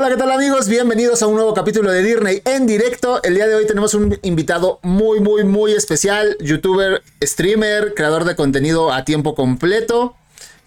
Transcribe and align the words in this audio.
Hola, 0.00 0.10
¿qué 0.10 0.16
tal 0.16 0.30
amigos? 0.30 0.68
Bienvenidos 0.68 1.22
a 1.22 1.26
un 1.26 1.34
nuevo 1.34 1.52
capítulo 1.54 1.90
de 1.90 2.04
Disney 2.04 2.40
en 2.44 2.68
directo. 2.68 3.20
El 3.24 3.34
día 3.34 3.48
de 3.48 3.56
hoy 3.56 3.66
tenemos 3.66 3.94
un 3.94 4.16
invitado 4.22 4.78
muy, 4.84 5.18
muy, 5.18 5.42
muy 5.42 5.72
especial, 5.72 6.36
youtuber, 6.38 7.02
streamer, 7.20 7.94
creador 7.96 8.24
de 8.24 8.36
contenido 8.36 8.92
a 8.92 9.04
tiempo 9.04 9.34
completo. 9.34 10.14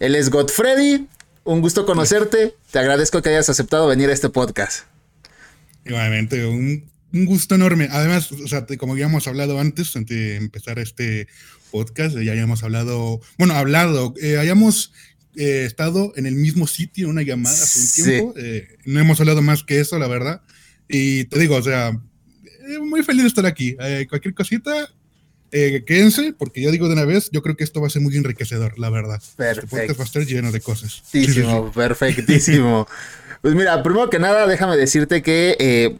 Él 0.00 0.16
es 0.16 0.28
Godfreddy. 0.28 1.06
Un 1.44 1.62
gusto 1.62 1.86
conocerte. 1.86 2.54
Te 2.72 2.78
agradezco 2.78 3.22
que 3.22 3.30
hayas 3.30 3.48
aceptado 3.48 3.86
venir 3.86 4.10
a 4.10 4.12
este 4.12 4.28
podcast. 4.28 4.84
Igualmente, 5.86 6.44
un, 6.44 6.90
gusto 7.24 7.54
enorme. 7.54 7.88
Además, 7.90 8.28
como 8.78 8.98
ya 8.98 9.06
hemos 9.06 9.26
hablado 9.28 9.58
antes, 9.58 9.96
antes 9.96 10.14
de 10.14 10.36
empezar 10.36 10.78
este 10.78 11.26
podcast, 11.70 12.18
ya 12.18 12.32
hayamos 12.32 12.62
hablado, 12.64 13.22
bueno, 13.38 13.54
hablado, 13.54 14.12
eh, 14.20 14.36
hayamos 14.36 14.92
eh, 15.36 15.64
estado 15.64 16.12
en 16.16 16.26
el 16.26 16.34
mismo 16.34 16.66
sitio 16.66 17.06
en 17.06 17.12
una 17.12 17.22
llamada 17.22 17.54
hace 17.54 17.80
un 17.80 18.06
tiempo. 18.06 18.34
Eh, 18.36 18.76
no 18.84 19.00
hemos 19.00 19.18
hablado 19.20 19.40
más 19.40 19.62
que 19.62 19.80
eso, 19.80 19.98
la 19.98 20.06
verdad. 20.06 20.42
Y 20.88 21.24
te 21.24 21.38
digo, 21.38 21.56
o 21.56 21.62
sea, 21.62 21.98
eh, 22.68 22.78
muy 22.78 23.02
feliz 23.02 23.22
de 23.22 23.28
estar 23.28 23.46
aquí. 23.46 23.76
cualquier 24.08 24.34
cosita, 24.34 24.90
quédense, 25.50 26.34
porque 26.34 26.60
ya 26.60 26.70
digo 26.70 26.86
de 26.86 26.94
una 26.94 27.06
vez, 27.06 27.30
yo 27.32 27.42
creo 27.42 27.56
que 27.56 27.64
esto 27.64 27.80
va 27.80 27.86
a 27.86 27.90
ser 27.90 28.02
muy 28.02 28.16
enriquecedor, 28.16 28.78
la 28.78 28.90
verdad. 28.90 29.22
Perfecto. 29.36 29.76
Este 29.76 29.92
va 29.94 30.02
a 30.02 30.06
estar 30.06 30.26
lleno 30.26 30.52
de 30.52 30.60
cosas. 30.60 31.02
Perfectísimo, 31.10 31.72
perfectísimo. 31.72 32.88
pues 33.42 33.54
mira, 33.54 33.82
primero 33.82 34.10
que 34.10 34.18
nada, 34.18 34.46
déjame 34.46 34.76
decirte 34.76 35.22
que 35.22 35.96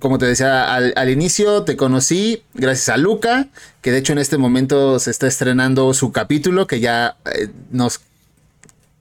como 0.00 0.18
te 0.18 0.26
decía 0.26 0.74
al, 0.74 0.92
al, 0.96 1.10
inicio, 1.10 1.62
te 1.62 1.76
conocí 1.76 2.42
gracias 2.54 2.88
a 2.88 2.96
Luca, 2.96 3.48
que 3.82 3.92
de 3.92 3.98
hecho 3.98 4.12
en 4.12 4.18
este 4.18 4.36
momento 4.36 4.98
se 4.98 5.12
está 5.12 5.28
estrenando 5.28 5.94
su 5.94 6.10
capítulo, 6.10 6.66
que 6.66 6.80
ya 6.80 7.16
nos 7.70 8.00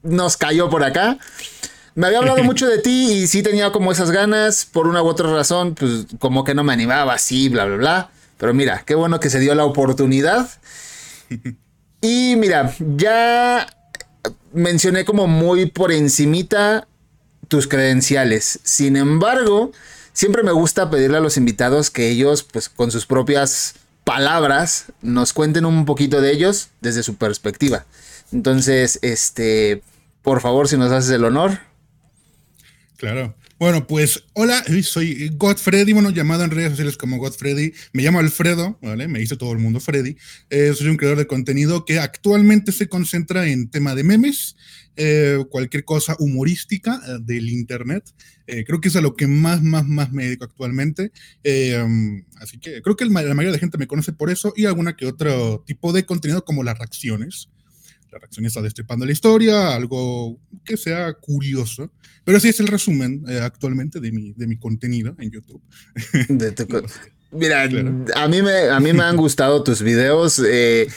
nos 0.05 0.38
cayó 0.38 0.70
por 0.70 0.84
acá. 0.84 1.18
Me 1.95 2.08
había 2.08 2.20
hablado 2.20 2.44
mucho 2.44 2.68
de 2.68 2.77
ti 2.77 3.12
y 3.12 3.27
sí 3.27 3.44
tenía 3.44 3.72
como 3.72 3.91
esas 3.91 4.12
ganas, 4.12 4.66
por 4.66 4.88
una 4.88 5.02
u 5.02 5.08
otra 5.08 5.31
razón, 5.31 5.76
pues 5.76 6.08
como 6.20 6.44
que 6.44 6.54
no 6.54 6.64
me 6.64 6.73
animaba 6.73 7.14
así, 7.14 7.50
bla, 7.50 7.66
bla, 7.66 7.78
bla. 7.78 8.09
Pero 8.38 8.53
mira, 8.53 8.83
qué 8.86 8.95
bueno 8.95 9.20
que 9.20 9.30
se 9.30 9.39
dio 9.39 9.56
la 9.56 9.66
oportunidad. 9.66 10.50
Y 12.02 12.36
mira, 12.38 12.73
ya 12.80 13.67
mencioné 14.53 15.06
como 15.06 15.28
muy 15.28 15.66
por 15.66 15.92
encimita 15.92 16.88
tus 17.48 17.67
credenciales. 17.67 18.59
Sin 18.64 18.98
embargo, 18.98 19.72
siempre 20.14 20.44
me 20.44 20.52
gusta 20.52 20.89
pedirle 20.89 21.17
a 21.17 21.22
los 21.22 21.38
invitados 21.38 21.89
que 21.89 22.09
ellos, 22.09 22.44
pues 22.44 22.70
con 22.70 22.92
sus 22.92 23.06
propias 23.06 23.76
palabras, 24.03 24.86
nos 25.02 25.33
cuenten 25.33 25.66
un 25.66 25.86
poquito 25.86 26.22
de 26.22 26.31
ellos 26.31 26.70
desde 26.81 27.03
su 27.03 27.16
perspectiva. 27.16 27.86
Entonces, 28.31 29.00
este, 29.02 29.81
por 30.26 30.42
favor, 30.42 30.68
si 30.68 30.76
nos 30.76 30.92
haces 30.92 31.12
el 31.12 31.23
honor. 31.23 31.59
Claro. 32.98 33.36
Bueno, 33.59 33.86
pues 33.86 34.23
hola, 34.34 34.66
soy 34.82 35.30
Godfreddy, 35.36 35.94
bueno, 35.94 36.09
llamado 36.09 36.44
en 36.44 36.52
redes 36.52 36.72
sociales 36.72 36.98
como 36.98 37.17
Godfreddy. 37.17 37.73
Me 37.94 38.04
llamo 38.04 38.20
Alfredo, 38.20 38.78
¿vale? 38.82 39.08
Me 39.08 39.20
dice 39.20 39.38
todo 39.38 39.54
el 39.54 39.59
mundo 39.59 39.80
Freddy. 39.80 40.17
Eh, 40.50 40.73
soy 40.76 40.88
un 40.88 40.98
creador 40.98 41.20
de 41.20 41.28
contenido 41.28 41.86
que 41.86 42.00
actualmente 42.00 42.72
se 42.72 42.90
concentra 42.90 43.48
en 43.48 43.70
tema 43.70 43.94
de 43.94 44.04
memes, 44.04 44.58
eh, 44.95 45.45
cualquier 45.52 45.86
cosa 45.86 46.16
humorística 46.17 47.00
eh, 47.08 47.20
del 47.22 47.50
internet. 47.50 48.12
creo 48.45 48.82
que 48.82 48.88
es 48.88 48.95
a 48.95 49.02
lo 49.02 49.16
que 49.16 49.28
más, 49.28 49.62
más, 49.62 49.86
más 49.88 50.12
me 50.12 50.26
dedico 50.26 50.45
actualmente. 50.45 51.12
Um, 51.84 52.23
así 52.38 52.58
que 52.58 52.82
creo 52.82 52.95
que 52.95 53.06
la 53.06 53.12
mayoría 53.12 53.52
de 53.52 53.60
gente 53.60 53.78
me 53.78 53.88
conoce 53.88 54.12
por 54.12 54.32
eso 54.32 54.54
y 54.56 54.66
alguna 54.66 54.95
que 54.95 55.06
otro 55.06 55.64
tipo 55.67 55.94
de 55.94 56.06
contenido 56.06 56.44
como 56.44 56.64
las 56.64 56.80
reacciones 56.80 57.50
la 58.16 58.19
reacción 58.19 58.45
está 58.45 58.61
destripando 58.61 59.05
la 59.05 59.11
historia, 59.11 59.75
algo 59.75 60.39
que 60.63 60.77
sea 60.77 61.13
curioso. 61.13 61.91
Pero 62.23 62.38
así 62.38 62.47
es 62.47 62.59
el 62.61 62.67
resumen 62.67 63.25
eh, 63.27 63.39
actualmente 63.41 63.99
de 63.99 64.11
mi, 64.11 64.31
de 64.31 64.47
mi 64.47 64.58
contenido 64.58 65.16
en 65.19 65.31
YouTube. 65.31 65.61
Mira, 67.31 67.63
a, 67.63 68.27
mí 68.30 68.41
me, 68.41 68.69
a 68.69 68.80
mí 68.80 68.93
me 68.93 69.03
han 69.03 69.17
gustado 69.17 69.63
tus 69.63 69.81
videos. 69.81 70.41
Eh, 70.47 70.88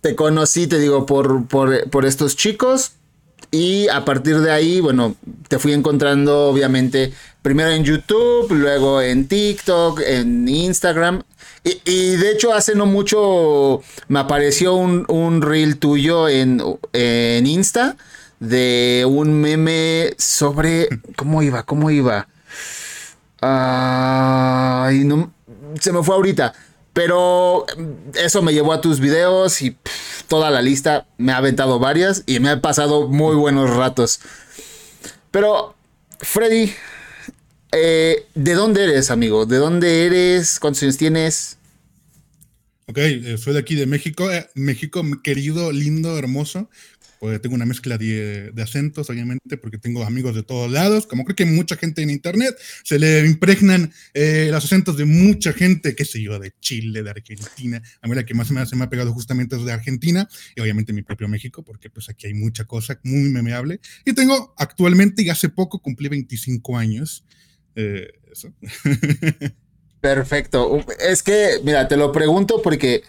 te 0.00 0.14
conocí, 0.14 0.68
te 0.68 0.78
digo, 0.78 1.06
por, 1.06 1.48
por, 1.48 1.90
por 1.90 2.06
estos 2.06 2.36
chicos. 2.36 2.92
Y 3.50 3.88
a 3.88 4.04
partir 4.04 4.38
de 4.38 4.52
ahí, 4.52 4.80
bueno, 4.80 5.16
te 5.48 5.58
fui 5.58 5.72
encontrando 5.72 6.46
obviamente 6.46 7.12
primero 7.42 7.70
en 7.70 7.82
YouTube, 7.82 8.52
luego 8.52 9.02
en 9.02 9.26
TikTok, 9.26 10.00
en 10.06 10.48
Instagram. 10.48 11.24
Y, 11.64 12.16
de 12.16 12.32
hecho 12.32 12.52
hace 12.52 12.74
no 12.74 12.86
mucho 12.86 13.82
me 14.08 14.18
apareció 14.18 14.74
un, 14.74 15.04
un 15.08 15.42
reel 15.42 15.78
tuyo 15.78 16.28
en, 16.28 16.60
en 16.92 17.46
Insta 17.46 17.96
de 18.40 19.06
un 19.08 19.32
meme 19.40 20.14
sobre... 20.18 20.88
¿Cómo 21.16 21.42
iba? 21.42 21.62
¿Cómo 21.62 21.90
iba? 21.90 22.26
No, 23.40 25.32
se 25.80 25.92
me 25.92 26.02
fue 26.02 26.16
ahorita. 26.16 26.52
Pero 26.92 27.64
eso 28.14 28.42
me 28.42 28.52
llevó 28.52 28.72
a 28.72 28.80
tus 28.80 28.98
videos 28.98 29.62
y 29.62 29.76
toda 30.26 30.50
la 30.50 30.60
lista. 30.60 31.06
Me 31.16 31.32
ha 31.32 31.36
aventado 31.36 31.78
varias 31.78 32.24
y 32.26 32.40
me 32.40 32.50
ha 32.50 32.60
pasado 32.60 33.08
muy 33.08 33.36
buenos 33.36 33.70
ratos. 33.70 34.20
Pero, 35.30 35.76
Freddy, 36.18 36.74
eh, 37.72 38.26
¿De 38.34 38.52
dónde 38.52 38.84
eres, 38.84 39.10
amigo? 39.10 39.46
¿De 39.46 39.56
dónde 39.56 40.06
eres? 40.06 40.60
¿Cuántos 40.60 40.82
años 40.82 40.98
tienes? 40.98 41.56
Ok, 42.86 42.98
eh, 42.98 43.38
soy 43.38 43.54
de 43.54 43.60
aquí 43.60 43.74
de 43.74 43.86
México. 43.86 44.30
Eh, 44.30 44.46
México, 44.54 45.02
querido, 45.22 45.72
lindo, 45.72 46.18
hermoso. 46.18 46.68
Pues 47.18 47.40
tengo 47.40 47.54
una 47.54 47.64
mezcla 47.64 47.96
de, 47.98 48.52
acentos, 48.60 49.08
obviamente, 49.08 49.56
porque 49.56 49.78
tengo 49.78 50.04
amigos 50.04 50.34
de 50.34 50.42
todos 50.42 50.70
lados. 50.70 51.06
Como 51.06 51.24
creo 51.24 51.36
que 51.36 51.46
mucha 51.46 51.76
gente 51.76 52.02
en 52.02 52.10
internet 52.10 52.56
se 52.82 52.98
le 52.98 53.24
impregnan 53.24 53.92
los 54.12 54.64
acentos 54.64 54.96
de 54.96 55.04
mucha 55.04 55.52
gente, 55.52 55.94
qué 55.94 56.04
sé 56.04 56.20
yo, 56.20 56.40
de 56.40 56.52
Chile, 56.60 57.04
de 57.04 57.10
Argentina. 57.10 57.80
A 58.02 58.08
mí 58.08 58.16
la 58.16 58.26
que 58.26 58.34
más 58.34 58.50
me, 58.50 58.66
se 58.66 58.74
me 58.74 58.84
ha 58.84 58.90
pegado 58.90 59.12
justamente 59.12 59.54
es 59.54 59.64
de 59.64 59.70
Argentina 59.70 60.28
y 60.56 60.60
obviamente 60.60 60.92
mi 60.92 61.02
propio 61.02 61.28
México, 61.28 61.62
porque 61.62 61.90
pues 61.90 62.08
aquí 62.08 62.26
hay 62.26 62.34
mucha 62.34 62.64
cosa 62.64 62.98
muy 63.04 63.30
memeable. 63.30 63.78
Y 64.04 64.14
tengo 64.14 64.52
actualmente 64.58 65.22
y 65.22 65.30
hace 65.30 65.48
poco 65.48 65.78
cumplí 65.78 66.08
25 66.08 66.76
años. 66.76 67.24
Eh, 67.76 68.08
eso. 68.30 68.52
Perfecto. 70.00 70.84
Es 70.98 71.22
que, 71.22 71.60
mira, 71.62 71.86
te 71.86 71.96
lo 71.96 72.10
pregunto 72.10 72.60
porque 72.60 73.04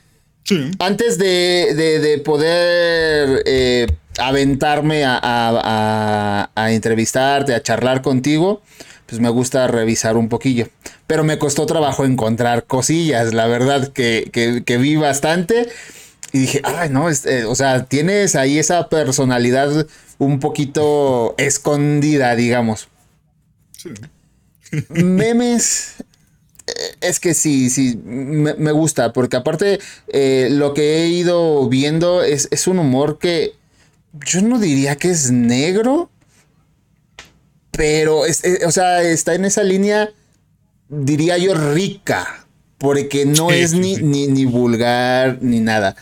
antes 0.79 1.17
de, 1.17 2.21
poder 2.23 3.43
eh, 3.45 3.87
aventarme 4.19 5.03
a, 5.05 6.49
entrevistarte, 6.69 7.55
a 7.55 7.63
charlar 7.63 8.01
contigo, 8.01 8.61
pues 9.05 9.19
me 9.19 9.29
gusta 9.29 9.67
revisar 9.67 10.17
un 10.17 10.29
poquillo. 10.29 10.69
Pero 11.07 11.23
me 11.23 11.39
costó 11.39 11.65
trabajo 11.65 12.05
encontrar 12.05 12.65
cosillas, 12.65 13.33
la 13.33 13.47
verdad 13.47 13.89
que, 13.89 14.77
vi 14.79 14.95
bastante. 14.95 15.69
Y 16.31 16.39
dije, 16.39 16.61
ay, 16.63 16.89
no, 16.89 17.09
eh, 17.09 17.45
o 17.47 17.55
sea, 17.55 17.85
tienes 17.85 18.35
ahí 18.35 18.57
esa 18.57 18.89
personalidad 18.89 19.87
un 20.17 20.39
poquito 20.39 21.35
escondida, 21.37 22.35
digamos. 22.35 22.87
Sí. 23.77 23.89
Memes. 24.89 25.95
Eh, 26.65 26.71
es 27.01 27.19
que 27.19 27.33
sí, 27.33 27.69
sí, 27.69 27.99
me, 28.05 28.71
gusta, 28.71 29.11
porque 29.11 29.35
aparte 29.35 29.79
eh, 30.07 30.47
lo 30.49 30.73
que 30.73 31.03
he 31.03 31.07
ido 31.09 31.67
viendo 31.67 32.23
es, 32.23 32.47
un 32.67 32.79
humor 32.79 33.19
que 33.19 33.53
yo 34.25 34.41
no 34.41 34.59
diría 34.59 34.95
que 34.95 35.09
es 35.09 35.29
negro, 35.29 36.09
pero, 37.71 38.25
es, 38.25 38.45
eh, 38.45 38.59
o 38.65 38.71
sea, 38.71 39.01
está 39.01 39.35
en 39.35 39.43
esa 39.43 39.63
línea, 39.63 40.11
diría 40.87 41.37
yo, 41.37 41.53
rica, 41.53 42.45
porque 42.77 43.25
no 43.25 43.51
es 43.51 43.73
ni, 43.73 43.97
ni, 43.97 44.45
vulgar 44.45 45.39
ni 45.41 45.59
nada. 45.59 45.97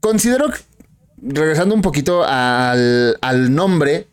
considero, 0.00 0.50
regresando 1.22 1.74
un 1.74 1.82
poquito 1.82 2.24
al, 2.24 3.16
al 3.22 3.54
nombre, 3.54 4.09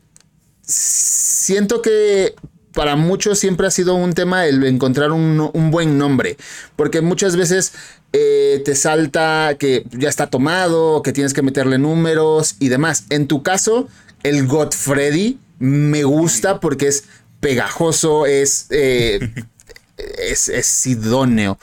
siento 0.68 1.82
que 1.82 2.36
para 2.74 2.96
muchos 2.96 3.40
siempre 3.40 3.66
ha 3.66 3.72
sido 3.72 3.96
un 3.96 4.14
tema 4.14 4.46
el 4.46 4.64
encontrar 4.64 5.12
un, 5.12 5.72
buen 5.72 5.98
nombre, 5.98 6.38
porque 6.76 7.02
muchas 7.02 7.36
veces 7.36 7.74
eh, 8.14 8.62
te 8.64 8.76
salta 8.76 9.56
que 9.58 9.84
ya 9.92 10.10
está 10.10 10.28
tomado, 10.28 11.02
que 11.02 11.12
tienes 11.12 11.34
que 11.34 11.42
meterle 11.42 11.80
números 11.80 12.56
y 12.60 12.68
demás. 12.70 13.06
En 13.10 13.28
tu 13.28 13.42
caso, 13.42 13.88
el 14.22 14.46
Godfreddy 14.46 15.40
me 15.58 16.04
gusta 16.04 16.60
porque 16.60 16.88
es 16.88 17.06
pegajoso, 17.40 18.28
es, 18.28 18.68
eh, 18.70 19.34
es, 19.98 20.48
es, 20.48 20.86
idóneo. 20.86 21.58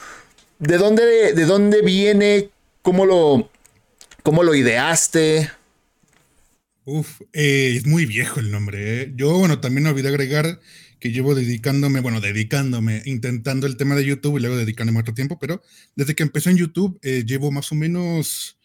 ¿De 0.59 0.79
dónde, 0.79 1.33
¿De 1.33 1.45
dónde 1.45 1.83
viene? 1.83 2.49
¿Cómo 2.83 3.07
lo, 3.07 3.49
cómo 4.25 4.43
lo 4.43 4.55
ideaste? 4.55 5.49
Uf, 6.87 7.23
eh, 7.33 7.75
es 7.77 7.87
muy 7.87 8.05
viejo 8.05 8.41
el 8.41 8.51
nombre. 8.51 9.03
¿eh? 9.03 9.13
Yo, 9.17 9.39
bueno, 9.39 9.61
también 9.61 9.87
olvidé 9.87 10.09
agregar 10.09 10.61
que 11.01 11.13
llevo 11.13 11.35
dedicándome, 11.35 12.01
bueno, 12.01 12.21
dedicándome, 12.21 13.03
intentando 13.07 13.67
el 13.67 13.77
tema 13.77 13.95
de 13.95 14.05
YouTube 14.05 14.37
y 14.37 14.41
luego 14.41 14.57
dedicándome 14.57 15.01
otro 15.01 15.15
tiempo, 15.15 15.39
pero 15.39 15.63
desde 15.97 16.15
que 16.15 16.23
empecé 16.23 16.51
en 16.51 16.59
YouTube 16.59 16.99
eh, 17.03 17.25
llevo 17.27 17.51
más 17.51 17.73
o 17.73 17.75
menos 17.75 18.59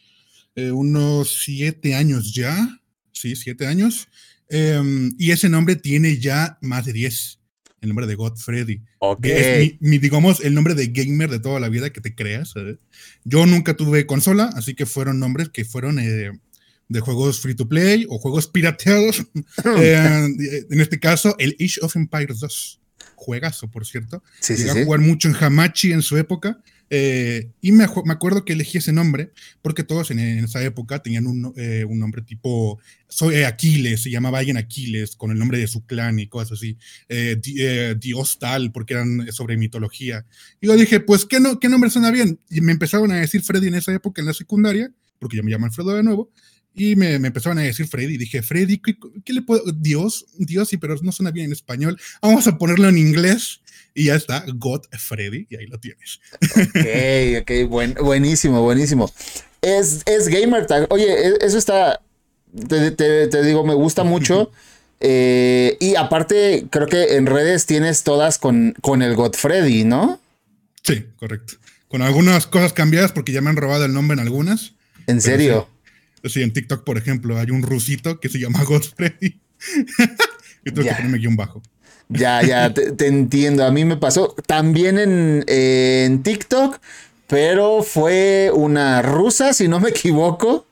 unos 0.56 1.42
siete 1.46 1.96
años 1.96 2.34
ya, 2.34 2.82
sí, 3.14 3.38
siete 3.38 3.66
años. 3.66 4.10
Em, 4.50 5.16
y 5.18 5.32
ese 5.32 5.48
nombre 5.48 5.78
tiene 5.78 6.18
ya 6.18 6.58
más 6.62 6.86
de 6.86 6.92
10. 6.92 7.40
El 7.80 7.90
nombre 7.90 8.08
de 8.08 8.16
Godfrey. 8.16 8.82
Ok. 9.00 9.26
Es 9.26 9.76
mi, 9.80 10.00
digamos, 10.00 10.42
el 10.42 10.54
nombre 10.54 10.76
de 10.76 10.88
gamer 10.88 11.30
de 11.30 11.40
toda 11.40 11.62
la 11.62 11.70
vida 11.70 11.92
que 11.92 12.02
te 12.02 12.14
creas. 12.14 12.54
Yo 13.24 13.46
nunca 13.46 13.78
tuve 13.78 14.06
consola, 14.06 14.50
así 14.54 14.76
que 14.76 14.86
fueron 14.86 15.20
nombres 15.20 15.48
que 15.48 15.64
fueron 15.64 15.98
eh, 16.00 16.32
de 16.90 17.00
juegos 17.00 17.40
free 17.40 17.56
to 17.56 17.68
play 17.68 18.06
o 18.10 18.20
juegos 18.20 18.48
pirateados. 18.48 19.24
Eh, 19.80 20.66
en 20.70 20.82
este 20.82 21.00
caso, 21.00 21.36
el 21.38 21.56
Age 21.60 21.80
of 21.82 21.96
Empires 21.96 22.40
2. 22.40 22.82
Juegazo, 23.16 23.70
por 23.70 23.86
cierto. 23.86 24.24
Sí, 24.40 24.56
Llegué 24.56 24.72
sí, 24.72 24.80
a 24.80 24.84
jugar 24.84 25.00
mucho 25.00 25.28
en 25.28 25.36
Hamachi 25.36 25.92
en 25.92 26.02
su 26.02 26.18
época. 26.18 26.60
Eh, 26.92 27.52
y 27.62 27.72
me, 27.72 27.86
me, 28.06 28.14
acuerdo 28.14 28.44
que 28.44 28.54
elegí 28.54 28.80
ese 28.80 28.92
nombre 28.92 29.32
porque 29.62 29.84
todos 29.84 30.10
en, 30.10 30.18
en 30.18 30.46
esa 30.46 30.64
época 30.64 31.04
tenían 31.04 31.28
un, 31.28 31.54
eh, 31.56 31.86
un 31.88 32.00
nombre 32.00 32.24
tipo 32.24 32.80
soy 33.08 33.36
eh, 33.36 33.46
Aquiles, 33.46 34.02
se 34.02 34.10
llamaba 34.10 34.40
alguien 34.40 34.58
Aquiles 34.58 35.16
con 35.16 35.30
el 35.30 35.38
nombre 35.38 35.60
de 35.60 35.68
su 35.68 35.86
clan 35.86 36.18
y 36.18 36.28
cosas 36.28 36.54
así, 36.54 36.78
di, 37.10 37.64
Dios 38.00 38.40
tal, 38.40 38.72
porque 38.72 38.96
eran 38.96 39.32
sobre 39.32 39.58
mitología. 39.58 40.26
Y 40.62 40.68
yo 40.68 40.76
dije, 40.76 41.00
pues, 41.00 41.26
¿qué, 41.26 41.40
no, 41.40 41.60
¿qué 41.60 41.70
nombre 41.70 41.90
suena 41.90 42.12
bien? 42.12 42.40
Y 42.50 42.62
me 42.62 42.72
empezaron 42.72 43.12
a 43.12 43.18
decir 43.18 43.42
Freddy 43.42 43.68
en 43.68 43.76
esa 43.76 43.94
época 43.94 44.22
en 44.22 44.28
la 44.28 44.34
secundaria, 44.34 44.92
porque 45.20 45.38
ya 45.38 45.44
me 45.44 45.52
llaman 45.52 45.70
Alfredo 45.70 45.96
de 45.96 46.04
nuevo. 46.04 46.32
Y 46.76 46.96
me, 46.96 47.20
me, 47.20 47.28
empezaron 47.28 47.58
a 47.58 47.62
decir 47.62 47.88
Freddy. 47.88 48.18
Dije, 48.18 48.42
Freddy, 48.42 48.78
¿qué, 48.78 48.96
¿qué, 49.26 49.34
le 49.34 49.42
puedo? 49.42 49.64
Dios, 49.72 50.26
Dios, 50.38 50.70
sí, 50.70 50.78
pero 50.78 50.96
no 51.02 51.12
suena 51.12 51.32
bien 51.32 51.48
en 51.48 51.52
español. 51.52 52.00
Vamos 52.22 52.48
a 52.48 52.58
ponerlo 52.58 52.88
en 52.88 52.98
inglés. 52.98 53.62
Y 53.94 54.06
ya 54.06 54.16
está, 54.16 54.46
God 54.56 54.84
Freddy. 54.92 55.48
Y 55.50 55.58
ahí 55.58 55.66
lo 55.66 55.80
tienes. 55.80 56.22
Ok, 56.42 57.42
ok, 57.42 57.70
buen, 57.70 57.96
buenísimo, 57.96 58.62
buenísimo. 58.62 59.12
Es, 59.62 60.04
es 60.06 60.28
Gamer 60.30 60.68
Tag. 60.68 60.88
Oye, 60.90 61.28
e, 61.28 61.38
eso 61.42 61.58
está. 61.58 62.02
Te, 62.68 62.92
te, 62.92 63.28
te 63.28 63.44
digo, 63.44 63.66
me 63.66 63.74
gusta 63.74 64.04
mucho. 64.04 64.52
Eh, 65.00 65.78
y 65.80 65.96
aparte, 65.96 66.68
creo 66.70 66.88
que 66.88 67.16
en 67.16 67.26
redes 67.26 67.66
tienes 67.66 68.04
todas 68.04 68.38
con, 68.38 68.76
con 68.82 69.02
el 69.02 69.16
Godfrey, 69.16 69.84
¿no? 69.84 70.20
Sí, 70.84 71.06
correcto. 71.18 71.56
Con 71.88 72.02
algunas 72.02 72.48
cosas 72.48 72.74
cambiadas 72.74 73.12
porque 73.12 73.32
ya 73.32 73.42
me 73.42 73.50
han 73.50 73.56
robado 73.56 73.86
el 73.86 73.94
nombre 73.94 74.14
en 74.14 74.20
algunas. 74.20 74.74
¿En 75.08 75.22
serio? 75.22 75.68
Sí. 75.68 75.79
Sí, 76.26 76.42
en 76.42 76.54
TikTok, 76.54 76.84
por 76.84 76.98
ejemplo, 76.98 77.38
hay 77.38 77.52
un 77.52 77.62
rusito 77.62 78.20
que 78.20 78.30
se 78.30 78.40
llama 78.40 78.64
Godfrey. 78.68 79.14
y 80.66 80.72
tuve 80.72 80.86
que 80.86 80.96
ponerme 80.96 81.18
guion 81.18 81.36
bajo. 81.36 81.62
Ya, 82.10 82.42
ya, 82.42 82.74
te, 82.74 82.92
te, 82.92 83.08
entiendo. 83.08 83.66
A 83.66 83.72
mí 83.72 83.86
me 83.86 83.98
pasó 83.98 84.36
también 84.46 84.98
en, 84.98 85.44
eh, 85.48 86.04
en, 86.06 86.24
TikTok, 86.24 86.80
pero 87.28 87.84
fue 87.84 88.52
una 88.54 89.02
rusa, 89.02 89.54
si 89.54 89.68
no 89.68 89.80
me 89.80 89.90
equivoco. 89.90 90.68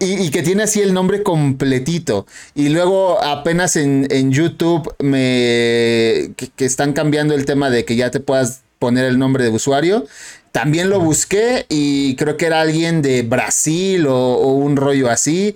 Y, 0.00 0.24
y, 0.24 0.30
que 0.30 0.42
tiene 0.42 0.64
así 0.64 0.80
el 0.80 0.92
nombre 0.92 1.22
completito. 1.22 2.26
Y 2.56 2.70
luego 2.70 3.22
apenas 3.22 3.76
en, 3.76 4.08
en 4.10 4.32
YouTube 4.32 4.92
me 4.98 6.32
que, 6.36 6.50
que 6.56 6.64
están 6.64 6.92
cambiando 6.92 7.34
el 7.34 7.44
tema 7.44 7.70
de 7.70 7.84
que 7.84 7.94
ya 7.94 8.10
te 8.10 8.18
puedas 8.18 8.62
poner 8.80 9.04
el 9.04 9.20
nombre 9.20 9.44
de 9.44 9.50
usuario. 9.50 10.06
También 10.52 10.90
lo 10.90 11.00
busqué 11.00 11.66
y 11.68 12.16
creo 12.16 12.36
que 12.36 12.46
era 12.46 12.60
alguien 12.60 13.02
de 13.02 13.22
Brasil 13.22 14.06
o, 14.06 14.16
o 14.16 14.54
un 14.54 14.76
rollo 14.76 15.08
así. 15.08 15.54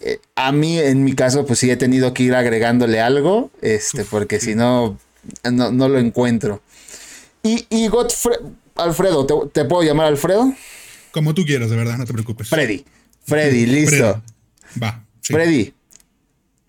Eh, 0.00 0.20
a 0.36 0.52
mí, 0.52 0.78
en 0.78 1.04
mi 1.04 1.14
caso, 1.14 1.46
pues 1.46 1.58
sí 1.58 1.70
he 1.70 1.76
tenido 1.76 2.14
que 2.14 2.22
ir 2.22 2.34
agregándole 2.34 3.00
algo, 3.00 3.50
este, 3.62 4.04
porque 4.04 4.38
si 4.38 4.54
no, 4.54 4.98
no, 5.50 5.72
no, 5.72 5.88
lo 5.88 5.98
encuentro. 5.98 6.62
Y, 7.42 7.66
y 7.70 7.88
Alfredo, 8.76 9.26
¿te, 9.26 9.34
¿te, 9.52 9.64
puedo 9.64 9.82
llamar 9.82 10.06
Alfredo? 10.06 10.52
Como 11.12 11.34
tú 11.34 11.44
quieras, 11.44 11.70
de 11.70 11.76
verdad, 11.76 11.96
no 11.96 12.04
te 12.04 12.12
preocupes. 12.12 12.48
Freddy, 12.48 12.84
Freddy, 13.24 13.66
listo. 13.66 14.22
Freddy. 14.60 14.82
Va. 14.82 15.04
Sí. 15.22 15.32
Freddy, 15.32 15.74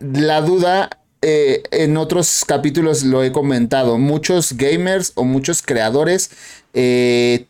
la 0.00 0.40
duda 0.40 0.90
eh, 1.20 1.64
en 1.72 1.96
otros 1.96 2.44
capítulos 2.46 3.02
lo 3.02 3.24
he 3.24 3.32
comentado, 3.32 3.98
muchos 3.98 4.52
gamers 4.52 5.12
o 5.16 5.24
muchos 5.24 5.62
creadores 5.62 6.30
eh, 6.74 7.46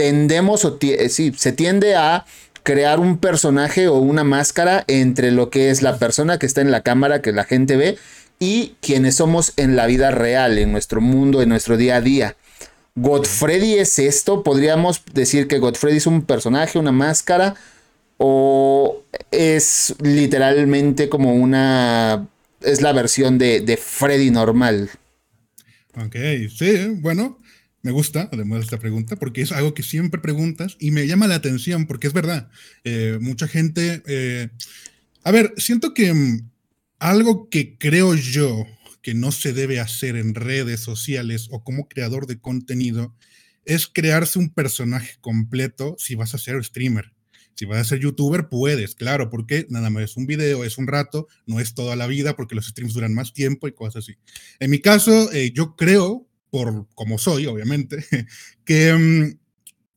tendemos 0.00 0.64
o 0.64 0.78
sí, 1.10 1.34
se 1.36 1.52
tiende 1.52 1.94
a 1.94 2.24
crear 2.62 3.00
un 3.00 3.18
personaje 3.18 3.86
o 3.86 3.96
una 3.96 4.24
máscara 4.24 4.82
entre 4.86 5.30
lo 5.30 5.50
que 5.50 5.68
es 5.68 5.82
la 5.82 5.98
persona 5.98 6.38
que 6.38 6.46
está 6.46 6.62
en 6.62 6.70
la 6.70 6.80
cámara 6.80 7.20
que 7.20 7.32
la 7.32 7.44
gente 7.44 7.76
ve 7.76 7.98
y 8.38 8.76
quienes 8.80 9.16
somos 9.16 9.52
en 9.58 9.76
la 9.76 9.84
vida 9.84 10.10
real, 10.10 10.56
en 10.56 10.72
nuestro 10.72 11.02
mundo, 11.02 11.42
en 11.42 11.50
nuestro 11.50 11.76
día 11.76 11.96
a 11.96 12.00
día. 12.00 12.34
Godfrey 12.94 13.74
es 13.74 13.98
esto, 13.98 14.42
podríamos 14.42 15.02
decir 15.12 15.46
que 15.48 15.58
Godfrey 15.58 15.98
es 15.98 16.06
un 16.06 16.22
personaje, 16.22 16.78
una 16.78 16.92
máscara, 16.92 17.56
o 18.16 19.02
es 19.30 19.94
literalmente 20.00 21.10
como 21.10 21.34
una 21.34 22.26
es 22.62 22.80
la 22.80 22.94
versión 22.94 23.36
de, 23.36 23.60
de 23.60 23.76
Freddy 23.76 24.30
normal. 24.30 24.88
Ok, 25.94 26.16
sí, 26.56 26.86
bueno, 27.00 27.39
me 27.82 27.90
gusta 27.90 28.28
además 28.32 28.64
esta 28.64 28.78
pregunta 28.78 29.16
porque 29.16 29.42
es 29.42 29.52
algo 29.52 29.74
que 29.74 29.82
siempre 29.82 30.20
preguntas 30.20 30.76
y 30.78 30.90
me 30.90 31.06
llama 31.06 31.26
la 31.26 31.36
atención 31.36 31.86
porque 31.86 32.06
es 32.06 32.12
verdad. 32.12 32.50
Eh, 32.84 33.18
mucha 33.20 33.48
gente. 33.48 34.02
Eh, 34.06 34.48
a 35.22 35.30
ver, 35.30 35.52
siento 35.56 35.94
que 35.94 36.12
um, 36.12 36.50
algo 36.98 37.48
que 37.48 37.78
creo 37.78 38.14
yo 38.14 38.66
que 39.02 39.14
no 39.14 39.32
se 39.32 39.52
debe 39.52 39.80
hacer 39.80 40.16
en 40.16 40.34
redes 40.34 40.80
sociales 40.80 41.48
o 41.50 41.64
como 41.64 41.88
creador 41.88 42.26
de 42.26 42.38
contenido 42.38 43.14
es 43.64 43.86
crearse 43.86 44.38
un 44.38 44.50
personaje 44.50 45.16
completo 45.20 45.96
si 45.98 46.14
vas 46.14 46.34
a 46.34 46.38
ser 46.38 46.62
streamer. 46.64 47.12
Si 47.54 47.66
vas 47.66 47.78
a 47.78 47.84
ser 47.84 48.00
youtuber, 48.00 48.48
puedes, 48.48 48.94
claro, 48.94 49.28
porque 49.28 49.66
nada 49.68 49.90
más 49.90 50.04
es 50.04 50.16
un 50.16 50.26
video, 50.26 50.64
es 50.64 50.78
un 50.78 50.86
rato, 50.86 51.28
no 51.46 51.60
es 51.60 51.74
toda 51.74 51.94
la 51.94 52.06
vida, 52.06 52.34
porque 52.34 52.54
los 52.54 52.66
streams 52.66 52.94
duran 52.94 53.12
más 53.12 53.34
tiempo 53.34 53.68
y 53.68 53.72
cosas 53.72 54.04
así. 54.04 54.16
En 54.60 54.70
mi 54.70 54.78
caso, 54.78 55.30
eh, 55.32 55.52
yo 55.54 55.76
creo, 55.76 56.26
por 56.50 56.86
como 56.94 57.18
soy, 57.18 57.46
obviamente, 57.46 58.04
que 58.64 58.92
um, 58.92 59.34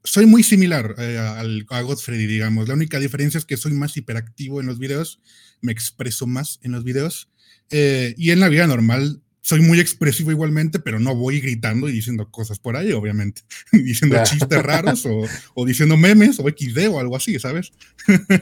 soy 0.03 0.25
muy 0.25 0.43
similar 0.43 0.95
eh, 0.97 1.17
al, 1.17 1.65
a 1.69 1.81
Godfrey, 1.81 2.25
digamos. 2.25 2.67
La 2.67 2.75
única 2.75 2.99
diferencia 2.99 3.37
es 3.37 3.45
que 3.45 3.57
soy 3.57 3.73
más 3.73 3.95
hiperactivo 3.97 4.61
en 4.61 4.67
los 4.67 4.79
videos, 4.79 5.21
me 5.61 5.71
expreso 5.71 6.27
más 6.27 6.59
en 6.61 6.73
los 6.73 6.83
videos, 6.83 7.29
eh, 7.69 8.13
y 8.17 8.31
en 8.31 8.39
la 8.39 8.49
vida 8.49 8.67
normal 8.67 9.21
soy 9.41 9.59
muy 9.59 9.79
expresivo 9.79 10.31
igualmente, 10.31 10.79
pero 10.79 10.99
no 10.99 11.15
voy 11.15 11.41
gritando 11.41 11.89
y 11.89 11.91
diciendo 11.91 12.29
cosas 12.31 12.59
por 12.59 12.77
ahí, 12.77 12.93
obviamente. 12.93 13.41
diciendo 13.71 14.15
yeah. 14.15 14.23
chistes 14.23 14.63
raros 14.63 15.05
o, 15.07 15.25
o, 15.53 15.65
diciendo 15.65 15.97
memes 15.97 16.39
o 16.39 16.45
XD 16.47 16.87
o 16.89 16.99
algo 16.99 17.15
así, 17.15 17.37
¿sabes? 17.39 17.71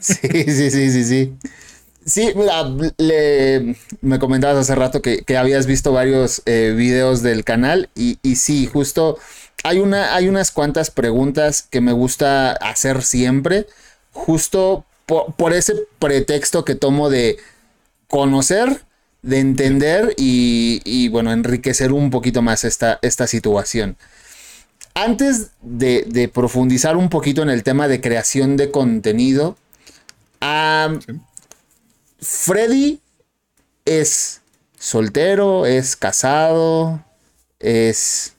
sí, 0.01 0.15
sí, 0.31 0.69
sí, 0.69 0.91
sí, 0.91 1.03
sí. 1.03 1.33
Sí, 2.05 2.31
mira, 2.35 2.63
le, 2.97 3.75
me 4.01 4.17
comentabas 4.17 4.57
hace 4.57 4.75
rato 4.75 5.01
que, 5.01 5.21
que 5.21 5.37
habías 5.37 5.67
visto 5.67 5.91
varios 5.91 6.41
eh, 6.45 6.73
videos 6.75 7.21
del 7.21 7.43
canal 7.43 7.89
y, 7.95 8.17
y 8.23 8.37
sí, 8.37 8.65
justo 8.65 9.19
hay, 9.63 9.79
una, 9.79 10.15
hay 10.15 10.27
unas 10.27 10.51
cuantas 10.51 10.89
preguntas 10.89 11.61
que 11.61 11.79
me 11.79 11.91
gusta 11.91 12.53
hacer 12.53 13.03
siempre, 13.03 13.67
justo 14.13 14.83
por, 15.05 15.33
por 15.35 15.53
ese 15.53 15.75
pretexto 15.99 16.65
que 16.65 16.73
tomo 16.73 17.09
de 17.09 17.37
conocer 18.07 18.81
de 19.21 19.39
entender 19.39 20.15
y, 20.17 20.81
y, 20.83 21.09
bueno, 21.09 21.31
enriquecer 21.31 21.91
un 21.91 22.09
poquito 22.09 22.41
más 22.41 22.63
esta, 22.63 22.97
esta 23.03 23.27
situación. 23.27 23.95
Antes 24.95 25.51
de, 25.61 26.05
de, 26.07 26.27
profundizar 26.27 26.97
un 26.97 27.09
poquito 27.09 27.43
en 27.43 27.49
el 27.49 27.63
tema 27.63 27.87
de 27.87 28.01
creación 28.01 28.57
de 28.57 28.71
contenido, 28.71 29.57
um. 30.41 30.99
Freddy 32.21 32.99
es 33.85 34.41
soltero, 34.77 35.65
es 35.65 35.95
casado, 35.95 37.03
es 37.59 38.35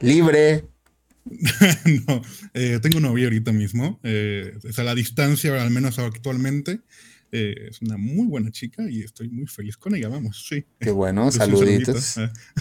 libre. 0.00 0.64
no, 2.06 2.22
eh, 2.54 2.78
tengo 2.82 2.96
un 2.98 3.04
novio 3.04 3.26
ahorita 3.26 3.52
mismo, 3.52 4.00
eh, 4.02 4.58
es 4.64 4.78
a 4.78 4.84
la 4.84 4.94
distancia, 4.94 5.60
al 5.62 5.70
menos 5.70 5.98
actualmente. 5.98 6.80
Eh, 7.34 7.68
es 7.70 7.80
una 7.80 7.96
muy 7.96 8.26
buena 8.26 8.50
chica 8.50 8.84
y 8.90 9.00
estoy 9.00 9.30
muy 9.30 9.46
feliz 9.46 9.78
con 9.78 9.94
ella, 9.94 10.08
vamos, 10.08 10.44
sí. 10.46 10.66
Qué 10.78 10.90
bueno, 10.90 11.32
saluditos. 11.32 12.16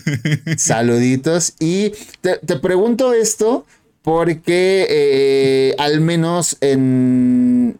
saluditos. 0.57 1.55
Y 1.59 1.91
te, 2.21 2.37
te, 2.37 2.55
pregunto 2.55 3.13
esto 3.13 3.65
porque 4.01 4.87
eh, 4.89 5.75
al 5.77 5.99
menos 5.99 6.57
en, 6.61 7.77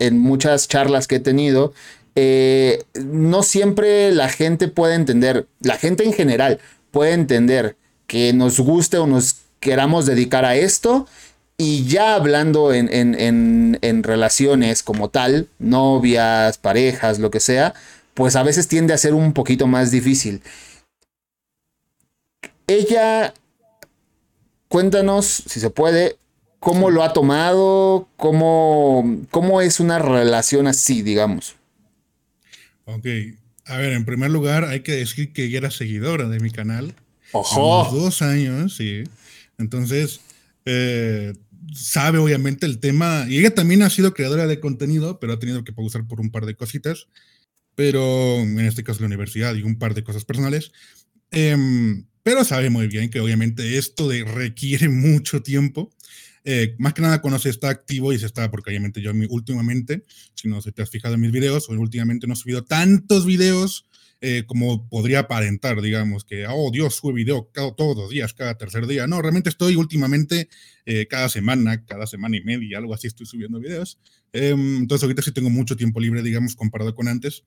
en 0.00 0.18
muchas 0.18 0.66
charlas 0.66 1.06
que 1.06 1.16
he 1.16 1.20
tenido, 1.20 1.72
eh, 2.16 2.82
no 2.94 3.44
siempre 3.44 4.10
la 4.12 4.28
gente 4.28 4.66
puede 4.66 4.94
entender, 4.94 5.46
la 5.60 5.76
gente 5.76 6.04
en 6.04 6.12
general 6.12 6.58
puede 6.90 7.12
entender 7.12 7.76
que 8.08 8.32
nos 8.32 8.58
guste 8.58 8.98
o 8.98 9.06
nos 9.06 9.36
queramos 9.60 10.06
dedicar 10.06 10.44
a 10.44 10.56
esto 10.56 11.06
y 11.56 11.84
ya 11.84 12.14
hablando 12.14 12.72
en, 12.72 12.92
en, 12.92 13.14
en, 13.14 13.78
en, 13.82 14.02
relaciones 14.02 14.82
como 14.82 15.10
tal, 15.10 15.48
novias, 15.58 16.56
parejas, 16.56 17.18
lo 17.18 17.30
que 17.30 17.38
sea, 17.38 17.74
pues 18.14 18.34
a 18.34 18.42
veces 18.42 18.66
tiende 18.66 18.94
a 18.94 18.98
ser 18.98 19.14
un 19.14 19.34
poquito 19.34 19.66
más 19.66 19.90
difícil. 19.90 20.42
Ella, 22.66 23.34
cuéntanos, 24.68 25.26
si 25.26 25.60
se 25.60 25.70
puede, 25.70 26.16
cómo 26.60 26.90
lo 26.90 27.02
ha 27.02 27.12
tomado, 27.12 28.08
cómo, 28.16 29.24
cómo 29.30 29.60
es 29.60 29.80
una 29.80 29.98
relación 29.98 30.66
así, 30.66 31.02
digamos. 31.02 31.56
Ok. 32.84 33.06
A 33.64 33.78
ver, 33.78 33.92
en 33.92 34.04
primer 34.04 34.30
lugar, 34.30 34.64
hay 34.64 34.80
que 34.80 34.92
decir 34.92 35.32
que 35.32 35.44
ella 35.44 35.58
era 35.58 35.70
seguidora 35.70 36.28
de 36.28 36.40
mi 36.40 36.50
canal. 36.50 36.94
¡Ojo! 37.32 37.88
dos 37.96 38.22
años, 38.22 38.76
sí. 38.76 39.04
Entonces, 39.58 40.20
eh, 40.64 41.32
sabe 41.74 42.18
obviamente 42.18 42.66
el 42.66 42.78
tema. 42.78 43.26
Y 43.28 43.38
ella 43.38 43.54
también 43.54 43.82
ha 43.82 43.90
sido 43.90 44.14
creadora 44.14 44.46
de 44.46 44.60
contenido, 44.60 45.20
pero 45.20 45.32
ha 45.32 45.38
tenido 45.38 45.64
que 45.64 45.72
pausar 45.72 46.06
por 46.06 46.20
un 46.20 46.30
par 46.30 46.46
de 46.46 46.54
cositas. 46.54 47.06
Pero 47.74 48.36
en 48.40 48.60
este 48.60 48.84
caso 48.84 49.00
la 49.00 49.06
universidad 49.06 49.54
y 49.54 49.62
un 49.62 49.78
par 49.78 49.94
de 49.94 50.04
cosas 50.04 50.24
personales. 50.24 50.72
Em, 51.30 52.06
pero 52.22 52.44
sabe 52.44 52.70
muy 52.70 52.88
bien 52.88 53.08
que 53.08 53.20
obviamente 53.20 53.78
esto 53.78 54.08
de 54.08 54.24
requiere 54.24 54.88
mucho 54.90 55.42
tiempo. 55.42 55.90
Eh, 56.44 56.74
más 56.78 56.94
que 56.94 57.02
nada 57.02 57.20
cuando 57.20 57.38
se 57.38 57.50
está 57.50 57.68
activo 57.68 58.12
y 58.12 58.18
se 58.18 58.26
está, 58.26 58.50
porque 58.50 58.70
obviamente 58.70 59.02
yo 59.02 59.12
últimamente, 59.28 60.04
si 60.34 60.48
no 60.48 60.62
se 60.62 60.72
te 60.72 60.82
has 60.82 60.90
fijado 60.90 61.14
en 61.14 61.20
mis 61.20 61.32
videos, 61.32 61.68
últimamente 61.68 62.26
no 62.26 62.32
he 62.34 62.36
subido 62.36 62.64
tantos 62.64 63.26
videos 63.26 63.86
eh, 64.22 64.44
como 64.46 64.86
podría 64.88 65.20
aparentar, 65.20 65.80
digamos, 65.80 66.24
que, 66.24 66.46
oh 66.46 66.70
Dios, 66.70 66.94
sube 66.94 67.14
video 67.14 67.50
cada, 67.52 67.74
todos 67.74 67.96
los 67.96 68.10
días, 68.10 68.34
cada 68.34 68.56
tercer 68.58 68.86
día. 68.86 69.06
No, 69.06 69.22
realmente 69.22 69.48
estoy 69.48 69.76
últimamente 69.76 70.50
eh, 70.84 71.06
cada 71.08 71.30
semana, 71.30 71.86
cada 71.86 72.06
semana 72.06 72.36
y 72.36 72.42
media, 72.42 72.78
algo 72.78 72.92
así 72.92 73.06
estoy 73.06 73.24
subiendo 73.24 73.58
videos. 73.60 73.98
Em, 74.32 74.76
entonces 74.78 75.04
ahorita 75.04 75.22
sí 75.22 75.32
tengo 75.32 75.48
mucho 75.48 75.74
tiempo 75.74 76.00
libre, 76.00 76.22
digamos, 76.22 76.54
comparado 76.54 76.94
con 76.94 77.08
antes. 77.08 77.44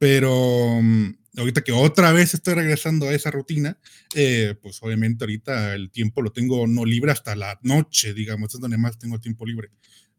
Pero 0.00 0.80
mm, 0.82 1.10
ahorita 1.36 1.60
que 1.60 1.72
otra 1.72 2.10
vez 2.10 2.32
estoy 2.32 2.54
regresando 2.54 3.10
a 3.10 3.12
esa 3.12 3.30
rutina, 3.30 3.78
eh, 4.14 4.54
pues 4.62 4.82
obviamente 4.82 5.24
ahorita 5.24 5.74
el 5.74 5.90
tiempo 5.90 6.22
lo 6.22 6.32
tengo 6.32 6.66
no 6.66 6.86
libre 6.86 7.12
hasta 7.12 7.36
la 7.36 7.58
noche, 7.62 8.14
digamos, 8.14 8.54
es 8.54 8.60
donde 8.60 8.78
más 8.78 8.98
tengo 8.98 9.20
tiempo 9.20 9.44
libre. 9.44 9.68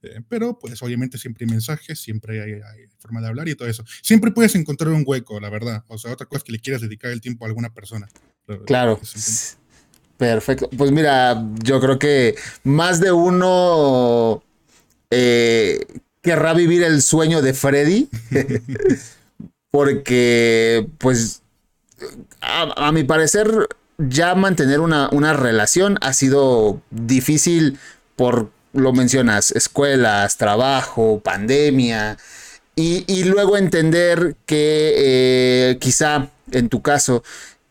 Eh, 0.03 0.21
pero 0.29 0.59
pues 0.59 0.79
obviamente 0.83 1.17
siempre 1.17 1.45
hay 1.45 1.51
mensajes, 1.51 1.99
siempre 1.99 2.43
hay, 2.43 2.61
forma 2.99 3.21
de 3.21 3.27
hablar 3.27 3.49
y 3.49 3.55
todo 3.55 3.67
eso. 3.67 3.83
Siempre 4.03 4.29
puedes 4.29 4.53
encontrar 4.53 4.93
un 4.93 5.03
hueco, 5.03 5.39
la 5.39 5.49
verdad. 5.49 5.83
O 5.87 5.97
sea, 5.97 6.13
otra 6.13 6.27
cosa 6.27 6.37
es 6.37 6.43
que 6.43 6.51
le 6.51 6.59
quieras 6.59 6.81
dedicar 6.81 7.11
el 7.11 7.19
tiempo 7.19 7.45
a 7.45 7.47
alguna 7.47 7.73
persona. 7.73 8.07
Claro. 8.67 8.99
Perfecto. 10.17 10.69
Pues 10.77 10.91
mira, 10.91 11.43
yo 11.63 11.81
creo 11.81 11.97
que 11.97 12.35
más 12.63 12.99
de 12.99 13.11
uno 13.11 14.43
eh, 15.09 15.83
querrá 16.21 16.53
vivir 16.53 16.83
el 16.83 17.01
sueño 17.01 17.41
de 17.41 17.55
Freddy. 17.55 18.07
porque 19.71 20.87
pues 20.97 21.41
a, 22.41 22.91
mi 22.91 23.03
parecer 23.03 23.69
ya 23.97 24.35
mantener 24.35 24.79
una, 24.79 25.09
una, 25.11 25.33
relación 25.33 25.97
ha 26.01 26.13
sido 26.13 26.81
difícil 26.89 27.79
por, 28.15 28.49
lo 28.73 28.93
mencionas, 28.93 29.51
escuelas, 29.51 30.37
trabajo, 30.37 31.21
pandemia, 31.23 32.17
y, 32.75 33.25
luego 33.25 33.57
entender 33.57 34.35
que 34.47 34.93
eh, 34.95 35.77
quizá 35.79 36.29
en 36.51 36.69
tu 36.69 36.81
caso 36.81 37.23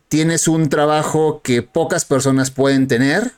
tienes 0.08 0.46
un 0.46 0.68
trabajo 0.68 1.40
que 1.42 1.62
pocas 1.62 2.04
personas 2.04 2.50
pueden 2.50 2.86
tener, 2.86 3.32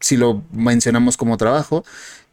si 0.00 0.16
lo 0.16 0.42
mencionamos 0.52 1.16
como 1.16 1.38
trabajo, 1.38 1.84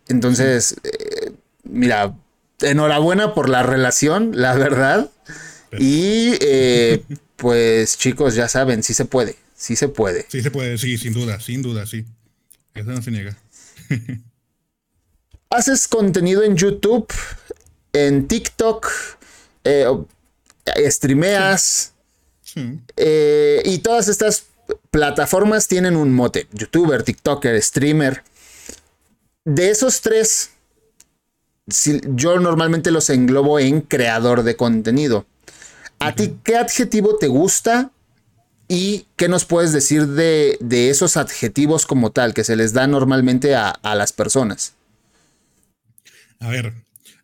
entonces, 0.10 0.76
eh, 0.84 1.32
mira, 1.64 2.16
enhorabuena 2.62 3.34
por 3.34 3.48
la 3.48 3.64
relación, 3.64 4.32
la 4.34 4.56
verdad. 4.56 5.10
Y 5.80 6.34
eh, 6.42 7.04
pues 7.36 7.98
chicos, 7.98 8.36
ya 8.36 8.48
saben, 8.48 8.84
sí 8.84 8.94
se 8.94 9.06
puede, 9.06 9.36
sí 9.56 9.76
se 9.76 9.88
puede. 9.88 10.26
Sí 10.30 10.42
se 10.42 10.52
puede, 10.52 10.78
sí, 10.78 10.98
sin 10.98 11.14
duda, 11.14 11.40
sin 11.40 11.62
duda, 11.62 11.86
sí. 11.86 12.06
Eso 12.74 12.92
no 12.92 13.02
se 13.02 13.12
niega. 13.12 13.38
Haces 15.50 15.88
contenido 15.88 16.44
en 16.44 16.56
YouTube, 16.56 17.08
en 17.94 18.28
TikTok, 18.28 18.88
eh, 19.64 19.86
streameas. 20.90 21.94
Eh, 22.96 23.62
y 23.66 23.80
todas 23.80 24.08
estas 24.08 24.46
plataformas 24.92 25.68
tienen 25.68 25.96
un 25.96 26.14
mote. 26.14 26.48
YouTuber, 26.52 27.04
TikToker, 27.04 27.62
streamer. 27.62 28.24
De 29.46 29.70
esos 29.70 30.02
tres, 30.02 30.52
yo 31.68 32.40
normalmente 32.40 32.92
los 32.92 33.10
englobo 33.10 33.60
en 33.60 33.82
creador 33.82 34.44
de 34.44 34.56
contenido. 34.56 35.26
¿A 36.00 36.16
ti 36.16 36.36
qué 36.44 36.56
adjetivo 36.56 37.18
te 37.18 37.28
gusta 37.28 37.92
y 38.70 39.06
qué 39.18 39.28
nos 39.28 39.44
puedes 39.44 39.74
decir 39.74 40.08
de, 40.08 40.58
esos 40.90 41.18
adjetivos 41.18 41.86
como 41.86 42.12
tal 42.12 42.34
que 42.34 42.46
se 42.46 42.56
les 42.56 42.72
da 42.72 42.88
normalmente 42.88 43.56
a, 43.56 43.78
las 43.84 44.14
personas? 44.14 44.76
A 46.40 46.50
ver, 46.50 46.74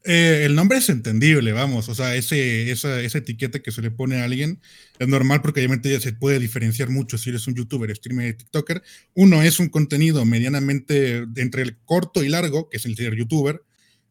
eh, 0.04 0.42
el 0.44 0.56
nombre 0.56 0.80
es 0.80 0.90
entendible, 0.90 1.54
vamos, 1.54 1.88
o 1.88 1.96
sea, 1.96 2.16
ese, 2.16 2.70
esa, 2.70 3.00
etiqueta 3.00 3.60
que 3.60 3.72
se 3.72 3.82
le 3.82 3.92
pone 3.92 4.20
a 4.20 4.26
alguien 4.26 4.60
es 5.00 5.08
normal 5.08 5.42
porque 5.42 5.62
obviamente 5.62 5.90
ya 5.90 6.02
se 6.02 6.12
puede 6.12 6.40
diferenciar 6.40 6.90
mucho 6.90 7.18
si 7.18 7.30
eres 7.30 7.48
un 7.48 7.56
youtuber, 7.56 7.96
streamer, 7.96 8.36
tiktoker. 8.36 8.84
Uno 9.14 9.42
es 9.42 9.60
un 9.60 9.70
contenido 9.70 10.26
medianamente 10.26 11.26
entre 11.38 11.62
el 11.62 11.78
corto 11.78 12.24
y 12.24 12.30
largo, 12.30 12.68
que 12.70 12.76
es 12.78 12.86
el 12.86 12.98
ser 12.98 13.16
youtuber, 13.16 13.62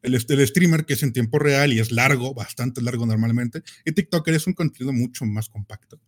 el, 0.04 0.46
streamer 0.46 0.84
que 0.84 0.94
es 0.94 1.02
en 1.02 1.12
tiempo 1.12 1.38
real 1.38 1.72
y 1.72 1.80
es 1.80 1.90
largo, 1.90 2.34
bastante 2.34 2.82
largo 2.82 3.06
normalmente, 3.06 3.62
y 3.84 3.92
TikToker 3.92 4.34
es 4.34 4.46
un 4.46 4.52
contenido 4.52 4.92
mucho 4.92 5.24
más 5.24 5.48
compacto, 5.48 6.00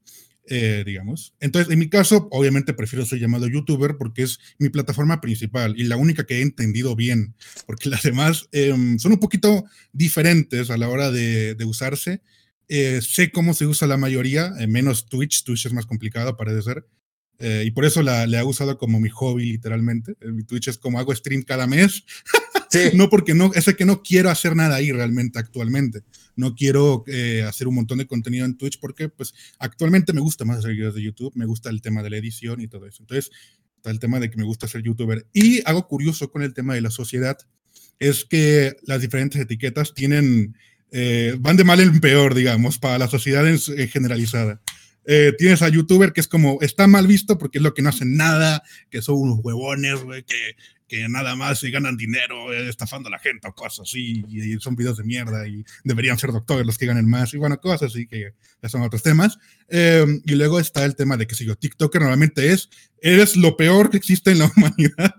eh, 0.47 0.83
digamos. 0.85 1.35
Entonces, 1.41 1.73
en 1.73 1.79
mi 1.79 1.88
caso, 1.88 2.29
obviamente 2.31 2.75
prefiero 2.75 3.07
ser 3.07 3.19
llamado 3.19 3.49
youtuber 3.49 3.97
porque 3.97 4.23
es 4.23 4.38
mi 4.59 4.69
plataforma 4.69 5.21
principal 5.21 5.75
y 5.76 5.85
la 5.85 5.97
única 5.97 6.25
que 6.25 6.38
he 6.38 6.43
entendido 6.43 6.95
bien, 6.95 7.35
porque 7.67 7.88
las 7.91 8.03
demás 8.03 8.49
em, 8.53 8.99
son 8.99 9.12
un 9.12 9.21
poquito 9.21 9.65
diferentes 9.93 10.71
a 10.71 10.76
la 10.76 10.88
hora 10.88 11.11
de, 11.11 11.57
usarse. 11.65 12.21
Eh, 12.69 13.00
sé 13.00 13.31
cómo 13.31 13.55
se 13.55 13.67
usa 13.67 13.88
la 13.88 13.97
mayoría, 13.97 14.53
eh, 14.59 14.67
menos 14.67 15.07
Twitch, 15.07 15.45
Twitch 15.45 15.67
es 15.67 15.73
más 15.73 15.87
complicado, 15.87 16.37
parece 16.37 16.62
ser. 16.62 16.87
y 17.38 17.71
por 17.73 17.85
eso 17.85 18.03
la, 18.03 18.25
he 18.25 18.45
usado 18.45 18.79
como 18.79 18.99
mi 18.99 19.09
hobby, 19.09 19.45
literalmente. 19.53 20.17
Mi 20.21 20.43
Twitch 20.45 20.69
es 20.69 20.79
como 20.79 20.99
hago 20.99 21.15
stream 21.15 21.43
cada 21.43 21.67
mes. 21.67 22.05
No 22.94 23.08
porque 23.08 23.35
no, 23.35 23.52
es 23.54 23.64
que 23.75 23.85
no 23.85 24.02
quiero 24.02 24.30
hacer 24.30 24.56
nada 24.56 24.76
ahí 24.76 24.92
realmente 24.92 25.38
actualmente. 25.38 26.02
No 26.35 26.54
quiero 26.54 27.04
eh, 27.06 27.42
hacer 27.42 27.68
un 27.68 27.76
montón 27.76 27.99
de 27.99 28.06
contenido 28.06 28.44
en 28.44 28.56
Twitch 28.56 28.78
porque 28.78 29.08
pues 29.08 29.35
actualmente 29.58 30.12
me 30.12 30.20
gusta 30.20 30.44
más 30.44 30.58
hacer 30.58 30.73
videos 30.73 30.94
de 30.94 31.02
YouTube, 31.02 31.32
me 31.35 31.46
gusta 31.46 31.70
el 31.70 31.80
tema 31.80 32.02
de 32.02 32.11
la 32.11 32.18
edición 32.18 32.61
y 32.61 32.68
todo 32.68 32.87
eso. 32.87 33.02
Entonces, 33.02 33.30
está 33.76 33.90
el 33.90 33.99
tema 33.99 34.20
de 34.20 34.30
que 34.30 34.37
me 34.37 34.44
gusta 34.44 34.68
ser 34.68 34.82
youtuber. 34.82 35.26
Y 35.32 35.62
algo 35.64 35.87
curioso 35.88 36.30
con 36.30 36.42
el 36.42 36.52
tema 36.54 36.75
de 36.75 36.80
la 36.80 36.90
sociedad 36.90 37.38
es 37.99 38.25
que 38.25 38.76
las 38.82 39.00
diferentes 39.00 39.40
etiquetas 39.40 39.94
tienen, 39.94 40.56
eh, 40.90 41.37
van 41.38 41.56
de 41.56 41.64
mal 41.64 41.80
en 41.80 42.00
peor, 42.00 42.35
digamos, 42.35 42.78
para 42.78 42.99
la 42.99 43.08
sociedad 43.08 43.49
en, 43.49 43.58
generalizada. 43.88 44.61
Eh, 45.06 45.32
tienes 45.38 45.62
a 45.62 45.68
youtuber 45.68 46.12
que 46.12 46.20
es 46.20 46.28
como, 46.28 46.58
está 46.61 46.88
mal 46.88 47.06
visto 47.06 47.38
porque 47.38 47.58
es 47.58 47.62
lo 47.62 47.75
que 47.75 47.82
no 47.82 47.90
hacen 47.90 48.16
nada, 48.16 48.62
que 48.90 49.02
son 49.02 49.16
unos 49.16 49.38
huevones, 49.40 50.00
que 50.26 50.56
que 50.88 51.09
nada 51.09 51.35
más 51.35 51.62
y 51.62 51.71
ganan 51.71 51.97
dinero 51.97 52.52
eh, 52.52 52.69
estafando 52.69 53.09
a 53.09 53.12
la 53.12 53.19
gente 53.19 53.49
o 53.49 53.55
cosas 53.55 53.88
así, 53.88 54.25
y, 54.28 54.59
son 54.61 54.76
videos 54.76 54.97
de 54.99 55.05
mierda 55.05 55.47
y 55.47 55.64
deberían 55.85 56.19
ser 56.19 56.33
doctores 56.33 56.66
los 56.66 56.78
que 56.78 56.87
ganen 56.87 57.09
más, 57.09 57.35
y 57.35 57.38
bueno, 57.38 57.61
cosas 57.61 57.90
así 57.93 58.07
que 58.07 58.35
ya 58.62 58.69
son 58.69 58.83
otros 58.83 59.02
temas. 59.02 59.38
Em, 59.69 60.23
y 60.25 60.35
luego 60.35 60.61
está 60.61 60.85
el 60.85 60.95
tema 60.95 61.16
de 61.16 61.26
que 61.26 61.35
si 61.35 61.45
yo, 61.45 61.57
TikToker 61.57 62.00
normalmente 62.00 62.52
es, 62.52 62.71
eres 63.00 63.37
lo 63.37 63.57
peor 63.57 63.91
que 63.91 63.97
existe 63.97 64.31
en 64.31 64.38
la 64.38 64.50
humanidad, 64.57 65.15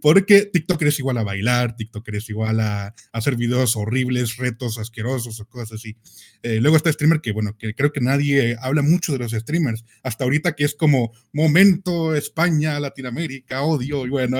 porque 0.00 0.42
TikToker 0.52 0.88
es 0.88 0.98
igual 0.98 1.18
a 1.18 1.22
bailar, 1.22 1.76
TikToker 1.76 2.16
es 2.16 2.28
igual 2.30 2.60
a, 2.60 2.94
hacer 3.12 3.36
videos 3.36 3.76
horribles, 3.76 4.36
retos 4.36 4.78
asquerosos 4.78 5.40
o 5.40 5.46
cosas 5.46 5.72
así. 5.72 5.96
Eh, 6.42 6.58
luego 6.60 6.76
está 6.76 6.92
streamer 6.92 7.20
que, 7.20 7.32
bueno, 7.32 7.56
que 7.56 7.74
creo 7.74 7.92
que 7.92 8.00
nadie 8.00 8.56
habla 8.60 8.82
mucho 8.82 9.12
de 9.12 9.18
los 9.18 9.32
streamers, 9.32 9.84
hasta 10.02 10.24
ahorita 10.24 10.54
que 10.54 10.64
es 10.64 10.74
como 10.74 11.12
momento 11.32 12.14
España, 12.14 12.80
Latinoamérica, 12.80 13.62
odio, 13.62 14.06
y 14.06 14.10
bueno, 14.10 14.38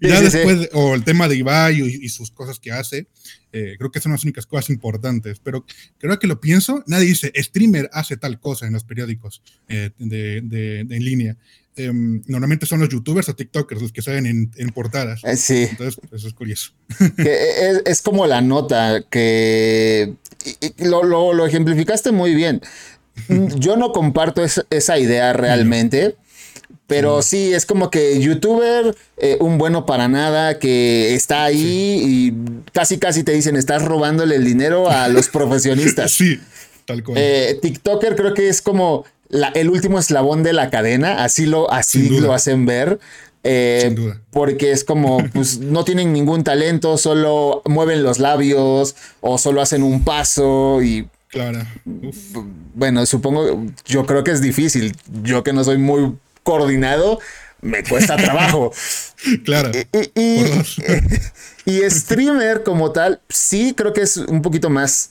ya 0.00 0.20
después, 0.20 0.68
o 0.72 0.94
el 0.94 1.04
tema 1.04 1.28
de 1.28 1.36
Ibai 1.36 1.80
y, 1.80 2.08
sus 2.08 2.30
cosas 2.30 2.58
que 2.58 2.72
hace, 2.72 3.08
eh, 3.52 3.76
creo 3.78 3.90
que 3.90 4.00
son 4.00 4.12
las 4.12 4.24
únicas 4.24 4.46
cosas 4.46 4.70
importantes, 4.70 5.40
pero 5.40 5.64
creo 5.98 6.18
que 6.18 6.26
lo 6.26 6.40
pienso, 6.40 6.82
nadie 6.86 7.06
dice, 7.06 7.32
streamer 7.36 7.88
hace 7.92 8.16
tal 8.16 8.40
cosa 8.40 8.66
en 8.66 8.72
los 8.72 8.84
periódicos 8.84 9.42
eh, 9.68 9.90
de, 9.98 10.40
de, 10.42 10.80
en 10.80 11.04
línea. 11.04 11.36
Em, 11.78 12.22
normalmente 12.26 12.66
son 12.66 12.80
los 12.80 12.88
youtubers 12.88 13.28
o 13.28 13.34
tiktokers 13.34 13.80
los 13.80 13.92
que 13.92 14.02
salen 14.02 14.26
en, 14.26 14.50
en 14.56 14.70
portadas. 14.70 15.22
Eh, 15.24 15.36
sí. 15.36 15.66
Entonces, 15.70 16.00
eso 16.12 16.28
es 16.28 16.34
curioso. 16.34 16.72
es, 17.16 17.82
es, 17.86 18.02
como 18.02 18.26
la 18.26 18.40
nota 18.40 19.02
que 19.08 20.14
lo, 20.78 21.04
lo, 21.04 21.32
lo, 21.32 21.46
ejemplificaste 21.46 22.12
muy 22.12 22.34
bien. 22.34 22.60
Yo 23.56 23.76
no 23.76 23.92
comparto 23.92 24.44
esa 24.70 24.98
idea 24.98 25.32
realmente. 25.32 26.16
Pero 26.88 27.20
sí, 27.20 27.52
es 27.52 27.66
como 27.66 27.90
que 27.90 28.18
youtuber, 28.18 28.96
eh, 29.18 29.36
un 29.40 29.58
bueno 29.58 29.84
para 29.84 30.08
nada, 30.08 30.58
que 30.58 31.14
está 31.14 31.44
ahí 31.44 32.00
y 32.02 32.34
casi 32.72 32.96
casi 32.98 33.24
te 33.24 33.32
dicen, 33.32 33.56
estás 33.56 33.84
robándole 33.84 34.36
el 34.36 34.44
dinero 34.44 34.88
a 34.88 35.08
los 35.08 35.28
profesionistas. 35.28 36.12
sí, 36.12 36.40
tal 36.86 37.04
cual. 37.04 37.18
Eh, 37.20 37.58
TikToker 37.60 38.16
creo 38.16 38.32
que 38.32 38.48
es 38.48 38.62
como 38.62 39.04
el 39.54 39.70
último 39.70 39.98
eslabón 39.98 40.42
de 40.42 40.52
la 40.52 40.70
cadena, 40.70 41.24
así 41.24 41.46
lo, 41.46 41.70
así 41.70 42.08
lo 42.20 42.32
hacen 42.32 42.66
ver. 42.66 42.98
Eh, 43.44 43.80
Sin 43.84 43.94
duda. 43.94 44.20
Porque 44.30 44.72
es 44.72 44.84
como, 44.84 45.18
pues 45.32 45.58
no 45.58 45.84
tienen 45.84 46.12
ningún 46.12 46.44
talento, 46.44 46.98
solo 46.98 47.62
mueven 47.66 48.02
los 48.02 48.18
labios 48.18 48.96
o 49.20 49.38
solo 49.38 49.62
hacen 49.62 49.82
un 49.82 50.04
paso 50.04 50.82
y 50.82 51.08
Claro. 51.28 51.60
Bueno, 52.74 53.04
supongo, 53.06 53.66
yo 53.84 54.06
creo 54.06 54.24
que 54.24 54.30
es 54.30 54.40
difícil. 54.40 54.96
Yo 55.22 55.42
que 55.44 55.52
no 55.52 55.62
soy 55.62 55.78
muy 55.78 56.14
coordinado, 56.42 57.20
me 57.60 57.84
cuesta 57.84 58.16
trabajo. 58.24 58.72
claro. 59.44 59.70
Y, 61.64 61.82
streamer 61.90 62.62
como 62.62 62.92
tal, 62.92 63.20
sí 63.28 63.74
creo 63.76 63.92
que 63.92 64.00
es 64.00 64.16
un 64.16 64.40
poquito 64.40 64.70
más 64.70 65.10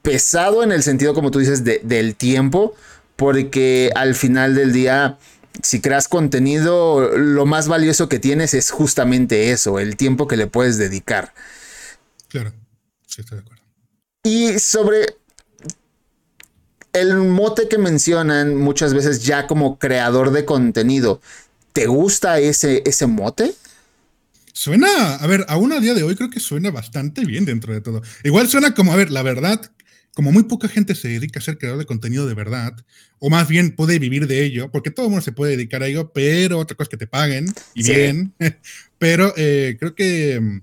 pesado 0.00 0.62
en 0.62 0.72
el 0.72 0.82
sentido, 0.82 1.12
como 1.12 1.30
tú 1.30 1.38
dices, 1.38 1.64
del 1.64 2.14
tiempo, 2.14 2.74
porque 3.22 3.92
al 3.94 4.16
final 4.16 4.56
del 4.56 4.72
día, 4.72 5.16
si 5.62 5.80
creas 5.80 6.08
contenido, 6.08 7.16
lo 7.16 7.46
más 7.46 7.68
valioso 7.68 8.08
que 8.08 8.18
tienes 8.18 8.52
es 8.52 8.72
justamente 8.72 9.52
eso, 9.52 9.78
el 9.78 9.96
tiempo 9.96 10.26
que 10.26 10.36
le 10.36 10.48
puedes 10.48 10.76
dedicar. 10.76 11.32
Claro, 12.26 12.52
sí, 13.06 13.20
estoy 13.20 13.36
de 13.38 13.42
acuerdo. 13.42 13.62
Y 14.24 14.58
sobre 14.58 15.06
el 16.92 17.14
mote 17.14 17.68
que 17.68 17.78
mencionan 17.78 18.56
muchas 18.56 18.92
veces 18.92 19.22
ya 19.22 19.46
como 19.46 19.78
creador 19.78 20.32
de 20.32 20.44
contenido, 20.44 21.20
¿te 21.72 21.86
gusta 21.86 22.40
ese, 22.40 22.82
ese 22.84 23.06
mote? 23.06 23.54
Suena, 24.52 25.14
a 25.14 25.26
ver, 25.28 25.46
aún 25.48 25.72
a 25.72 25.78
día 25.78 25.94
de 25.94 26.02
hoy 26.02 26.16
creo 26.16 26.28
que 26.28 26.40
suena 26.40 26.72
bastante 26.72 27.24
bien 27.24 27.44
dentro 27.44 27.72
de 27.72 27.80
todo. 27.80 28.02
Igual 28.24 28.48
suena 28.48 28.74
como, 28.74 28.92
a 28.92 28.96
ver, 28.96 29.12
la 29.12 29.22
verdad, 29.22 29.70
como 30.14 30.30
muy 30.30 30.44
poca 30.44 30.68
gente 30.68 30.94
se 30.94 31.08
dedica 31.08 31.40
a 31.40 31.42
ser 31.42 31.58
creador 31.58 31.78
de 31.78 31.86
contenido 31.86 32.26
de 32.26 32.34
verdad, 32.34 32.74
o 33.18 33.30
más 33.30 33.48
bien 33.48 33.74
puede 33.74 33.98
vivir 33.98 34.26
de 34.26 34.44
ello, 34.44 34.70
porque 34.70 34.90
todo 34.90 35.06
el 35.06 35.10
mundo 35.10 35.22
se 35.22 35.32
puede 35.32 35.56
dedicar 35.56 35.82
a 35.82 35.86
ello, 35.86 36.12
pero 36.12 36.58
otra 36.58 36.76
cosa 36.76 36.84
es 36.84 36.90
que 36.90 36.96
te 36.98 37.06
paguen, 37.06 37.46
y 37.74 37.82
bien, 37.82 38.34
pero 38.98 39.32
eh, 39.36 39.76
creo 39.78 39.94
que, 39.94 40.60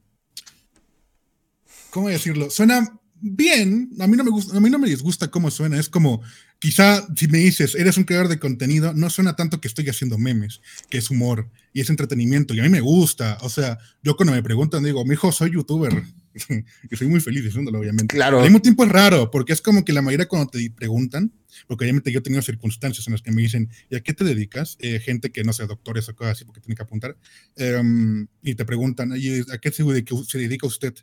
¿cómo 1.90 2.10
decirlo? 2.10 2.50
Suena 2.50 3.00
bien, 3.22 3.90
a 4.00 4.08
mí 4.08 4.16
no 4.16 4.24
me 4.24 4.32
gusta, 4.32 4.56
a 4.56 4.60
mí 4.60 4.70
no 4.70 4.80
me 4.80 4.88
disgusta 4.88 5.30
cómo 5.30 5.50
suena, 5.50 5.80
es 5.80 5.90
como, 5.90 6.22
quizá 6.60 7.06
si 7.16 7.28
me 7.28 7.40
dices, 7.40 7.76
eres 7.76 7.98
un 7.98 8.04
creador 8.04 8.28
de 8.28 8.40
contenido, 8.40 8.94
no 8.94 9.10
suena 9.10 9.36
tanto 9.36 9.60
que 9.60 9.68
estoy 9.68 9.90
haciendo 9.90 10.18
memes, 10.20 10.62
que 10.90 11.00
es 11.00 11.10
humor 11.10 11.50
y 11.74 11.82
es 11.82 11.90
entretenimiento, 11.90 12.54
y 12.54 12.60
a 12.60 12.64
mí 12.64 12.70
me 12.70 12.82
gusta, 12.82 13.40
o 13.42 13.50
sea, 13.50 13.80
yo 14.04 14.16
cuando 14.16 14.34
me 14.34 14.44
preguntan 14.44 14.84
digo, 14.84 15.04
mi 15.06 15.14
hijo, 15.14 15.32
soy 15.32 15.54
youtuber, 15.54 16.04
y 16.92 16.96
soy 16.96 17.08
muy 17.08 17.20
feliz 17.20 17.44
diciéndolo, 17.44 17.80
obviamente. 17.80 18.16
Claro. 18.16 18.38
Al 18.40 18.44
mismo 18.44 18.62
tiempo 18.62 18.84
es 18.84 18.92
raro, 18.92 19.32
porque 19.32 19.54
es 19.54 19.62
como 19.62 19.84
que 19.84 19.94
la 19.94 20.02
mayoría 20.02 20.28
cuando 20.28 20.50
te 20.50 20.70
preguntan, 20.72 21.32
porque 21.68 21.86
obviamente 21.86 22.12
yo 22.12 22.20
he 22.20 22.22
tenido 22.22 22.42
circunstancias 22.42 23.08
en 23.08 23.14
las 23.14 23.22
que 23.22 23.32
me 23.32 23.42
dicen, 23.42 23.70
¿y 23.90 23.96
a 23.96 24.02
qué 24.02 24.14
te 24.14 24.24
dedicas? 24.24 24.78
Eh, 24.80 25.00
gente 25.00 25.32
que 25.32 25.44
no 25.44 25.54
sea 25.54 25.66
doctores 25.66 26.08
o 26.10 26.16
cosas 26.16 26.34
así, 26.34 26.46
porque 26.46 26.62
tiene 26.62 26.76
que 26.76 26.84
apuntar, 26.84 27.18
em, 27.56 28.28
y 28.42 28.56
te 28.56 28.66
preguntan, 28.66 29.12
¿a 29.14 29.58
qué 29.58 29.72
se 29.72 29.84
dedica, 30.38 30.68
usted? 30.68 30.94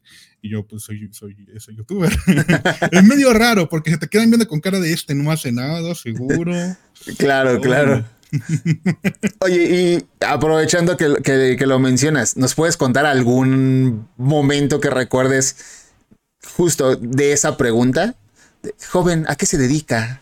Y 0.42 0.50
yo, 0.50 0.66
pues 0.66 0.83
soy, 0.83 1.09
soy, 1.12 1.37
soy 1.59 1.76
youtuber. 1.76 2.12
es 2.92 3.04
medio 3.04 3.33
raro, 3.33 3.68
porque 3.68 3.90
se 3.90 3.99
te 3.99 4.09
quedan 4.09 4.30
viendo 4.30 4.47
con 4.47 4.61
cara 4.61 4.80
de 4.80 4.92
este, 4.92 5.14
no 5.14 5.30
hace 5.30 5.52
nada, 5.52 5.95
seguro. 5.95 6.52
claro, 7.18 7.61
claro. 7.61 8.15
Oye, 9.40 9.99
y 10.00 10.25
aprovechando 10.25 10.97
que, 10.97 11.57
lo 11.66 11.78
mencionas, 11.78 12.37
¿nos 12.37 12.55
puedes 12.55 12.76
contar 12.76 13.07
algún 13.07 14.09
momento 14.16 14.81
que 14.81 14.90
recuerdes 14.90 15.57
justo 16.57 16.97
de 16.97 17.33
esa 17.33 17.57
pregunta? 17.57 18.14
Joven, 18.90 19.25
¿a 19.28 19.37
qué 19.37 19.47
se 19.47 19.59
dedica? 19.59 20.21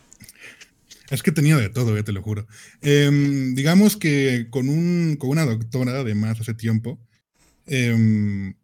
Es 1.11 1.23
que 1.23 1.33
tenía 1.33 1.57
de 1.57 1.69
todo, 1.69 1.97
eh, 1.97 2.03
te 2.03 2.13
lo 2.13 2.23
juro. 2.23 2.47
Em, 2.83 3.55
digamos 3.55 3.97
que 3.97 4.49
con, 4.51 4.69
un, 4.69 5.17
con 5.19 5.31
una 5.31 5.45
doctora, 5.45 6.01
además, 6.01 6.41
hace 6.41 6.55
tiempo, 6.55 6.99
em, 7.67 8.55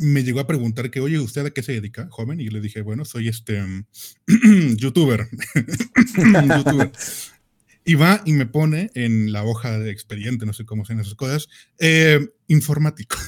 me 0.00 0.24
llegó 0.24 0.40
a 0.40 0.46
preguntar 0.46 0.90
que, 0.90 1.00
oye, 1.00 1.18
¿usted 1.18 1.44
a 1.44 1.50
qué 1.50 1.62
se 1.62 1.72
dedica, 1.72 2.08
joven? 2.10 2.40
Y 2.40 2.48
le 2.48 2.60
dije, 2.60 2.80
bueno, 2.80 3.04
soy 3.04 3.28
este 3.28 3.62
youtuber. 4.76 5.28
youtuber. 6.16 6.90
Y 7.84 7.94
va 7.94 8.22
y 8.24 8.32
me 8.32 8.46
pone 8.46 8.90
en 8.94 9.32
la 9.32 9.42
hoja 9.42 9.78
de 9.78 9.90
expediente, 9.90 10.46
no 10.46 10.52
sé 10.52 10.64
cómo 10.64 10.84
sean 10.84 11.00
esas 11.00 11.14
cosas, 11.14 11.48
eh, 11.78 12.28
informático. 12.48 13.16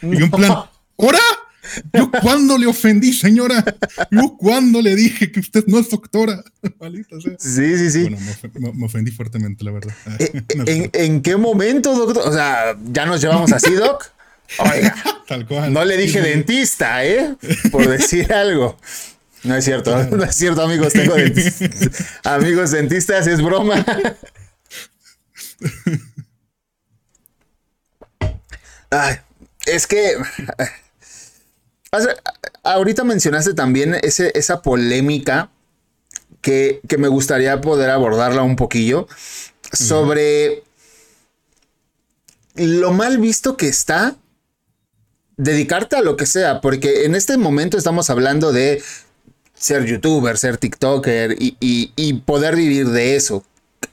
Y 0.00 0.22
un 0.22 0.30
plan, 0.30 0.52
¿hora? 0.94 1.18
¿Yo 1.92 2.10
cuándo 2.22 2.56
le 2.56 2.66
ofendí, 2.66 3.12
señora? 3.12 3.64
¿Yo 4.10 4.36
cuándo 4.38 4.80
le 4.80 4.94
dije 4.94 5.32
que 5.32 5.40
usted 5.40 5.64
no 5.66 5.78
es 5.78 5.90
doctora? 5.90 6.42
Sí, 7.38 7.76
sí, 7.78 7.90
sí. 7.90 8.02
Bueno, 8.02 8.18
me, 8.74 8.86
ofendí 8.86 9.10
fuertemente, 9.10 9.64
la 9.64 9.72
verdad. 9.72 9.94
¿En, 10.66 10.90
¿En, 10.92 11.22
qué 11.22 11.36
momento, 11.36 11.94
doctor? 11.94 12.28
O 12.28 12.32
sea, 12.32 12.76
¿ya 12.92 13.06
nos 13.06 13.20
llevamos 13.20 13.52
así, 13.52 13.72
doc? 13.74 14.12
Oiga, 14.58 14.94
Tal 15.26 15.46
cual. 15.46 15.72
no 15.72 15.84
le 15.84 15.96
dije 15.96 16.20
dentista, 16.20 17.04
¿eh? 17.04 17.36
Por 17.70 17.88
decir 17.88 18.32
algo. 18.32 18.78
No 19.44 19.54
es 19.56 19.64
cierto, 19.64 20.04
no 20.10 20.24
es 20.24 20.34
cierto, 20.34 20.62
amigos. 20.62 20.92
Tengo 20.92 21.14
dentistas. 21.14 22.06
amigos 22.24 22.70
dentistas, 22.70 23.26
es 23.26 23.42
broma. 23.42 23.84
es 29.66 29.86
que. 29.86 30.16
Ahorita 32.62 33.04
mencionaste 33.04 33.54
también 33.54 33.96
ese, 34.02 34.30
esa 34.34 34.60
polémica 34.60 35.50
que, 36.42 36.80
que, 36.86 36.98
me 36.98 37.08
gustaría 37.08 37.60
poder 37.62 37.88
abordarla 37.88 38.42
un 38.42 38.56
poquillo 38.56 39.08
sobre 39.72 40.62
lo 42.54 42.92
mal 42.92 43.18
visto 43.18 43.56
que 43.56 43.68
está 43.68 44.16
dedicarte 45.38 45.96
a 45.96 46.02
lo 46.02 46.16
que 46.16 46.26
sea, 46.26 46.60
porque 46.60 47.04
en 47.04 47.14
este 47.14 47.38
momento 47.38 47.78
estamos 47.78 48.10
hablando 48.10 48.52
de 48.52 48.82
ser 49.58 49.84
youtuber, 49.84 50.38
ser 50.38 50.56
TikToker 50.56 51.36
y, 51.38 52.12
poder 52.24 52.56
vivir 52.56 52.88
de 52.88 53.16
eso. 53.16 53.44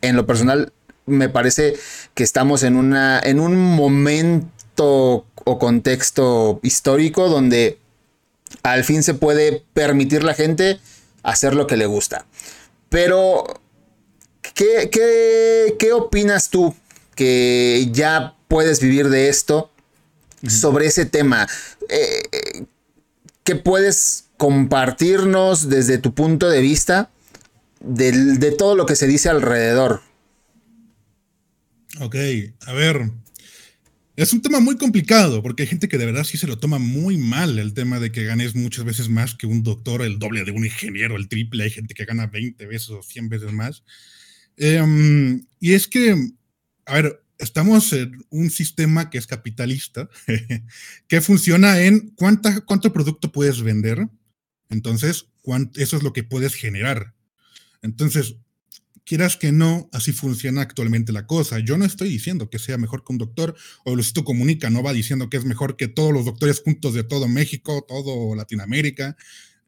En 0.02 0.16
lo 0.16 0.26
personal, 0.26 0.72
me 1.06 1.30
parece 1.30 1.76
que 2.14 2.24
estamos 2.24 2.64
en, 2.64 2.76
una, 2.76 3.20
en 3.20 3.40
un 3.40 3.56
momento 3.56 5.26
o 5.44 5.60
contexto 5.60 6.60
histórico 6.64 7.30
donde 7.30 7.80
al 8.64 8.84
fin 8.84 9.04
se 9.04 9.14
puede 9.14 9.64
permitir 9.74 10.24
la 10.24 10.34
gente 10.34 10.80
hacer 11.24 11.56
lo 11.56 11.68
que 11.68 11.78
le 11.78 11.86
gusta. 11.86 12.26
Pero, 12.90 13.44
¿qué, 14.54 14.90
qué, 14.92 15.94
opinas 15.94 16.50
tú 16.50 16.76
que 17.16 17.88
ya 17.92 18.36
puedes 18.48 18.80
vivir 18.80 19.10
de 19.10 19.30
esto 19.30 19.72
sobre 20.48 20.88
ese 20.88 21.06
tema? 21.06 21.48
Eh, 21.90 22.66
¿Qué 23.44 23.56
puedes 23.56 24.25
compartirnos 24.38 25.70
desde 25.70 25.98
tu 25.98 26.14
punto 26.14 26.50
de 26.50 26.62
vista 26.62 27.12
de, 27.80 28.52
todo 28.58 28.76
lo 28.76 28.86
que 28.86 28.96
se 28.96 29.08
dice 29.08 29.30
alrededor. 29.30 30.02
Ok, 32.00 32.16
a 32.66 32.74
ver. 32.74 33.12
Es 34.16 34.32
un 34.32 34.42
tema 34.42 34.62
muy 34.62 34.78
complicado 34.78 35.44
porque 35.44 35.64
hay 35.64 35.68
gente 35.68 35.90
que 35.90 35.98
de 35.98 36.06
verdad 36.06 36.24
sí 36.24 36.38
se 36.38 36.48
lo 36.48 36.58
toma 36.58 36.80
muy 36.80 37.18
mal 37.18 37.60
el 37.60 37.74
tema 37.74 38.00
de 38.00 38.14
que 38.14 38.24
ganes 38.24 38.56
muchas 38.56 38.86
veces 38.86 39.10
más 39.10 39.36
que 39.36 39.46
un 39.46 39.62
doctor, 39.62 40.02
el 40.02 40.20
doble 40.20 40.46
de 40.46 40.52
un 40.52 40.64
ingeniero, 40.64 41.18
el 41.18 41.28
triple. 41.28 41.66
Hay 41.66 41.70
gente 41.70 41.94
que 41.94 42.06
gana 42.06 42.28
20 42.28 42.66
veces 42.66 42.90
o 42.92 43.04
100 43.04 43.30
veces 43.30 43.52
más. 43.52 43.84
Em, 44.56 45.46
y 45.60 45.74
es 45.74 45.88
que, 45.88 46.16
a 46.86 46.94
ver, 46.94 47.22
estamos 47.40 47.92
en 47.92 48.26
un 48.30 48.50
sistema 48.50 49.10
que 49.10 49.18
es 49.18 49.28
capitalista, 49.28 50.10
que 51.08 51.20
funciona 51.20 51.82
en 51.82 52.12
cuánta, 52.12 52.62
cuánto 52.62 52.94
producto 52.94 53.34
puedes 53.34 53.62
vender 53.62 54.08
entonces, 54.70 55.28
eso 55.76 55.98
es 55.98 56.04
lo 56.04 56.14
que 56.14 56.24
puedes 56.24 56.56
generar. 56.56 57.14
Entonces, 57.82 58.38
quieras 59.06 59.38
que 59.38 59.52
no, 59.52 59.90
así 59.94 60.12
funciona 60.12 60.62
actualmente 60.62 61.14
la 61.14 61.28
cosa. 61.28 61.60
Yo 61.60 61.78
no 61.78 61.86
estoy 61.86 62.10
diciendo 62.10 62.50
que 62.50 62.60
sea 62.60 62.78
mejor 62.78 63.04
que 63.04 63.14
un 63.14 63.20
doctor, 63.20 63.56
o 63.86 63.96
Luisito 63.96 64.24
Comunica 64.24 64.70
no 64.70 64.84
va 64.84 64.94
diciendo 64.94 65.30
que 65.30 65.38
es 65.38 65.46
mejor 65.46 65.78
que 65.78 65.88
todos 65.88 66.12
los 66.12 66.26
doctores 66.26 66.62
juntos 66.62 66.94
de 66.94 67.04
todo 67.04 67.28
México, 67.28 67.86
todo 67.88 68.36
Latinoamérica, 68.36 69.16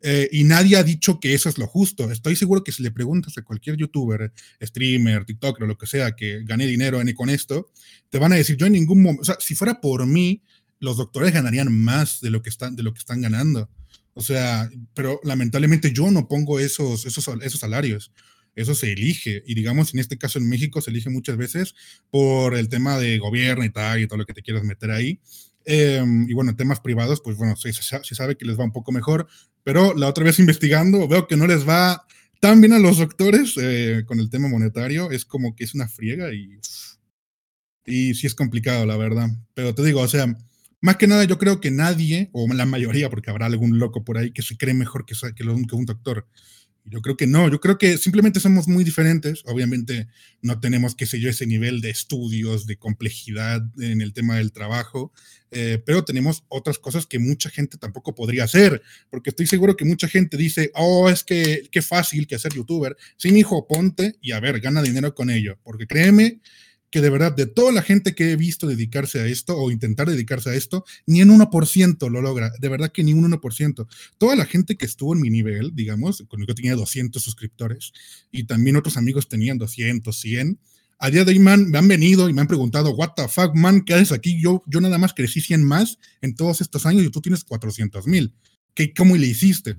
eh, 0.01 0.29
y 0.31 0.43
nadie 0.43 0.77
ha 0.77 0.83
dicho 0.83 1.19
que 1.19 1.33
eso 1.33 1.49
es 1.49 1.57
lo 1.57 1.67
justo. 1.67 2.12
Estoy 2.12 2.36
seguro 2.36 2.63
que 2.63 2.71
si 2.71 2.83
le 2.83 2.91
preguntas 2.91 3.38
a 3.38 3.43
cualquier 3.43 3.77
youtuber, 3.77 4.31
streamer, 4.62 5.25
TikToker 5.25 5.67
lo 5.67 5.77
que 5.77 5.88
sea 5.88 6.15
que 6.15 6.43
gane 6.43 6.67
dinero 6.67 6.99
con 7.15 7.29
esto, 7.29 7.71
te 8.10 8.19
van 8.19 8.33
a 8.33 8.36
decir, 8.36 8.57
yo 8.57 8.65
en 8.65 8.73
ningún 8.73 9.01
momento, 9.01 9.36
si 9.39 9.55
fuera 9.55 9.81
por 9.81 10.05
mí, 10.05 10.43
los 10.79 10.97
doctores 10.97 11.33
ganarían 11.33 11.71
más 11.71 12.21
de 12.21 12.29
lo 12.29 12.41
que 12.41 12.49
están, 12.49 12.75
de 12.75 12.83
lo 12.83 12.93
que 12.93 12.99
están 12.99 13.21
ganando. 13.21 13.69
O 14.17 14.21
sea, 14.21 14.67
pero 14.95 15.19
lamentablemente 15.23 15.93
yo 15.93 16.10
no 16.10 16.27
pongo 16.27 16.60
esos, 16.60 17.06
esos, 17.06 17.30
esos 17.43 17.60
salarios. 17.60 18.12
Eso 18.56 18.73
se 18.73 18.91
elige. 18.91 19.43
Y 19.45 19.53
digamos, 19.53 19.93
en 19.93 19.99
este 19.99 20.17
caso 20.17 20.39
en 20.39 20.49
México 20.49 20.82
se 20.82 20.89
elige 20.89 21.12
muchas 21.12 21.38
veces 21.38 21.75
por 22.10 22.56
el 22.56 22.67
tema 22.67 22.97
de 22.97 23.19
gobierno 23.19 23.63
y 23.63 23.69
tal, 23.69 24.01
y 24.01 24.08
todo 24.08 24.17
lo 24.17 24.25
que 24.25 24.34
te 24.34 24.41
quieras 24.41 24.63
meter 24.63 24.89
ahí. 24.89 25.19
Em, 25.65 26.27
y 26.27 26.34
bueno, 26.34 26.49
en 26.49 26.58
temas 26.58 26.80
privados, 26.80 27.21
pues 27.21 27.38
bueno, 27.38 27.56
se, 27.58 27.71
sabe 27.71 28.36
que 28.36 28.45
les 28.45 28.60
va 28.60 28.63
un 28.63 28.71
poco 28.71 28.91
mejor. 28.91 29.27
Pero 29.63 29.93
la 29.93 30.08
otra 30.08 30.23
vez 30.23 30.39
investigando, 30.39 31.08
veo 31.08 31.27
que 31.27 31.38
no 31.38 31.45
les 31.45 31.69
va 31.69 32.03
tan 32.39 32.60
bien 32.60 32.73
a 32.73 32.80
los 32.80 32.97
doctores 32.97 33.53
eh, 33.62 34.03
con 34.08 34.19
el 34.19 34.32
tema 34.32 34.47
monetario. 34.47 35.12
Es 35.12 35.25
como 35.25 35.56
que 35.56 35.63
es 35.63 35.75
una 35.75 35.88
friega 35.88 36.34
y, 36.34 36.60
y 37.86 38.15
sí 38.15 38.25
es 38.25 38.34
complicado, 38.34 38.88
la 38.88 38.97
verdad. 38.97 39.30
Pero 39.53 39.75
te 39.75 39.84
digo, 39.84 40.01
o 40.01 40.08
sea, 40.08 40.36
más 40.81 40.97
que 40.97 41.07
nada 41.07 41.23
yo 41.23 41.37
creo 41.37 41.59
que 41.59 41.71
nadie, 41.71 42.29
o 42.33 42.47
la 42.53 42.65
mayoría, 42.65 43.09
porque 43.09 43.29
habrá 43.29 43.47
algún 43.47 43.79
loco 43.79 44.03
por 44.03 44.17
ahí 44.17 44.31
que 44.31 44.41
se 44.41 44.57
cree 44.57 44.73
mejor 44.73 45.05
que, 45.05 45.15
que, 45.35 45.43
que 45.43 45.75
un 45.75 45.85
doctor, 45.85 46.27
yo 46.89 47.01
creo 47.01 47.17
que 47.17 47.27
no, 47.27 47.49
yo 47.49 47.59
creo 47.59 47.77
que 47.77 47.97
simplemente 47.97 48.39
somos 48.39 48.67
muy 48.67 48.83
diferentes. 48.83 49.43
Obviamente 49.45 50.07
no 50.41 50.59
tenemos, 50.59 50.95
qué 50.95 51.05
sé 51.05 51.19
yo, 51.19 51.29
ese 51.29 51.45
nivel 51.45 51.81
de 51.81 51.89
estudios, 51.89 52.65
de 52.65 52.77
complejidad 52.77 53.61
en 53.79 54.01
el 54.01 54.13
tema 54.13 54.37
del 54.37 54.53
trabajo, 54.53 55.11
eh, 55.51 55.81
pero 55.85 56.05
tenemos 56.05 56.45
otras 56.47 56.79
cosas 56.79 57.05
que 57.05 57.19
mucha 57.19 57.49
gente 57.49 57.77
tampoco 57.77 58.15
podría 58.15 58.45
hacer, 58.45 58.81
porque 59.09 59.31
estoy 59.31 59.47
seguro 59.47 59.75
que 59.75 59.85
mucha 59.85 60.07
gente 60.07 60.37
dice, 60.37 60.71
oh, 60.75 61.09
es 61.09 61.23
que 61.23 61.67
qué 61.71 61.81
fácil 61.81 62.25
que 62.25 62.35
hacer 62.35 62.53
youtuber. 62.53 62.95
Sí, 63.17 63.29
hijo, 63.29 63.67
ponte 63.67 64.15
y 64.21 64.31
a 64.31 64.39
ver, 64.39 64.59
gana 64.61 64.81
dinero 64.81 65.13
con 65.13 65.29
ello, 65.29 65.59
porque 65.63 65.87
créeme 65.87 66.39
que 66.89 67.02
de 67.02 67.10
verdad, 67.10 67.36
de 67.36 67.47
toda 67.47 67.71
la 67.71 67.82
gente 67.82 68.15
que 68.15 68.32
he 68.32 68.36
visto 68.36 68.67
dedicarse 68.67 69.19
a 69.19 69.26
esto 69.26 69.58
o 69.58 69.71
intentar 69.71 70.10
dedicarse 70.10 70.50
a 70.50 70.56
esto, 70.56 70.86
ni 71.06 71.21
en 71.21 71.30
1% 71.30 72.10
lo 72.10 72.21
logra. 72.21 72.52
De 72.60 72.69
verdad 72.69 72.91
que 72.91 73.04
ni 73.04 73.13
un 73.13 73.30
1%. 73.30 73.88
Toda 74.17 74.36
la 74.36 74.45
gente 74.45 74.78
que 74.78 74.86
estuvo 74.86 75.13
en 75.13 75.21
mi 75.21 75.30
nivel, 75.30 75.76
digamos, 75.76 76.23
cuando 76.28 76.47
yo 76.47 76.56
tenía 76.56 76.76
200 76.76 77.21
suscriptores 77.21 77.91
y 78.32 78.45
también 78.45 78.78
otros 78.78 78.97
amigos 78.97 79.28
tenían 79.28 79.58
200, 79.58 80.17
100, 80.17 80.60
a 81.00 81.12
día 81.12 81.23
de 81.23 81.32
hoy 81.32 81.39
man, 81.39 81.69
me 81.69 81.78
han 81.78 81.88
venido 81.88 82.28
y 82.28 82.34
me 82.34 82.41
han 82.41 82.47
preguntado, 82.47 82.91
what 82.91 83.12
the 83.15 83.28
fuck, 83.28 83.54
man, 83.54 83.82
¿qué 83.82 83.93
haces 83.93 84.12
aquí? 84.12 84.41
Yo, 84.41 84.63
yo 84.65 84.82
nada 84.82 84.97
más 84.97 85.13
crecí 85.13 85.41
100 85.41 85.63
más 85.63 86.00
en 86.21 86.36
todos 86.36 86.62
estos 86.62 86.86
años 86.86 87.04
y 87.04 87.10
tú 87.10 87.21
tienes 87.21 87.43
400 87.43 88.08
mil. 88.08 88.34
¿Cómo 88.95 89.15
le 89.15 89.28
hiciste? 89.28 89.78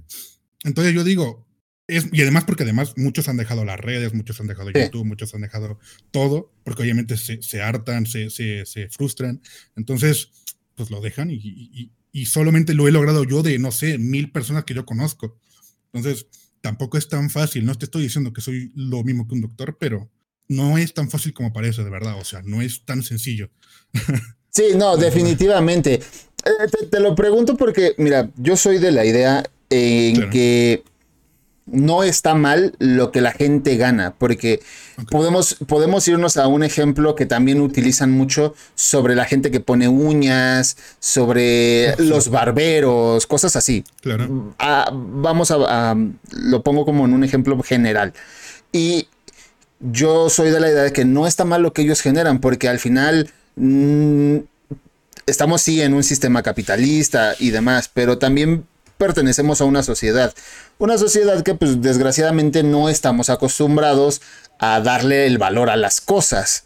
Entonces 0.65 0.95
yo 0.95 1.05
digo, 1.05 1.48
y 1.89 2.21
además 2.21 2.45
porque 2.45 2.65
además 2.65 2.93
muchos 2.97 3.29
han 3.29 3.39
dejado 3.39 3.65
las 3.65 3.81
redes, 3.81 4.13
muchos 4.13 4.39
han 4.41 4.47
dejado 4.47 4.71
YouTube, 4.71 5.07
muchos 5.07 5.35
han 5.35 5.41
dejado 5.41 5.79
todo, 6.11 6.53
porque 6.63 6.83
obviamente 6.83 7.17
se, 7.17 7.43
se 7.43 7.63
hartan, 7.63 8.07
se, 8.07 8.29
se, 8.29 8.67
se, 8.67 8.89
frustran. 8.91 9.41
Entonces, 9.75 10.31
pues 10.75 10.91
lo 10.91 11.01
dejan 11.01 11.31
y, 11.31 11.37
y, 11.37 11.91
y, 12.13 12.27
solamente 12.27 12.75
lo 12.75 12.89
he 12.89 12.93
logrado 12.93 13.25
yo 13.25 13.43
de, 13.43 13.59
no 13.59 13.73
sé, 13.73 13.97
mil 13.97 14.31
personas 14.31 14.65
que 14.65 14.75
yo 14.75 14.85
conozco. 14.85 15.39
Entonces, 15.93 16.27
tampoco 16.61 16.99
es 16.99 17.09
tan 17.09 17.31
fácil. 17.31 17.65
No 17.65 17.75
te 17.75 17.87
estoy 17.87 18.03
diciendo 18.03 18.35
que 18.35 18.43
soy 18.43 18.71
lo 18.75 19.03
mismo 19.03 19.27
que 19.27 19.35
un 19.35 19.41
doctor, 19.41 19.79
pero 19.81 20.11
no 20.47 20.77
es 20.77 20.93
tan 20.93 21.11
fácil 21.11 21.33
como 21.33 21.55
parece, 21.55 21.85
de 21.85 21.91
verdad. 21.91 22.19
O 22.19 22.25
sea, 22.25 22.43
no 22.45 22.61
es 22.61 22.85
tan 22.85 23.03
sencillo. 23.03 23.51
Sí, 24.51 24.71
no, 24.75 24.97
definitivamente. 24.97 25.95
Eh, 25.95 26.87
te, 26.91 26.99
lo 26.99 27.15
pregunto 27.15 27.57
porque, 27.57 27.95
mira, 27.99 28.31
yo 28.37 28.57
soy 28.57 28.79
de 28.79 28.91
la 28.91 29.05
idea 29.05 29.45
en 29.71 30.31
que 30.31 30.83
no 31.71 32.03
está 32.03 32.35
mal 32.35 32.75
lo 32.79 33.11
que 33.13 33.21
la 33.21 33.33
gente 33.33 33.77
gana, 33.77 34.15
porque 34.17 34.61
podemos, 35.11 35.57
podemos 35.67 36.07
irnos 36.09 36.37
a 36.37 36.47
un 36.47 36.63
ejemplo 36.63 37.15
que 37.15 37.27
también 37.27 37.61
utilizan 37.61 38.11
mucho 38.11 38.55
sobre 38.75 39.15
la 39.15 39.25
gente 39.25 39.51
que 39.51 39.61
pone 39.61 39.89
uñas, 39.89 40.77
sobre 40.99 41.97
los 41.99 42.29
barberos, 42.31 43.27
cosas 43.27 43.57
así. 43.57 43.85
Claro. 44.01 44.55
Ah, 44.59 44.91
vamos 44.93 45.51
a, 45.51 45.97
lo 46.33 46.63
pongo 46.63 46.85
como 46.85 47.05
en 47.05 47.13
un 47.13 47.25
ejemplo 47.25 47.61
general. 47.63 48.13
Y 48.73 49.09
yo 49.81 50.31
soy 50.31 50.51
de 50.51 50.61
la 50.61 50.71
idea 50.71 50.83
de 50.83 50.93
que 50.93 51.05
no 51.05 51.27
está 51.27 51.45
mal 51.45 51.63
lo 51.63 51.73
que 51.73 51.83
ellos 51.83 52.01
generan, 52.01 52.41
porque 52.41 52.69
al 52.69 52.79
final... 52.79 53.31
Mm, 53.57 54.39
estamos 55.27 55.61
sí 55.61 55.83
en 55.83 55.95
un 55.95 56.03
sistema 56.03 56.43
capitalista 56.43 57.35
y 57.39 57.51
demás, 57.51 57.91
pero 57.93 58.17
también 58.19 58.65
pertenecemos 58.99 59.61
a 59.61 59.65
una 59.65 59.83
sociedad. 59.83 60.35
Una 60.79 60.99
sociedad 60.99 61.43
que 61.43 61.55
pues 61.55 61.81
desgraciadamente 61.81 62.63
no 62.63 62.89
estamos 62.89 63.31
acostumbrados 63.31 64.21
a 64.59 64.81
darle 64.81 65.27
el 65.27 65.39
valor 65.39 65.71
a 65.71 65.77
las 65.77 66.01
cosas. 66.01 66.65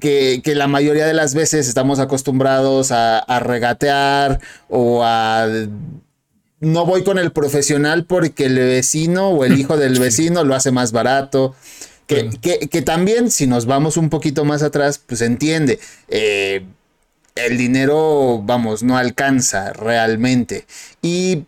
Que, 0.00 0.42
la 0.46 0.66
mayoría 0.66 1.06
de 1.06 1.14
las 1.14 1.34
veces 1.34 1.68
estamos 1.68 1.98
acostumbrados 1.98 2.90
a, 2.92 3.40
regatear 3.40 4.40
o 4.68 5.02
a... 5.04 5.46
No 6.60 6.84
voy 6.84 7.04
con 7.04 7.18
el 7.18 7.32
profesional 7.32 8.04
porque 8.04 8.46
el 8.46 8.56
vecino 8.56 9.30
o 9.30 9.44
el 9.44 9.58
hijo 9.58 9.78
del 9.78 9.98
vecino 9.98 10.44
lo 10.44 10.54
hace 10.54 10.72
más 10.72 10.92
barato. 10.92 11.54
Que, 12.06 12.28
que, 12.68 12.82
también, 12.82 13.30
si 13.30 13.46
nos 13.46 13.66
vamos 13.66 13.96
un 13.96 14.10
poquito 14.10 14.44
más 14.44 14.62
atrás, 14.64 14.98
pues 14.98 15.20
entiende. 15.20 15.78
Eh, 16.08 16.64
el 17.34 17.56
dinero, 17.56 18.40
vamos, 18.42 18.82
no 18.82 18.96
alcanza 18.96 19.72
realmente. 19.72 20.66
Y 21.02 21.44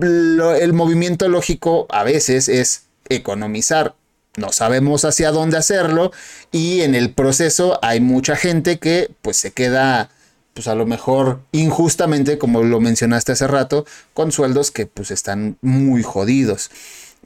el 0.00 0.72
movimiento 0.72 1.28
lógico 1.28 1.86
a 1.90 2.02
veces 2.04 2.48
es 2.48 2.84
economizar. 3.08 3.94
No 4.36 4.50
sabemos 4.50 5.04
hacia 5.04 5.30
dónde 5.30 5.58
hacerlo 5.58 6.10
y 6.50 6.80
en 6.80 6.94
el 6.94 7.12
proceso 7.12 7.78
hay 7.82 8.00
mucha 8.00 8.34
gente 8.34 8.78
que 8.78 9.10
pues 9.20 9.36
se 9.36 9.50
queda 9.50 10.10
pues 10.54 10.68
a 10.68 10.74
lo 10.74 10.86
mejor 10.86 11.40
injustamente, 11.52 12.38
como 12.38 12.62
lo 12.62 12.80
mencionaste 12.80 13.32
hace 13.32 13.46
rato, 13.46 13.86
con 14.14 14.32
sueldos 14.32 14.70
que 14.70 14.86
pues 14.86 15.10
están 15.10 15.56
muy 15.60 16.02
jodidos. 16.02 16.70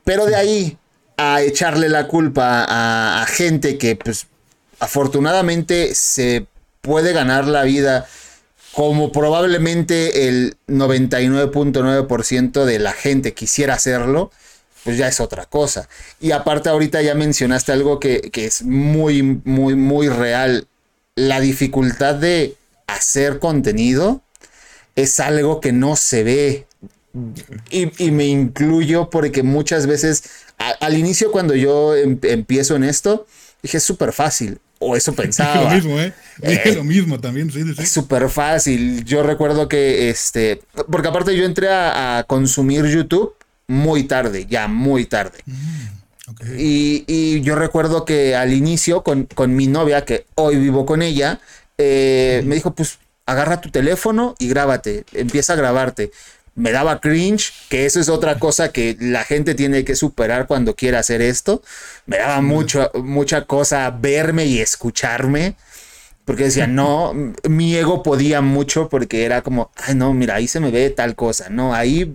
Pero 0.05 0.26
de 0.26 0.37
ahí 0.37 0.79
a 1.16 1.42
echarle 1.42 1.88
la 1.88 2.09
culpa 2.09 2.64
a, 2.64 3.22
a 3.22 3.26
gente 3.26 3.79
que 3.79 3.96
pues 3.96 4.26
afortunadamente 4.79 5.94
se 5.94 6.46
puede 6.87 7.12
ganar 7.12 7.46
la 7.46 7.64
vida 7.64 8.07
como 8.72 9.11
probablemente 9.11 10.29
el 10.29 10.57
99.9% 10.68 12.64
de 12.64 12.79
la 12.79 12.92
gente 12.92 13.35
quisiera 13.35 13.75
hacerlo, 13.75 14.31
pues 14.85 14.99
ya 14.99 15.09
es 15.09 15.18
otra 15.18 15.46
cosa. 15.46 15.88
Y 16.20 16.31
aparte 16.31 16.68
ahorita 16.68 17.03
ya 17.03 17.14
mencionaste 17.14 17.72
algo 17.72 17.99
que, 17.99 18.31
es 18.35 18.62
muy, 18.62 19.22
muy, 19.22 19.75
muy 19.75 20.09
real. 20.09 20.68
La 21.16 21.40
dificultad 21.40 22.14
de 22.14 22.55
hacer 22.87 23.40
contenido 23.40 24.20
es 24.94 25.18
algo 25.20 25.61
que 25.61 25.72
no 25.72 25.96
se 25.96 26.22
ve. 26.22 26.66
Y, 27.70 28.11
me 28.11 28.27
incluyo 28.27 29.11
porque 29.11 29.42
muchas 29.42 29.87
veces, 29.87 30.22
al 30.81 30.96
inicio 30.96 31.33
cuando 31.33 31.55
yo 31.55 31.96
em, 31.96 32.18
empiezo 32.22 32.77
en 32.77 32.85
esto, 32.85 33.27
dije, 33.62 33.79
es 33.79 33.85
súper 33.85 34.12
fácil. 34.12 34.61
O 34.79 34.97
eso 34.97 35.12
pensaba. 35.15 35.65
lo 35.65 35.71
mismo, 35.71 36.01
¿eh? 36.01 36.12
Dije 36.39 36.75
lo 36.75 36.85
mismo 36.85 37.19
también, 37.19 37.51
sí, 37.51 37.62
Es 37.79 37.91
súper 37.91 38.29
fácil. 38.29 39.05
Yo 39.05 39.23
recuerdo 39.23 39.69
que, 39.69 40.11
este, 40.11 40.62
porque 40.91 41.09
aparte 41.09 41.37
yo 41.37 41.45
entré 41.45 41.69
a, 41.71 42.25
consumir 42.27 42.85
YouTube 42.87 43.35
muy 43.67 44.05
tarde, 44.05 44.47
ya 44.47 44.69
muy 44.69 45.07
tarde. 45.07 45.39
Mm, 45.47 46.57
y, 46.59 47.41
yo 47.41 47.55
recuerdo 47.55 48.05
que 48.05 48.35
al 48.35 48.53
inicio 48.53 49.03
con, 49.03 49.29
mi 49.49 49.67
novia, 49.67 50.05
que 50.05 50.27
hoy 50.35 50.57
vivo 50.57 50.85
con 50.87 51.03
ella, 51.03 51.41
eh, 51.79 52.43
me 52.45 52.55
dijo, 52.55 52.75
pues 52.75 52.99
agarra 53.27 53.61
tu 53.61 53.71
teléfono 53.71 54.35
y 54.39 54.49
grábate, 54.49 55.05
empieza 55.12 55.55
a 55.55 55.57
grabarte 55.57 56.12
me 56.57 56.73
daba 56.73 57.01
cringe, 57.01 57.53
que 57.69 57.85
eso 57.85 58.01
es 58.01 58.09
otra 58.09 58.38
cosa 58.38 58.73
que 58.73 58.97
la 58.99 59.25
gente 59.25 59.55
tiene 59.55 59.85
que 59.85 59.95
superar 59.95 60.47
cuando 60.47 60.75
quiere 60.75 60.97
hacer 60.97 61.21
esto. 61.21 61.62
Me 62.07 62.16
daba 62.16 62.40
mucho, 62.40 62.90
mucha 62.95 63.45
cosa 63.45 63.90
verme 63.90 64.47
y 64.47 64.59
escucharme, 64.59 65.55
porque 66.25 66.45
decía, 66.45 66.66
no, 66.66 67.12
mi 67.49 67.77
ego 67.77 68.03
podía 68.03 68.40
mucho 68.40 68.88
porque 68.88 69.25
era 69.25 69.42
como, 69.42 69.71
ay, 69.77 69.95
no, 69.95 70.14
mira, 70.14 70.37
ahí 70.37 70.49
se 70.49 70.59
me 70.61 70.71
ve 70.71 70.90
tal 70.90 71.14
cosa, 71.14 71.49
no, 71.51 71.75
ahí... 71.75 72.12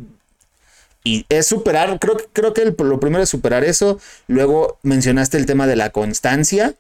Y 1.04 1.26
es 1.30 1.48
superar, 1.48 1.98
creo, 2.00 2.18
creo 2.32 2.54
que 2.54 2.76
lo 2.78 3.00
primero 3.00 3.24
es 3.24 3.30
superar 3.30 3.64
eso. 3.64 4.00
Luego 4.28 4.78
mencionaste 4.84 5.38
el 5.38 5.48
tema 5.48 5.66
de 5.66 5.76
la 5.76 5.90
constancia. 5.90 6.76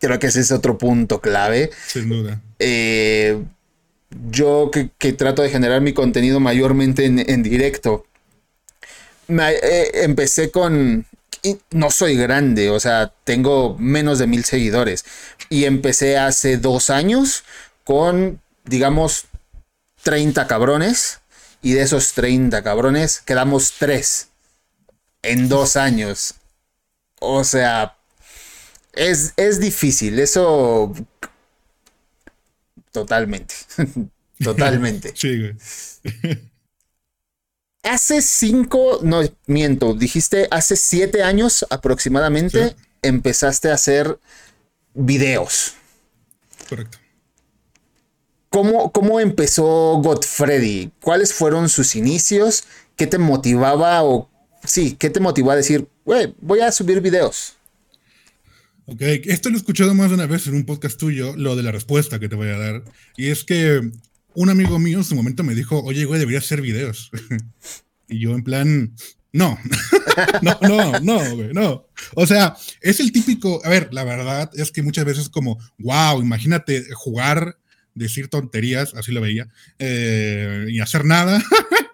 Creo 0.00 0.18
que 0.18 0.26
ese 0.26 0.40
es 0.40 0.52
otro 0.52 0.76
punto 0.76 1.22
clave. 1.22 1.70
Sin 1.86 2.10
duda. 2.10 2.42
Eh, 2.58 3.42
yo 4.10 4.70
que, 4.70 5.12
trato 5.12 5.42
de 5.42 5.50
generar 5.50 5.80
mi 5.80 5.92
contenido 5.92 6.40
mayormente 6.40 7.04
en, 7.06 7.42
directo, 7.42 8.06
eh, 9.28 9.90
empecé 9.94 10.50
con... 10.50 11.06
no 11.70 11.90
soy 11.90 12.16
grande, 12.16 12.70
o 12.70 12.80
sea, 12.80 13.12
tengo 13.24 13.76
menos 13.78 14.18
de 14.18 14.26
mil 14.26 14.44
seguidores. 14.44 15.04
Y 15.48 15.64
empecé 15.64 16.18
hace 16.18 16.56
dos 16.56 16.90
años 16.90 17.44
con, 17.84 18.40
digamos, 18.64 19.26
30 20.02 20.46
cabrones. 20.46 21.20
Y 21.62 21.74
de 21.74 21.82
esos 21.82 22.14
30 22.14 22.62
cabrones 22.62 23.20
quedamos 23.20 23.74
tres 23.78 24.28
en 25.22 25.48
dos 25.48 25.76
años. 25.76 26.34
O 27.20 27.44
sea, 27.44 27.96
es, 28.94 29.34
es 29.36 29.60
difícil. 29.60 30.18
Eso 30.18 30.94
Totalmente. 32.92 33.54
Totalmente. 34.42 35.12
sí, 35.14 35.52
hace 37.82 38.22
cinco, 38.22 39.00
no 39.02 39.22
miento, 39.46 39.94
dijiste 39.94 40.48
hace 40.50 40.76
siete 40.76 41.22
años 41.22 41.66
aproximadamente 41.70 42.74
empezaste 43.02 43.70
a 43.70 43.74
hacer 43.74 44.18
videos. 44.94 45.74
Correcto. 46.68 46.98
¿Cómo, 48.48 48.90
¿Cómo 48.90 49.20
empezó 49.20 50.00
Godfrey? 50.02 50.90
¿Cuáles 51.00 51.32
fueron 51.32 51.68
sus 51.68 51.94
inicios? 51.94 52.64
¿Qué 52.96 53.06
te 53.06 53.18
motivaba 53.18 54.02
o 54.02 54.28
sí, 54.64 54.96
qué 54.96 55.08
te 55.08 55.20
motivó 55.20 55.52
a 55.52 55.56
decir, 55.56 55.88
güey, 56.04 56.34
voy 56.40 56.60
a 56.60 56.72
subir 56.72 57.00
videos? 57.00 57.54
Ok, 58.92 59.02
esto 59.02 59.50
lo 59.50 59.54
he 59.54 59.58
escuchado 59.58 59.94
más 59.94 60.08
de 60.08 60.16
una 60.16 60.26
vez 60.26 60.48
en 60.48 60.54
un 60.54 60.64
podcast 60.64 60.98
tuyo, 60.98 61.36
lo 61.36 61.54
de 61.54 61.62
la 61.62 61.70
respuesta 61.70 62.18
que 62.18 62.28
te 62.28 62.34
voy 62.34 62.48
a 62.48 62.58
dar. 62.58 62.82
Y 63.16 63.28
es 63.28 63.44
que 63.44 63.88
un 64.34 64.50
amigo 64.50 64.80
mío 64.80 64.98
en 64.98 65.04
su 65.04 65.14
momento 65.14 65.44
me 65.44 65.54
dijo, 65.54 65.80
oye, 65.84 66.06
güey, 66.06 66.18
deberías 66.18 66.42
hacer 66.42 66.60
videos. 66.60 67.12
y 68.08 68.18
yo 68.18 68.34
en 68.34 68.42
plan, 68.42 68.92
no, 69.32 69.56
no, 70.42 70.58
no, 70.62 70.98
no, 70.98 71.36
güey, 71.36 71.52
no. 71.52 71.86
O 72.16 72.26
sea, 72.26 72.56
es 72.80 72.98
el 72.98 73.12
típico, 73.12 73.64
a 73.64 73.68
ver, 73.68 73.90
la 73.94 74.02
verdad 74.02 74.50
es 74.54 74.72
que 74.72 74.82
muchas 74.82 75.04
veces 75.04 75.28
como, 75.28 75.60
wow, 75.78 76.20
imagínate 76.20 76.84
jugar, 76.92 77.58
decir 77.94 78.26
tonterías, 78.26 78.94
así 78.94 79.12
lo 79.12 79.20
veía, 79.20 79.46
eh, 79.78 80.66
y 80.68 80.80
hacer 80.80 81.04
nada. 81.04 81.40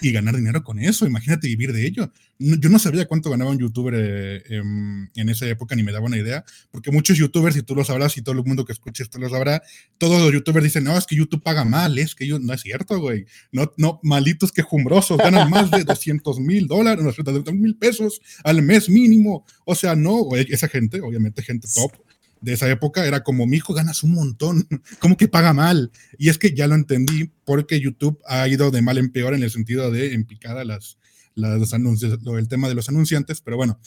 y 0.00 0.12
ganar 0.12 0.36
dinero 0.36 0.62
con 0.62 0.78
eso. 0.78 1.06
Imagínate 1.06 1.48
vivir 1.48 1.72
de 1.72 1.86
ello. 1.86 2.12
yo 2.38 2.68
no 2.70 2.78
sabía 2.78 3.06
cuánto 3.06 3.30
ganaba 3.30 3.50
un 3.50 3.58
youtuber 3.58 3.94
eh, 3.96 4.42
en, 4.48 5.28
esa 5.28 5.46
época, 5.46 5.74
ni 5.74 5.82
me 5.82 5.92
daba 5.92 6.06
una 6.06 6.16
idea, 6.16 6.44
porque 6.70 6.90
muchos 6.90 7.16
youtubers, 7.18 7.56
y 7.56 7.62
tú 7.62 7.74
lo 7.74 7.84
sabrás, 7.84 8.16
y 8.16 8.22
todo 8.22 8.34
el 8.34 8.44
mundo 8.44 8.64
que 8.64 8.72
escuche 8.72 9.02
esto 9.02 9.18
lo 9.18 9.28
sabrá, 9.28 9.62
todos 9.98 10.22
los 10.22 10.32
youtubers 10.32 10.64
dicen, 10.64 10.84
no, 10.84 10.96
es 10.96 11.06
que 11.06 11.16
YouTube 11.16 11.42
paga 11.42 11.64
mal, 11.64 11.98
es 11.98 12.14
que 12.14 12.26
yo, 12.26 12.38
no 12.38 12.52
es 12.52 12.60
cierto, 12.60 12.98
güey. 13.00 13.26
No, 13.52 13.72
no, 13.76 14.00
malitos 14.02 14.52
quejumbrosos, 14.52 15.18
ganan 15.18 15.50
más 15.50 15.70
de 15.70 15.84
200 15.84 16.40
mil 16.40 16.66
dólares, 16.66 17.04
200 17.04 17.54
mil 17.54 17.76
pesos 17.76 18.20
al 18.44 18.62
mes 18.62 18.88
mínimo. 18.88 19.44
O 19.64 19.74
sea, 19.74 19.96
no, 19.96 20.28
esa 20.36 20.68
gente, 20.68 21.00
obviamente 21.00 21.42
gente 21.42 21.68
top, 21.74 21.92
de 22.40 22.52
esa 22.52 22.70
época 22.70 23.06
era 23.06 23.22
como, 23.22 23.46
mi 23.46 23.56
hijo 23.56 23.74
ganas 23.74 24.02
un 24.02 24.14
montón, 24.14 24.66
¿cómo 24.98 25.16
que 25.16 25.28
paga 25.28 25.52
mal? 25.52 25.90
Y 26.18 26.28
es 26.28 26.38
que 26.38 26.54
ya 26.54 26.66
lo 26.66 26.74
entendí 26.74 27.30
porque 27.44 27.80
YouTube 27.80 28.20
ha 28.26 28.46
ido 28.48 28.70
de 28.70 28.82
mal 28.82 28.98
en 28.98 29.10
peor 29.10 29.34
en 29.34 29.42
el 29.42 29.50
sentido 29.50 29.90
de 29.90 30.14
en 30.14 30.24
picada 30.24 30.64
las, 30.64 30.98
las 31.34 31.72
anuncios, 31.72 32.18
el 32.24 32.48
tema 32.48 32.68
de 32.68 32.74
los 32.74 32.88
anunciantes, 32.88 33.40
pero 33.40 33.56
bueno, 33.56 33.80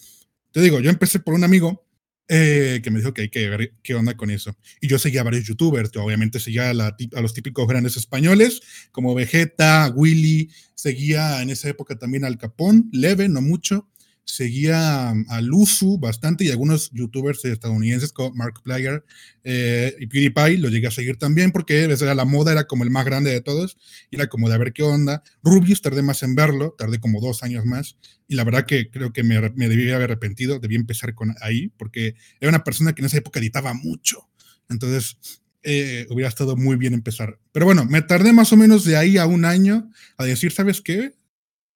te 0.51 0.61
digo, 0.61 0.79
yo 0.79 0.89
empecé 0.89 1.19
por 1.19 1.33
un 1.33 1.43
amigo 1.43 1.85
eh, 2.33 2.79
que 2.81 2.91
me 2.91 2.99
dijo 2.99 3.13
que 3.13 3.23
hay 3.23 3.29
que 3.29 3.49
ver 3.49 3.73
qué 3.83 3.93
onda 3.93 4.15
con 4.15 4.31
eso. 4.31 4.55
Y 4.79 4.87
yo 4.87 4.97
seguía 4.97 5.19
a 5.19 5.25
varios 5.25 5.43
youtubers, 5.43 5.91
obviamente 5.97 6.39
seguía 6.39 6.69
a, 6.69 7.21
los 7.21 7.33
típicos 7.33 7.67
grandes 7.67 7.97
españoles, 7.97 8.61
como 8.93 9.13
Vegeta, 9.13 9.91
Willy, 9.93 10.49
seguía 10.73 11.41
en 11.41 11.49
esa 11.49 11.67
época 11.67 11.97
también 11.97 12.23
al 12.23 12.37
Capón, 12.37 12.89
leve, 12.93 13.27
no 13.27 13.41
mucho, 13.41 13.90
seguía 14.25 15.09
a 15.09 15.41
Luzu 15.41 15.97
bastante 15.99 16.45
y 16.45 16.51
algunos 16.51 16.89
youtubers 16.91 17.43
estadounidenses 17.45 18.13
como 18.13 18.33
Mark 18.33 18.61
Player 18.63 19.03
eh, 19.43 19.95
y 19.99 20.07
PewDiePie 20.07 20.57
lo 20.57 20.69
llegué 20.69 20.87
a 20.87 20.91
seguir 20.91 21.17
también 21.17 21.51
porque 21.51 21.83
era 21.83 22.15
la 22.15 22.25
moda, 22.25 22.51
era 22.51 22.65
como 22.65 22.83
el 22.83 22.91
más 22.91 23.05
grande 23.05 23.31
de 23.31 23.41
todos 23.41 23.77
y 24.09 24.15
era 24.15 24.27
como 24.27 24.47
de 24.47 24.55
a 24.55 24.57
ver 24.57 24.73
qué 24.73 24.83
onda. 24.83 25.23
Rubius 25.43 25.81
tardé 25.81 26.01
más 26.01 26.23
en 26.23 26.35
verlo, 26.35 26.75
tardé 26.77 26.99
como 26.99 27.19
dos 27.19 27.43
años 27.43 27.65
más 27.65 27.97
y 28.27 28.35
la 28.35 28.43
verdad 28.43 28.65
que 28.65 28.89
creo 28.89 29.11
que 29.11 29.23
me, 29.23 29.39
me 29.55 29.67
debí 29.67 29.91
haber 29.91 30.11
arrepentido, 30.11 30.59
debí 30.59 30.75
empezar 30.75 31.13
con 31.13 31.35
ahí 31.41 31.69
porque 31.77 32.15
era 32.39 32.49
una 32.49 32.63
persona 32.63 32.93
que 32.93 33.01
en 33.01 33.07
esa 33.07 33.17
época 33.17 33.39
editaba 33.39 33.73
mucho. 33.73 34.29
Entonces, 34.69 35.17
eh, 35.63 36.07
hubiera 36.09 36.29
estado 36.29 36.55
muy 36.55 36.75
bien 36.77 36.93
empezar. 36.93 37.39
Pero 37.51 37.65
bueno, 37.65 37.85
me 37.85 38.01
tardé 38.01 38.33
más 38.33 38.53
o 38.53 38.57
menos 38.57 38.85
de 38.85 38.95
ahí 38.95 39.17
a 39.17 39.25
un 39.25 39.45
año 39.45 39.91
a 40.17 40.25
decir, 40.25 40.51
¿sabes 40.51 40.81
qué? 40.81 41.13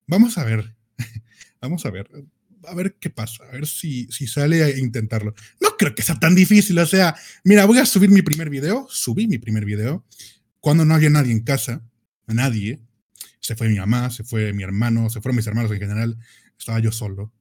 Vamos 0.08 0.38
a 0.38 0.44
ver. 0.44 0.76
Vamos 1.62 1.86
a 1.86 1.92
ver 1.92 2.10
a 2.68 2.76
ver 2.76 2.96
qué 3.00 3.10
pasa, 3.10 3.44
a 3.44 3.52
ver 3.52 3.68
si, 3.68 4.08
si 4.12 4.28
sale 4.28 4.64
a 4.64 4.78
intentarlo. 4.78 5.34
No 5.62 5.70
creo 5.78 5.96
que 5.96 6.04
sea 6.04 6.20
tan 6.20 6.36
difícil, 6.36 6.78
o 6.80 6.86
sea, 6.86 7.16
mira, 7.44 7.66
voy 7.66 7.80
a 7.80 7.86
subir 7.86 8.10
mi 8.10 8.22
primer 8.22 8.50
video, 8.50 8.88
subí 8.90 9.28
mi 9.28 9.38
primer 9.38 9.66
video, 9.66 10.06
cuando 10.60 10.86
no 10.86 10.94
había 10.96 11.10
nadie 11.10 11.32
en 11.32 11.44
casa, 11.44 11.82
nadie, 12.28 12.80
se 13.40 13.56
fue 13.56 13.70
mi 13.70 13.78
mamá, 13.78 14.10
se 14.10 14.24
fue 14.24 14.54
mi 14.54 14.64
hermano, 14.64 15.10
se 15.10 15.22
fueron 15.22 15.36
mis 15.36 15.48
hermanos 15.48 15.72
en 15.72 15.80
general, 15.80 16.18
estaba 16.58 16.80
yo 16.80 16.92
solo, 16.92 17.32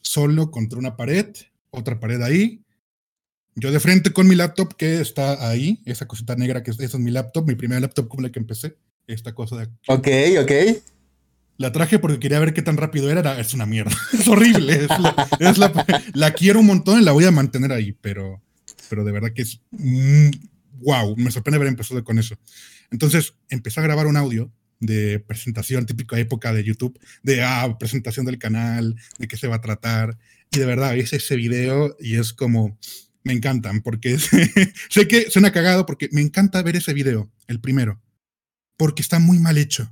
solo 0.00 0.50
contra 0.50 0.78
una 0.78 0.96
pared, 0.96 1.34
otra 1.70 1.98
pared 1.98 2.20
ahí, 2.22 2.62
yo 3.54 3.72
de 3.72 3.80
frente 3.80 4.12
con 4.12 4.28
mi 4.28 4.34
laptop 4.34 4.76
que 4.76 5.00
está 5.00 5.48
ahí, 5.48 5.80
esa 5.86 6.06
cosita 6.06 6.36
negra 6.36 6.62
que 6.62 6.72
es, 6.72 6.80
esa 6.80 6.98
es 6.98 7.02
mi 7.02 7.10
laptop, 7.10 7.46
mi 7.46 7.54
primer 7.54 7.80
laptop 7.80 8.08
con 8.08 8.22
la 8.22 8.30
que 8.30 8.38
empecé, 8.38 8.76
esta 9.06 9.34
cosa 9.34 9.56
de 9.56 9.62
aquí. 9.62 9.74
Ok, 9.88 10.08
ok. 10.42 10.52
La 11.58 11.72
traje 11.72 11.98
porque 11.98 12.18
quería 12.18 12.38
ver 12.38 12.52
qué 12.52 12.62
tan 12.62 12.76
rápido 12.76 13.10
era. 13.10 13.40
Es 13.40 13.54
una 13.54 13.66
mierda. 13.66 13.96
Es 14.12 14.28
horrible. 14.28 14.86
Es 15.40 15.58
la, 16.14 16.32
quiero 16.32 16.60
un 16.60 16.66
montón 16.66 17.00
y 17.00 17.04
la 17.04 17.12
voy 17.12 17.24
a 17.24 17.30
mantener 17.30 17.72
ahí, 17.72 17.92
pero, 17.92 18.42
pero 18.88 19.04
de 19.04 19.12
verdad 19.12 19.32
que 19.34 19.42
es 19.42 19.60
wow. 19.70 21.16
Me 21.16 21.30
sorprende 21.30 21.56
haber 21.56 21.68
empezado 21.68 22.02
con 22.04 22.18
eso. 22.18 22.36
Entonces 22.90 23.34
empecé 23.48 23.80
a 23.80 23.84
grabar 23.84 24.06
un 24.06 24.16
audio 24.16 24.52
de 24.80 25.20
presentación 25.20 25.86
típica 25.86 26.18
época 26.18 26.52
de 26.52 26.62
YouTube, 26.62 26.98
de 27.22 27.42
ah, 27.42 27.76
presentación 27.78 28.26
del 28.26 28.38
canal, 28.38 28.94
de 29.18 29.28
qué 29.28 29.36
se 29.36 29.48
va 29.48 29.56
a 29.56 29.60
tratar. 29.60 30.18
Y 30.50 30.58
de 30.58 30.66
verdad, 30.66 30.96
es 30.96 31.12
ese 31.12 31.36
video 31.36 31.96
y 31.98 32.16
es 32.16 32.32
como, 32.32 32.78
me 33.24 33.32
encantan, 33.32 33.80
porque 33.80 34.18
sé 34.90 35.08
que 35.08 35.30
suena 35.30 35.52
cagado, 35.52 35.86
porque 35.86 36.08
me 36.12 36.20
encanta 36.20 36.62
ver 36.62 36.76
ese 36.76 36.92
video, 36.92 37.30
el 37.46 37.60
primero, 37.60 38.00
porque 38.76 39.02
está 39.02 39.18
muy 39.18 39.38
mal 39.38 39.58
hecho. 39.58 39.90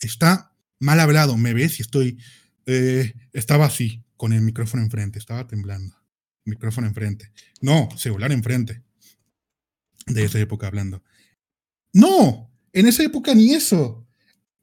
Está 0.00 0.52
mal 0.80 1.00
hablado, 1.00 1.36
me 1.36 1.54
ves 1.54 1.78
y 1.78 1.82
estoy, 1.82 2.18
eh, 2.66 3.14
estaba 3.32 3.66
así, 3.66 4.02
con 4.16 4.32
el 4.32 4.42
micrófono 4.42 4.82
enfrente, 4.82 5.18
estaba 5.18 5.46
temblando, 5.46 5.96
micrófono 6.44 6.86
enfrente, 6.86 7.32
no, 7.60 7.88
celular 7.96 8.32
enfrente, 8.32 8.82
de 10.06 10.24
esa 10.24 10.38
época 10.38 10.66
hablando. 10.66 11.02
No, 11.92 12.50
en 12.72 12.86
esa 12.86 13.02
época 13.02 13.34
ni 13.34 13.54
eso, 13.54 14.06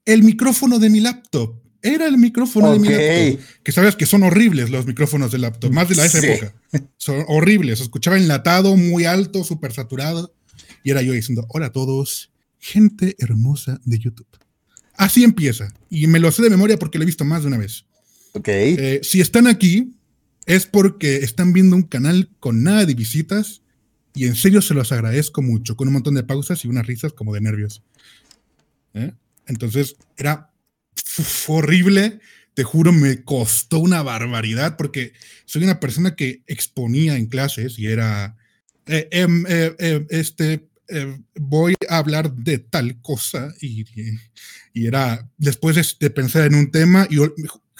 el 0.04 0.22
micrófono 0.22 0.78
de 0.78 0.90
mi 0.90 1.00
laptop. 1.00 1.62
Era 1.82 2.06
el 2.06 2.16
micrófono 2.16 2.72
de 2.72 2.78
mi 2.78 2.88
laptop. 2.88 3.44
Que 3.62 3.72
sabes 3.72 3.94
que 3.94 4.06
son 4.06 4.22
horribles 4.22 4.70
los 4.70 4.86
micrófonos 4.86 5.30
de 5.32 5.38
laptop, 5.38 5.70
más 5.70 5.86
de 5.88 5.96
la 5.96 6.06
esa 6.06 6.18
época. 6.18 6.54
Son 6.96 7.24
horribles. 7.28 7.80
Escuchaba 7.80 8.16
enlatado, 8.16 8.74
muy 8.74 9.04
alto, 9.04 9.44
súper 9.44 9.72
saturado. 9.72 10.34
Y 10.82 10.92
era 10.92 11.02
yo 11.02 11.12
diciendo, 11.12 11.44
hola 11.50 11.66
a 11.66 11.72
todos, 11.72 12.32
gente 12.58 13.16
hermosa 13.18 13.80
de 13.84 13.98
YouTube. 13.98 14.26
Así 14.96 15.24
empieza. 15.24 15.72
Y 15.90 16.06
me 16.06 16.18
lo 16.18 16.30
sé 16.30 16.42
de 16.42 16.50
memoria 16.50 16.78
porque 16.78 16.98
lo 16.98 17.02
he 17.04 17.06
visto 17.06 17.24
más 17.24 17.42
de 17.42 17.48
una 17.48 17.58
vez. 17.58 17.84
Ok. 18.32 18.48
Eh, 18.48 19.00
si 19.02 19.20
están 19.20 19.46
aquí, 19.46 19.94
es 20.46 20.66
porque 20.66 21.16
están 21.16 21.52
viendo 21.52 21.76
un 21.76 21.82
canal 21.82 22.30
con 22.40 22.62
nada 22.62 22.84
de 22.86 22.94
visitas. 22.94 23.62
Y 24.14 24.26
en 24.26 24.36
serio 24.36 24.62
se 24.62 24.74
los 24.74 24.92
agradezco 24.92 25.42
mucho, 25.42 25.76
con 25.76 25.88
un 25.88 25.94
montón 25.94 26.14
de 26.14 26.22
pausas 26.22 26.64
y 26.64 26.68
unas 26.68 26.86
risas 26.86 27.12
como 27.12 27.34
de 27.34 27.40
nervios. 27.40 27.82
¿Eh? 28.94 29.12
Entonces, 29.46 29.96
era 30.16 30.52
horrible. 31.48 32.20
Te 32.54 32.62
juro, 32.62 32.92
me 32.92 33.24
costó 33.24 33.80
una 33.80 34.02
barbaridad 34.02 34.76
porque 34.76 35.12
soy 35.44 35.64
una 35.64 35.80
persona 35.80 36.14
que 36.14 36.42
exponía 36.46 37.16
en 37.16 37.26
clases 37.26 37.78
y 37.80 37.88
era 37.88 38.36
eh, 38.86 39.08
em, 39.10 39.44
este 40.10 40.68
eh, 40.88 41.18
voy 41.34 41.74
a 41.88 41.98
hablar 41.98 42.32
de 42.32 42.58
tal 42.58 43.00
cosa 43.00 43.54
y, 43.60 43.84
y 44.72 44.86
era 44.86 45.30
después 45.38 45.96
de, 45.98 46.10
pensar 46.10 46.46
en 46.46 46.54
un 46.54 46.70
tema 46.70 47.06
y 47.10 47.16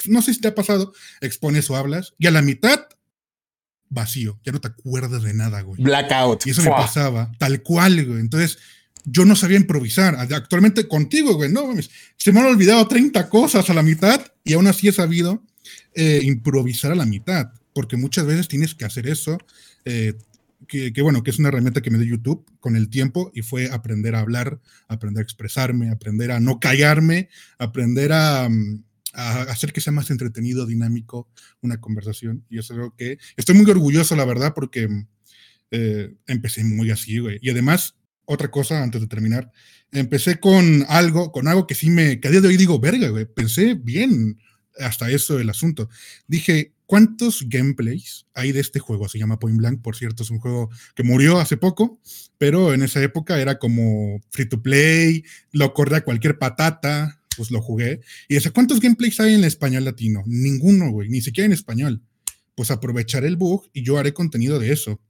no 0.07 0.23
sé 0.23 0.35
si 0.35 0.40
te 0.40 0.49
ha 0.49 0.55
pasado, 0.55 0.93
expones 1.21 1.69
o 1.71 1.77
hablas 1.77 2.14
y 2.19 2.27
a 2.27 2.31
la 2.31 2.43
mitad 2.43 2.87
vacío, 3.90 4.40
ya 4.45 4.53
no 4.53 4.61
te 4.61 4.69
acuerdas 4.69 5.23
de 5.23 5.35
nada, 5.35 5.61
güey. 5.62 5.81
Blackout. 5.83 6.47
Y 6.47 6.51
eso 6.51 6.62
me 6.62 6.71
pasaba, 6.71 7.31
tal 7.38 7.62
cual, 7.62 8.05
güey. 8.05 8.21
Entonces, 8.21 8.59
yo 9.05 9.25
no 9.25 9.37
sabía 9.37 9.59
improvisar. 9.59 10.17
Actualmente 10.17 10.88
contigo, 10.88 11.35
güey, 11.35 11.53
no, 11.53 11.75
se 12.17 12.33
me 12.33 12.40
han 12.40 12.47
olvidado 12.47 12.87
30 12.88 13.29
cosas 13.29 13.69
a 13.71 13.75
la 13.75 13.83
mitad 13.83 14.21
y 14.43 14.55
aún 14.55 14.67
así 14.67 14.88
he 14.88 14.93
sabido 14.93 15.43
eh, 15.95 16.21
improvisar 16.25 16.93
a 16.93 16.97
la 16.97 17.07
mitad, 17.07 17.53
porque 17.73 17.97
muchas 17.97 18.27
veces 18.27 18.49
tienes 18.49 18.75
que 18.75 18.85
hacer 18.85 19.07
eso. 19.07 19.38
Eh, 19.85 20.14
que, 20.66 20.92
bueno, 21.03 21.22
que 21.22 21.31
es 21.31 21.38
una 21.38 21.48
herramienta 21.48 21.81
que 21.81 21.90
me 21.90 21.98
dio 21.98 22.16
YouTube 22.16 22.44
con 22.61 22.77
el 22.77 22.88
tiempo 22.88 23.31
y 23.35 23.42
fue 23.42 23.70
aprender 23.70 24.14
a 24.14 24.20
hablar, 24.20 24.61
aprender 24.88 25.20
a 25.20 25.24
expresarme, 25.24 25.90
aprender 25.90 26.31
a 26.31 26.40
no 26.40 26.61
callarme, 26.61 27.29
aprender 27.59 28.12
a, 28.12 28.48
mm, 28.48 28.85
hacer 29.12 29.72
que 29.72 29.81
sea 29.81 29.92
más 29.92 30.11
entretenido, 30.11 30.66
dinámico 30.66 31.29
una 31.61 31.81
conversación. 31.81 32.44
Y 32.48 32.59
eso 32.59 32.72
es 32.74 32.79
algo 32.79 32.94
que 32.96 33.18
estoy 33.37 33.55
muy 33.55 33.70
orgulloso, 33.70 34.16
la 34.16 34.24
verdad, 34.24 34.53
porque 34.55 34.88
mm, 34.88 35.07
eh, 35.70 36.14
empecé 36.27 36.64
muy 36.64 36.90
así, 36.90 37.18
güey. 37.18 37.38
Y 37.40 37.50
además, 37.50 37.96
otra 38.24 38.50
cosa 38.50 38.83
antes 38.83 39.00
de 39.00 39.07
terminar, 39.07 39.50
empecé 39.92 40.40
con 40.40 40.85
algo, 40.88 41.33
con 41.33 41.48
algo 41.48 41.66
que 41.66 41.74
sí 41.74 41.90
me, 41.90 42.20
que 42.20 42.29
a 42.29 42.31
día 42.31 42.40
de 42.40 42.48
hoy 42.48 42.57
digo, 42.57 42.79
verga, 42.81 43.09
güey, 43.09 43.27
pensé 43.27 43.74
bien 43.74 44.38
hasta 44.79 45.11
eso 45.11 45.38
el 45.38 45.50
asunto. 45.50 45.88
Dije, 46.27 46.74
¿Cuántos 46.87 47.47
gameplays 47.49 48.27
hay 48.35 48.53
de 48.53 48.61
este 48.61 48.79
juego? 48.79 49.09
Se 49.09 49.18
llama 49.18 49.38
Point 49.38 49.57
Blank, 49.57 49.83
por 49.83 49.97
cierto, 49.97 50.23
es 50.23 50.31
un 50.31 50.38
juego 50.38 50.70
que 50.94 51.03
murió 51.03 51.38
hace 51.38 51.57
poco, 51.57 51.99
pero 52.37 52.75
en 52.75 52.83
esa 52.83 53.03
época 53.03 53.40
era 53.40 53.59
como 53.59 54.20
free 54.31 54.49
to 54.49 54.62
play, 54.62 55.25
lo 55.51 55.73
corría 55.73 56.03
cualquier 56.03 56.38
patata, 56.38 57.20
pues 57.37 57.51
lo 57.51 57.62
jugué. 57.62 58.01
Y 58.29 58.35
dice, 58.35 58.51
¿cuántos 58.51 58.81
gameplays 58.81 59.18
hay 59.20 59.35
en 59.35 59.44
español 59.44 59.85
latino? 59.85 60.23
Ninguno, 60.27 60.90
güey, 60.90 61.09
ni 61.09 61.23
siquiera 61.23 61.47
en 61.47 61.53
español. 61.53 62.03
Pues 62.55 62.70
aprovecharé 62.70 63.29
el 63.29 63.37
bug 63.37 63.68
y 63.73 63.83
yo 63.83 63.99
haré 63.99 64.12
contenido 64.12 64.59
de 64.59 64.73
eso. 64.73 65.01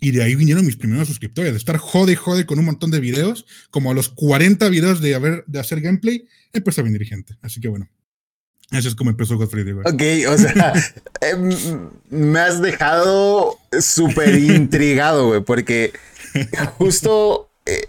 Y 0.00 0.10
de 0.10 0.22
ahí 0.22 0.34
vinieron 0.34 0.64
mis 0.64 0.76
primeros 0.76 1.08
suscriptores, 1.08 1.52
de 1.52 1.58
estar 1.58 1.76
jode, 1.76 2.16
jode 2.16 2.46
con 2.46 2.58
un 2.58 2.64
montón 2.64 2.90
de 2.90 3.00
videos, 3.00 3.46
como 3.70 3.90
a 3.90 3.94
los 3.94 4.08
40 4.08 4.68
videos 4.68 5.00
de, 5.00 5.14
haber, 5.14 5.44
de 5.46 5.58
hacer 5.58 5.80
gameplay, 5.80 6.26
empezó 6.52 6.80
a 6.80 6.84
venir 6.84 7.04
gente. 7.04 7.36
Así 7.42 7.60
que 7.60 7.68
bueno, 7.68 7.88
Así 8.70 8.88
es 8.88 8.94
como 8.94 9.10
empezó 9.10 9.36
Godfrey, 9.36 9.70
güey. 9.70 9.86
Ok, 9.86 10.32
o 10.32 10.38
sea, 10.38 10.72
em, 11.20 11.50
me 12.10 12.40
has 12.40 12.60
dejado 12.60 13.58
súper 13.80 14.34
intrigado, 14.36 15.28
güey, 15.28 15.40
porque 15.40 15.92
justo 16.78 17.48
eh, 17.64 17.86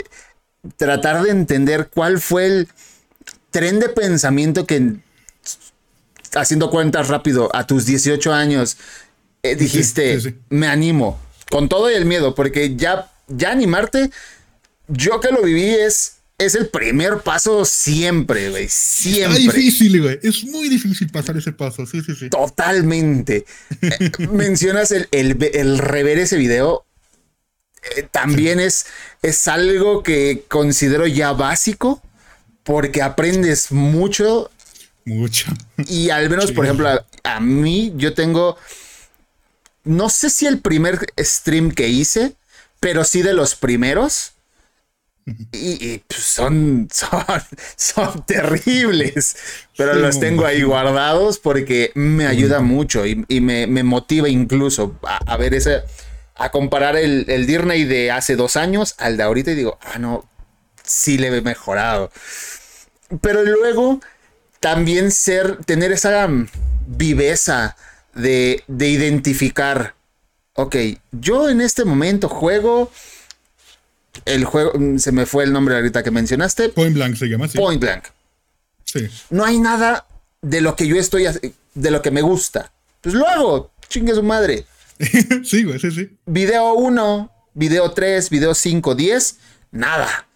tratar 0.77 1.23
de 1.23 1.31
entender 1.31 1.89
cuál 1.91 2.19
fue 2.19 2.45
el 2.45 2.67
tren 3.49 3.79
de 3.79 3.89
pensamiento 3.89 4.67
que, 4.67 4.97
haciendo 6.35 6.69
cuentas 6.69 7.07
rápido, 7.07 7.49
a 7.55 7.65
tus 7.65 7.85
18 7.85 8.31
años, 8.33 8.77
eh, 9.41 9.55
dijiste, 9.55 10.35
me 10.49 10.67
animo, 10.67 11.19
con 11.49 11.69
todo 11.69 11.89
y 11.89 11.95
el 11.95 12.05
miedo, 12.05 12.35
porque 12.35 12.75
ya, 12.75 13.11
ya 13.27 13.51
animarte, 13.51 14.11
yo 14.87 15.19
que 15.19 15.31
lo 15.31 15.41
viví 15.41 15.69
es 15.69 16.16
es 16.37 16.53
el 16.53 16.67
primer 16.67 17.19
paso 17.19 17.65
siempre, 17.65 18.51
güey. 18.51 18.67
Siempre. 18.69 19.39
Es 19.39 19.43
difícil, 19.43 20.01
güey. 20.01 20.19
Es 20.21 20.43
muy 20.43 20.69
difícil 20.69 21.09
pasar 21.09 21.35
ese 21.37 21.51
paso. 21.51 21.85
Sí, 21.87 22.01
sí, 22.01 22.13
sí. 22.13 22.29
Totalmente. 22.29 23.45
Eh, 23.81 24.11
mencionas 24.31 24.91
el, 24.91 25.79
rever 25.79 26.19
ese 26.19 26.37
video. 26.37 26.85
Eh, 27.95 28.07
también 28.11 28.59
es, 28.59 28.85
es 29.23 29.47
algo 29.47 30.03
que 30.03 30.43
considero 30.47 31.07
ya 31.07 31.33
básico 31.33 32.03
porque 32.63 33.01
aprendes 33.01 33.71
mucho. 33.71 34.51
Mucho. 35.05 35.51
Y 35.87 36.11
al 36.11 36.29
menos, 36.29 36.51
por 36.51 36.65
ejemplo, 36.65 37.03
a 37.23 37.39
mí 37.39 37.93
yo 37.95 38.13
tengo. 38.13 38.57
No 39.83 40.09
sé 40.09 40.29
si 40.29 40.45
el 40.45 40.59
primer 40.59 40.99
stream 41.17 41.71
que 41.71 41.87
hice, 41.87 42.35
pero 42.79 43.05
sí 43.05 43.23
de 43.23 43.33
los 43.33 43.55
primeros 43.55 44.33
y, 45.51 45.97
pues, 45.99 46.21
son, 46.21 46.87
son, 47.75 48.25
terribles, 48.25 49.35
pero 49.75 49.93
los 49.95 50.19
tengo 50.19 50.45
ahí 50.45 50.63
guardados 50.63 51.37
porque 51.37 51.91
me 51.95 52.25
ayuda 52.25 52.61
mucho 52.61 53.05
y, 53.05 53.41
me, 53.41 53.67
motiva 53.83 54.29
incluso 54.29 54.97
a, 55.03 55.35
ver 55.37 55.53
ese, 55.53 55.81
a 56.35 56.49
comparar 56.51 56.95
el, 56.95 57.25
el 57.27 57.45
Dirney 57.45 57.83
de 57.83 58.11
hace 58.11 58.37
dos 58.37 58.55
años 58.55 58.95
al 58.99 59.17
de 59.17 59.23
ahorita 59.23 59.51
y 59.51 59.55
digo, 59.55 59.77
ah, 59.81 59.99
no, 59.99 60.25
sí 60.83 61.17
le 61.17 61.27
he 61.27 61.41
mejorado. 61.41 62.09
Pero 63.21 63.43
luego 63.43 63.99
también 64.61 65.11
ser, 65.11 65.57
tener 65.65 65.91
esa 65.91 66.27
viveza 66.87 67.75
de, 68.13 68.63
de 68.67 68.87
identificar, 68.87 69.95
ok, 70.53 70.75
yo 71.11 71.49
en 71.49 71.59
este 71.59 71.83
momento 71.83 72.29
juego 72.29 72.91
el 74.25 74.45
juego, 74.45 74.71
mm, 74.77 74.97
se 74.97 75.11
me 75.11 75.25
fue 75.25 75.43
el 75.43 75.53
nombre 75.53 75.75
ahorita 75.75 76.03
que 76.03 76.11
mencionaste. 76.11 76.69
Point 76.69 76.95
Blank 76.95 77.15
se 77.15 77.27
llama 77.27 77.45
así. 77.45 77.57
Point 77.57 77.81
Blank. 77.81 78.05
Sí. 78.83 79.07
No 79.29 79.43
hay 79.45 79.59
nada 79.59 80.05
de 80.41 80.61
lo 80.61 80.75
que 80.75 80.87
yo 80.87 80.95
estoy, 80.97 81.25
de 81.73 81.91
lo 81.91 82.01
que 82.01 82.11
me 82.11 82.21
gusta. 82.21 82.71
Pues 83.01 83.15
lo 83.15 83.27
hago, 83.27 83.71
chingue 83.89 84.13
su 84.13 84.23
madre. 84.23 84.65
sí, 85.43 85.63
güey, 85.63 85.79
sí, 85.79 85.91
sí. 85.91 86.09
Video 86.25 86.73
1, 86.73 87.31
video 87.53 87.91
3, 87.91 88.29
video 88.29 88.53
5, 88.53 88.95
10, 88.95 89.37
nada. 89.71 90.27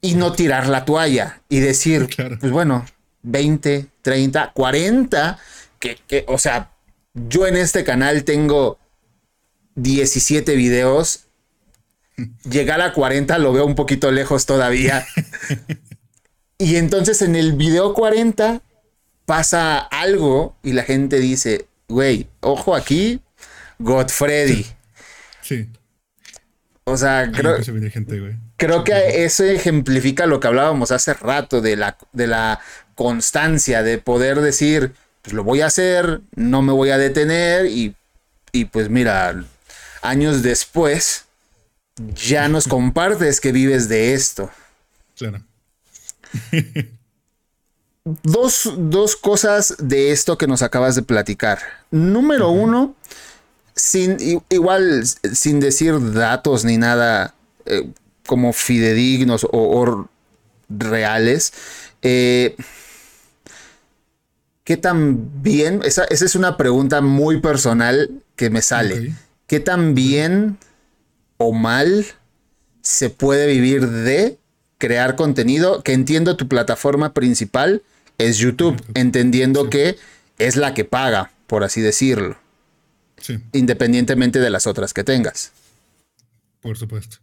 Y 0.00 0.14
no 0.14 0.32
tirar 0.32 0.68
la 0.68 0.84
toalla 0.84 1.42
y 1.48 1.60
decir, 1.60 2.08
pues 2.40 2.52
bueno, 2.52 2.84
20, 3.22 3.86
30, 4.02 4.52
40, 4.52 5.38
que, 5.78 5.98
que, 6.06 6.24
o 6.28 6.38
sea, 6.38 6.70
yo 7.14 7.46
en 7.46 7.56
este 7.56 7.84
canal 7.84 8.24
tengo 8.24 8.78
17 9.74 10.54
videos 10.54 11.26
Llegar 12.44 12.80
a 12.80 12.92
40 12.92 13.38
lo 13.38 13.52
veo 13.52 13.64
un 13.64 13.74
poquito 13.74 14.10
lejos 14.10 14.46
todavía. 14.46 15.06
y 16.58 16.76
entonces 16.76 17.22
en 17.22 17.36
el 17.36 17.54
video 17.54 17.94
40 17.94 18.62
pasa 19.26 19.78
algo 19.78 20.56
y 20.62 20.72
la 20.72 20.82
gente 20.82 21.18
dice, 21.18 21.66
güey, 21.88 22.28
ojo 22.40 22.74
aquí, 22.74 23.20
Godfrey. 23.78 24.66
Sí. 25.40 25.68
O 26.84 26.96
sea, 26.96 27.30
creo, 27.32 27.56
creo 28.56 28.84
que 28.84 29.24
eso 29.24 29.44
ejemplifica 29.44 30.26
lo 30.26 30.40
que 30.40 30.48
hablábamos 30.48 30.90
hace 30.90 31.14
rato 31.14 31.60
de 31.60 31.76
la, 31.76 31.96
de 32.12 32.26
la 32.26 32.60
constancia, 32.96 33.82
de 33.82 33.98
poder 33.98 34.40
decir, 34.40 34.92
pues 35.22 35.32
lo 35.32 35.44
voy 35.44 35.60
a 35.60 35.66
hacer, 35.66 36.20
no 36.34 36.60
me 36.60 36.72
voy 36.72 36.90
a 36.90 36.98
detener 36.98 37.66
y, 37.66 37.94
y 38.50 38.64
pues 38.64 38.88
mira, 38.88 39.44
años 40.02 40.42
después 40.42 41.26
ya 42.14 42.48
nos 42.48 42.68
compartes 42.68 43.40
que 43.40 43.52
vives 43.52 43.88
de 43.88 44.14
esto. 44.14 44.50
Claro. 45.16 45.42
dos, 48.04 49.16
cosas 49.20 49.76
de 49.78 50.12
esto 50.12 50.38
que 50.38 50.46
nos 50.46 50.62
acabas 50.62 50.94
de 50.94 51.02
platicar. 51.02 51.60
Número 51.90 52.50
uno, 52.50 52.94
sin, 53.74 54.16
igual 54.48 55.04
sin 55.32 55.60
decir 55.60 56.12
datos 56.12 56.64
ni 56.64 56.78
nada 56.78 57.34
eh, 57.66 57.88
como 58.26 58.52
fidedignos 58.52 59.46
o, 59.50 60.08
reales, 60.68 61.52
eh, 62.00 62.56
¿qué 64.64 64.76
tan 64.76 65.42
bien? 65.42 65.80
Esa, 65.84 66.04
es 66.04 66.34
una 66.34 66.56
pregunta 66.56 67.00
muy 67.00 67.40
personal 67.40 68.22
que 68.36 68.48
me 68.48 68.62
sale. 68.62 69.14
¿Qué 69.46 69.60
tan 69.60 69.94
bien 69.94 70.58
o 71.42 71.52
mal 71.52 72.06
se 72.80 73.10
puede 73.10 73.46
vivir 73.46 73.88
de 73.88 74.38
crear 74.78 75.16
contenido, 75.16 75.82
que 75.82 75.92
entiendo 75.92 76.36
tu 76.36 76.48
plataforma 76.48 77.14
principal 77.14 77.82
es 78.18 78.38
YouTube, 78.38 78.82
entendiendo 78.94 79.70
que 79.70 79.96
es 80.38 80.56
la 80.56 80.74
que 80.74 80.84
paga, 80.84 81.32
por 81.46 81.64
así 81.64 81.80
decirlo. 81.80 82.36
Independientemente 83.52 84.40
de 84.40 84.50
las 84.50 84.66
otras 84.66 84.92
que 84.92 85.04
tengas. 85.04 85.52
Por 86.60 86.76
supuesto. 86.76 87.18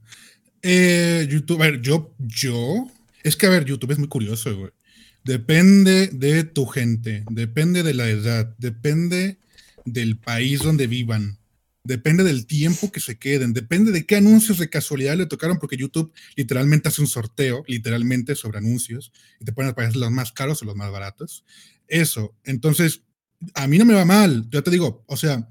Eh, 0.62 1.27
YouTube, 1.29 1.62
a 1.62 1.65
ver, 1.65 1.82
yo, 1.82 2.13
yo, 2.19 2.88
es 3.23 3.36
que 3.36 3.47
a 3.47 3.49
ver, 3.49 3.65
YouTube 3.65 3.91
es 3.91 3.99
muy 3.99 4.08
curioso, 4.08 4.55
güey. 4.58 4.71
Depende 5.23 6.08
de 6.08 6.43
tu 6.45 6.65
gente, 6.65 7.23
depende 7.29 7.84
de 7.84 7.93
la 7.93 8.08
edad, 8.10 8.55
depende 8.58 9.38
del 9.86 10.17
país 10.17 10.62
donde 10.62 10.88
vivan 10.88 11.38
depende 11.84 12.24
del 12.24 12.46
tiempo 12.46 12.92
que 12.92 13.00
se 13.00 13.18
queden, 13.18 13.54
depende 13.54 13.92
de 13.92 14.06
qué 14.06 14.18
anuncios 14.18 14.58
de 14.58 14.70
casualidad 14.70 15.18
le 15.18 15.26
tocaron, 15.26 15.58
porque 15.60 15.78
YouTube 15.78 16.12
literalmente 16.36 16.89
hace 16.89 17.02
un 17.02 17.08
sorteo, 17.08 17.63
literalmente 17.68 18.36
sobre 18.36 18.60
anuncios, 18.60 19.12
y 19.39 19.46
te 19.46 19.54
ponen 19.54 19.72
a 19.72 19.76
pagar 19.76 19.96
los 19.96 20.12
más 20.12 20.32
caros 20.32 20.62
o 20.62 20.65
los 20.65 20.76
más 20.76 20.92
baratos. 20.92 21.46
Eso, 21.88 22.36
entonces, 22.44 23.04
a 23.54 23.68
mí 23.68 23.78
no 23.78 23.86
me 23.86 23.94
va 23.94 24.06
mal, 24.06 24.48
yo 24.50 24.62
te 24.63 24.72
digo, 24.72 25.04
o 25.08 25.18
sea, 25.18 25.48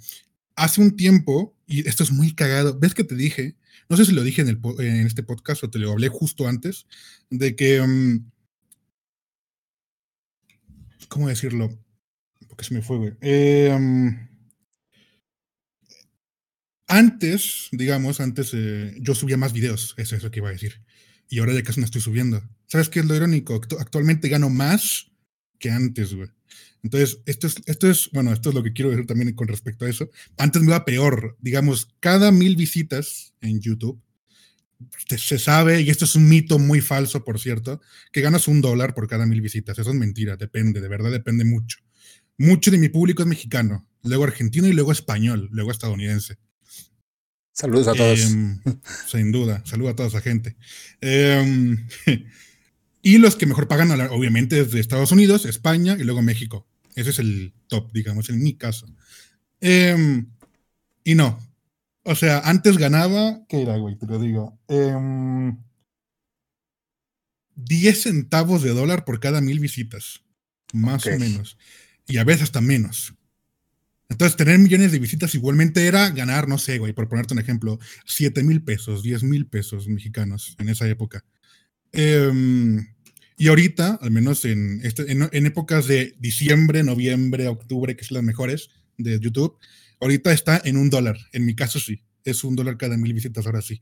hace 0.56 0.80
un 0.80 0.96
tiempo, 0.96 1.56
y 1.66 1.88
esto 1.88 2.02
es 2.02 2.12
muy 2.12 2.34
cagado, 2.34 2.78
ves 2.78 2.94
que 2.94 3.04
te 3.04 3.14
dije, 3.14 3.56
no 3.88 3.96
sé 3.96 4.04
si 4.04 4.12
lo 4.12 4.22
dije 4.22 4.42
en 4.42 5.06
este 5.06 5.22
podcast 5.22 5.64
o 5.64 5.70
te 5.70 5.78
lo 5.78 5.92
hablé 5.92 6.08
justo 6.08 6.46
antes, 6.46 6.86
de 7.30 7.56
que, 7.56 7.80
mm, 7.80 8.30
¿cómo 11.08 11.28
decirlo? 11.28 11.70
Porque 12.48 12.64
se 12.64 12.74
me 12.74 12.82
fue, 12.82 12.98
güey. 12.98 13.12
Eh, 13.20 13.74
mm, 13.78 14.27
antes, 16.88 17.68
digamos, 17.70 18.20
antes 18.20 18.50
eh, 18.54 18.96
yo 19.00 19.14
subía 19.14 19.36
más 19.36 19.52
videos, 19.52 19.94
eso 19.98 20.16
es 20.16 20.22
lo 20.22 20.30
que 20.30 20.40
iba 20.40 20.48
a 20.48 20.52
decir. 20.52 20.82
Y 21.28 21.38
ahora 21.38 21.52
ya 21.52 21.62
casi 21.62 21.80
no 21.80 21.86
estoy 21.86 22.00
subiendo. 22.00 22.42
¿Sabes 22.66 22.88
qué 22.88 23.00
es 23.00 23.06
lo 23.06 23.14
irónico? 23.14 23.60
Actualmente 23.78 24.28
gano 24.28 24.48
más 24.50 25.10
que 25.58 25.70
antes, 25.70 26.14
güey. 26.14 26.28
Entonces, 26.82 27.18
esto 27.26 27.46
es, 27.46 27.56
esto 27.66 27.90
es, 27.90 28.08
bueno, 28.12 28.32
esto 28.32 28.48
es 28.48 28.54
lo 28.54 28.62
que 28.62 28.72
quiero 28.72 28.90
decir 28.90 29.06
también 29.06 29.34
con 29.34 29.48
respecto 29.48 29.84
a 29.84 29.90
eso. 29.90 30.08
Antes 30.38 30.62
me 30.62 30.68
iba 30.68 30.84
peor. 30.84 31.36
Digamos, 31.40 31.88
cada 32.00 32.30
mil 32.32 32.56
visitas 32.56 33.34
en 33.40 33.60
YouTube, 33.60 34.00
se 35.16 35.38
sabe, 35.38 35.80
y 35.80 35.90
esto 35.90 36.04
es 36.04 36.14
un 36.14 36.28
mito 36.28 36.58
muy 36.58 36.80
falso, 36.80 37.24
por 37.24 37.40
cierto, 37.40 37.80
que 38.12 38.20
ganas 38.20 38.46
un 38.48 38.60
dólar 38.60 38.94
por 38.94 39.08
cada 39.08 39.26
mil 39.26 39.40
visitas. 39.40 39.78
Eso 39.78 39.90
es 39.90 39.96
mentira, 39.96 40.36
depende, 40.36 40.80
de 40.80 40.88
verdad 40.88 41.10
depende 41.10 41.44
mucho. 41.44 41.78
Mucho 42.38 42.70
de 42.70 42.78
mi 42.78 42.88
público 42.88 43.22
es 43.22 43.28
mexicano, 43.28 43.88
luego 44.04 44.24
argentino 44.24 44.68
y 44.68 44.72
luego 44.72 44.92
español, 44.92 45.48
luego 45.50 45.72
estadounidense. 45.72 46.38
Saludos 47.58 47.88
a 47.88 47.94
todos. 47.94 48.20
Em, 48.20 48.60
sin 49.08 49.32
duda, 49.32 49.62
saludos 49.66 49.92
a 49.92 49.96
toda 49.96 50.08
esa 50.08 50.20
gente. 50.20 50.56
Em, 51.00 51.88
y 53.02 53.18
los 53.18 53.34
que 53.34 53.46
mejor 53.46 53.66
pagan, 53.66 53.90
obviamente, 54.12 54.60
es 54.60 54.70
de 54.70 54.78
Estados 54.78 55.10
Unidos, 55.10 55.44
España 55.44 55.96
y 55.98 56.04
luego 56.04 56.22
México. 56.22 56.68
Ese 56.94 57.10
es 57.10 57.18
el 57.18 57.52
top, 57.66 57.92
digamos, 57.92 58.30
en 58.30 58.40
mi 58.44 58.54
caso. 58.54 58.86
Em, 59.60 60.30
y 61.02 61.16
no. 61.16 61.40
O 62.04 62.14
sea, 62.14 62.38
antes 62.44 62.78
ganaba, 62.78 63.40
¿qué 63.48 63.62
era, 63.62 63.76
güey? 63.76 63.96
Te 63.96 64.06
lo 64.06 64.20
digo. 64.20 64.56
10 67.56 68.00
centavos 68.00 68.62
de 68.62 68.70
dólar 68.70 69.04
por 69.04 69.18
cada 69.18 69.40
mil 69.40 69.58
visitas. 69.58 70.22
Más 70.72 71.06
o 71.06 71.18
menos. 71.18 71.58
Y 72.06 72.18
a 72.18 72.24
veces 72.24 72.44
hasta 72.44 72.60
menos. 72.60 73.17
Entonces, 74.08 74.36
tener 74.36 74.58
millones 74.58 74.92
de 74.92 74.98
visitas 74.98 75.34
igualmente 75.34 75.86
era 75.86 76.10
ganar, 76.10 76.48
no 76.48 76.58
sé, 76.58 76.78
güey, 76.78 76.92
por 76.94 77.08
ponerte 77.08 77.34
un 77.34 77.40
ejemplo, 77.40 77.78
7 78.06 78.42
mil 78.42 78.62
pesos, 78.62 79.02
10 79.02 79.22
mil 79.22 79.46
pesos 79.46 79.86
mexicanos 79.88 80.56
en 80.58 80.68
esa 80.70 80.88
época. 80.88 81.24
Em, 81.92 82.86
Y 83.38 83.48
ahorita, 83.48 83.98
al 84.02 84.10
menos 84.10 84.44
en, 84.44 84.80
este, 84.84 85.12
en, 85.12 85.46
épocas 85.46 85.86
de 85.86 86.14
diciembre, 86.18 86.82
noviembre, 86.82 87.46
octubre, 87.48 87.96
que 87.96 88.04
son 88.04 88.16
las 88.16 88.24
mejores 88.24 88.70
de 88.98 89.20
YouTube, 89.20 89.56
ahorita 90.00 90.32
está 90.32 90.60
en 90.64 90.76
un 90.76 90.90
dólar. 90.90 91.16
En 91.32 91.46
mi 91.46 91.54
caso 91.54 91.78
sí, 91.80 92.02
es 92.24 92.44
un 92.44 92.56
dólar 92.56 92.76
cada 92.78 92.96
mil 92.96 93.12
visitas, 93.14 93.46
ahora 93.46 93.62
sí. 93.62 93.80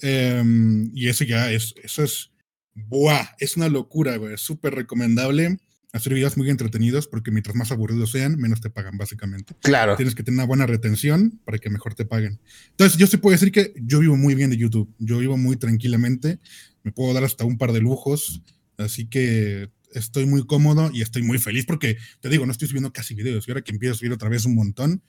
Em, 0.00 0.90
y 0.94 1.08
eso 1.08 1.24
ya 1.24 1.50
es, 1.52 1.74
eso 1.82 2.04
es, 2.04 2.30
¡buah! 2.74 3.26
Es 3.38 3.56
una 3.56 3.68
locura, 3.68 4.16
güey. 4.16 4.34
Es 4.34 4.42
súper 4.42 4.74
recomendable 4.74 5.58
hacer 5.94 6.12
videos 6.12 6.36
muy 6.36 6.50
entretenidos 6.50 7.06
porque 7.06 7.30
mientras 7.30 7.54
más 7.54 7.70
aburridos 7.70 8.10
sean, 8.10 8.36
menos 8.36 8.60
te 8.60 8.68
pagan, 8.68 8.98
básicamente. 8.98 9.54
Claro. 9.62 9.96
Tienes 9.96 10.14
que 10.14 10.24
tener 10.24 10.38
una 10.38 10.46
buena 10.46 10.66
retención 10.66 11.40
para 11.44 11.58
que 11.58 11.70
mejor 11.70 11.94
te 11.94 12.04
paguen. 12.04 12.40
Entonces, 12.70 12.98
yo 12.98 13.06
sí 13.06 13.16
puedo 13.16 13.32
decir 13.32 13.52
que 13.52 13.72
yo 13.76 14.00
vivo 14.00 14.16
muy 14.16 14.34
bien 14.34 14.50
de 14.50 14.56
YouTube. 14.56 14.92
Yo 14.98 15.18
vivo 15.18 15.36
muy 15.36 15.56
tranquilamente. 15.56 16.40
Me 16.82 16.90
puedo 16.90 17.14
dar 17.14 17.22
hasta 17.22 17.44
un 17.44 17.58
par 17.58 17.72
de 17.72 17.80
lujos. 17.80 18.42
Así 18.76 19.06
que 19.06 19.70
estoy 19.92 20.26
muy 20.26 20.44
cómodo 20.44 20.90
y 20.92 21.00
estoy 21.00 21.22
muy 21.22 21.38
feliz 21.38 21.64
porque, 21.64 21.96
te 22.20 22.28
digo, 22.28 22.44
no 22.44 22.50
estoy 22.50 22.66
subiendo 22.66 22.92
casi 22.92 23.14
videos. 23.14 23.46
Y 23.46 23.52
ahora 23.52 23.62
que 23.62 23.70
empiezo 23.70 23.94
a 23.94 23.98
subir 23.98 24.12
otra 24.12 24.28
vez 24.28 24.44
un 24.46 24.56
montón, 24.56 25.00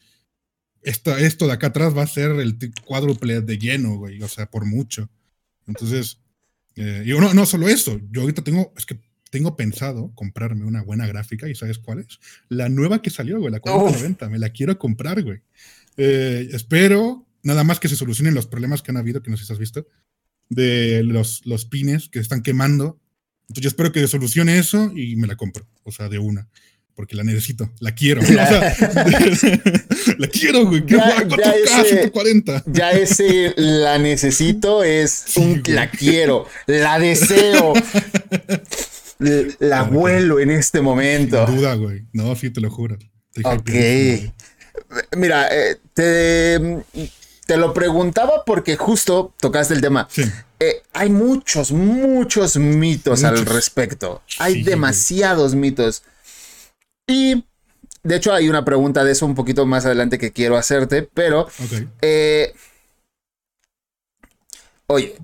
esto, 0.84 1.18
esto 1.18 1.48
de 1.48 1.54
acá 1.54 1.68
atrás 1.68 1.98
va 1.98 2.04
a 2.04 2.08
ser 2.08 2.30
el 2.32 2.58
cuádruple 2.86 3.42
de 3.42 3.58
lleno, 3.58 3.98
güey. 3.98 4.22
O 4.22 4.28
sea, 4.28 4.46
por 4.46 4.66
mucho. 4.66 5.10
Entonces, 5.66 6.20
eh, 6.76 7.04
y 7.08 7.10
no, 7.10 7.34
no 7.34 7.46
solo 7.48 7.68
eso. 7.70 8.00
Yo 8.12 8.22
ahorita 8.22 8.44
tengo, 8.44 8.72
es 8.78 8.86
que 8.86 9.00
tengo 9.36 9.58
pensado 9.58 10.14
comprarme 10.16 10.64
una 10.64 10.82
buena 10.82 11.06
gráfica 11.08 11.50
y 11.50 11.56
¿sabes 11.56 11.78
cuál 11.78 12.00
es? 12.00 12.22
La 12.48 12.70
nueva 12.70 13.02
que 13.02 13.10
salió, 13.10 13.38
güey, 13.38 13.52
la 13.52 13.60
4090. 13.60 14.30
Me 14.30 14.40
la 14.40 14.52
quiero 14.52 14.80
comprar, 14.80 15.22
güey. 15.24 15.42
Eh, 15.98 16.48
espero 16.54 17.28
nada 17.44 17.66
más 17.66 17.82
que 17.82 17.90
se 17.90 17.98
solucionen 17.98 18.34
los 18.34 18.48
problemas 18.48 18.82
que 18.82 18.92
han 18.92 18.98
habido, 18.98 19.22
que 19.22 19.30
no 19.30 19.36
sé 19.36 19.44
si 19.44 19.52
has 19.52 19.60
visto, 19.60 19.86
de 20.48 21.04
los, 21.04 21.46
los 21.46 21.66
pines 21.66 22.08
que 22.08 22.20
están 22.20 22.44
quemando. 22.44 22.98
Entonces 23.50 23.64
yo 23.64 23.68
espero 23.68 23.92
que 23.92 24.08
solucione 24.08 24.58
eso 24.58 24.94
y 24.96 25.18
me 25.18 25.28
la 25.28 25.36
compro, 25.36 25.68
o 25.84 25.92
sea, 25.92 26.08
de 26.08 26.18
una. 26.18 26.48
Porque 26.96 27.18
la 27.18 27.26
necesito, 27.26 27.74
la 27.82 27.94
quiero. 27.94 28.22
la 30.18 30.28
quiero, 30.32 30.66
güey. 30.66 30.86
Ya, 30.88 31.28
ya, 31.28 31.52
ese, 31.82 32.12
ya 32.68 32.92
ese 32.92 33.54
la 33.58 33.98
necesito 33.98 34.82
es 34.82 35.26
un 35.36 35.62
la 35.68 35.92
quiero, 35.92 36.48
la 36.68 37.00
deseo. 37.00 37.74
la 39.20 39.84
vuelo 39.84 40.40
en 40.40 40.52
este 40.52 40.82
momento. 40.82 41.46
Sin 41.46 41.58
duda, 41.58 41.76
güey. 41.76 42.06
No, 42.14 42.36
sí, 42.36 42.50
te 42.50 42.62
lo 42.62 42.70
juro. 42.70 42.98
ok. 43.44 43.70
Mira, 45.18 45.48
eh, 45.52 45.78
te, 45.94 46.84
te, 47.46 47.58
lo 47.58 47.74
preguntaba 47.74 48.44
porque 48.46 48.76
justo 48.76 49.34
tocaste 49.40 49.74
el 49.74 49.82
tema. 49.82 50.08
Sí. 50.10 50.24
Eh, 50.60 50.84
hay 50.94 51.10
muchos, 51.10 51.72
muchos 51.72 52.58
mitos 52.58 53.24
al 53.24 53.46
respecto. 53.46 54.22
Hay 54.40 54.64
demasiados 54.64 55.56
mitos. 55.56 56.04
Y 57.08 57.46
de 58.04 58.16
hecho 58.16 58.34
hay 58.34 58.50
una 58.50 58.64
pregunta 58.64 59.04
de 59.04 59.12
eso 59.12 59.26
un 59.26 59.36
poquito 59.36 59.66
más 59.66 59.86
adelante 59.86 60.18
que 60.18 60.32
quiero 60.32 60.58
hacerte, 60.58 61.10
pero... 61.14 61.48
Eh, 62.02 62.54
oye, 64.88 65.16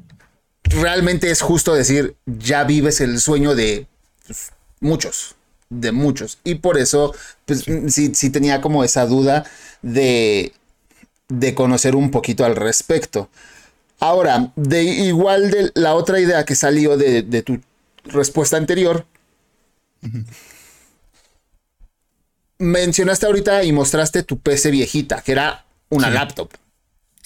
realmente 0.74 1.32
es 1.32 1.42
justo 1.42 1.74
decir, 1.74 2.16
ya 2.26 2.64
vives 2.64 3.02
el 3.02 3.20
sueño 3.20 3.56
de 3.56 3.88
pues, 4.28 4.52
muchos, 4.80 5.36
de 5.70 5.92
muchos. 5.92 6.40
Y 6.44 6.56
por 6.56 6.78
eso, 6.78 7.14
pues 7.46 7.66
sí, 7.88 8.12
sí 8.14 8.30
tenía 8.30 8.62
como 8.62 8.84
esa 8.84 9.06
duda 9.06 9.46
de, 9.82 10.54
de 11.30 11.56
conocer 11.56 11.96
un 11.96 12.12
poquito 12.12 12.46
al 12.46 12.56
respecto. 12.56 13.30
Ahora, 14.00 14.52
de 14.56 14.84
igual 14.84 15.52
de 15.52 15.72
la 15.76 15.94
otra 15.94 16.20
idea 16.20 16.44
que 16.44 16.56
salió 16.56 16.98
de, 16.98 17.44
tu 17.44 17.62
respuesta 18.06 18.58
anterior, 18.58 19.06
mencionaste 22.58 23.28
ahorita 23.28 23.64
y 23.64 23.72
mostraste 23.72 24.24
tu 24.24 24.40
PC 24.40 24.72
viejita, 24.72 25.22
que 25.22 25.34
era 25.34 25.66
una 25.90 26.10
laptop. 26.10 26.50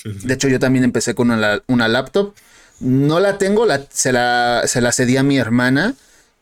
de 0.04 0.34
hecho, 0.34 0.50
yo 0.50 0.60
también 0.60 0.84
empecé 0.84 1.16
con 1.16 1.32
una, 1.32 1.62
una 1.68 1.88
laptop. 1.88 2.36
No 2.80 3.20
la 3.20 3.38
tengo, 3.38 3.66
la, 3.66 3.86
se, 3.90 4.12
la, 4.12 4.64
se 4.66 4.82
la 4.82 4.92
cedí 4.92 5.18
a 5.18 5.24
mi 5.24 5.38
hermana, 5.38 5.96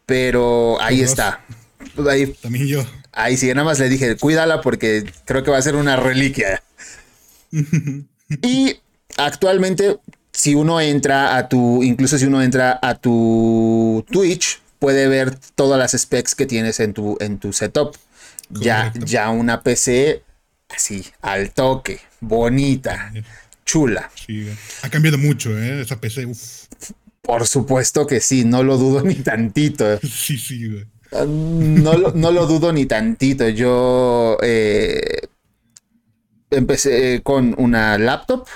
pero 0.05 0.81
ahí 0.81 1.01
está. 1.01 1.41
Ahí, 2.09 2.27
También 2.41 2.67
yo. 2.67 2.86
Ahí 3.11 3.38
sí, 3.38 3.47
nada 3.49 3.63
más 3.63 3.79
le 3.79 3.89
dije, 3.89 4.17
cuídala 4.17 4.61
porque 4.61 5.05
creo 5.25 5.43
que 5.43 5.51
va 5.51 5.57
a 5.57 5.61
ser 5.61 5.75
una 5.75 5.95
reliquia. 5.95 6.63
y 8.41 8.79
actualmente, 9.17 9.99
si 10.31 10.55
uno 10.55 10.81
entra 10.81 11.38
a 11.38 11.47
tu, 11.47 11.84
incluso 11.84 12.17
si 12.17 12.25
uno 12.25 12.41
entra 12.41 12.79
a 12.81 12.95
tu 12.95 14.03
Twitch, 14.09 14.61
puede 14.79 15.07
ver 15.07 15.38
todas 15.55 15.77
las 15.77 15.91
specs 16.01 16.34
que 16.34 16.47
tienes 16.47 16.79
en 16.79 16.93
tu, 16.93 17.17
en 17.19 17.38
tu 17.38 17.53
setup. 17.53 17.95
Ya, 18.49 18.91
ya 18.99 19.29
una 19.29 19.61
PC 19.61 20.23
así, 20.69 21.05
al 21.21 21.51
toque, 21.51 21.99
bonita 22.19 23.11
chula. 23.66 24.11
Sí, 24.16 24.47
ha 24.82 24.89
cambiado 24.89 25.18
mucho, 25.18 25.57
¿eh? 25.57 25.82
Esa 25.82 25.99
PC. 25.99 26.28
Por 27.22 27.47
supuesto 27.47 28.05
que 28.05 28.20
sí, 28.20 28.43
no 28.43 28.64
lo 28.64 28.78
dudo 28.78 29.01
ni 29.01 29.16
tantito. 29.16 29.99
Sí, 30.01 30.38
sí, 30.38 30.68
güey. 30.68 30.86
No 31.28 31.93
lo, 31.97 32.11
no 32.14 32.32
lo 32.32 32.47
dudo 32.47 32.74
ni 32.74 32.86
tantito. 32.86 33.47
Yo 33.49 34.38
eh, 34.41 35.28
empecé 36.49 37.22
con 37.24 37.55
una 37.57 37.97
laptop 37.97 38.47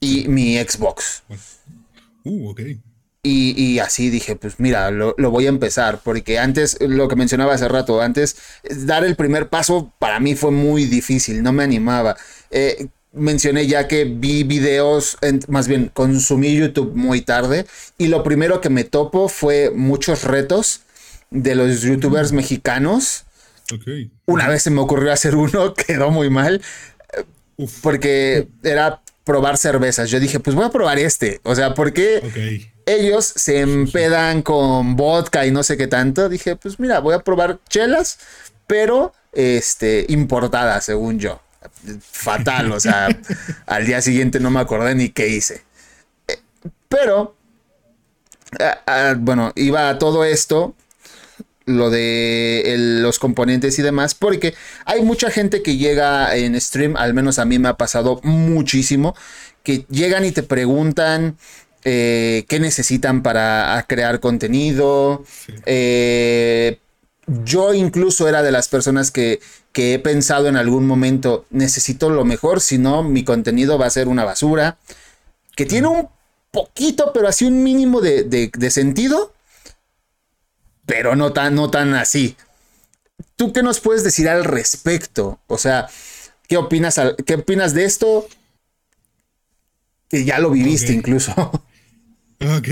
y 0.00 0.28
mi 0.28 0.56
Xbox. 0.56 1.22
Uh, 2.24 2.50
ok. 2.50 2.60
Y, 3.24 3.78
así 3.78 4.10
dije, 4.10 4.34
pues 4.34 4.58
mira, 4.58 4.90
lo, 4.90 5.14
lo, 5.16 5.30
voy 5.30 5.46
a 5.46 5.48
empezar, 5.48 6.00
porque 6.02 6.40
antes, 6.40 6.76
lo 6.80 7.06
que 7.06 7.14
mencionaba 7.14 7.54
hace 7.54 7.68
rato, 7.68 8.02
antes, 8.02 8.36
dar 8.68 9.04
el 9.04 9.14
primer 9.14 9.48
paso 9.48 9.92
para 10.00 10.18
mí 10.18 10.34
fue 10.34 10.50
muy 10.50 10.86
difícil, 10.86 11.40
no 11.40 11.52
me 11.52 11.62
animaba. 11.62 12.16
Eh, 12.50 12.88
mencioné 13.12 13.66
ya 13.66 13.88
que 13.88 14.04
vi 14.04 14.42
videos, 14.42 15.18
más 15.48 15.68
bien 15.68 15.90
consumí 15.92 16.56
YouTube 16.56 16.94
muy 16.94 17.20
tarde 17.20 17.66
y 17.98 18.08
lo 18.08 18.22
primero 18.22 18.60
que 18.60 18.70
me 18.70 18.84
topo 18.84 19.28
fue 19.28 19.70
muchos 19.70 20.24
retos 20.24 20.82
de 21.30 21.54
los 21.54 21.82
youtubers 21.82 22.32
mexicanos. 22.32 23.24
Una 24.26 24.48
vez 24.48 24.62
se 24.62 24.70
me 24.70 24.80
ocurrió 24.80 25.12
hacer 25.12 25.36
uno, 25.36 25.74
quedó 25.86 26.10
muy 26.10 26.30
mal, 26.30 26.60
porque 27.82 28.48
era 28.62 29.00
probar 29.24 29.56
cervezas. 29.56 30.10
Yo 30.10 30.20
dije, 30.20 30.40
pues 30.40 30.56
voy 30.56 30.64
a 30.64 30.70
probar 30.70 30.98
este. 30.98 31.40
O 31.44 31.54
sea, 31.54 31.74
porque 31.74 32.70
ellos 32.86 33.24
se 33.24 33.60
empedan 33.60 34.42
con 34.42 34.96
vodka 34.96 35.46
y 35.46 35.50
no 35.50 35.62
sé 35.62 35.76
qué 35.76 35.86
tanto. 35.86 36.28
Dije, 36.28 36.56
pues 36.56 36.80
mira, 36.80 36.98
voy 36.98 37.14
a 37.14 37.20
probar 37.20 37.60
chelas, 37.68 38.18
pero 38.66 39.14
este, 39.32 40.04
importadas, 40.08 40.84
según 40.84 41.18
yo 41.18 41.40
fatal, 42.00 42.72
o 42.72 42.80
sea, 42.80 43.08
al 43.66 43.86
día 43.86 44.00
siguiente 44.00 44.40
no 44.40 44.50
me 44.50 44.60
acordé 44.60 44.94
ni 44.94 45.08
qué 45.08 45.28
hice. 45.28 45.62
Pero, 46.88 47.36
bueno, 49.18 49.52
iba 49.56 49.88
a 49.88 49.98
todo 49.98 50.24
esto, 50.24 50.74
lo 51.64 51.90
de 51.90 52.74
los 53.00 53.18
componentes 53.18 53.78
y 53.78 53.82
demás, 53.82 54.14
porque 54.14 54.54
hay 54.84 55.02
mucha 55.02 55.30
gente 55.30 55.62
que 55.62 55.76
llega 55.76 56.36
en 56.36 56.60
stream, 56.60 56.96
al 56.96 57.14
menos 57.14 57.38
a 57.38 57.44
mí 57.44 57.58
me 57.58 57.68
ha 57.68 57.76
pasado 57.76 58.20
muchísimo, 58.22 59.14
que 59.62 59.86
llegan 59.88 60.24
y 60.24 60.32
te 60.32 60.42
preguntan 60.42 61.36
eh, 61.84 62.44
qué 62.48 62.60
necesitan 62.60 63.22
para 63.22 63.84
crear 63.88 64.20
contenido, 64.20 65.24
eh, 65.66 66.78
yo 67.26 67.72
incluso 67.74 68.28
era 68.28 68.42
de 68.42 68.52
las 68.52 68.68
personas 68.68 69.10
que, 69.10 69.40
he 69.74 69.98
pensado 69.98 70.48
en 70.48 70.56
algún 70.56 70.86
momento, 70.86 71.46
necesito 71.50 72.10
lo 72.10 72.24
mejor, 72.24 72.60
si 72.60 72.78
no, 72.78 73.02
mi 73.02 73.24
contenido 73.24 73.78
va 73.78 73.86
a 73.86 73.90
ser 73.90 74.08
una 74.08 74.24
basura, 74.24 74.78
que 75.56 75.66
tiene 75.66 75.88
un 75.88 76.08
poquito, 76.50 77.12
pero 77.12 77.28
así 77.28 77.44
un 77.44 77.62
mínimo 77.62 78.00
de, 78.00 78.70
sentido, 78.70 79.32
pero 80.84 81.16
no 81.16 81.32
tan, 81.32 81.54
no 81.54 81.70
tan 81.70 81.94
así. 81.94 82.36
¿Tú 83.36 83.52
qué 83.52 83.62
nos 83.62 83.80
puedes 83.80 84.04
decir 84.04 84.28
al 84.28 84.44
respecto? 84.44 85.38
O 85.46 85.58
sea, 85.58 85.88
¿qué 86.48 86.56
opinas, 86.56 87.00
¿qué 87.24 87.34
opinas 87.34 87.72
de 87.72 87.84
esto? 87.84 88.26
Que 90.08 90.24
ya 90.24 90.38
lo 90.38 90.50
viviste 90.50 90.92
incluso. 90.92 91.32
Ok 92.40 92.68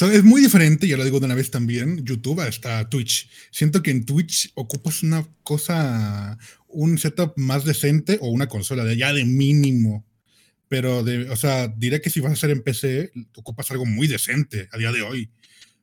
es 0.00 0.24
muy 0.24 0.42
diferente, 0.42 0.86
ya 0.86 0.96
lo 0.96 1.04
digo 1.04 1.20
de 1.20 1.26
una 1.26 1.34
vez 1.34 1.50
también, 1.50 2.04
YouTube 2.04 2.40
hasta 2.40 2.88
Twitch. 2.88 3.28
Siento 3.50 3.82
que 3.82 3.90
en 3.90 4.04
Twitch 4.04 4.52
ocupas 4.54 5.02
una 5.02 5.26
cosa, 5.42 6.38
un 6.68 6.98
setup 6.98 7.32
más 7.36 7.64
decente 7.64 8.18
o 8.20 8.28
una 8.28 8.48
consola 8.48 8.84
de 8.84 8.96
ya 8.96 9.12
de 9.12 9.24
mínimo. 9.24 10.04
Pero, 10.68 11.02
de, 11.02 11.30
o 11.30 11.36
sea, 11.36 11.68
diré 11.68 12.00
que 12.00 12.10
si 12.10 12.20
vas 12.20 12.30
a 12.30 12.34
hacer 12.34 12.50
en 12.50 12.62
PC, 12.62 13.12
ocupas 13.36 13.70
algo 13.70 13.86
muy 13.86 14.06
decente 14.06 14.68
a 14.72 14.78
día 14.78 14.92
de 14.92 15.02
hoy. 15.02 15.30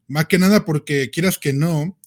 Más 0.08 0.28
que 0.28 0.38
nada 0.38 0.66
porque 0.66 1.10
quieras 1.10 1.40
que 1.40 1.54
no, 1.54 1.98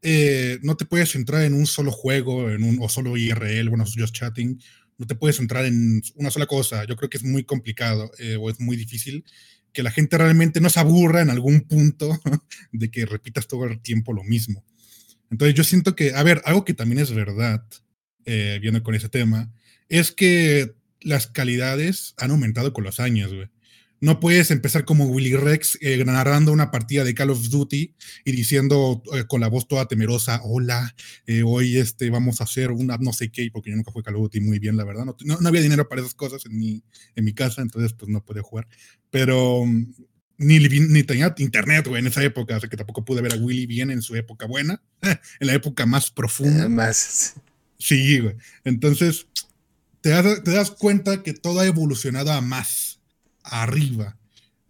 eh, 0.00 0.58
no 0.62 0.76
te 0.76 0.86
puedes 0.86 1.10
centrar 1.10 1.42
en 1.42 1.54
un 1.54 1.66
solo 1.66 1.90
juego, 1.90 2.50
en 2.50 2.62
un, 2.62 2.78
o 2.80 2.88
solo 2.88 3.16
IRL, 3.16 3.68
bueno, 3.68 3.84
just 3.84 4.14
chatting. 4.14 4.58
No 4.96 5.06
te 5.06 5.16
puedes 5.16 5.36
centrar 5.36 5.66
en 5.66 6.00
una 6.14 6.30
sola 6.30 6.46
cosa. 6.46 6.84
Yo 6.84 6.96
creo 6.96 7.10
que 7.10 7.18
es 7.18 7.24
muy 7.24 7.44
complicado 7.44 8.10
eh, 8.18 8.36
o 8.40 8.48
es 8.48 8.60
muy 8.60 8.76
difícil 8.76 9.24
que 9.72 9.82
la 9.82 9.90
gente 9.90 10.18
realmente 10.18 10.60
no 10.60 10.70
se 10.70 10.80
aburra 10.80 11.22
en 11.22 11.30
algún 11.30 11.62
punto 11.62 12.20
de 12.72 12.90
que 12.90 13.06
repitas 13.06 13.46
todo 13.46 13.64
el 13.64 13.80
tiempo 13.80 14.12
lo 14.12 14.24
mismo. 14.24 14.64
Entonces 15.30 15.54
yo 15.54 15.64
siento 15.64 15.96
que, 15.96 16.14
a 16.14 16.22
ver, 16.22 16.42
algo 16.44 16.64
que 16.64 16.74
también 16.74 17.00
es 17.00 17.12
verdad, 17.12 17.64
eh, 18.24 18.58
viendo 18.60 18.82
con 18.82 18.94
ese 18.94 19.08
tema, 19.08 19.50
es 19.88 20.12
que 20.12 20.74
las 21.00 21.26
calidades 21.26 22.14
han 22.18 22.30
aumentado 22.30 22.72
con 22.72 22.84
los 22.84 23.00
años, 23.00 23.32
güey. 23.32 23.48
No 24.02 24.18
puedes 24.18 24.50
empezar 24.50 24.84
como 24.84 25.06
Willy 25.06 25.36
Rex 25.36 25.78
eh, 25.80 26.04
narrando 26.04 26.50
una 26.50 26.72
partida 26.72 27.04
de 27.04 27.14
Call 27.14 27.30
of 27.30 27.50
Duty 27.50 27.94
y 28.24 28.32
diciendo 28.32 29.00
eh, 29.14 29.26
con 29.28 29.40
la 29.40 29.46
voz 29.46 29.68
toda 29.68 29.86
temerosa, 29.86 30.40
hola, 30.42 30.92
eh, 31.24 31.44
hoy 31.46 31.78
este, 31.78 32.10
vamos 32.10 32.40
a 32.40 32.44
hacer 32.44 32.72
una 32.72 32.96
no 32.96 33.12
sé 33.12 33.30
qué, 33.30 33.48
porque 33.52 33.70
yo 33.70 33.76
nunca 33.76 33.92
fui 33.92 34.02
Call 34.02 34.16
of 34.16 34.22
Duty 34.22 34.40
muy 34.40 34.58
bien, 34.58 34.76
la 34.76 34.82
verdad. 34.82 35.04
No, 35.04 35.14
no, 35.24 35.48
había 35.48 35.60
dinero 35.60 35.88
para 35.88 36.00
esas 36.00 36.14
cosas 36.14 36.44
en 36.46 36.58
mi, 36.58 36.82
en 37.14 37.24
mi 37.24 37.32
casa, 37.32 37.62
entonces 37.62 37.92
pues 37.92 38.10
no 38.10 38.24
podía 38.24 38.42
jugar. 38.42 38.66
Pero 39.08 39.64
mm, 39.64 39.94
ni, 40.38 40.58
ni 40.58 41.04
tenía 41.04 41.32
internet, 41.38 41.86
güey, 41.86 42.00
en 42.00 42.08
esa 42.08 42.24
época, 42.24 42.56
así 42.56 42.68
que 42.68 42.76
tampoco 42.76 43.04
pude 43.04 43.22
ver 43.22 43.34
a 43.34 43.36
Willy 43.36 43.66
bien 43.66 43.92
en 43.92 44.02
su 44.02 44.16
época 44.16 44.46
buena, 44.46 44.82
en 45.02 45.46
la 45.46 45.54
época 45.54 45.86
más 45.86 46.10
profunda. 46.10 46.68
más. 46.68 47.34
Sí, 47.78 48.18
güey. 48.18 48.34
Entonces, 48.64 49.28
te 50.00 50.08
das, 50.08 50.42
te 50.42 50.50
das 50.50 50.72
cuenta 50.72 51.22
que 51.22 51.34
todo 51.34 51.60
ha 51.60 51.66
evolucionado 51.66 52.32
a 52.32 52.40
más 52.40 52.91
arriba. 53.44 54.18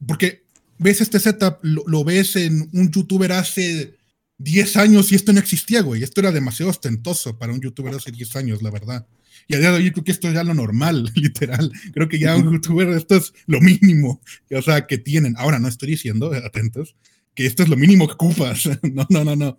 Porque 0.06 0.44
ves 0.78 1.00
este 1.00 1.18
setup, 1.18 1.58
lo, 1.62 2.04
ves 2.04 2.36
en 2.36 2.68
un 2.72 2.90
youtuber 2.90 3.32
hace 3.32 3.96
10 4.38 4.76
años 4.76 5.12
y 5.12 5.14
esto 5.14 5.32
no 5.32 5.38
existía, 5.38 5.82
güey. 5.82 6.02
Esto 6.02 6.20
era 6.20 6.32
demasiado 6.32 6.70
ostentoso 6.70 7.38
para 7.38 7.52
un 7.52 7.60
youtuber 7.60 7.94
hace 7.94 8.10
10 8.10 8.36
años, 8.36 8.62
la 8.62 8.70
verdad. 8.70 9.06
Y 9.48 9.54
a 9.54 9.58
día 9.58 9.70
de 9.70 9.78
hoy 9.78 9.90
creo 9.90 10.04
que 10.04 10.12
esto 10.12 10.28
es 10.28 10.34
ya 10.34 10.44
lo 10.44 10.54
normal, 10.54 11.10
literal. 11.14 11.70
Creo 11.92 12.08
que 12.08 12.18
ya 12.18 12.36
un 12.36 12.52
youtuber, 12.52 12.88
esto 12.90 13.16
es 13.16 13.32
lo 13.46 13.60
mínimo, 13.60 14.20
o 14.50 14.62
sea, 14.62 14.86
que 14.86 14.98
tienen. 14.98 15.34
Ahora, 15.36 15.58
no 15.58 15.68
estoy 15.68 15.90
diciendo, 15.90 16.32
atentos, 16.44 16.96
que 17.34 17.46
esto 17.46 17.62
es 17.62 17.68
lo 17.68 17.76
mínimo 17.76 18.06
que 18.06 18.14
ocupas. 18.14 18.68
No, 18.82 19.06
no, 19.08 19.24
no, 19.24 19.36
no. 19.36 19.58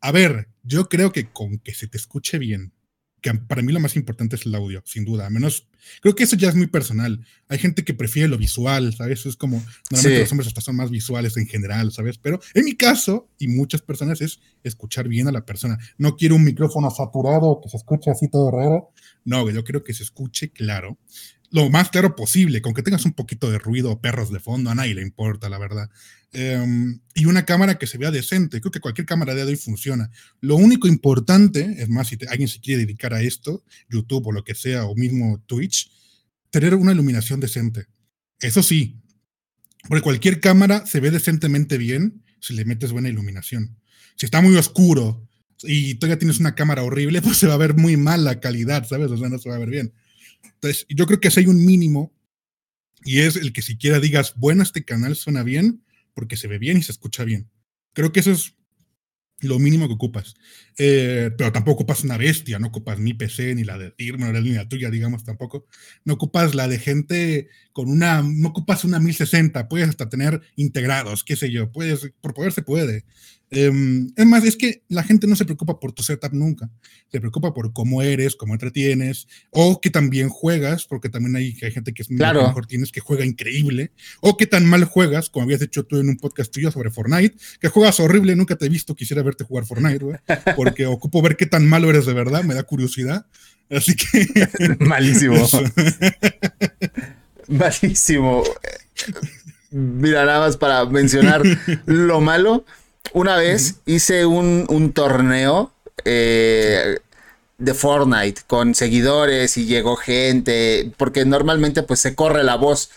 A 0.00 0.12
ver, 0.12 0.48
yo 0.62 0.88
creo 0.88 1.12
que 1.12 1.30
con 1.30 1.58
que 1.58 1.74
se 1.74 1.88
te 1.88 1.98
escuche 1.98 2.38
bien, 2.38 2.72
que 3.20 3.34
para 3.34 3.62
mí 3.62 3.72
lo 3.72 3.80
más 3.80 3.96
importante 3.96 4.36
es 4.36 4.46
el 4.46 4.54
audio, 4.54 4.82
sin 4.84 5.04
duda. 5.04 5.26
A 5.26 5.30
menos, 5.30 5.68
creo 6.00 6.14
que 6.14 6.24
eso 6.24 6.36
ya 6.36 6.48
es 6.48 6.54
muy 6.54 6.66
personal. 6.66 7.24
Hay 7.48 7.58
gente 7.58 7.84
que 7.84 7.94
prefiere 7.94 8.28
lo 8.28 8.38
visual, 8.38 8.94
¿sabes? 8.94 9.26
Es 9.26 9.36
como, 9.36 9.62
normalmente 9.90 10.20
los 10.20 10.32
hombres 10.32 10.48
hasta 10.48 10.60
son 10.60 10.76
más 10.76 10.90
visuales 10.90 11.36
en 11.36 11.46
general, 11.46 11.92
¿sabes? 11.92 12.18
Pero 12.18 12.40
en 12.54 12.64
mi 12.64 12.76
caso, 12.76 13.28
y 13.38 13.48
muchas 13.48 13.82
personas, 13.82 14.20
es 14.20 14.40
escuchar 14.62 15.08
bien 15.08 15.28
a 15.28 15.32
la 15.32 15.44
persona. 15.44 15.78
No 15.96 16.16
quiero 16.16 16.36
un 16.36 16.44
micrófono 16.44 16.90
saturado 16.90 17.60
que 17.62 17.68
se 17.68 17.76
escuche 17.76 18.10
así 18.10 18.28
todo 18.28 18.50
raro. 18.50 18.92
No, 19.24 19.48
yo 19.50 19.64
quiero 19.64 19.82
que 19.82 19.94
se 19.94 20.02
escuche 20.02 20.50
claro 20.50 20.98
lo 21.50 21.70
más 21.70 21.90
claro 21.90 22.14
posible, 22.16 22.60
con 22.62 22.74
que 22.74 22.82
tengas 22.82 23.04
un 23.04 23.12
poquito 23.12 23.50
de 23.50 23.58
ruido 23.58 23.90
o 23.90 24.00
perros 24.00 24.30
de 24.32 24.40
fondo, 24.40 24.70
a 24.70 24.74
nadie 24.74 24.94
le 24.94 25.02
importa, 25.02 25.48
la 25.48 25.58
verdad. 25.58 25.90
Em, 26.32 27.00
y 27.14 27.24
una 27.24 27.46
cámara 27.46 27.78
que 27.78 27.86
se 27.86 27.96
vea 27.96 28.10
decente. 28.10 28.60
Creo 28.60 28.70
que 28.70 28.80
cualquier 28.80 29.06
cámara 29.06 29.34
de 29.34 29.42
hoy 29.42 29.56
funciona. 29.56 30.10
Lo 30.40 30.56
único 30.56 30.86
importante, 30.86 31.76
es 31.78 31.88
más, 31.88 32.08
si 32.08 32.18
alguien 32.28 32.48
se 32.48 32.60
quiere 32.60 32.82
dedicar 32.82 33.14
a 33.14 33.22
esto, 33.22 33.64
YouTube 33.88 34.26
o 34.26 34.32
lo 34.32 34.44
que 34.44 34.54
sea, 34.54 34.84
o 34.84 34.94
mismo 34.94 35.42
Twitch, 35.46 35.90
tener 36.50 36.74
una 36.74 36.92
iluminación 36.92 37.40
decente. 37.40 37.86
Eso 38.40 38.62
sí, 38.62 39.00
porque 39.88 40.02
cualquier 40.02 40.40
cámara 40.40 40.86
se 40.86 41.00
ve 41.00 41.10
decentemente 41.10 41.78
bien 41.78 42.22
si 42.40 42.54
le 42.54 42.64
metes 42.64 42.92
buena 42.92 43.08
iluminación. 43.08 43.76
Si 44.16 44.26
está 44.26 44.40
muy 44.40 44.56
oscuro 44.56 45.26
y 45.62 45.94
todavía 45.94 46.18
tienes 46.18 46.38
una 46.40 46.54
cámara 46.54 46.82
horrible, 46.82 47.22
pues 47.22 47.38
se 47.38 47.46
va 47.46 47.54
a 47.54 47.58
ver 47.58 47.74
muy 47.74 47.96
mal 47.96 48.24
la 48.24 48.40
calidad, 48.40 48.86
¿sabes? 48.86 49.10
O 49.10 49.16
sea, 49.16 49.28
no 49.28 49.38
se 49.38 49.48
va 49.48 49.56
a 49.56 49.60
ver 49.60 49.70
bien. 49.70 49.92
Entonces, 50.42 50.86
yo 50.88 51.06
creo 51.06 51.20
que 51.20 51.30
si 51.30 51.40
hay 51.40 51.46
un 51.46 51.64
mínimo 51.64 52.12
y 53.04 53.20
es 53.20 53.36
el 53.36 53.52
que 53.52 53.62
siquiera 53.62 54.00
digas, 54.00 54.34
bueno, 54.36 54.62
este 54.62 54.84
canal 54.84 55.16
suena 55.16 55.42
bien 55.42 55.84
porque 56.14 56.36
se 56.36 56.48
ve 56.48 56.58
bien 56.58 56.78
y 56.78 56.82
se 56.82 56.92
escucha 56.92 57.24
bien. 57.24 57.50
Creo 57.92 58.12
que 58.12 58.20
eso 58.20 58.32
es 58.32 58.54
lo 59.40 59.58
mínimo 59.58 59.86
que 59.86 59.94
ocupas. 59.94 60.34
Eh, 60.78 61.30
pero 61.36 61.52
tampoco 61.52 61.82
ocupas 61.82 62.02
una 62.02 62.16
bestia, 62.16 62.58
no 62.58 62.68
ocupas 62.68 62.98
ni 62.98 63.14
PC, 63.14 63.54
ni 63.54 63.64
la 63.64 63.78
de 63.78 63.94
Irma, 63.98 64.32
ni 64.32 64.52
la 64.52 64.68
tuya, 64.68 64.90
digamos, 64.90 65.24
tampoco. 65.24 65.66
No 66.04 66.14
ocupas 66.14 66.54
la 66.54 66.66
de 66.68 66.78
gente 66.78 67.48
con 67.72 67.88
una, 67.88 68.22
no 68.22 68.48
ocupas 68.48 68.84
una 68.84 68.98
1060, 68.98 69.68
puedes 69.68 69.88
hasta 69.88 70.08
tener 70.08 70.42
integrados, 70.56 71.24
qué 71.24 71.36
sé 71.36 71.50
yo, 71.50 71.70
puedes, 71.70 72.10
por 72.20 72.34
poder 72.34 72.52
se 72.52 72.62
puede. 72.62 73.04
Em, 73.50 74.10
es 74.14 74.26
más, 74.26 74.44
es 74.44 74.56
que 74.56 74.82
la 74.88 75.02
gente 75.02 75.26
no 75.26 75.34
se 75.34 75.44
preocupa 75.44 75.80
por 75.80 75.92
tu 75.92 76.02
setup 76.02 76.32
nunca. 76.32 76.70
Se 77.10 77.20
preocupa 77.20 77.54
por 77.54 77.72
cómo 77.72 78.02
eres, 78.02 78.36
cómo 78.36 78.54
entretienes, 78.54 79.26
o 79.50 79.80
que 79.80 79.90
también 79.90 80.28
juegas, 80.28 80.86
porque 80.86 81.08
también 81.08 81.36
hay, 81.36 81.56
hay 81.62 81.72
gente 81.72 81.92
que 81.94 82.02
es 82.02 82.08
claro. 82.08 82.46
mejor 82.46 82.66
tienes, 82.66 82.92
que 82.92 83.00
juega 83.00 83.24
increíble, 83.24 83.92
o 84.20 84.36
que 84.36 84.46
tan 84.46 84.66
mal 84.66 84.84
juegas, 84.84 85.30
como 85.30 85.44
habías 85.44 85.62
hecho 85.62 85.84
tú 85.84 85.98
en 85.98 86.08
un 86.08 86.16
podcast 86.16 86.52
tuyo 86.52 86.70
sobre 86.70 86.90
Fortnite, 86.90 87.36
que 87.60 87.68
juegas 87.68 88.00
horrible, 88.00 88.36
nunca 88.36 88.56
te 88.56 88.66
he 88.66 88.68
visto, 88.68 88.94
quisiera 88.94 89.22
verte 89.22 89.44
jugar 89.44 89.64
Fortnite, 89.64 90.20
porque 90.56 90.86
ocupo 90.86 91.22
ver 91.22 91.36
qué 91.36 91.46
tan 91.46 91.66
malo 91.66 91.88
eres 91.90 92.06
de 92.06 92.12
verdad, 92.12 92.44
me 92.44 92.54
da 92.54 92.64
curiosidad. 92.64 93.26
Así 93.70 93.94
que. 93.94 94.76
Malísimo. 94.84 95.36
Malísimo. 97.48 98.44
Mira, 99.70 100.24
nada 100.24 100.40
más 100.40 100.56
para 100.56 100.84
mencionar 100.86 101.42
lo 101.86 102.20
malo 102.20 102.64
una 103.12 103.36
vez 103.36 103.76
hice 103.86 104.26
un, 104.26 104.92
torneo 104.94 105.72
eh, 106.04 106.98
de 107.58 107.74
Fortnite 107.74 108.42
con 108.46 108.74
seguidores 108.74 109.56
y 109.56 109.66
llegó 109.66 109.96
gente, 109.96 110.92
porque 110.96 111.24
normalmente 111.24 111.82
pues 111.82 112.00
se 112.00 112.14
corre 112.14 112.44
la 112.44 112.56
voz. 112.56 112.90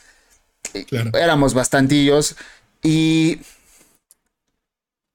Éramos 1.13 1.53
bastantillos 1.53 2.35
y 2.83 3.41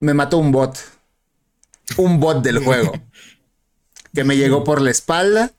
me 0.00 0.14
mató 0.14 0.38
un 0.38 0.52
bot. 0.52 0.78
Un 1.96 2.20
bot 2.20 2.42
del 2.42 2.58
juego. 2.58 2.92
que 4.14 4.24
me 4.24 4.36
llegó 4.36 4.64
por 4.64 4.80
la 4.80 4.90
espalda. 4.90 5.52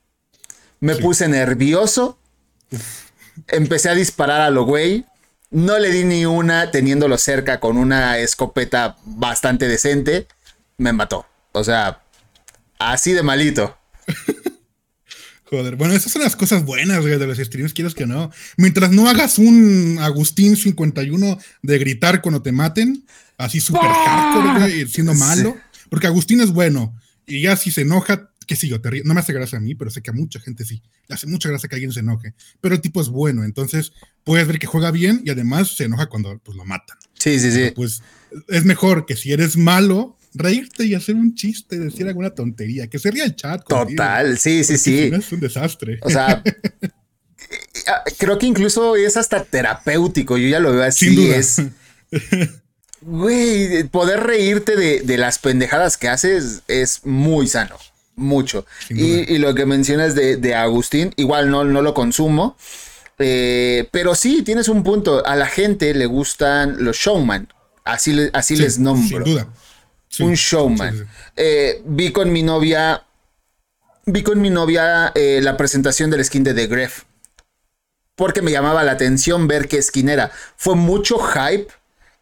Me 0.80 0.96
puse 0.96 1.28
nervioso. 1.28 2.18
Empecé 3.48 3.88
a 3.88 3.94
disparar 3.94 4.40
a 4.40 4.50
lo 4.50 4.64
güey. 4.64 5.04
No 5.50 5.78
le 5.78 5.90
di 5.90 6.04
ni 6.04 6.26
una 6.26 6.70
teniéndolo 6.70 7.16
cerca 7.16 7.58
con 7.58 7.78
una 7.78 8.18
escopeta 8.18 8.96
bastante 9.04 9.66
decente. 9.66 10.28
Me 10.76 10.92
mató. 10.92 11.26
O 11.52 11.64
sea, 11.64 12.02
así 12.78 13.12
de 13.12 13.22
malito. 13.22 13.76
Joder, 15.50 15.76
bueno, 15.76 15.94
esas 15.94 16.12
son 16.12 16.22
las 16.22 16.36
cosas 16.36 16.64
buenas 16.64 17.02
de 17.02 17.26
los 17.26 17.38
streams, 17.38 17.72
quieres 17.72 17.94
que 17.94 18.06
no. 18.06 18.30
Mientras 18.58 18.90
no 18.90 19.08
hagas 19.08 19.38
un 19.38 19.98
Agustín 20.00 20.56
51 20.56 21.38
de 21.62 21.78
gritar 21.78 22.20
cuando 22.20 22.42
te 22.42 22.52
maten, 22.52 23.06
así 23.38 23.60
súper 23.60 23.88
hardcore, 23.88 24.86
siendo 24.86 25.14
malo. 25.14 25.56
Porque 25.88 26.06
Agustín 26.06 26.42
es 26.42 26.50
bueno. 26.50 26.94
Y 27.26 27.40
ya 27.42 27.56
si 27.56 27.70
se 27.70 27.80
enoja, 27.80 28.30
qué 28.46 28.56
sé 28.56 28.68
yo, 28.68 28.76
no 29.04 29.14
me 29.14 29.20
hace 29.20 29.32
gracia 29.32 29.56
a 29.56 29.60
mí, 29.62 29.74
pero 29.74 29.90
sé 29.90 30.02
que 30.02 30.10
a 30.10 30.12
mucha 30.12 30.38
gente 30.38 30.66
sí. 30.66 30.82
Le 31.06 31.14
hace 31.14 31.26
mucha 31.26 31.48
gracia 31.48 31.66
que 31.66 31.76
alguien 31.76 31.92
se 31.92 32.00
enoje. 32.00 32.34
Pero 32.60 32.74
el 32.74 32.82
tipo 32.82 33.00
es 33.00 33.08
bueno, 33.08 33.42
entonces 33.42 33.92
puedes 34.28 34.46
ver 34.46 34.58
que 34.58 34.66
juega 34.66 34.90
bien 34.90 35.22
y 35.24 35.30
además 35.30 35.74
se 35.74 35.84
enoja 35.84 36.04
cuando 36.04 36.38
pues, 36.40 36.54
lo 36.54 36.66
matan. 36.66 36.98
Sí, 37.14 37.40
sí, 37.40 37.50
sí. 37.50 37.72
pues 37.74 38.02
es 38.48 38.62
mejor 38.66 39.06
que 39.06 39.16
si 39.16 39.32
eres 39.32 39.56
malo, 39.56 40.18
reírte 40.34 40.84
y 40.84 40.94
hacer 40.94 41.14
un 41.14 41.34
chiste, 41.34 41.78
decir 41.78 42.06
alguna 42.06 42.28
tontería, 42.28 42.88
que 42.88 42.98
se 42.98 43.10
ría 43.10 43.24
el 43.24 43.34
chat. 43.34 43.66
Total, 43.66 44.38
sí, 44.38 44.64
sí, 44.64 44.76
sí. 44.76 45.10
es 45.10 45.32
un 45.32 45.40
desastre. 45.40 45.98
O 46.02 46.10
sea, 46.10 46.42
creo 48.18 48.38
que 48.38 48.44
incluso 48.44 48.96
es 48.96 49.16
hasta 49.16 49.44
terapéutico. 49.44 50.36
Yo 50.36 50.46
ya 50.46 50.60
lo 50.60 50.72
veo 50.72 50.82
así. 50.82 51.08
Sin 51.08 51.32
Es. 51.32 51.62
Güey, 53.00 53.84
poder 53.84 54.24
reírte 54.24 54.74
de, 54.74 55.00
de, 55.00 55.16
las 55.18 55.38
pendejadas 55.38 55.96
que 55.96 56.08
haces 56.08 56.62
es 56.66 57.06
muy 57.06 57.46
sano 57.46 57.76
mucho. 58.18 58.66
Y, 58.90 59.38
lo 59.38 59.54
que 59.54 59.64
mencionas 59.64 60.14
de, 60.14 60.54
Agustín, 60.54 61.14
igual 61.16 61.50
no, 61.50 61.64
no 61.64 61.80
lo 61.80 61.94
consumo. 61.94 62.56
Eh, 63.18 63.88
pero 63.90 64.14
sí, 64.14 64.42
tienes 64.42 64.68
un 64.68 64.82
punto. 64.82 65.24
A 65.26 65.36
la 65.36 65.46
gente 65.46 65.92
le 65.94 66.06
gustan 66.06 66.84
los 66.84 66.96
showman. 66.96 67.48
Así, 67.84 68.30
así 68.32 68.56
les 68.56 68.78
nombro. 68.78 69.24
Sin 69.24 69.34
duda. 69.34 69.48
un 70.20 70.34
showman. 70.34 71.08
Eh, 71.36 71.82
vi 71.84 72.12
con 72.12 72.32
mi 72.32 72.42
novia. 72.42 73.04
Vi 74.06 74.22
con 74.22 74.40
mi 74.40 74.50
novia 74.50 75.12
eh, 75.14 75.40
la 75.42 75.56
presentación 75.56 76.10
del 76.10 76.24
skin 76.24 76.44
de 76.44 76.54
The 76.54 76.66
Gref. 76.66 77.02
Porque 78.14 78.42
me 78.42 78.50
llamaba 78.50 78.82
la 78.82 78.92
atención 78.92 79.46
ver 79.46 79.68
qué 79.68 79.80
skin 79.80 80.08
era. 80.08 80.30
Fue 80.56 80.74
mucho 80.74 81.18
hype 81.18 81.68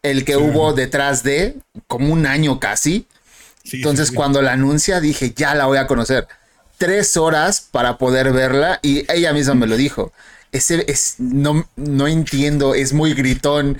el 0.03 0.25
que 0.25 0.37
hubo 0.37 0.73
detrás 0.73 1.23
de, 1.23 1.57
como 1.87 2.13
un 2.13 2.25
año 2.25 2.59
casi. 2.59 3.07
Entonces, 3.71 4.11
cuando 4.11 4.41
la 4.41 4.53
anuncia, 4.53 5.01
dije, 5.01 5.33
ya 5.35 5.55
la 5.55 5.65
voy 5.65 5.77
a 5.77 5.87
conocer. 5.87 6.27
Tres 6.77 7.17
horas 7.17 7.61
para 7.71 7.97
poder 7.97 8.31
verla 8.31 8.79
y 8.81 9.11
ella 9.11 9.33
misma 9.33 9.55
me 9.55 9.67
lo 9.67 9.75
dijo. 9.75 10.13
Ese 10.51 10.85
es, 10.87 11.15
no, 11.19 11.69
no 11.75 12.07
entiendo, 12.07 12.73
es 12.73 12.93
muy 12.93 13.13
gritón, 13.13 13.77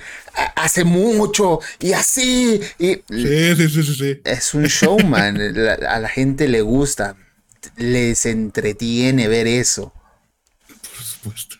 hace 0.54 0.84
mucho 0.84 1.60
y 1.80 1.92
así. 1.92 2.60
Y 2.78 2.94
sí, 3.08 3.56
sí, 3.56 3.68
sí, 3.68 3.94
sí. 3.94 4.20
Es 4.24 4.54
un 4.54 4.64
showman, 4.64 5.38
a 5.88 5.98
la 5.98 6.08
gente 6.08 6.46
le 6.46 6.60
gusta, 6.60 7.16
les 7.76 8.26
entretiene 8.26 9.28
ver 9.28 9.46
eso. 9.46 9.92
Por 10.66 11.04
supuesto. 11.04 11.56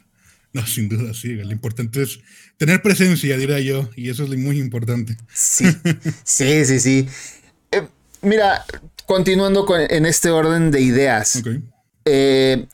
No, 0.53 0.67
sin 0.67 0.89
duda, 0.89 1.15
sí. 1.15 1.35
Lo 1.35 1.53
importante 1.53 2.03
es 2.03 2.21
tener 2.57 2.83
presencia, 2.83 3.37
diría 3.37 3.61
yo, 3.61 3.89
y 3.97 4.11
eso 4.11 4.25
es 4.25 4.31
muy 4.37 4.59
importante. 4.59 5.17
Sí, 5.33 5.65
sí, 6.25 6.65
sí, 6.65 6.81
sí. 6.81 7.09
Eh, 7.71 7.87
mira, 8.23 8.65
continuando 9.07 9.67
en 9.89 10.07
este 10.07 10.31
orden 10.31 10.71
de 10.71 10.81
ideas. 10.81 11.43
Eh, 12.05 12.67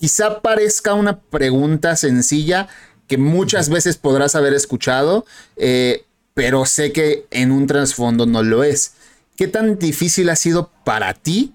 quizá 0.00 0.40
parezca 0.40 0.94
una 0.94 1.20
pregunta 1.20 1.94
sencilla 1.94 2.68
que 3.06 3.18
muchas 3.18 3.68
veces 3.68 3.98
podrás 3.98 4.34
haber 4.34 4.54
escuchado, 4.54 5.26
eh, 5.56 6.04
pero 6.32 6.64
sé 6.64 6.90
que 6.90 7.26
en 7.30 7.52
un 7.52 7.66
trasfondo 7.66 8.24
no 8.24 8.42
lo 8.42 8.64
es. 8.64 8.94
¿Qué 9.36 9.46
tan 9.46 9.78
difícil 9.78 10.30
ha 10.30 10.36
sido 10.36 10.72
para 10.84 11.12
ti 11.12 11.52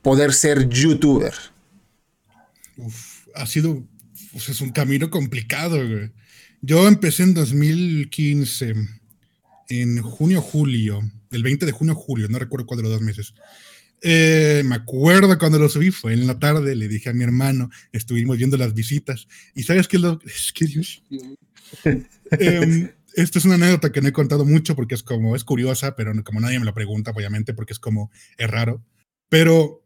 poder 0.00 0.32
ser 0.32 0.68
youtuber? 0.68 1.34
ha 3.34 3.46
sido 3.46 3.82
pues, 4.32 4.48
es 4.48 4.60
un 4.60 4.70
camino 4.70 5.10
complicado. 5.10 5.78
Yo 6.60 6.86
empecé 6.86 7.24
en 7.24 7.34
2015, 7.34 8.74
en 9.68 10.02
junio, 10.02 10.40
julio, 10.40 11.00
el 11.30 11.42
20 11.42 11.66
de 11.66 11.72
junio, 11.72 11.94
julio, 11.94 12.28
no 12.28 12.38
recuerdo 12.38 12.66
cuál 12.66 12.78
de 12.78 12.82
los 12.84 12.92
dos 12.92 13.02
meses. 13.02 13.34
Eh, 14.04 14.62
me 14.64 14.74
acuerdo 14.74 15.38
cuando 15.38 15.58
lo 15.58 15.68
subí, 15.68 15.92
fue 15.92 16.12
en 16.12 16.26
la 16.26 16.38
tarde, 16.38 16.74
le 16.74 16.88
dije 16.88 17.10
a 17.10 17.12
mi 17.12 17.22
hermano, 17.22 17.70
estuvimos 17.92 18.36
viendo 18.36 18.56
las 18.56 18.74
visitas, 18.74 19.28
y 19.54 19.62
sabes 19.62 19.86
qué 19.86 19.98
lo, 19.98 20.18
es 20.26 20.52
que 20.52 20.66
Dios, 20.66 21.04
em, 22.30 22.90
esto 23.14 23.38
es 23.38 23.44
una 23.44 23.54
anécdota 23.54 23.92
que 23.92 24.00
no 24.02 24.08
he 24.08 24.12
contado 24.12 24.44
mucho 24.44 24.74
porque 24.74 24.96
es 24.96 25.04
como, 25.04 25.36
es 25.36 25.44
curiosa, 25.44 25.94
pero 25.94 26.12
como 26.24 26.40
nadie 26.40 26.58
me 26.58 26.64
lo 26.64 26.74
pregunta, 26.74 27.12
obviamente, 27.12 27.54
porque 27.54 27.74
es 27.74 27.78
como, 27.78 28.10
es 28.38 28.50
raro, 28.50 28.84
pero 29.28 29.82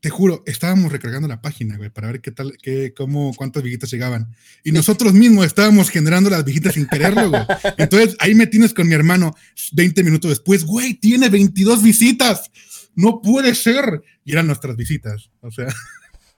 te 0.00 0.10
juro, 0.10 0.42
estábamos 0.46 0.92
recargando 0.92 1.26
la 1.26 1.40
página, 1.40 1.76
güey, 1.76 1.90
para 1.90 2.08
ver 2.08 2.20
qué 2.20 2.30
tal, 2.30 2.56
qué, 2.62 2.92
cómo, 2.94 3.32
cuántas 3.34 3.62
visitas 3.62 3.90
llegaban. 3.90 4.28
Y 4.62 4.72
nosotros 4.72 5.12
mismos 5.12 5.46
estábamos 5.46 5.90
generando 5.90 6.30
las 6.30 6.44
visitas 6.44 6.74
sin 6.74 6.86
quererlo, 6.86 7.30
güey. 7.30 7.42
Entonces, 7.78 8.16
ahí 8.20 8.34
me 8.34 8.46
tienes 8.46 8.74
con 8.74 8.86
mi 8.86 8.94
hermano 8.94 9.34
20 9.72 10.04
minutos 10.04 10.30
después, 10.30 10.64
güey, 10.64 10.94
tiene 10.94 11.28
22 11.28 11.82
visitas. 11.82 12.50
No 12.98 13.22
puede 13.22 13.54
ser. 13.54 14.02
Y 14.24 14.32
eran 14.32 14.48
nuestras 14.48 14.74
visitas. 14.74 15.30
O 15.40 15.52
sea, 15.52 15.68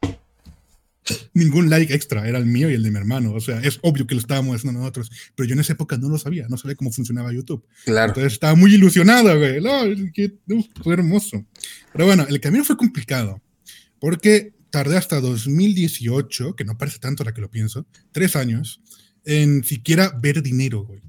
ningún 1.33 1.71
like 1.71 1.95
extra, 1.95 2.29
era 2.29 2.37
el 2.37 2.45
mío 2.45 2.71
y 2.71 2.75
el 2.75 2.83
de 2.83 2.91
mi 2.91 2.99
hermano. 2.99 3.33
O 3.33 3.41
sea, 3.41 3.61
es 3.61 3.79
obvio 3.81 4.07
que 4.07 4.15
lo 4.15 4.21
estábamos 4.21 4.57
haciendo 4.57 4.79
nosotros, 4.79 5.11
pero 5.35 5.49
yo 5.49 5.55
en 5.55 5.61
esa 5.61 5.73
época 5.73 5.97
no 5.97 6.11
lo 6.11 6.19
sabía, 6.19 6.49
no 6.49 6.59
sabía 6.59 6.77
cómo 6.77 6.93
funcionaba 6.93 7.33
YouTube. 7.33 7.67
Claro. 7.87 8.11
Entonces 8.11 8.35
estaba 8.35 8.55
muy 8.55 8.75
ilusionado, 8.75 9.39
güey. 9.39 9.63
No, 9.63 9.85
fue 10.83 10.93
hermoso. 10.93 11.47
Pero 11.95 12.05
bueno, 12.05 12.27
el 12.29 12.39
camino 12.41 12.63
fue 12.63 12.77
complicado 12.77 13.41
porque 13.99 14.53
tardé 14.69 14.99
hasta 14.99 15.19
2018, 15.19 16.57
que 16.57 16.67
no 16.67 16.77
parece 16.77 16.99
tanto 16.99 17.25
la 17.25 17.33
que 17.33 17.41
lo 17.41 17.51
pienso, 17.51 17.87
tres 18.13 18.37
años, 18.37 18.83
en 19.25 19.65
siquiera 19.65 20.13
ver 20.21 20.43
dinero, 20.43 20.85
güey. 20.85 21.01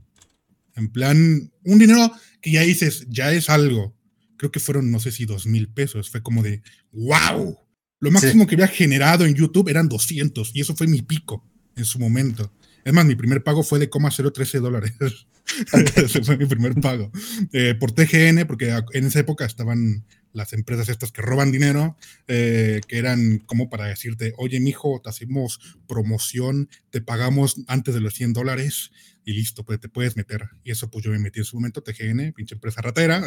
En 0.78 0.88
plan, 0.88 1.52
un 1.66 1.78
dinero 1.78 2.10
que 2.42 2.52
ya 2.52 2.62
dices, 2.62 3.06
ya 3.10 3.34
es 3.34 3.50
algo. 3.50 3.94
Creo 4.42 4.52
que 4.52 4.60
fueron, 4.60 4.90
no 4.90 5.00
sé 5.00 5.12
si 5.12 5.26
dos 5.26 5.46
mil 5.46 5.70
pesos. 5.70 6.10
Fue 6.10 6.24
como 6.24 6.42
de, 6.42 6.64
wow. 6.94 7.60
Lo 8.00 8.10
máximo 8.10 8.48
que 8.48 8.56
había 8.56 8.68
generado 8.68 9.24
en 9.24 9.36
YouTube 9.36 9.70
eran 9.70 9.88
200 9.88 10.56
y 10.56 10.62
eso 10.62 10.76
fue 10.76 10.88
mi 10.88 11.04
pico 11.04 11.48
en 11.76 11.86
su 11.86 12.00
momento. 12.00 12.52
Es 12.84 12.92
más, 12.92 13.06
mi 13.06 13.14
primer 13.14 13.44
pago 13.44 13.62
fue 13.62 13.78
de 13.78 13.88
013 13.88 14.58
dólares. 14.58 14.94
Ese 15.96 16.24
fue 16.24 16.38
mi 16.38 16.48
primer 16.48 16.74
pago. 16.74 17.12
Eh, 17.54 17.76
por 17.80 17.92
TGN, 17.92 18.48
porque 18.48 18.76
en 18.94 19.06
esa 19.06 19.20
época 19.20 19.46
estaban 19.46 20.08
las 20.34 20.54
empresas 20.54 20.90
estas 20.90 21.12
que 21.12 21.22
roban 21.22 21.52
dinero, 21.52 21.98
eh, 22.28 22.82
que 22.88 22.98
eran 22.98 23.40
como 23.40 23.70
para 23.70 23.86
decirte, 23.86 24.34
oye, 24.38 24.60
mijo, 24.60 25.02
te 25.04 25.10
hacemos 25.10 25.60
promoción, 25.88 26.70
te 26.90 27.02
pagamos 27.02 27.62
antes 27.68 27.94
de 27.94 28.02
los 28.02 28.14
100 28.14 28.34
dólares 28.34 28.92
y 29.26 29.34
listo, 29.34 29.64
pues 29.64 29.80
te 29.80 29.90
puedes 29.90 30.16
meter. 30.16 30.50
Y 30.64 30.72
eso 30.72 30.90
pues 30.90 31.06
yo 31.06 31.12
me 31.12 31.20
metí 31.20 31.40
en 31.40 31.46
su 31.46 31.56
momento, 31.58 31.82
TGN, 31.84 32.34
pinche 32.34 32.56
empresa 32.56 32.82
ratera. 32.82 33.22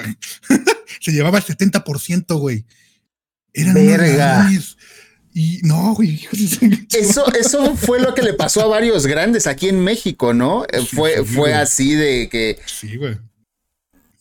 Se 1.00 1.12
llevaba 1.12 1.38
el 1.38 1.44
70%, 1.44 2.38
güey. 2.38 2.64
Eran 3.52 3.74
Verga. 3.74 4.50
Y 5.32 5.60
no, 5.62 5.94
güey. 5.94 6.26
Eso, 6.96 7.32
eso 7.34 7.76
fue 7.76 8.00
lo 8.00 8.14
que 8.14 8.22
le 8.22 8.34
pasó 8.34 8.62
a 8.62 8.66
varios 8.66 9.06
grandes 9.06 9.48
aquí 9.48 9.68
en 9.68 9.80
México, 9.80 10.32
¿no? 10.32 10.64
fue, 10.92 11.24
fue 11.24 11.52
así 11.52 11.94
de 11.94 12.28
que. 12.28 12.58
Sí, 12.66 12.96
güey. 12.96 13.18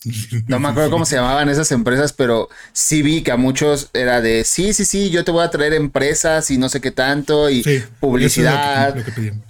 No 0.48 0.60
me 0.60 0.68
acuerdo 0.68 0.90
cómo 0.90 1.06
se 1.06 1.16
llamaban 1.16 1.48
esas 1.48 1.70
empresas, 1.72 2.12
pero 2.12 2.48
sí 2.72 3.02
vi 3.02 3.22
que 3.22 3.32
a 3.32 3.36
muchos 3.36 3.90
era 3.92 4.20
de 4.20 4.44
sí, 4.44 4.72
sí, 4.72 4.84
sí, 4.84 5.10
yo 5.10 5.24
te 5.24 5.30
voy 5.30 5.44
a 5.44 5.50
traer 5.50 5.74
empresas 5.74 6.50
y 6.50 6.58
no 6.58 6.68
sé 6.68 6.80
qué 6.80 6.90
tanto, 6.90 7.50
y 7.50 7.64
publicidad, 8.00 8.94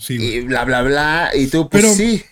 y 0.08 0.40
bla, 0.40 0.64
bla, 0.64 0.82
bla, 0.82 1.30
y 1.34 1.46
tú, 1.46 1.68
pues 1.68 1.82
pero, 1.82 1.94
sí. 1.94 2.22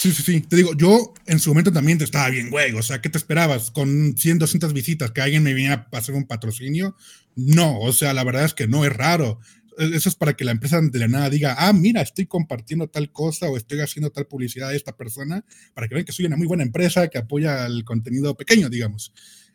Sí, 0.00 0.12
sí, 0.12 0.22
sí. 0.22 0.40
Te 0.40 0.56
digo, 0.56 0.74
yo 0.78 1.12
en 1.26 1.38
su 1.38 1.50
momento 1.50 1.70
también 1.70 1.98
te 1.98 2.04
estaba 2.04 2.30
bien, 2.30 2.48
güey. 2.48 2.72
O 2.72 2.82
sea, 2.82 3.02
¿qué 3.02 3.10
te 3.10 3.18
esperabas? 3.18 3.70
Con 3.70 4.16
100, 4.16 4.38
200 4.38 4.72
visitas, 4.72 5.10
que 5.10 5.20
alguien 5.20 5.42
me 5.42 5.52
viniera 5.52 5.86
a 5.92 5.98
hacer 5.98 6.14
un 6.14 6.26
patrocinio. 6.26 6.96
No, 7.36 7.78
o 7.78 7.92
sea, 7.92 8.14
la 8.14 8.24
verdad 8.24 8.46
es 8.46 8.54
que 8.54 8.66
no 8.66 8.86
es 8.86 8.92
raro. 8.94 9.40
Eso 9.78 10.08
es 10.08 10.14
para 10.14 10.34
que 10.34 10.44
la 10.44 10.52
empresa 10.52 10.80
de 10.80 10.98
la 10.98 11.08
nada 11.08 11.30
diga, 11.30 11.56
ah, 11.58 11.72
mira, 11.72 12.02
estoy 12.02 12.26
compartiendo 12.26 12.88
tal 12.88 13.12
cosa 13.12 13.48
o 13.48 13.56
estoy 13.56 13.80
haciendo 13.80 14.10
tal 14.10 14.26
publicidad 14.26 14.70
a 14.70 14.74
esta 14.74 14.96
persona, 14.96 15.44
para 15.74 15.88
que 15.88 15.94
vean 15.94 16.04
que 16.04 16.12
soy 16.12 16.26
una 16.26 16.36
muy 16.36 16.46
buena 16.46 16.62
empresa 16.62 17.08
que 17.08 17.18
apoya 17.18 17.66
el 17.66 17.84
contenido 17.84 18.36
pequeño, 18.36 18.68
digamos. 18.68 19.12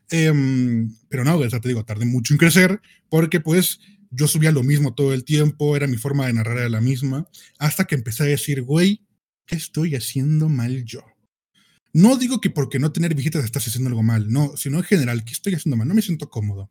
Em, 0.09 0.95
pero 1.09 1.23
no, 1.23 1.37
o 1.37 1.49
sea, 1.49 1.59
te 1.59 1.67
digo, 1.67 1.83
tardé 1.83 2.05
mucho 2.05 2.33
en 2.33 2.37
crecer 2.37 2.79
porque 3.09 3.39
pues 3.39 3.79
yo 4.11 4.27
subía 4.27 4.51
lo 4.51 4.63
mismo 4.63 4.93
todo 4.93 5.13
el 5.13 5.23
tiempo, 5.23 5.75
era 5.75 5.87
mi 5.87 5.97
forma 5.97 6.27
de 6.27 6.33
narrar 6.33 6.59
era 6.59 6.69
la 6.69 6.81
misma, 6.81 7.27
hasta 7.57 7.85
que 7.85 7.95
empecé 7.95 8.23
a 8.23 8.27
decir, 8.27 8.61
güey, 8.61 9.01
¿qué 9.45 9.55
estoy 9.55 9.95
haciendo 9.95 10.47
mal 10.47 10.85
yo? 10.85 11.03
No 11.91 12.17
digo 12.17 12.41
que 12.41 12.49
porque 12.49 12.79
no 12.79 12.91
tener 12.91 13.15
visitas 13.15 13.43
estás 13.43 13.67
haciendo 13.67 13.89
algo 13.89 14.03
mal, 14.03 14.31
no, 14.31 14.55
sino 14.57 14.77
en 14.77 14.83
general, 14.83 15.23
¿qué 15.23 15.33
estoy 15.33 15.55
haciendo 15.55 15.77
mal? 15.77 15.87
No 15.87 15.93
me 15.93 16.01
siento 16.01 16.29
cómodo. 16.29 16.69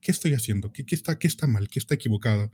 ¿Qué 0.00 0.10
estoy 0.10 0.34
haciendo? 0.34 0.72
¿Qué, 0.72 0.84
está, 0.90 1.18
qué 1.18 1.26
está 1.26 1.46
mal? 1.46 1.68
¿Qué 1.68 1.78
está 1.78 1.94
equivocado? 1.94 2.50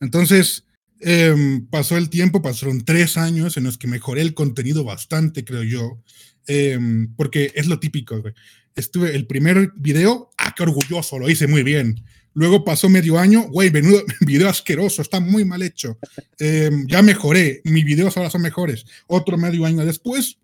Entonces, 0.00 0.64
em, 1.00 1.66
pasó 1.66 1.96
el 1.96 2.10
tiempo, 2.10 2.42
pasaron 2.42 2.84
tres 2.84 3.16
años 3.16 3.56
en 3.56 3.64
los 3.64 3.78
que 3.78 3.86
mejoré 3.86 4.22
el 4.22 4.34
contenido 4.34 4.84
bastante, 4.84 5.44
creo 5.44 5.62
yo, 5.62 6.02
em, 6.46 7.14
porque 7.16 7.52
es 7.54 7.66
lo 7.66 7.78
típico, 7.78 8.20
güey. 8.20 8.34
Estuve 8.74 9.14
el 9.14 9.26
primer 9.26 9.72
video, 9.76 10.30
ah, 10.38 10.54
qué 10.56 10.62
orgulloso, 10.62 11.18
lo 11.18 11.30
hice 11.30 11.46
muy 11.46 11.62
bien. 11.62 12.04
Luego 12.34 12.64
pasó 12.64 12.90
medio 12.90 13.18
año, 13.18 13.48
güey, 13.48 13.70
menudo 13.70 14.02
video 14.20 14.48
asqueroso, 14.50 15.00
está 15.00 15.20
muy 15.20 15.46
mal 15.46 15.62
hecho. 15.62 15.98
Em, 16.38 16.86
ya 16.86 17.00
mejoré, 17.00 17.62
mis 17.64 17.84
videos 17.84 18.16
ahora 18.16 18.28
son 18.28 18.42
mejores. 18.42 18.84
Otro 19.06 19.38
medio 19.38 19.64
año 19.64 19.84
después, 19.86 20.38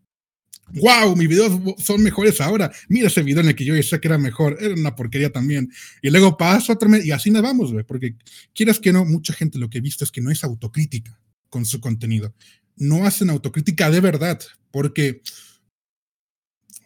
wow, 0.73 1.15
mis 1.17 1.29
videos 1.29 1.61
son 1.79 2.03
mejores 2.03 2.41
ahora. 2.41 2.71
Mira 2.89 3.09
ese 3.09 3.23
video 3.23 3.43
en 3.43 3.49
el 3.49 3.55
que 3.55 3.65
yo 3.65 3.75
decía 3.75 4.01
que 4.01 4.09
era 4.09 4.19
mejor, 4.19 4.57
era 4.61 4.75
una 4.75 4.95
porquería 4.95 5.31
también. 5.31 5.71
Y 6.01 6.11
luego 6.11 6.37
paso 6.37 6.73
otro 6.73 6.89
mes 6.89 7.05
y 7.05 7.11
así 7.13 7.31
nos 7.31 7.43
vamos, 7.43 7.73
güey, 7.73 7.85
porque 7.85 8.17
quieras 8.55 8.79
que 8.79 8.93
no, 8.93 9.05
mucha 9.05 9.33
gente 9.33 9.59
lo 9.59 9.69
que 9.69 9.79
he 9.79 9.81
visto 9.81 10.05
es 10.05 10.11
que 10.11 10.21
no 10.21 10.31
es 10.31 10.45
autocrítica 10.45 11.19
con 11.49 11.65
su 11.65 11.81
contenido. 11.81 12.35
No 12.77 13.07
hacen 13.07 13.31
autocrítica 13.31 13.91
de 13.91 14.01
verdad, 14.01 14.41
porque 14.71 15.23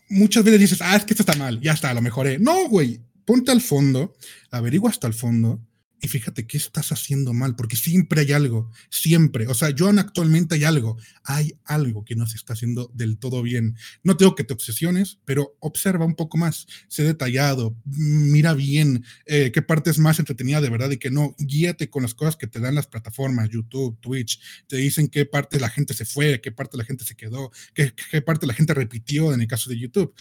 muchas 0.09 0.45
veces 0.45 0.61
dices, 0.61 0.83
ah, 0.83 0.97
es 0.97 1.05
que 1.05 1.15
esto 1.15 1.23
está 1.23 1.37
mal, 1.37 1.61
ya 1.61 1.73
está, 1.73 1.95
lo 1.95 2.03
mejoré. 2.03 2.39
No, 2.39 2.69
güey, 2.69 3.01
ponte 3.25 3.53
al 3.53 3.61
fondo, 3.61 4.17
averigua 4.51 4.91
hasta 4.91 5.07
el 5.07 5.15
fondo 5.15 5.66
y 6.01 6.09
fíjate 6.09 6.47
qué 6.47 6.59
estás 6.59 6.93
haciendo 6.93 7.33
mal, 7.33 7.57
porque 7.57 7.77
siempre 7.77 8.21
hay 8.21 8.33
algo, 8.33 8.71
siempre. 8.91 9.47
O 9.47 9.55
sea, 9.55 9.71
yo 9.71 9.89
actualmente 9.89 10.55
hay 10.55 10.65
algo, 10.65 10.99
hay 11.25 11.59
algo 11.65 12.05
que 12.05 12.15
no 12.15 12.27
se 12.27 12.37
está 12.37 12.53
haciendo 12.53 12.91
del 12.95 13.19
todo 13.19 13.43
bien. 13.43 13.77
No 14.03 14.17
tengo 14.17 14.35
que 14.35 14.45
te 14.45 14.53
obsesiones, 14.53 15.19
pero 15.25 15.57
observa 15.61 16.05
un 16.05 16.15
poco 16.15 16.37
más, 16.37 16.67
sé 16.89 17.03
detallado, 17.05 17.77
mira 17.85 18.53
bien 18.53 19.05
eh, 19.25 19.51
qué 19.53 19.63
parte 19.63 19.91
es 19.91 19.99
más 19.99 20.19
entretenida 20.19 20.61
de 20.61 20.71
verdad 20.71 20.91
y 20.91 20.99
que 20.99 21.11
no. 21.11 21.35
Guíate 21.39 21.89
con 21.89 22.03
las 22.03 22.15
cosas 22.15 22.37
que 22.37 22.47
te 22.47 22.61
dan 22.61 22.75
las 22.75 22.87
plataformas, 22.87 23.49
YouTube, 23.49 23.99
Twitch, 24.01 24.41
te 24.67 24.77
dicen 24.77 25.09
qué 25.09 25.25
parte 25.25 25.59
la 25.59 25.71
gente 25.71 25.95
se 25.95 26.05
fue, 26.05 26.41
qué 26.43 26.53
parte 26.53 26.77
la 26.77 26.85
gente 26.85 27.05
se 27.05 27.17
quedó, 27.17 27.51
qué, 27.75 27.95
qué 28.11 28.21
parte 28.21 28.47
la 28.47 28.55
gente 28.55 28.75
repitió 28.75 29.33
en 29.33 29.41
el 29.41 29.47
caso 29.47 29.71
de 29.71 29.79
YouTube. 29.79 30.15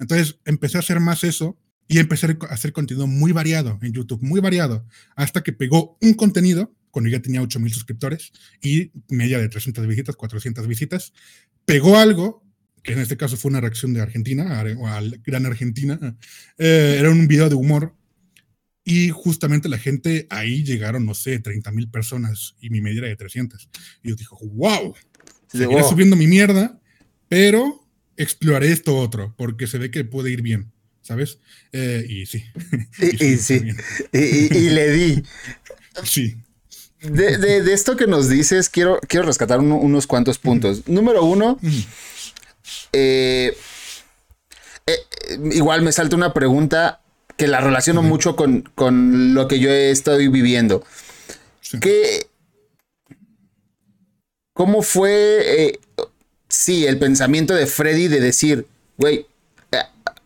Entonces 0.00 0.38
empecé 0.44 0.78
a 0.78 0.80
hacer 0.80 0.98
más 0.98 1.22
eso 1.22 1.56
y 1.92 1.98
empecé 1.98 2.26
a 2.26 2.46
hacer 2.46 2.72
contenido 2.72 3.06
muy 3.06 3.32
variado 3.32 3.78
en 3.82 3.92
YouTube, 3.92 4.22
muy 4.22 4.40
variado, 4.40 4.86
hasta 5.14 5.42
que 5.42 5.52
pegó 5.52 5.98
un 6.00 6.14
contenido, 6.14 6.74
cuando 6.90 7.10
ya 7.10 7.20
tenía 7.20 7.42
8000 7.42 7.70
suscriptores 7.70 8.32
y 8.62 8.92
media 9.10 9.38
de 9.38 9.50
300 9.50 9.86
visitas, 9.86 10.16
400 10.16 10.66
visitas, 10.66 11.12
pegó 11.66 11.98
algo, 11.98 12.42
que 12.82 12.94
en 12.94 12.98
este 12.98 13.18
caso 13.18 13.36
fue 13.36 13.50
una 13.50 13.60
reacción 13.60 13.92
de 13.92 14.00
Argentina, 14.00 14.58
a, 14.58 15.02
Gran 15.22 15.44
Argentina, 15.44 16.16
eh, 16.56 16.96
era 16.98 17.10
un 17.10 17.28
video 17.28 17.50
de 17.50 17.56
humor, 17.56 17.94
y 18.84 19.10
justamente 19.10 19.68
la 19.68 19.78
gente 19.78 20.26
ahí 20.30 20.64
llegaron, 20.64 21.04
no 21.04 21.12
sé, 21.12 21.40
30 21.40 21.70
mil 21.72 21.90
personas 21.90 22.56
y 22.58 22.70
mi 22.70 22.80
media 22.80 23.00
era 23.00 23.08
de 23.08 23.16
300. 23.16 23.68
Y 24.02 24.08
yo 24.08 24.16
dije, 24.16 24.34
wow, 24.40 24.94
seguiré 25.46 25.82
subiendo 25.84 26.16
mi 26.16 26.26
mierda, 26.26 26.80
pero 27.28 27.86
exploraré 28.16 28.72
esto 28.72 28.96
otro, 28.96 29.34
porque 29.36 29.66
se 29.66 29.76
ve 29.76 29.90
que 29.90 30.04
puede 30.04 30.30
ir 30.30 30.40
bien. 30.40 30.72
¿Sabes? 31.02 31.38
Eh, 31.72 32.06
y 32.08 32.26
sí. 32.26 32.44
Y, 32.98 33.36
sí. 33.36 33.60
Y, 34.12 34.70
le 34.70 34.90
di. 34.90 35.22
Sí. 36.04 36.36
de, 37.00 37.72
esto 37.72 37.96
que 37.96 38.06
nos 38.06 38.28
dices, 38.28 38.68
quiero, 38.68 38.98
quiero 39.08 39.26
rescatar 39.26 39.60
unos 39.60 40.06
cuantos 40.06 40.38
puntos. 40.38 40.88
Número 40.88 41.24
uno, 41.24 41.58
eh, 42.92 43.56
eh, 44.86 44.96
igual 45.52 45.82
me 45.82 45.92
salta 45.92 46.16
una 46.16 46.32
pregunta 46.32 47.00
que 47.36 47.48
la 47.48 47.60
relaciono 47.60 48.02
mucho 48.02 48.36
con, 48.36 49.34
lo 49.34 49.48
que 49.48 49.58
yo 49.58 49.70
he 49.70 49.90
estado 49.90 50.18
viviendo. 50.18 50.84
¿Cómo 54.52 54.82
fue, 54.82 55.78
sí, 56.48 56.86
el 56.86 56.98
pensamiento 56.98 57.54
de 57.54 57.66
Freddy 57.66 58.08
de 58.08 58.20
decir, 58.20 58.66
güey, 58.98 59.26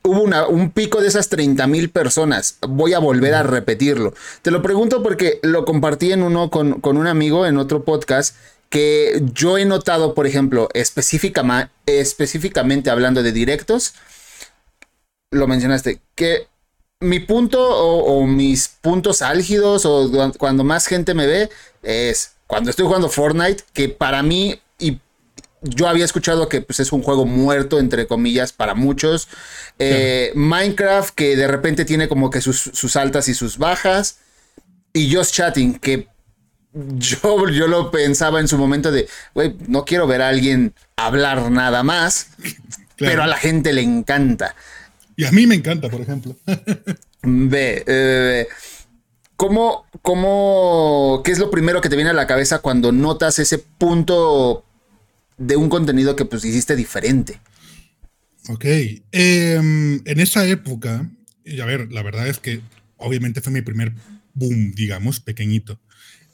hubo 0.07 0.23
un 0.49 0.71
pico 0.71 1.01
de 1.01 1.09
esas 1.09 1.29
30 1.29 1.67
mil 1.67 1.91
personas. 1.91 2.59
Voy 2.67 2.95
a 2.95 2.99
volver 2.99 3.35
a 3.35 3.43
repetirlo. 3.43 4.15
Te 4.43 4.51
lo 4.51 4.63
pregunto 4.63 5.03
porque 5.03 5.39
lo 5.43 5.65
compartí 5.65 6.13
en 6.13 6.23
uno 6.23 6.51
con, 6.51 6.81
un 6.83 7.07
amigo 7.07 7.47
en 7.47 7.59
otro 7.59 7.85
podcast 7.85 8.37
que 8.71 9.23
yo 9.33 9.59
he 9.59 9.65
notado, 9.65 10.15
por 10.15 10.27
ejemplo, 10.27 10.69
específicamente 10.75 12.91
hablando 12.91 13.23
de 13.23 13.33
directos, 13.33 13.95
lo 15.31 15.47
mencionaste, 15.47 16.01
que 16.15 16.49
mi 17.01 17.21
punto 17.21 17.61
o, 17.61 18.27
mis 18.27 18.69
puntos 18.69 19.23
álgidos 19.23 19.85
o 19.85 20.11
cuando 20.39 20.65
más 20.65 20.87
gente 20.87 21.15
me 21.15 21.27
ve 21.27 21.51
es 21.83 22.33
cuando 22.47 22.71
estoy 22.71 22.87
jugando 22.87 23.09
Fortnite, 23.09 23.65
que 23.73 23.89
para 23.89 24.23
mí 24.23 24.61
yo 25.69 25.89
había 25.89 26.05
escuchado 26.05 26.49
que 26.49 26.61
pues, 26.61 26.81
es 26.81 26.93
un 26.93 27.03
juego 27.03 27.27
muerto, 27.27 27.79
entre 27.79 28.07
comillas, 28.07 28.53
para 28.53 28.75
muchos. 28.75 29.29
Eh, 29.79 30.33
Minecraft, 30.35 31.15
que 31.15 31.37
de 31.37 31.47
repente 31.47 31.85
tiene 31.85 32.09
como 32.09 32.31
que 32.31 32.41
sus, 32.41 32.97
altas 32.97 33.29
y 33.29 33.35
sus 33.35 33.59
bajas. 33.59 34.19
Y 34.93 35.15
Just 35.15 35.35
Chatting, 35.35 35.79
que 35.79 36.09
yo, 36.73 37.49
yo 37.49 37.69
lo 37.69 37.91
pensaba 37.91 38.41
en 38.41 38.49
su 38.49 38.59
momento 38.59 38.93
de, 38.93 39.09
güey, 39.35 39.57
no 39.67 39.85
quiero 39.85 40.07
ver 40.07 40.23
a 40.23 40.29
alguien 40.29 40.75
hablar 40.97 41.51
nada 41.51 41.83
más, 41.83 42.29
pero 42.97 43.23
a 43.23 43.27
la 43.27 43.37
gente 43.37 43.73
le 43.73 43.83
encanta. 43.83 44.55
Y 45.17 45.25
a 45.25 45.33
mí 45.33 45.47
me 45.47 45.55
encanta, 45.55 45.89
por 45.89 46.01
ejemplo. 46.01 46.37
ve, 47.23 47.83
eh, 47.87 48.49
¿cómo, 49.37 49.87
¿cómo, 50.03 51.23
qué 51.25 51.33
es 51.33 51.39
lo 51.39 51.51
primero 51.51 51.81
que 51.81 51.89
te 51.89 51.97
viene 51.97 52.11
a 52.11 52.15
la 52.15 52.27
cabeza 52.27 52.59
cuando 52.59 52.93
notas 52.93 53.39
ese 53.39 53.59
punto 53.59 54.66
de 55.39 55.57
un 55.57 55.69
contenido 55.69 56.17
que 56.17 56.25
pues 56.25 56.45
hiciste 56.45 56.77
diferente. 56.77 57.41
Ok. 58.49 58.65
Em, 59.13 60.01
en 60.05 60.21
esa 60.21 60.47
época, 60.47 61.11
y 61.45 61.61
a 61.61 61.67
ver, 61.67 61.93
la 61.93 62.03
verdad 62.03 62.29
es 62.29 62.39
que 62.39 62.61
obviamente 62.97 63.41
fue 63.41 63.53
mi 63.53 63.63
primer 63.63 63.93
boom, 64.35 64.73
digamos, 64.73 65.21
pequeñito. 65.21 65.81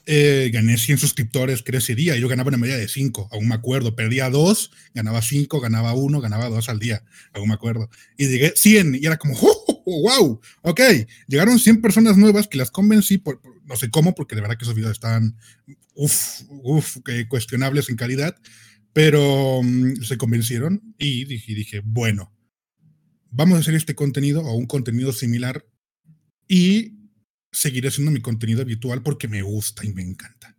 Eh, 0.05 0.49
gané 0.51 0.77
100 0.77 0.97
suscriptores 0.97 1.63
día. 1.95 2.17
Yo 2.17 2.27
ganaba 2.27 2.49
una 2.49 2.57
media 2.57 2.75
de 2.75 2.89
5, 2.89 3.29
aún 3.31 3.47
me 3.47 3.55
acuerdo. 3.55 3.95
Perdía 3.95 4.29
2, 4.29 4.71
ganaba 4.93 5.21
5, 5.21 5.61
ganaba 5.61 5.93
1, 5.93 6.19
ganaba 6.19 6.49
2 6.49 6.69
al 6.69 6.79
día, 6.79 7.03
aún 7.33 7.47
me 7.47 7.53
acuerdo. 7.53 7.89
Y 8.17 8.27
llegué 8.27 8.53
100 8.55 8.95
y 8.95 9.05
era 9.05 9.17
como, 9.17 9.35
¡oh, 9.41 9.83
wow! 9.85 10.41
Ok, 10.61 10.81
llegaron 11.27 11.57
100 11.57 11.81
personas 11.81 12.17
nuevas 12.17 12.47
que 12.47 12.57
las 12.57 12.69
convencí, 12.69 13.17
por, 13.17 13.41
no 13.65 13.75
sé 13.77 13.89
cómo, 13.89 14.13
porque 14.13 14.35
de 14.35 14.41
verdad 14.41 14.57
que 14.57 14.65
esos 14.65 14.75
videos 14.75 14.91
estaban, 14.91 15.37
uff, 15.95 16.41
uff, 16.49 16.97
cuestionables 17.29 17.89
en 17.89 17.95
calidad. 17.95 18.35
Pero 18.93 19.61
mm, 19.63 20.03
se 20.03 20.17
convencieron 20.17 20.95
y 20.97 21.25
dije, 21.25 21.53
dije, 21.53 21.81
bueno, 21.83 22.31
vamos 23.31 23.57
a 23.57 23.59
hacer 23.59 23.75
este 23.75 23.95
contenido 23.95 24.41
o 24.41 24.55
un 24.55 24.67
contenido 24.67 25.11
similar 25.11 25.65
y 26.47 26.93
seguiré 27.51 27.89
haciendo 27.89 28.11
mi 28.11 28.21
contenido 28.21 28.61
habitual 28.61 29.01
porque 29.01 29.27
me 29.27 29.41
gusta 29.41 29.85
y 29.85 29.93
me 29.93 30.03
encanta. 30.03 30.55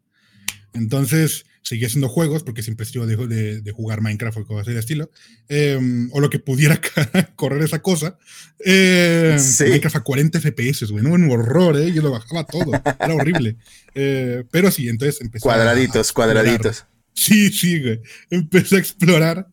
Entonces, 0.72 1.47
seguí 1.62 1.85
haciendo 1.85 2.09
juegos 2.09 2.43
porque 2.43 2.62
siempre 2.62 2.85
estuve 2.85 3.07
de, 3.07 3.61
de, 3.61 3.72
jugar 3.72 4.01
Minecraft 4.01 4.39
o 4.39 4.47
cosas 4.47 4.74
de 4.74 4.78
estilo, 4.78 5.11
em, 5.49 6.11
o 6.12 6.20
lo 6.20 6.30
que 6.30 6.41
pudiera 6.41 6.80
correr 7.37 7.62
esa 7.62 7.80
cosa. 7.80 8.18
Eh, 8.64 9.37
Minecraft 9.61 9.97
a 9.97 10.03
40 10.03 10.41
FPS, 10.41 10.91
güey, 10.91 11.05
un 11.05 11.30
horror, 11.30 11.76
¿eh? 11.76 11.93
Yo 11.93 12.03
lo 12.03 12.11
bajaba 12.11 12.45
todo, 12.45 12.72
era 12.74 13.14
horrible. 13.14 13.57
Eh, 13.95 14.45
pero 14.51 14.70
sí, 14.70 14.89
entonces 14.89 15.20
empecé 15.20 15.43
Cuadraditos, 15.43 16.12
cuadraditos. 16.12 16.85
Sí, 17.14 17.50
sí, 17.50 17.80
güey. 17.80 18.00
Empecé 18.30 18.76
a 18.76 18.80
explorar 18.80 19.48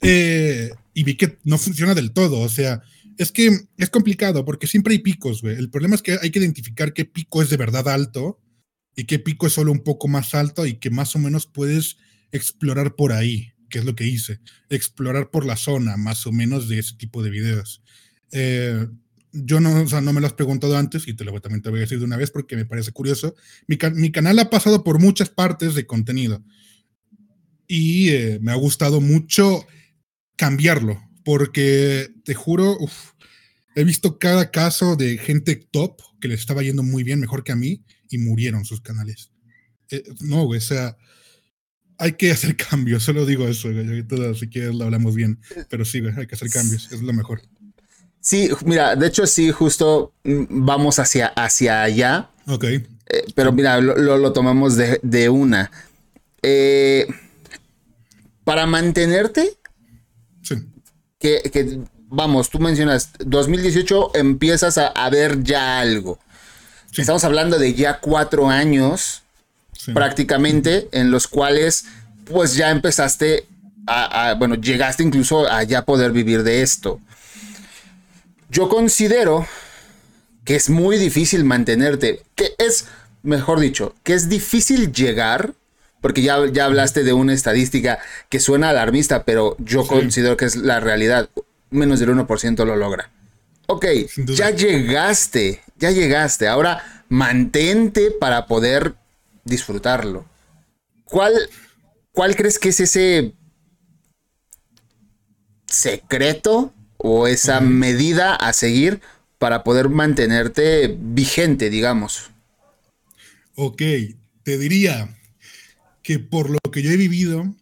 eh, 0.00 0.70
y 0.94 1.04
vi 1.04 1.16
que 1.16 1.38
no 1.44 1.58
funciona 1.58 1.94
del 1.94 2.12
todo. 2.12 2.40
O 2.40 2.48
sea, 2.48 2.82
es 3.18 3.32
que 3.32 3.50
es 3.76 3.90
complicado 3.90 4.44
porque 4.44 4.66
siempre 4.66 4.94
hay 4.94 5.00
picos, 5.00 5.42
güey. 5.42 5.56
El 5.56 5.68
problema 5.68 5.96
es 5.96 6.02
que 6.02 6.18
hay 6.22 6.30
que 6.30 6.38
identificar 6.38 6.94
qué 6.94 7.04
pico 7.04 7.42
es 7.42 7.50
de 7.50 7.56
verdad 7.56 7.88
alto 7.88 8.40
y 8.96 9.04
qué 9.04 9.18
pico 9.18 9.46
es 9.46 9.52
solo 9.54 9.72
un 9.72 9.82
poco 9.82 10.08
más 10.08 10.34
alto 10.34 10.64
y 10.64 10.74
que 10.74 10.90
más 10.90 11.14
o 11.16 11.18
menos 11.18 11.46
puedes 11.46 11.96
explorar 12.30 12.94
por 12.94 13.12
ahí, 13.12 13.52
que 13.68 13.80
es 13.80 13.84
lo 13.84 13.94
que 13.96 14.06
hice. 14.06 14.40
Explorar 14.70 15.30
por 15.30 15.44
la 15.44 15.56
zona, 15.56 15.96
más 15.96 16.26
o 16.26 16.32
menos, 16.32 16.68
de 16.68 16.78
ese 16.78 16.96
tipo 16.96 17.22
de 17.22 17.30
videos. 17.30 17.82
Eh, 18.30 18.86
yo 19.32 19.60
no, 19.60 19.82
o 19.82 19.88
sea, 19.88 20.02
no 20.02 20.12
me 20.12 20.20
lo 20.20 20.26
has 20.26 20.34
preguntado 20.34 20.76
antes 20.76 21.08
y 21.08 21.14
te 21.14 21.24
lo 21.24 21.40
también 21.40 21.62
te 21.62 21.70
voy 21.70 21.78
a 21.78 21.82
decir 21.82 21.98
de 21.98 22.04
una 22.04 22.18
vez 22.18 22.30
porque 22.30 22.54
me 22.54 22.66
parece 22.66 22.92
curioso. 22.92 23.34
Mi, 23.66 23.78
mi 23.94 24.12
canal 24.12 24.38
ha 24.38 24.50
pasado 24.50 24.84
por 24.84 25.00
muchas 25.00 25.30
partes 25.30 25.74
de 25.74 25.86
contenido 25.86 26.44
y 27.74 28.10
eh, 28.10 28.38
me 28.42 28.52
ha 28.52 28.56
gustado 28.56 29.00
mucho 29.00 29.66
cambiarlo, 30.36 31.02
porque 31.24 32.10
te 32.22 32.34
juro, 32.34 32.76
he 33.74 33.82
visto 33.82 34.18
cada 34.18 34.50
caso 34.50 34.94
de 34.94 35.16
gente 35.16 35.56
top 35.56 35.98
que 36.20 36.28
le 36.28 36.34
estaba 36.34 36.62
yendo 36.62 36.82
muy 36.82 37.02
bien, 37.02 37.18
mejor 37.18 37.44
que 37.44 37.52
a 37.52 37.56
mí, 37.56 37.82
y 38.10 38.18
murieron 38.18 38.66
sus 38.66 38.82
canales. 38.82 39.30
Eh, 39.90 40.04
no, 40.20 40.44
o 40.44 40.60
sea, 40.60 40.98
hay 41.96 42.12
que 42.12 42.32
hacer 42.32 42.56
cambios, 42.70 43.04
solo 43.04 43.24
digo 43.24 43.48
eso, 43.48 43.72
güey, 43.72 44.04
si 44.34 44.48
quieres 44.48 44.74
lo 44.74 44.84
hablamos 44.84 45.14
bien, 45.14 45.40
pero 45.70 45.86
sí, 45.86 46.02
hay 46.14 46.26
que 46.26 46.34
hacer 46.34 46.50
cambios, 46.50 46.92
es 46.92 47.00
lo 47.00 47.14
mejor. 47.14 47.40
Sí, 48.20 48.50
mira, 48.66 48.96
de 48.96 49.06
hecho 49.06 49.26
sí, 49.26 49.50
justo 49.50 50.12
mm, 50.24 50.44
vamos 50.66 50.98
hacia, 50.98 51.28
hacia 51.28 51.84
allá. 51.84 52.28
Ok. 52.46 52.64
Eh, 52.64 52.84
pero 53.34 53.50
mira, 53.50 53.80
lo, 53.80 53.96
lo, 53.96 54.32
tomamos 54.34 54.76
de, 54.76 55.00
de 55.02 55.30
una. 55.30 55.70
Eh, 56.42 57.06
para 58.44 58.66
mantenerte, 58.66 59.56
que, 61.18 61.80
vamos, 62.08 62.50
tú 62.50 62.58
mencionas, 62.58 63.10
2018 63.20 64.12
empiezas 64.14 64.78
a, 64.78 65.10
ver 65.10 65.42
ya 65.42 65.78
algo. 65.78 66.18
Estamos 66.96 67.24
hablando 67.24 67.58
de 67.58 67.74
ya 67.74 68.00
cuatro 68.00 68.48
años 68.50 69.22
prácticamente 69.94 70.88
en 70.92 71.10
los 71.10 71.26
cuales 71.26 71.86
pues 72.24 72.54
ya 72.54 72.70
empezaste 72.70 73.46
a, 73.86 74.34
bueno, 74.38 74.54
llegaste 74.56 75.02
incluso 75.02 75.48
a 75.48 75.62
ya 75.62 75.84
poder 75.84 76.12
vivir 76.12 76.42
de 76.42 76.62
esto. 76.62 77.00
Yo 78.50 78.68
considero 78.68 79.46
que 80.44 80.56
es 80.56 80.68
muy 80.68 80.98
difícil 80.98 81.44
mantenerte, 81.44 82.22
que 82.34 82.54
es, 82.58 82.86
mejor 83.22 83.60
dicho, 83.60 83.94
que 84.02 84.14
es 84.14 84.28
difícil 84.28 84.92
llegar 84.92 85.54
porque 86.02 86.20
ya, 86.20 86.46
ya 86.52 86.66
hablaste 86.66 87.04
de 87.04 87.14
una 87.14 87.32
estadística 87.32 88.00
que 88.28 88.40
suena 88.40 88.68
alarmista, 88.68 89.24
pero 89.24 89.56
yo 89.58 89.86
considero 89.86 90.36
que 90.36 90.44
es 90.44 90.56
la 90.56 90.80
realidad. 90.80 91.30
Menos 91.70 92.00
del 92.00 92.10
1% 92.10 92.66
lo 92.66 92.76
logra. 92.76 93.10
Ok, 93.68 93.86
ya 94.26 94.50
llegaste, 94.50 95.62
ya 95.78 95.90
llegaste. 95.90 96.48
Ahora 96.48 97.04
mantente 97.08 98.10
para 98.10 98.46
poder 98.46 98.94
disfrutarlo. 99.44 100.26
¿Cuál, 101.04 101.32
cuál 102.10 102.36
crees 102.36 102.58
que 102.58 102.70
es 102.70 102.80
ese 102.80 103.32
secreto 105.66 106.74
o 106.98 107.26
esa 107.26 107.60
medida 107.60 108.34
a 108.34 108.52
seguir 108.52 109.00
para 109.38 109.64
poder 109.64 109.88
mantenerte 109.88 110.96
vigente, 110.98 111.70
digamos? 111.70 112.30
Ok, 113.54 113.82
te 114.42 114.58
diría, 114.58 115.08
que 116.02 116.18
por 116.18 116.50
lo 116.50 116.58
que 116.70 116.82
yo 116.82 116.90
he 116.90 116.96
vivido 116.96 117.54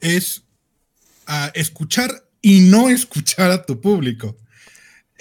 es 0.00 0.44
a 1.26 1.50
escuchar 1.54 2.28
y 2.42 2.60
no 2.60 2.88
escuchar 2.90 3.50
a 3.50 3.64
tu 3.64 3.80
público. 3.80 4.36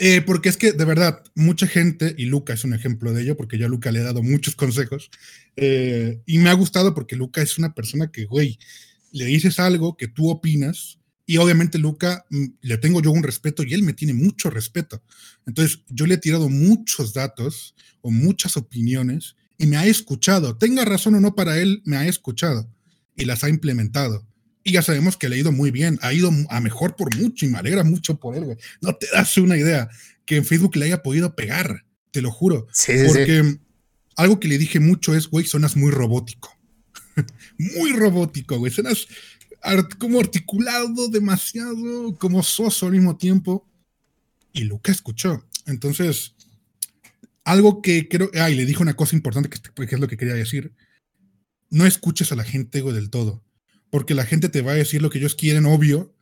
Eh, 0.01 0.22
porque 0.22 0.47
es 0.47 0.55
que 0.55 0.72
de 0.72 0.86
verdad, 0.86 1.24
mucha 1.36 1.67
gente, 1.67 2.15
y 2.17 2.26
Luca 2.26 2.53
es 2.53 2.63
un 2.63 2.74
ejemplo 2.74 3.11
de 3.11 3.24
ello, 3.24 3.36
porque 3.36 3.57
yo 3.57 3.65
a 3.65 3.70
Luca 3.70 3.91
le 3.91 3.99
he 3.99 4.03
dado 4.03 4.24
muchos 4.24 4.55
consejos, 4.55 5.09
eh, 5.57 6.22
y 6.26 6.38
me 6.38 6.49
ha 6.49 6.53
gustado 6.53 6.93
porque 6.93 7.17
Luca 7.17 7.41
es 7.41 7.57
una 7.57 7.74
persona 7.74 8.09
que, 8.09 8.26
güey, 8.26 8.57
le 9.11 9.26
dices 9.26 9.59
algo 9.59 9.97
que 9.97 10.07
tú 10.07 10.30
opinas, 10.30 10.99
y 11.26 11.38
obviamente 11.38 11.78
Luca, 11.78 12.26
mm, 12.30 12.45
le 12.61 12.78
tengo 12.78 13.01
yo 13.01 13.11
un 13.11 13.24
respeto 13.24 13.63
y 13.63 13.74
él 13.74 13.84
me 13.84 13.93
tiene 13.93 14.13
mucho 14.13 14.49
respeto. 14.49 15.03
Entonces, 15.45 15.82
yo 15.89 16.07
le 16.07 16.15
he 16.15 16.17
tirado 16.17 16.49
muchos 16.49 17.13
datos 17.13 17.76
o 18.01 18.09
muchas 18.09 18.55
opiniones 18.55 19.36
y 19.60 19.68
me 19.68 19.78
ha 19.78 19.86
escuchado. 19.86 20.57
Tenga 20.57 20.86
razón 20.86 21.14
o 21.16 21.20
no 21.20 21.36
para 21.36 21.60
él, 21.60 21.84
me 21.86 21.97
ha 21.97 22.07
escuchado 22.07 22.68
y 23.16 23.26
las 23.26 23.43
ha 23.43 23.49
implementado. 23.49 24.26
Y 24.64 24.72
ya 24.72 24.82
sabemos 24.82 25.18
que 25.18 25.30
le 25.30 25.36
ha 25.36 25.39
ido 25.39 25.51
muy 25.51 25.70
bien, 25.70 25.99
ha 26.01 26.14
ido 26.14 26.32
a 26.49 26.60
mejor 26.62 26.95
por 26.95 27.16
mucho 27.18 27.45
y 27.45 27.49
me 27.49 27.60
alegra 27.60 27.84
mucho 27.84 28.20
por 28.20 28.36
él, 28.36 28.45
güey. 28.45 28.57
No 28.82 28.95
te 28.95 29.07
das 29.14 29.38
una 29.38 29.57
idea 29.57 29.89
que 30.26 30.38
en 30.38 30.45
Facebook 30.45 30.76
le 30.78 30.86
haya 30.86 31.03
podido 31.03 31.36
pegar, 31.36 31.86
te 32.12 32.22
lo 32.22 32.32
juro. 32.32 32.68
Sí, 32.72 32.93
porque 33.05 33.60
algo 34.16 34.39
que 34.39 34.47
le 34.47 34.57
dije 34.57 34.80
mucho 34.80 35.14
es, 35.14 35.28
güey, 35.28 35.45
sonas 35.45 35.76
muy 35.76 35.91
robótico. 35.91 36.57
muy 37.57 37.91
robótico, 37.91 38.57
güey. 38.57 38.72
Sonas 38.72 39.07
como 39.97 40.20
articulado 40.20 41.10
demasiado, 41.10 42.16
como 42.18 42.43
soso 42.43 42.86
al 42.86 42.93
mismo 42.93 43.18
tiempo. 43.18 43.68
Y 44.53 44.64
Luca 44.64 44.91
escuchó. 44.91 45.43
Entonces, 45.66 46.36
algo 47.44 47.82
que 47.82 48.08
creo. 48.08 48.30
Ah, 48.36 48.50
y 48.50 48.56
le 48.56 48.66
dijo 48.66 48.84
una 48.84 48.96
cosa 48.96 49.16
importante 49.16 49.50
que, 49.50 49.86
es 49.86 50.00
lo 50.00 50.08
que 50.08 50.18
quería 50.18 50.34
decir. 50.34 50.74
No 51.70 51.86
escuches 51.86 52.32
a 52.32 52.36
la 52.36 52.44
gente, 52.44 52.82
del 52.82 53.10
todo. 53.10 53.44
Porque 53.90 54.14
la 54.14 54.26
gente 54.26 54.50
te 54.50 54.62
va 54.62 54.72
a 54.72 54.76
decir 54.76 55.02
lo 55.02 55.10
que 55.10 55.20
ellos 55.20 55.36
quieren, 55.36 55.66
obvio. 55.66 56.16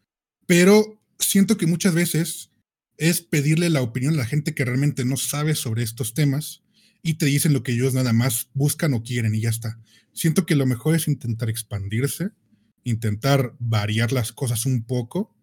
Pero 0.45 1.01
siento 1.19 1.57
que 1.57 1.67
muchas 1.67 1.93
veces 1.93 2.51
es 2.97 3.21
pedirle 3.21 3.69
la 3.69 3.81
opinión 3.81 4.13
a 4.15 4.17
la 4.17 4.25
gente 4.25 4.53
que 4.55 4.65
realmente 4.65 5.05
no 5.05 5.17
sabe 5.17 5.55
sobre 5.55 5.83
estos 5.83 6.13
temas 6.13 6.63
y 7.03 7.15
te 7.15 7.25
dicen 7.27 7.53
lo 7.53 7.63
que 7.63 7.73
ellos 7.73 7.93
nada 7.93 8.11
más 8.11 8.49
buscan 8.53 8.93
o 8.93 9.03
quieren 9.03 9.35
y 9.35 9.41
ya 9.41 9.49
está. 9.49 9.79
Siento 10.13 10.45
que 10.45 10.55
lo 10.55 10.65
mejor 10.65 10.95
es 10.95 11.07
intentar 11.07 11.49
expandirse, 11.49 12.31
intentar 12.83 13.55
variar 13.59 14.11
las 14.11 14.31
cosas 14.31 14.65
un 14.65 14.83
poco 14.83 15.36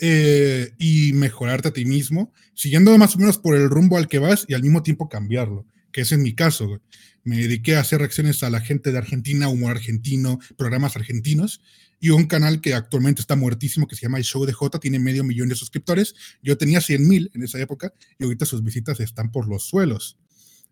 eh, 0.00 0.72
y 0.78 1.12
mejorarte 1.12 1.68
a 1.68 1.72
ti 1.72 1.84
mismo, 1.84 2.32
siguiendo 2.54 2.96
más 2.98 3.16
o 3.16 3.18
menos 3.18 3.38
por 3.38 3.56
el 3.56 3.68
rumbo 3.68 3.96
al 3.96 4.08
que 4.08 4.18
vas 4.18 4.44
y 4.48 4.54
al 4.54 4.62
mismo 4.62 4.82
tiempo 4.82 5.08
cambiarlo, 5.08 5.66
que 5.92 6.02
es 6.02 6.16
mi 6.16 6.34
caso. 6.34 6.80
Me 7.24 7.36
dediqué 7.36 7.76
a 7.76 7.80
hacer 7.80 7.98
reacciones 7.98 8.42
a 8.42 8.50
la 8.50 8.60
gente 8.60 8.92
de 8.92 8.98
Argentina, 8.98 9.48
humor 9.48 9.72
argentino, 9.72 10.38
programas 10.56 10.96
argentinos, 10.96 11.60
y 12.00 12.10
un 12.10 12.26
canal 12.26 12.60
que 12.60 12.74
actualmente 12.74 13.20
está 13.20 13.34
muertísimo, 13.36 13.86
que 13.86 13.96
se 13.96 14.02
llama 14.02 14.18
El 14.18 14.24
Show 14.24 14.46
de 14.46 14.52
J, 14.52 14.78
tiene 14.78 14.98
medio 14.98 15.24
millón 15.24 15.48
de 15.48 15.56
suscriptores. 15.56 16.14
Yo 16.42 16.56
tenía 16.56 16.80
100 16.80 17.08
mil 17.08 17.30
en 17.34 17.42
esa 17.42 17.58
época 17.60 17.92
y 18.18 18.24
ahorita 18.24 18.46
sus 18.46 18.62
visitas 18.62 19.00
están 19.00 19.32
por 19.32 19.48
los 19.48 19.64
suelos. 19.64 20.16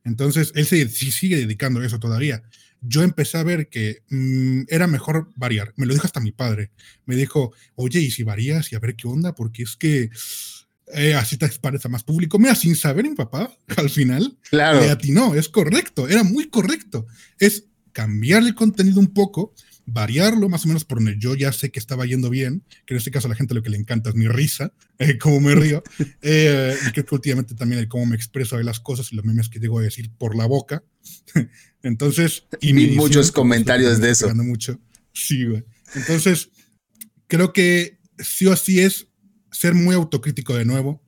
Entonces, 0.07 0.53
él 0.55 0.67
se, 0.67 0.89
sí 0.89 1.11
sigue 1.11 1.37
dedicando 1.37 1.81
a 1.81 1.87
eso 1.87 1.99
todavía. 1.99 2.43
Yo 2.81 3.03
empecé 3.03 3.39
a 3.39 3.43
ver 3.43 3.69
que 3.69 4.03
mm, 4.09 4.63
era 4.69 4.87
mejor 4.87 5.33
variar. 5.35 5.75
Me 5.77 5.85
lo 5.85 5.93
dijo 5.93 6.07
hasta 6.07 6.21
mi 6.21 6.31
padre. 6.31 6.71
Me 7.05 7.17
dijo, 7.17 7.53
oye, 7.75 8.01
¿y 8.01 8.11
si 8.13 8.23
varías 8.23 8.73
y 8.73 8.77
a 8.77 8.79
ver 8.79 8.95
qué 8.95 9.09
onda? 9.09 9.35
Porque 9.35 9.65
es 9.65 9.77
que 9.77 10.11
eh, 10.95 11.15
así 11.15 11.37
te 11.37 11.49
parece 11.61 11.89
más 11.89 12.05
público. 12.05 12.39
Mira, 12.39 12.55
sin 12.55 12.77
saber 12.77 13.09
mi 13.09 13.17
papá, 13.17 13.53
al 13.77 13.91
final, 13.91 14.39
claro. 14.49 14.81
le 14.81 14.91
atinó, 14.91 15.35
es 15.35 15.49
correcto, 15.49 16.09
era 16.09 16.23
muy 16.23 16.49
correcto. 16.49 17.07
Es 17.41 17.65
cambiarle 17.93 18.51
el 18.51 18.55
contenido 18.55 19.01
un 19.01 19.13
poco 19.13 19.55
variarlo 19.87 20.49
más 20.49 20.65
o 20.65 20.69
menos 20.69 20.85
por 20.85 20.99
donde 20.99 21.17
yo 21.19 21.35
ya 21.35 21.53
sé 21.53 21.71
que 21.71 21.79
estaba 21.79 22.05
yendo 22.05 22.29
bien, 22.29 22.65
que 22.85 22.95
en 22.95 22.99
este 22.99 23.11
caso 23.13 23.29
a 23.29 23.31
la 23.31 23.37
gente 23.37 23.55
lo 23.55 23.63
que 23.63 23.71
le 23.71 23.77
encanta 23.77 24.11
es 24.11 24.17
mi 24.17 24.29
risa, 24.29 24.73
eh, 24.99 25.17
cómo 25.19 25.41
me 25.41 25.55
río, 25.55 25.83
eh, 26.23 26.77
y 26.87 26.91
creo 26.93 27.07
que 27.07 27.15
últimamente 27.15 27.55
también 27.55 27.81
el 27.81 27.89
cómo 27.89 28.07
me 28.07 28.17
expreso 28.17 28.57
de 28.57 28.65
las 28.65 28.81
cosas 28.81 29.13
y 29.13 29.17
los 29.17 29.25
memes 29.25 29.49
que 29.49 29.61
llego 29.61 29.79
a 29.79 29.83
decir 29.83 30.11
por 30.19 30.37
la 30.37 30.47
boca. 30.47 30.85
Entonces, 31.83 32.45
y 32.61 32.73
muchos 32.73 33.31
comentarios 33.31 34.01
de 34.01 34.11
eso. 34.11 34.35
Mucho. 34.35 34.81
Sí, 35.13 35.45
güey. 35.45 35.65
Entonces, 35.95 36.51
creo 37.29 37.53
que 37.53 38.01
sí 38.19 38.47
o 38.47 38.57
sí 38.57 38.81
es 38.81 39.07
ser 39.53 39.75
muy 39.75 39.95
autocrítico 39.95 40.57
de 40.57 40.65
nuevo, 40.65 41.03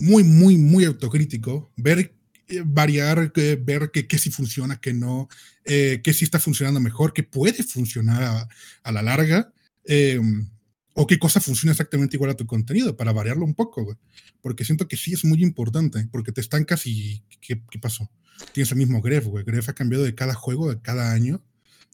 muy, 0.00 0.24
muy, 0.24 0.56
muy 0.56 0.84
autocrítico, 0.84 1.72
ver 1.76 2.14
eh, 2.50 2.62
variar, 2.64 3.32
ver 3.32 3.90
qué 3.92 4.18
sí 4.18 4.30
funciona, 4.30 4.80
qué 4.80 4.92
no, 4.92 5.28
eh, 5.64 6.00
qué 6.02 6.12
sí 6.12 6.24
está 6.24 6.40
funcionando 6.40 6.80
mejor, 6.80 7.12
qué 7.12 7.22
puede 7.22 7.62
funcionar 7.62 8.48
a, 8.82 8.92
la 8.92 9.02
larga, 9.02 9.52
em, 9.84 10.48
o 10.94 11.06
qué 11.06 11.16
cosa 11.18 11.40
funciona 11.40 11.70
exactamente 11.70 12.16
igual 12.16 12.32
a 12.32 12.36
tu 12.36 12.46
contenido, 12.46 12.96
para 12.96 13.12
variarlo 13.12 13.44
un 13.44 13.54
poco, 13.54 13.96
Porque 14.40 14.64
siento 14.64 14.88
que 14.88 14.96
sí 14.96 15.12
es 15.12 15.24
muy 15.24 15.42
importante, 15.44 16.08
porque 16.10 16.32
te 16.32 16.40
estancas 16.40 16.86
y 16.86 17.22
¿qué, 17.40 17.56
pasó? 17.80 18.10
Tienes 18.52 18.72
el 18.72 18.78
mismo 18.78 19.00
Gref, 19.00 19.26
güey. 19.26 19.44
Gref 19.44 19.68
ha 19.68 19.74
cambiado 19.74 20.04
de 20.04 20.14
cada 20.14 20.34
juego, 20.34 20.70
de 20.70 20.80
cada 20.80 21.12
año, 21.12 21.42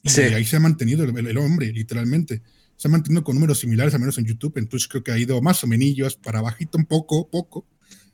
y 0.02 0.20
ahí 0.20 0.44
se 0.46 0.56
ha 0.56 0.60
mantenido 0.60 1.04
el, 1.04 1.38
hombre, 1.38 1.72
literalmente. 1.72 2.42
Se 2.76 2.88
ha 2.88 2.90
mantenido 2.90 3.24
con 3.24 3.34
números 3.34 3.58
similares, 3.58 3.92
al 3.94 4.00
menos 4.00 4.16
en 4.16 4.24
YouTube. 4.24 4.56
En 4.56 4.68
Twitch 4.68 4.88
creo 4.88 5.02
que 5.02 5.12
ha 5.12 5.18
ido 5.18 5.42
más 5.42 5.62
o 5.64 5.66
menos 5.66 6.16
para 6.16 6.40
bajito, 6.40 6.78
un 6.78 6.86
poco, 6.86 7.28
poco 7.28 7.66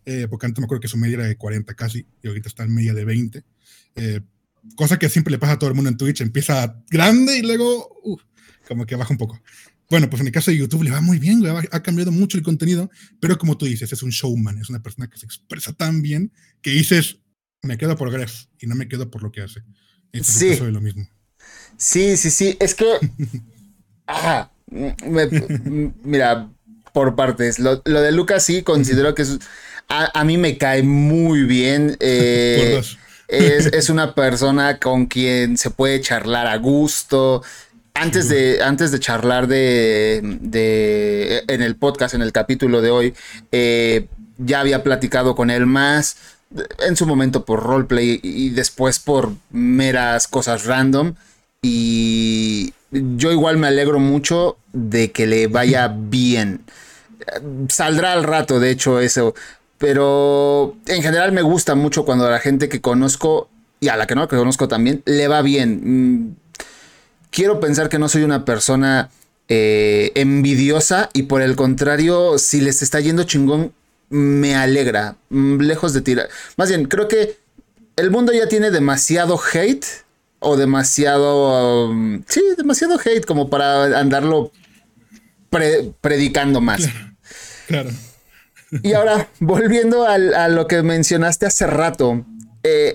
eh, 0.04 0.26
porque 0.28 0.46
antes 0.46 0.60
me 0.60 0.64
acuerdo 0.64 0.80
que 0.80 0.88
su 0.88 0.96
media 0.96 1.14
era 1.14 1.26
de 1.26 1.36
40 1.36 1.74
casi, 1.74 2.06
y 2.22 2.28
ahorita 2.28 2.48
está 2.48 2.64
en 2.64 2.74
media 2.74 2.94
de 2.94 3.04
20. 3.04 3.44
Eh, 3.96 4.20
cosa 4.76 4.98
que 4.98 5.08
siempre 5.08 5.32
le 5.32 5.38
pasa 5.38 5.54
a 5.54 5.58
todo 5.58 5.70
el 5.70 5.74
mundo 5.74 5.90
en 5.90 5.96
Twitch, 5.96 6.20
empieza 6.20 6.82
grande 6.90 7.38
y 7.38 7.42
luego 7.42 8.00
uh, 8.04 8.16
como 8.66 8.86
que 8.86 8.96
baja 8.96 9.12
un 9.12 9.18
poco. 9.18 9.40
Bueno, 9.90 10.08
pues 10.08 10.20
en 10.20 10.28
el 10.28 10.32
caso 10.32 10.50
de 10.50 10.56
YouTube 10.56 10.84
le 10.84 10.90
va 10.90 11.02
muy 11.02 11.18
bien, 11.18 11.42
ha 11.46 11.82
cambiado 11.82 12.10
mucho 12.12 12.38
el 12.38 12.42
contenido, 12.42 12.90
pero 13.20 13.36
como 13.36 13.58
tú 13.58 13.66
dices, 13.66 13.92
es 13.92 14.02
un 14.02 14.08
showman, 14.08 14.58
es 14.58 14.70
una 14.70 14.82
persona 14.82 15.06
que 15.06 15.18
se 15.18 15.26
expresa 15.26 15.74
tan 15.74 16.00
bien 16.00 16.32
que 16.62 16.70
dices, 16.70 17.18
me 17.60 17.76
quedo 17.76 17.94
por 17.96 18.10
Gref 18.10 18.46
y 18.58 18.66
no 18.66 18.74
me 18.74 18.88
quedo 18.88 19.10
por 19.10 19.22
lo 19.22 19.30
que 19.30 19.42
hace. 19.42 19.60
sí. 20.22 20.56
lo 20.56 20.80
mismo. 20.80 21.06
Sí, 21.76 22.16
sí, 22.16 22.30
sí, 22.30 22.56
es 22.58 22.74
que... 22.74 22.86
ah, 24.06 24.50
mira, 26.04 26.50
por 26.94 27.14
partes, 27.14 27.58
lo, 27.58 27.82
lo 27.84 28.00
de 28.00 28.12
Lucas 28.12 28.44
sí 28.44 28.62
considero 28.62 29.14
que 29.14 29.22
es 29.22 29.38
a, 29.88 30.24
mí 30.24 30.38
me 30.38 30.58
cae 30.58 30.82
muy 30.82 31.44
bien. 31.44 31.96
Eh, 33.34 33.68
es, 33.72 33.88
una 33.88 34.14
persona 34.14 34.78
con 34.78 35.06
quien 35.06 35.56
se 35.56 35.70
puede 35.70 36.02
charlar 36.02 36.46
a 36.46 36.58
gusto. 36.58 37.42
Antes 37.94 38.28
de, 38.28 38.62
antes 38.62 38.92
de 38.92 39.00
charlar 39.00 39.46
de, 39.46 40.18
en 41.48 41.62
el 41.62 41.76
podcast, 41.76 42.14
en 42.14 42.20
el 42.20 42.32
capítulo 42.32 42.82
de 42.82 42.90
hoy, 42.90 43.14
eh, 43.50 44.06
ya 44.36 44.60
había 44.60 44.82
platicado 44.82 45.34
con 45.34 45.50
él 45.50 45.64
más. 45.64 46.16
En 46.80 46.96
su 46.96 47.06
momento 47.06 47.46
por 47.46 47.62
roleplay 47.62 48.20
y 48.22 48.50
después 48.50 48.98
por 48.98 49.32
meras 49.50 50.28
cosas 50.28 50.66
random. 50.66 51.14
Y 51.62 52.74
yo 52.90 53.32
igual 53.32 53.56
me 53.56 53.68
alegro 53.68 53.98
mucho 53.98 54.58
de 54.72 55.10
que 55.12 55.26
le 55.26 55.46
vaya 55.46 55.88
bien. 55.96 56.64
Saldrá 57.68 58.12
al 58.12 58.24
rato, 58.24 58.60
de 58.60 58.70
hecho, 58.70 59.00
eso. 59.00 59.34
Pero 59.82 60.76
en 60.86 61.02
general 61.02 61.32
me 61.32 61.42
gusta 61.42 61.74
mucho 61.74 62.04
cuando 62.04 62.30
la 62.30 62.38
gente 62.38 62.68
que 62.68 62.80
conozco 62.80 63.50
y 63.80 63.88
a 63.88 63.96
la 63.96 64.06
que 64.06 64.14
no 64.14 64.28
conozco 64.28 64.68
también 64.68 65.02
le 65.06 65.26
va 65.26 65.42
bien. 65.42 65.80
Mm, 65.82 66.36
quiero 67.30 67.58
pensar 67.58 67.88
que 67.88 67.98
no 67.98 68.08
soy 68.08 68.22
una 68.22 68.44
persona 68.44 69.10
eh, 69.48 70.12
envidiosa 70.14 71.10
y 71.14 71.24
por 71.24 71.42
el 71.42 71.56
contrario, 71.56 72.38
si 72.38 72.60
les 72.60 72.80
está 72.80 73.00
yendo 73.00 73.24
chingón, 73.24 73.72
me 74.08 74.54
alegra. 74.54 75.16
Mm, 75.30 75.62
lejos 75.62 75.92
de 75.94 76.00
tirar. 76.02 76.28
Más 76.56 76.68
bien, 76.68 76.84
creo 76.84 77.08
que 77.08 77.38
el 77.96 78.12
mundo 78.12 78.32
ya 78.32 78.46
tiene 78.46 78.70
demasiado 78.70 79.36
hate 79.52 79.84
o 80.38 80.56
demasiado... 80.56 81.88
Um, 81.88 82.22
sí, 82.28 82.40
demasiado 82.56 83.00
hate 83.04 83.26
como 83.26 83.50
para 83.50 83.98
andarlo 83.98 84.52
predicando 86.00 86.60
más. 86.60 86.88
claro. 87.66 87.90
Y 88.82 88.94
ahora, 88.94 89.28
volviendo 89.40 90.06
a 90.06 90.48
lo 90.48 90.66
que 90.66 90.82
mencionaste 90.82 91.46
hace 91.46 91.66
rato, 91.66 92.24
eh, 92.62 92.94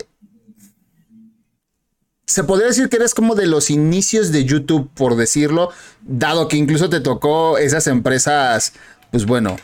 se 2.26 2.44
podría 2.44 2.68
decir 2.68 2.90
que 2.90 2.98
eres 2.98 3.14
como 3.14 3.36
de 3.36 3.46
los 3.46 3.70
inicios 3.70 4.32
de 4.32 4.44
YouTube, 4.44 4.90
por 4.94 5.16
decirlo, 5.16 5.72
dado 6.02 6.48
que 6.48 6.58
incluso 6.58 6.90
te 6.90 7.00
tocó 7.00 7.58
esas 7.58 7.88
empresas, 7.88 8.74
pues 9.12 9.26
bueno, 9.26 9.56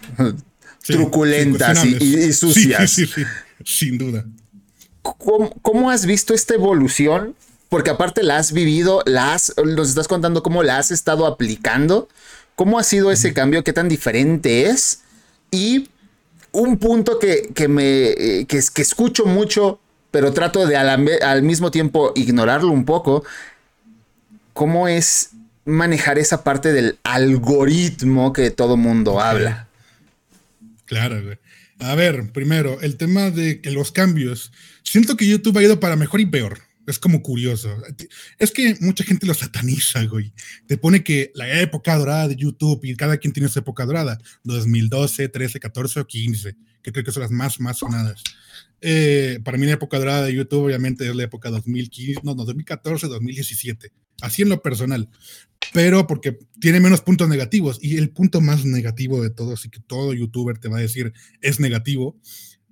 truculentas 0.86 1.84
y, 1.84 2.32
sucias. 2.32 2.91
Sí, 2.91 3.05
sí, 3.05 3.24
sin 3.66 3.97
duda. 3.97 4.26
¿Cómo, 5.01 5.91
has 5.91 6.05
visto 6.05 6.34
esta 6.34 6.53
evolución? 6.53 7.36
Porque 7.68 7.89
aparte 7.89 8.24
la 8.24 8.38
has 8.38 8.53
vivido, 8.53 9.03
la 9.05 9.34
has, 9.34 9.53
nos 9.66 9.89
estás 9.89 10.07
contando 10.07 10.41
cómo 10.41 10.64
la 10.64 10.78
has 10.78 10.91
estado 10.91 11.26
aplicando. 11.26 12.07
¿Cómo 12.55 12.80
ha 12.80 12.84
sido 12.84 13.11
ese 13.11 13.34
cambio? 13.34 13.64
¿Qué 13.64 13.74
tan 13.74 13.89
diferente 13.89 14.70
es? 14.70 15.01
Y 15.51 15.89
un 16.54 16.78
punto 16.78 17.20
que, 17.20 17.68
me, 17.68 18.06
eh, 18.12 18.45
que, 18.47 18.60
que 18.74 18.82
escucho 18.82 19.26
mucho, 19.26 19.80
pero 20.12 20.32
trato 20.32 20.66
de 20.66 20.78
al, 20.78 21.43
mismo 21.43 21.72
tiempo 21.72 22.14
ignorarlo 22.16 22.72
un 22.72 22.86
poco, 22.86 23.26
¿cómo 24.54 24.88
es 24.88 25.32
manejar 25.66 26.20
esa 26.20 26.43
parte 26.43 26.72
del 26.72 26.99
algoritmo 27.04 28.32
que 28.32 28.51
todo 28.51 28.78
mundo 28.78 29.20
habla? 29.20 29.68
Claro, 30.86 31.22
güey. 31.22 31.38
A 31.80 31.95
ver, 31.95 32.32
primero, 32.32 32.80
el 32.82 32.95
tema 32.95 33.32
de 33.32 33.60
que 33.60 33.72
los 33.72 33.91
cambios. 33.91 34.51
Siento 34.84 35.18
que 35.18 35.28
YouTube 35.28 35.58
ha 35.58 35.64
ido 35.64 35.80
para 35.80 35.95
mejor 35.95 36.22
y 36.22 36.28
peor. 36.28 36.60
Es 36.86 36.99
como 36.99 37.21
curioso. 37.21 37.75
Es 38.38 38.51
que 38.51 38.75
mucha 38.81 39.03
gente 39.03 39.25
lo 39.25 39.34
sataniza, 39.34 40.03
güey. 40.05 40.34
Te 40.67 40.77
pone 40.77 41.03
que 41.03 41.31
la 41.34 41.61
época 41.61 41.95
dorada 41.97 42.27
de 42.27 42.36
YouTube 42.36 42.84
y 42.84 42.95
cada 42.95 43.17
quien 43.17 43.31
tiene 43.31 43.49
su 43.49 43.59
época 43.59 43.86
dorada. 43.86 44.19
2012, 44.43 45.29
13, 45.29 45.59
14 45.59 45.99
o 46.01 46.07
15, 46.07 46.55
que 46.81 46.91
creo 46.91 47.05
que 47.05 47.11
son 47.11 47.21
las 47.21 47.31
más, 47.31 47.59
más 47.59 47.77
sonadas. 47.77 48.21
Eh, 48.81 49.39
para 49.45 49.57
mí 49.57 49.65
la 49.65 49.73
época 49.73 49.97
dorada 49.97 50.23
de 50.25 50.34
YouTube 50.34 50.65
obviamente 50.65 51.07
es 51.07 51.15
la 51.15 51.23
época 51.23 51.49
2015, 51.49 52.21
no, 52.23 52.36
2014, 52.36 53.07
2017. 53.07 53.93
Así 54.21 54.41
en 54.41 54.49
lo 54.49 54.61
personal. 54.61 55.09
Pero 55.71 56.05
porque 56.05 56.38
tiene 56.59 56.81
menos 56.81 57.01
puntos 57.01 57.29
negativos. 57.29 57.79
Y 57.81 57.97
el 57.97 58.09
punto 58.09 58.41
más 58.41 58.65
negativo 58.65 59.23
de 59.23 59.29
todo, 59.29 59.53
así 59.53 59.69
que 59.69 59.79
todo 59.79 60.13
youtuber 60.13 60.57
te 60.57 60.67
va 60.67 60.77
a 60.77 60.81
decir 60.81 61.13
es 61.41 61.61
negativo, 61.61 62.19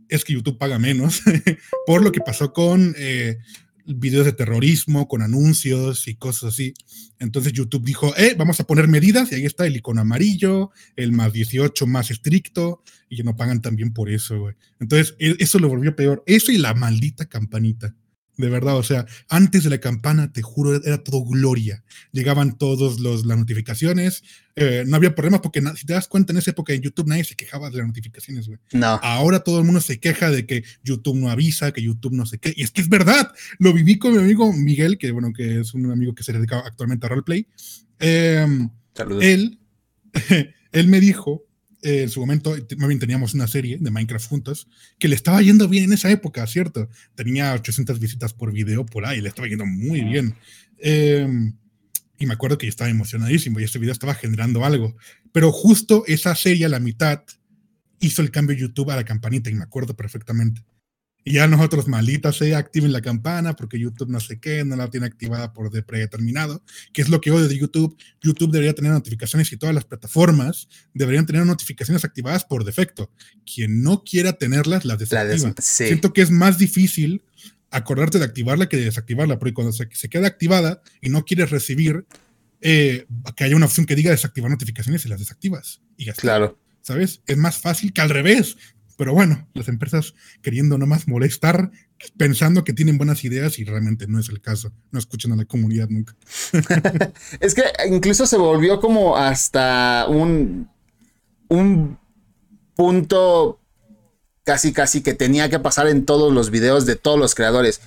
es 0.09 0.26
que 0.26 0.34
YouTube 0.34 0.57
paga 0.57 0.78
menos 0.78 1.22
por 1.88 2.03
lo 2.03 2.12
que 2.12 2.20
pasó 2.20 2.51
con... 2.51 2.93
Eh, 2.97 3.38
videos 3.86 4.26
de 4.26 4.34
terrorismo 4.34 5.08
con 5.08 5.22
anuncios 5.22 6.08
y 6.08 6.16
cosas 6.16 6.54
así. 6.54 6.74
Entonces 7.20 7.54
YouTube 7.54 7.84
dijo, 7.84 8.16
eh, 8.18 8.36
vamos 8.38 8.60
a 8.60 8.66
poner 8.66 8.88
medidas 8.88 9.32
y 9.32 9.36
ahí 9.36 9.46
está 9.46 9.66
el 9.66 9.76
icono 9.76 10.02
amarillo, 10.02 10.72
el 10.96 11.12
más 11.12 11.34
18 11.34 11.88
más 11.88 12.12
estricto 12.12 12.82
y 13.10 13.18
ya 13.18 13.24
no 13.24 13.36
pagan 13.36 13.62
también 13.62 13.94
por 13.94 14.10
eso, 14.10 14.40
güey. 14.40 14.56
Entonces 14.80 15.16
e, 15.20 15.36
eso 15.40 15.60
lo 15.60 15.70
volvió 15.70 15.96
peor. 15.96 16.24
Eso 16.26 16.52
y 16.52 16.58
la 16.58 16.74
maldita 16.74 17.26
campanita. 17.26 17.96
De 18.42 18.50
verdad, 18.50 18.76
o 18.78 18.84
sea, 18.84 19.06
antes 19.30 19.64
de 19.64 19.70
la 19.70 19.80
campana, 19.80 20.34
te 20.34 20.42
juro, 20.42 20.76
era 20.84 21.04
todo 21.04 21.24
gloria. 21.24 21.84
Llegaban 22.12 22.58
todas 22.58 23.00
las 23.00 23.24
notificaciones, 23.24 24.24
eh, 24.56 24.84
no 24.86 24.98
había 24.98 25.16
problemas 25.16 25.39
porque 25.42 25.62
si 25.76 25.86
te 25.86 25.94
das 25.94 26.08
cuenta 26.08 26.34
en 26.34 26.39
esa 26.39 26.52
época 26.52 26.74
en 26.74 26.82
YouTube 26.82 27.08
nadie 27.08 27.24
se 27.24 27.36
quejaba 27.36 27.70
de 27.70 27.78
las 27.78 27.88
notificaciones, 27.88 28.48
güey. 28.48 28.60
No. 28.74 29.00
Ahora 29.02 29.39
todo 29.39 29.60
el 29.60 29.66
mundo 29.66 29.80
se 29.80 30.00
queja 30.00 30.30
de 30.30 30.46
que 30.46 30.64
YouTube 30.84 31.16
no 31.16 31.30
avisa, 31.30 31.72
que 31.72 31.82
YouTube 31.82 32.14
no 32.14 32.26
sé 32.26 32.38
qué. 32.38 32.54
Y 32.56 32.64
es 32.64 32.72
que 32.72 32.82
es 32.82 32.89
verdad. 32.89 33.32
Lo 33.60 33.74
viví 33.74 33.98
con 33.98 34.14
mi 34.14 34.20
amigo 34.20 34.52
Miguel, 34.52 34.98
que 34.98 35.12
bueno, 35.12 35.32
que 35.34 35.62
es 35.62 35.74
un 35.74 35.89
amigo 35.92 36.14
que 36.14 36.24
se 36.24 36.34
dedica 36.34 36.60
actualmente 36.60 37.06
a 37.06 37.10
roleplay. 37.10 37.48
Eh, 38.00 38.46
él, 39.22 39.60
él 40.72 40.88
me 40.88 41.00
dijo 41.00 41.46
en 41.82 42.10
su 42.10 42.20
momento, 42.20 42.56
más 42.78 42.88
bien 42.88 43.00
teníamos 43.00 43.34
una 43.34 43.48
serie 43.48 43.78
de 43.80 43.92
Minecraft 43.92 44.28
juntos, 44.28 44.68
que 45.00 45.08
le 45.08 45.16
estaba 45.16 45.42
yendo 45.42 45.68
bien 45.68 45.86
en 45.86 45.94
esa 45.94 46.12
época, 46.12 46.46
¿cierto? 46.48 46.90
Tenía 47.16 47.54
800 47.54 48.00
visitas 48.00 48.34
por 48.34 48.52
video 48.52 48.86
por 48.86 49.06
ahí, 49.06 49.22
le 49.22 49.30
estaba 49.30 49.48
yendo 49.48 49.66
muy 49.66 50.02
bien. 50.02 50.36
Em, 50.78 51.54
y 52.20 52.26
me 52.28 52.34
acuerdo 52.34 52.58
que 52.58 52.68
yo 52.68 52.70
estaba 52.70 52.90
emocionadísimo 52.90 53.60
y 53.60 53.64
este 53.64 53.80
video 53.80 53.94
estaba 53.94 54.14
generando 54.14 54.64
algo. 54.64 54.96
Pero 55.32 55.52
justo 55.52 56.04
esa 56.08 56.36
serie 56.36 56.66
a 56.66 56.70
la 56.70 56.80
mitad 56.80 57.24
hizo 58.00 58.22
el 58.22 58.32
cambio 58.32 58.56
YouTube 58.56 58.92
a 58.92 58.96
la 58.96 59.06
campanita 59.06 59.50
y 59.50 59.56
me 59.56 59.64
acuerdo 59.64 59.96
perfectamente. 59.96 60.62
Y 61.24 61.34
ya 61.34 61.48
nosotros, 61.48 61.88
maldita 61.88 62.32
sea, 62.32 62.58
activen 62.58 62.92
la 62.92 63.02
campana 63.02 63.56
porque 63.56 63.80
YouTube 63.80 64.10
no 64.10 64.20
sé 64.20 64.40
qué, 64.40 64.66
no 64.66 64.76
la 64.76 64.90
tiene 64.90 65.06
activada 65.06 65.54
por 65.54 65.70
de 65.70 65.84
predeterminado, 65.84 66.64
que 66.94 67.04
es 67.04 67.10
lo 67.10 67.22
que 67.22 67.30
odio 67.30 67.48
de 67.48 67.58
YouTube. 67.58 67.96
YouTube 68.22 68.52
debería 68.52 68.74
tener 68.74 68.92
notificaciones 68.92 69.52
y 69.52 69.58
todas 69.58 69.76
las 69.76 69.86
plataformas 69.86 70.68
deberían 70.94 71.26
tener 71.28 71.46
notificaciones 71.46 72.04
activadas 72.06 72.44
por 72.44 72.64
defecto. 72.64 73.12
Quien 73.46 73.84
no 73.84 74.04
quiera 74.04 74.34
tenerlas, 74.34 74.84
las 74.84 74.98
desactiva. 74.98 75.54
Siento 75.60 76.12
que 76.12 76.22
es 76.22 76.32
más 76.32 76.58
difícil 76.58 77.24
acordarte 77.70 78.20
de 78.20 78.26
activarla 78.26 78.68
que 78.68 78.78
de 78.78 78.86
desactivarla, 78.86 79.40
porque 79.40 79.54
cuando 79.54 79.74
se, 79.74 79.88
queda 79.88 80.28
activada 80.28 80.82
y 81.02 81.10
no 81.10 81.24
quieres 81.24 81.52
recibir, 81.52 82.06
eh, 82.62 83.06
que 83.36 83.44
haya 83.44 83.56
una 83.56 83.66
opción 83.66 83.86
que 83.86 83.96
diga 83.96 84.12
desactivar 84.12 84.52
notificaciones 84.52 85.06
y 85.06 85.10
las 85.10 85.20
desactivas. 85.20 85.82
Y 85.98 86.06
ya 86.06 86.14
Claro. 86.14 86.60
¿Sabes? 86.82 87.22
Es 87.28 87.38
más 87.38 87.60
fácil 87.60 87.94
que 87.94 88.02
al 88.02 88.10
revés, 88.10 88.58
pero 89.02 89.16
bueno, 89.16 89.47
las 89.56 89.68
empresas 89.68 90.14
queriendo 90.43 90.78
nomás 90.78 91.08
molestar, 91.08 91.72
pensando 92.18 92.64
que 92.64 92.72
tienen 92.72 92.99
buenas 92.99 93.24
ideas 93.24 93.58
y 93.58 93.64
realmente 93.64 94.06
no 94.06 94.20
es 94.20 94.30
el 94.30 94.41
caso. 94.41 94.72
No 94.91 94.99
escuchan 94.99 95.32
a 95.32 95.36
la 95.36 95.45
comunidad 95.45 95.89
nunca. 95.89 96.16
es 97.39 97.56
que 97.56 97.64
incluso 97.89 98.28
se 98.28 98.38
volvió 98.38 98.80
como 98.80 99.18
hasta 99.18 100.06
un, 100.08 100.70
un 101.47 101.97
punto 102.76 103.60
casi 104.43 104.72
casi 104.72 105.02
que 105.02 105.16
tenía 105.16 105.49
que 105.49 105.58
pasar 105.58 105.88
en 105.88 106.06
todos 106.06 106.32
los 106.32 106.52
videos 106.52 106.86
de 106.86 106.95
todos 106.95 107.18
los 107.18 107.34
creadores. 107.34 107.82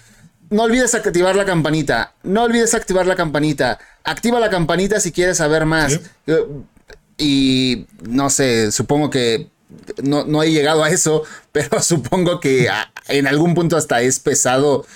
No 0.50 0.64
olvides 0.64 0.96
activar 0.96 1.36
la 1.36 1.44
campanita. 1.44 2.16
No 2.24 2.42
olvides 2.42 2.74
activar 2.74 3.06
la 3.06 3.14
campanita. 3.14 3.78
Activa 4.02 4.40
la 4.40 4.50
campanita 4.50 4.98
si 4.98 5.12
quieres 5.12 5.36
saber 5.36 5.64
más. 5.64 6.00
Y 7.16 7.86
no 8.02 8.30
sé, 8.30 8.72
supongo 8.72 9.10
que 9.10 9.53
no, 10.02 10.24
no 10.24 10.42
he 10.42 10.50
llegado 10.50 10.84
a 10.84 10.90
eso, 10.90 11.24
pero 11.52 11.82
supongo 11.82 12.40
que 12.40 12.68
en 13.08 13.26
algún 13.26 13.54
punto 13.54 13.76
hasta 13.76 14.02
es 14.02 14.20
pesado 14.20 14.86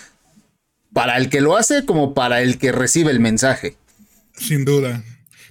para 0.93 1.17
el 1.19 1.29
que 1.29 1.41
lo 1.41 1.57
hace 1.57 1.85
como 1.85 2.15
para 2.15 2.43
el 2.43 2.59
que 2.59 2.73
recibe 2.73 3.11
el 3.11 3.21
mensaje. 3.21 3.77
Sin 4.37 4.65
duda. 4.65 5.05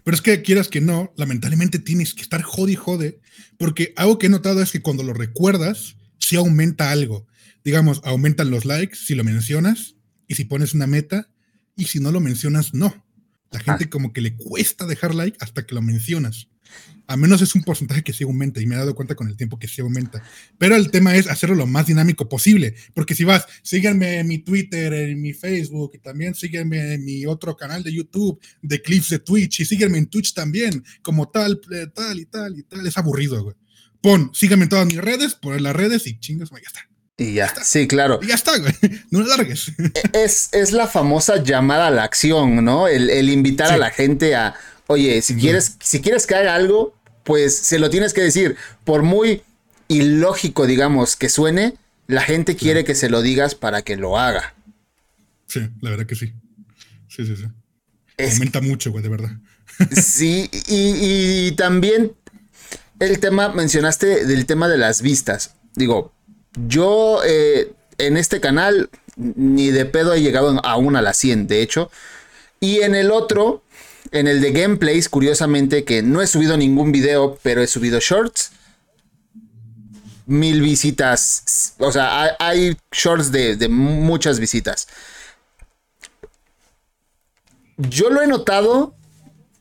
Pero 0.04 0.16
es 0.16 0.22
que 0.22 0.42
quieras 0.42 0.70
que 0.70 0.82
no, 0.82 1.12
lamentablemente 1.16 1.80
tienes 1.80 2.14
que 2.14 2.22
estar 2.22 2.42
jode 2.42 2.72
y 2.72 2.76
jode, 2.76 3.20
porque 3.58 3.94
algo 3.98 4.18
que 4.18 4.28
he 4.28 4.30
notado 4.30 4.62
es 4.62 4.72
que 4.72 4.82
cuando 4.82 5.04
lo 5.04 5.14
recuerdas, 5.14 5.96
sí 6.18 6.36
aumenta 6.36 6.92
algo. 6.92 7.28
Digamos, 7.64 8.02
aumentan 8.06 8.50
los 8.50 8.66
likes 8.66 8.96
si 8.96 9.16
lo 9.16 9.24
mencionas 9.24 9.96
y 10.28 10.36
si 10.36 10.46
pones 10.46 10.74
una 10.74 10.88
meta, 10.88 11.30
y 11.78 11.86
si 11.86 12.00
no 12.00 12.12
lo 12.12 12.20
mencionas, 12.20 12.74
no. 12.74 13.06
La 13.52 13.60
gente 13.60 13.86
ah. 13.86 13.90
como 13.90 14.12
que 14.12 14.20
le 14.20 14.36
cuesta 14.36 14.86
dejar 14.86 15.16
like 15.16 15.38
hasta 15.40 15.66
que 15.66 15.76
lo 15.76 15.82
mencionas. 15.82 16.50
A 17.08 17.18
menos 17.18 17.42
es 17.42 17.56
un 17.56 17.64
porcentaje 17.64 18.04
que 18.04 18.14
sí 18.14 18.24
aumenta 18.24 18.62
y 18.62 18.66
me 18.66 18.76
he 18.76 18.78
dado 18.78 18.94
cuenta 18.96 19.16
con 19.16 19.28
el 19.28 19.38
tiempo 19.38 19.58
que 19.58 19.68
sí 19.68 19.82
aumenta. 19.82 20.22
Pero 20.58 20.76
el 20.76 20.92
tema 20.92 21.16
es 21.16 21.28
hacerlo 21.28 21.56
lo 21.56 21.66
más 21.66 21.88
dinámico 21.88 22.28
posible. 22.30 22.76
Porque 22.94 23.16
si 23.16 23.24
vas, 23.24 23.46
síganme 23.64 24.20
en 24.20 24.28
mi 24.28 24.40
Twitter, 24.40 24.94
en 24.94 25.22
mi 25.22 25.34
Facebook 25.34 25.92
y 25.96 26.00
también 26.00 26.36
sígueme 26.36 26.94
en 26.94 27.06
mi 27.06 27.26
otro 27.26 27.56
canal 27.56 27.84
de 27.84 27.94
YouTube 27.94 28.40
de 28.62 28.82
clips 28.82 29.10
de 29.10 29.20
Twitch 29.20 29.62
y 29.62 29.66
sígueme 29.66 29.98
en 29.98 30.08
Twitch 30.08 30.34
también, 30.34 30.84
como 31.02 31.30
tal, 31.30 31.60
eh, 31.72 31.88
tal 31.94 32.20
y 32.20 32.26
tal 32.26 32.60
y 32.60 32.64
tal. 32.64 32.86
Es 32.86 32.98
aburrido, 32.98 33.44
güey. 33.44 33.56
Pon, 34.02 34.32
síganme 34.34 34.64
en 34.64 34.70
todas 34.70 34.86
mis 34.86 34.98
redes, 34.98 35.36
pon 35.36 35.62
las 35.62 35.76
redes 35.76 36.06
y 36.08 36.20
chingas, 36.20 36.50
ya 36.52 36.58
está. 36.58 36.88
Y 37.18 37.34
ya, 37.34 37.52
sí, 37.64 37.88
claro. 37.88 38.20
Y 38.22 38.28
ya 38.28 38.36
está, 38.36 38.58
güey. 38.60 38.74
No 39.10 39.22
largues. 39.22 39.72
E, 39.80 40.24
es, 40.24 40.50
es 40.52 40.72
la 40.72 40.88
famosa 40.88 41.42
llamada 41.44 41.88
a 41.88 41.92
la 41.92 42.04
acción, 42.04 42.64
¿no? 42.64 42.88
El, 42.88 43.30
invitar 43.30 43.72
a 43.72 43.78
la 43.78 43.90
gente 43.90 44.36
a, 44.36 44.54
oye, 44.86 45.22
si 45.24 45.36
quieres, 45.36 45.78
si 45.82 46.00
quieres 46.00 46.28
que 46.28 46.36
haga 46.36 46.54
algo, 46.54 46.96
pues 47.28 47.58
se 47.58 47.78
lo 47.78 47.90
tienes 47.90 48.14
que 48.14 48.22
decir. 48.22 48.56
Por 48.86 49.04
muy 49.04 49.44
ilógico, 49.90 50.66
digamos, 50.66 51.18
que 51.18 51.28
suene, 51.28 51.74
la 52.08 52.22
gente 52.22 52.56
quiere 52.56 52.86
que 52.86 52.96
se 52.96 53.10
lo 53.10 53.22
digas 53.22 53.54
para 53.54 53.82
que 53.82 53.98
lo 53.98 54.18
haga. 54.18 54.56
Sí, 55.46 55.60
la 55.82 55.90
verdad 55.90 56.06
que 56.06 56.16
sí. 56.16 56.34
Sí, 57.10 57.26
sí, 57.26 57.36
sí. 57.36 57.44
Aumenta 58.32 58.62
mucho, 58.62 58.92
güey, 58.92 59.04
de 59.04 59.10
verdad. 59.10 59.32
Sí, 59.92 60.50
y, 60.68 61.52
también 61.52 62.14
el 63.00 63.20
tema, 63.20 63.50
mencionaste 63.50 64.26
del 64.26 64.46
tema 64.46 64.70
de 64.70 64.78
las 64.78 65.02
vistas. 65.02 65.54
Digo, 65.76 66.14
yo 66.66 67.20
eh, 67.26 67.74
en 67.98 68.18
este 68.18 68.40
canal 68.40 68.90
ni 69.18 69.70
de 69.70 69.86
pedo 69.86 70.14
he 70.14 70.22
llegado 70.22 70.60
aún 70.66 70.96
a 70.96 71.02
las 71.02 71.18
100, 71.18 71.48
de 71.48 71.62
hecho. 71.62 71.92
Y 72.62 72.82
en 72.84 72.96
el 72.96 73.12
otro, 73.12 73.64
en 74.12 74.28
el 74.28 74.42
de 74.42 74.52
gameplays, 74.52 75.10
curiosamente, 75.10 75.84
que 75.84 76.02
no 76.02 76.22
he 76.22 76.28
subido 76.28 76.58
ningún 76.58 76.92
video, 76.92 77.38
pero 77.44 77.62
he 77.62 77.68
subido 77.68 78.00
shorts. 78.00 78.52
Mil 80.26 80.62
visitas. 80.62 81.76
O 81.80 81.92
sea, 81.92 82.36
hay, 82.40 82.78
shorts 82.92 83.32
de, 83.32 83.68
muchas 83.70 84.40
visitas. 84.40 84.88
Yo 87.78 88.10
lo 88.10 88.22
he 88.22 88.28
notado 88.28 88.94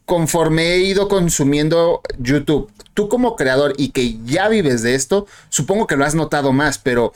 conforme 0.05 0.75
he 0.75 0.79
ido 0.79 1.09
consumiendo 1.09 2.01
YouTube. 2.19 2.71
Tú 2.95 3.09
como 3.09 3.37
creador 3.37 3.75
y 3.77 3.91
que 3.91 4.19
ya 4.25 4.49
vives 4.49 4.83
de 4.83 4.95
esto, 4.95 5.27
supongo 5.51 5.87
que 5.87 5.97
lo 5.97 6.05
has 6.05 6.15
notado 6.15 6.53
más, 6.53 6.79
pero 6.79 7.13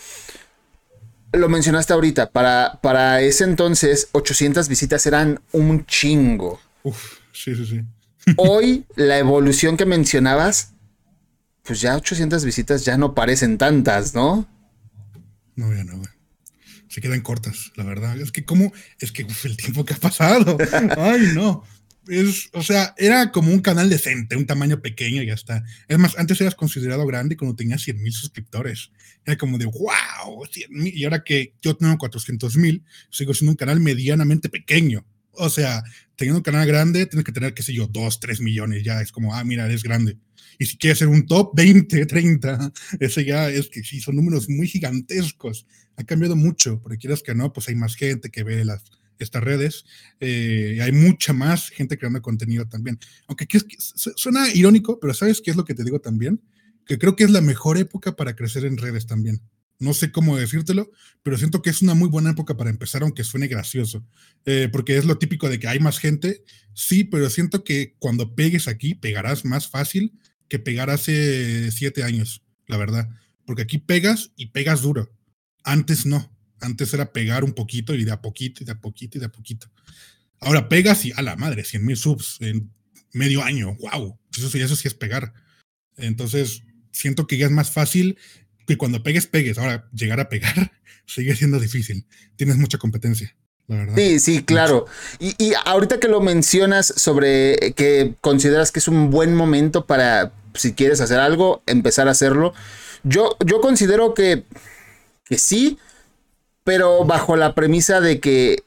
lo 1.32 1.48
mencionaste 1.48 1.92
ahorita, 1.92 2.30
para, 2.30 2.78
para 2.82 3.22
ese 3.22 3.44
entonces 3.44 4.08
800 4.12 4.68
visitas 4.68 5.06
eran 5.06 5.40
un 5.52 5.86
chingo. 5.86 6.60
Uf. 6.82 7.19
Sí, 7.32 7.54
sí, 7.54 7.66
sí. 7.66 7.80
Hoy, 8.36 8.84
la 8.96 9.18
evolución 9.18 9.76
que 9.76 9.86
mencionabas, 9.86 10.74
pues 11.62 11.80
ya 11.80 11.96
800 11.96 12.44
visitas 12.44 12.84
ya 12.84 12.96
no 12.96 13.14
parecen 13.14 13.58
tantas, 13.58 14.14
¿no? 14.14 14.48
No, 15.56 15.74
ya 15.74 15.84
no, 15.84 15.98
güey. 15.98 16.10
Se 16.88 17.00
quedan 17.00 17.20
cortas, 17.20 17.72
la 17.76 17.84
verdad. 17.84 18.18
Es 18.20 18.32
que, 18.32 18.44
¿cómo? 18.44 18.72
Es 18.98 19.12
que 19.12 19.26
el 19.44 19.56
tiempo 19.56 19.84
que 19.84 19.94
ha 19.94 19.98
pasado. 19.98 20.58
Ay, 20.96 21.32
no. 21.34 21.64
Es, 22.08 22.48
o 22.52 22.62
sea, 22.62 22.94
era 22.98 23.30
como 23.30 23.52
un 23.52 23.60
canal 23.60 23.88
decente, 23.88 24.36
un 24.36 24.46
tamaño 24.46 24.80
pequeño 24.80 25.22
y 25.22 25.26
ya 25.26 25.34
está. 25.34 25.62
Es 25.86 25.98
más, 25.98 26.18
antes 26.18 26.40
eras 26.40 26.56
considerado 26.56 27.06
grande 27.06 27.36
cuando 27.36 27.54
tenías 27.54 27.82
100 27.82 28.02
mil 28.02 28.12
suscriptores. 28.12 28.90
Era 29.24 29.36
como 29.36 29.58
de, 29.58 29.66
wow, 29.66 30.44
100 30.50 30.68
Y 30.86 31.04
ahora 31.04 31.22
que 31.22 31.54
yo 31.62 31.76
tengo 31.76 31.96
400 31.96 32.56
mil, 32.56 32.84
sigo 33.10 33.34
siendo 33.34 33.52
un 33.52 33.56
canal 33.56 33.78
medianamente 33.78 34.48
pequeño. 34.48 35.06
O 35.32 35.48
sea, 35.48 35.84
teniendo 36.20 36.40
un 36.40 36.42
canal 36.42 36.66
grande, 36.66 37.06
tienes 37.06 37.24
que 37.24 37.32
tener, 37.32 37.54
qué 37.54 37.62
sé 37.62 37.72
yo, 37.72 37.86
2, 37.86 38.20
3 38.20 38.42
millones. 38.42 38.84
Ya 38.84 39.00
es 39.00 39.10
como, 39.10 39.34
ah, 39.34 39.42
mira, 39.42 39.64
eres 39.64 39.82
grande. 39.82 40.18
Y 40.58 40.66
si 40.66 40.76
quieres 40.76 40.98
ser 40.98 41.08
un 41.08 41.24
top 41.24 41.52
20, 41.56 42.04
30, 42.04 42.72
ese 43.00 43.24
ya 43.24 43.48
es 43.48 43.70
que 43.70 43.82
sí, 43.82 44.00
son 44.00 44.16
números 44.16 44.46
muy 44.46 44.68
gigantescos. 44.68 45.66
Ha 45.96 46.04
cambiado 46.04 46.36
mucho, 46.36 46.78
porque 46.82 46.98
quieras 46.98 47.22
que 47.22 47.34
no, 47.34 47.54
pues 47.54 47.68
hay 47.68 47.74
más 47.74 47.94
gente 47.94 48.28
que 48.28 48.44
ve 48.44 48.66
las, 48.66 48.82
estas 49.18 49.42
redes. 49.42 49.86
Eh, 50.20 50.80
hay 50.82 50.92
mucha 50.92 51.32
más 51.32 51.70
gente 51.70 51.96
creando 51.96 52.20
contenido 52.20 52.68
también. 52.68 52.98
Aunque 53.26 53.46
suena 53.78 54.46
irónico, 54.52 55.00
pero 55.00 55.14
¿sabes 55.14 55.40
qué 55.40 55.52
es 55.52 55.56
lo 55.56 55.64
que 55.64 55.74
te 55.74 55.84
digo 55.84 56.00
también? 56.00 56.42
Que 56.84 56.98
creo 56.98 57.16
que 57.16 57.24
es 57.24 57.30
la 57.30 57.40
mejor 57.40 57.78
época 57.78 58.14
para 58.14 58.36
crecer 58.36 58.66
en 58.66 58.76
redes 58.76 59.06
también. 59.06 59.40
No 59.80 59.94
sé 59.94 60.12
cómo 60.12 60.36
decírtelo, 60.36 60.90
pero 61.22 61.38
siento 61.38 61.62
que 61.62 61.70
es 61.70 61.80
una 61.80 61.94
muy 61.94 62.08
buena 62.08 62.30
época 62.30 62.56
para 62.56 62.68
empezar, 62.68 63.02
aunque 63.02 63.24
suene 63.24 63.48
gracioso, 63.48 64.06
eh, 64.44 64.68
porque 64.70 64.98
es 64.98 65.06
lo 65.06 65.18
típico 65.18 65.48
de 65.48 65.58
que 65.58 65.68
hay 65.68 65.80
más 65.80 65.98
gente, 65.98 66.44
sí, 66.74 67.02
pero 67.02 67.30
siento 67.30 67.64
que 67.64 67.96
cuando 67.98 68.34
pegues 68.34 68.68
aquí, 68.68 68.94
pegarás 68.94 69.46
más 69.46 69.68
fácil 69.68 70.12
que 70.48 70.58
pegar 70.58 70.90
hace 70.90 71.72
siete 71.72 72.04
años, 72.04 72.42
la 72.66 72.76
verdad, 72.76 73.08
porque 73.46 73.62
aquí 73.62 73.78
pegas 73.78 74.32
y 74.36 74.46
pegas 74.46 74.82
duro. 74.82 75.10
Antes 75.64 76.04
no. 76.06 76.30
Antes 76.60 76.92
era 76.92 77.12
pegar 77.12 77.42
un 77.42 77.52
poquito 77.52 77.94
y 77.94 78.04
de 78.04 78.12
a 78.12 78.20
poquito 78.20 78.62
y 78.62 78.66
de 78.66 78.72
a 78.72 78.80
poquito 78.80 79.16
y 79.16 79.20
de 79.20 79.26
a 79.26 79.32
poquito. 79.32 79.70
Ahora 80.40 80.68
pegas 80.68 81.04
y 81.06 81.12
a 81.16 81.22
la 81.22 81.36
madre, 81.36 81.64
100 81.64 81.84
mil 81.84 81.96
subs 81.96 82.36
en 82.40 82.70
medio 83.12 83.42
año. 83.42 83.76
¡Wow! 83.76 84.18
Eso 84.36 84.58
eso 84.58 84.76
sí 84.76 84.88
es 84.88 84.94
pegar. 84.94 85.32
Entonces, 85.96 86.62
siento 86.92 87.26
que 87.26 87.38
ya 87.38 87.46
es 87.46 87.52
más 87.52 87.70
fácil 87.70 88.18
que 88.70 88.78
cuando 88.78 89.02
pegues, 89.02 89.26
pegues. 89.26 89.58
Ahora, 89.58 89.88
llegar 89.92 90.20
a 90.20 90.28
pegar 90.28 90.72
sigue 91.06 91.34
siendo 91.34 91.58
difícil. 91.58 92.06
Tienes 92.36 92.56
mucha 92.56 92.78
competencia. 92.78 93.34
La 93.66 93.76
verdad. 93.76 93.94
Sí, 93.96 94.20
sí, 94.20 94.44
claro. 94.44 94.86
Y, 95.18 95.34
y, 95.38 95.54
ahorita 95.64 95.98
que 95.98 96.06
lo 96.06 96.20
mencionas 96.20 96.86
sobre 96.86 97.72
que 97.74 98.14
consideras 98.20 98.70
que 98.70 98.78
es 98.78 98.86
un 98.86 99.10
buen 99.10 99.34
momento 99.34 99.86
para, 99.86 100.32
si 100.54 100.72
quieres 100.72 101.00
hacer 101.00 101.18
algo, 101.18 101.62
empezar 101.66 102.06
a 102.06 102.12
hacerlo, 102.12 102.52
yo, 103.02 103.36
yo 103.44 103.60
considero 103.60 104.14
que, 104.14 104.44
que 105.24 105.38
sí, 105.38 105.78
pero 106.62 107.04
bajo 107.04 107.36
la 107.36 107.54
premisa 107.54 108.00
de 108.00 108.20
que 108.20 108.62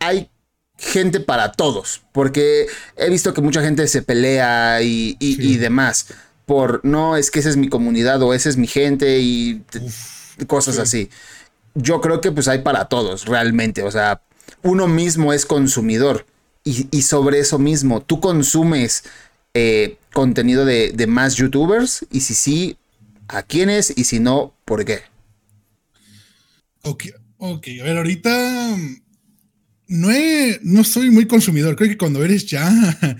hay 0.00 0.30
gente 0.78 1.20
para 1.20 1.52
todos, 1.52 2.02
porque 2.12 2.66
he 2.96 3.10
visto 3.10 3.34
que 3.34 3.40
mucha 3.40 3.62
gente 3.62 3.86
se 3.86 4.02
pelea 4.02 4.82
y, 4.82 5.16
y, 5.20 5.34
sí. 5.34 5.52
y 5.52 5.56
demás 5.58 6.06
por, 6.50 6.84
no, 6.84 7.16
es 7.16 7.30
que 7.30 7.38
esa 7.38 7.48
es 7.48 7.56
mi 7.56 7.68
comunidad 7.68 8.20
o 8.24 8.34
esa 8.34 8.48
es 8.48 8.56
mi 8.56 8.66
gente 8.66 9.20
y 9.20 9.62
Uf, 9.80 10.34
cosas 10.48 10.74
sí. 10.74 10.80
así. 10.80 11.10
Yo 11.76 12.00
creo 12.00 12.20
que 12.20 12.32
pues 12.32 12.48
hay 12.48 12.58
para 12.58 12.86
todos, 12.86 13.26
realmente, 13.26 13.84
o 13.84 13.90
sea, 13.92 14.20
uno 14.64 14.88
mismo 14.88 15.32
es 15.32 15.46
consumidor 15.46 16.26
y, 16.64 16.88
y 16.90 17.02
sobre 17.02 17.38
eso 17.38 17.60
mismo, 17.60 18.02
tú 18.02 18.18
consumes 18.18 19.04
eh, 19.54 19.96
contenido 20.12 20.64
de, 20.64 20.90
de, 20.92 21.06
más 21.06 21.36
youtubers 21.36 22.04
y 22.10 22.22
si 22.22 22.34
sí, 22.34 22.76
a 23.28 23.44
quiénes 23.44 23.96
y 23.96 24.02
si 24.02 24.18
no, 24.18 24.52
por 24.64 24.84
qué. 24.84 25.02
Ok, 26.82 27.04
ok, 27.36 27.68
a 27.80 27.84
ver, 27.84 27.96
ahorita 27.96 28.76
no, 29.86 30.10
he, 30.10 30.58
no 30.64 30.82
soy 30.82 31.10
muy 31.10 31.28
consumidor. 31.28 31.76
Creo 31.76 31.90
que 31.90 31.96
cuando 31.96 32.24
eres 32.24 32.44
ya 32.44 32.72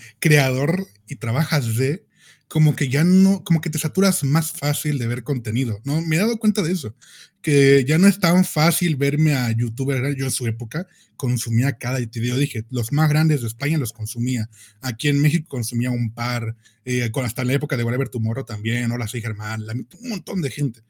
creador 0.18 0.89
y 1.07 1.14
trabajas 1.14 1.76
de, 1.76 2.09
como 2.51 2.74
que 2.74 2.88
ya 2.88 3.05
no, 3.05 3.44
como 3.44 3.61
que 3.61 3.70
te 3.70 3.78
saturas 3.78 4.24
más 4.24 4.51
fácil 4.51 4.98
de 4.98 5.07
ver 5.07 5.22
contenido, 5.22 5.80
¿no? 5.84 6.03
Me 6.03 6.16
he 6.16 6.18
dado 6.18 6.36
cuenta 6.36 6.62
de 6.62 6.72
eso, 6.72 6.96
que 7.42 7.84
ya 7.86 7.96
no 7.96 8.09
es 8.09 8.18
tan 8.18 8.44
fácil 8.44 8.96
verme 8.96 9.34
a 9.34 9.53
youtubers, 9.53 10.16
yo 10.16 10.24
en 10.24 10.32
su 10.32 10.48
época 10.48 10.88
consumía 11.16 11.78
cada 11.78 12.01
video, 12.01 12.36
dije, 12.36 12.64
los 12.70 12.90
más 12.90 13.09
grandes 13.09 13.42
de 13.42 13.46
España 13.46 13.78
los 13.78 13.92
consumía, 13.92 14.51
aquí 14.80 15.07
en 15.07 15.20
México 15.20 15.46
consumía 15.48 15.92
un 15.92 16.12
par, 16.12 16.57
eh, 16.84 17.12
con 17.12 17.24
hasta 17.24 17.44
la 17.44 17.53
época 17.53 17.76
de 17.76 17.84
Whatever 17.84 18.09
Tomorrow 18.09 18.44
también, 18.44 18.90
Hola 18.90 19.07
soy 19.07 19.20
Germán, 19.20 19.64
la, 19.64 19.72
un 19.72 20.09
montón 20.09 20.42
de 20.42 20.51
gente. 20.51 20.82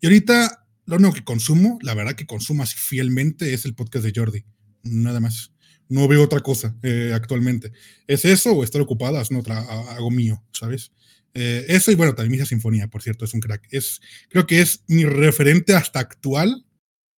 Y 0.00 0.06
ahorita 0.06 0.64
lo 0.86 0.96
único 0.96 1.14
que 1.14 1.24
consumo, 1.24 1.80
la 1.82 1.94
verdad 1.94 2.14
que 2.14 2.26
consumo 2.26 2.62
así 2.62 2.76
fielmente 2.78 3.52
es 3.52 3.64
el 3.64 3.74
podcast 3.74 4.04
de 4.04 4.12
Jordi 4.14 4.44
nada 4.84 5.18
más. 5.18 5.52
No 5.88 6.06
veo 6.06 6.22
otra 6.22 6.40
cosa 6.40 6.76
eh, 6.82 7.10
actualmente. 7.12 7.72
¿Es 8.06 8.24
eso 8.24 8.52
o 8.52 8.62
estar 8.62 8.80
ocupada 8.80 9.20
haciendo 9.20 9.40
otra, 9.40 9.58
algo 9.90 10.10
mío, 10.10 10.42
sabes? 10.52 10.92
Eh, 11.34 11.66
eso 11.68 11.90
y 11.90 11.94
bueno, 11.94 12.14
también 12.14 12.32
Misa 12.32 12.46
Sinfonía, 12.46 12.88
por 12.88 13.02
cierto, 13.02 13.24
es 13.24 13.34
un 13.34 13.40
crack. 13.40 13.66
Es, 13.70 14.00
creo 14.28 14.46
que 14.46 14.60
es 14.60 14.82
mi 14.88 15.04
referente 15.04 15.74
hasta 15.74 16.00
actual 16.00 16.64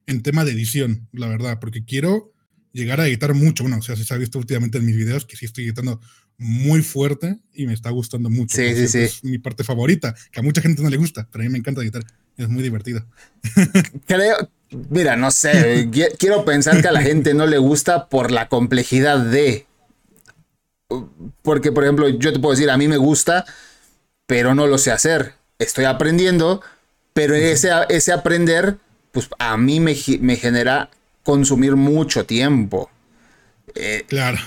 en 0.06 0.22
tema 0.22 0.44
de 0.44 0.52
edición, 0.52 1.08
la 1.12 1.28
verdad, 1.28 1.58
porque 1.60 1.84
quiero 1.84 2.32
llegar 2.72 3.00
a 3.00 3.06
editar 3.06 3.34
mucho. 3.34 3.64
Bueno, 3.64 3.78
o 3.78 3.82
sea, 3.82 3.96
se 3.96 4.14
ha 4.14 4.18
visto 4.18 4.38
últimamente 4.38 4.78
en 4.78 4.86
mis 4.86 4.96
videos 4.96 5.24
que 5.24 5.36
sí 5.36 5.44
estoy 5.44 5.64
editando 5.64 6.00
muy 6.38 6.82
fuerte 6.82 7.38
y 7.54 7.66
me 7.66 7.74
está 7.74 7.90
gustando 7.90 8.30
mucho. 8.30 8.56
Sí, 8.56 8.74
sí, 8.74 8.88
sí. 8.88 8.98
Es 8.98 9.24
mi 9.24 9.38
parte 9.38 9.64
favorita, 9.64 10.14
que 10.30 10.40
a 10.40 10.42
mucha 10.42 10.60
gente 10.60 10.82
no 10.82 10.90
le 10.90 10.96
gusta, 10.96 11.28
pero 11.30 11.42
a 11.42 11.46
mí 11.46 11.52
me 11.52 11.58
encanta 11.58 11.82
editar. 11.82 12.04
Es 12.36 12.48
muy 12.48 12.62
divertido. 12.62 13.06
Creo, 14.06 14.50
Mira, 14.90 15.16
no 15.16 15.30
sé, 15.30 15.90
quiero 16.18 16.44
pensar 16.44 16.80
que 16.80 16.88
a 16.88 16.92
la 16.92 17.02
gente 17.02 17.34
no 17.34 17.46
le 17.46 17.58
gusta 17.58 18.08
por 18.08 18.30
la 18.30 18.48
complejidad 18.48 19.18
de... 19.18 19.66
Porque, 21.42 21.72
por 21.72 21.84
ejemplo, 21.84 22.08
yo 22.08 22.32
te 22.32 22.38
puedo 22.38 22.54
decir, 22.54 22.70
a 22.70 22.76
mí 22.76 22.88
me 22.88 22.96
gusta, 22.96 23.44
pero 24.27 24.55
no 24.55 24.66
lo 24.66 24.79
sé 24.79 24.91
hacer. 24.91 25.35
Estoy 25.59 25.85
aprendiendo, 25.85 26.62
pero 27.12 27.35
ese, 27.35 27.70
ese 27.89 28.12
aprender, 28.12 28.79
pues 29.12 29.29
a 29.39 29.57
mí 29.57 29.81
me, 29.81 29.97
me 30.20 30.37
genera 30.37 30.91
consumir 31.23 31.77
mucho 31.77 32.27
tiempo. 32.27 32.91
Eh, 33.75 34.05
claro. 34.09 34.39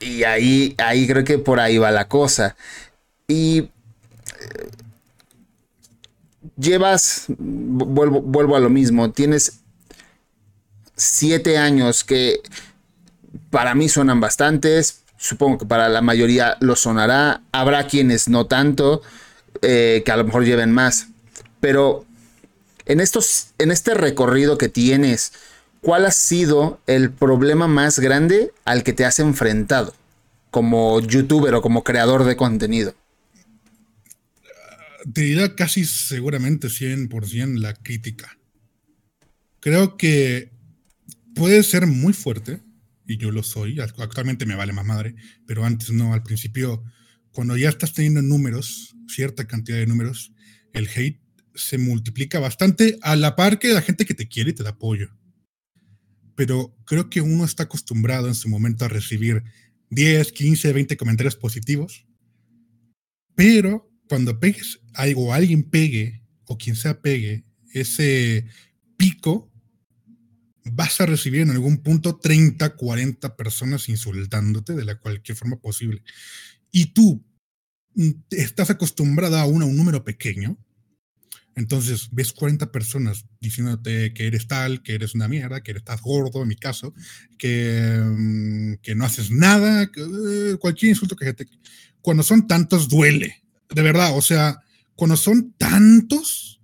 Y 0.00 0.24
ahí, 0.24 0.74
ahí 0.78 1.06
creo 1.06 1.24
que 1.24 1.38
por 1.38 1.60
ahí 1.60 1.78
va 1.78 1.90
la 1.90 2.08
cosa. 2.08 2.56
Y 3.26 3.70
llevas, 6.56 7.24
vuelvo, 7.28 8.20
vuelvo 8.20 8.56
a 8.56 8.60
lo 8.60 8.70
mismo, 8.70 9.10
tienes 9.10 9.60
siete 10.96 11.58
años 11.58 12.04
que 12.04 12.40
para 13.50 13.74
mí 13.74 13.88
suenan 13.88 14.20
bastantes, 14.20 15.00
supongo 15.24 15.56
que 15.56 15.66
para 15.66 15.88
la 15.88 16.02
mayoría 16.02 16.58
lo 16.60 16.76
sonará, 16.76 17.40
habrá 17.50 17.86
quienes 17.86 18.28
no 18.28 18.44
tanto, 18.44 19.00
eh, 19.62 20.02
que 20.04 20.12
a 20.12 20.18
lo 20.18 20.24
mejor 20.24 20.44
lleven 20.44 20.70
más, 20.70 21.08
pero 21.60 22.04
en, 22.84 23.00
estos, 23.00 23.54
en 23.56 23.70
este 23.70 23.94
recorrido 23.94 24.58
que 24.58 24.68
tienes, 24.68 25.32
¿cuál 25.80 26.04
ha 26.04 26.10
sido 26.10 26.78
el 26.86 27.10
problema 27.10 27.68
más 27.68 27.98
grande 28.00 28.52
al 28.66 28.82
que 28.82 28.92
te 28.92 29.06
has 29.06 29.18
enfrentado 29.18 29.94
como 30.50 31.00
youtuber 31.00 31.54
o 31.54 31.62
como 31.62 31.84
creador 31.84 32.24
de 32.24 32.36
contenido? 32.36 32.94
Te 35.10 35.22
dirá 35.22 35.54
casi 35.54 35.86
seguramente 35.86 36.68
100% 36.68 37.60
la 37.60 37.72
crítica. 37.72 38.36
Creo 39.60 39.96
que 39.96 40.50
puede 41.34 41.62
ser 41.62 41.86
muy 41.86 42.12
fuerte, 42.12 42.60
y 43.06 43.16
yo 43.16 43.30
lo 43.30 43.42
soy, 43.42 43.80
actualmente 43.80 44.46
me 44.46 44.54
vale 44.54 44.72
más 44.72 44.86
madre, 44.86 45.14
pero 45.46 45.64
antes 45.64 45.90
no, 45.92 46.14
al 46.14 46.22
principio, 46.22 46.82
cuando 47.32 47.56
ya 47.56 47.68
estás 47.68 47.92
teniendo 47.92 48.22
números, 48.22 48.96
cierta 49.08 49.46
cantidad 49.46 49.78
de 49.78 49.86
números, 49.86 50.32
el 50.72 50.88
hate 50.88 51.20
se 51.54 51.78
multiplica 51.78 52.40
bastante 52.40 52.98
a 53.02 53.16
la 53.16 53.36
par 53.36 53.58
que 53.58 53.72
la 53.72 53.82
gente 53.82 54.04
que 54.06 54.14
te 54.14 54.28
quiere 54.28 54.50
y 54.50 54.54
te 54.54 54.62
da 54.62 54.70
apoyo. 54.70 55.10
Pero 56.34 56.76
creo 56.84 57.10
que 57.10 57.20
uno 57.20 57.44
está 57.44 57.64
acostumbrado 57.64 58.26
en 58.26 58.34
su 58.34 58.48
momento 58.48 58.84
a 58.84 58.88
recibir 58.88 59.44
10, 59.90 60.32
15, 60.32 60.72
20 60.72 60.96
comentarios 60.96 61.36
positivos, 61.36 62.06
pero 63.36 63.90
cuando 64.08 64.38
pegues 64.40 64.80
algo, 64.94 65.32
alguien 65.32 65.62
pegue, 65.62 66.22
o 66.46 66.58
quien 66.58 66.76
sea 66.76 67.00
pegue, 67.00 67.44
ese 67.72 68.46
pico 68.96 69.52
vas 70.64 71.00
a 71.00 71.06
recibir 71.06 71.42
en 71.42 71.50
algún 71.50 71.78
punto 71.78 72.16
30, 72.16 72.76
40 72.76 73.36
personas 73.36 73.88
insultándote 73.88 74.74
de 74.74 74.84
la 74.84 74.98
cualquier 74.98 75.36
forma 75.36 75.60
posible. 75.60 76.02
Y 76.70 76.86
tú 76.86 77.24
mm, 77.94 78.10
estás 78.30 78.70
acostumbrada 78.70 79.42
aún 79.42 79.62
a 79.62 79.66
un 79.66 79.76
número 79.76 80.04
pequeño, 80.04 80.58
entonces 81.56 82.08
ves 82.10 82.32
40 82.32 82.72
personas 82.72 83.26
diciéndote 83.40 84.12
que 84.12 84.26
eres 84.26 84.48
tal, 84.48 84.82
que 84.82 84.94
eres 84.94 85.14
una 85.14 85.28
mierda, 85.28 85.62
que 85.62 85.72
estás 85.72 86.00
gordo, 86.02 86.42
en 86.42 86.48
mi 86.48 86.56
caso, 86.56 86.94
que, 87.38 88.00
mm, 88.04 88.74
que 88.82 88.94
no 88.94 89.04
haces 89.04 89.30
nada, 89.30 89.90
que, 89.90 90.00
eh, 90.00 90.56
cualquier 90.58 90.90
insulto 90.90 91.14
que 91.14 91.32
te... 91.32 91.46
Cuando 92.00 92.22
son 92.22 92.46
tantos 92.46 92.88
duele, 92.88 93.44
de 93.72 93.82
verdad, 93.82 94.16
o 94.16 94.22
sea, 94.22 94.58
cuando 94.96 95.16
son 95.16 95.52
tantos, 95.56 96.60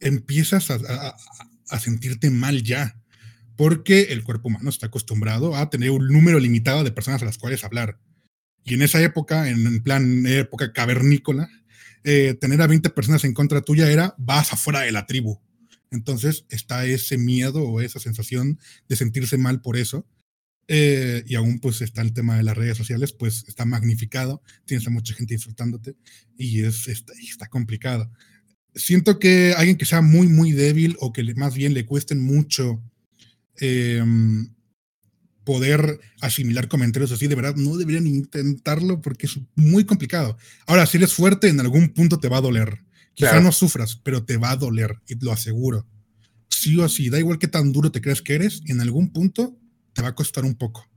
empiezas 0.00 0.70
a, 0.70 0.74
a, 0.74 1.16
a 1.72 1.80
sentirte 1.80 2.30
mal 2.30 2.62
ya, 2.62 3.00
porque 3.56 4.08
el 4.10 4.22
cuerpo 4.24 4.48
humano 4.48 4.70
está 4.70 4.86
acostumbrado 4.86 5.56
a 5.56 5.70
tener 5.70 5.90
un 5.90 6.08
número 6.08 6.38
limitado 6.38 6.84
de 6.84 6.92
personas 6.92 7.22
a 7.22 7.24
las 7.24 7.38
cuales 7.38 7.64
hablar. 7.64 7.98
Y 8.64 8.74
en 8.74 8.82
esa 8.82 9.02
época, 9.02 9.48
en 9.48 9.82
plan 9.82 10.26
época 10.26 10.72
cavernícola, 10.72 11.48
eh, 12.04 12.34
tener 12.40 12.60
a 12.62 12.66
20 12.66 12.90
personas 12.90 13.24
en 13.24 13.34
contra 13.34 13.62
tuya 13.62 13.90
era 13.90 14.14
vas 14.18 14.52
afuera 14.52 14.80
de 14.80 14.92
la 14.92 15.06
tribu. 15.06 15.40
Entonces 15.90 16.46
está 16.48 16.86
ese 16.86 17.18
miedo 17.18 17.62
o 17.62 17.80
esa 17.80 18.00
sensación 18.00 18.58
de 18.88 18.96
sentirse 18.96 19.36
mal 19.36 19.60
por 19.60 19.76
eso. 19.76 20.06
Eh, 20.68 21.24
y 21.26 21.34
aún 21.34 21.58
pues 21.58 21.80
está 21.82 22.02
el 22.02 22.12
tema 22.12 22.36
de 22.36 22.44
las 22.44 22.56
redes 22.56 22.78
sociales, 22.78 23.12
pues 23.12 23.44
está 23.48 23.64
magnificado, 23.64 24.42
tienes 24.64 24.86
a 24.86 24.90
mucha 24.90 25.12
gente 25.12 25.34
insultándote 25.34 25.96
y 26.36 26.62
es, 26.62 26.86
está, 26.86 27.12
está 27.20 27.48
complicado 27.48 28.10
siento 28.74 29.18
que 29.18 29.54
alguien 29.56 29.76
que 29.76 29.86
sea 29.86 30.02
muy, 30.02 30.28
muy 30.28 30.52
débil 30.52 30.96
o 31.00 31.12
que 31.12 31.22
más 31.34 31.54
bien 31.54 31.74
le 31.74 31.86
cuesten 31.86 32.20
mucho 32.20 32.82
eh, 33.60 34.02
poder 35.44 36.00
asimilar 36.20 36.68
comentarios 36.68 37.12
así, 37.12 37.26
de 37.26 37.34
verdad, 37.34 37.56
no 37.56 37.76
deberían 37.76 38.06
intentarlo 38.06 39.00
porque 39.00 39.26
es 39.26 39.38
muy 39.54 39.84
complicado. 39.84 40.36
Ahora, 40.66 40.86
si 40.86 40.98
eres 40.98 41.12
fuerte, 41.12 41.48
en 41.48 41.60
algún 41.60 41.90
punto 41.90 42.18
te 42.18 42.28
va 42.28 42.38
a 42.38 42.42
doler. 42.42 42.84
Quizá 43.14 43.30
claro. 43.30 43.44
no 43.44 43.52
sufras, 43.52 43.96
pero 43.96 44.24
te 44.24 44.38
va 44.38 44.52
a 44.52 44.56
doler, 44.56 44.96
y 45.06 45.22
lo 45.22 45.32
aseguro. 45.32 45.86
Sí 46.48 46.78
o 46.78 46.88
sí, 46.88 47.10
da 47.10 47.18
igual 47.18 47.38
qué 47.38 47.48
tan 47.48 47.72
duro 47.72 47.92
te 47.92 48.00
crees 48.00 48.22
que 48.22 48.34
eres, 48.34 48.62
en 48.66 48.80
algún 48.80 49.12
punto 49.12 49.58
te 49.92 50.00
va 50.00 50.08
a 50.08 50.14
costar 50.14 50.44
un 50.44 50.54
poco 50.54 50.91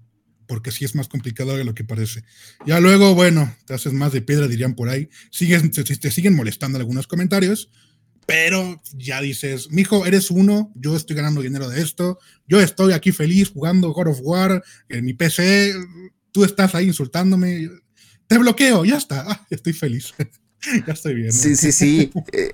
porque 0.47 0.71
sí 0.71 0.85
es 0.85 0.95
más 0.95 1.07
complicado 1.07 1.55
de 1.55 1.63
lo 1.63 1.73
que 1.73 1.83
parece. 1.83 2.23
Ya 2.65 2.79
luego, 2.79 3.15
bueno, 3.15 3.55
te 3.65 3.73
haces 3.73 3.93
más 3.93 4.11
de 4.11 4.21
piedra, 4.21 4.47
dirían 4.47 4.75
por 4.75 4.89
ahí. 4.89 5.09
Sigues, 5.31 5.69
te, 5.71 5.83
te 5.83 6.11
siguen 6.11 6.35
molestando 6.35 6.77
algunos 6.77 7.07
comentarios, 7.07 7.69
pero 8.25 8.81
ya 8.93 9.21
dices, 9.21 9.69
mijo, 9.69 10.05
eres 10.05 10.31
uno, 10.31 10.71
yo 10.75 10.95
estoy 10.95 11.15
ganando 11.15 11.41
dinero 11.41 11.69
de 11.69 11.81
esto, 11.81 12.19
yo 12.47 12.59
estoy 12.59 12.93
aquí 12.93 13.11
feliz 13.11 13.49
jugando 13.49 13.91
God 13.91 14.07
of 14.07 14.19
War 14.21 14.63
en 14.89 15.05
mi 15.05 15.13
PC, 15.13 15.73
tú 16.31 16.43
estás 16.43 16.73
ahí 16.73 16.87
insultándome, 16.87 17.69
te 18.27 18.37
bloqueo, 18.37 18.83
ya 18.83 18.97
está, 18.97 19.25
ah, 19.27 19.45
estoy 19.49 19.73
feliz, 19.73 20.13
ya 20.87 20.93
estoy 20.93 21.13
bien. 21.15 21.31
Sí, 21.31 21.55
sí, 21.55 21.71
sí. 21.71 22.11
Eh, 22.31 22.53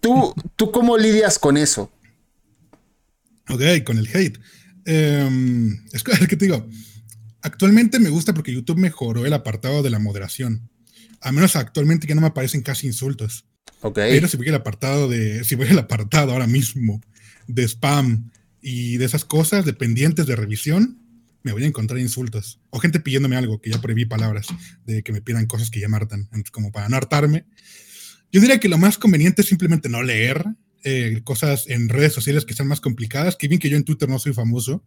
¿tú, 0.00 0.34
¿Tú 0.56 0.72
cómo 0.72 0.98
lidias 0.98 1.38
con 1.38 1.56
eso? 1.56 1.92
Ok, 3.48 3.62
con 3.84 3.98
el 3.98 4.08
hate. 4.12 4.38
Em, 4.84 5.80
es 5.92 6.02
que 6.02 6.36
te 6.36 6.44
digo, 6.44 6.66
actualmente 7.44 8.00
me 8.00 8.08
gusta 8.08 8.34
porque 8.34 8.52
YouTube 8.52 8.78
mejoró 8.78 9.24
el 9.26 9.32
apartado 9.32 9.82
de 9.82 9.90
la 9.90 10.00
moderación. 10.00 10.68
A 11.20 11.30
menos 11.30 11.54
actualmente 11.56 12.06
que 12.06 12.14
no 12.14 12.22
me 12.22 12.26
aparecen 12.26 12.62
casi 12.62 12.86
insultos. 12.86 13.46
Okay. 13.80 14.12
Pero 14.12 14.28
si 14.28 14.36
voy 14.36 14.48
al 14.48 14.56
apartado 14.56 15.08
de, 15.08 15.44
si 15.44 15.54
voy 15.54 15.68
al 15.68 15.78
apartado 15.78 16.32
ahora 16.32 16.46
mismo 16.46 17.00
de 17.46 17.64
spam 17.64 18.30
y 18.60 18.96
de 18.96 19.04
esas 19.04 19.24
cosas 19.24 19.66
dependientes 19.66 20.26
de 20.26 20.36
revisión, 20.36 20.98
me 21.42 21.52
voy 21.52 21.64
a 21.64 21.66
encontrar 21.66 22.00
insultos. 22.00 22.60
O 22.70 22.80
gente 22.80 22.98
pidiéndome 22.98 23.36
algo, 23.36 23.60
que 23.60 23.70
ya 23.70 23.80
prohibí 23.80 24.06
palabras, 24.06 24.46
de 24.86 25.02
que 25.02 25.12
me 25.12 25.20
pidan 25.20 25.46
cosas 25.46 25.70
que 25.70 25.80
ya 25.80 25.88
me 25.88 25.96
hartan, 25.96 26.28
como 26.50 26.72
para 26.72 26.88
no 26.88 26.96
hartarme. 26.96 27.44
Yo 28.32 28.40
diría 28.40 28.58
que 28.58 28.70
lo 28.70 28.78
más 28.78 28.96
conveniente 28.96 29.42
es 29.42 29.48
simplemente 29.48 29.90
no 29.90 30.02
leer 30.02 30.46
eh, 30.84 31.20
cosas 31.24 31.68
en 31.68 31.88
redes 31.88 32.12
sociales 32.12 32.44
que 32.44 32.54
sean 32.54 32.68
más 32.68 32.80
complicadas. 32.80 33.36
Que 33.36 33.48
bien 33.48 33.60
que 33.60 33.68
yo 33.68 33.76
en 33.76 33.84
Twitter 33.84 34.08
no 34.08 34.18
soy 34.18 34.32
famoso, 34.32 34.84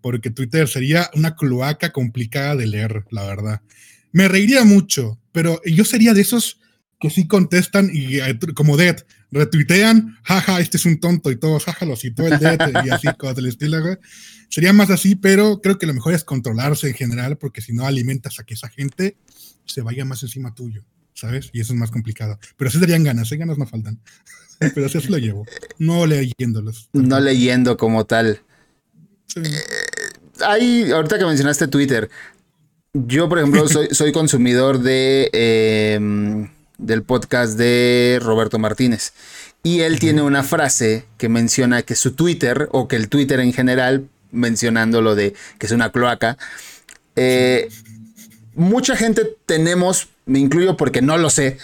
porque 0.00 0.30
Twitter 0.30 0.68
sería 0.68 1.10
una 1.14 1.34
cloaca 1.34 1.92
complicada 1.92 2.56
de 2.56 2.66
leer, 2.66 3.04
la 3.10 3.24
verdad. 3.24 3.62
Me 4.12 4.28
reiría 4.28 4.64
mucho, 4.64 5.20
pero 5.32 5.60
yo 5.64 5.84
sería 5.84 6.14
de 6.14 6.20
esos 6.22 6.60
que 7.00 7.10
sí 7.10 7.26
contestan 7.26 7.90
y 7.92 8.18
eh, 8.20 8.38
como 8.54 8.76
Dead, 8.76 9.04
retuitean, 9.30 10.16
jaja, 10.22 10.60
este 10.60 10.76
es 10.76 10.86
un 10.86 10.98
tonto 10.98 11.30
y 11.30 11.36
todos, 11.36 11.64
jaja, 11.64 11.84
lo 11.84 11.96
citó 11.96 12.26
el 12.26 12.38
Dead 12.38 12.58
y 12.86 12.90
así, 12.90 13.08
cosas 13.18 13.36
del 13.36 13.46
estilo, 13.46 13.78
Sería 14.48 14.72
más 14.72 14.90
así, 14.90 15.16
pero 15.16 15.60
creo 15.60 15.76
que 15.78 15.86
lo 15.86 15.94
mejor 15.94 16.14
es 16.14 16.24
controlarse 16.24 16.88
en 16.88 16.94
general, 16.94 17.36
porque 17.36 17.60
si 17.60 17.72
no 17.72 17.84
alimentas 17.84 18.38
a 18.38 18.44
que 18.44 18.54
esa 18.54 18.68
gente 18.68 19.18
se 19.64 19.82
vaya 19.82 20.04
más 20.04 20.22
encima 20.22 20.54
tuyo, 20.54 20.84
¿sabes? 21.14 21.50
Y 21.52 21.60
eso 21.60 21.72
es 21.72 21.78
más 21.78 21.90
complicado. 21.90 22.38
Pero 22.56 22.70
sí 22.70 22.78
darían 22.78 23.02
ganas, 23.02 23.30
¿eh? 23.32 23.36
ganas 23.36 23.58
no 23.58 23.66
faltan. 23.66 24.00
Pero 24.58 24.86
así 24.86 24.98
lo 25.08 25.18
llevo, 25.18 25.46
no 25.78 26.06
leyéndolos. 26.06 26.88
No 26.92 27.20
leyendo 27.20 27.76
como 27.76 28.04
tal. 28.04 28.40
Sí. 29.26 29.40
Eh, 29.40 30.92
ahorita 30.92 31.18
que 31.18 31.24
mencionaste 31.24 31.68
Twitter, 31.68 32.10
yo, 32.92 33.28
por 33.28 33.38
ejemplo, 33.38 33.68
soy, 33.70 33.88
soy 33.92 34.12
consumidor 34.12 34.80
de... 34.80 35.30
Eh, 35.32 36.48
del 36.78 37.02
podcast 37.02 37.56
de 37.56 38.18
Roberto 38.22 38.58
Martínez. 38.58 39.12
Y 39.62 39.80
él 39.80 39.98
tiene 39.98 40.22
una 40.22 40.42
frase 40.42 41.04
que 41.18 41.28
menciona 41.28 41.82
que 41.82 41.94
su 41.94 42.12
Twitter, 42.12 42.68
o 42.72 42.86
que 42.88 42.96
el 42.96 43.08
Twitter 43.08 43.40
en 43.40 43.52
general, 43.52 44.08
mencionando 44.30 45.02
lo 45.02 45.14
de 45.14 45.34
que 45.58 45.66
es 45.66 45.72
una 45.72 45.90
cloaca, 45.90 46.36
eh, 47.16 47.68
mucha 48.54 48.96
gente 48.96 49.36
tenemos, 49.46 50.08
me 50.24 50.38
incluyo 50.38 50.76
porque 50.76 51.02
no 51.02 51.18
lo 51.18 51.30
sé, 51.30 51.58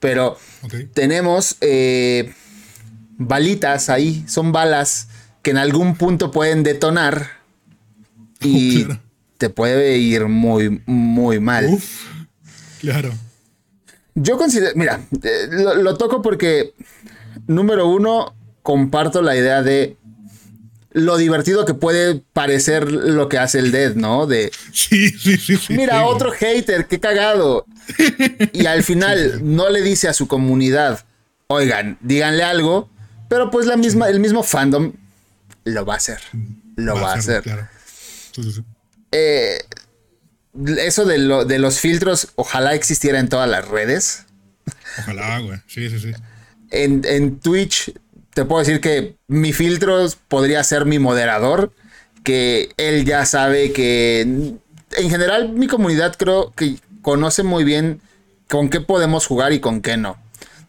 pero 0.00 0.38
tenemos 0.94 1.56
eh, 1.60 2.32
balitas 3.18 3.88
ahí, 3.88 4.24
son 4.28 4.52
balas 4.52 5.08
que 5.42 5.50
en 5.50 5.58
algún 5.58 5.96
punto 5.96 6.30
pueden 6.30 6.62
detonar 6.62 7.28
y 8.40 8.86
te 9.38 9.50
puede 9.50 9.98
ir 9.98 10.26
muy, 10.26 10.82
muy 10.86 11.40
mal. 11.40 11.78
claro. 12.80 13.12
Yo 14.18 14.38
considero, 14.38 14.72
mira, 14.76 15.02
eh, 15.22 15.48
lo, 15.50 15.96
toco 15.98 16.22
porque, 16.22 16.72
número 17.46 17.86
uno, 17.86 18.34
comparto 18.62 19.20
la 19.20 19.36
idea 19.36 19.62
de 19.62 19.98
lo 20.96 21.18
divertido 21.18 21.66
que 21.66 21.74
puede 21.74 22.22
parecer 22.32 22.90
lo 22.90 23.28
que 23.28 23.36
hace 23.36 23.58
el 23.58 23.70
Dead, 23.70 23.94
¿no? 23.96 24.26
De. 24.26 24.50
Sí, 24.72 25.10
sí, 25.10 25.36
sí. 25.36 25.58
Mira, 25.74 26.06
otro 26.06 26.32
hater, 26.32 26.86
qué 26.86 26.98
cagado. 26.98 27.66
Y 28.54 28.64
al 28.64 28.82
final 28.82 29.40
no 29.42 29.68
le 29.68 29.82
dice 29.82 30.08
a 30.08 30.14
su 30.14 30.26
comunidad, 30.26 31.04
oigan, 31.48 31.98
díganle 32.00 32.44
algo, 32.44 32.88
pero 33.28 33.50
pues 33.50 33.66
la 33.66 33.76
misma, 33.76 34.08
el 34.08 34.20
mismo 34.20 34.42
fandom 34.42 34.94
lo 35.64 35.84
va 35.84 35.94
a 35.94 35.96
hacer. 35.98 36.20
Lo 36.76 36.94
va, 36.94 37.12
a 37.12 37.16
hacer. 37.16 37.42
Claro. 37.42 37.68
Eh, 39.12 39.58
eso 40.78 41.04
de, 41.04 41.18
lo, 41.18 41.44
de 41.44 41.58
los 41.58 41.78
filtros, 41.78 42.28
ojalá 42.36 42.74
existiera 42.74 43.18
en 43.18 43.28
todas 43.28 43.50
las 43.50 43.68
redes. 43.68 44.24
Ojalá, 45.00 45.40
güey. 45.40 45.58
Sí, 45.66 45.90
sí, 45.90 46.00
sí. 46.00 46.12
En, 46.70 47.38
Twitch 47.40 47.92
te 48.36 48.44
puedo 48.44 48.58
decir 48.58 48.82
que 48.82 49.16
mi 49.28 49.54
filtro 49.54 50.06
podría 50.28 50.62
ser 50.62 50.84
mi 50.84 50.98
moderador, 50.98 51.72
que 52.22 52.68
él 52.76 53.06
ya 53.06 53.24
sabe 53.24 53.72
que 53.72 54.20
en 54.20 55.10
general 55.10 55.54
mi 55.54 55.68
comunidad 55.68 56.14
creo 56.18 56.52
que 56.54 56.76
conoce 57.00 57.44
muy 57.44 57.64
bien 57.64 58.02
con 58.46 58.68
qué 58.68 58.82
podemos 58.82 59.26
jugar 59.26 59.54
y 59.54 59.60
con 59.60 59.80
qué 59.80 59.96
no. 59.96 60.18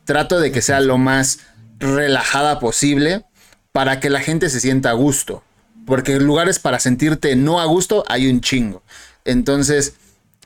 Trato 0.06 0.39
de 0.39 0.53
que 0.53 0.61
sea 0.61 0.80
lo 0.80 0.98
más 0.98 1.39
relajada 1.77 2.61
posible 2.61 3.26
para 3.73 3.99
que 3.99 4.10
la 4.10 4.22
gente 4.22 4.49
se 4.49 4.61
sienta 4.61 4.91
a 4.91 4.94
gusto. 4.94 5.44
Porque 5.85 6.22
lugares 6.22 6.60
para 6.60 6.80
sentirte 6.80 7.35
no 7.35 7.60
a 7.60 7.65
gusto 7.65 8.06
hay 8.07 8.30
un 8.30 8.39
chingo. 8.39 8.81
Entonces, 9.26 9.95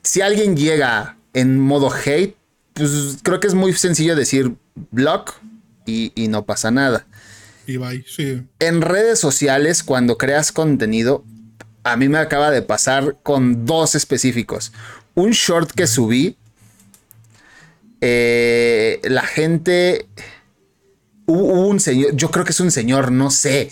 si 0.02 0.22
alguien 0.22 0.56
llega 0.56 1.16
en 1.34 1.60
modo 1.60 1.88
hate, 2.04 2.34
pues 2.74 3.18
creo 3.22 3.38
que 3.38 3.46
es 3.46 3.54
muy 3.54 3.72
sencillo 3.74 4.16
decir 4.16 4.56
block 4.90 5.40
y, 5.86 6.28
no 6.28 6.44
pasa 6.44 6.70
nada. 6.70 7.06
Bye, 7.66 8.04
sí. 8.06 8.42
En 8.58 8.82
redes 8.82 9.18
sociales, 9.18 9.82
cuando 9.82 10.18
creas 10.18 10.52
contenido, 10.52 11.24
a 11.84 11.96
mí 11.96 12.08
me 12.08 12.18
acaba 12.18 12.50
de 12.50 12.62
pasar 12.62 13.16
con 13.22 13.66
dos 13.66 13.94
específicos. 13.94 14.72
Un 15.14 15.30
short 15.30 15.70
que 15.72 15.86
subí, 15.86 16.36
eh, 18.00 19.00
la 19.04 19.22
gente, 19.22 20.06
hubo 21.26 21.66
un 21.66 21.80
señor, 21.80 22.16
yo 22.16 22.30
creo 22.30 22.44
que 22.44 22.50
es 22.52 22.60
un 22.60 22.70
señor, 22.70 23.12
no 23.12 23.30
sé, 23.30 23.70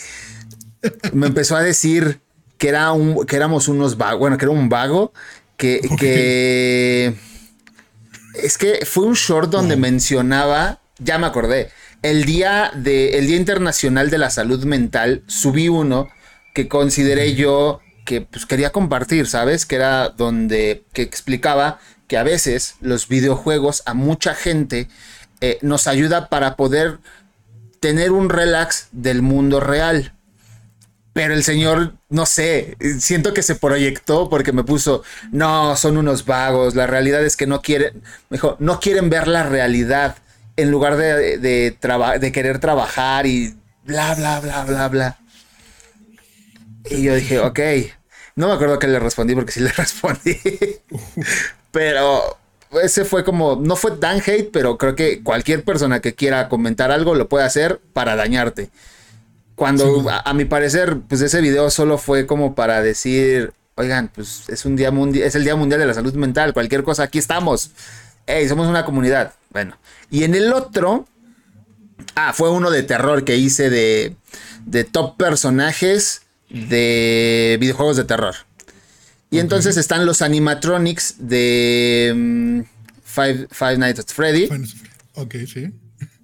me 1.13 1.27
empezó 1.27 1.57
a 1.57 1.63
decir 1.63 2.21
que, 2.59 2.69
era 2.69 2.93
un, 2.93 3.27
que 3.27 3.37
éramos 3.37 3.69
unos 3.69 3.97
vagos, 3.97 4.21
bueno, 4.21 4.39
que 4.39 4.45
era 4.45 4.53
un 4.53 4.69
vago, 4.69 5.13
que, 5.57 5.81
que 5.99 7.15
es 8.35 8.57
que 8.57 8.85
fue 8.87 9.05
un 9.05 9.15
short 9.15 9.51
donde 9.51 9.77
mencionaba, 9.77 10.81
ya 10.99 11.19
me 11.19 11.27
acordé, 11.27 11.71
el 12.03 12.25
día, 12.25 12.73
de, 12.75 13.19
el 13.19 13.27
día 13.27 13.37
Internacional 13.37 14.11
de 14.11 14.19
la 14.19 14.31
Salud 14.31 14.65
Mental, 14.65 15.23
subí 15.27 15.69
uno 15.69 16.09
que 16.55 16.69
consideré 16.69 17.35
yo 17.35 17.81
que 18.05 18.23
pues, 18.23 18.47
quería 18.47 18.71
compartir, 18.71 19.27
¿sabes? 19.27 19.67
Que 19.67 19.77
era 19.77 20.09
donde, 20.09 20.85
que 20.93 21.03
explicaba 21.03 21.79
que 22.09 22.19
a 22.19 22.23
veces 22.23 22.75
los 22.81 23.07
videojuegos 23.07 23.83
a 23.87 23.95
mucha 23.95 24.35
gente 24.35 24.89
eh, 25.41 25.59
nos 25.63 25.87
ayuda 25.87 26.29
para 26.29 26.57
poder 26.57 26.99
tener 27.79 28.13
un 28.13 28.29
relax 28.29 28.89
del 28.93 29.23
mundo 29.23 29.61
real. 29.61 30.13
Pero 31.13 31.35
el 31.35 31.45
señor, 31.45 31.95
no 32.09 32.25
sé, 32.25 32.77
siento 32.99 33.35
que 33.35 33.43
se 33.43 33.57
proyectó 33.57 34.29
porque 34.29 34.53
me 34.53 34.65
puso, 34.65 35.03
no, 35.33 35.77
son 35.77 35.97
unos 35.97 36.25
vagos, 36.25 36.75
la 36.75 36.87
realidad 36.87 37.25
es 37.25 37.37
que 37.37 37.47
no 37.47 37.63
quieren, 37.63 38.03
mejor, 38.29 38.57
no 38.61 38.81
quieren 38.81 39.11
ver 39.11 39.29
la 39.29 39.43
realidad 39.43 40.17
en 40.61 40.71
lugar 40.71 40.97
de, 40.97 41.39
de, 41.39 41.77
de 42.21 42.33
querer 42.33 42.59
trabajar 42.59 43.27
y 43.27 43.55
bla, 43.85 44.15
bla, 44.15 44.41
bla, 44.41 44.65
bla, 44.65 44.89
bla. 44.89 45.19
Y 46.89 47.03
yo 47.03 47.15
dije, 47.15 47.39
ok, 47.41 47.61
no 48.37 48.49
me 48.49 48.55
acuerdo 48.55 48.79
que 48.79 48.89
le 48.89 48.99
respondí 48.99 49.35
porque 49.35 49.53
sí 49.53 49.61
le 49.61 49.73
respondí. 49.77 50.37
pero 51.71 52.39
ese 52.83 53.05
fue 53.05 53.25
como, 53.25 53.57
no 53.57 53.77
fue 53.77 53.93
tan 53.93 54.19
hate, 54.19 54.51
pero 54.53 54.79
creo 54.79 54.95
que 54.95 55.23
cualquier 55.23 55.65
persona 55.65 56.01
que 56.01 56.15
quiera 56.15 56.49
comentar 56.49 56.91
algo 56.91 57.15
lo 57.15 57.29
puede 57.29 57.45
hacer 57.45 57.81
para 57.93 58.17
dañarte. 58.17 58.71
Cuando 59.55 60.07
a, 60.09 60.33
mi 60.33 60.47
parecer, 60.47 61.01
pues 61.07 61.21
ese 61.21 61.43
video 61.43 61.69
solo 61.69 61.99
fue 61.99 62.27
como 62.27 62.55
para 62.55 62.81
decir, 62.81 63.53
oigan, 63.75 64.09
pues 64.09 64.45
es 64.49 64.65
un 64.65 64.75
día 64.75 64.91
mundial, 64.91 65.29
es 65.29 65.35
el 65.35 65.45
Día 65.45 65.55
Mundial 65.55 65.81
de 65.81 65.87
la 65.87 65.93
Salud 65.93 66.15
Mental, 66.15 66.55
cualquier 66.55 66.83
cosa, 66.83 67.03
aquí 67.03 67.19
estamos. 67.19 67.73
Hey, 68.27 68.49
somos 68.49 68.69
una 68.69 68.87
comunidad. 68.87 69.35
Bueno. 69.51 69.77
Y 70.11 70.25
en 70.25 70.35
el 70.35 70.53
otro, 70.53 71.07
ah, 72.15 72.33
fue 72.33 72.51
uno 72.51 72.71
de 72.71 72.83
terror 72.83 73.25
que 73.25 73.37
hice 73.37 73.71
de, 73.71 74.17
de 74.67 74.85
top 74.85 75.17
personajes 75.17 76.23
de 76.49 77.57
videojuegos 77.61 77.97
de 77.97 78.05
terror. 78.05 78.35
Y 79.31 79.39
entonces 79.39 79.77
están 79.77 80.07
los 80.07 80.23
animatronics 80.23 81.15
de 81.19 82.13
mm, 82.15 82.61
Five, 83.05 83.49
Five 83.51 83.79
Nights 83.79 84.01
at 84.01 84.09
Freddy. 84.09 84.49
Ok, 85.15 85.37
sí 85.47 85.73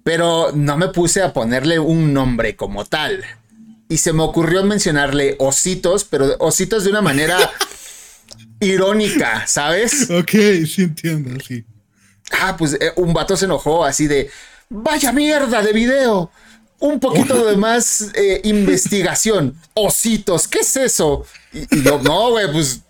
pero 0.07 0.53
no 0.53 0.77
me 0.77 0.87
puse 0.87 1.21
a 1.21 1.33
ponerle 1.33 1.79
un 1.79 2.13
nombre 2.13 2.55
como 2.55 2.85
tal. 2.85 3.25
Y 3.89 3.97
se 3.97 4.13
me 4.13 4.23
ocurrió 4.23 4.63
mencionarle 4.63 5.35
ositos, 5.37 6.05
pero 6.05 6.33
ositos 6.39 6.85
de 6.85 6.91
una 6.91 7.01
manera 7.01 7.37
irónica, 8.61 9.45
¿sabes? 9.47 10.09
Ok, 10.09 10.31
sí 10.65 10.83
entiendo, 10.83 11.37
sí. 11.45 11.65
Ah, 12.31 12.55
pues 12.57 12.73
eh, 12.73 12.91
un 12.95 13.13
vato 13.13 13.37
se 13.37 13.45
enojó 13.45 13.85
así 13.85 14.07
de, 14.07 14.29
vaya 14.69 15.11
mierda 15.11 15.61
de 15.61 15.73
video. 15.73 16.29
un 16.79 16.99
poquito 16.99 17.45
de 17.49 17.57
más 17.57 18.11
eh, 18.13 18.41
investigación. 18.43 19.55
Ositos, 19.73 20.47
¿qué 20.47 20.59
es 20.59 20.75
eso? 20.77 21.25
Y, 21.53 21.83
yo, 21.83 21.99
no, 21.99 22.31
güey, 22.31 22.51
pues 22.51 22.81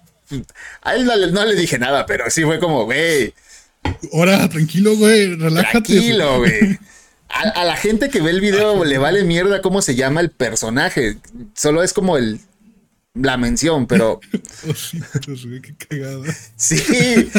a 0.81 0.95
él 0.95 1.05
no 1.05 1.45
le, 1.45 1.55
dije 1.55 1.77
nada, 1.77 2.05
pero 2.05 2.29
sí 2.29 2.43
fue 2.43 2.59
como, 2.59 2.85
güey. 2.85 3.33
Ahora, 4.13 4.49
tranquilo, 4.49 4.95
güey, 4.95 5.35
relájate. 5.35 5.71
Tranquilo, 5.71 6.37
güey. 6.39 6.79
A, 7.29 7.65
la 7.65 7.75
gente 7.75 8.09
que 8.09 8.21
ve 8.21 8.31
el 8.31 8.41
video 8.41 8.83
le 8.83 8.97
vale 8.97 9.23
mierda 9.23 9.61
cómo 9.61 9.81
se 9.81 9.95
llama 9.95 10.21
el 10.21 10.31
personaje. 10.31 11.17
Solo 11.53 11.83
es 11.83 11.93
como 11.93 12.17
el 12.17 12.39
la 13.21 13.37
mención, 13.37 13.87
pero. 13.87 14.19
Ositos, 14.67 15.45
güey, 15.45 15.61
qué 15.61 15.75
cagado. 15.75 16.23
Sí. 16.55 17.29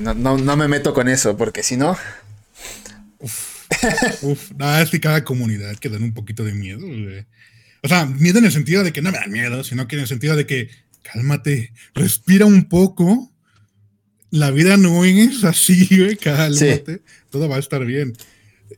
No, 0.00 0.14
no, 0.14 0.38
no, 0.38 0.56
me 0.56 0.68
meto 0.68 0.94
con 0.94 1.08
eso, 1.08 1.36
porque 1.36 1.62
si 1.62 1.76
no. 1.76 1.96
Uf, 4.22 4.52
nada, 4.56 4.82
es 4.82 4.90
que 4.90 5.00
cada 5.00 5.24
comunidad 5.24 5.76
que 5.76 5.88
dan 5.88 6.02
un 6.02 6.14
poquito 6.14 6.44
de 6.44 6.52
miedo, 6.52 6.86
O 7.82 7.88
sea, 7.88 8.06
miedo 8.06 8.38
en 8.38 8.46
el 8.46 8.52
sentido 8.52 8.82
de 8.84 8.92
que 8.92 9.02
no 9.02 9.10
me 9.10 9.18
dan 9.18 9.30
miedo, 9.30 9.64
sino 9.64 9.86
que 9.88 9.96
en 9.96 10.02
el 10.02 10.08
sentido 10.08 10.36
de 10.36 10.46
que 10.46 10.70
cálmate, 11.04 11.72
respira 11.94 12.46
un 12.46 12.68
poco. 12.68 13.30
La 14.30 14.50
vida 14.50 14.76
no 14.76 15.04
es 15.04 15.44
así, 15.44 15.86
güey, 15.96 16.16
cálmate. 16.16 17.02
Todo 17.30 17.48
va 17.48 17.56
a 17.56 17.60
estar 17.60 17.84
bien. 17.84 18.14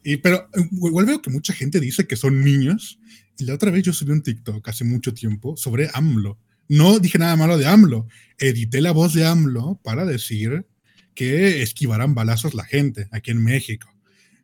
Y, 0.05 0.19
pero 0.19 0.49
igual 0.73 1.07
veo 1.07 1.23
que 1.23 1.31
mucha 1.31 1.55
gente 1.55 1.81
dice 1.81 2.07
que 2.07 2.17
son 2.17 2.45
niños. 2.45 2.99
La 3.39 3.55
otra 3.55 3.71
vez 3.71 3.83
yo 3.83 3.93
subí 3.93 4.13
un 4.13 4.23
TikTok 4.23 4.67
hace 4.69 4.85
mucho 4.85 5.13
tiempo 5.13 5.57
sobre 5.57 5.91
AMLO. 5.93 6.39
No 6.69 6.99
dije 6.99 7.19
nada 7.19 7.37
malo 7.37 7.59
de 7.59 7.67
AMLO. 7.67 8.09
Edité 8.39 8.81
la 8.81 8.93
voz 8.93 9.15
de 9.15 9.27
AMLO 9.27 9.81
para 9.83 10.05
decir 10.05 10.67
que 11.15 11.63
esquivaran 11.63 12.15
balazos 12.15 12.55
la 12.55 12.65
gente 12.65 13.09
aquí 13.11 13.31
en 13.31 13.43
México. 13.43 13.89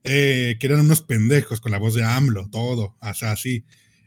Eh, 0.05 0.56
que 0.59 0.66
eran 0.66 0.81
unos 0.81 1.01
pendejos 1.02 1.60
con 1.60 1.70
la 1.70 1.78
voz 1.78 1.94
de 1.94 2.02
AMLO, 2.02 2.48
todo, 2.51 2.97
así. 3.01 3.64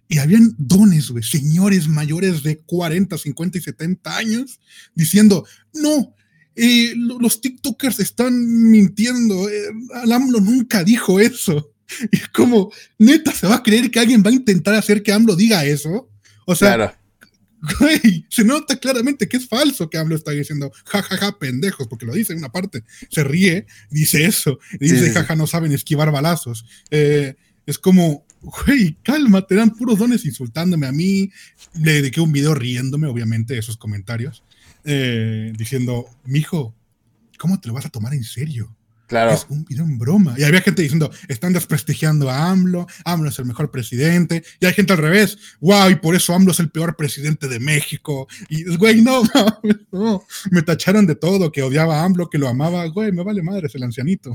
Y 0.09 0.17
habían 0.17 0.53
dones, 0.57 1.09
güey, 1.09 1.23
señores 1.23 1.87
mayores 1.87 2.43
de 2.43 2.59
40, 2.59 3.17
50 3.17 3.57
y 3.57 3.61
70 3.61 4.17
años 4.17 4.59
diciendo, 4.93 5.45
no, 5.73 6.13
eh, 6.55 6.93
los 6.95 7.39
TikTokers 7.39 8.01
están 8.01 8.69
mintiendo, 8.69 9.49
eh, 9.49 9.69
AMLO 10.11 10.41
nunca 10.41 10.83
dijo 10.83 11.19
eso. 11.19 11.74
Y 12.11 12.17
es 12.17 12.27
como, 12.29 12.71
neta, 12.97 13.31
¿se 13.31 13.47
va 13.47 13.55
a 13.55 13.63
creer 13.63 13.91
que 13.91 13.99
alguien 13.99 14.23
va 14.25 14.29
a 14.29 14.33
intentar 14.33 14.73
hacer 14.75 15.03
que 15.03 15.11
AMLO 15.11 15.35
diga 15.35 15.65
eso? 15.65 16.09
O 16.45 16.55
sea, 16.55 16.97
Güey, 17.79 18.25
se 18.29 18.43
nota 18.43 18.77
claramente 18.77 19.27
que 19.27 19.37
es 19.37 19.47
falso 19.47 19.89
que 19.89 19.97
AMLO 19.97 20.15
está 20.15 20.31
diciendo 20.31 20.71
jajaja 20.85 21.17
ja, 21.17 21.25
ja, 21.25 21.39
pendejos, 21.39 21.87
porque 21.87 22.05
lo 22.05 22.13
dice 22.13 22.33
en 22.33 22.39
una 22.39 22.51
parte, 22.51 22.83
se 23.09 23.23
ríe, 23.23 23.65
dice 23.89 24.25
eso, 24.25 24.59
dice 24.79 25.11
jaja 25.11 25.35
no 25.35 25.47
saben 25.47 25.71
esquivar 25.71 26.11
balazos. 26.11 26.65
Eh, 26.91 27.35
es 27.65 27.79
como, 27.79 28.25
güey, 28.41 28.97
cálmate, 29.01 29.55
dan 29.55 29.71
puros 29.71 29.97
dones 29.97 30.25
insultándome 30.25 30.85
a 30.85 30.91
mí. 30.91 31.31
Le 31.73 31.93
dediqué 31.93 32.21
un 32.21 32.31
video 32.31 32.53
riéndome, 32.53 33.07
obviamente, 33.07 33.55
de 33.55 33.61
esos 33.61 33.77
comentarios, 33.77 34.43
eh, 34.83 35.51
diciendo, 35.57 36.05
mijo, 36.25 36.75
¿cómo 37.39 37.59
te 37.59 37.67
lo 37.67 37.73
vas 37.73 37.85
a 37.85 37.89
tomar 37.89 38.13
en 38.13 38.23
serio? 38.23 38.75
Claro. 39.07 39.32
Es 39.32 39.45
un 39.49 39.64
video 39.65 39.86
en 39.86 39.98
broma. 39.98 40.36
Y 40.38 40.44
había 40.44 40.61
gente 40.61 40.82
diciendo, 40.82 41.11
están 41.27 41.53
desprestigiando 41.53 42.30
a 42.30 42.49
AMLO, 42.49 42.88
AMLO 43.03 43.30
es 43.30 43.38
el 43.40 43.45
mejor 43.45 43.69
presidente. 43.69 44.44
Y 44.60 44.65
hay 44.65 44.73
gente 44.73 44.94
al 44.94 44.99
revés, 44.99 45.38
wow, 45.60 45.90
y 45.90 45.95
por 45.95 46.15
eso 46.15 46.34
AMLO 46.34 46.52
es 46.52 46.60
el 46.60 46.69
peor 46.69 46.95
presidente 46.95 47.48
de 47.48 47.60
México. 47.60 48.27
Y, 48.49 48.76
güey, 48.77 49.02
no, 49.03 49.23
no, 49.91 50.26
me 50.49 50.61
tacharon 50.64 51.06
de 51.06 51.15
todo, 51.15 51.52
que 51.52 51.61
odiaba 51.61 52.02
a 52.02 52.03
AMLO, 52.03 52.30
que 52.30 52.38
lo 52.38 52.48
amaba. 52.48 52.86
Güey, 52.88 53.11
me 53.11 53.23
vale 53.23 53.44
madre, 53.44 53.68
es 53.68 53.76
el 53.76 53.84
ancianito. 53.84 54.34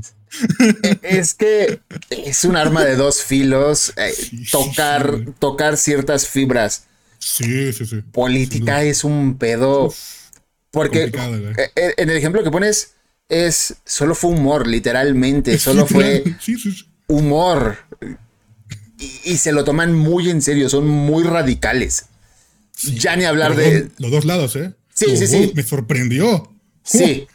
Es 1.01 1.33
que 1.33 1.81
es 2.09 2.45
un 2.45 2.55
arma 2.55 2.85
de 2.85 2.95
dos 2.95 3.21
filos, 3.21 3.93
eh, 3.97 4.13
tocar, 4.51 5.25
tocar 5.39 5.77
ciertas 5.77 6.27
fibras. 6.27 6.85
Sí, 7.19 7.71
sí, 7.73 7.85
sí. 7.85 8.01
Política 8.11 8.83
es 8.83 9.03
un 9.03 9.37
pedo. 9.37 9.93
porque 10.71 11.03
eh, 11.03 11.71
eh, 11.75 11.93
en 11.97 12.09
el 12.09 12.17
ejemplo 12.17 12.43
que 12.43 12.51
pones 12.51 12.95
es, 13.31 13.75
solo 13.85 14.13
fue 14.13 14.31
humor, 14.31 14.67
literalmente, 14.67 15.57
solo 15.57 15.87
fue 15.87 16.23
humor. 17.07 17.77
Y, 19.23 19.37
se 19.37 19.51
lo 19.51 19.63
toman 19.63 19.93
muy 19.93 20.29
en 20.29 20.41
serio, 20.41 20.69
son 20.69 20.87
muy 20.87 21.23
radicales. 21.23 22.05
Ya 22.83 23.15
ni 23.15 23.23
hablar 23.23 23.55
de... 23.55 23.89
Los 23.97 24.11
dos 24.11 24.25
lados, 24.25 24.55
¿eh? 24.57 24.73
Sí, 24.93 25.15
sí, 25.15 25.27
sí. 25.27 25.53
Me 25.55 25.63
sorprendió. 25.63 26.51
Sí. 26.83 27.27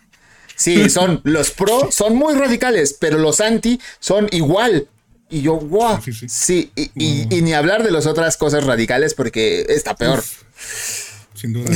Sí, 0.54 0.88
son 0.90 1.22
los 1.24 1.50
pro, 1.50 1.90
son 1.90 2.14
muy 2.14 2.34
radicales, 2.34 2.96
pero 2.98 3.18
los 3.18 3.40
anti 3.40 3.80
son 3.98 4.28
igual. 4.32 4.88
Y 5.30 5.42
yo, 5.42 5.56
wow. 5.56 5.98
Sí, 6.28 6.70
y, 6.74 7.40
ni 7.42 7.54
hablar 7.54 7.82
de 7.82 7.90
las 7.90 8.06
otras 8.06 8.36
cosas 8.36 8.64
radicales 8.64 9.14
porque 9.14 9.66
está 9.68 9.96
peor. 9.96 10.22
Sin 11.34 11.54
duda. 11.54 11.70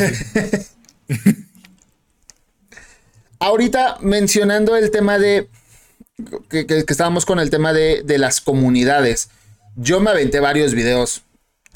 Ahorita 3.40 3.96
mencionando 4.00 4.76
el 4.76 4.90
tema 4.90 5.18
de. 5.18 5.48
Que, 6.50 6.84
estábamos 6.86 7.24
con 7.24 7.40
el 7.40 7.48
tema 7.48 7.72
de, 7.72 8.04
las 8.18 8.40
comunidades. 8.42 9.30
Yo 9.76 9.98
me 10.00 10.10
aventé 10.10 10.40
varios 10.40 10.74
videos, 10.74 11.22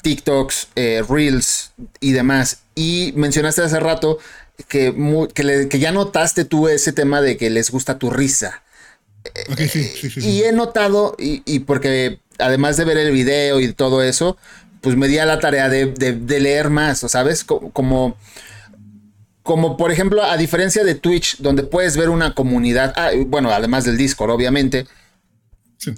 TikToks, 0.03 0.67
eh, 0.75 1.03
Reels 1.09 1.71
y 1.99 2.11
demás. 2.11 2.59
Y 2.75 3.13
mencionaste 3.15 3.63
hace 3.63 3.79
rato 3.79 4.19
que, 4.67 4.93
que, 5.33 5.79
ya 5.79 5.91
notaste 5.91 6.45
tú 6.45 6.67
ese 6.67 6.93
tema 6.93 7.21
de 7.21 7.35
que 7.35 7.49
les 7.49 7.71
gusta 7.71 7.97
tu 7.97 8.11
risa. 8.11 8.61
sí, 9.57 9.67
sí, 9.67 10.09
sí, 10.11 10.19
y 10.19 10.43
he 10.43 10.51
notado, 10.51 11.15
y, 11.17 11.59
porque 11.61 12.19
además 12.37 12.77
de 12.77 12.85
ver 12.85 12.97
el 12.99 13.11
video 13.11 13.59
y 13.59 13.73
todo 13.73 14.03
eso, 14.03 14.37
pues 14.81 14.95
me 14.95 15.07
di 15.07 15.17
a 15.17 15.25
la 15.25 15.39
tarea 15.39 15.67
de, 15.67 15.87
de 15.87 16.39
leer 16.39 16.69
más, 16.69 16.99
¿sabes? 16.99 17.43
Como 17.43 17.71
como 17.71 18.17
por 19.45 19.91
ejemplo, 19.91 20.23
a 20.23 20.37
diferencia 20.37 20.83
de 20.83 20.95
Twitch, 20.95 21.37
donde 21.37 21.63
puedes 21.63 21.95
ver 21.95 22.09
una 22.09 22.33
comunidad, 22.33 22.93
ah, 22.97 23.11
bueno, 23.27 23.51
además 23.51 23.85
del 23.85 23.95
Discord, 23.95 24.31
obviamente. 24.31 24.87
Sí. 25.77 25.93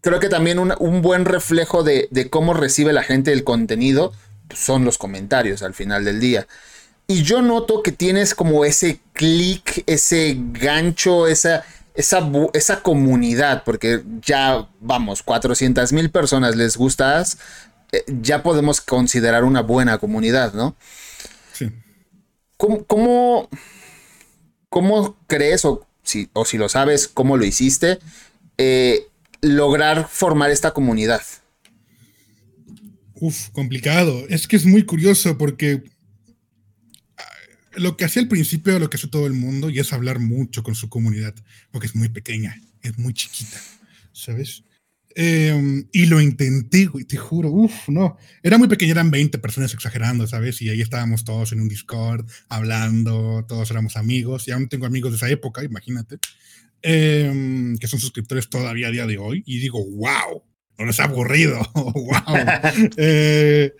Creo 0.00 0.20
que 0.20 0.30
también 0.30 0.58
un, 0.58 1.02
buen 1.02 1.26
reflejo 1.26 1.82
de, 1.82 2.08
cómo 2.30 2.54
recibe 2.54 2.92
la 2.92 3.02
gente 3.02 3.32
el 3.32 3.44
contenido 3.44 4.12
son 4.54 4.84
los 4.84 4.96
comentarios 4.96 5.62
al 5.62 5.74
final 5.74 6.04
del 6.04 6.18
día. 6.18 6.46
Y 7.06 7.22
yo 7.22 7.42
noto 7.42 7.82
que 7.82 7.92
tienes 7.92 8.34
como 8.34 8.64
ese 8.64 9.00
clic, 9.12 9.82
ese 9.86 10.36
gancho, 10.38 11.26
esa, 11.26 11.64
esa, 11.94 12.30
esa 12.54 12.82
comunidad, 12.82 13.64
porque 13.64 14.02
ya, 14.22 14.66
vamos, 14.80 15.22
400 15.22 15.92
mil 15.92 16.10
personas 16.10 16.56
les 16.56 16.76
gustas, 16.76 17.38
eh, 17.92 18.04
ya 18.06 18.42
podemos 18.42 18.80
considerar 18.80 19.44
una 19.44 19.60
buena 19.60 19.98
comunidad, 19.98 20.54
¿no? 20.54 20.74
¿Cómo, 22.58 23.48
cómo, 24.68 25.16
crees, 25.28 25.64
o 25.64 25.86
si, 26.02 26.28
o 26.32 26.44
si 26.44 26.58
lo 26.58 26.68
sabes, 26.68 27.06
cómo 27.06 27.36
lo 27.36 27.44
hiciste, 27.44 28.00
eh, 28.58 29.06
lograr 29.40 30.08
formar 30.10 30.50
esta 30.50 30.72
comunidad? 30.72 31.22
Uf, 33.14 33.50
complicado. 33.50 34.26
Es 34.28 34.48
que 34.48 34.56
es 34.56 34.66
muy 34.66 34.84
curioso 34.84 35.38
porque 35.38 35.84
ah, 37.16 37.22
lo 37.76 37.96
que 37.96 38.04
hacía 38.04 38.22
al 38.22 38.28
principio 38.28 38.76
lo 38.80 38.90
que 38.90 38.96
hace 38.96 39.06
todo 39.06 39.28
el 39.28 39.34
mundo 39.34 39.70
y 39.70 39.78
es 39.78 39.92
hablar 39.92 40.18
mucho 40.18 40.64
con 40.64 40.74
su 40.74 40.88
comunidad, 40.88 41.36
porque 41.70 41.86
es 41.86 41.94
muy 41.94 42.08
pequeña, 42.08 42.60
es 42.82 42.98
muy 42.98 43.14
chiquita, 43.14 43.60
¿sabes? 44.12 44.64
Em, 45.14 45.88
y 45.92 46.06
lo 46.06 46.20
intenté, 46.20 46.86
güey, 46.86 47.04
te 47.04 47.16
juro, 47.16 47.50
uff, 47.50 47.88
no. 47.88 48.16
Era 48.42 48.58
muy 48.58 48.68
pequeño, 48.68 48.92
eran 48.92 49.10
20 49.10 49.38
personas 49.38 49.72
exagerando, 49.74 50.26
¿sabes? 50.26 50.60
Y 50.62 50.68
ahí 50.68 50.80
estábamos 50.80 51.24
todos 51.24 51.52
en 51.52 51.60
un 51.60 51.68
Discord, 51.68 52.26
hablando, 52.48 53.44
todos 53.48 53.70
éramos 53.70 53.96
amigos. 53.96 54.46
Y 54.46 54.52
aún 54.52 54.68
tengo 54.68 54.86
amigos 54.86 55.12
de 55.12 55.16
esa 55.16 55.28
época, 55.28 55.64
imagínate, 55.64 56.18
em, 56.82 57.76
que 57.78 57.88
son 57.88 58.00
suscriptores 58.00 58.48
todavía 58.48 58.88
a 58.88 58.90
día 58.90 59.06
de 59.06 59.18
hoy. 59.18 59.42
Y 59.46 59.58
digo, 59.58 59.84
wow, 59.84 60.44
no 60.78 60.86
les 60.86 61.00
ha 61.00 61.04
aburrido, 61.04 61.58
wow. 61.74 62.22
Eh, 62.96 63.74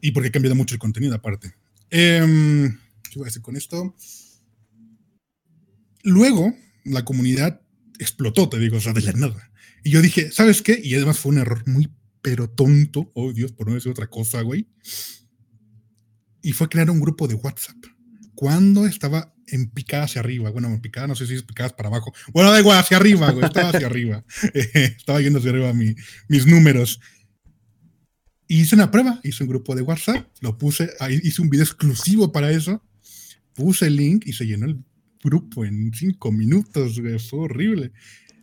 y 0.00 0.12
porque 0.12 0.28
he 0.28 0.32
cambiado 0.32 0.54
mucho 0.54 0.74
el 0.74 0.78
contenido 0.78 1.14
aparte. 1.14 1.52
Em, 1.90 2.78
¿Qué 3.10 3.18
voy 3.18 3.24
a 3.24 3.26
decir 3.26 3.42
con 3.42 3.56
esto? 3.56 3.96
Luego, 6.04 6.54
la 6.84 7.04
comunidad 7.04 7.60
explotó, 7.98 8.48
te 8.48 8.58
digo, 8.58 8.76
o 8.76 8.80
sea, 8.80 8.92
de 8.92 9.02
la 9.02 9.12
nada 9.12 9.49
y 9.84 9.90
yo 9.90 10.02
dije, 10.02 10.30
¿sabes 10.30 10.62
qué? 10.62 10.80
Y 10.82 10.94
además 10.94 11.18
fue 11.18 11.32
un 11.32 11.38
error 11.38 11.62
muy, 11.66 11.88
pero 12.22 12.48
tonto. 12.48 13.10
Oh, 13.14 13.32
Dios, 13.32 13.52
por 13.52 13.68
no 13.68 13.74
decir 13.74 13.90
otra 13.90 14.08
cosa, 14.08 14.42
güey. 14.42 14.68
Y 16.42 16.52
fue 16.52 16.68
crear 16.68 16.90
un 16.90 17.00
grupo 17.00 17.28
de 17.28 17.34
WhatsApp. 17.34 17.76
Cuando 18.34 18.86
estaba 18.86 19.34
en 19.52 19.68
picada 19.70 20.04
hacia 20.04 20.20
arriba. 20.20 20.50
Bueno, 20.50 20.68
en 20.68 20.80
picada, 20.80 21.06
no 21.06 21.14
sé 21.14 21.26
si 21.26 21.34
es 21.34 21.42
picadas 21.42 21.72
para 21.72 21.88
abajo. 21.88 22.12
Bueno, 22.32 22.50
da 22.50 22.60
igual, 22.60 22.78
hacia 22.78 22.96
arriba, 22.96 23.30
güey. 23.30 23.44
Estaba 23.44 23.70
hacia 23.70 23.86
arriba. 23.86 24.24
estaba 24.54 25.20
yendo 25.20 25.38
hacia 25.38 25.50
arriba 25.50 25.72
mis 25.72 26.46
números. 26.46 27.00
hice 28.46 28.74
una 28.74 28.90
prueba. 28.90 29.20
Hice 29.22 29.44
un 29.44 29.50
grupo 29.50 29.74
de 29.74 29.82
WhatsApp. 29.82 30.26
Lo 30.40 30.56
puse, 30.56 30.90
hice 31.22 31.42
un 31.42 31.50
video 31.50 31.64
exclusivo 31.64 32.32
para 32.32 32.50
eso. 32.50 32.82
Puse 33.54 33.86
el 33.86 33.96
link 33.96 34.24
y 34.26 34.32
se 34.32 34.46
llenó 34.46 34.66
el 34.66 34.78
grupo 35.22 35.64
en 35.64 35.92
cinco 35.92 36.32
minutos, 36.32 36.98
güey. 37.00 37.18
Fue 37.18 37.40
horrible. 37.40 37.92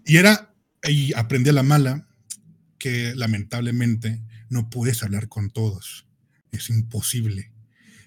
Y 0.05 0.17
era 0.17 0.46
y 0.83 1.13
aprendí 1.13 1.49
a 1.49 1.53
la 1.53 1.63
mala 1.63 2.07
que 2.77 3.13
lamentablemente 3.15 4.21
no 4.49 4.69
puedes 4.69 5.03
hablar 5.03 5.27
con 5.27 5.49
todos. 5.49 6.05
Es 6.51 6.69
imposible. 6.69 7.51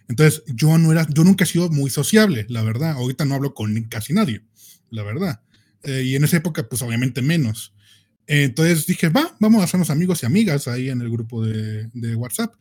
Entonces, 0.09 0.42
yo 0.47 0.76
no 0.78 0.92
era, 0.92 1.06
yo 1.09 1.24
nunca 1.24 1.44
he 1.44 1.47
sido 1.47 1.70
muy 1.70 1.90
sociable, 1.90 2.47
la 2.48 2.62
verdad. 2.62 2.92
Ahorita 2.92 3.24
no 3.24 3.34
hablo 3.34 3.55
con 3.55 3.80
casi 3.84 4.12
nadie, 4.12 4.42
la 4.90 5.02
verdad. 5.02 5.40
Eh, 5.82 6.02
y 6.05 6.16
en 6.16 6.24
esa 6.24 6.38
época, 6.38 6.68
pues 6.68 6.82
obviamente 6.82 7.22
menos. 7.22 7.74
entonces 8.26 8.86
dije, 8.86 9.09
va, 9.09 9.36
vamos 9.40 9.60
a 9.60 9.64
hacernos 9.64 9.90
amigos 9.90 10.22
y 10.22 10.26
amigas 10.26 10.68
ahí 10.68 10.90
en 10.90 11.01
el 11.01 11.10
grupo 11.10 11.44
de, 11.44 11.88
de 11.92 12.14
WhatsApp. 12.16 12.55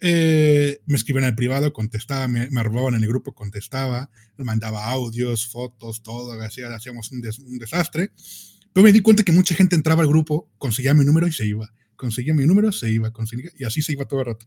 Eh, 0.00 0.80
me 0.86 0.96
escribían 0.96 1.24
al 1.24 1.34
privado, 1.34 1.72
contestaba, 1.72 2.28
me, 2.28 2.50
me, 2.50 2.62
robaban 2.62 2.94
en 2.94 3.02
el 3.02 3.08
grupo, 3.08 3.34
contestaba, 3.34 4.10
mandaba 4.36 4.86
audios, 4.86 5.46
fotos, 5.48 6.02
todo, 6.02 6.40
hacía, 6.42 6.74
hacíamos 6.74 7.10
un, 7.12 7.22
desastre. 7.58 8.10
Pero 8.76 8.84
me 8.84 8.92
di 8.92 9.00
cuenta 9.00 9.22
que 9.22 9.32
mucha 9.32 9.54
gente 9.54 9.74
entraba 9.74 10.02
al 10.02 10.08
grupo, 10.08 10.52
conseguía 10.58 10.92
mi 10.92 11.02
número 11.02 11.26
y 11.26 11.32
se 11.32 11.46
iba. 11.46 11.72
Conseguía 11.96 12.34
mi 12.34 12.44
número, 12.44 12.72
se 12.72 12.90
iba, 12.90 13.10
conseguía, 13.10 13.50
y 13.58 13.64
así 13.64 13.80
se 13.80 13.92
iba 13.92 14.04
todo 14.04 14.20
el 14.20 14.26
rato. 14.26 14.46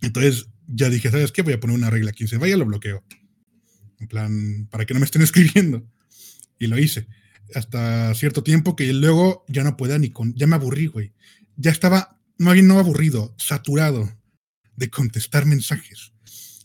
Entonces 0.00 0.46
ya 0.68 0.88
dije, 0.88 1.10
¿sabes 1.10 1.32
qué? 1.32 1.42
Voy 1.42 1.54
a 1.54 1.58
poner 1.58 1.74
una 1.74 1.90
regla 1.90 2.10
aquí. 2.10 2.28
Se 2.28 2.36
vaya, 2.36 2.56
lo 2.56 2.64
bloqueo. 2.64 3.02
En 3.98 4.06
plan, 4.06 4.68
para 4.70 4.86
que 4.86 4.94
no 4.94 5.00
me 5.00 5.06
estén 5.06 5.22
escribiendo. 5.22 5.84
Y 6.60 6.68
lo 6.68 6.78
hice. 6.78 7.08
Hasta 7.56 8.14
cierto 8.14 8.44
tiempo 8.44 8.76
que 8.76 8.92
luego 8.92 9.44
ya 9.48 9.64
no 9.64 9.76
podía 9.76 9.98
ni 9.98 10.10
con. 10.10 10.32
Ya 10.36 10.46
me 10.46 10.54
aburrí, 10.54 10.86
güey. 10.86 11.12
Ya 11.56 11.72
estaba, 11.72 12.20
no 12.38 12.52
bien 12.52 12.68
no 12.68 12.78
aburrido, 12.78 13.34
saturado 13.36 14.16
de 14.76 14.90
contestar 14.90 15.44
mensajes. 15.44 16.12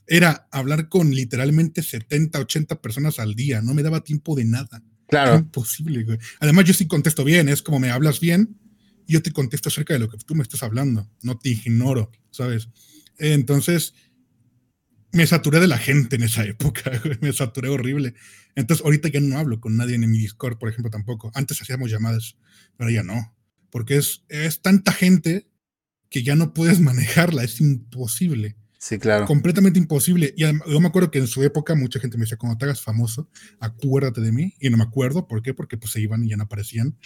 Era 0.06 0.48
hablar 0.52 0.88
con 0.88 1.16
literalmente 1.16 1.82
70, 1.82 2.38
80 2.38 2.80
personas 2.80 3.18
al 3.18 3.34
día. 3.34 3.64
No 3.64 3.74
me 3.74 3.82
daba 3.82 4.04
tiempo 4.04 4.36
de 4.36 4.46
nada. 4.46 4.84
Claro. 5.14 5.38
Imposible, 5.38 6.04
güey. 6.04 6.18
Además, 6.40 6.66
yo 6.66 6.74
sí 6.74 6.88
contesto 6.88 7.24
bien. 7.24 7.50
Es 7.50 7.62
como 7.62 7.80
me 7.80 7.92
hablas 7.92 8.20
bien, 8.20 8.58
yo 9.08 9.22
te 9.22 9.32
contesto 9.32 9.70
acerca 9.70 9.94
de 9.94 10.00
lo 10.00 10.10
que 10.10 10.18
tú 10.18 10.36
me 10.36 10.44
estás 10.44 10.64
hablando. 10.64 11.10
No 11.22 11.38
te 11.38 11.50
ignoro, 11.50 12.12
¿sabes? 12.32 12.70
Entonces, 13.18 13.94
me 15.12 15.28
saturé 15.28 15.60
de 15.60 15.68
la 15.68 15.78
gente 15.78 16.16
en 16.16 16.24
esa 16.24 16.44
época, 16.44 16.92
me 17.22 17.32
saturé 17.32 17.70
horrible. 17.70 18.16
Entonces, 18.56 18.84
ahorita 18.84 19.10
ya 19.10 19.20
no 19.20 19.38
hablo 19.38 19.60
con 19.60 19.78
nadie 19.78 19.96
en 19.96 20.10
mi 20.10 20.18
Discord, 20.18 20.58
por 20.58 20.70
ejemplo, 20.70 20.90
tampoco. 20.90 21.32
Antes 21.36 21.62
hacíamos 21.62 21.92
llamadas, 21.92 22.36
pero 22.78 22.90
ya 22.90 23.04
no. 23.04 23.36
Porque 23.70 23.98
es, 23.98 24.24
es 24.30 24.62
tanta 24.62 24.92
gente 24.94 25.48
que 26.10 26.24
ya 26.24 26.36
no 26.36 26.54
puedes 26.54 26.80
manejarla, 26.82 27.44
es 27.44 27.62
imposible. 27.62 28.58
Sí, 28.84 29.00
claro. 29.00 29.26
Completamente 29.26 29.80
imposible. 29.80 30.34
Y 30.36 30.42
yo 30.42 30.82
me 30.82 30.88
acuerdo 30.88 31.10
que 31.10 31.20
en 31.20 31.28
su 31.28 31.42
época 31.42 31.74
mucha 31.74 32.02
gente 32.02 32.18
me 32.18 32.24
decía, 32.24 32.36
cuando 32.38 32.58
te 32.58 32.66
hagas 32.66 32.82
famoso, 32.82 33.30
acuérdate 33.62 34.20
de 34.20 34.34
mí. 34.34 34.56
Y 34.60 34.70
no 34.70 34.76
me 34.76 34.84
acuerdo, 34.84 35.26
¿por 35.26 35.42
qué? 35.42 35.54
Porque 35.54 35.78
pues 35.78 35.94
se 35.94 36.02
iban 36.02 36.26
y 36.26 36.32
ya 36.32 36.36
no 36.36 36.44
aparecían. 36.44 36.98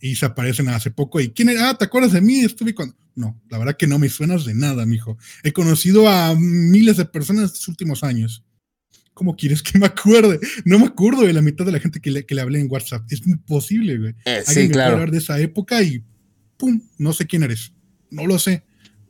Y 0.00 0.16
se 0.16 0.24
aparecen 0.24 0.70
hace 0.70 0.90
poco. 0.90 1.20
¿Y 1.20 1.32
quién 1.32 1.50
era? 1.50 1.68
Ah, 1.68 1.74
¿te 1.76 1.84
acuerdas 1.84 2.12
de 2.12 2.22
mí? 2.22 2.40
Estuve 2.40 2.74
cuando... 2.74 2.96
No, 3.14 3.38
la 3.50 3.58
verdad 3.58 3.76
que 3.76 3.86
no 3.86 3.98
me 3.98 4.08
suenas 4.08 4.46
de 4.46 4.54
nada, 4.54 4.86
mijo. 4.86 5.18
He 5.42 5.52
conocido 5.52 6.08
a 6.08 6.34
miles 6.34 6.96
de 6.96 7.04
personas 7.04 7.52
estos 7.52 7.68
últimos 7.68 8.02
años. 8.02 8.42
¿Cómo 9.12 9.36
quieres 9.36 9.62
que 9.62 9.78
me 9.78 9.84
acuerde? 9.84 10.40
No 10.64 10.78
me 10.78 10.86
acuerdo 10.86 11.26
de 11.26 11.34
la 11.34 11.42
mitad 11.42 11.66
de 11.66 11.72
la 11.72 11.80
gente 11.80 12.00
que 12.00 12.12
le, 12.12 12.24
que 12.24 12.34
le 12.34 12.40
hablé 12.40 12.60
en 12.60 12.70
WhatsApp. 12.70 13.04
Es 13.10 13.26
imposible, 13.26 13.98
güey. 13.98 14.14
Eh, 14.24 14.42
sí, 14.46 14.70
claro. 14.70 14.94
hablar 14.94 15.10
de 15.10 15.18
esa 15.18 15.38
época 15.38 15.82
y 15.82 16.02
¡pum! 16.56 16.80
No 16.96 17.12
sé 17.12 17.26
quién 17.26 17.42
eres. 17.42 17.74
No 18.10 18.26
lo 18.26 18.38
sé 18.38 18.64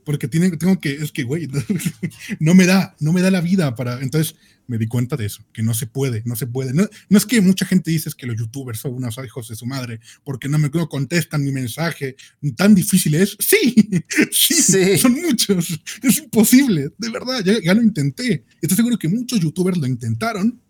porque 0.07 0.29
tiene, 0.29 0.57
tengo 0.57 0.79
que, 0.81 0.93
es 0.93 1.11
que, 1.11 1.25
güey, 1.25 1.49
no 2.41 2.55
me 2.55 2.65
da, 2.65 2.95
no 3.01 3.13
me 3.13 3.21
da 3.23 3.33
la 3.33 3.41
vida 3.41 3.75
para, 3.75 4.01
entonces 4.01 4.37
me 4.69 4.79
di 4.79 4.87
cuenta 4.87 5.17
de 5.17 5.27
eso, 5.27 5.45
que 5.53 5.65
no 5.65 5.75
se 5.75 5.89
puede, 5.89 6.23
no 6.25 6.37
se 6.37 6.47
puede. 6.47 6.73
No, 6.73 6.89
no 7.09 7.19
es 7.19 7.27
que 7.27 7.41
mucha 7.41 7.67
gente 7.67 7.91
dice 7.91 8.11
que 8.17 8.27
los 8.29 8.37
youtubers 8.39 8.79
son 8.79 8.95
unos 8.95 9.19
hijos 9.25 9.49
de 9.49 9.57
su 9.57 9.67
madre, 9.67 9.99
porque 10.23 10.49
no 10.49 10.59
me 10.59 10.69
no 10.69 10.89
contestan 10.89 11.43
mi 11.43 11.51
mensaje, 11.51 12.15
tan 12.57 12.77
difícil 12.77 13.17
es. 13.17 13.37
Sí, 13.41 13.75
sí, 14.31 14.55
Sí. 14.55 14.97
son 14.99 15.15
muchos, 15.15 15.81
es 16.03 16.19
imposible, 16.19 16.91
de 16.97 17.11
verdad, 17.11 17.43
ya, 17.45 17.61
ya 17.61 17.75
lo 17.75 17.83
intenté. 17.83 18.45
Estoy 18.63 18.77
seguro 18.77 18.99
que 18.99 19.09
muchos 19.09 19.41
youtubers 19.41 19.77
lo 19.77 19.89
intentaron 19.89 20.61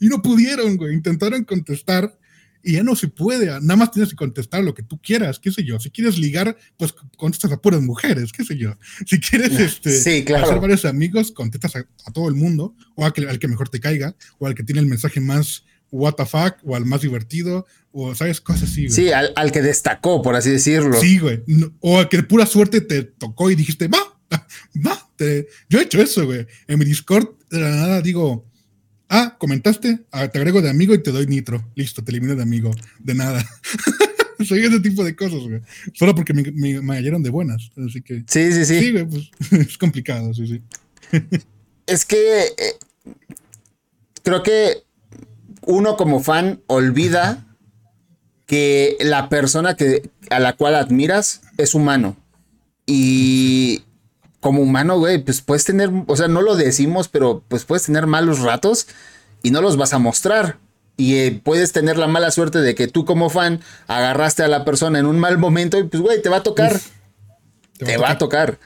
y 0.00 0.08
no 0.08 0.22
pudieron, 0.22 0.78
güey, 0.78 0.94
intentaron 0.94 1.44
contestar 1.44 2.18
y 2.62 2.72
ya 2.74 2.82
no 2.82 2.94
se 2.96 3.08
puede. 3.08 3.46
Nada 3.46 3.76
más 3.76 3.90
tienes 3.90 4.10
que 4.10 4.16
contestar 4.16 4.62
lo 4.62 4.74
que 4.74 4.82
tú 4.82 5.00
quieras, 5.02 5.38
qué 5.38 5.50
sé 5.52 5.64
yo. 5.64 5.78
Si 5.80 5.90
quieres 5.90 6.18
ligar, 6.18 6.56
pues 6.76 6.94
contestas 7.16 7.52
a 7.52 7.60
puras 7.60 7.80
mujeres, 7.82 8.32
qué 8.32 8.44
sé 8.44 8.56
yo. 8.56 8.76
Si 9.06 9.18
quieres 9.20 9.58
este, 9.58 9.90
Sí, 10.00 10.24
claro. 10.24 10.46
hacer 10.46 10.60
varios 10.60 10.84
amigos, 10.84 11.32
contestas 11.32 11.76
a, 11.76 11.78
a 12.06 12.12
todo 12.12 12.28
el 12.28 12.34
mundo, 12.34 12.74
o 12.96 13.04
a 13.06 13.12
que- 13.12 13.28
al 13.28 13.38
que 13.38 13.48
mejor 13.48 13.68
te 13.68 13.80
caiga, 13.80 14.14
o 14.38 14.46
al 14.46 14.54
que 14.54 14.62
tiene 14.62 14.80
el 14.80 14.86
mensaje 14.86 15.20
más 15.20 15.64
what 15.92 16.14
the 16.14 16.24
fuck, 16.26 16.54
o 16.64 16.76
al 16.76 16.84
más 16.86 17.00
divertido, 17.00 17.66
o 17.90 18.14
sabes, 18.14 18.40
cosas 18.40 18.70
así, 18.70 18.82
güey. 18.86 18.90
Sí, 18.94 19.10
al, 19.10 19.32
al 19.34 19.50
que 19.50 19.60
destacó, 19.60 20.22
por 20.22 20.36
así 20.36 20.48
decirlo. 20.50 21.00
Sí, 21.00 21.18
güey. 21.18 21.42
No- 21.48 21.72
o 21.80 21.98
al 21.98 22.08
que 22.08 22.18
de 22.18 22.22
pura 22.22 22.46
suerte 22.46 22.80
te 22.80 23.02
tocó 23.02 23.50
y 23.50 23.56
dijiste, 23.56 23.88
va, 23.88 23.98
va. 24.86 25.10
te- 25.16 25.48
Yo 25.68 25.80
he 25.80 25.82
hecho 25.82 26.00
eso, 26.00 26.24
güey. 26.26 26.46
En 26.68 26.78
mi 26.78 26.84
Discord, 26.84 27.26
de 27.50 27.58
la 27.60 27.70
nada 27.70 28.02
digo, 28.02 28.48
ah, 29.10 29.36
comentaste, 29.38 30.00
ah, 30.12 30.28
te 30.28 30.38
agrego 30.38 30.62
de 30.62 30.70
amigo 30.70 30.94
y 30.94 31.02
te 31.02 31.10
doy 31.10 31.26
nitro. 31.26 31.62
Listo, 31.74 32.02
te 32.02 32.12
elimino 32.12 32.34
de 32.34 32.42
amigo. 32.42 32.70
De 32.98 33.14
nada. 33.14 33.44
Soy 34.46 34.64
ese 34.64 34.80
tipo 34.80 35.04
de 35.04 35.14
cosas, 35.14 35.40
güey. 35.40 35.60
Solo 35.92 36.14
porque 36.14 36.32
me, 36.32 36.42
me, 36.52 36.80
me 36.80 36.96
hallaron 36.96 37.22
de 37.22 37.28
buenas. 37.28 37.70
Así 37.76 38.00
que, 38.00 38.24
Sí, 38.26 38.52
sí, 38.52 38.64
sí. 38.64 38.80
sí, 38.80 38.92
güey, 38.92 39.04
pues 39.04 39.30
es 39.68 39.76
complicado, 39.76 40.32
sí, 40.32 40.46
sí. 40.46 40.62
Es 41.86 42.04
que 42.04 42.44
eh, 42.44 42.76
creo 44.22 44.44
que 44.44 44.84
uno 45.62 45.96
como 45.96 46.22
fan 46.22 46.62
olvida 46.68 47.44
que 48.46 48.96
la 49.00 49.28
persona 49.28 49.74
que, 49.76 50.08
a 50.30 50.38
la 50.38 50.54
cual 50.54 50.76
admiras 50.76 51.42
es 51.58 51.74
humano. 51.74 52.16
Y 52.86 53.82
como 54.40 54.62
humano, 54.62 54.98
güey, 54.98 55.18
pues 55.22 55.42
puedes 55.42 55.64
tener, 55.64 55.90
o 56.06 56.16
sea, 56.16 56.28
no 56.28 56.42
lo 56.42 56.56
decimos, 56.56 57.08
pero 57.08 57.42
pues 57.48 57.64
puedes 57.64 57.84
tener 57.84 58.06
malos 58.06 58.40
ratos 58.40 58.86
y 59.42 59.50
no 59.50 59.60
los 59.60 59.76
vas 59.76 59.92
a 59.92 59.98
mostrar. 59.98 60.56
Y 60.96 61.16
eh, 61.16 61.40
puedes 61.42 61.72
tener 61.72 61.96
la 61.96 62.06
mala 62.06 62.30
suerte 62.30 62.60
de 62.60 62.74
que 62.74 62.88
tú 62.88 63.04
como 63.04 63.30
fan 63.30 63.60
agarraste 63.86 64.42
a 64.42 64.48
la 64.48 64.64
persona 64.64 64.98
en 64.98 65.06
un 65.06 65.18
mal 65.18 65.38
momento 65.38 65.78
y 65.78 65.84
pues, 65.84 66.02
güey, 66.02 66.20
te 66.20 66.28
va 66.28 66.38
a 66.38 66.42
tocar. 66.42 66.78
te 67.78 67.96
va 67.96 68.10
a 68.10 68.18
tocar. 68.18 68.58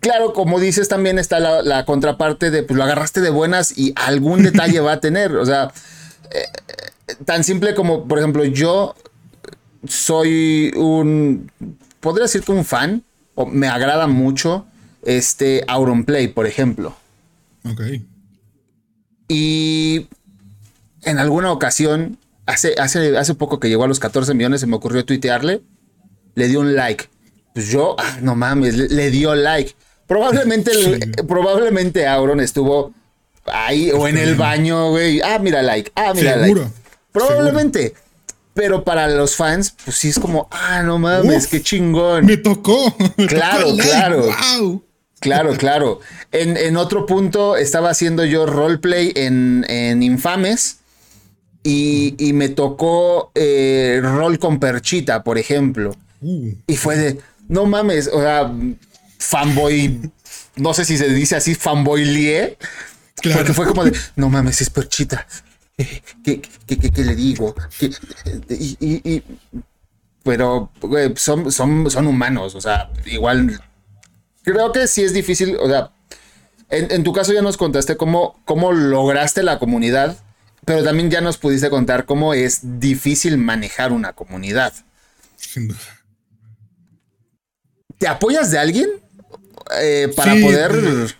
Claro, 0.00 0.32
como 0.32 0.58
dices, 0.58 0.88
también 0.88 1.18
está 1.18 1.38
la, 1.38 1.62
la 1.62 1.84
contraparte 1.84 2.50
de, 2.50 2.62
pues 2.62 2.76
lo 2.76 2.84
agarraste 2.84 3.20
de 3.20 3.30
buenas 3.30 3.78
y 3.78 3.92
algún 3.96 4.42
detalle 4.42 4.80
va 4.80 4.92
a 4.92 5.00
tener. 5.00 5.36
O 5.36 5.46
sea, 5.46 5.72
eh, 6.30 6.44
eh, 7.08 7.14
tan 7.24 7.44
simple 7.44 7.74
como, 7.74 8.06
por 8.06 8.18
ejemplo, 8.18 8.44
yo 8.44 8.94
soy 9.86 10.72
un, 10.76 11.50
podría 12.00 12.24
decir 12.24 12.42
que 12.42 12.52
un 12.52 12.64
fan, 12.64 13.04
o 13.40 13.46
me 13.46 13.68
agrada 13.68 14.08
mucho 14.08 14.66
este 15.04 15.62
Auronplay, 15.68 16.26
por 16.26 16.46
ejemplo. 16.46 16.96
Ok. 17.64 17.80
Y 19.28 20.08
en 21.02 21.18
alguna 21.18 21.52
ocasión, 21.52 22.18
hace, 22.46 22.74
hace, 22.78 23.16
hace 23.16 23.34
poco 23.34 23.60
que 23.60 23.68
llegó 23.68 23.84
a 23.84 23.88
los 23.88 24.00
14 24.00 24.34
millones, 24.34 24.60
se 24.60 24.66
me 24.66 24.76
ocurrió 24.76 25.04
tuitearle, 25.04 25.62
le 26.34 26.48
dio 26.48 26.60
un 26.60 26.74
like. 26.74 27.04
Pues 27.54 27.68
yo, 27.68 27.94
ah, 27.98 28.18
no 28.22 28.34
mames, 28.34 28.76
le, 28.76 28.88
le 28.88 29.10
dio 29.10 29.34
like. 29.34 29.74
Probablemente, 30.06 30.72
Sí. 30.72 30.92
el- 30.92 31.26
probablemente 31.26 32.06
Auron 32.06 32.40
estuvo 32.40 32.92
ahí 33.46 33.90
o 33.92 34.08
en 34.08 34.16
el 34.18 34.34
baño, 34.34 34.90
güey. 34.90 35.20
Ah, 35.20 35.38
mira 35.38 35.62
like. 35.62 35.92
Ah, 35.94 36.12
mira 36.14 36.34
Seguro. 36.42 36.62
like. 36.62 36.74
Probablemente. 37.12 37.94
Pero 38.58 38.82
para 38.82 39.06
los 39.06 39.36
fans, 39.36 39.72
pues 39.84 39.96
sí 39.96 40.08
es 40.08 40.18
como, 40.18 40.48
ah, 40.50 40.82
no 40.82 40.98
mames, 40.98 41.44
Uf. 41.44 41.50
qué 41.50 41.62
chingón. 41.62 42.26
Me 42.26 42.36
tocó. 42.38 42.92
me 43.16 43.26
Claro, 43.28 43.58
tocó 43.60 43.70
el 43.70 43.76
like, 43.76 43.90
claro. 43.90 44.22
Wow. 44.58 44.84
Claro, 45.20 45.52
claro. 45.56 46.00
En, 46.32 46.56
en 46.56 46.76
otro 46.76 47.06
punto 47.06 47.56
estaba 47.56 47.90
haciendo 47.90 48.24
yo 48.24 48.46
roleplay 48.46 49.12
en, 49.14 49.64
en 49.68 50.02
Infames 50.02 50.78
y, 51.62 52.16
y 52.18 52.32
me 52.32 52.48
tocó 52.48 53.30
eh, 53.36 54.00
rol 54.02 54.40
con 54.40 54.58
Perchita, 54.58 55.22
por 55.22 55.38
ejemplo. 55.38 55.94
Uh, 56.20 56.50
Y 56.66 56.76
fue 56.76 56.96
de, 56.96 57.20
no 57.46 57.64
mames, 57.66 58.08
o 58.12 58.20
sea, 58.20 58.52
fanboy, 59.18 60.10
no 60.56 60.74
sé 60.74 60.84
si 60.84 60.98
se 60.98 61.08
dice 61.10 61.36
así, 61.36 61.54
fanboy 61.54 62.04
lie. 62.04 62.56
Claro. 63.20 63.38
Porque 63.38 63.52
fue 63.54 63.66
como 63.66 63.84
de, 63.84 63.92
no 64.16 64.28
mames, 64.28 64.60
es 64.62 64.70
Perchita. 64.70 65.26
¿Qué, 66.24 66.42
qué, 66.66 66.76
qué- 66.76 66.90
qué 66.90 67.04
le 67.04 67.14
digo? 67.14 67.54
¿Qué- 67.78 67.90
y, 68.50 68.76
y- 68.80 69.00
y- 69.14 69.22
pero, 70.24 70.70
son, 71.16 71.50
son, 71.52 71.90
son 71.90 72.06
humanos, 72.06 72.54
o 72.54 72.60
sea, 72.60 72.90
igual 73.06 73.60
creo 74.42 74.72
que 74.72 74.86
sí 74.88 75.02
es 75.04 75.14
difícil, 75.14 75.56
o 75.60 75.68
sea, 75.68 75.90
en, 76.68 76.90
en 76.90 77.04
tu 77.04 77.12
caso 77.12 77.32
ya 77.32 77.42
nos 77.42 77.56
contaste 77.56 77.96
cómo, 77.96 78.40
cómo 78.44 78.72
lograste 78.72 79.42
la 79.42 79.58
comunidad, 79.58 80.18
pero 80.64 80.84
también 80.84 81.10
ya 81.10 81.20
nos 81.20 81.38
pudiste 81.38 81.70
contar 81.70 82.04
cómo 82.04 82.34
es 82.34 82.60
difícil 82.80 83.38
manejar 83.38 83.92
una 83.92 84.12
comunidad. 84.12 84.74
sin 85.36 85.68
duda. 85.68 85.78
¿Te 87.98 88.06
apoyas 88.08 88.50
de 88.50 88.58
alguien 88.58 88.90
eh, 89.80 90.12
para 90.14 90.34
Sí, 90.34 90.42
poder... 90.42 91.16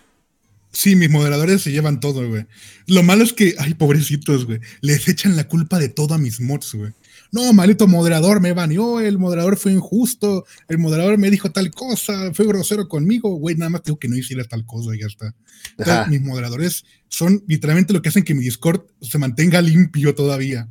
Sí, 0.79 0.95
mis 0.95 1.09
moderadores 1.09 1.61
se 1.61 1.73
llevan 1.73 1.99
todo, 1.99 2.25
güey. 2.25 2.45
Lo 2.87 3.03
malo 3.03 3.25
es 3.25 3.33
que, 3.33 3.53
ay, 3.57 3.73
pobrecitos, 3.73 4.45
güey. 4.45 4.61
Les 4.79 5.09
echan 5.09 5.35
la 5.35 5.45
culpa 5.45 5.77
de 5.77 5.89
todo 5.89 6.13
a 6.13 6.17
mis 6.17 6.39
mods, 6.39 6.73
güey. 6.73 6.93
no, 7.33 7.51
maldito 7.51 7.85
moderador 7.85 8.39
me 8.39 8.53
baneó, 8.53 9.01
el 9.01 9.17
moderador 9.17 9.57
fue 9.57 9.73
injusto, 9.73 10.45
el 10.69 10.77
moderador 10.77 11.17
me 11.17 11.29
dijo 11.29 11.51
tal 11.51 11.69
cosa, 11.71 12.33
fue 12.33 12.47
grosero 12.47 12.87
conmigo, 12.87 13.29
güey, 13.35 13.57
nada 13.57 13.71
más 13.71 13.83
tengo 13.83 13.99
que 13.99 14.07
no 14.07 14.15
hiciera 14.15 14.45
tal 14.45 14.65
cosa 14.65 14.95
y 14.95 15.01
ya 15.01 15.07
está. 15.07 15.35
Entonces, 15.77 16.07
mis 16.07 16.21
moderadores 16.21 16.85
son 17.09 17.43
literalmente 17.45 17.91
lo 17.91 18.01
que 18.01 18.07
hacen 18.07 18.23
que 18.23 18.33
mi 18.33 18.45
Discord 18.45 18.85
se 19.01 19.17
mantenga 19.17 19.61
limpio 19.61 20.15
todavía, 20.15 20.69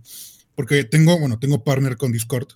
porque 0.54 0.84
tengo, 0.84 1.18
bueno, 1.18 1.38
tengo 1.38 1.64
partner 1.64 1.98
con 1.98 2.12
Discord, 2.12 2.48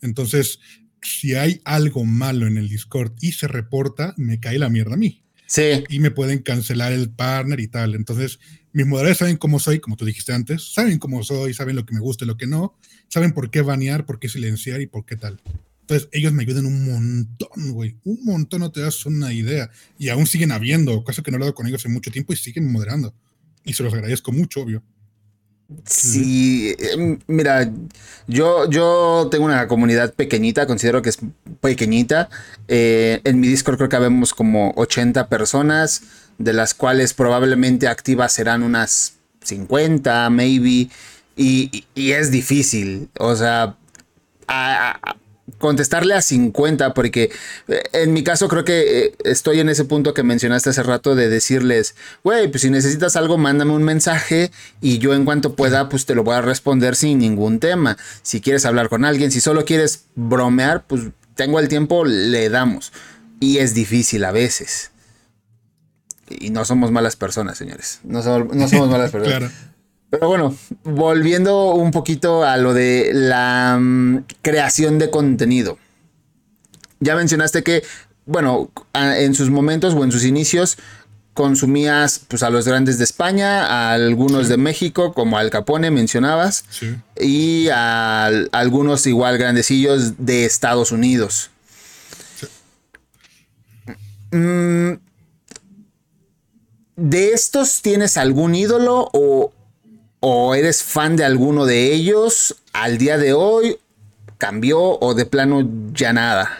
entonces 0.00 0.60
si 1.02 1.34
hay 1.34 1.60
algo 1.66 2.06
malo 2.06 2.46
en 2.46 2.56
el 2.56 2.70
Discord 2.70 3.12
y 3.20 3.32
se 3.32 3.48
reporta, 3.48 4.14
me 4.16 4.40
cae 4.40 4.58
la 4.58 4.70
mierda 4.70 4.94
a 4.94 4.96
mí. 4.96 5.25
Sí. 5.46 5.84
Y 5.88 6.00
me 6.00 6.10
pueden 6.10 6.40
cancelar 6.40 6.92
el 6.92 7.10
partner 7.10 7.60
y 7.60 7.68
tal. 7.68 7.94
Entonces, 7.94 8.38
mis 8.72 8.86
moderadores 8.86 9.18
saben 9.18 9.36
cómo 9.36 9.58
soy, 9.58 9.78
como 9.80 9.96
tú 9.96 10.04
dijiste 10.04 10.32
antes, 10.32 10.74
saben 10.74 10.98
cómo 10.98 11.22
soy, 11.22 11.54
saben 11.54 11.76
lo 11.76 11.86
que 11.86 11.94
me 11.94 12.00
gusta 12.00 12.24
y 12.24 12.28
lo 12.28 12.36
que 12.36 12.46
no, 12.46 12.76
saben 13.08 13.32
por 13.32 13.50
qué 13.50 13.62
banear, 13.62 14.04
por 14.04 14.18
qué 14.18 14.28
silenciar 14.28 14.80
y 14.80 14.86
por 14.86 15.06
qué 15.06 15.16
tal. 15.16 15.40
Entonces, 15.82 16.08
ellos 16.10 16.32
me 16.32 16.42
ayudan 16.42 16.66
un 16.66 16.84
montón, 16.84 17.72
güey. 17.72 17.96
Un 18.02 18.24
montón, 18.24 18.60
no 18.60 18.72
te 18.72 18.80
das 18.80 19.06
una 19.06 19.32
idea. 19.32 19.70
Y 19.98 20.08
aún 20.08 20.26
siguen 20.26 20.50
habiendo, 20.50 21.04
cosa 21.04 21.22
que 21.22 21.30
no 21.30 21.36
he 21.36 21.38
hablado 21.38 21.54
con 21.54 21.66
ellos 21.66 21.80
hace 21.80 21.88
mucho 21.88 22.10
tiempo 22.10 22.32
y 22.32 22.36
siguen 22.36 22.70
moderando. 22.70 23.14
Y 23.64 23.72
se 23.72 23.84
los 23.84 23.94
agradezco 23.94 24.32
mucho, 24.32 24.62
obvio. 24.62 24.82
Sí, 25.84 26.76
em, 26.78 27.18
mira, 27.26 27.68
yo, 28.28 28.70
yo 28.70 29.28
tengo 29.30 29.44
una 29.44 29.66
comunidad 29.66 30.14
pequeñita, 30.14 30.66
considero 30.66 31.02
que 31.02 31.10
es 31.10 31.18
pequeñita. 31.60 32.28
Eh, 32.68 33.20
en 33.24 33.40
mi 33.40 33.48
Discord 33.48 33.76
creo 33.76 33.88
que 33.88 33.96
habemos 33.96 34.32
como 34.32 34.72
80 34.76 35.28
personas, 35.28 36.02
de 36.38 36.52
las 36.52 36.74
cuales 36.74 37.14
probablemente 37.14 37.88
activas 37.88 38.32
serán 38.32 38.62
unas 38.62 39.14
50, 39.42 40.30
maybe. 40.30 40.88
Y, 41.36 41.84
y, 41.94 42.12
es 42.12 42.30
difícil, 42.30 43.10
o 43.18 43.36
sea, 43.36 43.76
a, 44.48 45.16
contestarle 45.58 46.14
a 46.14 46.22
50, 46.22 46.94
porque 46.94 47.30
eh, 47.68 47.82
en 47.92 48.12
mi 48.12 48.22
caso 48.24 48.48
creo 48.48 48.64
que 48.64 49.04
eh, 49.04 49.14
estoy 49.24 49.60
en 49.60 49.68
ese 49.68 49.84
punto 49.84 50.14
que 50.14 50.22
mencionaste 50.22 50.70
hace 50.70 50.82
rato 50.82 51.14
de 51.14 51.28
decirles, 51.28 51.94
güey, 52.24 52.48
pues 52.48 52.62
si 52.62 52.70
necesitas 52.70 53.16
algo, 53.16 53.38
mándame 53.38 53.72
un 53.72 53.82
mensaje 53.82 54.50
y 54.80 54.98
yo 54.98 55.14
en 55.14 55.24
cuanto 55.24 55.54
pueda, 55.54 55.88
pues 55.88 56.06
te 56.06 56.14
lo 56.14 56.24
voy 56.24 56.34
a 56.34 56.42
responder 56.42 56.96
sin 56.96 57.18
ningún 57.18 57.60
tema. 57.60 57.96
Si 58.22 58.40
quieres 58.40 58.66
hablar 58.66 58.88
con 58.88 59.04
alguien, 59.04 59.30
si 59.30 59.40
solo 59.40 59.64
quieres 59.64 60.04
bromear, 60.14 60.84
pues 60.86 61.02
tengo 61.34 61.60
el 61.60 61.68
tiempo, 61.68 62.04
le 62.04 62.48
damos. 62.48 62.92
Y 63.40 63.58
es 63.58 63.74
difícil 63.74 64.24
a 64.24 64.32
veces. 64.32 64.90
Y 66.28 66.50
no 66.50 66.64
somos 66.64 66.90
malas 66.90 67.14
personas, 67.14 67.56
señores. 67.56 68.00
No, 68.02 68.20
no 68.20 68.68
somos 68.68 68.88
malas 68.88 69.10
personas. 69.12 69.38
claro. 69.38 69.75
Pero 70.10 70.28
bueno, 70.28 70.56
volviendo 70.84 71.74
un 71.74 71.90
poquito 71.90 72.44
a 72.44 72.56
lo 72.56 72.74
de 72.74 73.10
la 73.12 73.78
mm, 73.80 74.24
creación 74.42 74.98
de 74.98 75.10
contenido. 75.10 75.78
Ya 77.00 77.16
mencionaste 77.16 77.62
que, 77.62 77.82
bueno, 78.24 78.70
en 78.94 79.34
sus 79.34 79.50
momentos 79.50 79.94
o 79.94 80.04
en 80.04 80.12
sus 80.12 80.24
inicios 80.24 80.78
consumías 81.36 82.18
pues 82.26 82.42
a 82.42 82.50
los 82.50 82.66
grandes 82.66 82.96
de 82.98 83.04
España, 83.04 83.66
a 83.66 83.92
algunos 83.92 84.48
de 84.48 84.56
México, 84.56 85.12
como 85.12 85.36
Al 85.36 85.50
Capone 85.50 85.90
mencionabas, 85.90 86.64
y 87.20 87.68
a, 87.68 88.26
algunos 88.52 89.06
igual 89.06 89.36
grandecillos 89.36 90.14
de 90.24 90.46
Estados 90.46 90.92
Unidos. 90.92 91.50
Mm, 94.32 94.94
¿De 96.96 97.32
estos 97.32 97.82
tienes 97.82 98.16
algún 98.16 98.54
ídolo 98.54 99.10
o, 99.12 99.52
o 100.20 100.54
eres 100.54 100.82
fan 100.82 101.16
de 101.16 101.24
alguno 101.24 101.66
de 101.66 101.92
ellos 101.92 102.56
al 102.72 102.98
día 102.98 103.18
de 103.18 103.32
hoy, 103.32 103.76
cambió 104.38 104.80
o 104.80 105.14
de 105.14 105.26
plano 105.26 105.68
ya 105.92 106.12
nada? 106.12 106.58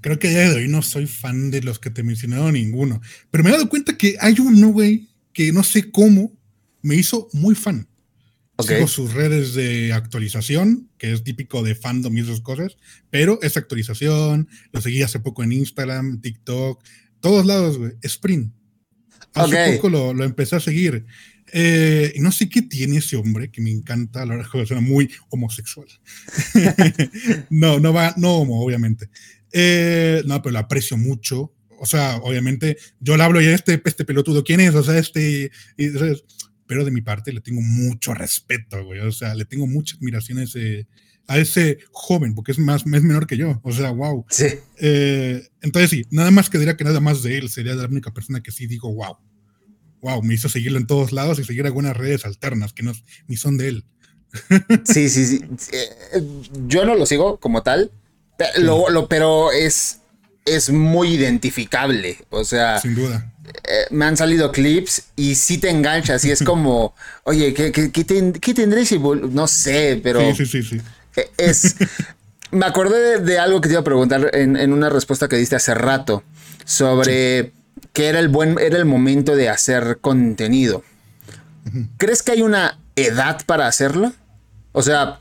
Creo 0.00 0.18
que 0.18 0.28
a 0.28 0.30
día 0.30 0.50
de 0.50 0.56
hoy 0.56 0.68
no 0.68 0.82
soy 0.82 1.06
fan 1.06 1.50
de 1.50 1.62
los 1.62 1.78
que 1.78 1.90
te 1.90 2.02
he 2.02 2.04
mencionado 2.04 2.50
ninguno, 2.52 3.00
pero 3.30 3.42
me 3.42 3.50
he 3.50 3.52
dado 3.52 3.68
cuenta 3.68 3.96
que 3.96 4.16
hay 4.20 4.36
uno, 4.38 4.68
güey, 4.68 5.08
que 5.32 5.52
no 5.52 5.64
sé 5.64 5.90
cómo 5.90 6.32
me 6.82 6.96
hizo 6.96 7.28
muy 7.32 7.54
fan. 7.54 7.88
Okay. 8.58 8.86
sus 8.88 9.12
redes 9.12 9.52
de 9.52 9.92
actualización, 9.92 10.88
que 10.96 11.12
es 11.12 11.22
típico 11.22 11.62
de 11.62 11.74
fandom 11.74 12.16
y 12.16 12.20
esas 12.20 12.40
cosas, 12.40 12.78
pero 13.10 13.38
esa 13.42 13.60
actualización, 13.60 14.48
lo 14.72 14.80
seguí 14.80 15.02
hace 15.02 15.20
poco 15.20 15.42
en 15.42 15.52
Instagram, 15.52 16.22
TikTok, 16.22 16.82
todos 17.20 17.44
lados, 17.44 17.76
güey. 17.76 17.92
Sprint. 18.00 18.54
Hace 19.34 19.74
poco 19.74 19.90
lo, 19.90 20.14
lo 20.14 20.24
empecé 20.24 20.56
a 20.56 20.60
seguir. 20.60 21.04
Eh, 21.52 22.14
no 22.18 22.32
sé 22.32 22.48
qué 22.48 22.62
tiene 22.62 22.98
ese 22.98 23.16
hombre 23.16 23.50
que 23.50 23.60
me 23.60 23.70
encanta, 23.70 24.24
la 24.26 24.36
verdad 24.36 24.66
suena 24.66 24.80
muy 24.80 25.10
homosexual. 25.30 25.86
no, 27.50 27.78
no 27.78 27.92
va, 27.92 28.14
no 28.16 28.38
homo, 28.38 28.62
obviamente. 28.62 29.08
Eh, 29.52 30.22
no, 30.26 30.42
pero 30.42 30.54
lo 30.54 30.58
aprecio 30.58 30.96
mucho. 30.96 31.52
O 31.78 31.86
sea, 31.86 32.16
obviamente, 32.16 32.78
yo 33.00 33.16
le 33.16 33.22
hablo 33.22 33.40
y 33.40 33.46
este, 33.46 33.80
este 33.84 34.04
pelotudo, 34.04 34.42
¿quién 34.42 34.60
es? 34.60 34.74
O 34.74 34.82
sea, 34.82 34.98
este. 34.98 35.50
pero 36.66 36.84
de 36.84 36.90
mi 36.90 37.02
parte 37.02 37.32
le 37.32 37.40
tengo 37.40 37.60
mucho 37.60 38.14
respeto, 38.14 38.84
güey. 38.84 39.00
O 39.00 39.12
sea, 39.12 39.34
le 39.34 39.44
tengo 39.44 39.66
mucha 39.66 39.96
admiración 39.96 40.38
a 40.38 40.44
ese, 40.44 40.88
a 41.28 41.38
ese 41.38 41.78
joven, 41.92 42.34
porque 42.34 42.52
es 42.52 42.58
más, 42.58 42.82
es 42.86 43.02
menor 43.02 43.26
que 43.26 43.36
yo. 43.36 43.60
O 43.62 43.72
sea, 43.72 43.90
wow. 43.90 44.24
Sí. 44.30 44.46
Eh, 44.80 45.46
entonces, 45.60 45.90
sí, 45.90 46.02
nada 46.10 46.30
más 46.30 46.50
que 46.50 46.58
diría 46.58 46.76
que 46.76 46.84
nada 46.84 47.00
más 47.00 47.22
de 47.22 47.38
él 47.38 47.50
sería 47.50 47.74
la 47.74 47.86
única 47.86 48.12
persona 48.12 48.42
que 48.42 48.50
sí 48.50 48.66
digo, 48.66 48.92
wow 48.92 49.16
wow, 50.06 50.22
me 50.22 50.34
hizo 50.34 50.48
seguirlo 50.48 50.78
en 50.78 50.86
todos 50.86 51.10
lados 51.10 51.40
y 51.40 51.44
seguir 51.44 51.66
algunas 51.66 51.96
redes 51.96 52.24
alternas 52.24 52.72
que 52.72 52.84
no, 52.84 52.92
ni 53.26 53.36
son 53.36 53.56
de 53.56 53.68
él. 53.68 53.84
Sí, 54.84 55.08
sí, 55.08 55.26
sí. 55.26 55.44
Eh, 55.72 56.22
yo 56.66 56.84
no 56.84 56.94
lo 56.94 57.06
sigo 57.06 57.38
como 57.38 57.62
tal, 57.62 57.90
lo, 58.58 59.08
pero 59.08 59.50
es, 59.50 59.98
es 60.44 60.70
muy 60.70 61.14
identificable. 61.14 62.18
O 62.30 62.44
sea, 62.44 62.80
sin 62.80 62.94
duda. 62.94 63.32
Eh, 63.64 63.86
me 63.90 64.04
han 64.04 64.16
salido 64.16 64.52
clips 64.52 65.04
y 65.16 65.34
sí 65.34 65.58
te 65.58 65.70
enganchas 65.70 66.24
y 66.24 66.30
es 66.30 66.42
como, 66.44 66.94
oye, 67.24 67.52
¿qué, 67.54 67.72
qué, 67.72 68.54
tendré 68.54 68.84
si 68.86 68.98
No 68.98 69.48
sé, 69.48 70.00
pero. 70.02 70.20
Sí, 70.34 70.46
sí, 70.46 70.62
sí. 70.62 70.62
sí. 70.62 70.80
E, 71.16 71.30
es. 71.38 71.76
me 72.50 72.66
acordé 72.66 73.20
de, 73.20 73.38
algo 73.38 73.60
que 73.60 73.68
te 73.68 73.74
iba 73.74 73.80
a 73.80 73.84
preguntar 73.84 74.30
en, 74.34 74.56
en, 74.56 74.72
una 74.72 74.88
respuesta 74.90 75.28
que 75.28 75.36
diste 75.36 75.56
hace 75.56 75.74
rato 75.74 76.22
sobre 76.64 77.52
que 77.92 78.06
era 78.06 78.18
el 78.18 78.28
buen, 78.28 78.58
era 78.58 78.78
el 78.78 78.84
momento 78.84 79.36
de 79.36 79.48
hacer 79.48 79.98
contenido. 80.00 80.84
¿Crees 81.96 82.22
que 82.22 82.32
hay 82.32 82.42
una 82.42 82.78
edad 82.94 83.44
para 83.44 83.66
hacerlo? 83.66 84.12
O 84.72 84.82
sea, 84.82 85.20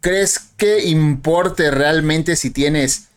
¿crees 0.00 0.38
que 0.56 0.84
importe 0.84 1.70
realmente 1.70 2.36
si 2.36 2.50
tienes 2.50 3.08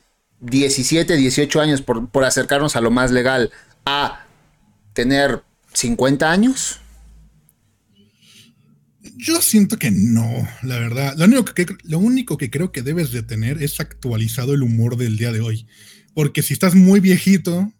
17, 0.41 1.15
18 1.15 1.61
años 1.61 1.81
por, 1.81 2.09
por 2.09 2.23
acercarnos 2.23 2.75
a 2.75 2.81
lo 2.81 2.91
más 2.91 3.11
legal 3.11 3.51
a 3.85 4.25
tener 4.93 5.43
50 5.73 6.31
años? 6.31 6.79
Yo 9.17 9.41
siento 9.41 9.77
que 9.77 9.91
no, 9.91 10.47
la 10.63 10.79
verdad. 10.79 11.15
Lo 11.17 11.25
único 11.25 11.53
que, 11.53 11.65
lo 11.83 11.99
único 11.99 12.37
que 12.37 12.49
creo 12.49 12.71
que 12.71 12.81
debes 12.81 13.11
de 13.11 13.21
tener 13.21 13.61
es 13.61 13.79
actualizado 13.79 14.53
el 14.53 14.63
humor 14.63 14.95
del 14.95 15.17
día 15.17 15.31
de 15.31 15.41
hoy. 15.41 15.67
Porque 16.19 16.43
si 16.43 16.51
estás 16.51 16.75
muy 16.75 16.99
viejito 16.99 17.71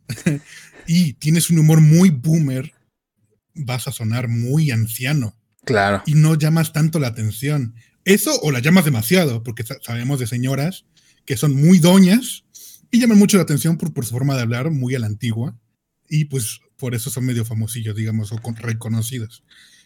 y 0.87 1.11
tienes 1.11 1.49
un 1.49 1.59
humor 1.59 1.81
muy 1.81 2.09
boomer, 2.09 2.71
vas 3.53 3.89
a 3.89 3.91
sonar 3.91 4.29
muy 4.29 4.71
anciano. 4.71 5.35
Claro. 5.65 6.03
Y 6.05 6.13
no 6.13 6.35
llamas 6.35 6.71
tanto 6.71 6.99
la 6.99 7.07
atención. 7.07 7.75
Eso 8.05 8.39
o 8.41 8.51
la 8.51 8.59
llamas 8.59 8.85
demasiado, 8.85 9.43
porque 9.43 9.65
sabemos 9.81 10.21
de 10.21 10.27
señoras 10.27 10.85
que 11.25 11.35
son 11.35 11.53
muy 11.53 11.79
doñas 11.79 12.45
y 12.91 13.01
llaman 13.01 13.17
mucho 13.17 13.35
la 13.35 13.43
atención 13.43 13.77
por, 13.77 13.91
por 13.91 14.05
su 14.05 14.11
forma 14.11 14.37
de 14.37 14.43
hablar, 14.43 14.71
muy 14.71 14.95
a 14.95 14.99
la 14.99 15.07
antigua. 15.07 15.59
Y 16.07 16.23
pues 16.23 16.61
por 16.77 16.95
eso 16.95 17.09
son 17.09 17.25
medio 17.25 17.43
famosillos, 17.43 17.97
digamos, 17.97 18.31
o 18.31 18.39
reconocidos. 18.55 19.43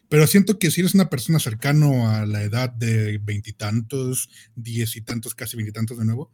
Pero 0.09 0.27
siento 0.27 0.59
que 0.59 0.69
si 0.69 0.81
eres 0.81 0.93
una 0.93 1.09
persona 1.09 1.39
cercano 1.39 2.07
a 2.07 2.27
la 2.27 2.43
edad 2.43 2.69
de 2.69 3.17
veintitantos, 3.17 4.29
diez 4.55 4.95
y 4.95 5.01
tantos, 5.01 5.33
casi 5.33 5.57
veintitantos 5.57 5.97
de 5.97 6.05
nuevo, 6.05 6.31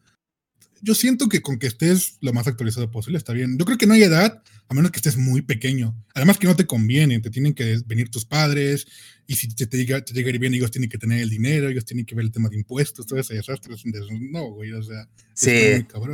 yo 0.82 0.96
siento 0.96 1.30
que 1.30 1.42
con 1.42 1.60
que 1.60 1.68
estés 1.68 2.18
lo 2.22 2.34
más 2.34 2.48
actualizado 2.48 2.92
posible 2.92 3.18
está 3.18 3.34
bien. 3.34 3.58
Yo 3.58 3.66
creo 3.66 3.78
que 3.78 3.88
no 3.88 3.94
hay 3.94 4.04
edad, 4.04 4.42
a 4.68 4.74
menos 4.74 4.92
que 4.92 4.98
estés 4.98 5.18
muy 5.18 5.42
pequeño. 5.42 5.96
Además 6.14 6.38
que 6.38 6.48
no 6.48 6.56
te 6.56 6.66
conviene, 6.66 7.20
te 7.20 7.30
tienen 7.30 7.54
que 7.54 7.80
venir 7.86 8.10
tus 8.10 8.26
padres, 8.26 8.88
y 9.30 9.36
si 9.36 9.48
te, 9.48 9.68
te, 9.68 9.78
llega, 9.78 10.04
te 10.04 10.12
llega 10.12 10.36
bien, 10.40 10.56
ellos 10.56 10.72
tienen 10.72 10.90
que 10.90 10.98
tener 10.98 11.22
el 11.22 11.30
dinero, 11.30 11.70
ellos 11.70 11.86
tienen 11.86 12.04
que 12.04 12.16
ver 12.16 12.26
el 12.26 12.32
tema 12.32 12.50
de 12.50 12.56
impuestos, 12.56 13.06
todo 13.06 13.20
ese 13.20 13.36
desastre. 13.36 13.76
No, 14.32 14.52
güey, 14.54 14.72
o 14.72 14.82
sea, 14.82 15.08
sí, 15.36 15.52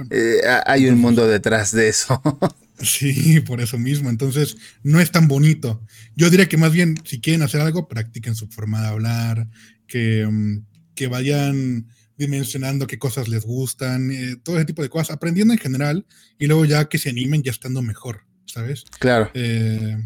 eh, 0.09 0.41
hay 0.65 0.87
un 0.87 0.99
mundo 0.99 1.25
detrás 1.25 1.71
de 1.71 1.87
eso. 1.87 2.21
sí, 2.81 3.39
por 3.39 3.61
eso 3.61 3.79
mismo. 3.79 4.09
Entonces, 4.09 4.57
no 4.83 4.99
es 4.99 5.11
tan 5.11 5.29
bonito. 5.29 5.81
Yo 6.17 6.29
diría 6.29 6.49
que 6.49 6.57
más 6.57 6.73
bien, 6.73 6.99
si 7.05 7.21
quieren 7.21 7.41
hacer 7.41 7.61
algo, 7.61 7.87
practiquen 7.87 8.35
su 8.35 8.49
forma 8.49 8.81
de 8.81 8.87
hablar, 8.87 9.47
que, 9.87 10.27
mm, 10.29 10.65
que 10.93 11.07
vayan 11.07 11.87
dimensionando 12.17 12.87
qué 12.87 12.97
cosas 12.97 13.27
les 13.27 13.43
gustan, 13.43 14.11
eh, 14.11 14.37
todo 14.41 14.57
ese 14.57 14.65
tipo 14.65 14.81
de 14.81 14.89
cosas, 14.89 15.11
aprendiendo 15.11 15.53
en 15.53 15.59
general 15.59 16.05
y 16.37 16.47
luego 16.47 16.65
ya 16.65 16.85
que 16.85 16.97
se 16.97 17.09
animen 17.09 17.43
ya 17.43 17.51
estando 17.51 17.81
mejor, 17.81 18.25
¿sabes? 18.45 18.85
Claro. 18.99 19.29
Eh, 19.33 19.97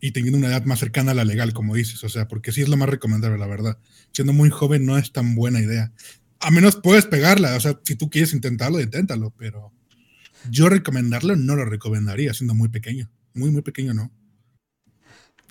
y 0.00 0.12
teniendo 0.12 0.38
una 0.38 0.48
edad 0.48 0.64
más 0.64 0.78
cercana 0.78 1.12
a 1.12 1.14
la 1.14 1.24
legal, 1.24 1.52
como 1.52 1.74
dices, 1.74 2.02
o 2.04 2.08
sea, 2.08 2.28
porque 2.28 2.52
sí 2.52 2.62
es 2.62 2.68
lo 2.68 2.76
más 2.76 2.88
recomendable, 2.88 3.38
la 3.38 3.46
verdad. 3.46 3.78
Siendo 4.12 4.32
muy 4.32 4.50
joven 4.50 4.86
no 4.86 4.98
es 4.98 5.12
tan 5.12 5.34
buena 5.34 5.60
idea. 5.60 5.92
A 6.38 6.50
menos 6.50 6.76
puedes 6.76 7.06
pegarla, 7.06 7.56
o 7.56 7.60
sea, 7.60 7.80
si 7.82 7.96
tú 7.96 8.10
quieres 8.10 8.32
intentarlo, 8.32 8.80
inténtalo, 8.80 9.34
pero 9.36 9.72
yo 10.50 10.68
recomendarlo 10.68 11.34
no 11.36 11.56
lo 11.56 11.64
recomendaría 11.64 12.34
siendo 12.34 12.54
muy 12.54 12.68
pequeño. 12.68 13.10
Muy, 13.34 13.50
muy 13.50 13.62
pequeño 13.62 13.94
no. 13.94 14.12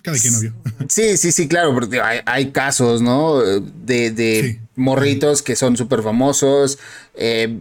Cada 0.06 0.18
quien, 0.18 0.36
obvio. 0.36 0.52
Sí, 0.88 1.16
sí, 1.16 1.32
sí, 1.32 1.48
claro, 1.48 1.74
porque 1.74 2.00
hay, 2.00 2.50
casos, 2.52 3.02
¿no? 3.02 3.40
De, 3.42 4.60
morritos 4.76 5.42
que 5.42 5.56
son 5.56 5.76
súper 5.76 6.02
famosos. 6.02 6.78
Eh, 7.16 7.58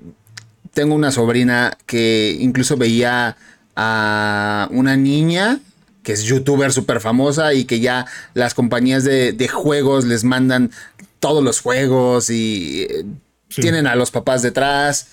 tengo 0.72 0.94
una 0.94 1.12
sobrina 1.12 1.76
que 1.88 2.38
incluso 2.40 2.78
veía 2.78 3.36
a 3.76 4.68
una 4.72 4.96
niña 4.96 5.60
que 6.04 6.14
es 6.14 6.24
youtuber 6.24 6.72
súper 6.72 7.00
famosa 7.02 7.56
y 7.56 7.66
que 7.66 7.80
ya 7.80 8.06
las 8.36 8.54
compañías 8.54 9.04
de, 9.04 9.50
juegos 9.52 10.06
les 10.06 10.24
mandan 10.24 10.70
todos 11.20 11.44
los 11.44 11.62
juegos 11.62 12.30
y 12.30 12.84
eh, 12.84 13.06
tienen 13.50 13.88
a 13.88 13.96
los 13.96 14.12
papás 14.12 14.44
detrás. 14.44 15.08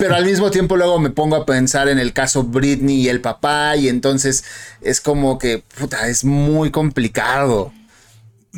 Pero 0.00 0.14
al 0.16 0.24
mismo 0.24 0.50
tiempo 0.50 0.76
luego 0.76 0.98
me 0.98 1.10
pongo 1.10 1.36
a 1.36 1.46
pensar 1.46 1.88
en 1.88 1.98
el 1.98 2.12
caso 2.12 2.42
Britney 2.42 3.02
y 3.02 3.08
el 3.08 3.20
papá 3.20 3.76
y 3.76 3.88
entonces 3.88 4.44
es 4.80 5.00
como 5.00 5.38
que, 5.38 5.62
puta, 5.78 6.08
es 6.08 6.24
muy 6.24 6.70
complicado. 6.70 7.72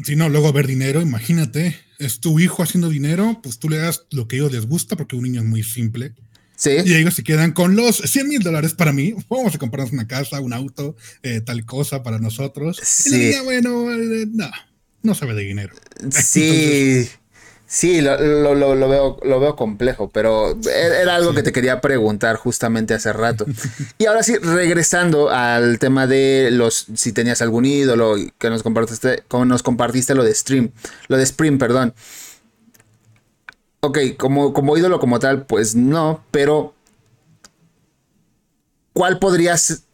Si 0.04 0.16
no, 0.16 0.28
luego 0.28 0.52
ver 0.52 0.66
dinero, 0.66 1.02
imagínate, 1.02 1.78
es 1.98 2.20
tu 2.20 2.38
hijo 2.38 2.62
haciendo 2.62 2.88
dinero, 2.88 3.40
pues 3.42 3.58
tú 3.58 3.68
le 3.68 3.78
das 3.78 4.06
lo 4.10 4.28
que 4.28 4.36
a 4.36 4.38
ellos 4.38 4.52
les 4.52 4.66
gusta 4.66 4.96
porque 4.96 5.16
un 5.16 5.24
niño 5.24 5.40
es 5.40 5.46
muy 5.46 5.62
simple. 5.62 6.14
Y 6.64 6.94
ellos 6.94 7.14
se 7.14 7.24
quedan 7.24 7.52
con 7.52 7.74
los 7.74 7.96
100 7.96 8.28
mil 8.28 8.40
dólares 8.40 8.74
para 8.74 8.92
mí. 8.92 9.14
Vamos 9.28 9.54
a 9.54 9.58
comprarnos 9.58 9.92
una 9.92 10.06
casa, 10.06 10.40
un 10.40 10.52
auto, 10.52 10.96
eh, 11.22 11.40
tal 11.40 11.64
cosa 11.64 12.02
para 12.02 12.18
nosotros. 12.18 12.78
Sí. 12.82 13.34
Y 13.34 13.44
bueno, 13.44 13.92
eh, 13.92 14.26
no, 14.30 14.50
no 15.02 15.14
sabe 15.14 15.34
de 15.34 15.42
dinero. 15.42 15.74
Sí. 16.10 17.08
Sí, 17.74 18.02
lo, 18.02 18.18
veo, 18.18 19.18
lo 19.22 19.40
veo 19.40 19.56
complejo, 19.56 20.10
pero 20.10 20.58
era 20.70 21.14
algo 21.14 21.32
que 21.32 21.42
te 21.42 21.52
quería 21.52 21.80
preguntar 21.80 22.36
justamente 22.36 22.92
hace 22.92 23.14
rato. 23.14 23.46
Y 23.96 24.04
ahora 24.04 24.22
sí, 24.22 24.36
regresando 24.36 25.30
al 25.30 25.78
tema 25.78 26.06
de 26.06 26.50
los, 26.52 26.88
si 26.94 27.14
tenías 27.14 27.40
algún 27.40 27.64
ídolo 27.64 28.16
que 28.36 28.50
nos 28.50 28.62
compartiste, 28.62 29.24
como 29.26 29.46
nos 29.46 29.62
compartiste 29.62 30.14
lo 30.14 30.22
de 30.22 30.34
stream, 30.34 30.70
lo 31.08 31.16
de 31.16 31.22
Spring, 31.22 31.56
perdón. 31.56 31.94
Ok, 33.80 33.98
como, 34.18 34.52
como 34.52 34.76
ídolo 34.76 35.00
como 35.00 35.18
tal, 35.18 35.46
pues 35.46 35.74
no, 35.74 36.22
pero 36.30 36.74
¿cuál 38.92 39.18
podrías 39.18 39.84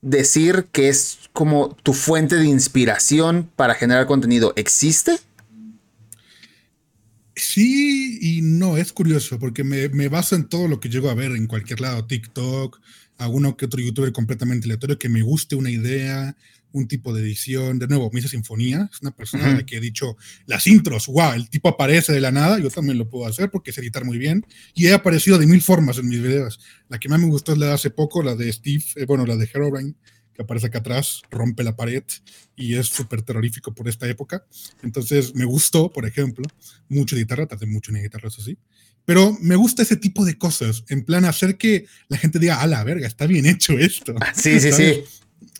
decir 0.00 0.68
que 0.72 0.88
es 0.88 1.18
como 1.34 1.76
tu 1.82 1.92
fuente 1.92 2.36
de 2.36 2.46
inspiración 2.46 3.50
para 3.54 3.74
generar 3.74 4.06
contenido? 4.06 4.54
¿Existe? 4.56 5.18
Sí 7.36 8.18
y 8.20 8.40
no, 8.40 8.78
es 8.78 8.92
curioso, 8.92 9.38
porque 9.38 9.62
me, 9.62 9.90
me, 9.90 10.08
baso 10.08 10.34
en 10.36 10.48
todo 10.48 10.68
lo 10.68 10.80
que 10.80 10.88
llego 10.88 11.10
a 11.10 11.14
ver 11.14 11.32
en 11.32 11.46
cualquier 11.46 11.82
lado, 11.82 12.06
TikTok, 12.06 12.80
alguno 13.18 13.56
que 13.56 13.66
otro 13.66 13.80
youtuber 13.80 14.10
completamente 14.12 14.64
aleatorio, 14.66 14.98
que 14.98 15.10
me 15.10 15.20
guste 15.20 15.54
una 15.54 15.70
idea, 15.70 16.34
un 16.72 16.88
tipo 16.88 17.12
de 17.12 17.22
edición. 17.22 17.78
De 17.78 17.88
nuevo, 17.88 18.10
me 18.12 18.20
hizo 18.20 18.28
Sinfonía, 18.28 18.88
es 18.92 19.00
una 19.00 19.10
persona 19.10 19.52
la 19.52 19.66
que 19.66 19.76
he 19.76 19.80
dicho 19.80 20.16
las 20.46 20.66
intros, 20.66 21.06
wow, 21.06 21.32
el 21.32 21.48
tipo 21.48 21.68
aparece 21.68 22.12
de 22.12 22.20
la 22.20 22.30
nada, 22.30 22.58
yo 22.58 22.70
también 22.70 22.98
lo 22.98 23.08
puedo 23.08 23.26
hacer 23.26 23.50
porque 23.50 23.72
sé 23.72 23.80
editar 23.80 24.04
muy 24.04 24.18
bien. 24.18 24.46
Y 24.74 24.86
he 24.86 24.94
aparecido 24.94 25.38
de 25.38 25.46
mil 25.46 25.62
formas 25.62 25.98
en 25.98 26.08
mis 26.08 26.22
videos. 26.22 26.60
La 26.88 26.98
que 26.98 27.08
más 27.08 27.20
me 27.20 27.26
gustó 27.26 27.52
es 27.52 27.58
la 27.58 27.66
de 27.66 27.72
hace 27.72 27.90
poco, 27.90 28.22
la 28.22 28.34
de 28.34 28.52
Steve, 28.52 28.84
eh, 28.96 29.06
bueno, 29.06 29.26
la 29.26 29.36
de 29.36 29.48
Herobrine, 29.52 29.94
que 30.36 30.42
aparece 30.42 30.66
acá 30.66 30.78
atrás, 30.78 31.22
rompe 31.30 31.64
la 31.64 31.74
pared 31.74 32.04
y 32.54 32.74
es 32.74 32.86
súper 32.86 33.22
terrorífico 33.22 33.74
por 33.74 33.88
esta 33.88 34.06
época. 34.08 34.44
Entonces 34.82 35.34
me 35.34 35.44
gustó, 35.44 35.90
por 35.90 36.06
ejemplo, 36.06 36.44
mucho 36.88 37.16
guitarra, 37.16 37.46
tardé 37.46 37.66
mucho 37.66 37.90
en 37.90 38.02
guitarra, 38.02 38.28
eso 38.28 38.42
sí. 38.42 38.58
Pero 39.06 39.36
me 39.40 39.56
gusta 39.56 39.82
ese 39.82 39.96
tipo 39.96 40.24
de 40.24 40.36
cosas, 40.36 40.84
en 40.88 41.04
plan 41.04 41.24
hacer 41.24 41.56
que 41.56 41.86
la 42.08 42.18
gente 42.18 42.38
diga, 42.38 42.60
a 42.60 42.66
la 42.66 42.84
verga, 42.84 43.06
está 43.06 43.26
bien 43.26 43.46
hecho 43.46 43.72
esto. 43.78 44.14
Sí, 44.34 44.60
sí, 44.60 44.72
sí. 44.72 45.04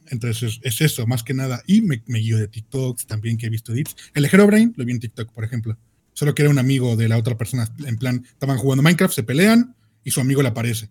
Entonces 0.08 0.60
es 0.62 0.80
eso, 0.80 1.06
más 1.06 1.22
que 1.22 1.34
nada. 1.34 1.62
Y 1.66 1.80
me, 1.80 2.02
me 2.06 2.18
guío 2.18 2.38
de 2.38 2.48
TikToks 2.48 3.06
también 3.06 3.38
que 3.38 3.46
he 3.46 3.50
visto 3.50 3.72
edits. 3.72 3.96
El 4.14 4.24
de 4.24 4.44
Brain 4.44 4.74
lo 4.76 4.84
vi 4.84 4.92
en 4.92 5.00
TikTok, 5.00 5.32
por 5.32 5.44
ejemplo. 5.44 5.76
Solo 6.12 6.34
que 6.34 6.42
era 6.42 6.50
un 6.50 6.58
amigo 6.58 6.96
de 6.96 7.08
la 7.08 7.18
otra 7.18 7.36
persona. 7.36 7.68
En 7.84 7.96
plan, 7.98 8.24
estaban 8.26 8.58
jugando 8.58 8.82
Minecraft, 8.82 9.14
se 9.14 9.22
pelean 9.22 9.74
y 10.04 10.10
su 10.10 10.20
amigo 10.20 10.42
le 10.42 10.48
aparece. 10.48 10.88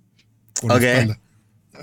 Por 0.60 0.72
la 0.72 0.92
espalda. 0.92 1.22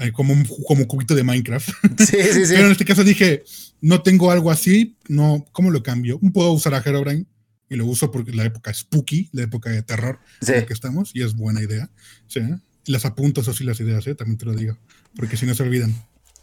Eh, 0.01 0.13
como 0.13 0.33
un 0.33 0.45
como 0.67 0.87
cubito 0.87 1.15
de 1.15 1.25
Minecraft. 1.25 1.69
Sí, 1.99 2.17
sí, 2.33 2.47
sí. 2.47 2.55
Pero 2.55 2.67
en 2.67 2.73
este 2.73 2.85
caso 2.85 3.05
dije, 3.05 3.45
no 3.81 4.03
tengo 4.03 4.31
algo 4.31 4.51
así, 4.51 4.97
no, 5.09 5.45
¿cómo 5.53 5.71
lo 5.71 5.83
cambio? 5.83 6.19
Puedo 6.33 6.53
usar 6.53 6.75
a 6.75 6.83
Herobrine 6.85 7.27
y 7.69 7.77
lo 7.77 7.87
uso 7.87 8.11
porque 8.11 8.33
la 8.33 8.45
época 8.45 8.73
spooky, 8.73 9.31
la 9.33 9.43
época 9.43 9.71
de 9.71 9.83
terror 9.83 10.19
en 10.47 10.55
la 10.57 10.67
que 10.67 10.75
estamos, 10.75 11.11
y 11.15 11.23
es 11.23 11.35
buena 11.35 11.63
idea. 11.63 11.91
Sí, 12.27 12.41
las 12.87 13.05
apunto, 13.05 13.41
eso 13.41 13.55
sí, 13.55 13.65
las 13.65 13.81
ideas, 13.81 14.07
¿eh? 14.07 14.15
también 14.15 14.39
te 14.39 14.45
lo 14.45 14.55
digo, 14.55 14.77
porque 15.17 15.37
si 15.37 15.47
no 15.47 15.55
se 15.55 15.63
olvidan. 15.63 15.95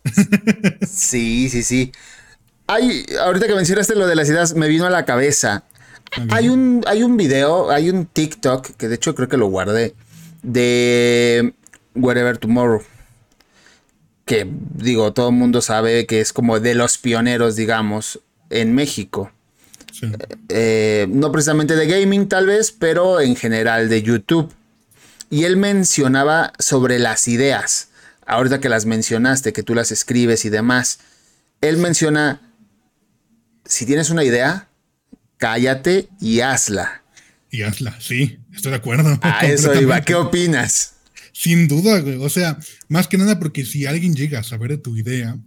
sí, 0.90 1.50
sí, 1.50 1.64
sí. 1.64 1.92
Hay, 2.68 3.06
ahorita 3.22 3.48
que 3.48 3.56
mencionaste 3.56 3.96
lo 3.96 4.08
de 4.08 4.16
las 4.16 4.30
ideas, 4.30 4.56
me 4.56 4.68
vino 4.68 4.86
a 4.86 4.90
la 4.90 5.06
cabeza. 5.06 5.66
Hay 6.30 6.50
un, 6.50 6.84
hay 6.88 7.04
un 7.04 7.18
video, 7.18 7.70
hay 7.70 7.90
un 7.90 8.06
TikTok, 8.06 8.76
que 8.76 8.88
de 8.88 8.96
hecho 8.96 9.14
creo 9.14 9.28
que 9.28 9.38
lo 9.38 9.48
guardé, 9.48 9.94
de 10.42 11.54
Wherever 11.96 12.38
Tomorrow. 12.38 12.82
Que 14.30 14.48
digo, 14.76 15.12
todo 15.12 15.30
el 15.30 15.36
mundo 15.36 15.60
sabe 15.62 16.06
que 16.06 16.22
es 16.22 16.34
como 16.34 16.60
de 16.60 16.76
los 16.76 17.00
pioneros, 17.00 17.56
digamos, 17.56 18.20
en 18.52 18.76
México. 18.76 19.32
Eh, 20.50 21.08
no 21.10 21.32
precisamente 21.32 21.76
de 21.76 21.88
gaming 21.88 22.30
tal 22.30 22.46
vez, 22.46 22.72
pero 22.72 23.22
en 23.22 23.36
general 23.36 23.90
de 23.90 24.04
YouTube. 24.04 24.54
Y 25.32 25.46
él 25.46 25.58
mencionaba 25.58 26.54
sobre 26.60 27.00
las 27.00 27.28
ideas 27.28 27.90
ahorita 28.30 28.60
que 28.60 28.70
las 28.70 28.86
mencionaste, 28.86 29.52
que 29.54 29.64
tú 29.64 29.76
las 29.76 29.92
escribes 29.92 30.46
y 30.46 30.50
demás, 30.50 31.00
él 31.62 31.78
menciona, 31.78 32.42
si 33.66 33.86
tienes 33.86 34.12
una 34.12 34.24
idea, 34.24 34.68
cállate 35.38 36.08
y 36.22 36.42
hazla. 36.42 37.02
Y 37.50 37.64
hazla, 37.64 38.00
sí, 38.00 38.40
estoy 38.54 38.72
de 38.72 38.78
acuerdo. 38.78 39.18
A 39.22 39.46
eso 39.48 39.74
iba, 39.74 40.00
¿qué 40.02 40.14
opinas? 40.14 40.94
Sin 41.40 41.70
duda, 41.70 42.02
güey. 42.02 42.18
O 42.18 42.28
sea, 42.28 42.60
más 42.90 43.08
que 43.08 43.18
nada 43.18 43.40
porque 43.40 43.64
si 43.64 43.86
alguien 43.86 44.14
llega 44.14 44.40
a 44.40 44.44
saber 44.44 44.72
de 44.72 44.78
tu 44.78 44.98
idea 44.98 45.40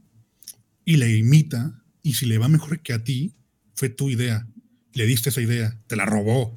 y 0.86 0.96
la 0.96 1.06
imita, 1.06 1.82
y 2.02 2.14
si 2.14 2.24
le 2.24 2.38
va 2.38 2.48
mejor 2.48 2.80
que 2.80 2.94
a 2.94 3.04
ti, 3.04 3.34
fue 3.74 3.90
tu 3.90 4.08
idea. 4.08 4.48
Le 4.94 5.04
diste 5.04 5.28
esa 5.28 5.42
idea, 5.42 5.78
te 5.88 5.96
la 5.96 6.06
robó. 6.06 6.56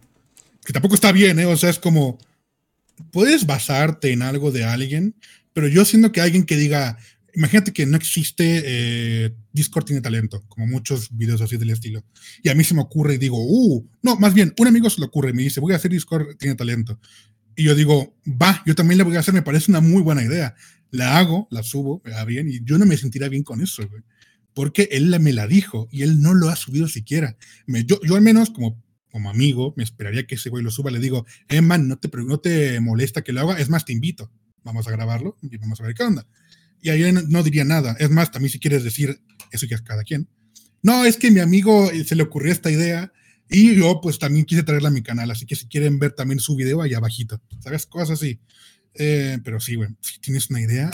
Que 0.63 0.71
tampoco 0.71 0.95
está 0.95 1.11
bien, 1.11 1.37
¿eh? 1.37 1.47
O 1.47 1.57
sea, 1.57 1.69
es 1.69 1.79
como, 1.79 2.17
puedes 3.11 3.45
basarte 3.45 4.13
en 4.13 4.21
algo 4.21 4.53
de 4.53 4.63
alguien, 4.63 5.15
pero 5.51 5.67
yo 5.67 5.83
siento 5.83 6.13
que 6.13 6.21
alguien 6.21 6.45
que 6.45 6.55
diga, 6.55 6.97
imagínate 7.33 7.73
que 7.73 7.85
no 7.85 7.97
existe 7.97 8.63
eh, 8.65 9.35
Discord 9.51 9.83
tiene 9.83 10.01
talento, 10.01 10.45
como 10.47 10.65
muchos 10.65 11.09
videos 11.11 11.41
así 11.41 11.57
del 11.57 11.71
estilo. 11.71 12.05
Y 12.41 12.47
a 12.47 12.55
mí 12.55 12.63
se 12.63 12.73
me 12.73 12.81
ocurre 12.81 13.15
y 13.15 13.17
digo, 13.17 13.37
uh, 13.37 13.85
no, 14.01 14.15
más 14.15 14.33
bien, 14.33 14.53
un 14.57 14.67
amigo 14.67 14.89
se 14.89 15.01
le 15.01 15.07
ocurre 15.07 15.31
y 15.31 15.33
me 15.33 15.43
dice, 15.43 15.59
voy 15.59 15.73
a 15.73 15.75
hacer 15.75 15.91
Discord 15.91 16.37
tiene 16.37 16.55
talento. 16.55 16.97
Y 17.55 17.63
yo 17.63 17.75
digo, 17.75 18.15
va, 18.25 18.61
yo 18.65 18.75
también 18.75 18.97
le 18.97 19.03
voy 19.03 19.15
a 19.15 19.19
hacer, 19.19 19.33
me 19.33 19.41
parece 19.41 19.71
una 19.71 19.81
muy 19.81 20.01
buena 20.01 20.23
idea. 20.23 20.55
La 20.91 21.17
hago, 21.17 21.47
la 21.51 21.63
subo, 21.63 22.01
me 22.03 22.25
bien, 22.25 22.47
y 22.49 22.63
yo 22.63 22.77
no 22.77 22.85
me 22.85 22.97
sentiría 22.97 23.29
bien 23.29 23.43
con 23.43 23.61
eso, 23.61 23.87
güey. 23.87 24.03
Porque 24.53 24.87
él 24.91 25.17
me 25.19 25.33
la 25.33 25.47
dijo 25.47 25.89
y 25.91 26.03
él 26.03 26.21
no 26.21 26.33
lo 26.33 26.49
ha 26.49 26.55
subido 26.55 26.87
siquiera. 26.87 27.37
Yo, 27.67 27.99
yo 28.03 28.15
al 28.15 28.21
menos, 28.21 28.51
como, 28.51 28.81
como 29.09 29.29
amigo, 29.29 29.73
me 29.75 29.83
esperaría 29.83 30.25
que 30.25 30.35
ese 30.35 30.49
güey 30.49 30.63
lo 30.63 30.71
suba. 30.71 30.91
Le 30.91 30.99
digo, 30.99 31.25
eh, 31.49 31.61
no 31.61 31.97
te, 31.97 32.09
no 32.25 32.39
te 32.39 32.79
molesta 32.79 33.21
que 33.21 33.33
lo 33.33 33.41
haga, 33.41 33.59
es 33.59 33.69
más, 33.69 33.83
te 33.83 33.91
invito 33.91 34.31
vamos 34.65 34.87
a 34.87 34.91
grabarlo 34.91 35.37
vamos 35.61 35.79
a 35.79 35.83
ver 35.83 35.93
qué 35.93 36.03
onda. 36.03 36.27
Y 36.81 36.89
ahí 36.89 37.11
no, 37.11 37.41
diría 37.41 37.63
nada. 37.63 37.95
Es 37.99 38.09
más, 38.09 38.31
también 38.31 38.51
si 38.51 38.59
quieres 38.59 38.83
decir, 38.83 39.21
eso 39.51 39.67
que 39.67 39.75
es 39.75 39.81
cada 39.81 40.03
quien. 40.03 40.27
No, 40.83 41.05
es 41.05 41.17
que 41.17 41.31
mi 41.31 41.39
amigo 41.39 41.89
eh, 41.89 42.03
se 42.03 42.15
le 42.15 42.23
ocurrió 42.23 42.51
esta 42.51 42.69
idea 42.69 43.11
y 43.49 43.75
yo 43.75 43.99
pues 44.01 44.19
también 44.19 44.45
quise 44.45 44.63
traerla 44.63 44.89
a 44.89 44.91
mi 44.91 45.03
canal, 45.03 45.29
así 45.31 45.45
que 45.45 45.55
si 45.55 45.67
quieren 45.67 45.99
ver 45.99 46.13
también 46.13 46.39
su 46.39 46.55
video 46.55 46.81
ahí 46.81 46.93
abajito, 46.93 47.41
¿sabes? 47.59 47.85
Cosas 47.85 48.11
así. 48.11 48.39
Eh, 48.95 49.39
pero 49.43 49.59
sí, 49.59 49.75
güey, 49.75 49.89
si 50.01 50.19
tienes 50.19 50.49
una 50.49 50.61
idea, 50.61 50.89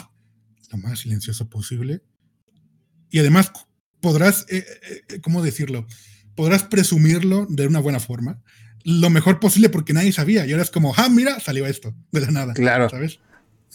lo 0.71 0.77
más 0.77 0.99
silencioso 0.99 1.49
posible. 1.49 2.01
Y 3.09 3.19
además 3.19 3.51
podrás, 3.99 4.45
eh, 4.49 4.65
¿cómo 5.21 5.43
decirlo? 5.43 5.85
Podrás 6.35 6.63
presumirlo 6.63 7.45
de 7.49 7.67
una 7.67 7.79
buena 7.79 7.99
forma. 7.99 8.41
Lo 8.83 9.09
mejor 9.09 9.39
posible 9.39 9.69
porque 9.69 9.93
nadie 9.93 10.11
sabía. 10.11 10.45
Y 10.45 10.51
ahora 10.51 10.63
es 10.63 10.71
como, 10.71 10.93
ah, 10.97 11.09
mira, 11.09 11.39
salió 11.39 11.67
esto, 11.67 11.95
de 12.11 12.21
la 12.21 12.31
nada. 12.31 12.53
Claro. 12.53 12.89
¿Sabes? 12.89 13.19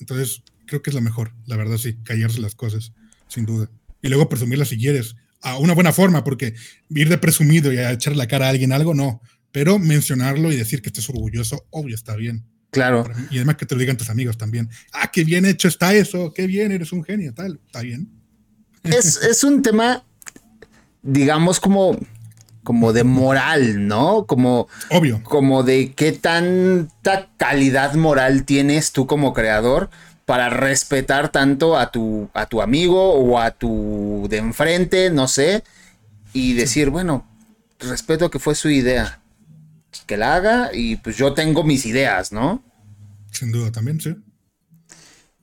Entonces, 0.01 0.43
creo 0.67 0.83
que 0.83 0.91
es 0.91 0.95
lo 0.95 1.01
mejor, 1.01 1.33
la 1.47 1.57
verdad 1.57 1.79
sí, 1.79 1.97
callarse 2.03 2.41
las 2.41 2.55
cosas, 2.55 2.93
sin 3.29 3.47
duda. 3.47 3.71
Y 4.03 4.09
luego 4.09 4.29
presumirlas 4.29 4.69
si 4.69 4.79
quieres, 4.79 5.17
a 5.43 5.59
una 5.59 5.75
buena 5.75 5.93
forma, 5.93 6.25
porque 6.25 6.55
ir 6.91 7.09
de 7.09 7.19
presumido 7.19 7.73
y 7.73 7.79
a 7.79 7.93
echar 7.93 8.17
la 8.17 8.27
cara 8.27 8.47
a 8.47 8.51
alguien 8.51 8.73
algo, 8.73 8.95
no. 8.95 9.21
Pero 9.53 9.79
mencionarlo 9.79 10.53
y 10.53 10.57
decir 10.57 10.83
que 10.83 10.89
estés 10.89 11.09
orgulloso, 11.09 11.67
obvio, 11.71 11.95
está 11.95 12.17
bien. 12.17 12.45
Claro. 12.71 13.09
Y 13.31 13.37
además 13.37 13.57
que 13.57 13.65
te 13.65 13.75
lo 13.75 13.81
digan 13.81 13.97
tus 13.97 14.11
amigos 14.11 14.37
también. 14.37 14.69
Ah, 14.93 15.11
qué 15.11 15.25
bien 15.25 15.47
hecho 15.47 15.69
está 15.69 15.95
eso, 15.95 16.33
qué 16.35 16.47
bien, 16.47 16.73
eres 16.73 16.93
un 16.93 17.05
genio, 17.05 17.33
tal, 17.33 17.61
está 17.67 17.81
bien. 17.83 18.11
Es, 18.87 19.17
es 19.17 19.43
un 19.43 19.63
tema 19.63 20.05
digamos, 21.07 21.61
como, 21.61 21.97
como 22.63 22.93
de 22.93 23.05
moral, 23.05 23.87
¿no? 23.87 24.27
Como, 24.27 24.69
Obvio. 24.91 25.23
como 25.23 25.63
de 25.63 25.93
qué 25.95 26.13
tanta 26.13 27.31
calidad 27.37 27.95
moral 27.95 28.45
tienes 28.45 28.93
tú 28.93 29.07
como 29.07 29.33
creador 29.33 29.89
para 30.27 30.51
respetar 30.51 31.31
tanto 31.31 31.79
a 31.79 31.91
tu, 31.91 32.29
a 32.35 32.47
tu 32.47 32.61
amigo 32.61 33.15
o 33.15 33.39
a 33.39 33.53
tu 33.53 34.27
de 34.29 34.39
enfrente, 34.39 35.09
no 35.09 35.29
sé, 35.29 35.63
y 36.33 36.53
decir, 36.53 36.91
bueno, 36.91 37.27
respeto 37.79 38.29
que 38.29 38.41
fue 38.41 38.57
su 38.57 38.69
idea, 38.69 39.23
que 40.07 40.17
la 40.17 40.35
haga 40.35 40.71
y 40.75 40.97
pues 40.97 41.17
yo 41.17 41.33
tengo 41.33 41.63
mis 41.63 41.87
ideas, 41.87 42.33
¿no? 42.33 42.63
Sin 43.31 43.53
duda, 43.53 43.71
también, 43.71 44.01
sí. 44.01 44.17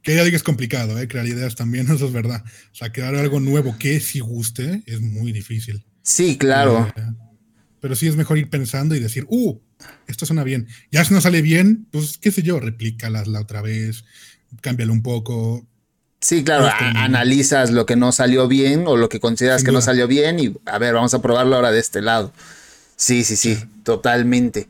Que 0.02 0.16
ya 0.16 0.24
diga 0.26 0.36
es 0.36 0.44
complicado, 0.44 1.00
¿eh? 1.00 1.08
crear 1.08 1.26
ideas 1.26 1.56
también, 1.56 1.88
eso 1.92 2.06
es 2.06 2.14
verdad. 2.14 2.44
O 2.74 2.76
sea, 2.76 2.92
crear 2.92 3.16
algo 3.16 3.40
nuevo 3.40 3.78
que 3.80 4.02
sí 4.02 4.20
guste 4.20 4.84
es 4.86 5.00
muy 5.00 5.32
difícil. 5.32 5.86
Sí, 6.02 6.38
claro. 6.38 6.92
Eh, 6.98 7.02
pero 7.80 7.96
sí 7.96 8.08
es 8.08 8.18
mejor 8.18 8.38
ir 8.38 8.50
pensando 8.50 8.96
y 8.96 9.00
decir, 9.00 9.26
uh, 9.30 9.60
esto 10.08 10.26
suena 10.26 10.44
bien. 10.44 10.68
Ya 10.92 11.06
si 11.06 11.14
no 11.14 11.22
sale 11.22 11.42
bien, 11.42 11.88
pues 11.92 12.18
qué 12.18 12.32
sé 12.32 12.42
yo, 12.42 12.60
replícalas 12.60 13.28
la 13.28 13.40
otra 13.40 13.62
vez, 13.62 14.04
cámbialo 14.62 14.94
un 14.94 15.04
poco. 15.04 15.66
Sí, 16.22 16.44
claro, 16.44 16.70
analizas 16.96 17.72
lo 17.72 17.86
que 17.86 17.98
no 17.98 18.14
salió 18.14 18.48
bien 18.48 18.86
o 18.88 18.96
lo 18.96 19.10
que 19.10 19.20
consideras 19.20 19.64
que 19.64 19.74
no 19.74 19.82
salió 19.82 20.08
bien 20.08 20.40
y 20.40 20.54
a 20.66 20.78
ver, 20.78 20.94
vamos 20.94 21.14
a 21.14 21.22
probarlo 21.22 21.58
ahora 21.58 21.72
de 21.72 21.80
este 21.80 22.02
lado. 22.02 22.32
Sí, 22.96 23.26
sí, 23.26 23.36
sí, 23.36 23.58
totalmente. 23.84 24.70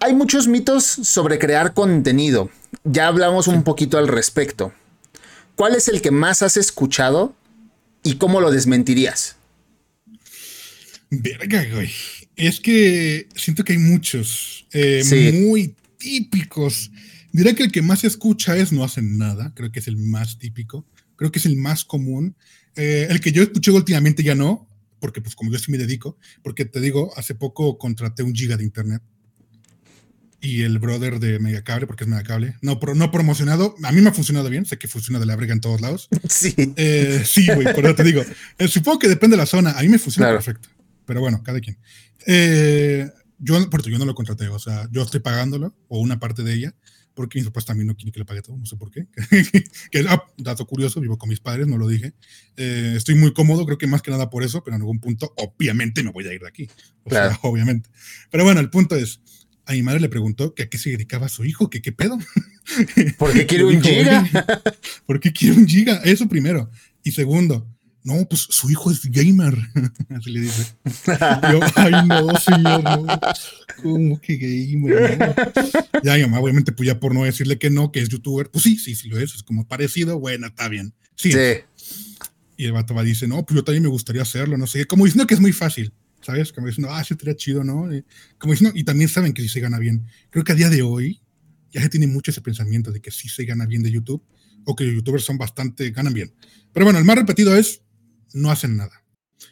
Hay 0.00 0.14
muchos 0.14 0.48
mitos 0.48 0.84
sobre 0.84 1.38
crear 1.38 1.74
contenido. 1.74 2.50
Ya 2.84 3.08
hablamos 3.08 3.46
un 3.46 3.62
poquito 3.62 3.98
al 3.98 4.08
respecto. 4.08 4.72
¿Cuál 5.54 5.74
es 5.74 5.88
el 5.88 6.00
que 6.00 6.10
más 6.10 6.42
has 6.42 6.56
escuchado 6.56 7.34
y 8.02 8.16
cómo 8.16 8.40
lo 8.40 8.50
desmentirías? 8.50 9.36
Verga, 11.10 11.64
güey. 11.72 11.90
Es 12.36 12.60
que 12.60 13.28
siento 13.34 13.64
que 13.64 13.72
hay 13.72 13.78
muchos 13.78 14.66
eh, 14.72 15.32
muy 15.46 15.74
típicos. 15.98 16.90
Diré 17.36 17.54
que 17.54 17.64
el 17.64 17.70
que 17.70 17.82
más 17.82 18.00
se 18.00 18.06
escucha 18.06 18.56
es 18.56 18.72
no 18.72 18.82
hacen 18.82 19.18
nada. 19.18 19.52
Creo 19.54 19.70
que 19.70 19.80
es 19.80 19.88
el 19.88 19.98
más 19.98 20.38
típico. 20.38 20.86
Creo 21.16 21.30
que 21.30 21.38
es 21.38 21.44
el 21.44 21.56
más 21.56 21.84
común. 21.84 22.34
Eh, 22.76 23.08
el 23.10 23.20
que 23.20 23.30
yo 23.30 23.42
escuché 23.42 23.70
últimamente 23.72 24.22
ya 24.22 24.34
no, 24.34 24.66
porque 25.00 25.20
pues 25.20 25.36
como 25.36 25.52
yo 25.52 25.58
sí 25.58 25.70
me 25.70 25.76
dedico, 25.76 26.16
porque 26.42 26.64
te 26.64 26.80
digo, 26.80 27.12
hace 27.14 27.34
poco 27.34 27.76
contraté 27.76 28.22
un 28.22 28.34
giga 28.34 28.56
de 28.56 28.64
internet 28.64 29.02
y 30.40 30.62
el 30.62 30.78
brother 30.78 31.20
de 31.20 31.38
Megacable, 31.38 31.86
porque 31.86 32.04
es 32.04 32.08
Megacable, 32.08 32.56
no, 32.62 32.80
no 32.94 33.10
promocionado, 33.10 33.74
a 33.82 33.92
mí 33.92 34.00
me 34.00 34.08
ha 34.08 34.14
funcionado 34.14 34.48
bien, 34.48 34.64
sé 34.64 34.78
que 34.78 34.88
funciona 34.88 35.18
de 35.18 35.26
la 35.26 35.36
verga 35.36 35.52
en 35.52 35.60
todos 35.60 35.82
lados. 35.82 36.08
Sí. 36.30 36.54
Eh, 36.76 37.22
sí, 37.26 37.46
güey, 37.46 37.74
por 37.74 37.84
eso 37.84 37.94
te 37.96 38.04
digo. 38.04 38.22
Eh, 38.58 38.68
supongo 38.68 38.98
que 38.98 39.08
depende 39.08 39.36
de 39.36 39.42
la 39.42 39.46
zona, 39.46 39.72
a 39.72 39.82
mí 39.82 39.88
me 39.88 39.98
funciona 39.98 40.30
perfecto, 40.30 40.70
pero 41.04 41.20
bueno, 41.20 41.42
cada 41.42 41.60
quien. 41.60 41.76
Eh, 42.26 43.10
yo, 43.38 43.68
porque 43.68 43.90
yo 43.90 43.98
no 43.98 44.06
lo 44.06 44.14
contraté, 44.14 44.48
o 44.48 44.58
sea, 44.58 44.88
yo 44.90 45.02
estoy 45.02 45.20
pagándolo, 45.20 45.74
o 45.88 45.98
una 46.00 46.18
parte 46.18 46.42
de 46.42 46.54
ella, 46.54 46.74
porque 47.16 47.38
mis 47.38 47.46
papás 47.46 47.64
también 47.64 47.88
no 47.88 47.96
quieren 47.96 48.12
que 48.12 48.20
le 48.20 48.26
pague 48.26 48.42
todo, 48.42 48.56
no 48.56 48.66
sé 48.66 48.76
por 48.76 48.90
qué. 48.90 49.08
que, 49.90 50.04
ah, 50.08 50.22
dato 50.36 50.66
curioso, 50.66 51.00
vivo 51.00 51.18
con 51.18 51.28
mis 51.28 51.40
padres, 51.40 51.66
no 51.66 51.78
lo 51.78 51.88
dije. 51.88 52.12
estoy 52.56 53.16
muy 53.16 53.32
cómodo, 53.32 53.64
creo 53.64 53.78
que 53.78 53.86
más 53.88 54.02
que 54.02 54.10
nada 54.10 54.30
por 54.30 54.44
eso, 54.44 54.62
pero 54.62 54.76
en 54.76 54.82
algún 54.82 55.00
punto, 55.00 55.32
obviamente, 55.36 56.04
me 56.04 56.12
voy 56.12 56.28
a 56.28 56.34
ir 56.34 56.42
de 56.42 56.48
aquí. 56.48 56.68
O 57.04 57.10
sea, 57.10 57.36
obviamente. 57.42 57.90
Pero 58.30 58.44
bueno, 58.44 58.60
el 58.60 58.70
punto 58.70 58.94
es, 58.94 59.20
a 59.64 59.72
mi 59.72 59.82
madre 59.82 60.00
le 60.00 60.08
preguntó 60.08 60.54
que 60.54 60.64
a 60.64 60.68
qué 60.68 60.78
se 60.78 60.90
dedicaba 60.90 61.28
su 61.28 61.44
hijo, 61.44 61.70
que 61.70 61.82
qué 61.82 61.90
pedo. 61.90 62.18
¿Por 63.18 63.32
qué 63.32 63.46
quiere 63.46 63.64
un 63.64 63.82
giga? 63.82 64.62
¿Por 65.06 65.18
qué 65.18 65.32
quiere 65.32 65.56
un 65.56 65.66
giga? 65.66 66.00
Eso 66.04 66.28
primero. 66.28 66.70
Y 67.02 67.12
segundo, 67.12 67.66
no, 68.06 68.24
pues 68.28 68.46
su 68.48 68.70
hijo 68.70 68.92
es 68.92 69.10
gamer. 69.10 69.52
Así 70.10 70.30
le 70.30 70.40
dice. 70.40 70.76
yo, 71.50 71.60
ay, 71.74 72.06
no, 72.06 72.36
señor, 72.36 72.84
no. 72.84 73.06
¿Cómo 73.82 74.20
que 74.20 74.36
gamer? 74.36 75.34
Ya 76.04 76.14
mi 76.14 76.22
mamá, 76.22 76.38
obviamente, 76.38 76.70
pues 76.70 76.86
ya 76.86 77.00
por 77.00 77.12
no 77.12 77.24
decirle 77.24 77.58
que 77.58 77.68
no, 77.68 77.90
que 77.90 78.00
es 78.00 78.08
youtuber, 78.08 78.48
pues 78.48 78.62
sí, 78.62 78.78
sí, 78.78 78.94
sí 78.94 79.08
lo 79.08 79.18
es. 79.18 79.34
Es 79.34 79.42
como 79.42 79.66
parecido, 79.66 80.20
bueno, 80.20 80.46
está 80.46 80.68
bien. 80.68 80.94
Sí. 81.16 81.32
Y 82.56 82.64
el 82.64 82.72
vato 82.72 82.94
va 82.94 83.02
dice, 83.02 83.26
no, 83.26 83.44
pues 83.44 83.56
yo 83.56 83.64
también 83.64 83.82
me 83.82 83.88
gustaría 83.88 84.22
hacerlo, 84.22 84.56
no 84.56 84.68
sé. 84.68 84.86
Como 84.86 85.04
diciendo 85.04 85.26
que 85.26 85.34
es 85.34 85.40
muy 85.40 85.52
fácil. 85.52 85.92
¿sabes? 86.22 86.52
Como 86.52 86.68
diciendo, 86.68 86.92
ah, 86.92 87.02
sí, 87.02 87.14
estaría 87.14 87.36
chido, 87.36 87.64
¿no? 87.64 87.88
Como 88.38 88.52
diciendo, 88.52 88.76
y 88.78 88.84
también 88.84 89.08
saben 89.08 89.32
que 89.32 89.42
sí 89.42 89.48
se 89.48 89.60
gana 89.60 89.78
bien. 89.78 90.06
Creo 90.30 90.44
que 90.44 90.52
a 90.52 90.56
día 90.56 90.70
de 90.70 90.82
hoy 90.82 91.20
ya 91.72 91.80
se 91.80 91.88
tiene 91.88 92.06
mucho 92.06 92.30
ese 92.30 92.40
pensamiento 92.40 92.92
de 92.92 93.00
que 93.00 93.10
sí 93.10 93.28
se 93.28 93.44
gana 93.44 93.66
bien 93.66 93.82
de 93.82 93.90
YouTube 93.90 94.22
o 94.64 94.74
que 94.74 94.84
los 94.84 94.94
youtubers 94.94 95.24
son 95.24 95.38
bastante, 95.38 95.90
ganan 95.90 96.14
bien. 96.14 96.32
Pero 96.72 96.84
bueno, 96.84 96.98
el 96.98 97.04
más 97.04 97.16
repetido 97.16 97.56
es, 97.56 97.82
no 98.32 98.50
hacen 98.50 98.76
nada. 98.76 99.02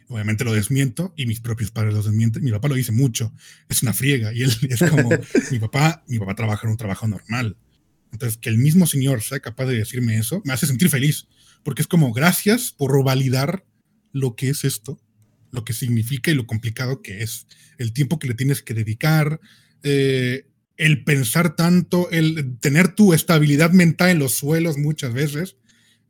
Obviamente 0.09 0.45
lo 0.45 0.53
desmiento 0.53 1.13
y 1.17 1.27
mis 1.27 1.41
propios 1.41 1.71
padres 1.71 1.95
lo 1.95 2.03
desmienten. 2.03 2.43
Mi 2.43 2.51
papá 2.51 2.69
lo 2.69 2.75
dice 2.75 2.93
mucho, 2.93 3.33
es 3.69 3.83
una 3.83 3.93
friega 3.93 4.33
y 4.33 4.43
él 4.43 4.53
es 4.69 4.81
como, 4.81 5.11
mi 5.51 5.59
papá, 5.59 6.05
mi 6.07 6.19
papá 6.19 6.35
trabaja 6.35 6.67
en 6.67 6.73
un 6.73 6.77
trabajo 6.77 7.07
normal. 7.07 7.57
Entonces, 8.13 8.39
que 8.39 8.49
el 8.49 8.59
mismo 8.59 8.87
señor 8.87 9.23
sea 9.23 9.41
capaz 9.41 9.67
de 9.67 9.77
decirme 9.77 10.17
eso, 10.17 10.41
me 10.45 10.53
hace 10.53 10.67
sentir 10.67 10.89
feliz, 10.89 11.27
porque 11.65 11.83
es 11.83 11.89
como, 11.89 12.13
gracias 12.13 12.73
por 12.73 13.03
validar 13.03 13.67
lo 14.13 14.37
que 14.37 14.51
es 14.51 14.65
esto 14.65 15.01
lo 15.55 15.65
que 15.65 15.73
significa 15.73 16.31
y 16.31 16.35
lo 16.35 16.47
complicado 16.47 17.01
que 17.01 17.23
es, 17.23 17.47
el 17.79 17.93
tiempo 17.93 18.19
que 18.19 18.29
le 18.29 18.35
tienes 18.35 18.63
que 18.63 18.75
dedicar, 18.75 19.41
eh, 19.83 20.47
el 20.77 21.05
pensar 21.05 21.55
tanto, 21.55 22.11
el 22.11 22.59
tener 22.59 22.95
tu 22.95 23.15
estabilidad 23.15 23.71
mental 23.71 24.11
en 24.11 24.19
los 24.19 24.35
suelos 24.35 24.77
muchas 24.77 25.15
veces, 25.15 25.57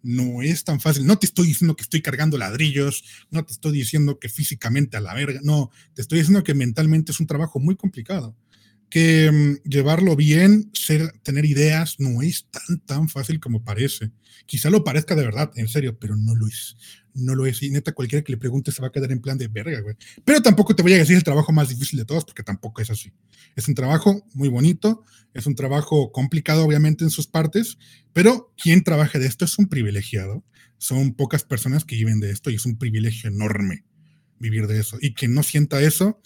no 0.04 0.42
es 0.42 0.62
tan 0.62 0.80
fácil. 0.80 1.06
No 1.06 1.18
te 1.18 1.26
estoy 1.26 1.48
diciendo 1.48 1.74
que 1.74 1.82
estoy 1.82 2.02
cargando 2.02 2.38
ladrillos, 2.38 3.04
no 3.30 3.44
te 3.44 3.52
estoy 3.52 3.72
diciendo 3.72 4.18
que 4.20 4.28
físicamente 4.28 4.96
a 4.96 5.00
la 5.00 5.14
verga, 5.14 5.40
no, 5.42 5.70
te 5.94 6.02
estoy 6.02 6.18
diciendo 6.18 6.44
que 6.44 6.54
mentalmente 6.54 7.12
es 7.12 7.20
un 7.20 7.26
trabajo 7.26 7.58
muy 7.58 7.74
complicado 7.76 8.36
que 8.94 9.28
mm, 9.32 9.68
llevarlo 9.68 10.14
bien, 10.14 10.70
ser, 10.72 11.18
tener 11.24 11.44
ideas, 11.46 11.96
no 11.98 12.22
es 12.22 12.46
tan, 12.50 12.78
tan 12.86 13.08
fácil 13.08 13.40
como 13.40 13.64
parece. 13.64 14.12
Quizá 14.46 14.70
lo 14.70 14.84
parezca 14.84 15.16
de 15.16 15.24
verdad, 15.24 15.50
en 15.56 15.66
serio, 15.66 15.98
pero 15.98 16.14
no 16.14 16.36
lo 16.36 16.46
es. 16.46 16.76
No 17.14 17.34
lo 17.34 17.46
es. 17.46 17.62
Y 17.62 17.70
neta, 17.70 17.92
cualquiera 17.92 18.24
que 18.24 18.32
le 18.32 18.38
pregunte 18.38 18.72
se 18.72 18.82
va 18.82 18.88
a 18.88 18.92
quedar 18.92 19.10
en 19.12 19.20
plan 19.20 19.38
de 19.38 19.48
verga, 19.48 19.80
güey. 19.80 19.96
Pero 20.24 20.42
tampoco 20.42 20.74
te 20.74 20.82
voy 20.82 20.92
a 20.94 20.98
decir 20.98 21.16
el 21.16 21.24
trabajo 21.24 21.52
más 21.52 21.68
difícil 21.68 21.98
de 21.98 22.04
todos, 22.04 22.24
porque 22.24 22.42
tampoco 22.42 22.82
es 22.82 22.90
así. 22.90 23.12
Es 23.56 23.68
un 23.68 23.74
trabajo 23.74 24.26
muy 24.34 24.48
bonito, 24.48 25.04
es 25.32 25.46
un 25.46 25.54
trabajo 25.54 26.12
complicado, 26.12 26.64
obviamente, 26.64 27.04
en 27.04 27.10
sus 27.10 27.26
partes, 27.26 27.78
pero 28.12 28.52
quien 28.56 28.82
trabaja 28.82 29.18
de 29.18 29.26
esto 29.26 29.44
es 29.44 29.58
un 29.58 29.68
privilegiado. 29.68 30.44
Son 30.78 31.14
pocas 31.14 31.44
personas 31.44 31.84
que 31.84 31.96
viven 31.96 32.20
de 32.20 32.30
esto 32.30 32.50
y 32.50 32.56
es 32.56 32.66
un 32.66 32.76
privilegio 32.76 33.30
enorme 33.30 33.84
vivir 34.38 34.66
de 34.66 34.80
eso. 34.80 34.98
Y 35.00 35.14
quien 35.14 35.34
no 35.34 35.42
sienta 35.42 35.80
eso, 35.80 36.20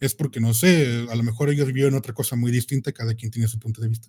es 0.00 0.14
porque, 0.14 0.40
no 0.40 0.54
sé, 0.54 1.06
a 1.10 1.14
lo 1.14 1.22
mejor 1.22 1.50
ellos 1.50 1.66
vivieron 1.66 1.94
otra 1.94 2.12
cosa 2.12 2.36
muy 2.36 2.52
distinta, 2.52 2.92
cada 2.92 3.14
quien 3.14 3.30
tiene 3.30 3.48
su 3.48 3.58
punto 3.58 3.80
de 3.80 3.88
vista. 3.88 4.08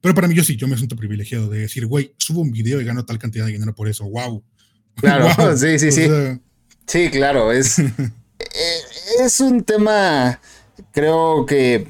Pero 0.00 0.14
para 0.14 0.26
mí 0.26 0.34
yo 0.34 0.42
sí, 0.42 0.56
yo 0.56 0.66
me 0.66 0.76
siento 0.76 0.96
privilegiado 0.96 1.48
de 1.48 1.60
decir, 1.60 1.86
güey, 1.86 2.14
subo 2.18 2.40
un 2.40 2.50
video 2.50 2.80
y 2.80 2.84
gano 2.84 3.04
tal 3.04 3.18
cantidad 3.18 3.46
de 3.46 3.52
dinero 3.52 3.74
por 3.74 3.88
eso, 3.88 4.04
wow. 4.04 4.44
Claro, 4.96 5.28
sí, 5.56 5.78
sí, 5.78 5.92
sí. 5.92 6.08
sí, 6.86 7.10
claro, 7.10 7.52
es, 7.52 7.78
eh, 7.78 8.80
es 9.20 9.40
un 9.40 9.62
tema, 9.64 10.40
creo 10.92 11.46
que 11.46 11.86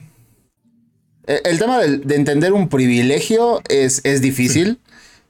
eh, 1.26 1.40
el 1.44 1.58
tema 1.58 1.78
de, 1.78 2.14
entender 2.14 2.52
un 2.52 2.68
privilegio 2.68 3.62
es, 3.68 4.00
es 4.04 4.20
difícil. 4.20 4.78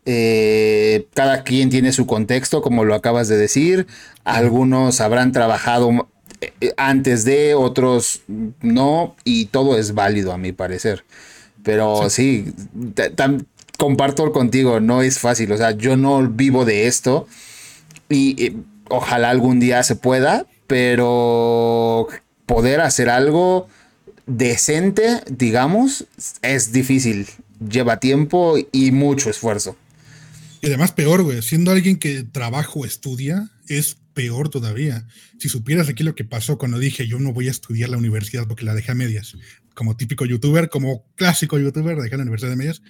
Eh, 0.04 1.06
cada 1.14 1.44
quien 1.44 1.70
tiene 1.70 1.92
su 1.92 2.06
contexto, 2.06 2.62
como 2.62 2.84
lo 2.84 2.94
acabas 2.94 3.28
de 3.28 3.36
decir. 3.36 3.86
Algunos 4.24 5.00
habrán 5.00 5.32
trabajado 5.32 6.08
eh, 6.40 6.72
antes 6.76 7.24
de, 7.24 7.54
otros 7.54 8.22
no, 8.60 9.14
y 9.24 9.46
todo 9.46 9.78
es 9.78 9.94
válido 9.94 10.32
a 10.32 10.38
mi 10.38 10.52
parecer. 10.52 11.04
Pero 11.62 12.10
sí, 12.10 12.52
comparto 13.78 14.32
contigo, 14.32 14.80
no 14.80 15.02
es 15.02 15.20
fácil, 15.20 15.52
o 15.52 15.56
sea, 15.56 15.70
yo 15.70 15.96
no 15.96 16.26
vivo 16.28 16.64
de 16.64 16.88
esto 16.88 17.28
y, 18.08 18.56
ojalá 18.88 19.30
algún 19.30 19.60
día 19.60 19.82
se 19.82 19.96
pueda, 19.96 20.46
pero 20.66 22.08
poder 22.46 22.80
hacer 22.80 23.08
algo 23.08 23.68
decente, 24.26 25.20
digamos, 25.30 26.06
es 26.42 26.72
difícil, 26.72 27.26
lleva 27.66 28.00
tiempo 28.00 28.56
y 28.70 28.92
mucho 28.92 29.30
esfuerzo. 29.30 29.76
Y 30.60 30.66
además 30.66 30.92
peor, 30.92 31.22
güey, 31.22 31.42
siendo 31.42 31.72
alguien 31.72 31.96
que 31.98 32.22
trabaja 32.22 32.70
o 32.74 32.84
estudia, 32.84 33.50
es 33.68 33.96
peor 34.14 34.48
todavía. 34.48 35.06
Si 35.38 35.48
supieras 35.48 35.88
aquí 35.88 36.04
lo 36.04 36.14
que 36.14 36.24
pasó 36.24 36.58
cuando 36.58 36.78
dije 36.78 37.06
yo 37.06 37.18
no 37.18 37.32
voy 37.32 37.48
a 37.48 37.50
estudiar 37.50 37.88
la 37.88 37.96
universidad 37.96 38.46
porque 38.46 38.64
la 38.64 38.74
dejé 38.74 38.92
a 38.92 38.94
medias, 38.94 39.34
como 39.74 39.96
típico 39.96 40.24
youtuber, 40.24 40.68
como 40.68 41.04
clásico 41.14 41.58
youtuber, 41.58 41.96
dejé 41.98 42.16
la 42.16 42.22
universidad 42.22 42.50
de 42.50 42.56
medias. 42.56 42.82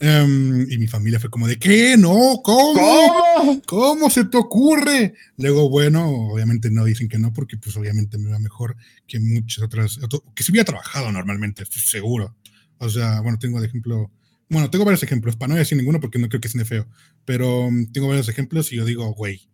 Em, 0.00 0.70
y 0.70 0.78
mi 0.78 0.86
familia 0.86 1.20
fue 1.20 1.30
como 1.30 1.46
de, 1.46 1.58
¿qué? 1.58 1.96
No, 1.96 2.40
¿cómo? 2.42 3.62
¿Cómo? 3.66 4.10
se 4.10 4.24
te 4.24 4.36
ocurre? 4.36 5.14
Luego, 5.36 5.68
bueno, 5.68 6.08
obviamente 6.08 6.70
no 6.70 6.84
dicen 6.84 7.08
que 7.08 7.18
no, 7.18 7.32
porque 7.32 7.56
pues 7.56 7.76
obviamente 7.76 8.18
me 8.18 8.30
va 8.30 8.38
mejor 8.38 8.76
que 9.06 9.20
muchas 9.20 9.64
otras, 9.64 9.98
que 10.34 10.42
si 10.42 10.52
hubiera 10.52 10.64
trabajado 10.64 11.10
normalmente, 11.12 11.62
estoy 11.62 11.82
seguro. 11.82 12.36
O 12.78 12.88
sea, 12.88 13.20
bueno, 13.20 13.38
tengo 13.38 13.60
de 13.60 13.66
ejemplo, 13.66 14.10
bueno, 14.48 14.70
tengo 14.70 14.84
varios 14.84 15.02
ejemplos, 15.02 15.36
para 15.36 15.54
no 15.54 15.58
decir 15.58 15.76
ninguno 15.76 16.00
porque 16.00 16.18
no 16.18 16.28
creo 16.28 16.40
que 16.40 16.48
sea 16.48 16.64
feo, 16.64 16.88
pero 17.24 17.66
um, 17.66 17.90
tengo 17.90 18.08
varios 18.08 18.28
ejemplos 18.28 18.72
y 18.72 18.76
yo 18.76 18.84
digo, 18.84 19.12
güey, 19.14 19.48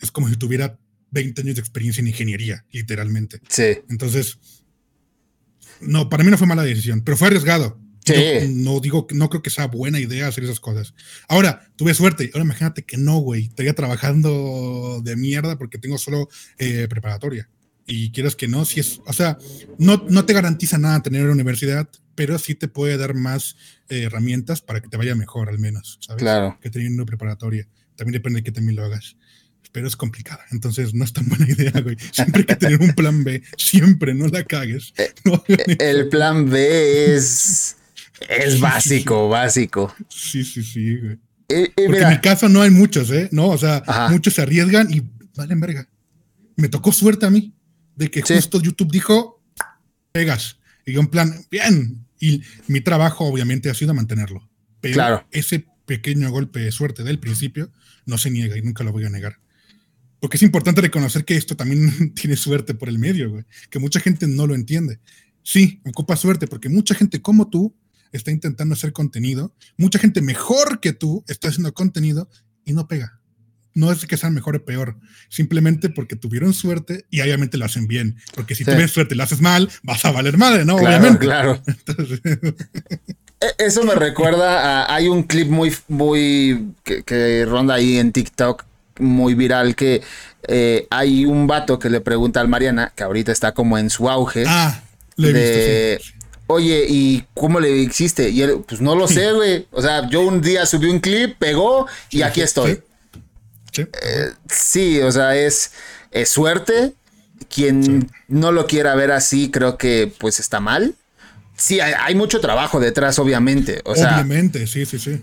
es 0.00 0.10
como 0.10 0.28
si 0.28 0.36
tuviera 0.36 0.78
20 1.10 1.40
años 1.42 1.54
de 1.56 1.60
experiencia 1.60 2.00
en 2.00 2.08
ingeniería, 2.08 2.64
literalmente. 2.70 3.40
Sí. 3.48 3.78
Entonces, 3.88 4.38
no, 5.80 6.08
para 6.08 6.24
mí 6.24 6.30
no 6.30 6.38
fue 6.38 6.46
mala 6.46 6.62
decisión, 6.62 7.02
pero 7.02 7.16
fue 7.16 7.28
arriesgado. 7.28 7.78
Sí. 8.04 8.14
Yo 8.14 8.48
no 8.48 8.80
digo, 8.80 9.06
no 9.12 9.28
creo 9.28 9.42
que 9.42 9.50
sea 9.50 9.66
buena 9.66 10.00
idea 10.00 10.28
hacer 10.28 10.44
esas 10.44 10.60
cosas. 10.60 10.94
Ahora, 11.28 11.70
tuve 11.76 11.92
suerte. 11.92 12.30
Ahora 12.32 12.44
imagínate 12.44 12.84
que 12.84 12.96
no, 12.96 13.18
güey. 13.18 13.44
Estaría 13.44 13.74
trabajando 13.74 15.02
de 15.04 15.16
mierda 15.16 15.58
porque 15.58 15.78
tengo 15.78 15.98
solo 15.98 16.28
eh, 16.58 16.86
preparatoria. 16.88 17.50
Y 17.86 18.10
quieras 18.12 18.36
que 18.36 18.48
no, 18.48 18.64
si 18.64 18.80
es, 18.80 19.00
o 19.06 19.12
sea, 19.12 19.38
no, 19.78 20.04
no 20.08 20.26
te 20.26 20.34
garantiza 20.34 20.78
nada 20.78 21.02
tener 21.02 21.24
una 21.24 21.32
universidad, 21.32 21.88
pero 22.14 22.38
sí 22.38 22.54
te 22.54 22.68
puede 22.68 22.98
dar 22.98 23.14
más 23.14 23.56
eh, 23.88 24.02
herramientas 24.02 24.60
para 24.60 24.80
que 24.80 24.88
te 24.88 24.96
vaya 24.96 25.14
mejor, 25.14 25.48
al 25.48 25.58
menos, 25.58 25.98
¿sabes? 26.00 26.22
Claro. 26.22 26.58
Que 26.60 26.70
teniendo 26.70 27.02
una 27.02 27.06
preparatoria. 27.06 27.66
También 27.96 28.12
depende 28.12 28.40
de 28.40 28.44
que 28.44 28.52
también 28.52 28.76
lo 28.76 28.84
hagas. 28.84 29.16
Pero 29.72 29.86
es 29.86 29.96
complicada. 29.96 30.44
Entonces, 30.50 30.94
no 30.94 31.04
es 31.04 31.12
tan 31.12 31.28
buena 31.28 31.46
idea, 31.48 31.72
güey. 31.80 31.96
Siempre 32.12 32.40
hay 32.40 32.46
que 32.46 32.56
tener 32.56 32.80
un 32.80 32.92
plan 32.92 33.22
B. 33.24 33.42
Siempre, 33.56 34.14
no 34.14 34.26
la 34.28 34.44
cagues. 34.44 34.92
No 35.24 35.34
hagan 35.34 35.70
eso. 35.70 35.76
El 35.80 36.08
plan 36.08 36.48
B 36.50 37.14
es. 37.16 37.76
Es 38.28 38.58
básico, 38.60 39.28
básico. 39.28 39.94
Sí, 40.08 40.44
sí, 40.44 40.62
sí, 40.62 40.96
güey. 40.96 41.18
Porque 41.86 42.02
en 42.02 42.08
mi 42.10 42.18
caso 42.20 42.48
no 42.48 42.60
hay 42.62 42.70
muchos, 42.70 43.10
¿eh? 43.10 43.28
No, 43.32 43.48
o 43.48 43.58
sea, 43.58 43.82
Ajá. 43.86 44.08
muchos 44.10 44.34
se 44.34 44.42
arriesgan 44.42 44.92
y 44.92 45.02
valen 45.36 45.60
verga. 45.60 45.88
Me 46.56 46.68
tocó 46.68 46.90
suerte 46.92 47.26
a 47.26 47.30
mí 47.30 47.54
de 47.96 48.10
que 48.10 48.22
Sí. 48.22 48.34
justo 48.34 48.60
YouTube 48.60 48.90
dijo, 48.90 49.42
pegas. 50.12 50.56
Y 50.84 50.92
yo 50.92 51.00
en 51.00 51.06
plan, 51.06 51.44
bien. 51.50 52.04
Y 52.20 52.42
mi 52.66 52.80
trabajo 52.80 53.24
obviamente 53.26 53.70
ha 53.70 53.74
sido 53.74 53.94
mantenerlo. 53.94 54.48
Pero 54.80 54.94
Claro. 54.94 55.26
ese 55.30 55.66
pequeño 55.86 56.30
golpe 56.30 56.58
de 56.60 56.72
suerte 56.72 57.04
del 57.04 57.18
principio 57.20 57.70
no 58.04 58.18
se 58.18 58.30
niega 58.30 58.56
y 58.58 58.62
nunca 58.62 58.82
lo 58.84 58.92
voy 58.92 59.04
a 59.04 59.10
negar. 59.10 59.38
Porque 60.20 60.36
es 60.36 60.42
importante 60.42 60.80
reconocer 60.80 61.24
que 61.24 61.36
esto 61.36 61.56
también 61.56 62.12
tiene 62.14 62.36
suerte 62.36 62.74
por 62.74 62.88
el 62.88 62.98
medio, 62.98 63.30
güey. 63.30 63.44
Que 63.70 63.78
mucha 63.78 64.00
gente 64.00 64.26
no 64.26 64.46
lo 64.46 64.54
entiende. 64.54 64.98
Sí, 65.42 65.80
ocupa 65.86 66.16
suerte 66.16 66.46
porque 66.46 66.68
mucha 66.68 66.94
gente 66.94 67.22
como 67.22 67.48
tú 67.48 67.74
está 68.12 68.30
intentando 68.30 68.74
hacer 68.74 68.92
contenido. 68.92 69.54
Mucha 69.76 69.98
gente 69.98 70.20
mejor 70.20 70.80
que 70.80 70.92
tú 70.92 71.24
está 71.28 71.48
haciendo 71.48 71.72
contenido 71.72 72.28
y 72.64 72.72
no 72.72 72.88
pega. 72.88 73.20
No 73.74 73.92
es 73.92 74.04
que 74.06 74.16
sean 74.16 74.34
mejor 74.34 74.56
o 74.56 74.64
peor, 74.64 74.98
simplemente 75.28 75.88
porque 75.88 76.16
tuvieron 76.16 76.52
suerte 76.52 77.04
y 77.10 77.20
obviamente 77.20 77.56
lo 77.58 77.64
hacen 77.66 77.86
bien. 77.86 78.16
Porque 78.34 78.54
si 78.56 78.64
Sí. 78.64 78.88
suerte 78.88 79.14
y 79.14 79.16
lo 79.18 79.22
haces 79.22 79.40
mal, 79.40 79.70
vas 79.84 80.04
a 80.04 80.10
valer 80.10 80.36
madre, 80.36 80.64
¿no? 80.64 80.78
claro, 80.78 80.98
obviamente. 80.98 81.24
claro. 81.24 81.62
Entonces, 81.66 82.20
E- 83.40 83.64
Eso 83.66 83.84
me 83.84 83.94
recuerda 83.94 84.82
a. 84.86 84.94
Hay 84.94 85.06
un 85.06 85.22
clip 85.22 85.48
muy, 85.48 85.72
muy. 85.86 86.72
que, 86.82 87.04
que 87.04 87.44
ronda 87.46 87.74
ahí 87.74 87.98
en 87.98 88.10
TikTok, 88.10 88.64
muy 88.98 89.34
viral, 89.34 89.74
que 89.74 90.02
eh, 90.46 90.86
hay 90.90 91.24
un 91.24 91.46
vato 91.46 91.78
que 91.78 91.90
le 91.90 92.00
pregunta 92.00 92.40
al 92.40 92.48
Mariana, 92.48 92.92
que 92.94 93.04
ahorita 93.04 93.32
está 93.32 93.52
como 93.52 93.78
en 93.78 93.90
su 93.90 94.08
auge. 94.08 94.44
ah, 94.46 94.82
lo 95.16 95.28
he 95.28 95.32
de, 95.32 95.96
visto. 95.98 96.12
sí. 96.12 96.14
Oye, 96.50 96.86
¿y 96.88 97.26
cómo 97.34 97.60
le 97.60 97.70
hiciste? 97.76 98.30
Y 98.30 98.40
él, 98.40 98.64
pues 98.66 98.80
no 98.80 98.94
lo 98.94 99.06
sé, 99.06 99.32
güey. 99.32 99.66
O 99.70 99.82
sea, 99.82 100.08
yo 100.08 100.22
un 100.22 100.40
día 100.40 100.64
subí 100.64 100.88
un 100.88 100.98
clip, 100.98 101.36
pegó 101.38 101.86
y 102.10 102.22
aquí 102.22 102.40
estoy. 102.40 102.80
sí. 103.70 103.84
Sí. 103.84 103.86
Sí, 104.50 105.00
o 105.02 105.12
sea, 105.12 105.36
es, 105.36 105.72
es 106.10 106.30
suerte. 106.30 106.94
Quien 107.54 108.10
no 108.28 108.50
lo 108.50 108.66
quiera 108.66 108.94
ver 108.94 109.12
así, 109.12 109.50
creo 109.50 109.76
que 109.76 110.10
pues 110.18 110.40
está 110.40 110.58
mal. 110.58 110.94
Sí, 111.56 111.80
hay, 111.80 111.92
hay 111.98 112.14
mucho 112.14 112.40
trabajo 112.40 112.80
detrás, 112.80 113.18
obviamente. 113.18 113.82
O 113.84 113.94
sea, 113.94 114.14
Obviamente, 114.14 114.66
sí, 114.66 114.86
sí, 114.86 114.98
sí. 114.98 115.22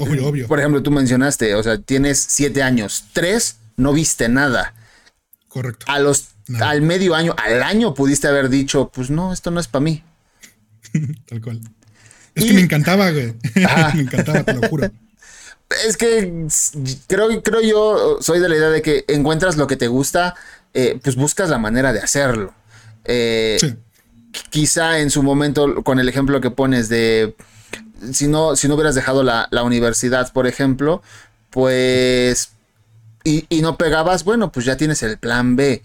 Obvio, 0.00 0.26
obvio. 0.26 0.46
por 0.48 0.58
ejemplo, 0.58 0.82
tú 0.82 0.90
mencionaste, 0.90 1.54
o 1.54 1.62
sea, 1.62 1.78
tienes 1.78 2.18
siete 2.18 2.62
años, 2.62 3.04
tres, 3.12 3.56
no 3.76 3.92
viste 3.92 4.28
nada. 4.28 4.74
Correcto. 5.48 5.86
A 5.88 5.98
los, 5.98 6.28
al 6.60 6.82
medio 6.82 7.14
año, 7.14 7.34
al 7.38 7.62
año 7.62 7.94
pudiste 7.94 8.28
haber 8.28 8.48
dicho, 8.48 8.90
pues 8.94 9.10
no, 9.10 9.32
esto 9.32 9.50
no 9.50 9.60
es 9.60 9.68
para 9.68 9.82
mí. 9.82 10.02
Tal 11.28 11.40
cual. 11.40 11.60
Es 12.34 12.44
Y- 12.44 12.48
que 12.48 12.54
me 12.54 12.60
encantaba, 12.62 13.10
güey. 13.10 13.34
Ajá. 13.64 13.92
me 13.94 14.02
encantaba, 14.02 14.42
te 14.42 14.54
lo 14.54 14.68
juro. 14.68 14.90
Es 15.86 15.96
que 15.96 16.46
creo, 17.06 17.42
creo 17.44 17.60
yo, 17.60 18.18
soy 18.20 18.40
de 18.40 18.48
la 18.48 18.56
idea 18.56 18.70
de 18.70 18.82
que 18.82 19.04
encuentras 19.06 19.56
lo 19.56 19.68
que 19.68 19.76
te 19.76 19.86
gusta, 19.86 20.34
eh, 20.74 20.98
pues 21.00 21.14
buscas 21.14 21.48
la 21.48 21.58
manera 21.58 21.92
de 21.92 22.00
hacerlo. 22.00 22.52
Eh, 23.04 23.56
Sí. 23.60 23.76
quizá 24.50 24.98
en 24.98 25.10
su 25.10 25.22
momento, 25.22 25.84
con 25.84 26.00
el 26.00 26.08
ejemplo 26.08 26.40
que 26.40 26.50
pones 26.50 26.88
de 26.88 27.36
si 28.12 28.28
no, 28.28 28.56
si 28.56 28.68
no 28.68 28.74
hubieras 28.74 28.94
dejado 28.94 29.22
la, 29.22 29.48
la 29.50 29.62
universidad, 29.62 30.32
por 30.32 30.46
ejemplo, 30.46 31.02
pues 31.50 32.50
y, 33.24 33.44
y 33.48 33.62
no 33.62 33.76
pegabas, 33.76 34.24
bueno, 34.24 34.50
pues 34.52 34.66
ya 34.66 34.76
tienes 34.76 35.02
el 35.02 35.18
plan 35.18 35.56
B. 35.56 35.82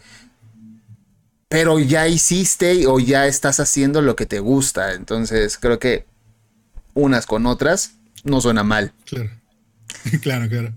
Pero 1.49 1.79
ya 1.79 2.07
hiciste 2.07 2.87
o 2.87 2.99
ya 2.99 3.27
estás 3.27 3.59
haciendo 3.59 4.01
lo 4.01 4.15
que 4.15 4.25
te 4.25 4.39
gusta. 4.39 4.93
Entonces 4.93 5.57
creo 5.57 5.79
que 5.79 6.05
unas 6.93 7.25
con 7.25 7.45
otras 7.45 7.91
no 8.23 8.41
suena 8.41 8.63
mal. 8.63 8.93
Claro. 9.05 9.29
claro, 10.21 10.49
claro. 10.49 10.73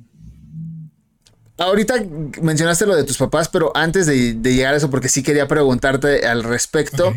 Ahorita 1.56 1.94
mencionaste 2.40 2.86
lo 2.86 2.94
de 2.94 3.02
tus 3.02 3.18
papás, 3.18 3.48
pero 3.48 3.76
antes 3.76 4.06
de, 4.06 4.34
de 4.34 4.54
llegar 4.54 4.74
a 4.74 4.76
eso, 4.76 4.90
porque 4.90 5.08
sí 5.08 5.22
quería 5.22 5.48
preguntarte 5.48 6.26
al 6.26 6.44
respecto. 6.44 7.14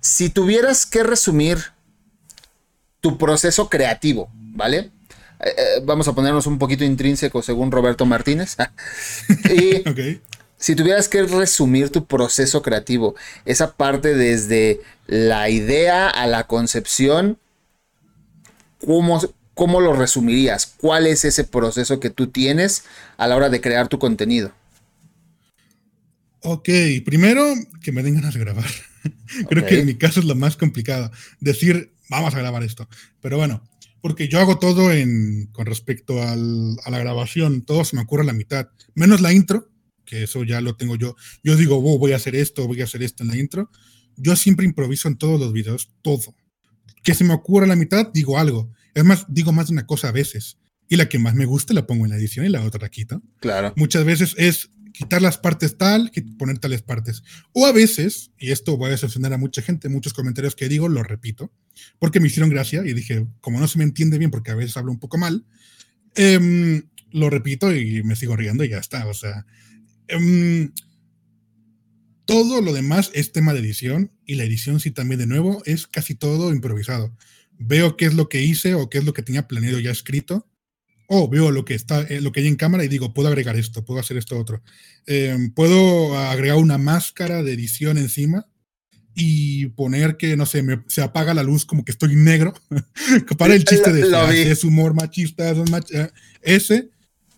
Si 0.00 0.28
tuvieras 0.28 0.86
que 0.86 1.04
resumir 1.04 1.73
tu 3.04 3.18
proceso 3.18 3.68
creativo, 3.68 4.30
¿vale? 4.32 4.78
Eh, 4.78 5.54
eh, 5.58 5.82
vamos 5.84 6.08
a 6.08 6.14
ponernos 6.14 6.46
un 6.46 6.58
poquito 6.58 6.84
intrínseco 6.84 7.42
según 7.42 7.70
Roberto 7.70 8.06
Martínez. 8.06 8.56
y 9.54 9.84
si 10.56 10.74
tuvieras 10.74 11.10
que 11.10 11.22
resumir 11.24 11.90
tu 11.90 12.06
proceso 12.06 12.62
creativo, 12.62 13.14
esa 13.44 13.76
parte 13.76 14.14
desde 14.14 14.80
la 15.06 15.50
idea 15.50 16.08
a 16.08 16.26
la 16.26 16.46
concepción, 16.46 17.36
¿cómo, 18.82 19.20
cómo 19.52 19.82
lo 19.82 19.92
resumirías? 19.92 20.64
¿Cuál 20.64 21.06
es 21.06 21.26
ese 21.26 21.44
proceso 21.44 22.00
que 22.00 22.08
tú 22.08 22.28
tienes 22.28 22.84
a 23.18 23.28
la 23.28 23.36
hora 23.36 23.50
de 23.50 23.60
crear 23.60 23.88
tu 23.88 23.98
contenido? 23.98 24.50
Ok, 26.40 26.70
primero 27.04 27.52
que 27.82 27.92
me 27.92 28.02
den 28.02 28.14
ganas 28.14 28.32
de 28.32 28.40
grabar. 28.40 28.70
Creo 29.50 29.66
que 29.66 29.80
en 29.80 29.86
mi 29.86 29.94
caso 29.96 30.20
es 30.20 30.26
lo 30.26 30.34
más 30.34 30.56
complicado. 30.56 31.10
Decir, 31.40 31.93
vamos 32.08 32.34
a 32.34 32.38
grabar 32.38 32.62
esto. 32.62 32.88
Pero 33.20 33.36
bueno, 33.38 33.62
porque 34.00 34.28
yo 34.28 34.38
hago 34.40 34.58
todo 34.58 34.92
en, 34.92 35.46
con 35.52 35.66
respecto 35.66 36.22
al- 36.22 36.76
a 36.84 36.90
la 36.90 36.98
grabación, 36.98 37.62
todo 37.62 37.84
se 37.84 37.96
me 37.96 38.02
ocurre 38.02 38.22
a 38.22 38.26
la 38.26 38.32
mitad, 38.32 38.68
menos 38.94 39.20
la 39.20 39.32
intro, 39.32 39.70
que 40.04 40.24
eso 40.24 40.44
ya 40.44 40.60
lo 40.60 40.76
tengo 40.76 40.96
yo. 40.96 41.16
Yo 41.42 41.56
digo, 41.56 41.78
"Oh, 41.78 41.98
voy 41.98 42.12
a 42.12 42.16
hacer 42.16 42.34
esto, 42.36 42.66
voy 42.66 42.80
a 42.82 42.84
hacer 42.84 43.02
esto 43.02 43.22
en 43.22 43.30
la 43.30 43.36
intro. 43.38 43.70
Yo 44.16 44.36
siempre 44.36 44.66
improviso 44.66 45.08
en 45.08 45.16
todos 45.16 45.40
los 45.40 45.52
videos, 45.52 45.90
todo. 46.02 46.34
Que 47.02 47.14
se 47.14 47.24
me 47.24 47.34
ocurra 47.34 47.64
a 47.64 47.68
la 47.68 47.76
mitad, 47.76 48.10
digo 48.12 48.38
algo. 48.38 48.70
Es 48.94 49.04
más, 49.04 49.24
digo 49.28 49.52
más 49.52 49.66
de 49.68 49.72
una 49.72 49.86
cosa 49.86 50.08
a 50.08 50.12
veces. 50.12 50.58
Y 50.88 50.96
la 50.96 51.08
que 51.08 51.18
más 51.18 51.34
me 51.34 51.46
gusta 51.46 51.72
la 51.72 51.86
pongo 51.86 52.04
en 52.04 52.10
la 52.10 52.16
edición 52.18 52.44
y 52.44 52.50
la 52.50 52.60
otra 52.62 52.82
la 52.82 52.90
quito 52.90 53.22
Claro. 53.40 53.72
muchas 53.76 54.04
veces 54.04 54.34
es 54.36 54.68
quitar 54.94 55.20
las 55.20 55.38
partes 55.38 55.76
tal, 55.76 56.10
poner 56.38 56.58
tales 56.58 56.82
partes. 56.82 57.24
O 57.52 57.66
a 57.66 57.72
veces, 57.72 58.30
y 58.38 58.52
esto 58.52 58.78
va 58.78 58.86
a 58.86 58.90
decepcionar 58.90 59.32
a 59.32 59.38
mucha 59.38 59.60
gente, 59.60 59.88
muchos 59.88 60.14
comentarios 60.14 60.54
que 60.54 60.68
digo, 60.68 60.88
lo 60.88 61.02
repito, 61.02 61.52
porque 61.98 62.20
me 62.20 62.28
hicieron 62.28 62.48
gracia 62.48 62.82
y 62.86 62.94
dije, 62.94 63.26
como 63.40 63.58
no 63.58 63.66
se 63.66 63.76
me 63.76 63.84
entiende 63.84 64.18
bien, 64.18 64.30
porque 64.30 64.52
a 64.52 64.54
veces 64.54 64.76
hablo 64.76 64.92
un 64.92 65.00
poco 65.00 65.18
mal, 65.18 65.44
em, 66.14 66.84
lo 67.10 67.28
repito 67.28 67.74
y 67.74 68.04
me 68.04 68.14
sigo 68.14 68.36
riendo 68.36 68.62
y 68.62 68.68
ya 68.68 68.78
está. 68.78 69.06
O 69.08 69.14
sea, 69.14 69.44
em, 70.06 70.72
todo 72.24 72.62
lo 72.62 72.72
demás 72.72 73.10
es 73.14 73.32
tema 73.32 73.52
de 73.52 73.60
edición 73.60 74.12
y 74.24 74.36
la 74.36 74.44
edición 74.44 74.78
sí 74.78 74.92
también 74.92 75.18
de 75.18 75.26
nuevo 75.26 75.60
es 75.66 75.88
casi 75.88 76.14
todo 76.14 76.54
improvisado. 76.54 77.16
Veo 77.58 77.96
qué 77.96 78.06
es 78.06 78.14
lo 78.14 78.28
que 78.28 78.42
hice 78.42 78.74
o 78.74 78.88
qué 78.88 78.98
es 78.98 79.04
lo 79.04 79.12
que 79.12 79.22
tenía 79.22 79.48
planeado 79.48 79.80
ya 79.80 79.90
escrito 79.90 80.48
o 81.06 81.28
veo 81.28 81.50
lo 81.50 81.64
que 81.64 81.74
está, 81.74 82.02
eh, 82.02 82.20
lo 82.20 82.32
que 82.32 82.40
hay 82.40 82.46
en 82.46 82.56
cámara 82.56 82.84
y 82.84 82.88
digo, 82.88 83.12
puedo 83.14 83.28
agregar 83.28 83.56
esto, 83.56 83.84
puedo 83.84 84.00
hacer 84.00 84.16
esto 84.16 84.38
otro. 84.38 84.62
Eh, 85.06 85.36
puedo 85.54 86.16
agregar 86.18 86.56
una 86.58 86.78
máscara 86.78 87.42
de 87.42 87.52
edición 87.52 87.98
encima 87.98 88.46
y 89.14 89.66
poner 89.66 90.16
que, 90.16 90.36
no 90.36 90.44
sé, 90.46 90.62
me- 90.62 90.82
se 90.88 91.02
apaga 91.02 91.34
la 91.34 91.42
luz 91.44 91.64
como 91.64 91.84
que 91.84 91.92
estoy 91.92 92.16
negro. 92.16 92.52
Para 93.38 93.54
el 93.54 93.64
chiste 93.64 93.92
de 93.92 94.02
vi. 94.32 94.38
es 94.50 94.64
humor 94.64 94.94
machista, 94.94 95.50
es 95.50 95.58
mach- 95.58 95.90
eh, 95.94 96.10
ese. 96.42 96.90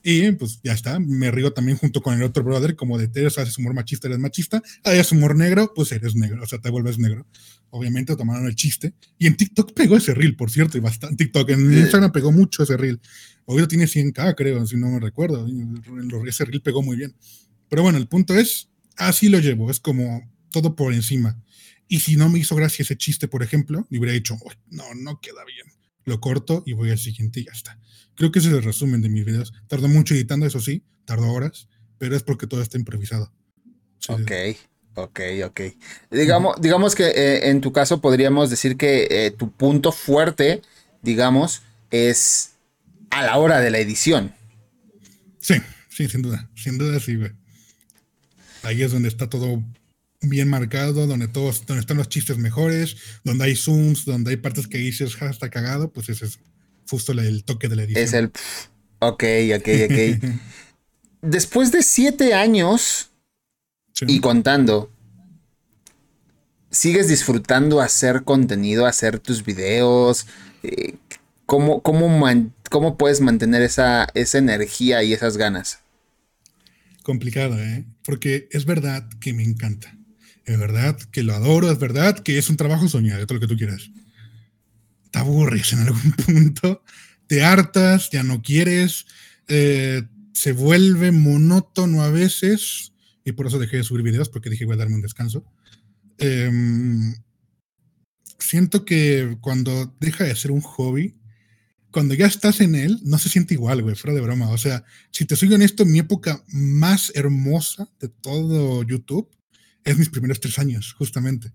Y 0.08 0.30
pues 0.30 0.60
ya 0.62 0.72
está, 0.72 1.00
me 1.00 1.32
río 1.32 1.52
también 1.52 1.76
junto 1.78 2.00
con 2.00 2.14
el 2.14 2.22
otro 2.22 2.44
brother, 2.44 2.76
como 2.76 2.96
de 2.96 3.08
Teres, 3.08 3.38
haces 3.38 3.58
humor 3.58 3.74
machista, 3.74 4.06
eres 4.06 4.20
machista, 4.20 4.62
haces 4.84 5.10
humor 5.10 5.34
negro, 5.34 5.72
pues 5.74 5.90
eres 5.90 6.14
negro, 6.14 6.44
o 6.44 6.46
sea, 6.46 6.60
te 6.60 6.70
vuelves 6.70 6.96
negro. 7.00 7.26
Obviamente 7.70 8.14
tomaron 8.14 8.46
el 8.46 8.54
chiste. 8.54 8.94
Y 9.18 9.26
en 9.26 9.36
TikTok 9.36 9.72
pegó 9.74 9.96
ese 9.96 10.14
reel, 10.14 10.36
por 10.36 10.48
cierto, 10.52 10.78
y 10.78 10.80
bastante. 10.80 11.16
TikTok, 11.24 11.50
en 11.50 11.72
Sí. 11.72 11.78
Instagram 11.80 12.12
pegó 12.12 12.30
mucho 12.30 12.62
ese 12.62 12.76
reel. 12.76 13.00
Hoy 13.46 13.66
tiene 13.66 13.88
100k, 13.88 14.36
creo, 14.36 14.64
si 14.64 14.76
no 14.76 14.88
me 14.90 15.00
recuerdo. 15.00 15.44
Ese 16.28 16.44
reel 16.44 16.62
pegó 16.62 16.84
muy 16.84 16.96
bien. 16.96 17.12
Pero 17.68 17.82
bueno, 17.82 17.98
el 17.98 18.06
punto 18.06 18.36
es, 18.38 18.68
así 18.96 19.28
lo 19.28 19.40
llevo, 19.40 19.72
es 19.72 19.80
como 19.80 20.22
todo 20.52 20.76
por 20.76 20.94
encima. 20.94 21.42
Y 21.88 21.98
si 21.98 22.14
no 22.14 22.28
me 22.28 22.38
hizo 22.38 22.54
gracia 22.54 22.84
ese 22.84 22.96
chiste, 22.96 23.26
por 23.26 23.42
ejemplo, 23.42 23.84
le 23.90 23.98
hubiera 23.98 24.12
dicho, 24.14 24.34
"Uy, 24.34 24.54
no, 24.70 24.84
no 24.94 25.20
queda 25.20 25.44
bien. 25.44 25.66
Lo 26.04 26.20
corto 26.20 26.62
y 26.64 26.74
voy 26.74 26.90
al 26.90 26.98
siguiente 26.98 27.40
y 27.40 27.46
ya 27.46 27.52
está. 27.52 27.80
Creo 28.16 28.32
que 28.32 28.38
ese 28.38 28.48
es 28.48 28.54
el 28.54 28.62
resumen 28.62 29.02
de 29.02 29.08
mis 29.08 29.24
videos. 29.24 29.52
Tardó 29.68 29.88
mucho 29.88 30.14
editando, 30.14 30.46
eso 30.46 30.60
sí, 30.60 30.82
tardó 31.04 31.30
horas, 31.30 31.68
pero 31.98 32.16
es 32.16 32.22
porque 32.22 32.46
todo 32.46 32.62
está 32.62 32.78
improvisado. 32.78 33.32
Ok, 34.08 34.32
ok, 34.94 35.20
ok. 35.44 35.60
Digamos, 36.10 36.60
digamos 36.60 36.94
que 36.94 37.08
eh, 37.08 37.50
en 37.50 37.60
tu 37.60 37.72
caso 37.72 38.00
podríamos 38.00 38.50
decir 38.50 38.76
que 38.76 39.06
eh, 39.10 39.30
tu 39.30 39.52
punto 39.52 39.92
fuerte, 39.92 40.62
digamos, 41.02 41.62
es 41.90 42.52
a 43.10 43.22
la 43.22 43.36
hora 43.36 43.60
de 43.60 43.70
la 43.70 43.78
edición. 43.78 44.34
Sí, 45.38 45.54
sí, 45.88 46.08
sin 46.08 46.22
duda, 46.22 46.50
sin 46.54 46.78
duda 46.78 46.98
sí, 47.00 47.16
güey. 47.16 47.32
Ahí 48.62 48.82
es 48.82 48.92
donde 48.92 49.08
está 49.08 49.28
todo 49.28 49.62
bien 50.22 50.48
marcado, 50.48 51.06
donde 51.06 51.28
todos, 51.28 51.66
donde 51.66 51.80
están 51.80 51.98
los 51.98 52.08
chistes 52.08 52.38
mejores, 52.38 52.96
donde 53.22 53.44
hay 53.44 53.56
zooms, 53.56 54.04
donde 54.04 54.30
hay 54.30 54.36
partes 54.38 54.66
que 54.66 54.78
dices, 54.78 55.14
ja, 55.16 55.30
está 55.30 55.50
cagado, 55.50 55.92
pues 55.92 56.08
es 56.08 56.38
justo 56.88 57.12
el 57.12 57.44
toque 57.44 57.68
de 57.68 57.76
la 57.76 57.82
edición. 57.84 58.04
Es 58.04 58.12
el... 58.12 58.30
Ok, 58.98 59.24
ok, 59.56 59.68
ok. 59.90 60.30
Después 61.22 61.72
de 61.72 61.82
siete 61.82 62.34
años 62.34 63.10
y 64.06 64.20
contando, 64.20 64.92
¿sigues 66.70 67.08
disfrutando 67.08 67.80
hacer 67.80 68.22
contenido, 68.24 68.86
hacer 68.86 69.18
tus 69.18 69.44
videos? 69.44 70.26
Eh, 70.62 70.94
¿Cómo, 71.46 71.80
cómo, 71.80 72.96
puedes 72.98 73.20
mantener 73.20 73.62
esa, 73.62 74.08
esa 74.14 74.38
energía 74.38 75.02
y 75.02 75.12
esas 75.12 75.36
ganas? 75.36 75.80
Complicado, 77.02 77.58
¿eh? 77.60 77.84
Porque 78.04 78.48
es 78.50 78.64
verdad 78.64 79.08
que 79.20 79.32
me 79.32 79.44
encanta. 79.44 79.96
Es 80.44 80.58
verdad 80.58 80.98
que 81.12 81.22
lo 81.22 81.34
adoro, 81.34 81.70
es 81.70 81.78
verdad 81.78 82.18
que 82.18 82.38
es 82.38 82.50
un 82.50 82.56
trabajo 82.56 82.88
soñado, 82.88 83.26
todo 83.26 83.34
lo 83.34 83.40
que 83.40 83.46
tú 83.46 83.56
quieras. 83.56 83.90
Te 85.16 85.20
aburres 85.20 85.72
en 85.72 85.78
algún 85.78 86.12
punto, 86.26 86.82
te 87.26 87.42
hartas, 87.42 88.10
ya 88.10 88.22
no 88.22 88.42
quieres, 88.42 89.06
eh, 89.48 90.02
se 90.34 90.52
vuelve 90.52 91.10
monótono 91.10 92.02
a 92.02 92.10
veces, 92.10 92.92
y 93.24 93.32
por 93.32 93.46
eso 93.46 93.58
dejé 93.58 93.78
de 93.78 93.84
subir 93.84 94.02
videos, 94.02 94.28
porque 94.28 94.50
dije 94.50 94.66
voy 94.66 94.74
a 94.74 94.76
darme 94.76 94.96
un 94.96 95.00
descanso. 95.00 95.42
Em, 96.18 97.14
siento 98.38 98.84
que 98.84 99.38
cuando 99.40 99.96
deja 100.00 100.24
de 100.24 100.36
ser 100.36 100.50
un 100.50 100.60
hobby, 100.60 101.14
cuando 101.90 102.12
ya 102.12 102.26
estás 102.26 102.60
en 102.60 102.74
él, 102.74 103.00
no 103.02 103.16
se 103.16 103.30
siente 103.30 103.54
igual, 103.54 103.80
güey, 103.80 103.96
fuera 103.96 104.14
de 104.14 104.20
broma. 104.20 104.50
O 104.50 104.58
sea, 104.58 104.84
si 105.12 105.24
te 105.24 105.34
soy 105.34 105.50
honesto, 105.54 105.86
mi 105.86 105.98
época 105.98 106.44
más 106.48 107.10
hermosa 107.14 107.88
de 108.00 108.10
todo 108.10 108.82
YouTube 108.82 109.30
es 109.82 109.96
mis 109.96 110.10
primeros 110.10 110.40
tres 110.40 110.58
años, 110.58 110.92
justamente. 110.92 111.54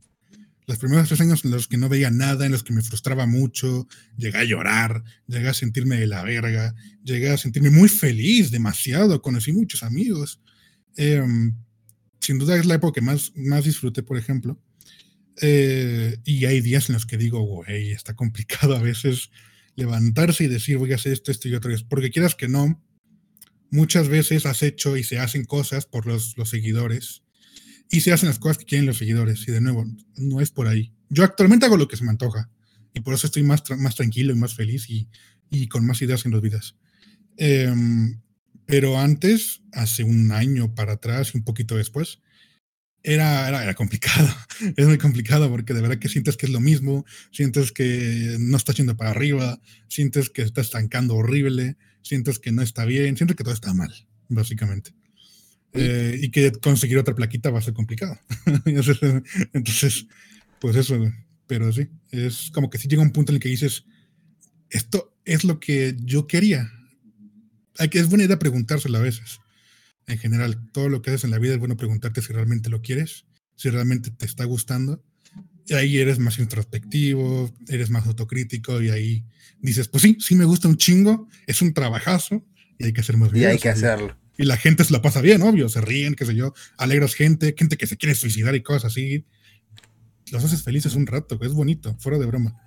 Los 0.67 0.77
primeros 0.77 1.07
tres 1.07 1.21
años 1.21 1.43
en 1.43 1.51
los 1.51 1.67
que 1.67 1.77
no 1.77 1.89
veía 1.89 2.11
nada, 2.11 2.45
en 2.45 2.51
los 2.51 2.63
que 2.63 2.73
me 2.73 2.81
frustraba 2.81 3.25
mucho, 3.25 3.87
llegué 4.17 4.37
a 4.37 4.43
llorar, 4.43 5.03
llegué 5.27 5.49
a 5.49 5.53
sentirme 5.53 5.97
de 5.97 6.07
la 6.07 6.23
verga, 6.23 6.75
llegué 7.03 7.29
a 7.29 7.37
sentirme 7.37 7.71
muy 7.71 7.89
feliz, 7.89 8.51
demasiado, 8.51 9.21
conocí 9.21 9.51
muchos 9.51 9.83
amigos. 9.83 10.39
Em, 10.95 11.55
sin 12.19 12.37
duda 12.37 12.57
es 12.57 12.65
la 12.65 12.75
época 12.75 12.99
que 12.99 13.05
más, 13.05 13.33
más 13.35 13.65
disfruté, 13.65 14.03
por 14.03 14.17
ejemplo. 14.17 14.61
Eh, 15.41 16.19
y 16.23 16.45
hay 16.45 16.61
días 16.61 16.89
en 16.89 16.93
los 16.93 17.05
que 17.05 17.17
digo, 17.17 17.41
güey, 17.41 17.91
está 17.91 18.15
complicado 18.15 18.75
a 18.75 18.81
veces 18.81 19.31
levantarse 19.75 20.43
y 20.43 20.47
decir, 20.47 20.77
voy 20.77 20.91
a 20.91 20.95
hacer 20.95 21.13
esto, 21.13 21.31
esto 21.31 21.47
y 21.49 21.55
otro. 21.55 21.73
Porque 21.89 22.11
quieras 22.11 22.35
que 22.35 22.47
no, 22.47 22.81
muchas 23.71 24.09
veces 24.09 24.45
has 24.45 24.61
hecho 24.61 24.97
y 24.97 25.03
se 25.03 25.17
hacen 25.17 25.45
cosas 25.45 25.85
por 25.85 26.05
los, 26.05 26.37
los 26.37 26.49
seguidores 26.49 27.23
y 27.91 28.01
se 28.01 28.13
hacen 28.13 28.29
las 28.29 28.39
cosas 28.39 28.57
que 28.57 28.65
quieren 28.65 28.87
los 28.87 28.97
seguidores. 28.97 29.45
Y 29.47 29.51
de 29.51 29.61
nuevo, 29.61 29.85
no 30.15 30.39
es 30.39 30.49
por 30.49 30.67
ahí. 30.67 30.93
Yo 31.09 31.23
actualmente 31.23 31.65
hago 31.65 31.77
lo 31.77 31.87
que 31.87 31.97
se 31.97 32.05
me 32.05 32.09
antoja. 32.09 32.49
Y 32.93 33.01
por 33.01 33.13
eso 33.13 33.27
estoy 33.27 33.43
más, 33.43 33.63
más 33.77 33.95
tranquilo 33.95 34.33
y 34.33 34.37
más 34.37 34.55
feliz 34.55 34.89
y, 34.89 35.09
y 35.49 35.67
con 35.67 35.85
más 35.85 36.01
ideas 36.01 36.25
en 36.25 36.31
los 36.31 36.41
vidas. 36.41 36.75
Em, 37.37 38.21
pero 38.65 38.97
antes, 38.97 39.61
hace 39.73 40.03
un 40.03 40.31
año 40.31 40.73
para 40.73 40.93
atrás 40.93 41.31
y 41.33 41.37
un 41.37 41.43
poquito 41.43 41.75
después, 41.75 42.19
era, 43.03 43.47
era, 43.47 43.63
era, 43.63 43.73
complicado. 43.73 44.29
Es 44.77 44.87
muy 44.87 44.97
complicado 44.97 45.49
porque 45.49 45.73
de 45.73 45.81
verdad 45.81 45.97
que 45.97 46.07
sientes 46.07 46.37
que 46.37 46.45
es 46.45 46.51
lo 46.51 46.59
mismo, 46.59 47.05
sientes 47.31 47.71
que 47.71 48.37
no 48.39 48.57
está 48.57 48.73
yendo 48.73 48.95
para 48.95 49.09
arriba, 49.09 49.59
sientes 49.87 50.29
que 50.29 50.43
está 50.43 50.61
estancando 50.61 51.15
horrible, 51.15 51.77
sientes 52.03 52.39
que 52.39 52.51
no 52.51 52.61
está 52.61 52.85
bien, 52.85 53.17
sientes 53.17 53.35
que 53.35 53.43
todo 53.43 53.53
está 53.53 53.73
mal, 53.73 53.91
básicamente. 54.29 54.93
Eh, 55.73 56.19
y 56.21 56.31
que 56.31 56.51
conseguir 56.51 56.97
otra 56.97 57.15
plaquita 57.15 57.49
va 57.49 57.59
a 57.59 57.61
ser 57.61 57.73
complicado. 57.73 58.19
Entonces, 59.53 60.07
pues 60.59 60.75
eso, 60.75 60.99
pero 61.47 61.71
sí, 61.71 61.87
es 62.09 62.51
como 62.51 62.69
que 62.69 62.77
si 62.77 62.87
llega 62.87 63.01
un 63.01 63.11
punto 63.11 63.31
en 63.31 63.35
el 63.35 63.41
que 63.41 63.49
dices, 63.49 63.85
esto 64.69 65.15
es 65.23 65.43
lo 65.43 65.59
que 65.59 65.95
yo 65.99 66.27
quería. 66.27 66.71
Hay 67.77 67.87
que, 67.89 67.99
es 67.99 68.09
buena 68.09 68.25
idea 68.25 68.37
preguntárselo 68.37 68.97
a 68.97 69.01
veces. 69.01 69.39
En 70.07 70.17
general, 70.17 70.69
todo 70.73 70.89
lo 70.89 71.01
que 71.01 71.11
haces 71.11 71.23
en 71.23 71.31
la 71.31 71.39
vida 71.39 71.53
es 71.53 71.59
bueno 71.59 71.77
preguntarte 71.77 72.21
si 72.21 72.33
realmente 72.33 72.69
lo 72.69 72.81
quieres, 72.81 73.25
si 73.55 73.69
realmente 73.69 74.11
te 74.11 74.25
está 74.25 74.43
gustando. 74.43 75.01
Y 75.67 75.73
ahí 75.75 75.99
eres 75.99 76.19
más 76.19 76.37
introspectivo, 76.39 77.53
eres 77.69 77.89
más 77.89 78.05
autocrítico 78.07 78.81
y 78.81 78.89
ahí 78.89 79.25
dices, 79.61 79.87
pues 79.87 80.03
sí, 80.03 80.17
sí 80.19 80.35
me 80.35 80.43
gusta 80.43 80.67
un 80.67 80.75
chingo, 80.75 81.29
es 81.47 81.61
un 81.61 81.73
trabajazo 81.73 82.45
y 82.77 82.85
hay 82.85 82.93
que 82.93 83.01
hacer 83.01 83.15
más. 83.15 83.33
Y 83.33 83.45
hay 83.45 83.57
que 83.57 83.69
hacerlo 83.69 84.20
y 84.41 84.45
la 84.45 84.57
gente 84.57 84.83
se 84.83 84.91
la 84.91 85.01
pasa 85.01 85.21
bien, 85.21 85.41
obvio, 85.43 85.69
se 85.69 85.81
ríen, 85.81 86.15
qué 86.15 86.25
sé 86.25 86.33
yo, 86.33 86.53
alegras 86.77 87.13
gente, 87.13 87.53
gente 87.55 87.77
que 87.77 87.85
se 87.85 87.95
quiere 87.95 88.15
suicidar 88.15 88.55
y 88.55 88.63
cosas 88.63 88.85
así. 88.85 89.25
Los 90.31 90.43
haces 90.43 90.63
felices 90.63 90.95
un 90.95 91.05
rato, 91.05 91.37
es 91.41 91.53
bonito, 91.53 91.95
fuera 91.99 92.17
de 92.17 92.25
broma. 92.25 92.59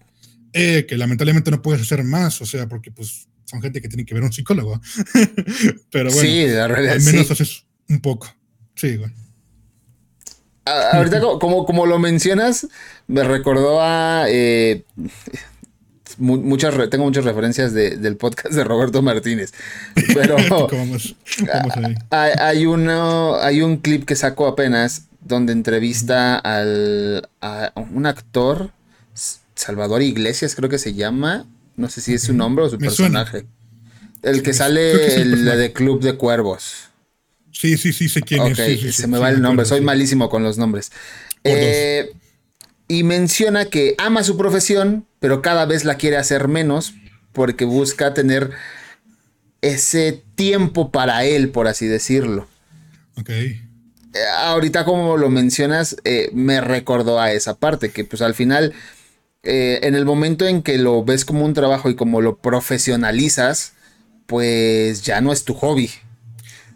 Eh, 0.53 0.87
que 0.87 0.97
lamentablemente 0.97 1.51
no 1.51 1.61
puedes 1.63 1.83
hacer 1.83 2.05
más, 2.05 2.41
o 2.41 2.47
sea, 2.47 2.69
porque 2.69 2.93
pues 2.93 3.29
son 3.45 3.61
gente 3.61 3.83
que 3.83 3.89
tiene 3.89 4.05
que 4.05 4.15
ver 4.15 4.23
a 4.23 4.27
un 4.27 4.33
psicólogo. 4.33 4.81
Pero 5.91 6.11
bueno, 6.13 6.23
sí, 6.23 6.47
la 6.47 6.69
realidad, 6.69 6.95
al 6.95 7.03
menos 7.03 7.31
haces 7.31 7.67
un 7.89 8.01
poco. 8.01 8.29
Sí, 8.77 8.97
güey. 8.97 9.11
Ahorita, 10.65 11.21
como, 11.41 11.67
como 11.67 11.87
lo 11.87 11.99
mencionas, 11.99 12.69
me 13.09 13.25
recordó 13.25 13.83
a. 13.83 14.27
Eh, 14.29 14.85
muchas 16.19 16.75
tengo 16.91 17.05
muchas 17.05 17.25
referencias 17.25 17.73
del 17.73 18.17
podcast 18.17 18.55
de 18.55 18.65
Roberto 18.65 19.03
Martínez. 19.03 19.53
Pero 20.15 20.37
hay, 22.11 22.67
uno, 22.67 23.37
hay 23.37 23.63
un 23.63 23.79
clip 23.79 24.05
que 24.05 24.17
sacó 24.17 24.47
apenas 24.47 25.07
donde 25.21 25.53
entrevista 25.53 26.37
al, 26.37 27.29
a 27.41 27.73
un 27.93 28.07
actor, 28.07 28.71
Salvador 29.55 30.03
Iglesias 30.03 30.55
creo 30.55 30.69
que 30.69 30.79
se 30.79 30.95
llama, 30.95 31.47
no 31.77 31.89
sé 31.89 32.01
si 32.01 32.15
es 32.15 32.23
su 32.23 32.35
nombre 32.35 32.65
o 32.65 32.69
su 32.69 32.79
personaje. 32.79 33.47
El 34.23 34.43
que 34.43 34.55
sale 34.55 35.25
la 35.25 35.57
de 35.57 35.73
Club 35.73 36.01
de 36.01 36.15
Cuervos. 36.15 36.89
Sí, 37.53 37.77
sí, 37.77 37.93
sí, 37.93 38.09
sé 38.09 38.23
quién 38.23 38.43
es. 38.47 38.97
se 38.97 39.07
me 39.07 39.19
va 39.19 39.31
el 39.31 39.41
nombre, 39.41 39.65
soy 39.65 39.81
malísimo 39.81 40.29
con 40.29 40.43
los 40.43 40.59
nombres. 40.59 40.91
Eh, 41.45 42.13
y 42.95 43.03
menciona 43.03 43.67
que 43.67 43.95
ama 43.99 44.23
su 44.23 44.37
profesión, 44.37 45.07
pero 45.19 45.43
cada 45.43 45.67
vez 45.67 45.85
la 45.85 45.97
quiere 45.97 46.17
hacer 46.17 46.47
menos 46.49 46.95
porque 47.33 47.65
busca 47.65 48.15
tener 48.15 48.51
ese 49.63 50.23
tiempo 50.37 50.93
para 50.93 51.25
él, 51.25 51.49
por 51.49 51.67
así 51.67 51.87
decirlo. 51.87 52.47
Ok. 53.17 53.31
Eh, 53.31 53.59
ahorita 54.45 54.85
como 54.85 55.17
lo 55.17 55.29
mencionas, 55.29 55.97
eh, 56.05 56.31
me 56.33 56.61
recordó 56.61 57.21
a 57.21 57.33
esa 57.33 57.59
parte, 57.59 57.91
que 57.91 58.05
pues 58.05 58.23
al 58.23 58.35
final, 58.35 58.73
eh, 59.43 59.81
en 59.83 59.97
el 59.97 60.05
momento 60.05 60.47
en 60.47 60.63
que 60.63 60.79
lo 60.79 61.05
ves 61.05 61.25
como 61.25 61.45
un 61.45 61.55
trabajo 61.55 61.91
y 61.91 61.97
como 61.97 62.21
lo 62.21 62.39
profesionalizas, 62.39 63.73
pues 64.27 65.03
ya 65.03 65.21
no 65.21 65.33
es 65.33 65.45
tu 65.45 65.55
hobby. 65.55 65.91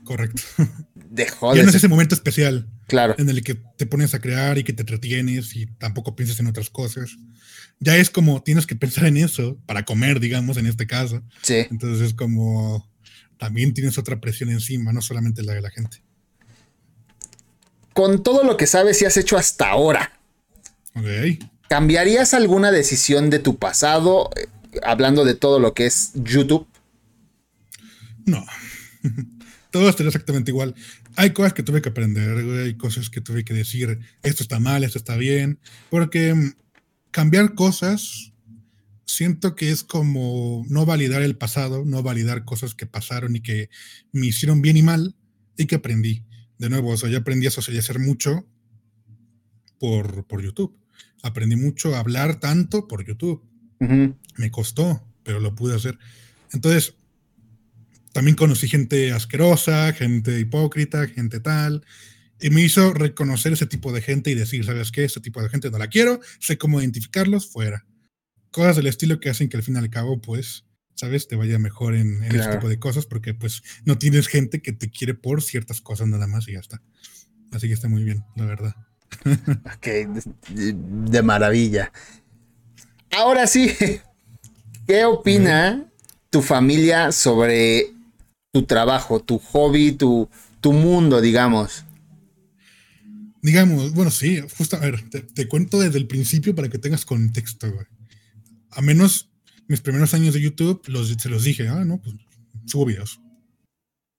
Correcto. 0.03 0.43
Dejó 0.95 1.55
ya 1.55 1.63
no 1.63 1.69
es 1.69 1.77
ese 1.77 1.89
momento 1.89 2.17
especial. 2.17 2.67
Claro. 2.89 3.15
En 3.19 3.29
el 3.29 3.45
que 3.45 3.55
te 3.55 3.85
pones 3.85 4.15
a 4.15 4.19
crear 4.19 4.57
y 4.57 4.65
que 4.65 4.73
te 4.73 4.81
entretienes 4.81 5.55
y 5.55 5.67
tampoco 5.67 6.17
piensas 6.17 6.41
en 6.41 6.47
otras 6.47 6.71
cosas. 6.71 7.17
Ya 7.81 7.97
es 7.99 8.09
como 8.09 8.43
tienes 8.43 8.67
que 8.67 8.75
pensar 8.75 9.05
en 9.05 9.19
eso 9.19 9.59
para 9.67 9.85
comer, 9.85 10.21
digamos, 10.21 10.57
en 10.57 10.67
este 10.67 10.87
caso. 10.87 11.23
Sí. 11.43 11.67
Entonces 11.71 12.09
es 12.09 12.15
como 12.15 12.91
también 13.37 13.75
tienes 13.75 13.99
otra 13.99 14.21
presión 14.21 14.49
encima, 14.49 14.93
no 14.95 15.03
solamente 15.03 15.43
la 15.43 15.53
de 15.53 15.61
la 15.61 15.71
gente. 15.71 16.03
Con 17.93 18.23
todo 18.23 18.43
lo 18.43 18.57
que 18.57 18.67
sabes 18.67 19.03
y 19.03 19.05
has 19.05 19.19
hecho 19.19 19.37
hasta 19.37 19.69
ahora. 19.69 20.19
Ok. 20.95 21.45
¿Cambiarías 21.69 22.33
alguna 22.33 22.73
decisión 22.73 23.29
de 23.29 23.39
tu 23.39 23.59
pasado, 23.59 24.31
eh, 24.35 24.49
hablando 24.83 25.27
de 25.27 25.35
todo 25.35 25.61
lo 25.61 25.75
que 25.75 25.85
es 25.85 26.13
YouTube? 26.15 26.67
No. 28.25 28.47
todo 29.71 29.91
estaría 29.91 30.09
exactamente 30.09 30.51
igual 30.51 30.75
hay 31.19 31.33
cosas 31.33 31.53
que 31.53 31.65
tuve 31.65 31.83
que 31.83 31.89
aprender, 31.89 32.39
hay 32.61 32.77
cosas 32.77 33.11
que 33.11 33.21
tuve 33.21 33.45
que 33.45 33.53
decir, 33.53 33.99
esto 34.23 34.45
está 34.45 34.61
mal, 34.61 34.85
esto 34.85 34.99
está 34.99 35.17
bien, 35.17 35.59
porque 35.91 36.33
mm, 36.33 36.53
cambiar 37.11 37.57
cosas 37.57 38.33
siento 39.05 39.57
que 39.57 39.73
es 39.73 39.83
como 39.83 40.65
no 40.69 40.87
validar 40.87 41.23
el 41.23 41.37
pasado, 41.37 41.85
no 41.85 42.05
validar 42.05 42.45
cosas 42.45 42.77
que 42.77 42.87
pasaron 42.87 43.35
y 43.35 43.41
que 43.41 43.69
me 44.13 44.27
hicieron 44.27 44.63
bien 44.63 44.77
y 44.77 44.83
mal 44.83 45.17
y 45.57 45.67
que 45.67 45.75
aprendí. 45.75 46.25
De 46.57 46.71
nuevo, 46.71 46.91
o 46.91 46.97
sea, 46.97 47.11
yo 47.11 47.19
aprendí 47.19 47.49
a 47.49 47.51
socializar 47.51 47.99
mucho 47.99 48.47
por, 49.81 50.25
por 50.25 50.41
YouTube. 50.41 50.79
Aprendí 51.25 51.57
mucho 51.57 51.97
a 51.97 51.99
hablar 51.99 52.39
tanto 52.39 52.87
por 52.87 53.05
YouTube. 53.05 53.43
Me 53.81 54.51
costó, 54.53 55.03
pero 55.25 55.41
lo 55.41 55.57
pude 55.57 55.75
hacer. 55.75 55.99
Entonces, 56.53 56.95
también 58.19 58.35
conocí 58.35 58.67
gente 58.67 59.13
asquerosa, 59.13 59.93
gente 59.93 60.41
hipócrita, 60.41 61.07
gente 61.07 61.39
tal. 61.39 61.87
Y 62.41 62.51
me 62.51 62.63
hizo 62.63 62.93
reconocer 62.93 63.53
ese 63.53 63.67
tipo 63.67 63.93
de 63.93 64.03
gente 64.03 64.29
y 64.33 64.35
decir, 64.35 64.65
¿sabes 64.65 64.91
qué? 64.91 65.05
Ese 65.05 65.21
tipo 65.21 65.41
de 65.41 65.49
gente 65.49 65.71
no 65.71 65.79
la 65.79 65.87
quiero, 65.87 66.19
sé 66.41 66.59
cómo 66.59 66.81
identificarlos, 66.81 67.49
fuera. 67.49 67.87
Cosas 68.51 68.75
del 68.75 68.89
estilo 68.89 69.21
que 69.21 69.31
hacen 69.31 69.49
que 69.49 69.57
al 69.57 69.63
fin 69.63 69.77
y 69.77 69.79
al 69.79 69.89
cabo, 69.89 70.21
pues, 70.21 70.65
¿sabes? 70.97 71.29
Te 71.29 71.37
vaya 71.37 71.61
mejor 71.61 71.95
en, 71.95 72.25
ese 72.25 72.49
tipo 72.51 72.69
de 72.69 72.81
cosas 72.81 73.07
porque, 73.07 73.35
pues, 73.35 73.63
no 73.85 73.99
tienes 73.99 74.27
gente 74.27 74.63
que 74.63 74.73
te 74.73 74.91
quiere 74.91 75.15
por 75.15 75.41
ciertas 75.41 75.81
cosas 75.81 76.09
nada 76.09 76.27
más 76.27 76.49
y 76.49 76.55
ya 76.55 76.59
está. 76.59 76.83
Así 77.53 77.69
que 77.69 77.75
está 77.75 77.87
muy 77.87 78.03
bien, 78.03 78.25
la 78.35 78.47
verdad. 78.47 78.75
Ok, 79.77 79.87
de, 80.49 81.23
maravilla. 81.23 81.93
Ahora 83.17 83.47
sí, 83.47 83.73
¿qué 84.89 85.05
opina 85.05 85.89
tu 86.31 86.43
familia 86.43 87.13
sobre 87.13 87.97
tu 88.53 88.63
trabajo, 88.65 89.21
tu 89.21 89.39
hobby, 89.39 89.93
tu, 89.93 90.29
tu 90.61 90.73
mundo, 90.73 91.21
digamos? 91.21 91.85
Digamos, 93.43 93.93
bueno, 93.93 94.11
sí, 94.11 94.43
justo, 94.57 94.77
a 94.77 94.81
ver, 94.81 95.09
te, 95.11 95.49
cuento 95.49 95.79
desde 95.79 95.99
el 95.99 96.07
principio 96.07 96.55
para 96.55 96.69
que 96.69 96.79
tengas 96.79 97.05
contexto, 97.05 97.71
güey. 97.71 97.87
A 98.71 98.83
menos 98.83 99.31
mis 99.69 99.81
primeros 99.81 100.13
años 100.15 100.35
de 100.35 100.41
YouTube 100.41 100.83
los, 100.89 101.09
se 101.09 101.29
los 101.29 101.45
dije, 101.45 101.69
ah, 101.69 101.85
no, 101.85 102.01
pues 102.01 102.17
subo 102.67 102.87
videos. 102.87 103.21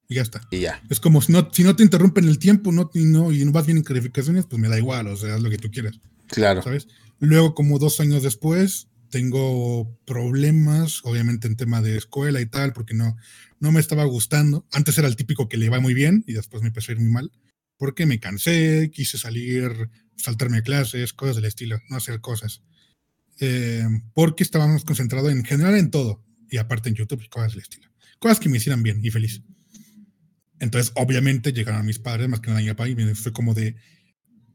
Y 0.07 0.15
ya 0.15 0.22
está. 0.22 0.41
Y 0.49 0.61
ya. 0.61 0.81
Es 0.89 0.99
como 0.99 1.22
si 1.22 1.31
no, 1.31 1.49
si 1.51 1.64
no 1.64 1.76
te 1.76 1.84
interrumpen 1.84 2.27
el 2.27 2.39
tiempo 2.39 2.72
no, 2.72 2.89
y, 2.93 3.03
no, 3.03 3.31
y 3.31 3.45
no 3.45 3.51
vas 3.51 3.65
bien 3.65 3.77
en 3.77 3.84
clarificaciones, 3.84 4.45
pues 4.45 4.60
me 4.60 4.69
da 4.69 4.77
igual, 4.77 5.07
o 5.07 5.15
sea, 5.15 5.35
haz 5.35 5.41
lo 5.41 5.49
que 5.49 5.57
tú 5.57 5.69
quieras. 5.69 5.99
Claro. 6.27 6.64
¿Sabes? 6.64 6.88
Luego, 7.19 7.53
como 7.53 7.77
dos 7.77 7.99
años 7.99 8.23
después, 8.23 8.88
tengo 9.10 9.95
problemas, 10.06 11.01
obviamente 11.03 11.47
en 11.47 11.57
tema 11.57 11.81
de 11.81 11.97
escuela 11.97 12.41
y 12.41 12.45
tal, 12.45 12.73
porque 12.73 12.93
no, 12.93 13.18
no 13.60 13.72
me 13.72 13.80
estaba 13.80 14.03
gustando. 14.06 14.68
Antes 14.72 14.98
era 14.98 15.07
el 15.07 15.15
típico 15.15 15.48
que 15.49 15.57
le 15.57 15.65
iba 15.65 15.80
muy 15.80 15.94
bien 15.94 16.23
y 16.27 16.34
después 16.34 16.61
me 16.61 16.68
empezó 16.69 16.91
a 16.91 16.95
ir 16.95 17.02
muy 17.02 17.11
mal, 17.11 17.31
porque 17.77 18.06
me 18.06 18.19
cansé, 18.19 18.91
quise 18.94 19.18
salir, 19.18 19.90
saltarme 20.15 20.64
clases, 20.64 21.14
cosas 21.14 21.38
del 21.38 21.45
estilo, 21.45 21.80
no 21.90 21.98
hacer 21.98 22.22
cosas. 22.22 22.61
Eh, 23.40 23.86
porque 24.14 24.44
estábamos 24.44 24.84
concentrados 24.84 25.31
en 25.31 25.45
general 25.45 25.76
en 25.77 25.91
todo, 25.91 26.26
y 26.49 26.57
aparte 26.57 26.90
en 26.90 26.95
YouTube, 26.95 27.27
cosas 27.30 27.52
del 27.52 27.61
estilo. 27.61 27.90
Cosas 28.19 28.40
que 28.40 28.49
me 28.49 28.57
hicieran 28.57 28.84
bien 28.84 28.99
y 29.03 29.11
feliz. 29.11 29.44
Entonces, 30.60 30.91
obviamente, 30.95 31.53
llegaron 31.53 31.86
mis 31.86 31.99
padres, 31.99 32.27
más 32.27 32.41
que 32.41 32.49
nada 32.49 32.61
mi 32.61 32.68
papá, 32.68 32.90
y 32.90 32.95
me 32.95 33.15
fue 33.15 33.31
como 33.31 33.53
de, 33.53 33.76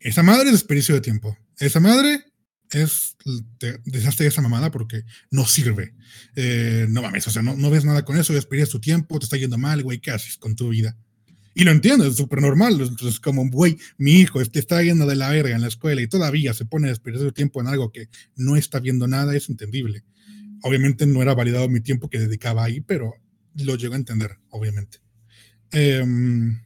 esa 0.01 0.23
madre 0.23 0.47
es 0.47 0.53
desperdicio 0.53 0.95
de 0.95 1.01
tiempo. 1.01 1.37
Esa 1.59 1.81
madre 1.81 2.25
es 2.75 3.17
desastre 3.85 4.25
de 4.25 4.29
esa 4.29 4.43
mamada 4.43 4.71
porque 4.71 5.05
no 5.31 5.47
sirve. 5.47 5.95
Eh, 6.37 6.87
no 6.89 7.03
mames, 7.03 7.27
o 7.27 7.31
sea, 7.31 7.43
no, 7.43 7.57
no 7.57 7.71
ves 7.71 7.85
nada 7.85 8.05
con 8.05 8.17
eso, 8.17 8.33
desperdicias 8.33 8.71
tu 8.71 8.81
tiempo, 8.81 9.19
te 9.19 9.25
está 9.25 9.37
yendo 9.37 9.59
mal, 9.59 9.83
güey, 9.83 10.01
¿qué 10.01 10.11
haces 10.11 10.37
con 10.37 10.57
tu 10.57 10.69
vida? 10.69 10.97
Y 11.55 11.63
lo 11.63 11.71
entiendo, 11.71 12.05
es 12.05 12.17
súper 12.17 12.41
normal. 12.43 12.81
Es 12.81 13.21
como, 13.21 13.49
güey, 13.49 13.79
mi 13.97 14.15
hijo 14.15 14.45
te 14.45 14.59
está 14.59 14.83
yendo 14.83 15.07
de 15.07 15.15
la 15.15 15.31
verga 15.31 15.55
en 15.55 15.63
la 15.63 15.69
escuela 15.69 16.03
y 16.03 16.09
todavía 16.09 16.53
se 16.53 16.65
pone 16.65 16.89
a 16.89 16.91
desperdiciar 16.91 17.29
su 17.29 17.33
tiempo 17.33 17.61
en 17.61 17.69
algo 17.69 17.93
que 17.93 18.09
no 18.35 18.57
está 18.57 18.81
viendo 18.81 19.07
nada, 19.07 19.37
es 19.37 19.49
entendible. 19.49 20.05
Obviamente 20.63 21.07
no 21.07 21.23
era 21.23 21.35
validado 21.35 21.69
mi 21.69 21.81
tiempo 21.81 22.11
que 22.11 22.19
dedicaba 22.19 22.65
ahí, 22.65 22.81
pero 22.81 23.15
lo 23.55 23.77
llego 23.77 23.95
a 23.95 23.99
entender, 23.99 24.39
obviamente. 24.51 24.99
Em, 25.71 26.61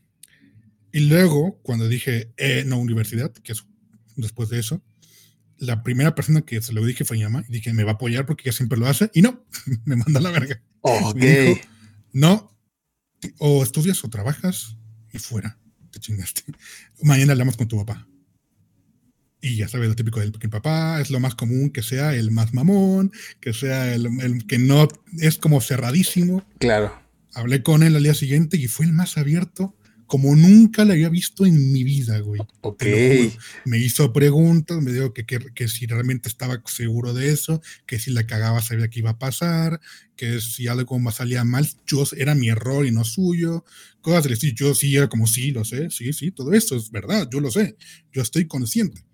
y 0.90 1.00
luego, 1.00 1.60
cuando 1.62 1.86
dije, 1.86 2.32
eh, 2.38 2.64
no, 2.66 2.78
universidad, 2.78 3.32
que 3.32 3.52
es 3.52 3.66
después 4.16 4.48
de 4.48 4.58
eso, 4.58 4.82
la 5.58 5.82
primera 5.82 6.14
persona 6.14 6.42
que 6.42 6.62
se 6.62 6.72
lo 6.72 6.84
dije 6.84 7.04
fue 7.04 7.16
mi 7.16 7.24
mamá 7.24 7.44
y 7.48 7.52
dije, 7.52 7.72
me 7.72 7.84
va 7.84 7.92
a 7.92 7.94
apoyar 7.94 8.26
porque 8.26 8.48
ella 8.48 8.56
siempre 8.56 8.78
lo 8.78 8.86
hace. 8.86 9.10
Y 9.14 9.22
no, 9.22 9.44
me 9.84 9.96
manda 9.96 10.20
a 10.20 10.22
la 10.22 10.30
verga. 10.30 10.62
Ok. 10.80 11.22
no, 12.12 12.56
o 13.38 13.62
estudias 13.62 14.02
o 14.04 14.10
trabajas 14.10 14.76
y 15.12 15.18
fuera, 15.18 15.58
te 15.90 16.00
chingaste. 16.00 16.42
Mañana 17.02 17.32
hablamos 17.32 17.56
con 17.56 17.68
tu 17.68 17.76
papá. 17.76 18.06
Y 19.40 19.56
ya 19.56 19.68
sabes 19.68 19.88
lo 19.88 19.94
típico 19.94 20.18
del 20.18 20.32
papá, 20.32 21.00
es 21.00 21.10
lo 21.10 21.20
más 21.20 21.36
común 21.36 21.70
que 21.70 21.82
sea 21.82 22.14
el 22.14 22.32
más 22.32 22.54
mamón, 22.54 23.12
que 23.40 23.52
sea 23.52 23.94
el, 23.94 24.06
el 24.20 24.46
que 24.46 24.58
no 24.58 24.88
es 25.20 25.38
como 25.38 25.60
cerradísimo. 25.60 26.44
Claro. 26.58 27.00
Hablé 27.34 27.62
con 27.62 27.84
él 27.84 27.94
al 27.94 28.02
día 28.02 28.14
siguiente 28.14 28.56
y 28.56 28.66
fue 28.66 28.86
el 28.86 28.92
más 28.92 29.16
abierto 29.16 29.76
como 30.08 30.34
nunca 30.34 30.86
lo 30.86 30.94
había 30.94 31.10
visto 31.10 31.44
en 31.44 31.70
mi 31.70 31.84
vida, 31.84 32.18
güey. 32.20 32.40
Ok. 32.62 32.82
Me 33.66 33.76
hizo 33.78 34.10
preguntas, 34.10 34.82
me 34.82 34.90
dijo 34.90 35.12
que, 35.12 35.26
que, 35.26 35.68
si 35.68 35.86
realmente 35.86 36.30
estaba 36.30 36.62
seguro 36.64 37.12
de 37.12 37.30
eso, 37.30 37.60
que 37.86 37.98
si 37.98 38.10
la 38.10 38.26
cagaba 38.26 38.62
sabía 38.62 38.88
que 38.88 39.00
iba 39.00 39.10
a 39.10 39.18
pasar, 39.18 39.80
que 40.16 40.40
si 40.40 40.66
algo 40.66 40.98
más 40.98 41.16
salía 41.16 41.44
mal, 41.44 41.68
yo 41.86 42.04
era 42.16 42.34
mi 42.34 42.48
error 42.48 42.86
y 42.86 42.90
no 42.90 43.04
suyo, 43.04 43.66
cosas 44.00 44.24
de 44.24 44.30
decir, 44.30 44.54
yo 44.54 44.74
sí 44.74 44.96
era 44.96 45.10
como, 45.10 45.26
sí, 45.26 45.50
lo 45.50 45.66
sé, 45.66 45.90
sí, 45.90 46.14
sí, 46.14 46.30
todo 46.30 46.54
esto 46.54 46.74
es 46.74 46.90
verdad, 46.90 47.28
yo 47.30 47.40
lo 47.40 47.50
sé, 47.50 47.76
yo 48.10 48.22
estoy 48.22 48.46
consciente. 48.46 49.04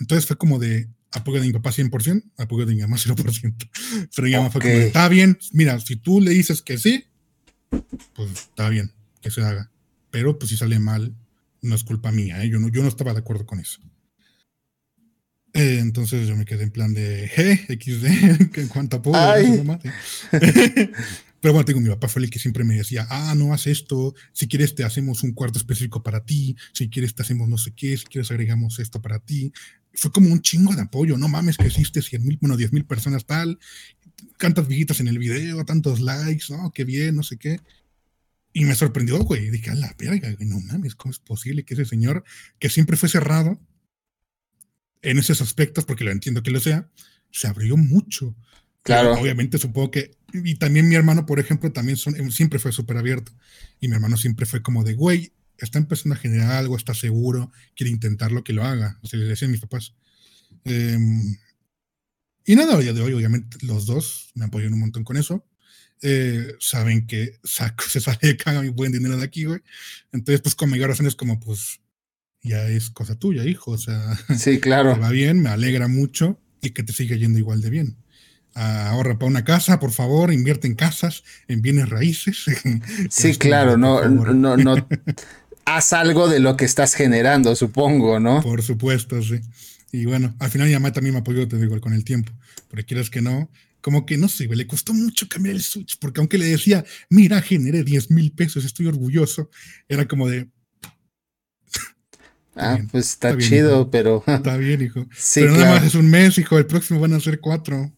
Entonces 0.00 0.26
fue 0.26 0.36
como 0.36 0.58
de, 0.58 0.88
apoyo 1.12 1.40
de 1.40 1.46
mi 1.46 1.52
papá 1.52 1.70
100%, 1.70 2.24
apoyo 2.38 2.66
de 2.66 2.74
mi 2.74 2.80
mamá 2.80 2.96
0%. 2.98 3.70
Pero 4.16 4.26
mi 4.26 4.32
mamá 4.32 4.50
fue 4.50 4.60
como, 4.60 4.74
está 4.74 5.08
bien, 5.08 5.38
mira, 5.52 5.78
si 5.78 5.94
tú 5.94 6.20
le 6.20 6.32
dices 6.32 6.60
que 6.60 6.76
sí, 6.76 7.04
pues 8.14 8.32
está 8.32 8.68
bien, 8.68 8.92
que 9.20 9.30
se 9.30 9.40
haga. 9.40 9.70
Pero 10.14 10.38
pues 10.38 10.50
si 10.50 10.56
sale 10.56 10.78
mal, 10.78 11.12
no 11.60 11.74
es 11.74 11.82
culpa 11.82 12.12
mía, 12.12 12.44
¿eh? 12.44 12.48
yo, 12.48 12.60
no, 12.60 12.68
yo 12.68 12.82
no 12.82 12.88
estaba 12.88 13.12
de 13.12 13.18
acuerdo 13.18 13.46
con 13.46 13.58
eso. 13.58 13.80
Eh, 15.52 15.78
entonces 15.80 16.28
yo 16.28 16.36
me 16.36 16.44
quedé 16.44 16.62
en 16.62 16.70
plan 16.70 16.94
de 16.94 17.28
G, 17.28 17.66
XD, 18.54 18.58
en 18.60 18.68
cuanto 18.68 18.98
apoyo, 18.98 19.18
Pero 21.40 21.52
bueno, 21.52 21.64
tengo 21.64 21.80
mi 21.80 21.88
papá 21.88 22.06
fue 22.06 22.22
el 22.22 22.30
que 22.30 22.38
siempre 22.38 22.62
me 22.62 22.76
decía, 22.76 23.08
ah, 23.10 23.34
no 23.36 23.52
haz 23.52 23.66
esto, 23.66 24.14
si 24.32 24.46
quieres 24.46 24.76
te 24.76 24.84
hacemos 24.84 25.24
un 25.24 25.32
cuarto 25.32 25.58
específico 25.58 26.04
para 26.04 26.24
ti, 26.24 26.54
si 26.72 26.88
quieres 26.88 27.16
te 27.16 27.22
hacemos 27.22 27.48
no 27.48 27.58
sé 27.58 27.72
qué, 27.72 27.96
si 27.96 28.04
quieres 28.04 28.30
agregamos 28.30 28.78
esto 28.78 29.02
para 29.02 29.18
ti. 29.18 29.52
Fue 29.94 30.12
como 30.12 30.32
un 30.32 30.42
chingo 30.42 30.76
de 30.76 30.82
apoyo, 30.82 31.18
no 31.18 31.26
mames 31.26 31.56
que 31.56 31.66
existe 31.66 32.02
100 32.02 32.24
mil, 32.24 32.38
bueno, 32.40 32.56
10 32.56 32.72
mil 32.72 32.84
personas 32.84 33.26
tal, 33.26 33.58
tantas 34.38 34.68
viejitas 34.68 35.00
en 35.00 35.08
el 35.08 35.18
video, 35.18 35.64
tantos 35.64 35.98
likes, 35.98 36.44
¿no? 36.50 36.70
Qué 36.70 36.84
bien, 36.84 37.16
no 37.16 37.24
sé 37.24 37.36
qué. 37.36 37.58
Y 38.56 38.64
me 38.64 38.76
sorprendió, 38.76 39.18
güey. 39.18 39.50
Dije, 39.50 39.70
a 39.70 39.74
la 39.74 39.94
verga, 39.98 40.32
güey, 40.32 40.48
no 40.48 40.60
mames, 40.60 40.94
¿cómo 40.94 41.10
es 41.10 41.18
posible 41.18 41.64
que 41.64 41.74
ese 41.74 41.84
señor, 41.84 42.24
que 42.60 42.70
siempre 42.70 42.96
fue 42.96 43.08
cerrado 43.08 43.60
en 45.02 45.18
esos 45.18 45.42
aspectos, 45.42 45.84
porque 45.84 46.04
lo 46.04 46.12
entiendo 46.12 46.42
que 46.42 46.52
lo 46.52 46.60
sea, 46.60 46.88
se 47.32 47.48
abrió 47.48 47.76
mucho. 47.76 48.34
Claro. 48.84 49.14
obviamente, 49.14 49.58
supongo 49.58 49.90
que. 49.90 50.12
Y 50.32 50.54
también 50.54 50.88
mi 50.88 50.94
hermano, 50.94 51.26
por 51.26 51.40
ejemplo, 51.40 51.72
también 51.72 51.96
son, 51.96 52.30
siempre 52.30 52.60
fue 52.60 52.70
súper 52.70 52.96
abierto. 52.96 53.32
Y 53.80 53.88
mi 53.88 53.94
hermano 53.94 54.16
siempre 54.16 54.46
fue 54.46 54.62
como 54.62 54.84
de, 54.84 54.94
güey, 54.94 55.32
está 55.58 55.78
empezando 55.78 56.14
a 56.14 56.18
generar 56.18 56.52
algo, 56.52 56.76
está 56.76 56.94
seguro, 56.94 57.50
quiere 57.74 57.90
intentarlo, 57.90 58.44
que 58.44 58.52
lo 58.52 58.62
haga. 58.62 59.00
O 59.02 59.08
sea, 59.08 59.18
le 59.18 59.26
decían 59.26 59.50
mis 59.50 59.60
papás. 59.60 59.94
Eh, 60.64 60.96
y 62.46 62.54
nada, 62.54 62.76
hoy 62.76 62.84
de 62.84 63.00
hoy, 63.00 63.14
obviamente, 63.14 63.58
los 63.62 63.86
dos 63.86 64.30
me 64.34 64.44
apoyan 64.44 64.72
un 64.72 64.80
montón 64.80 65.02
con 65.02 65.16
eso. 65.16 65.44
Eh, 66.02 66.54
saben 66.60 67.06
que 67.06 67.38
saco, 67.42 67.84
se 67.88 68.00
sale 68.00 68.18
de 68.20 68.36
caga 68.36 68.62
mi 68.62 68.68
buen 68.68 68.92
dinero 68.92 69.16
de 69.16 69.24
aquí, 69.24 69.44
güey. 69.44 69.60
Entonces, 70.12 70.40
pues 70.40 70.54
con 70.54 70.70
mi 70.70 70.78
corazón 70.78 71.06
es 71.06 71.14
como, 71.14 71.40
pues, 71.40 71.80
ya 72.42 72.68
es 72.68 72.90
cosa 72.90 73.18
tuya, 73.18 73.44
hijo. 73.44 73.72
O 73.72 73.78
sea, 73.78 74.18
sí, 74.38 74.58
claro. 74.60 74.98
va 75.00 75.10
bien, 75.10 75.40
me 75.40 75.48
alegra 75.48 75.88
mucho 75.88 76.38
y 76.60 76.70
que 76.70 76.82
te 76.82 76.92
siga 76.92 77.16
yendo 77.16 77.38
igual 77.38 77.60
de 77.60 77.70
bien. 77.70 77.96
ahorra 78.54 79.18
para 79.18 79.30
una 79.30 79.44
casa, 79.44 79.80
por 79.80 79.92
favor, 79.92 80.32
invierte 80.32 80.66
en 80.66 80.74
casas, 80.74 81.24
en 81.48 81.62
bienes 81.62 81.88
raíces. 81.88 82.44
sí, 83.10 83.36
claro, 83.36 83.76
no, 83.76 84.06
no, 84.08 84.56
no. 84.56 84.88
Haz 85.66 85.94
algo 85.94 86.28
de 86.28 86.40
lo 86.40 86.56
que 86.56 86.66
estás 86.66 86.94
generando, 86.94 87.56
supongo, 87.56 88.20
¿no? 88.20 88.42
Por 88.42 88.62
supuesto, 88.62 89.22
sí. 89.22 89.40
Y 89.94 90.06
bueno, 90.06 90.34
al 90.40 90.50
final 90.50 90.66
mi 90.66 90.74
mamá 90.74 90.92
también 90.92 91.14
me 91.14 91.20
apoyó, 91.20 91.46
te 91.46 91.56
digo, 91.56 91.80
con 91.80 91.92
el 91.92 92.04
tiempo. 92.04 92.32
Porque 92.68 92.84
quieras 92.84 93.10
que 93.10 93.22
no, 93.22 93.48
como 93.84 94.06
que 94.06 94.16
no 94.16 94.28
sé, 94.28 94.46
le 94.48 94.66
costó 94.66 94.94
mucho 94.94 95.28
cambiar 95.28 95.56
el 95.56 95.60
switch, 95.60 95.98
porque 95.98 96.18
aunque 96.18 96.38
le 96.38 96.46
decía, 96.46 96.82
mira, 97.10 97.42
generé 97.42 97.84
10 97.84 98.10
mil 98.12 98.32
pesos, 98.32 98.64
estoy 98.64 98.86
orgulloso, 98.86 99.50
era 99.86 100.08
como 100.08 100.26
de. 100.26 100.48
Ah, 102.56 102.78
pues 102.90 103.10
está, 103.10 103.36
chido, 103.36 103.90
pero. 103.90 104.24
Está 104.26 104.56
bien, 104.56 104.80
hijo. 104.80 105.06
Sí, 105.14 105.40
pero 105.40 105.52
nada 105.52 105.74
más 105.74 105.84
es 105.84 105.94
un 105.96 106.08
mes, 106.08 106.38
hijo, 106.38 106.56
el 106.56 106.64
próximo 106.64 106.98
van 106.98 107.12
a 107.12 107.20
ser 107.20 107.40
cuatro. 107.40 107.92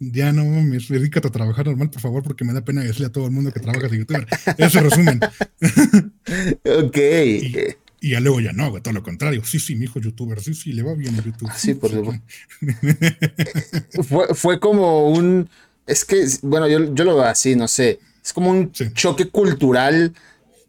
Ya 0.00 0.32
no 0.32 0.44
me 0.44 0.78
dedícate 0.78 1.28
a 1.28 1.30
trabajar 1.30 1.66
normal, 1.66 1.90
por 1.90 2.00
favor, 2.00 2.24
porque 2.24 2.44
me 2.44 2.52
da 2.52 2.64
pena 2.64 2.82
decirle 2.82 3.06
a 3.06 3.12
todo 3.12 3.26
el 3.26 3.30
mundo 3.30 3.52
que 3.52 3.60
trabajas 3.60 3.90
de 3.92 3.98
youtuber. 3.98 4.26
Ese 4.58 4.80
resumen. 4.80 5.20
ok. 6.64 6.96
Y 6.96 7.54
ya 8.00 8.20
luego 8.20 8.40
ya 8.40 8.52
no, 8.52 8.72
todo 8.80 8.94
lo 8.94 9.02
contrario. 9.02 9.44
Sí, 9.44 9.58
sí, 9.58 9.74
mi 9.76 9.84
hijo 9.84 10.00
youtuber, 10.00 10.40
sí, 10.40 10.54
sí, 10.54 10.72
le 10.72 10.82
va 10.82 10.94
bien 10.94 11.14
a 11.18 11.22
YouTube. 11.22 11.50
Sí, 11.56 11.74
por 11.74 11.90
supuesto. 11.90 12.24
fue, 14.08 14.34
fue 14.34 14.60
como 14.60 15.08
un. 15.08 15.48
Es 15.86 16.04
que, 16.04 16.24
bueno, 16.42 16.68
yo, 16.68 16.78
lo 16.78 17.16
veo 17.16 17.24
así, 17.24 17.56
no 17.56 17.68
sé. 17.68 18.00
Es 18.24 18.32
como 18.32 18.50
un 18.50 18.72
choque 18.72 19.28
cultural 19.28 20.14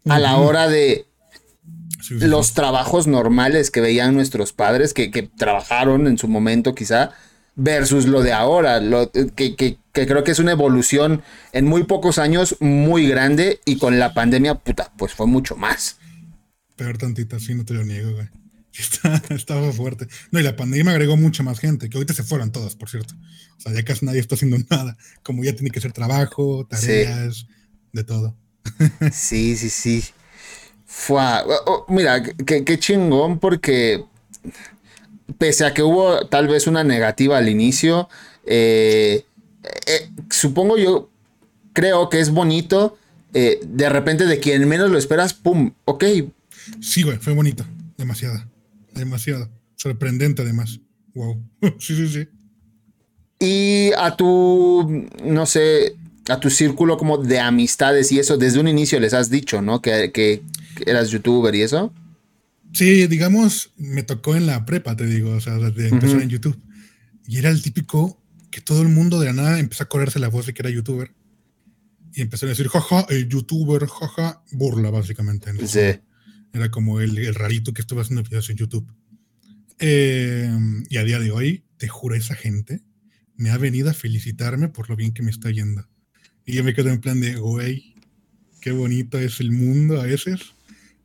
a 0.06 0.18
la 0.18 0.36
hora 0.36 0.68
de 0.68 1.06
los 2.10 2.54
trabajos 2.54 3.06
normales 3.06 3.70
que 3.70 3.80
veían 3.80 4.14
nuestros 4.14 4.52
padres, 4.52 4.92
que, 4.94 5.10
que, 5.10 5.22
trabajaron 5.22 6.06
en 6.06 6.18
su 6.18 6.28
momento 6.28 6.74
quizá, 6.74 7.12
versus 7.54 8.06
lo 8.06 8.22
de 8.22 8.32
ahora, 8.32 8.80
lo, 8.80 9.10
que, 9.10 9.54
que, 9.54 9.78
creo 9.92 10.24
que 10.24 10.32
es 10.32 10.38
una 10.38 10.52
evolución 10.52 11.22
en 11.52 11.66
muy 11.66 11.84
pocos 11.84 12.18
años 12.18 12.56
muy 12.60 13.06
grande 13.06 13.60
y 13.64 13.76
con 13.78 13.98
la 13.98 14.14
pandemia, 14.14 14.56
puta, 14.56 14.90
pues 14.96 15.12
fue 15.12 15.26
mucho 15.26 15.56
más. 15.56 15.98
Peor 16.76 16.98
tantita, 16.98 17.38
sí, 17.38 17.54
no 17.54 17.64
te 17.64 17.74
lo 17.74 17.84
niego, 17.84 18.12
güey. 18.12 18.28
estaba 19.30 19.72
fuerte. 19.72 20.08
No, 20.30 20.40
y 20.40 20.42
la 20.42 20.56
pandemia 20.56 20.92
agregó 20.92 21.16
mucha 21.16 21.42
más 21.42 21.58
gente, 21.58 21.90
que 21.90 21.98
ahorita 21.98 22.14
se 22.14 22.22
fueron 22.22 22.52
todas, 22.52 22.74
por 22.74 22.88
cierto. 22.88 23.14
O 23.58 23.60
sea, 23.60 23.72
ya 23.72 23.82
casi 23.84 24.04
nadie 24.04 24.20
está 24.20 24.34
haciendo 24.34 24.56
nada. 24.70 24.96
Como 25.22 25.44
ya 25.44 25.54
tiene 25.54 25.70
que 25.70 25.78
hacer 25.78 25.92
trabajo, 25.92 26.66
tareas, 26.68 27.46
de 27.92 28.04
todo. 28.04 28.36
sí, 29.12 29.56
sí, 29.56 29.70
sí. 29.70 30.04
Oh, 31.08 31.86
mira, 31.88 32.22
qué 32.22 32.78
chingón 32.78 33.38
porque 33.38 34.04
pese 35.38 35.64
a 35.64 35.74
que 35.74 35.82
hubo 35.82 36.26
tal 36.26 36.48
vez 36.48 36.66
una 36.66 36.84
negativa 36.84 37.38
al 37.38 37.48
inicio, 37.48 38.08
eh, 38.46 39.24
eh, 39.86 40.10
supongo 40.30 40.76
yo, 40.76 41.10
creo 41.72 42.08
que 42.08 42.20
es 42.20 42.30
bonito, 42.30 42.96
eh, 43.34 43.60
de 43.64 43.88
repente 43.88 44.26
de 44.26 44.38
quien 44.38 44.68
menos 44.68 44.90
lo 44.90 44.98
esperas, 44.98 45.34
¡pum! 45.34 45.72
Ok. 45.84 46.04
Sí, 46.80 47.02
güey, 47.02 47.18
fue 47.18 47.32
bonito, 47.32 47.64
demasiado, 47.98 48.44
demasiado, 48.94 49.50
sorprendente 49.76 50.42
además. 50.42 50.80
Wow, 51.14 51.42
sí, 51.78 51.96
sí, 51.96 52.08
sí. 52.08 52.28
Y 53.40 53.92
a 53.98 54.16
tu, 54.16 55.08
no 55.24 55.46
sé, 55.46 55.96
a 56.28 56.38
tu 56.38 56.48
círculo 56.50 56.96
como 56.96 57.18
de 57.18 57.40
amistades 57.40 58.12
y 58.12 58.18
eso, 58.18 58.36
desde 58.36 58.60
un 58.60 58.68
inicio 58.68 59.00
les 59.00 59.14
has 59.14 59.30
dicho, 59.30 59.62
¿no? 59.62 59.82
Que, 59.82 60.12
que 60.12 60.42
eras 60.86 61.10
youtuber 61.10 61.54
y 61.54 61.62
eso. 61.62 61.92
Sí, 62.72 63.06
digamos, 63.06 63.70
me 63.76 64.02
tocó 64.02 64.34
en 64.34 64.46
la 64.46 64.64
prepa, 64.64 64.96
te 64.96 65.06
digo, 65.06 65.32
o 65.32 65.40
sea, 65.40 65.54
de 65.58 65.88
empezar 65.88 66.22
en 66.22 66.30
YouTube. 66.30 66.58
Y 67.26 67.38
era 67.38 67.50
el 67.50 67.62
típico 67.62 68.18
que 68.50 68.60
todo 68.60 68.82
el 68.82 68.88
mundo 68.88 69.20
de 69.20 69.26
la 69.26 69.32
nada 69.32 69.58
empezó 69.58 69.84
a 69.84 69.88
correrse 69.88 70.18
la 70.18 70.28
voz 70.28 70.46
de 70.46 70.54
que 70.54 70.62
era 70.62 70.70
youtuber. 70.70 71.12
Y 72.14 72.22
empezó 72.22 72.46
a 72.46 72.50
decir, 72.50 72.68
jaja, 72.68 73.06
el 73.08 73.28
youtuber, 73.28 73.86
jaja, 73.86 74.42
burla, 74.52 74.90
básicamente. 74.90 75.50
Sí. 75.66 76.00
Era 76.52 76.70
como 76.70 77.00
el, 77.00 77.34
rarito 77.34 77.72
que 77.72 77.80
estuvo 77.80 78.00
haciendo 78.00 78.22
videos 78.22 78.50
en 78.50 78.56
YouTube. 78.56 78.86
Em, 79.78 80.84
y 80.88 80.96
a 80.98 81.04
día 81.04 81.18
de 81.18 81.30
hoy, 81.30 81.64
te 81.76 81.88
juro, 81.88 82.14
esa 82.14 82.34
gente 82.34 82.80
me 83.36 83.50
ha 83.50 83.58
venido 83.58 83.90
a 83.90 83.94
felicitarme 83.94 84.68
por 84.68 84.88
lo 84.88 84.96
bien 84.96 85.12
que 85.12 85.22
me 85.22 85.30
está 85.30 85.50
yendo. 85.50 85.88
Y 86.44 86.54
yo 86.54 86.64
me 86.64 86.74
quedo 86.74 86.90
en 86.90 87.00
plan 87.00 87.20
de, 87.20 87.36
güey, 87.36 87.94
qué 88.60 88.72
bonito 88.72 89.18
es 89.18 89.40
el 89.40 89.52
mundo 89.52 90.00
a 90.00 90.04
veces 90.04 90.54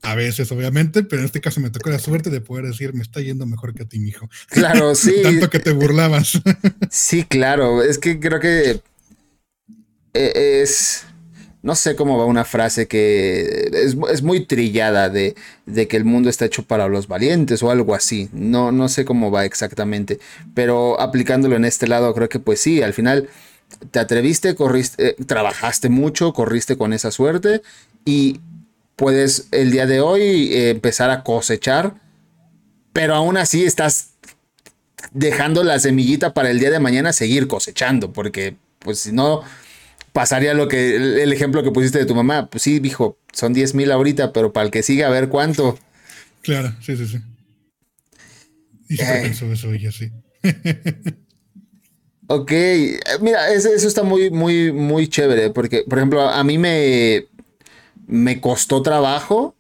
a 0.01 0.15
veces, 0.15 0.51
obviamente, 0.51 1.03
pero 1.03 1.21
en 1.21 1.25
este 1.25 1.41
caso 1.41 1.59
me 1.59 1.69
tocó 1.69 1.89
la 1.89 1.99
suerte 1.99 2.29
de 2.29 2.41
poder 2.41 2.65
decir, 2.65 2.93
me 2.93 3.01
está 3.01 3.19
yendo 3.19 3.45
mejor 3.45 3.73
que 3.73 3.83
a 3.83 3.85
ti, 3.85 3.99
mijo. 3.99 4.29
Claro, 4.47 4.95
sí. 4.95 5.15
Tanto 5.23 5.49
que 5.49 5.59
te 5.59 5.71
burlabas. 5.71 6.39
sí, 6.89 7.23
claro. 7.23 7.83
Es 7.83 7.97
que 7.97 8.19
creo 8.19 8.39
que 8.39 8.81
e, 10.13 10.61
es. 10.61 11.05
No 11.67 11.75
sé 11.75 11.97
cómo 11.97 12.17
va 12.17 12.23
una 12.23 12.45
frase 12.45 12.87
que 12.87 13.69
es, 13.73 14.23
muy 14.23 14.45
trillada 14.45 15.09
de, 15.09 15.35
de, 15.65 15.89
que 15.89 15.97
el 15.97 16.05
mundo 16.05 16.29
está 16.29 16.45
hecho 16.45 16.63
para 16.63 16.87
los 16.87 17.09
valientes 17.09 17.61
o 17.61 17.69
algo 17.69 17.93
así. 17.93 18.29
No, 18.31 18.71
no 18.71 18.87
sé 18.87 19.03
cómo 19.03 19.31
va 19.31 19.43
exactamente. 19.43 20.17
Pero 20.53 20.97
aplicándolo 20.97 21.57
en 21.57 21.65
este 21.65 21.85
lado, 21.85 22.13
creo 22.13 22.29
que 22.29 22.39
pues 22.39 22.61
sí, 22.61 22.81
al 22.81 22.93
final 22.93 23.27
te 23.91 23.99
atreviste, 23.99 24.55
corriste, 24.55 25.09
eh, 25.09 25.15
trabajaste 25.25 25.89
mucho, 25.89 26.31
corriste 26.31 26.77
con 26.77 26.93
esa 26.93 27.11
suerte 27.11 27.61
y 28.05 28.39
puedes 28.95 29.49
el 29.51 29.71
día 29.71 29.85
de 29.85 29.99
hoy 29.99 30.53
eh, 30.53 30.69
empezar 30.69 31.09
a 31.09 31.21
cosechar, 31.21 31.95
pero 32.93 33.13
aún 33.13 33.35
así 33.35 33.65
estás 33.65 34.11
dejando 35.11 35.65
la 35.65 35.79
semillita 35.79 36.33
para 36.33 36.49
el 36.49 36.59
día 36.59 36.71
de 36.71 36.79
mañana 36.79 37.11
seguir 37.11 37.49
cosechando, 37.49 38.13
porque 38.13 38.55
pues 38.79 38.99
si 38.99 39.11
no 39.11 39.43
pasaría 40.17 40.55
lo 40.55 40.67
que 40.67 40.95
el, 40.95 41.31
ejemplo 41.31 41.61
que 41.61 41.69
pusiste 41.69 41.99
de 41.99 42.07
tu 42.07 42.15
mamá, 42.15 42.49
pues 42.49 42.63
sí, 42.63 42.79
dijo, 42.79 43.19
son 43.33 43.53
10 43.53 43.75
mil 43.75 43.91
ahorita, 43.91 44.33
pero 44.33 44.51
para 44.51 44.65
el 44.65 44.71
que 44.71 44.81
siga 44.81 45.05
a 45.05 45.11
ver 45.11 45.29
cuánto. 45.29 45.77
Claro, 46.41 46.73
sí, 46.81 46.97
sí, 46.97 47.05
sí. 47.05 47.19
Y 48.89 48.95
siempre 48.95 49.21
pensó 49.21 49.45
eso 49.51 49.71
ella, 49.71 49.91
sí. 49.91 50.09
ok, 52.29 52.51
eh, 52.51 52.97
mira, 53.21 53.53
eso, 53.53 53.69
eso, 53.71 53.87
está 53.87 54.01
muy, 54.01 54.31
muy, 54.31 54.71
muy 54.71 55.07
chévere, 55.07 55.51
porque, 55.51 55.83
por 55.87 55.99
ejemplo, 55.99 56.27
a 56.27 56.43
mí 56.43 56.57
me, 56.57 57.27
me 58.07 58.41
costó 58.41 58.81
trabajo 58.81 59.55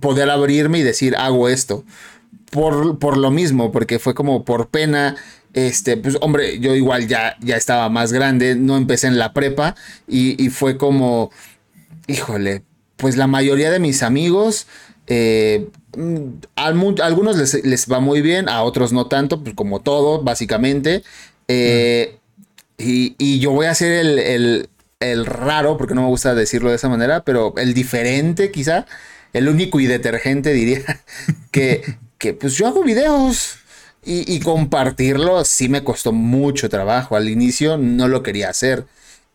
poder 0.00 0.28
abrirme 0.28 0.80
y 0.80 0.82
decir, 0.82 1.14
hago 1.14 1.48
esto. 1.48 1.84
Por, 2.50 2.98
por, 2.98 3.16
lo 3.16 3.30
mismo, 3.30 3.70
porque 3.70 4.00
fue 4.00 4.14
como 4.14 4.44
por 4.44 4.70
pena. 4.70 5.14
Este, 5.52 5.96
pues 5.96 6.16
hombre, 6.20 6.60
yo 6.60 6.74
igual 6.74 7.08
ya, 7.08 7.36
ya 7.40 7.56
estaba 7.56 7.88
más 7.88 8.12
grande, 8.12 8.54
no 8.54 8.76
empecé 8.76 9.08
en 9.08 9.18
la 9.18 9.32
prepa 9.32 9.74
y, 10.06 10.48
fue 10.50 10.76
como, 10.76 11.30
híjole, 12.06 12.62
pues 12.96 13.16
la 13.16 13.26
mayoría 13.26 13.70
de 13.70 13.80
mis 13.80 14.02
amigos, 14.02 14.66
eh, 15.08 15.68
a, 16.54 16.66
algunos 16.66 17.36
les, 17.64 17.86
va 17.90 18.00
muy 18.00 18.20
bien, 18.20 18.48
a 18.48 18.62
otros 18.62 18.92
no 18.92 19.06
tanto, 19.06 19.42
pues 19.42 19.54
como 19.56 19.80
todo, 19.80 20.22
básicamente. 20.22 21.02
Eh, 21.48 22.18
y, 22.78 23.16
y, 23.18 23.40
yo 23.40 23.50
voy 23.50 23.66
a 23.66 23.74
ser 23.74 23.92
el, 23.92 24.68
el 25.00 25.24
raro, 25.26 25.78
porque 25.78 25.94
no 25.94 26.02
me 26.02 26.08
gusta 26.08 26.34
decirlo 26.34 26.70
de 26.70 26.76
esa 26.76 26.88
manera, 26.88 27.24
pero 27.24 27.54
el 27.56 27.74
diferente 27.74 28.50
quizá, 28.52 28.86
el 29.32 29.48
único 29.48 29.80
y 29.80 29.86
detergente 29.86 30.52
diría, 30.52 30.82
que, 31.50 31.96
que 32.18 32.34
pues 32.34 32.54
yo 32.54 32.68
hago 32.68 32.84
videos. 32.84 33.59
Y, 34.02 34.40
compartirlo 34.40 35.44
sí 35.44 35.68
me 35.68 35.84
costó 35.84 36.12
mucho 36.12 36.68
trabajo. 36.68 37.16
Al 37.16 37.28
inicio 37.28 37.76
no 37.76 38.08
lo 38.08 38.22
quería 38.22 38.48
hacer. 38.48 38.86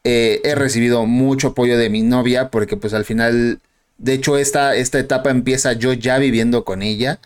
Eh, 0.03 0.41
he 0.43 0.55
recibido 0.55 1.05
mucho 1.05 1.49
apoyo 1.49 1.77
de 1.77 1.89
mi 1.89 2.01
novia 2.01 2.49
porque 2.49 2.75
pues 2.77 2.93
al 2.93 3.05
final, 3.05 3.59
de 3.97 4.13
hecho 4.13 4.37
esta, 4.37 4.75
esta 4.75 4.99
etapa 4.99 5.29
empieza 5.29 5.73
yo 5.73 5.93
ya 5.93 6.17
viviendo 6.17 6.65
con 6.65 6.81
ella. 6.81 7.19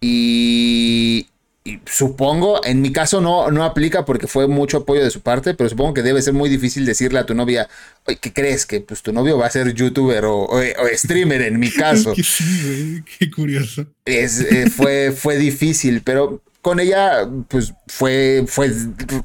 Y, 0.00 1.28
y 1.64 1.78
supongo, 1.86 2.64
en 2.64 2.80
mi 2.80 2.90
caso 2.90 3.20
no, 3.20 3.52
no 3.52 3.62
aplica 3.62 4.04
porque 4.04 4.26
fue 4.26 4.48
mucho 4.48 4.78
apoyo 4.78 5.04
de 5.04 5.10
su 5.10 5.20
parte, 5.20 5.54
pero 5.54 5.70
supongo 5.70 5.94
que 5.94 6.02
debe 6.02 6.20
ser 6.20 6.34
muy 6.34 6.50
difícil 6.50 6.84
decirle 6.84 7.20
a 7.20 7.26
tu 7.26 7.34
novia, 7.34 7.68
Oye, 8.06 8.18
¿qué 8.20 8.32
crees? 8.32 8.66
Que 8.66 8.80
pues 8.80 9.00
tu 9.02 9.12
novio 9.12 9.38
va 9.38 9.46
a 9.46 9.50
ser 9.50 9.72
youtuber 9.72 10.24
o, 10.24 10.48
streamer 10.94 11.42
en 11.42 11.60
mi 11.60 11.70
caso. 11.72 12.14
sí, 12.16 13.04
qué 13.18 13.30
curioso. 13.30 13.86
Es, 14.04 14.40
eh, 14.40 14.68
fue, 14.68 15.12
fue 15.12 15.38
difícil, 15.38 16.02
pero 16.02 16.42
con 16.62 16.80
ella 16.80 17.28
pues 17.48 17.74
fue, 17.86 18.44
fue 18.46 18.70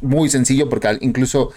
muy 0.02 0.30
sencillo 0.30 0.68
porque 0.70 0.98
incluso 1.02 1.54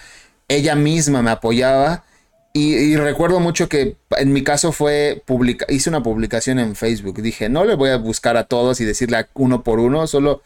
ella 0.47 0.75
misma 0.75 1.21
me 1.21 1.31
apoyaba. 1.31 2.05
Y, 2.53 2.97
recuerdo 2.97 3.39
mucho 3.39 3.69
que 3.69 3.95
en 4.17 4.33
mi 4.33 4.43
caso 4.43 4.73
fue 4.73 5.23
publica 5.25 5.65
hice 5.69 5.89
una 5.89 6.03
publicación 6.03 6.59
en 6.59 6.75
Facebook. 6.75 7.21
Dije, 7.21 7.49
no 7.49 7.65
le 7.65 7.75
voy 7.75 7.89
a 7.89 7.97
buscar 7.97 8.37
a 8.37 8.45
todos 8.45 8.81
y 8.81 8.85
decirle 8.85 9.25
uno 9.33 9.63
por 9.63 9.79
uno, 9.79 10.05
solo 10.07 10.41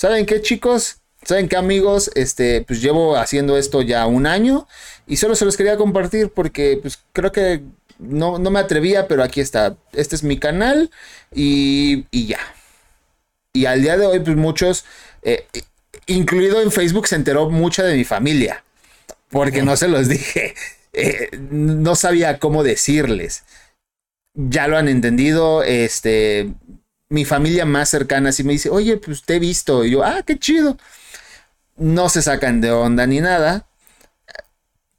¿Saben 0.00 0.24
qué, 0.24 0.40
chicos? 0.40 0.96
¿Saben 1.24 1.46
qué, 1.46 1.56
amigos? 1.58 2.10
Este, 2.14 2.62
pues 2.62 2.80
llevo 2.80 3.18
haciendo 3.18 3.58
esto 3.58 3.82
ya 3.82 4.06
un 4.06 4.26
año 4.26 4.66
y 5.06 5.18
solo 5.18 5.34
se 5.34 5.44
los 5.44 5.58
quería 5.58 5.76
compartir 5.76 6.30
porque 6.30 6.78
pues 6.80 7.00
creo 7.12 7.32
que 7.32 7.64
no, 7.98 8.38
no 8.38 8.50
me 8.50 8.60
atrevía, 8.60 9.08
pero 9.08 9.22
aquí 9.22 9.42
está. 9.42 9.76
Este 9.92 10.16
es 10.16 10.22
mi 10.22 10.38
canal 10.38 10.90
y, 11.34 12.06
y 12.10 12.28
ya. 12.28 12.38
Y 13.52 13.66
al 13.66 13.82
día 13.82 13.96
de 13.96 14.06
hoy, 14.06 14.20
pues 14.20 14.36
muchos, 14.36 14.84
eh, 15.22 15.46
incluido 16.06 16.60
en 16.60 16.70
Facebook, 16.70 17.08
se 17.08 17.16
enteró 17.16 17.50
mucha 17.50 17.82
de 17.82 17.96
mi 17.96 18.04
familia. 18.04 18.64
Porque 19.30 19.62
no 19.62 19.76
se 19.76 19.88
los 19.88 20.08
dije. 20.08 20.54
Eh, 20.92 21.30
no 21.50 21.94
sabía 21.96 22.38
cómo 22.38 22.62
decirles. 22.62 23.44
Ya 24.34 24.68
lo 24.68 24.76
han 24.76 24.88
entendido. 24.88 25.62
Este, 25.62 26.52
mi 27.08 27.24
familia 27.24 27.64
más 27.64 27.88
cercana 27.88 28.32
sí 28.32 28.44
me 28.44 28.52
dice, 28.52 28.70
oye, 28.70 28.96
pues 28.96 29.22
te 29.24 29.36
he 29.36 29.38
visto. 29.38 29.84
Y 29.84 29.90
yo, 29.90 30.04
ah, 30.04 30.22
qué 30.24 30.38
chido. 30.38 30.78
No 31.76 32.08
se 32.08 32.22
sacan 32.22 32.60
de 32.60 32.70
onda 32.70 33.06
ni 33.06 33.20
nada. 33.20 33.66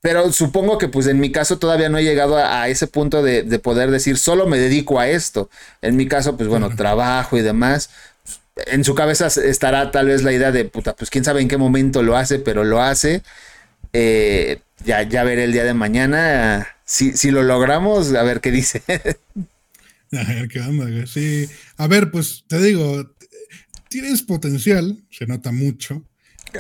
Pero 0.01 0.31
supongo 0.31 0.79
que 0.79 0.87
pues 0.87 1.05
en 1.05 1.19
mi 1.19 1.31
caso 1.31 1.59
todavía 1.59 1.87
no 1.87 1.99
he 1.99 2.03
llegado 2.03 2.35
a, 2.37 2.67
ese 2.69 2.87
punto 2.87 3.21
de, 3.21 3.43
poder 3.59 3.91
decir, 3.91 4.17
solo 4.17 4.47
me 4.47 4.57
dedico 4.57 4.99
a 4.99 5.07
esto. 5.07 5.49
En 5.81 5.95
mi 5.95 6.07
caso, 6.07 6.35
pues 6.37 6.49
bueno, 6.49 6.75
trabajo 6.75 7.37
y 7.37 7.41
demás. 7.41 7.91
En 8.55 8.83
su 8.83 8.95
cabeza 8.95 9.27
estará 9.27 9.91
tal 9.91 10.07
vez 10.07 10.23
la 10.23 10.33
idea 10.33 10.51
de, 10.51 10.65
puta, 10.65 10.95
pues 10.95 11.09
quién 11.09 11.23
sabe 11.23 11.41
en 11.41 11.47
qué 11.47 11.57
momento 11.57 12.03
lo 12.03 12.17
hace, 12.17 12.39
pero 12.39 12.63
lo 12.63 12.81
hace. 12.81 13.23
Eh, 13.93 14.59
ya, 14.85 15.03
ya 15.03 15.23
veré 15.23 15.45
el 15.45 15.53
día 15.53 15.63
de 15.63 15.73
mañana. 15.73 16.67
Si, 16.85 17.13
si 17.13 17.31
lo 17.31 17.43
logramos, 17.43 18.13
a 18.13 18.23
ver 18.23 18.41
qué 18.41 18.51
dice. 18.51 18.81
A 20.13 20.23
ver 20.25 20.49
qué 20.49 20.59
onda, 20.59 21.07
Sí. 21.07 21.47
A 21.77 21.87
ver, 21.87 22.11
pues 22.11 22.43
te 22.47 22.61
digo, 22.61 23.15
tienes 23.87 24.21
potencial, 24.23 25.01
se 25.09 25.25
nota 25.25 25.53
mucho. 25.53 26.03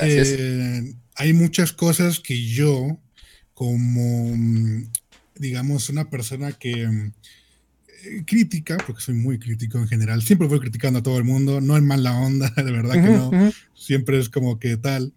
Eh, 0.01 0.93
hay 1.15 1.33
muchas 1.33 1.73
cosas 1.73 2.21
que 2.21 2.41
yo, 2.47 2.97
como, 3.53 4.33
digamos, 5.35 5.89
una 5.89 6.09
persona 6.09 6.53
que 6.53 7.11
crítica, 8.25 8.77
porque 8.85 9.01
soy 9.01 9.15
muy 9.15 9.39
crítico 9.39 9.77
en 9.77 9.87
general, 9.87 10.21
siempre 10.21 10.47
voy 10.47 10.59
criticando 10.59 10.99
a 10.99 11.03
todo 11.03 11.17
el 11.17 11.23
mundo, 11.23 11.61
no 11.61 11.77
en 11.77 11.85
mala 11.85 12.13
onda, 12.17 12.49
de 12.55 12.71
verdad 12.71 12.93
que 12.93 12.99
no, 12.99 13.31
siempre 13.73 14.19
es 14.19 14.29
como 14.29 14.59
que 14.59 14.77
tal 14.77 15.13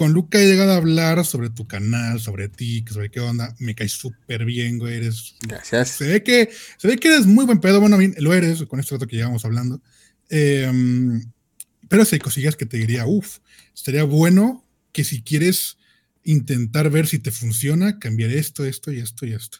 con 0.00 0.14
Luca 0.14 0.40
he 0.40 0.46
llegado 0.46 0.72
a 0.72 0.76
hablar 0.76 1.26
sobre 1.26 1.50
tu 1.50 1.66
canal, 1.66 2.20
sobre 2.20 2.48
ti, 2.48 2.82
sobre 2.90 3.10
qué 3.10 3.20
onda. 3.20 3.54
Me 3.58 3.74
caes 3.74 3.92
súper 3.92 4.46
bien, 4.46 4.78
güey. 4.78 4.96
Eres. 4.96 5.34
Gracias. 5.42 5.90
Se 5.90 6.08
ve, 6.08 6.22
que, 6.22 6.48
se 6.78 6.88
ve 6.88 6.96
que 6.96 7.08
eres 7.08 7.26
muy 7.26 7.44
buen 7.44 7.60
pedo. 7.60 7.82
Bueno, 7.82 7.98
lo 8.16 8.32
eres 8.32 8.62
con 8.62 8.80
este 8.80 8.94
rato 8.94 9.06
que 9.06 9.16
llevamos 9.16 9.44
hablando. 9.44 9.82
Em, 10.30 11.30
pero 11.86 12.06
si 12.06 12.14
hay 12.14 12.18
cosillas 12.18 12.56
que 12.56 12.64
te 12.64 12.78
diría, 12.78 13.04
uff, 13.04 13.40
estaría 13.74 14.04
bueno 14.04 14.64
que 14.90 15.04
si 15.04 15.20
quieres 15.20 15.76
intentar 16.24 16.88
ver 16.88 17.06
si 17.06 17.18
te 17.18 17.30
funciona, 17.30 17.98
cambiar 17.98 18.30
esto, 18.30 18.64
esto 18.64 18.90
y 18.92 19.00
esto 19.00 19.26
y 19.26 19.34
esto. 19.34 19.58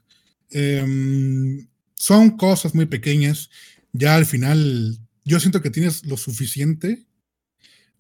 Em, 0.52 1.66
son 2.01 2.31
cosas 2.39 2.74
muy 2.74 2.86
pequeñas. 2.86 3.51
Ya 3.93 4.16
al 4.16 4.24
final, 4.24 4.98
yo 5.24 5.39
siento 5.39 5.60
que 5.60 5.70
tienes 5.70 6.06
lo 6.06 6.16
suficiente 6.16 7.06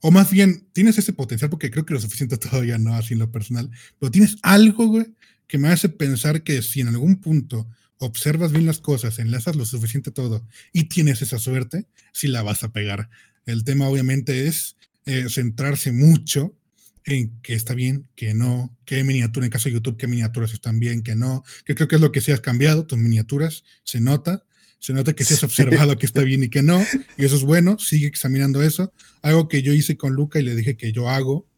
o 0.00 0.10
más 0.10 0.30
bien, 0.30 0.66
tienes 0.72 0.96
ese 0.96 1.12
potencial, 1.12 1.50
porque 1.50 1.70
creo 1.70 1.84
que 1.84 1.92
lo 1.92 2.00
suficiente 2.00 2.38
todavía 2.38 2.78
no, 2.78 2.94
así 2.94 3.14
lo 3.14 3.30
personal, 3.30 3.70
pero 3.98 4.10
tienes 4.10 4.36
algo, 4.42 4.86
güey, 4.86 5.14
que 5.46 5.58
me 5.58 5.68
hace 5.68 5.90
pensar 5.90 6.42
que 6.42 6.62
si 6.62 6.80
en 6.80 6.88
algún 6.88 7.20
punto 7.20 7.68
observas 7.98 8.52
bien 8.52 8.64
las 8.64 8.80
cosas, 8.80 9.18
enlazas 9.18 9.56
lo 9.56 9.66
suficiente 9.66 10.10
todo 10.10 10.46
y 10.72 10.84
tienes 10.84 11.20
esa 11.20 11.38
suerte, 11.38 11.86
sí 12.12 12.28
la 12.28 12.42
vas 12.42 12.62
a 12.62 12.72
pegar. 12.72 13.10
El 13.44 13.64
tema 13.64 13.88
obviamente 13.88 14.46
es 14.46 14.76
eh, 15.04 15.26
centrarse 15.28 15.92
mucho 15.92 16.56
en 17.04 17.40
que 17.40 17.54
está 17.54 17.74
bien, 17.74 18.08
que 18.14 18.34
no, 18.34 18.76
qué 18.84 19.02
miniatura, 19.04 19.46
en 19.46 19.52
caso 19.52 19.68
de 19.68 19.74
YouTube, 19.74 19.96
qué 19.96 20.06
miniaturas 20.06 20.52
están 20.52 20.78
bien, 20.78 21.02
que 21.02 21.16
no, 21.16 21.44
que 21.64 21.74
creo 21.74 21.88
que 21.88 21.96
es 21.96 22.00
lo 22.00 22.12
que 22.12 22.20
sí 22.20 22.32
has 22.32 22.40
cambiado, 22.40 22.86
tus 22.86 22.98
miniaturas, 22.98 23.64
se 23.84 24.00
nota, 24.00 24.44
se 24.78 24.92
nota 24.92 25.12
que 25.12 25.24
se 25.24 25.34
has 25.34 25.44
observado 25.44 25.96
que 25.98 26.06
está 26.06 26.22
bien 26.24 26.42
y 26.42 26.48
que 26.48 26.62
no, 26.62 26.84
y 27.16 27.24
eso 27.24 27.36
es 27.36 27.42
bueno, 27.42 27.78
sigue 27.78 28.06
examinando 28.06 28.62
eso. 28.62 28.92
Algo 29.22 29.48
que 29.48 29.62
yo 29.62 29.72
hice 29.72 29.96
con 29.96 30.14
Luca 30.14 30.38
y 30.38 30.42
le 30.42 30.54
dije 30.54 30.76
que 30.76 30.92
yo 30.92 31.08
hago, 31.08 31.48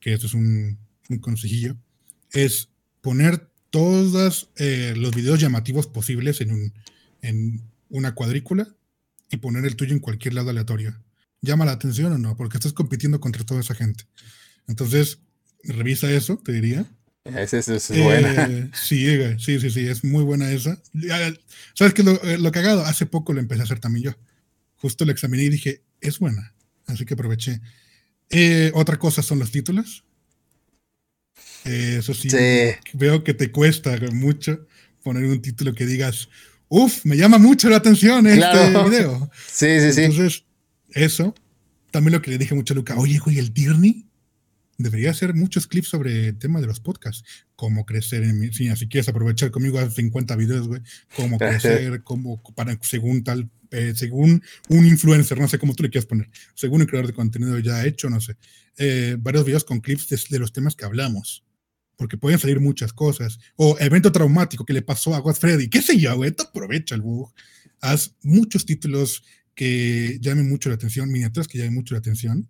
que 0.00 0.12
esto 0.12 0.26
es 0.26 0.34
un, 0.34 0.78
consejillo, 1.20 1.76
es 2.32 2.68
poner 3.00 3.48
todos 3.70 4.50
eh, 4.56 4.94
los 4.96 5.14
videos 5.14 5.40
llamativos 5.40 5.86
posibles 5.86 6.40
en, 6.40 6.52
un, 6.52 6.74
en 7.22 7.62
una 7.88 8.14
cuadrícula 8.14 8.74
y 9.30 9.38
poner 9.38 9.64
el 9.64 9.76
tuyo 9.76 9.92
en 9.92 10.00
cualquier 10.00 10.34
lado 10.34 10.50
aleatorio. 10.50 10.98
¿Llama 11.40 11.64
la 11.64 11.72
atención 11.72 12.12
o 12.12 12.18
no? 12.18 12.36
Porque 12.36 12.56
estás 12.56 12.72
compitiendo 12.72 13.20
contra 13.20 13.44
toda 13.44 13.60
esa 13.60 13.74
gente. 13.74 14.04
Entonces, 14.68 15.18
revisa 15.64 16.10
eso, 16.10 16.38
te 16.38 16.52
diría. 16.52 16.86
Esa 17.24 17.58
es, 17.58 17.90
buena. 17.90 18.46
Eh, 18.48 18.70
sí, 18.72 19.06
sí, 19.38 19.60
sí, 19.60 19.70
sí, 19.70 19.88
es 19.88 20.04
muy 20.04 20.24
buena 20.24 20.50
esa. 20.50 20.80
¿Sabes 21.74 21.94
qué? 21.94 22.02
Lo, 22.02 22.22
eh, 22.22 22.38
lo 22.38 22.52
cagado, 22.52 22.84
hace 22.84 23.06
poco 23.06 23.32
lo 23.32 23.40
empecé 23.40 23.62
a 23.62 23.64
hacer 23.64 23.80
también 23.80 24.04
yo. 24.06 24.16
Justo 24.76 25.04
lo 25.04 25.12
examiné 25.12 25.44
y 25.44 25.48
dije, 25.48 25.82
es 26.00 26.18
buena. 26.18 26.54
Así 26.86 27.04
que 27.04 27.14
aproveché. 27.14 27.60
Eh, 28.30 28.70
otra 28.74 28.98
cosa 28.98 29.22
son 29.22 29.38
los 29.38 29.50
títulos. 29.50 30.04
eso 31.64 32.14
sí, 32.14 32.28
veo 32.94 33.24
que 33.24 33.34
te 33.34 33.50
cuesta 33.50 33.98
mucho 34.12 34.66
poner 35.02 35.24
un 35.24 35.42
título 35.42 35.74
que 35.74 35.86
digas, 35.86 36.28
uff, 36.68 37.04
me 37.04 37.16
llama 37.16 37.38
mucho 37.38 37.68
la 37.68 37.76
atención 37.76 38.26
este 38.26 38.70
video. 38.70 39.30
Sí, 39.50 39.80
sí, 39.80 39.92
sí. 39.92 40.02
Entonces, 40.02 40.44
eso. 40.90 41.34
También 41.90 42.12
lo 42.12 42.22
que 42.22 42.30
le 42.30 42.38
dije 42.38 42.54
mucho 42.54 42.74
a 42.74 42.76
Luca, 42.76 42.96
oye, 42.96 43.18
güey, 43.18 43.38
el 43.38 43.52
Tierney 43.52 44.07
debería 44.78 45.10
hacer 45.10 45.34
muchos 45.34 45.66
clips 45.66 45.88
sobre 45.88 46.28
el 46.28 46.38
tema 46.38 46.60
de 46.60 46.68
los 46.68 46.80
podcasts. 46.80 47.24
Cómo 47.56 47.84
crecer 47.84 48.22
en 48.22 48.38
mi. 48.38 48.52
Si, 48.52 48.74
si 48.74 48.88
quieres 48.88 49.08
aprovechar 49.08 49.50
conmigo, 49.50 49.78
haz 49.78 49.94
50 49.94 50.36
videos, 50.36 50.68
güey. 50.68 50.80
Cómo 51.16 51.36
crecer, 51.38 52.02
cómo, 52.04 52.40
para, 52.54 52.78
según 52.80 53.24
tal, 53.24 53.50
eh, 53.70 53.92
según 53.94 54.42
un 54.68 54.86
influencer, 54.86 55.38
no 55.38 55.48
sé 55.48 55.58
cómo 55.58 55.74
tú 55.74 55.82
le 55.82 55.90
quieras 55.90 56.06
poner, 56.06 56.30
según 56.54 56.80
el 56.80 56.86
creador 56.86 57.08
de 57.08 57.12
contenido 57.12 57.58
ya 57.58 57.84
hecho, 57.84 58.08
no 58.08 58.20
sé. 58.20 58.36
Eh, 58.78 59.16
varios 59.18 59.44
videos 59.44 59.64
con 59.64 59.80
clips 59.80 60.28
de, 60.28 60.38
los 60.38 60.52
temas 60.52 60.76
que 60.76 60.84
hablamos. 60.84 61.44
Porque 61.96 62.16
pueden 62.16 62.38
salir 62.38 62.60
muchas 62.60 62.92
cosas. 62.92 63.40
O 63.56 63.76
evento 63.80 64.12
traumático 64.12 64.64
que 64.64 64.72
le 64.72 64.82
pasó 64.82 65.16
a 65.16 65.34
Freddy. 65.34 65.68
¿Qué 65.68 65.82
sé 65.82 65.98
yo, 65.98 66.14
güey? 66.14 66.32
Aprovecha 66.38 66.94
el 66.94 67.00
bug. 67.00 67.34
Haz 67.80 68.14
muchos 68.22 68.64
títulos 68.64 69.24
que 69.56 70.18
llamen 70.20 70.48
mucho 70.48 70.68
la 70.68 70.76
atención, 70.76 71.10
miniaturas 71.10 71.48
que 71.48 71.58
llamen 71.58 71.74
mucho 71.74 71.94
la 71.96 71.98
atención 71.98 72.48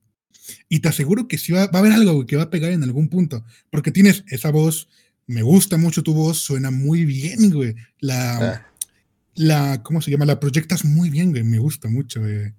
y 0.69 0.81
te 0.81 0.89
aseguro 0.89 1.29
que 1.29 1.39
sí 1.39 1.53
va, 1.53 1.63
a 1.65 1.79
haber 1.79 1.93
algo 1.93 2.27
que 2.27 2.37
va 2.37 2.45
a 2.45 2.51
pegar 2.51 2.73
en 2.73 2.83
algún 2.83 3.09
punto, 3.09 3.45
porque 3.71 3.91
tienes 3.91 4.25
esa 4.29 4.51
voz, 4.51 4.89
me 5.27 5.43
gusta 5.43 5.77
mucho 5.77 6.03
tu 6.03 6.15
voz, 6.15 6.39
suena 6.39 6.71
muy 6.71 7.05
bien, 7.05 7.51
güey. 7.51 7.75
La, 8.01 8.37
ah. 8.37 8.67
la 9.35 9.83
¿cómo 9.83 10.01
se 10.01 10.11
llama? 10.11 10.25
La 10.25 10.41
proyectas 10.41 10.85
muy 10.85 11.11
bien, 11.11 11.31
güey, 11.31 11.45
me 11.45 11.59
gusta 11.59 11.89
mucho 11.89 12.27
el, 12.27 12.55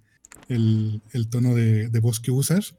el, 0.48 1.28
tono 1.30 1.56
de, 1.56 1.90
de, 1.90 2.00
voz 2.00 2.20
que 2.20 2.32
usas. 2.32 2.76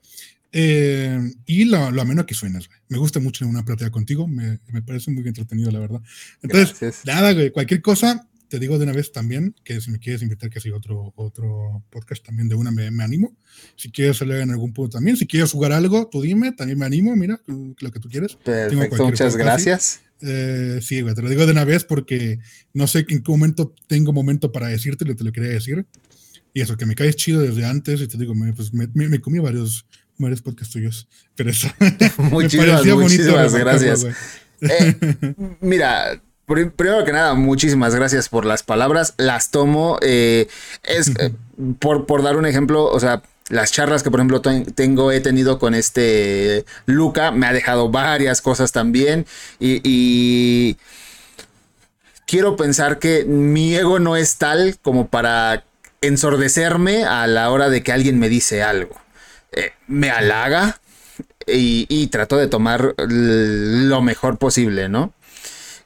Eh, 0.52 1.32
y 1.46 1.64
lo, 1.64 1.90
lo 1.90 2.02
ameno 2.02 2.26
que 2.26 2.34
suenas, 2.34 2.68
güey. 2.68 2.78
Me 2.88 2.98
gusta 2.98 3.20
mucho 3.20 3.46
una 3.46 3.64
plática 3.64 3.90
contigo, 3.90 4.26
me, 4.26 4.58
me, 4.68 4.82
parece 4.82 5.10
muy 5.10 5.26
entretenido, 5.26 5.70
la 5.70 5.78
verdad. 5.78 6.02
Entonces, 6.42 7.02
nada, 7.04 7.32
güey, 7.32 7.50
cualquier 7.50 7.82
cosa, 7.82 8.28
te 8.50 8.58
digo 8.58 8.78
de 8.78 8.84
una 8.84 8.92
vez 8.92 9.12
también 9.12 9.54
que 9.62 9.80
si 9.80 9.92
me 9.92 10.00
quieres 10.00 10.22
invitar 10.22 10.50
que 10.50 10.60
siga 10.60 10.76
otro, 10.76 11.12
otro 11.14 11.84
podcast 11.88 12.26
también 12.26 12.48
de 12.48 12.56
una, 12.56 12.72
me, 12.72 12.88
animo. 13.02 13.36
Si 13.76 13.92
quieres 13.92 14.16
salir 14.16 14.34
en 14.34 14.50
algún 14.50 14.72
punto 14.72 14.96
también, 14.96 15.16
si 15.16 15.26
quieres 15.26 15.52
jugar 15.52 15.72
algo, 15.72 16.08
tú 16.10 16.20
dime, 16.20 16.50
también 16.50 16.78
me 16.78 16.84
animo, 16.84 17.14
mira, 17.14 17.40
lo 17.46 17.90
que 17.92 18.00
tú 18.00 18.08
quieres. 18.08 18.34
Perfecto, 18.34 19.04
muchas 19.04 19.36
gracias. 19.36 20.00
Eh, 20.20 20.80
sí, 20.82 21.00
güey, 21.00 21.14
te 21.14 21.22
lo 21.22 21.28
digo 21.30 21.46
de 21.46 21.52
una 21.52 21.64
vez 21.64 21.84
porque 21.84 22.40
no 22.74 22.88
sé 22.88 23.06
en 23.08 23.22
qué 23.22 23.30
momento 23.30 23.72
tengo 23.86 24.12
momento 24.12 24.50
para 24.50 24.66
decirte 24.66 25.04
lo 25.04 25.12
que 25.12 25.18
te 25.18 25.24
lo 25.24 25.32
quería 25.32 25.50
decir. 25.50 25.86
Y 26.52 26.60
eso, 26.60 26.76
que 26.76 26.86
me 26.86 26.96
caes 26.96 27.14
chido 27.14 27.40
desde 27.40 27.64
antes 27.64 28.00
y 28.00 28.08
te 28.08 28.18
digo, 28.18 28.34
me, 28.34 28.52
pues 28.52 28.74
me, 28.74 28.88
me, 28.92 29.20
comí 29.20 29.38
varios, 29.38 29.86
varios 30.18 30.42
podcasts 30.42 30.72
tuyos. 30.72 31.08
Pero 31.36 31.50
eso. 31.50 31.68
muchísimas, 32.18 32.84
muchísimas 32.84 33.54
gracias. 33.54 34.06
Eh, 34.60 35.34
mira, 35.60 36.20
primero 36.50 37.04
que 37.04 37.12
nada, 37.12 37.34
muchísimas 37.34 37.94
gracias 37.94 38.28
por 38.28 38.44
las 38.44 38.62
palabras. 38.62 39.14
Las 39.16 39.50
tomo. 39.50 39.98
Eh, 40.02 40.48
es 40.82 41.08
eh, 41.18 41.32
por, 41.78 42.06
por 42.06 42.22
dar 42.22 42.36
un 42.36 42.46
ejemplo, 42.46 42.84
o 42.84 42.98
sea, 43.00 43.22
las 43.48 43.72
charlas 43.72 44.02
que 44.02 44.10
por 44.10 44.20
ejemplo 44.20 44.40
tengo, 44.40 45.12
he 45.12 45.20
tenido 45.20 45.58
con 45.58 45.74
este 45.74 46.64
Luca, 46.86 47.30
me 47.32 47.46
ha 47.46 47.52
dejado 47.52 47.90
varias 47.90 48.40
cosas 48.40 48.72
también. 48.72 49.26
Y, 49.58 50.76
quiero 52.26 52.56
pensar 52.56 53.00
que 53.00 53.24
mi 53.24 53.74
ego 53.74 53.98
no 53.98 54.16
es 54.16 54.36
tal 54.36 54.78
como 54.82 55.08
para 55.08 55.64
ensordecerme 56.00 57.04
a 57.04 57.26
la 57.26 57.50
hora 57.50 57.68
de 57.68 57.82
que 57.82 57.92
alguien 57.92 58.18
me 58.18 58.28
dice 58.28 58.62
algo. 58.62 58.96
Eh, 59.52 59.72
me 59.88 60.10
halaga 60.10 60.80
y, 61.46 61.86
y 61.88 62.06
trato 62.06 62.36
de 62.36 62.46
tomar 62.46 62.94
lo 62.96 64.00
mejor 64.00 64.38
posible, 64.38 64.88
¿no? 64.88 65.12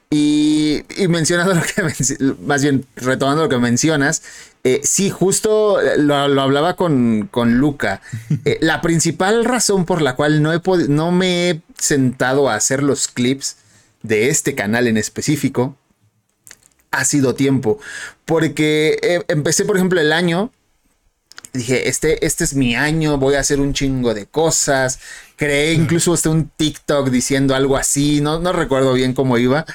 Y, 0.09 0.83
mencionando 1.09 1.53
lo 1.55 1.61
que, 1.61 2.35
más 2.45 2.61
bien 2.61 2.85
retomando 2.95 3.43
lo 3.43 3.49
que 3.49 3.57
mencionas, 3.57 4.21
eh, 4.63 4.81
sí, 4.83 5.09
justo 5.09 5.79
lo, 5.97 6.15
hablaba 6.15 6.75
con, 6.75 7.27
con 7.31 7.57
Luca. 7.57 8.01
Eh, 8.45 8.59
la 8.61 8.81
principal 8.81 9.43
razón 9.43 9.85
por 9.85 10.01
la 10.01 10.15
cual 10.15 10.43
no, 10.43 10.53
he 10.53 10.61
no 10.87 11.11
me 11.11 11.49
he 11.49 11.61
sentado 11.77 12.47
a 12.47 12.55
hacer 12.55 12.83
los 12.83 13.07
clips 13.07 13.57
de 14.03 14.29
este 14.29 14.53
canal 14.53 14.87
en 14.87 14.97
específico 14.97 15.75
ha 16.95 17.05
sido 17.05 17.35
tiempo. 17.35 17.79
Porque 18.25 18.97
eh, 19.01 19.23
empecé, 19.27 19.65
por 19.65 19.75
ejemplo, 19.75 19.99
el 19.99 20.13
año. 20.13 20.51
Dije, 21.55 21.89
este, 21.89 22.25
este 22.25 22.43
es 22.43 22.53
mi 22.53 22.75
año, 22.75 23.17
voy 23.17 23.35
a 23.35 23.39
hacer 23.39 23.59
un 23.59 23.73
chingo 23.73 24.13
de 24.13 24.25
cosas. 24.25 24.99
Creé 25.35 25.73
incluso 25.73 26.13
hasta 26.13 26.29
un 26.29 26.49
TikTok 26.49 27.09
diciendo 27.09 27.55
algo 27.55 27.77
así, 27.77 28.21
no, 28.21 28.39
no 28.39 28.53
recuerdo 28.53 28.93
bien 28.93 29.13
cómo 29.13 29.37
iba 29.37 29.65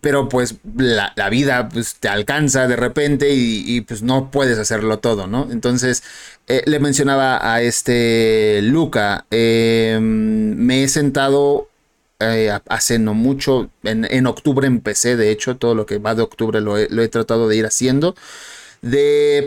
pero 0.00 0.28
pues 0.28 0.56
la, 0.76 1.12
vida 1.30 1.68
pues, 1.68 1.96
te 1.96 2.08
alcanza 2.08 2.66
de 2.68 2.76
repente 2.76 3.30
y, 3.32 3.80
pues 3.82 4.02
no 4.02 4.30
puedes 4.30 4.58
hacerlo 4.58 4.98
todo, 4.98 5.26
¿no? 5.26 5.48
Entonces 5.50 6.02
eh, 6.48 6.62
le 6.66 6.80
mencionaba 6.80 7.54
a 7.54 7.62
este 7.62 8.60
Luca, 8.62 9.26
em, 9.30 10.54
me 10.56 10.84
he 10.84 10.88
sentado 10.88 11.68
eh, 12.20 12.50
hace 12.68 12.98
no 12.98 13.14
mucho, 13.14 13.70
en, 13.82 14.26
octubre 14.26 14.66
empecé, 14.66 15.16
de 15.16 15.30
hecho, 15.30 15.56
todo 15.56 15.74
lo 15.74 15.86
que 15.86 15.98
va 15.98 16.14
de 16.14 16.22
octubre 16.22 16.60
lo 16.60 16.78
he, 16.78 17.08
tratado 17.08 17.46
de 17.48 17.56
ir 17.56 17.66
haciendo, 17.66 18.14
de 18.82 19.46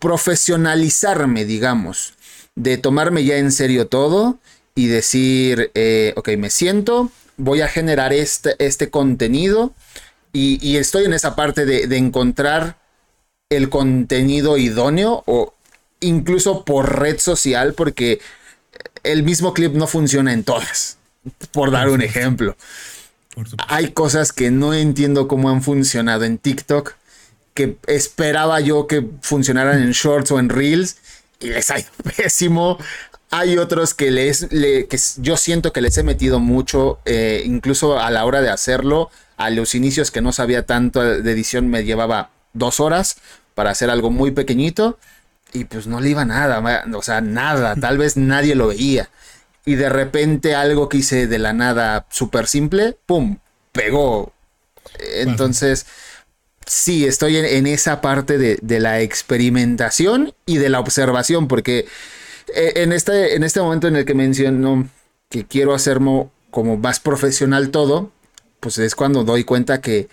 profesionalizarme, 0.00 1.44
digamos, 1.44 2.14
de 2.54 2.78
tomarme 2.78 3.24
ya 3.24 3.36
en 3.36 3.52
serio 3.52 3.86
todo 3.86 4.38
y 4.74 4.86
decir, 4.86 5.70
eh, 5.74 6.12
ok, 6.16 6.30
me 6.38 6.50
siento, 6.50 7.10
voy 7.36 7.60
a 7.60 7.68
generar 7.68 8.12
este, 8.12 8.54
este 8.58 8.90
contenido 8.90 9.72
y, 10.32 10.76
estoy 10.78 11.04
en 11.04 11.12
esa 11.12 11.36
parte 11.36 11.66
de, 11.66 11.96
encontrar 11.96 12.78
el 13.50 13.68
contenido 13.68 14.56
idóneo 14.56 15.22
o 15.26 15.52
incluso 16.00 16.64
por 16.64 17.00
red 17.00 17.18
social 17.18 17.74
porque 17.74 18.18
el 19.02 19.24
mismo 19.24 19.52
clip 19.52 19.74
no 19.74 19.86
funciona 19.86 20.32
en 20.32 20.42
todas, 20.42 20.96
por 21.52 21.70
dar 21.70 21.90
un 21.90 22.00
ejemplo. 22.00 22.56
Hay 23.68 23.92
cosas 23.92 24.32
que 24.32 24.50
no 24.50 24.72
entiendo 24.72 25.28
cómo 25.28 25.50
han 25.50 25.62
funcionado 25.62 26.24
en 26.24 26.38
TikTok, 26.38 26.94
que 27.54 27.76
esperaba 27.86 28.60
yo 28.60 28.86
que 28.86 29.06
funcionaran 29.20 29.82
en 29.82 29.92
shorts 29.92 30.30
o 30.30 30.38
en 30.38 30.48
reels 30.48 30.96
y 31.40 31.48
les 31.48 31.70
ha 31.70 31.78
ido 31.78 31.90
pésimo 32.16 32.78
Hay 33.30 33.58
otros 33.58 33.94
que, 33.94 34.10
les, 34.10 34.46
que 34.46 34.98
yo 35.18 35.36
siento 35.36 35.72
que 35.72 35.80
les 35.80 35.96
he 35.96 36.02
metido 36.02 36.38
mucho, 36.38 36.98
eh, 37.04 37.42
incluso 37.46 37.98
a 37.98 38.10
la 38.10 38.24
hora 38.26 38.42
de 38.42 38.50
hacerlo. 38.50 39.10
A 39.38 39.50
los 39.50 39.74
inicios 39.74 40.10
que 40.10 40.20
no 40.20 40.32
sabía 40.32 40.66
tanto 40.66 41.02
de 41.02 41.32
edición 41.32 41.68
me 41.68 41.84
llevaba 41.84 42.30
dos 42.52 42.78
horas 42.78 43.16
para 43.54 43.70
hacer 43.70 43.90
algo 43.90 44.10
muy 44.10 44.30
pequeñito 44.30 44.98
y 45.52 45.64
pues 45.64 45.86
no 45.86 46.00
le 46.00 46.10
iba 46.10 46.24
nada, 46.24 46.84
o 46.94 47.02
sea, 47.02 47.20
nada, 47.20 47.74
tal 47.80 47.98
vez 47.98 48.16
nadie 48.16 48.54
lo 48.54 48.68
veía. 48.68 49.10
Y 49.64 49.76
de 49.76 49.88
repente 49.88 50.54
algo 50.54 50.88
que 50.88 50.98
hice 50.98 51.26
de 51.26 51.38
la 51.38 51.52
nada 51.52 52.06
súper 52.10 52.46
simple, 52.46 52.96
¡pum! 53.06 53.38
pegó. 53.72 54.32
Entonces, 54.98 55.86
sí, 56.66 57.06
estoy 57.06 57.36
en, 57.36 57.66
esa 57.66 58.00
parte 58.00 58.38
de, 58.38 58.58
de, 58.62 58.80
la 58.80 59.00
experimentación 59.00 60.34
y 60.46 60.58
de 60.58 60.68
la 60.68 60.80
observación, 60.80 61.48
porque 61.48 61.86
eh, 62.54 62.72
en, 62.76 62.92
este, 62.92 63.34
en 63.34 63.44
este 63.44 63.60
momento 63.60 63.88
en 63.88 63.96
el 63.96 64.04
que 64.04 64.14
menciono 64.14 64.88
que 65.28 65.46
quiero 65.46 65.74
hacerlo 65.74 66.30
como 66.50 66.76
más 66.76 67.00
profesional 67.00 67.70
todo, 67.70 68.10
pues 68.60 68.78
es 68.78 68.94
cuando 68.94 69.24
doy 69.24 69.44
cuenta 69.44 69.80
que 69.80 70.08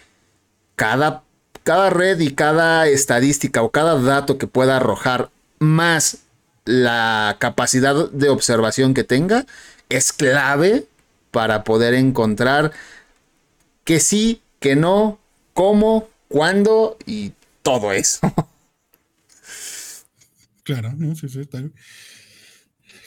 cada, 0.76 1.24
cada 1.64 1.90
red 1.90 2.20
y 2.20 2.34
cada 2.34 2.88
estadística 2.88 3.62
o 3.62 3.70
cada 3.70 4.00
dato 4.02 4.38
que 4.38 4.48
pueda 4.48 4.78
arrojar 4.78 5.30
más 5.60 6.20
la 6.66 7.36
capacidad 7.40 8.10
de 8.10 8.30
observación 8.30 8.94
que 8.94 9.04
tenga 9.04 9.46
es 9.90 10.14
clave 10.14 10.86
para 11.32 11.64
poder 11.64 11.94
encontrar 11.94 12.72
que 13.84 14.00
sí, 14.00 14.42
que 14.60 14.76
no, 14.76 15.20
cómo, 15.54 16.08
cuándo 16.30 16.98
y 17.06 17.34
todo 17.62 17.92
eso. 17.92 18.22
Claro, 20.64 20.94
no, 20.96 21.16
sí, 21.16 21.28
sí, 21.28 21.42
está 21.42 21.58
bien. 21.58 21.74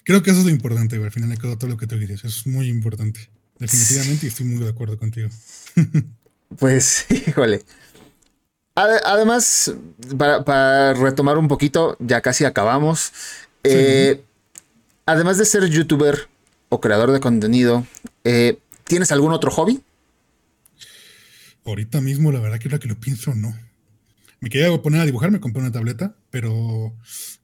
Creo 0.05 0.23
que 0.23 0.31
eso 0.31 0.41
es 0.41 0.47
lo 0.47 0.51
importante, 0.51 0.97
al 0.97 1.13
final 1.13 1.31
de 1.31 1.37
todo 1.37 1.69
lo 1.69 1.77
que 1.77 1.87
tú 1.87 1.97
dices, 1.97 2.25
es 2.25 2.47
muy 2.47 2.69
importante. 2.69 3.31
Definitivamente, 3.59 4.27
y 4.27 4.29
estoy 4.29 4.47
muy 4.47 4.63
de 4.63 4.71
acuerdo 4.71 4.99
contigo. 4.99 5.31
Pues, 6.59 7.07
híjole. 7.09 7.63
Además, 8.75 9.73
para, 10.19 10.93
retomar 10.93 11.39
un 11.39 11.49
poquito, 11.49 11.97
ya 11.99 12.21
casi 12.21 12.45
acabamos. 12.45 13.13
Eh, 13.65 14.23
además 15.07 15.39
de 15.39 15.47
ser 15.47 15.65
youtuber 15.71 16.29
o 16.69 16.79
creador 16.79 17.13
de 17.13 17.21
contenido, 17.21 17.87
eh, 18.25 18.59
¿tienes 18.85 19.13
algún 19.13 19.33
otro 19.33 19.51
hobby? 19.51 19.81
Ahorita 21.65 22.01
mismo, 22.01 22.33
la 22.33 22.41
verdad 22.41 22.59
que 22.59 22.69
ahora 22.69 22.79
que 22.79 22.89
lo 22.89 22.99
pienso, 22.99 23.35
no 23.35 23.55
me 24.43 24.51
quería 24.51 24.77
poner 24.83 25.01
a 25.01 25.07
dibujar, 25.07 25.31
me 25.31 25.39
compré 25.39 25.63
una 25.63 25.71
tableta, 25.71 26.17
pero 26.31 26.93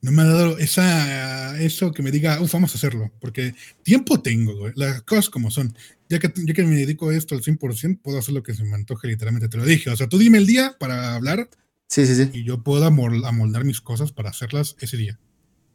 no 0.03 0.11
me 0.11 0.23
ha 0.23 0.25
dado 0.25 0.59
esa, 0.59 1.57
eso 1.63 1.93
que 1.93 2.03
me 2.03 2.11
diga, 2.11 2.41
uff, 2.41 2.53
vamos 2.53 2.73
a 2.73 2.75
hacerlo, 2.75 3.13
porque 3.21 3.55
tiempo 3.85 4.21
tengo, 4.21 4.57
güey, 4.57 4.73
las 4.75 5.03
cosas 5.03 5.31
como 5.31 5.53
son. 5.53 5.77
Ya 6.09 6.19
que, 6.19 6.33
ya 6.35 6.55
que 6.55 6.65
me 6.65 6.75
dedico 6.75 7.11
a 7.11 7.15
esto 7.15 7.37
al 7.37 7.43
100%, 7.43 8.01
puedo 8.03 8.19
hacer 8.19 8.35
lo 8.35 8.43
que 8.43 8.53
se 8.53 8.65
me 8.65 8.75
antoje, 8.75 9.07
literalmente, 9.07 9.49
te 9.49 9.59
lo 9.59 9.65
dije. 9.65 9.91
O 9.91 9.97
sea, 9.97 10.09
tú 10.09 10.19
dime 10.19 10.39
el 10.39 10.47
día 10.47 10.75
para 10.81 11.15
hablar. 11.15 11.49
Sí, 11.87 12.05
sí, 12.05 12.17
sí. 12.17 12.31
Y 12.33 12.43
yo 12.43 12.65
puedo 12.65 12.85
amoldar 12.85 13.65
mis 13.65 13.81
cosas 13.81 14.11
para 14.11 14.31
hacerlas 14.31 14.75
ese 14.81 14.97
día. 14.97 15.21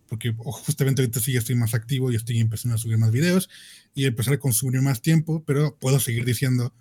Porque 0.09 0.35
justamente 0.37 1.01
ahorita 1.03 1.21
sí 1.21 1.31
ya 1.31 1.39
estoy 1.39 1.55
más 1.55 1.73
activo 1.73 2.11
y 2.11 2.15
estoy 2.15 2.39
empezando 2.39 2.75
a 2.75 2.79
subir 2.79 2.97
más 2.97 3.11
videos 3.11 3.49
y 3.95 4.05
empezar 4.05 4.33
a 4.33 4.39
consumir 4.39 4.81
más 4.81 5.01
tiempo, 5.01 5.41
pero 5.45 5.77
puedo 5.79 6.01
seguir 6.01 6.25
diciendo, 6.25 6.73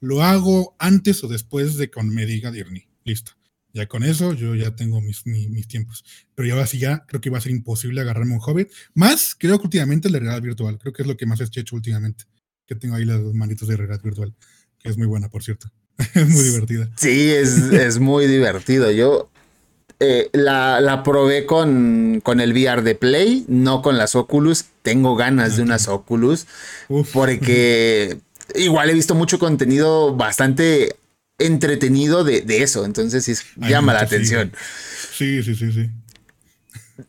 lo 0.00 0.22
hago 0.22 0.74
antes 0.78 1.22
o 1.22 1.28
después 1.28 1.76
de 1.76 1.90
que 1.90 2.02
me 2.02 2.26
diga 2.26 2.50
Dirni. 2.50 2.88
Listo 3.04 3.32
ya 3.72 3.86
con 3.86 4.02
eso 4.02 4.32
yo 4.32 4.54
ya 4.54 4.74
tengo 4.74 5.00
mis, 5.00 5.26
mis, 5.26 5.68
tiempos. 5.68 6.04
Pero 6.34 6.48
ya 6.48 6.62
así 6.62 6.78
ya 6.78 7.04
creo 7.06 7.20
que 7.20 7.30
va 7.30 7.38
a 7.38 7.40
ser 7.40 7.52
imposible 7.52 8.00
agarrarme 8.00 8.34
un 8.34 8.40
Hobbit. 8.44 8.70
Más 8.94 9.34
creo 9.38 9.58
que 9.58 9.64
últimamente 9.64 10.10
la 10.10 10.18
realidad 10.18 10.42
virtual. 10.42 10.78
Creo 10.78 10.92
que 10.92 11.02
es 11.02 11.08
lo 11.08 11.16
que 11.16 11.26
más 11.26 11.40
he 11.40 11.44
hecho 11.44 11.76
últimamente. 11.76 12.24
Que 12.66 12.74
tengo 12.74 12.96
ahí 12.96 13.04
las 13.04 13.20
manitos 13.20 13.68
de 13.68 13.76
realidad 13.76 14.02
virtual. 14.02 14.34
Que 14.78 14.88
es 14.88 14.96
muy 14.96 15.06
buena, 15.06 15.28
por 15.28 15.42
cierto. 15.42 15.70
es 16.14 16.28
muy 16.28 16.44
divertida. 16.44 16.90
Sí, 16.96 17.30
es, 17.30 17.56
es 17.72 17.98
muy 17.98 18.26
divertido. 18.26 18.90
Yo 18.90 19.30
eh, 20.00 20.30
la, 20.32 20.80
la, 20.80 21.02
probé 21.02 21.46
con, 21.46 22.20
con, 22.22 22.40
el 22.40 22.52
VR 22.52 22.82
de 22.82 22.94
Play, 22.94 23.44
no 23.48 23.82
con 23.82 23.98
las 23.98 24.14
Oculus. 24.14 24.64
Tengo 24.82 25.14
ganas 25.14 25.56
de 25.56 25.62
unas 25.62 25.88
Oculus. 25.88 26.46
Porque 27.12 28.18
igual 28.54 28.90
he 28.90 28.94
visto 28.94 29.14
mucho 29.14 29.38
contenido 29.38 30.14
bastante 30.14 30.96
entretenido 31.38 32.24
de, 32.24 32.44
eso. 32.62 32.84
Entonces 32.84 33.24
sí, 33.24 33.34
llama 33.56 33.94
la 33.94 34.00
atención. 34.00 34.52
Sí. 35.12 35.42
sí, 35.42 35.54
sí, 35.54 35.72
sí, 35.72 35.90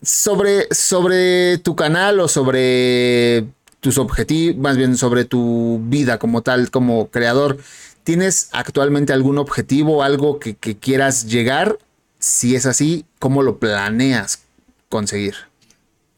Sobre, 0.02 0.68
sobre 0.72 1.58
tu 1.60 1.76
canal 1.76 2.20
o 2.20 2.28
sobre 2.28 3.46
tus 3.80 3.98
objetivos, 3.98 4.58
más 4.58 4.78
bien 4.78 4.96
sobre 4.96 5.26
tu 5.26 5.82
vida 5.86 6.18
como 6.18 6.42
tal, 6.42 6.72
como 6.72 7.10
creador, 7.10 7.58
¿tienes 8.04 8.50
actualmente 8.52 9.12
algún 9.12 9.38
objetivo, 9.38 10.04
algo 10.04 10.40
que, 10.40 10.56
que 10.56 10.78
quieras 10.78 11.28
llegar? 11.28 11.78
Si 12.20 12.56
es 12.56 12.66
así, 12.66 13.06
¿cómo 13.20 13.44
lo 13.44 13.58
planeas 13.58 14.44
conseguir? 14.90 15.36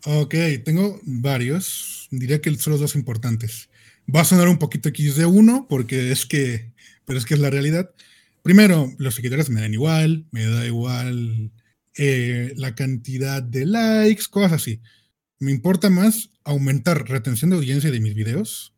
Ok, 0.06 0.36
tengo 0.66 1.00
varios. 1.04 2.08
Diría 2.12 2.41
que 2.41 2.54
son 2.58 2.72
los 2.72 2.82
dos 2.82 2.95
importantes. 2.95 3.70
Va 4.13 4.21
a 4.21 4.25
sonar 4.25 4.47
un 4.47 4.57
poquito 4.57 4.89
X 4.89 5.15
de 5.15 5.25
uno, 5.25 5.65
porque 5.69 6.11
es 6.11 6.25
que 6.25 6.73
pero 7.05 7.19
es 7.19 7.25
que 7.25 7.34
es 7.34 7.39
la 7.39 7.49
realidad. 7.49 7.91
Primero, 8.41 8.93
los 8.97 9.15
seguidores 9.15 9.49
me 9.49 9.61
dan 9.61 9.73
igual, 9.73 10.25
me 10.31 10.45
da 10.45 10.65
igual 10.65 11.51
eh, 11.97 12.53
la 12.57 12.75
cantidad 12.75 13.41
de 13.41 13.65
likes, 13.65 14.23
cosas 14.30 14.53
así. 14.53 14.81
Me 15.39 15.51
importa 15.51 15.89
más 15.89 16.30
aumentar 16.43 17.07
retención 17.09 17.49
de 17.49 17.57
audiencia 17.57 17.91
de 17.91 17.99
mis 17.99 18.15
videos 18.15 18.73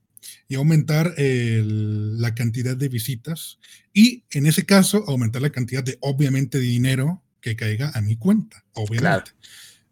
y 0.48 0.56
aumentar 0.56 1.14
la 1.18 2.36
cantidad 2.36 2.76
de 2.76 2.90
visitas 2.90 3.60
y 3.94 4.24
en 4.32 4.46
ese 4.46 4.66
caso 4.66 5.04
aumentar 5.08 5.42
la 5.42 5.52
cantidad 5.52 5.84
de, 5.84 5.98
obviamente, 6.02 6.60
de 6.60 6.66
dinero 6.66 7.24
que 7.42 7.56
caiga 7.56 7.92
a 7.94 8.02
mi 8.02 8.18
cuenta, 8.18 8.64
obviamente. 8.74 9.32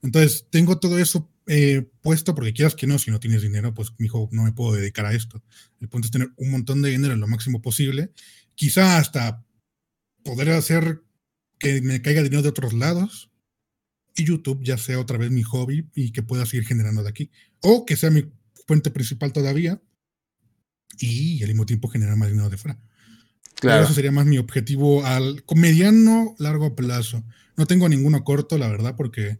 Entonces, 0.01 0.47
tengo 0.49 0.79
todo 0.79 0.99
eso 0.99 1.29
eh, 1.47 1.89
puesto 2.01 2.35
porque 2.35 2.53
quieras 2.53 2.75
que 2.75 2.87
no, 2.87 2.99
si 2.99 3.11
no 3.11 3.19
tienes 3.19 3.41
dinero, 3.41 3.73
pues 3.73 3.93
hijo, 3.99 4.29
no 4.31 4.43
me 4.43 4.51
puedo 4.51 4.73
dedicar 4.73 5.05
a 5.05 5.13
esto. 5.13 5.43
El 5.81 5.89
punto 5.89 6.07
es 6.07 6.11
tener 6.11 6.31
un 6.37 6.51
montón 6.51 6.81
de 6.81 6.89
dinero 6.89 7.15
lo 7.15 7.27
máximo 7.27 7.61
posible, 7.61 8.11
quizá 8.55 8.97
hasta 8.97 9.43
poder 10.23 10.51
hacer 10.51 11.03
que 11.59 11.81
me 11.81 12.01
caiga 12.01 12.23
dinero 12.23 12.41
de 12.41 12.49
otros 12.49 12.73
lados 12.73 13.29
y 14.15 14.25
YouTube 14.25 14.63
ya 14.63 14.77
sea 14.77 14.99
otra 14.99 15.17
vez 15.17 15.31
mi 15.31 15.43
hobby 15.43 15.89
y 15.95 16.11
que 16.11 16.23
pueda 16.23 16.45
seguir 16.45 16.65
generando 16.65 17.03
de 17.03 17.09
aquí. 17.09 17.31
O 17.61 17.85
que 17.85 17.97
sea 17.97 18.09
mi 18.09 18.31
fuente 18.67 18.91
principal 18.91 19.33
todavía 19.33 19.81
y 20.99 21.41
al 21.41 21.49
mismo 21.49 21.65
tiempo 21.65 21.87
generar 21.89 22.15
más 22.15 22.29
dinero 22.29 22.49
de 22.49 22.57
fuera. 22.57 22.79
Claro. 23.55 23.83
Eso 23.83 23.93
sería 23.93 24.11
más 24.11 24.25
mi 24.25 24.37
objetivo 24.37 25.05
al 25.05 25.43
mediano, 25.55 26.35
largo 26.37 26.75
plazo. 26.75 27.23
No 27.55 27.65
tengo 27.65 27.87
ninguno 27.87 28.23
corto, 28.23 28.57
la 28.57 28.67
verdad, 28.67 28.95
porque 28.95 29.39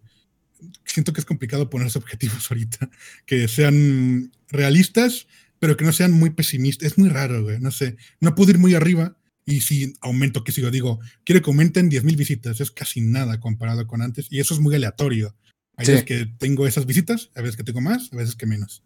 siento 0.86 1.14
que 1.14 1.20
es 1.20 1.26
complicado 1.26 1.70
ponerse 1.70 1.98
objetivos 1.98 2.48
ahorita 2.50 2.90
que 3.26 3.48
sean 3.48 4.32
realistas, 4.50 5.28
pero 5.60 5.78
que 5.78 5.86
no 5.86 5.94
sean 5.94 6.12
muy 6.12 6.32
pesimistas. 6.32 6.92
Es 6.92 6.98
muy 6.98 7.10
raro, 7.10 7.44
güey. 7.44 7.60
No 7.60 7.72
sé. 7.72 7.96
No 8.20 8.36
puedo 8.36 8.52
ir 8.52 8.60
muy 8.60 8.76
arriba 8.76 9.18
y 9.46 9.62
si 9.62 9.94
aumento, 10.02 10.44
que 10.44 10.52
sigo, 10.52 10.72
digo, 10.72 11.00
quiero 11.24 11.42
que 11.42 11.50
aumenten 11.50 11.90
10.000 11.90 12.16
visitas. 12.16 12.62
Es 12.62 12.72
casi 12.72 13.02
nada 13.02 13.40
comparado 13.40 13.88
con 13.88 14.02
antes 14.02 14.28
y 14.30 14.40
eso 14.40 14.54
es 14.54 14.60
muy 14.60 14.76
aleatorio. 14.76 15.36
Hay 15.76 15.88
veces 15.88 16.04
que 16.04 16.28
tengo 16.38 16.68
esas 16.68 16.86
visitas, 16.86 17.32
a 17.36 17.42
veces 17.42 17.58
que 17.58 17.64
tengo 17.64 17.82
más, 17.82 18.12
a 18.14 18.16
veces 18.16 18.36
que 18.36 18.46
menos. 18.46 18.84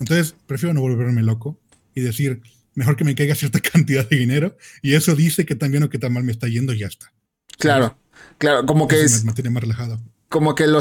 Entonces, 0.00 0.34
prefiero 0.46 0.74
no 0.74 0.80
volverme 0.80 1.22
loco 1.22 1.60
y 1.94 2.00
decir, 2.00 2.42
mejor 2.74 2.96
que 2.96 3.04
me 3.04 3.14
caiga 3.14 3.34
cierta 3.36 3.60
cantidad 3.72 4.08
de 4.08 4.16
dinero 4.16 4.56
y 4.82 4.94
eso 4.94 5.14
dice 5.14 5.46
que 5.46 5.54
tan 5.54 5.70
bien 5.70 5.84
o 5.84 5.90
que 5.90 5.98
tan 5.98 6.12
mal 6.12 6.24
me 6.24 6.32
está 6.32 6.48
yendo 6.48 6.72
y 6.72 6.78
ya 6.78 6.88
está. 6.88 7.12
Claro, 7.58 7.96
claro, 8.38 8.66
como 8.66 8.88
que 8.88 9.02
es... 9.02 9.20
Me 9.20 9.26
mantiene 9.26 9.50
más 9.50 9.62
relajado 9.62 10.02
como 10.34 10.56
que 10.56 10.66
lo 10.66 10.80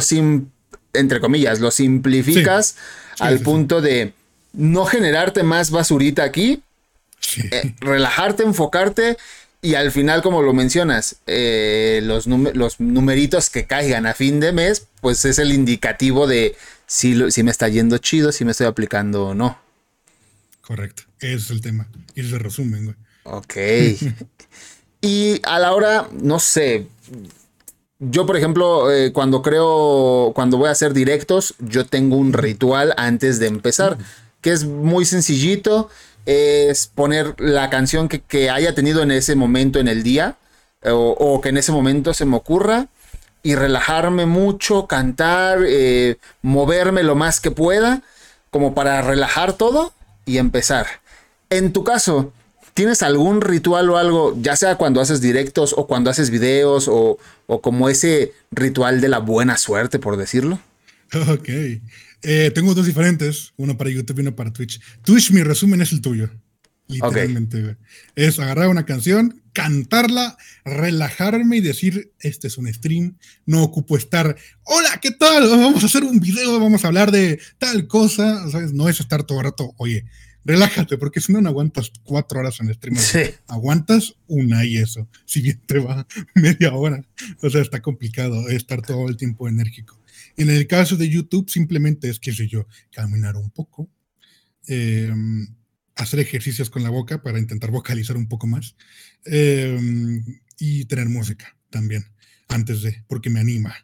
entre 0.93 1.19
comillas, 1.19 1.59
lo 1.59 1.69
simplificas 1.69 2.75
al 3.19 3.39
punto 3.41 3.81
de 3.81 4.13
no 4.51 4.85
generarte 4.85 5.43
más 5.43 5.69
basurita 5.69 6.23
aquí, 6.23 6.63
eh, 7.51 7.75
relajarte, 7.79 8.41
enfocarte 8.41 9.15
y 9.61 9.75
al 9.75 9.91
final, 9.91 10.23
como 10.23 10.41
lo 10.41 10.53
mencionas, 10.53 11.17
eh, 11.27 12.01
los, 12.03 12.25
los 12.25 12.79
numeritos 12.79 13.51
que 13.51 13.65
caigan 13.65 14.07
a 14.07 14.15
fin 14.15 14.39
de 14.39 14.53
mes, 14.53 14.87
pues 15.01 15.23
es 15.23 15.37
el 15.37 15.53
indicativo 15.53 16.25
de 16.25 16.55
si, 16.87 17.29
si 17.29 17.43
me 17.43 17.51
está 17.51 17.67
yendo 17.69 17.99
chido, 17.99 18.31
si 18.31 18.45
me 18.45 18.53
estoy 18.53 18.65
aplicando 18.65 19.27
o 19.27 19.33
no. 19.35 19.59
Correcto, 20.61 21.03
ese 21.19 21.35
es 21.35 21.49
el 21.51 21.61
tema. 21.61 21.87
Y 22.15 22.21
es 22.21 22.31
el 22.31 22.39
resumen, 22.39 22.85
güey. 22.85 22.95
Ok. 23.25 23.55
y 25.01 25.39
a 25.43 25.59
la 25.59 25.73
hora, 25.75 26.07
no 26.11 26.39
sé, 26.39 26.87
yo, 28.09 28.25
por 28.25 28.37
ejemplo, 28.37 28.91
eh, 28.91 29.11
cuando 29.13 29.41
creo, 29.41 30.31
cuando 30.33 30.57
voy 30.57 30.69
a 30.69 30.71
hacer 30.71 30.93
directos, 30.93 31.55
yo 31.59 31.85
tengo 31.85 32.17
un 32.17 32.33
ritual 32.33 32.93
antes 32.97 33.39
de 33.39 33.47
empezar, 33.47 33.97
que 34.41 34.51
es 34.51 34.65
muy 34.65 35.05
sencillito, 35.05 35.89
es 36.25 36.87
poner 36.87 37.39
la 37.39 37.69
canción 37.69 38.07
que, 38.07 38.49
haya 38.49 38.75
tenido 38.75 39.03
en 39.03 39.11
ese 39.11 39.35
momento 39.35 39.79
en 39.79 39.87
el 39.87 40.03
día, 40.03 40.35
o, 40.85 41.39
que 41.41 41.49
en 41.49 41.57
ese 41.57 41.71
momento 41.71 42.13
se 42.13 42.25
me 42.25 42.35
ocurra, 42.35 42.87
y 43.41 43.55
relajarme 43.55 44.25
mucho, 44.25 44.87
cantar, 44.87 45.59
eh, 45.65 46.17
moverme 46.41 47.03
lo 47.03 47.15
más 47.15 47.41
que 47.41 47.51
pueda, 47.51 48.01
como 48.51 48.73
para 48.73 49.01
relajar 49.01 49.53
todo 49.53 49.93
y 50.25 50.37
empezar. 50.37 50.87
En 51.49 51.73
tu 51.73 51.83
caso, 51.83 52.31
¿tienes 52.73 53.03
algún 53.03 53.41
ritual 53.41 53.89
o 53.89 53.97
algo, 53.97 54.37
ya 54.41 54.55
sea 54.55 54.75
cuando 54.75 55.01
haces 55.01 55.21
directos 55.21 55.73
o 55.77 55.87
cuando 55.87 56.09
haces 56.09 56.29
videos 56.29 56.87
o, 56.87 57.17
o 57.47 57.61
como 57.61 57.89
ese 57.89 58.33
ritual 58.51 59.01
de 59.01 59.09
la 59.09 59.19
buena 59.19 59.57
suerte, 59.57 59.99
por 59.99 60.17
decirlo? 60.17 60.59
Ok. 61.29 61.49
Eh, 62.25 62.51
tengo 62.55 62.73
dos 62.73 62.85
diferentes, 62.85 63.53
uno 63.57 63.77
para 63.77 63.89
YouTube 63.89 64.17
y 64.17 64.21
uno 64.21 64.35
para 64.35 64.51
Twitch. 64.51 64.79
Twitch, 65.03 65.31
mi 65.31 65.43
resumen 65.43 65.81
es 65.81 65.91
el 65.91 66.01
tuyo. 66.01 66.29
Literalmente. 66.87 67.77
Es 68.15 68.39
agarrar 68.39 68.69
una 68.69 68.85
canción, 68.85 69.41
cantarla, 69.53 70.37
relajarme 70.65 71.57
y 71.57 71.61
decir, 71.61 72.11
este 72.19 72.47
es 72.47 72.57
un 72.57 72.71
stream, 72.73 73.17
no 73.45 73.63
ocupo 73.63 73.97
estar, 73.97 74.35
hola, 74.63 74.99
¿qué 75.01 75.11
tal? 75.11 75.49
Vamos 75.49 75.83
a 75.83 75.85
hacer 75.85 76.03
un 76.03 76.19
video, 76.19 76.59
vamos 76.59 76.83
a 76.83 76.87
hablar 76.87 77.11
de 77.11 77.39
tal 77.57 77.87
cosa, 77.87 78.49
¿sabes? 78.49 78.73
No 78.73 78.89
es 78.89 78.99
estar 78.99 79.23
todo 79.23 79.39
el 79.39 79.45
rato, 79.45 79.73
oye, 79.77 80.05
relájate, 80.45 80.97
porque 80.97 81.21
si 81.21 81.31
no, 81.31 81.41
no 81.41 81.49
aguantas 81.49 81.91
cuatro 82.03 82.39
horas 82.39 82.59
en 82.59 82.69
el 82.69 82.75
stream. 82.75 82.97
Aguantas 83.47 84.15
una 84.27 84.65
y 84.65 84.77
eso, 84.77 85.07
si 85.25 85.41
bien 85.41 85.61
te 85.65 85.79
va 85.79 86.07
media 86.35 86.73
hora. 86.73 87.03
O 87.41 87.49
sea, 87.49 87.61
está 87.61 87.81
complicado 87.81 88.49
estar 88.49 88.81
todo 88.81 89.07
el 89.09 89.17
tiempo 89.17 89.47
enérgico. 89.47 89.99
En 90.37 90.49
el 90.49 90.67
caso 90.67 90.97
de 90.97 91.09
YouTube, 91.09 91.49
simplemente 91.49 92.09
es, 92.09 92.19
qué 92.19 92.33
sé 92.33 92.47
yo, 92.47 92.67
caminar 92.91 93.35
un 93.35 93.49
poco, 93.51 93.89
em, 94.67 95.47
hacer 95.95 96.19
ejercicios 96.19 96.69
con 96.69 96.83
la 96.83 96.89
boca 96.89 97.21
para 97.21 97.39
intentar 97.39 97.69
vocalizar 97.69 98.17
un 98.17 98.27
poco 98.27 98.47
más 98.47 98.75
em, 99.25 100.23
y 100.57 100.85
tener 100.85 101.07
música 101.07 101.55
también 101.69 102.05
antes 102.47 102.81
de, 102.81 103.03
porque 103.07 103.29
me 103.29 103.39
anima. 103.39 103.75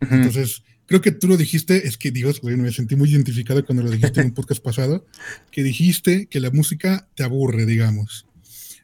Entonces, 0.00 0.62
creo 0.88 1.02
que 1.02 1.12
tú 1.12 1.28
lo 1.28 1.36
dijiste, 1.36 1.86
es 1.86 1.98
que 1.98 2.10
Dios, 2.10 2.40
güey, 2.40 2.56
me 2.56 2.72
sentí 2.72 2.96
muy 2.96 3.10
identificado 3.10 3.64
cuando 3.64 3.84
lo 3.84 3.90
dijiste 3.90 4.20
en 4.20 4.28
un 4.28 4.34
podcast 4.34 4.62
pasado, 4.62 5.06
que 5.52 5.62
dijiste 5.62 6.26
que 6.26 6.40
la 6.40 6.50
música 6.50 7.06
te 7.14 7.22
aburre, 7.22 7.66
digamos. 7.66 8.26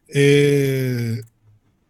Eh, 0.08 1.22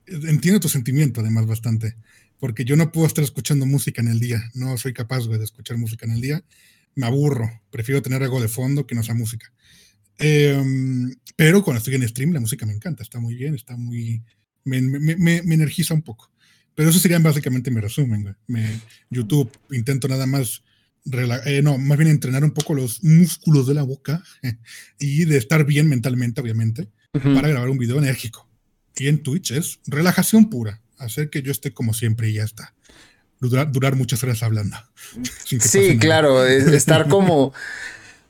entiendo 0.07 0.61
tu 0.61 0.69
sentimiento, 0.69 1.21
además, 1.21 1.47
bastante, 1.47 1.97
porque 2.39 2.65
yo 2.65 2.77
no 2.77 2.93
puedo 2.93 3.09
estar 3.09 3.25
escuchando 3.25 3.67
música 3.67 4.01
en 4.01 4.09
el 4.09 4.21
día, 4.21 4.51
no 4.55 4.79
soy 4.79 4.93
capaz, 4.93 5.27
de 5.27 5.43
escuchar 5.43 5.79
música 5.79 6.07
en 6.07 6.13
el 6.13 6.21
día, 6.21 6.45
me 6.95 7.07
aburro, 7.07 7.51
prefiero 7.71 8.01
tener 8.01 8.23
algo 8.23 8.41
de 8.41 8.49
fondo 8.49 8.87
que 8.87 8.95
no 8.95 9.03
sea 9.03 9.17
música. 9.17 9.53
Em, 10.17 11.13
pero 11.35 11.65
cuando 11.65 11.79
estoy 11.79 11.97
en 11.97 12.09
stream, 12.09 12.33
la 12.33 12.41
música 12.41 12.67
me 12.67 12.73
encanta, 12.73 13.03
está 13.03 13.19
muy 13.19 13.35
bien, 13.35 13.57
está 13.57 13.77
muy. 13.77 14.23
Me, 14.63 14.81
me, 14.81 15.17
me, 15.43 15.55
energiza 15.55 15.93
un 15.93 16.03
poco. 16.03 16.31
Pero 16.75 16.91
eso 16.91 16.99
sería 16.99 17.19
básicamente 17.19 17.71
mi 17.71 17.81
resumen. 17.81 18.37
Me, 18.47 18.81
YouTube, 19.11 19.51
intento 19.71 20.09
nada 20.09 20.27
más. 20.27 20.63
Eh, 21.45 21.61
no, 21.63 21.77
más 21.77 21.99
bien 21.99 22.11
entrenar 22.11 22.45
un 22.45 22.53
poco 22.53 22.75
los 22.75 23.05
músculos 23.05 23.67
de 23.67 23.75
la 23.75 23.83
boca 23.83 24.23
y 24.99 25.25
de 25.25 25.37
estar 25.37 25.65
bien 25.65 25.89
mentalmente, 25.89 26.41
obviamente, 26.41 26.89
para 27.13 27.49
grabar 27.49 27.69
un 27.69 27.79
video 27.79 27.99
enérgico. 27.99 28.49
Y 28.97 29.09
en 29.09 29.23
Twitch 29.23 29.51
es 29.51 29.81
relajación 29.87 30.49
pura, 30.49 30.81
hacer 30.99 31.31
que 31.31 31.43
yo 31.43 31.53
esté 31.53 31.73
como 31.73 31.95
siempre 31.95 32.31
y 32.31 32.35
ya 32.35 32.45
está. 32.45 32.75
Durar, 33.41 33.71
durar 33.71 33.97
muchas 33.97 34.23
horas 34.23 34.43
hablando. 34.43 34.77
sí, 35.45 35.99
claro, 35.99 36.47
estar 36.47 37.09
como, 37.09 37.53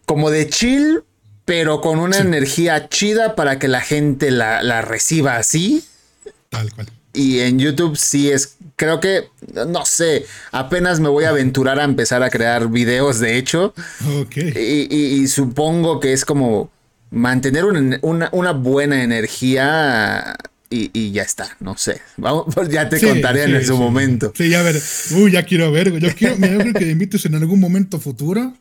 como 0.06 0.30
de 0.30 0.48
chill, 0.48 1.04
pero 1.44 1.80
con 1.80 1.98
una 1.98 2.18
energía 2.18 2.88
chida 2.88 3.36
para 3.36 3.58
que 3.58 3.68
la 3.68 3.80
gente 3.80 4.30
la, 4.30 4.82
reciba 4.82 5.36
así. 5.36 5.84
Tal 6.48 6.72
cual. 6.72 6.88
Y 7.14 7.38
en 7.40 7.60
YouTube 7.60 7.96
sí 7.96 8.30
es, 8.30 8.56
creo 8.74 8.98
que, 8.98 9.28
no 9.68 9.86
sé, 9.86 10.26
apenas 10.50 10.98
me 10.98 11.08
voy 11.08 11.24
a 11.24 11.28
aventurar 11.30 11.78
a 11.78 11.84
empezar 11.84 12.24
a 12.24 12.28
crear 12.28 12.68
videos, 12.68 13.20
de 13.20 13.38
hecho. 13.38 13.72
Ok. 14.20 14.36
Y, 14.36 15.26
supongo 15.28 16.00
que 16.00 16.12
es 16.12 16.24
como 16.24 16.72
mantener 17.12 17.64
una, 17.64 18.52
buena 18.52 19.04
energía 19.04 20.36
y, 20.68 21.12
ya 21.12 21.22
está, 21.22 21.56
no 21.60 21.76
sé. 21.76 22.00
Vamos, 22.16 22.46
ya 22.70 22.88
te 22.88 23.00
contaré 23.00 23.44
en 23.44 23.64
su 23.64 23.76
momento. 23.76 24.32
Sí, 24.36 24.50
ya 24.50 24.62
ver. 24.62 24.82
Uy, 25.12 25.30
ya 25.30 25.44
quiero 25.44 25.70
ver. 25.70 25.96
Yo 26.00 26.12
quiero, 26.16 26.36
me 26.36 26.48
creo 26.48 26.74
que 26.74 26.84
me 26.84 26.90
invites 26.90 27.24
en 27.26 27.36
algún 27.36 27.60
momento 27.60 28.00
futuro 28.00 28.54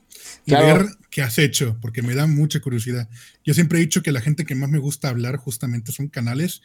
y 0.46 0.52
ver 0.52 0.86
qué 1.10 1.22
has 1.22 1.38
hecho, 1.38 1.78
porque 1.82 2.02
me 2.02 2.16
da 2.16 2.28
mucha 2.28 2.60
curiosidad. 2.60 3.08
Yo 3.44 3.54
siempre 3.54 3.80
he 3.80 3.82
dicho 3.82 4.04
que 4.04 4.12
la 4.12 4.22
gente 4.22 4.46
que 4.46 4.56
más 4.56 4.70
me 4.70 4.80
gusta 4.80 5.10
hablar 5.10 5.38
justamente 5.38 5.92
son 5.92 6.08
canales 6.08 6.62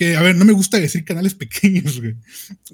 que, 0.00 0.16
a 0.16 0.22
ver, 0.22 0.34
no 0.34 0.46
me 0.46 0.54
gusta 0.54 0.80
decir 0.80 1.04
canales 1.04 1.34
pequeños, 1.44 2.00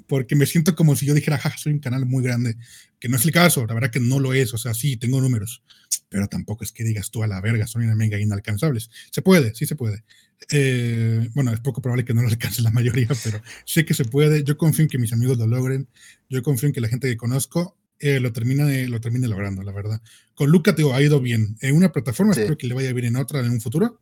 porque 0.07 0.37
me 0.37 0.45
siento 0.45 0.77
como 0.77 0.95
si 0.95 1.05
yo 1.05 1.13
dijera, 1.13 1.37
ja, 1.37 1.57
soy 1.57 1.73
un 1.73 1.79
canal 1.79 2.05
muy 2.05 2.23
grande, 2.23 2.55
que 3.01 3.09
no 3.09 3.17
es 3.17 3.25
el 3.25 3.33
caso, 3.33 3.65
la 3.65 3.73
verdad 3.73 3.91
que 3.91 3.99
no 3.99 4.21
lo 4.21 4.33
es, 4.33 4.53
o 4.53 4.57
sea, 4.57 4.73
sí, 4.73 4.95
tengo 4.95 5.19
números, 5.19 5.61
pero 6.07 6.29
tampoco 6.29 6.63
es 6.63 6.71
que 6.71 6.85
digas 6.85 7.11
tú 7.11 7.23
a 7.23 7.27
la 7.27 7.41
verga, 7.41 7.67
son 7.67 7.83
una 7.83 7.95
mega 7.95 8.17
inalcanzables. 8.17 8.89
Se 9.11 9.21
puede, 9.21 9.53
sí 9.55 9.65
se 9.65 9.75
puede. 9.75 10.05
Eh, 10.51 11.29
bueno, 11.33 11.51
es 11.51 11.59
poco 11.59 11.81
probable 11.81 12.05
que 12.05 12.13
no 12.13 12.21
lo 12.21 12.29
alcance 12.29 12.61
la 12.61 12.71
mayoría, 12.71 13.09
pero 13.25 13.41
sé 13.65 13.83
que 13.83 13.93
se 13.93 14.05
puede. 14.05 14.45
Yo 14.45 14.57
confío 14.57 14.83
en 14.83 14.89
que 14.89 14.97
mis 14.97 15.11
amigos 15.11 15.37
lo 15.37 15.47
logren. 15.47 15.89
Yo 16.29 16.41
confío 16.41 16.67
en 16.67 16.73
que 16.73 16.79
la 16.79 16.87
gente 16.87 17.09
que 17.09 17.17
conozco 17.17 17.77
eh, 17.99 18.21
lo, 18.21 18.31
termina 18.31 18.65
lo 18.87 19.01
termine 19.01 19.27
logrando, 19.27 19.63
la 19.63 19.73
verdad. 19.73 20.01
Con 20.33 20.49
Luca, 20.49 20.75
te 20.75 20.89
ha 20.89 21.01
ido 21.01 21.19
bien 21.19 21.57
en 21.59 21.75
una 21.75 21.91
plataforma, 21.91 22.31
espero 22.31 22.57
que 22.57 22.67
le 22.67 22.73
vaya 22.73 22.93
bien 22.93 23.07
en 23.07 23.15
otra 23.17 23.41
en 23.41 23.51
un 23.51 23.59
futuro. 23.59 23.99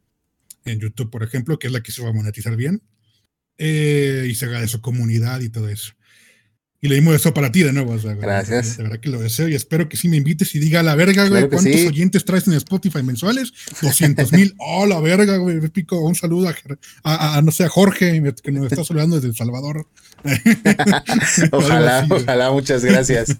En 0.64 0.80
YouTube, 0.80 1.10
por 1.10 1.24
ejemplo, 1.24 1.58
que 1.58 1.68
es 1.68 1.74
la 1.74 1.82
que 1.82 1.92
se 1.92 2.04
va 2.04 2.10
a 2.10 2.14
monetizar 2.14 2.56
bien. 2.56 2.84
Eh, 3.58 4.28
y 4.30 4.36
se 4.36 4.48
de 4.48 4.68
su 4.68 4.82
comunidad 4.82 5.42
y 5.42 5.50
todo 5.50 5.70
eso. 5.70 5.94
Y 6.86 6.88
le 6.88 6.96
dimos 6.96 7.16
eso 7.16 7.34
para 7.34 7.52
ti 7.52 7.64
de 7.64 7.74
nuevo. 7.74 7.98
Gracias. 8.22 8.78
De 8.78 8.84
verdad 8.84 9.00
que 9.00 9.10
lo 9.10 9.20
deseo 9.20 9.48
y 9.48 9.56
espero 9.56 9.90
que 9.90 9.98
sí 9.98 10.08
me 10.08 10.18
invites 10.18 10.54
y 10.54 10.60
diga 10.60 10.82
a 10.82 10.84
la 10.84 10.94
verga, 10.94 11.28
güey, 11.28 11.50
¿cuántos 11.50 11.86
oyentes 11.88 12.26
traes 12.26 12.46
en 12.46 12.54
Spotify 12.54 13.02
mensuales? 13.02 13.54
200 13.82 14.32
mil. 14.34 14.54
Oh, 14.60 14.86
la 14.86 15.00
verga, 15.00 15.38
güey. 15.38 15.60
Me 15.60 15.70
pico 15.70 16.00
un 16.02 16.14
saludo 16.14 16.54
a, 17.04 17.42
no 17.42 17.52
sé, 17.52 17.64
a 17.64 17.70
Jorge, 17.70 18.22
que 18.44 18.52
nos 18.52 18.72
está 18.72 18.84
saludando 18.84 19.16
desde 19.16 19.30
El 19.30 19.36
Salvador. 19.36 19.88
ojalá, 21.52 22.08
ojalá, 22.08 22.52
muchas 22.52 22.86
gracias. 22.86 23.38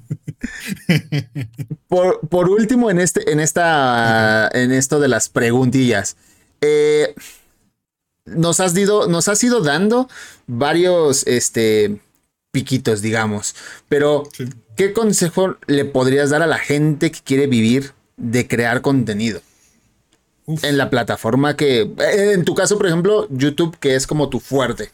Por, 1.88 2.50
último, 2.50 2.90
en 2.90 3.00
este, 3.00 3.32
en 3.32 3.40
esta, 3.40 4.50
en 4.54 4.72
esto 4.72 5.00
de 5.00 5.08
las 5.08 5.30
preguntillas. 5.30 6.18
Eh, 6.62 7.14
nos 8.26 8.60
has 8.60 8.76
ido, 8.78 9.08
nos 9.08 9.28
has 9.28 9.44
ido 9.44 9.62
dando 9.62 10.10
varios, 10.48 11.26
este, 11.28 12.00
piquitos, 12.52 13.02
digamos. 13.02 13.56
Pero, 13.90 14.30
¿qué 14.76 14.94
consejo 14.94 15.58
le 15.68 15.86
podrías 15.86 16.30
dar 16.30 16.42
a 16.42 16.48
la 16.48 16.58
gente 16.58 17.12
que 17.12 17.20
quiere 17.22 17.48
vivir 17.48 17.92
de 18.18 18.48
crear 18.48 18.82
contenido? 18.82 19.42
En 20.48 20.78
la 20.78 20.90
plataforma 20.90 21.56
que, 21.56 21.82
eh, 21.82 22.34
en 22.34 22.46
tu 22.46 22.56
caso, 22.56 22.78
por 22.78 22.88
ejemplo, 22.88 23.28
YouTube, 23.30 23.78
que 23.80 23.96
es 23.96 24.06
como 24.06 24.30
tu 24.30 24.40
fuerte. 24.40 24.90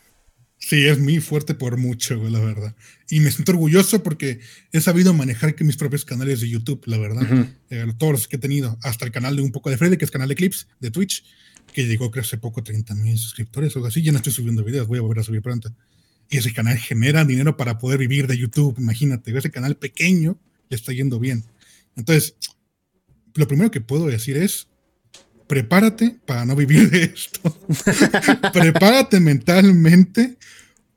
Sí, 0.58 0.88
es 0.88 1.00
muy 1.00 1.20
fuerte 1.20 1.56
por 1.56 1.78
mucho, 1.78 2.16
la 2.30 2.40
verdad. 2.40 2.76
Y 3.10 3.20
me 3.20 3.32
siento 3.32 3.52
orgulloso 3.52 4.04
porque 4.04 4.40
he 4.72 4.80
sabido 4.80 5.14
manejar 5.14 5.56
que 5.56 5.64
mis 5.64 5.76
propios 5.76 6.06
canales 6.06 6.40
de 6.40 6.50
YouTube, 6.50 6.84
la 6.86 6.98
verdad. 6.98 7.28
Eh, 7.70 7.86
todos 7.98 8.14
los 8.14 8.28
que 8.28 8.36
he 8.36 8.40
tenido, 8.40 8.78
hasta 8.84 9.06
el 9.06 9.12
canal 9.12 9.36
de 9.36 9.42
Un 9.42 9.52
poco 9.52 9.70
de 9.70 9.78
Freddy, 9.78 9.98
que 9.98 10.06
es 10.06 10.12
canal 10.12 10.30
de 10.30 10.36
clips 10.36 10.68
de 10.80 10.92
Twitch, 10.92 11.24
que 11.74 11.86
llegó 11.86 12.12
hace 12.20 12.38
poco 12.38 12.64
30 12.64 12.96
mil 12.96 13.18
suscriptores 13.18 13.76
o 13.76 13.80
algo 13.80 13.88
así. 13.88 14.02
Ya 14.02 14.12
no 14.12 14.18
estoy 14.18 14.34
subiendo 14.34 14.64
videos, 14.64 14.88
voy 14.88 15.00
a 15.00 15.02
volver 15.02 15.20
a 15.20 15.24
subir 15.24 15.42
pronto 15.42 15.74
y 16.32 16.38
ese 16.38 16.54
canal 16.54 16.78
genera 16.78 17.26
dinero 17.26 17.58
para 17.58 17.78
poder 17.78 18.00
vivir 18.00 18.26
de 18.26 18.38
YouTube. 18.38 18.80
Imagínate, 18.80 19.38
ese 19.38 19.52
canal 19.52 19.76
pequeño 19.76 20.40
le 20.70 20.78
está 20.78 20.94
yendo 20.94 21.20
bien. 21.20 21.44
Entonces, 21.98 22.36
lo 23.36 23.48
primero 23.50 23.70
que 23.70 23.82
puedo 23.82 24.08
decir 24.08 24.38
es, 24.38 24.70
prepárate 25.48 26.18
para 26.26 26.46
no 26.46 26.56
vivir 26.56 26.90
de 26.90 27.04
esto. 27.04 27.54
prepárate 28.54 29.20
mentalmente 29.20 30.38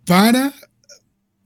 para 0.06 0.55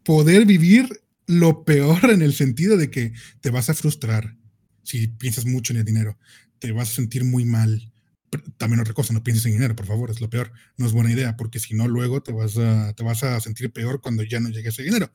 poder 0.04 0.44
vivir 0.44 1.00
lo 1.26 1.64
peor 1.64 2.10
en 2.10 2.20
el 2.20 2.34
sentido 2.34 2.76
de 2.76 2.90
que 2.90 3.14
te 3.40 3.48
vas 3.48 3.70
a 3.70 3.74
frustrar 3.74 4.36
si 4.82 5.06
piensas 5.06 5.46
mucho 5.46 5.72
en 5.72 5.78
el 5.78 5.84
dinero, 5.84 6.18
te 6.58 6.72
vas 6.72 6.90
a 6.90 6.94
sentir 6.94 7.24
muy 7.24 7.46
mal, 7.46 7.90
también 8.56 8.80
otra 8.80 8.94
cosa, 8.94 9.12
no 9.12 9.22
pienses 9.22 9.46
en 9.46 9.52
dinero, 9.52 9.74
por 9.74 9.86
favor, 9.86 10.10
es 10.10 10.20
lo 10.20 10.28
peor. 10.28 10.52
No 10.76 10.86
es 10.86 10.92
buena 10.92 11.12
idea, 11.12 11.36
porque 11.36 11.58
si 11.58 11.74
no, 11.74 11.88
luego 11.88 12.22
te 12.22 12.32
vas 12.32 12.56
a, 12.58 12.92
te 12.92 13.02
vas 13.02 13.22
a 13.22 13.40
sentir 13.40 13.70
peor 13.72 14.00
cuando 14.00 14.22
ya 14.22 14.40
no 14.40 14.48
llegue 14.48 14.68
ese 14.68 14.82
dinero. 14.82 15.10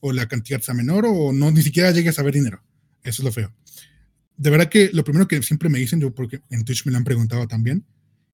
O 0.00 0.12
la 0.12 0.26
cantidad 0.28 0.60
sea 0.60 0.74
menor, 0.74 1.06
o 1.06 1.32
no 1.32 1.50
ni 1.50 1.62
siquiera 1.62 1.90
llegues 1.90 2.18
a 2.18 2.22
ver 2.22 2.34
dinero. 2.34 2.62
Eso 3.02 3.22
es 3.22 3.24
lo 3.24 3.32
feo. 3.32 3.52
De 4.36 4.50
verdad 4.50 4.68
que 4.68 4.90
lo 4.92 5.04
primero 5.04 5.28
que 5.28 5.42
siempre 5.42 5.68
me 5.68 5.78
dicen, 5.78 6.00
yo 6.00 6.14
porque 6.14 6.42
en 6.50 6.64
Twitch 6.64 6.84
me 6.84 6.92
lo 6.92 6.98
han 6.98 7.04
preguntado 7.04 7.46
también, 7.48 7.86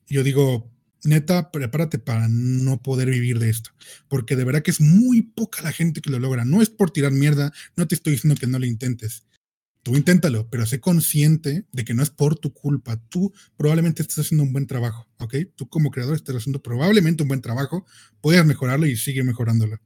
yo 0.08 0.24
digo, 0.24 0.70
neta, 1.04 1.50
prepárate 1.50 1.98
para 1.98 2.28
no 2.28 2.82
poder 2.82 3.10
vivir 3.10 3.38
de 3.38 3.50
esto. 3.50 3.70
Porque 4.08 4.36
de 4.36 4.44
verdad 4.44 4.62
que 4.62 4.70
es 4.70 4.80
muy 4.80 5.22
poca 5.22 5.62
la 5.62 5.72
gente 5.72 6.00
que 6.00 6.10
lo 6.10 6.18
logra. 6.18 6.44
No 6.44 6.62
es 6.62 6.70
por 6.70 6.90
tirar 6.90 7.12
mierda, 7.12 7.52
no 7.76 7.86
te 7.86 7.94
estoy 7.94 8.14
diciendo 8.14 8.38
que 8.38 8.46
no 8.46 8.58
lo 8.58 8.66
intentes 8.66 9.24
Tú 9.82 9.96
inténtalo, 9.96 10.48
pero 10.48 10.64
sé 10.64 10.80
consciente 10.80 11.66
de 11.72 11.84
que 11.84 11.92
no 11.94 12.02
es 12.04 12.10
por 12.10 12.36
tu 12.36 12.52
culpa. 12.52 13.00
Tú 13.08 13.32
probablemente 13.56 14.02
estés 14.02 14.20
haciendo 14.20 14.44
un 14.44 14.52
buen 14.52 14.66
trabajo, 14.68 15.08
¿ok? 15.18 15.34
Tú 15.56 15.68
como 15.68 15.90
creador 15.90 16.14
estás 16.14 16.36
haciendo 16.36 16.62
probablemente 16.62 17.22
un 17.24 17.28
buen 17.28 17.40
trabajo, 17.40 17.84
puedes 18.20 18.44
mejorarlo 18.44 18.86
y 18.86 18.96
sigue 18.96 19.24
mejorándolo. 19.24 19.78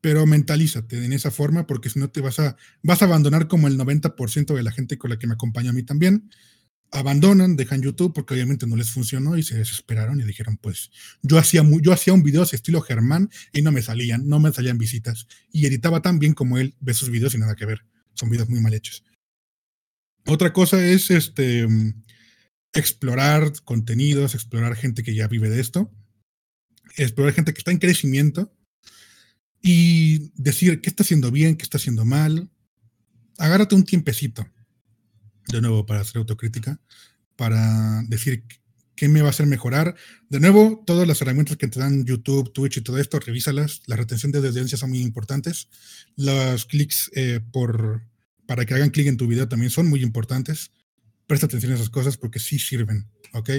pero 0.00 0.26
mentalízate 0.26 1.04
en 1.04 1.12
esa 1.12 1.30
forma 1.30 1.66
porque 1.66 1.90
si 1.90 1.98
no 1.98 2.10
te 2.10 2.20
vas 2.20 2.38
a, 2.38 2.56
vas 2.82 3.02
a 3.02 3.06
abandonar 3.06 3.48
como 3.48 3.66
el 3.68 3.76
90% 3.78 4.54
de 4.54 4.62
la 4.62 4.70
gente 4.72 4.96
con 4.98 5.10
la 5.10 5.18
que 5.18 5.26
me 5.26 5.34
acompaña 5.34 5.70
a 5.70 5.72
mí 5.72 5.82
también. 5.82 6.30
Abandonan, 6.90 7.56
dejan 7.56 7.82
YouTube 7.82 8.14
porque 8.14 8.34
obviamente 8.34 8.66
no 8.66 8.76
les 8.76 8.90
funcionó 8.90 9.36
y 9.36 9.42
se 9.42 9.58
desesperaron 9.58 10.20
y 10.20 10.24
dijeron, 10.24 10.56
pues 10.58 10.90
yo 11.22 11.38
hacía, 11.38 11.62
yo 11.82 11.92
hacía 11.92 12.14
un 12.14 12.22
video 12.22 12.44
estilo 12.44 12.80
Germán 12.80 13.30
y 13.52 13.62
no 13.62 13.72
me 13.72 13.82
salían, 13.82 14.28
no 14.28 14.40
me 14.40 14.52
salían 14.52 14.78
visitas. 14.78 15.26
Y 15.52 15.66
editaba 15.66 16.00
tan 16.02 16.18
bien 16.18 16.34
como 16.34 16.58
él, 16.58 16.76
ve 16.80 16.94
sus 16.94 17.10
videos 17.10 17.34
y 17.34 17.38
nada 17.38 17.56
que 17.56 17.66
ver. 17.66 17.82
Son 18.18 18.28
videos 18.28 18.48
muy 18.48 18.60
mal 18.60 18.74
hechos. 18.74 19.04
Otra 20.26 20.52
cosa 20.52 20.84
es 20.84 21.10
este, 21.10 21.66
explorar 22.72 23.52
contenidos, 23.64 24.34
explorar 24.34 24.74
gente 24.76 25.02
que 25.02 25.14
ya 25.14 25.28
vive 25.28 25.48
de 25.48 25.60
esto, 25.60 25.90
explorar 26.96 27.34
gente 27.34 27.54
que 27.54 27.58
está 27.58 27.70
en 27.70 27.78
crecimiento 27.78 28.52
y 29.62 30.32
decir 30.34 30.80
qué 30.80 30.90
está 30.90 31.02
haciendo 31.02 31.30
bien, 31.30 31.56
qué 31.56 31.62
está 31.62 31.78
haciendo 31.78 32.04
mal. 32.04 32.50
Agárrate 33.38 33.74
un 33.74 33.84
tiempecito, 33.84 34.46
de 35.48 35.60
nuevo, 35.60 35.86
para 35.86 36.00
hacer 36.00 36.18
autocrítica, 36.18 36.80
para 37.36 38.02
decir 38.08 38.44
qué 38.98 39.08
me 39.08 39.22
va 39.22 39.28
a 39.28 39.30
hacer 39.30 39.46
mejorar. 39.46 39.94
De 40.28 40.40
nuevo, 40.40 40.82
todas 40.84 41.06
las 41.06 41.22
herramientas 41.22 41.56
que 41.56 41.68
te 41.68 41.78
dan 41.78 42.04
YouTube, 42.04 42.52
Twitch 42.52 42.78
y 42.78 42.80
todo 42.80 42.98
esto, 42.98 43.20
revísalas. 43.20 43.82
La 43.86 43.94
retención 43.94 44.32
de 44.32 44.38
audiencias 44.38 44.80
son 44.80 44.90
muy 44.90 45.02
importantes. 45.02 45.68
Los 46.16 46.64
clics 46.64 47.08
eh, 47.14 47.38
por, 47.52 48.02
para 48.44 48.66
que 48.66 48.74
hagan 48.74 48.90
clic 48.90 49.06
en 49.06 49.16
tu 49.16 49.28
video 49.28 49.46
también 49.46 49.70
son 49.70 49.88
muy 49.88 50.02
importantes. 50.02 50.72
Presta 51.28 51.46
atención 51.46 51.70
a 51.70 51.76
esas 51.76 51.90
cosas 51.90 52.16
porque 52.16 52.40
sí 52.40 52.58
sirven, 52.58 53.08
¿ok? 53.34 53.50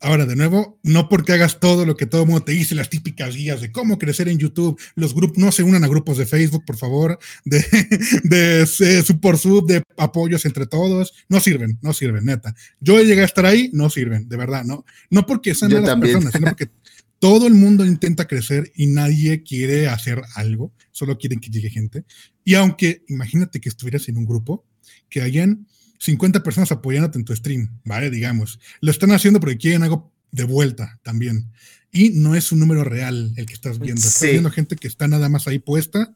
Ahora, 0.00 0.26
de 0.26 0.36
nuevo, 0.36 0.78
no 0.84 1.08
porque 1.08 1.32
hagas 1.32 1.58
todo 1.58 1.84
lo 1.84 1.96
que 1.96 2.06
todo 2.06 2.22
el 2.22 2.28
mundo 2.28 2.44
te 2.44 2.52
dice, 2.52 2.76
las 2.76 2.88
típicas 2.88 3.34
guías 3.34 3.60
de 3.60 3.72
cómo 3.72 3.98
crecer 3.98 4.28
en 4.28 4.38
YouTube, 4.38 4.80
los 4.94 5.12
grupos, 5.12 5.38
no 5.38 5.50
se 5.50 5.64
unan 5.64 5.82
a 5.82 5.88
grupos 5.88 6.18
de 6.18 6.26
Facebook, 6.26 6.64
por 6.64 6.76
favor, 6.76 7.18
de, 7.44 7.64
de, 8.22 8.66
sub 8.66 9.20
por 9.20 9.38
sub, 9.38 9.66
de 9.66 9.82
apoyos 9.96 10.44
entre 10.44 10.66
todos, 10.66 11.14
no 11.28 11.40
sirven, 11.40 11.78
no 11.82 11.92
sirven, 11.92 12.24
neta. 12.26 12.54
Yo 12.80 13.02
llegué 13.02 13.22
a 13.22 13.24
estar 13.24 13.44
ahí, 13.44 13.70
no 13.72 13.90
sirven, 13.90 14.28
de 14.28 14.36
verdad, 14.36 14.64
no, 14.64 14.84
no 15.10 15.26
porque 15.26 15.54
sean 15.56 15.72
malas 15.72 15.98
personas, 15.98 16.32
sino 16.32 16.46
porque 16.46 16.70
todo 17.18 17.48
el 17.48 17.54
mundo 17.54 17.84
intenta 17.84 18.28
crecer 18.28 18.70
y 18.76 18.86
nadie 18.86 19.42
quiere 19.42 19.88
hacer 19.88 20.22
algo, 20.36 20.72
solo 20.92 21.18
quieren 21.18 21.40
que 21.40 21.50
llegue 21.50 21.70
gente. 21.70 22.04
Y 22.44 22.54
aunque, 22.54 23.02
imagínate 23.08 23.60
que 23.60 23.68
estuvieras 23.68 24.08
en 24.08 24.16
un 24.16 24.26
grupo, 24.26 24.64
que 25.08 25.22
hayan 25.22 25.66
50 25.98 26.42
personas 26.42 26.72
apoyándote 26.72 27.18
en 27.18 27.24
tu 27.24 27.34
stream, 27.34 27.80
¿vale? 27.84 28.10
Digamos. 28.10 28.60
Lo 28.80 28.90
están 28.90 29.12
haciendo 29.12 29.40
porque 29.40 29.58
quieren 29.58 29.82
algo 29.82 30.12
de 30.30 30.44
vuelta 30.44 30.98
también. 31.02 31.50
Y 31.90 32.10
no 32.10 32.34
es 32.34 32.52
un 32.52 32.60
número 32.60 32.84
real 32.84 33.32
el 33.36 33.46
que 33.46 33.54
estás 33.54 33.78
viendo. 33.78 34.00
Estás 34.00 34.30
viendo 34.30 34.50
gente 34.50 34.76
que 34.76 34.88
está 34.88 35.08
nada 35.08 35.28
más 35.28 35.48
ahí 35.48 35.58
puesta 35.58 36.14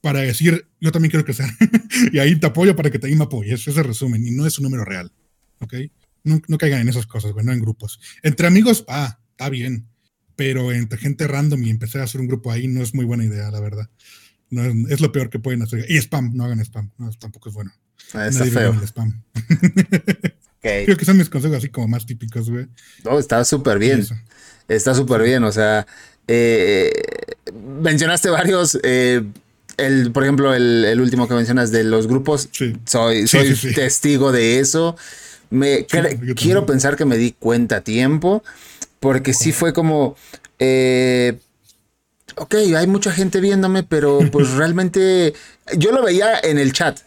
para 0.00 0.20
decir, 0.20 0.66
yo 0.80 0.92
también 0.92 1.10
quiero 1.10 1.24
crecer. 1.24 1.46
y 2.12 2.18
ahí 2.18 2.36
te 2.36 2.46
apoyo 2.46 2.74
para 2.76 2.90
que 2.90 2.98
también 2.98 3.18
me 3.18 3.24
apoyes. 3.24 3.66
Ese 3.66 3.82
resumen. 3.82 4.26
Y 4.26 4.30
no 4.30 4.46
es 4.46 4.58
un 4.58 4.64
número 4.64 4.84
real. 4.84 5.12
¿Ok? 5.60 5.74
No, 6.24 6.40
no 6.48 6.58
caigan 6.58 6.80
en 6.80 6.88
esas 6.88 7.06
cosas, 7.06 7.32
güey, 7.32 7.44
no 7.44 7.52
en 7.52 7.60
grupos. 7.60 8.00
Entre 8.22 8.46
amigos, 8.46 8.84
ah, 8.88 9.20
está 9.30 9.48
bien. 9.50 9.88
Pero 10.36 10.72
entre 10.72 10.98
gente 10.98 11.28
random 11.28 11.62
y 11.62 11.70
empezar 11.70 12.00
a 12.00 12.04
hacer 12.04 12.20
un 12.20 12.26
grupo 12.26 12.50
ahí 12.50 12.66
no 12.66 12.82
es 12.82 12.92
muy 12.94 13.04
buena 13.04 13.24
idea, 13.24 13.50
la 13.50 13.60
verdad. 13.60 13.88
No 14.50 14.64
es, 14.88 15.00
lo 15.00 15.12
peor 15.12 15.30
que 15.30 15.38
pueden 15.38 15.62
hacer. 15.62 15.86
Y 15.88 15.96
spam, 15.96 16.32
no 16.34 16.44
hagan 16.44 16.60
spam. 16.60 16.90
No, 16.98 17.10
tampoco 17.12 17.48
es 17.48 17.54
bueno. 17.54 17.72
Ah, 18.12 18.28
está 18.28 18.44
feo. 18.44 18.74
spam. 18.86 19.22
Creo 20.60 20.96
que 20.96 21.04
son 21.04 21.18
mis 21.18 21.28
consejos 21.28 21.58
así 21.58 21.68
como 21.68 21.88
más 21.88 22.06
típicos, 22.06 22.48
güey. 22.48 22.66
No, 23.04 23.18
está 23.18 23.44
súper 23.44 23.78
bien. 23.78 24.06
Está 24.66 24.94
súper 24.94 25.22
bien. 25.22 25.44
O 25.44 25.52
sea, 25.52 25.86
eh, 26.26 26.90
mencionaste 27.80 28.30
varios. 28.30 28.78
Eh, 28.82 29.22
el, 29.76 30.10
por 30.12 30.22
ejemplo, 30.22 30.54
el, 30.54 30.98
último 31.00 31.28
que 31.28 31.34
mencionas 31.34 31.70
de 31.70 31.84
los 31.84 32.06
grupos. 32.06 32.48
Soy, 32.86 33.26
soy 33.26 33.54
testigo 33.74 34.32
de 34.32 34.60
eso. 34.60 34.96
Me, 35.50 35.86
quiero 36.34 36.64
pensar 36.64 36.96
que 36.96 37.04
me 37.04 37.18
di 37.18 37.32
cuenta 37.32 37.76
a 37.76 37.80
tiempo. 37.82 38.42
Porque 39.00 39.34
sí 39.34 39.52
fue 39.52 39.74
como. 39.74 40.16
Eh, 40.58 41.38
ok, 42.36 42.54
hay 42.76 42.86
mucha 42.86 43.12
gente 43.12 43.40
viéndome, 43.40 43.82
pero 43.82 44.20
pues 44.32 44.50
realmente 44.56 45.34
yo 45.76 45.92
lo 45.92 46.02
veía 46.02 46.38
en 46.42 46.58
el 46.58 46.72
chat. 46.72 47.00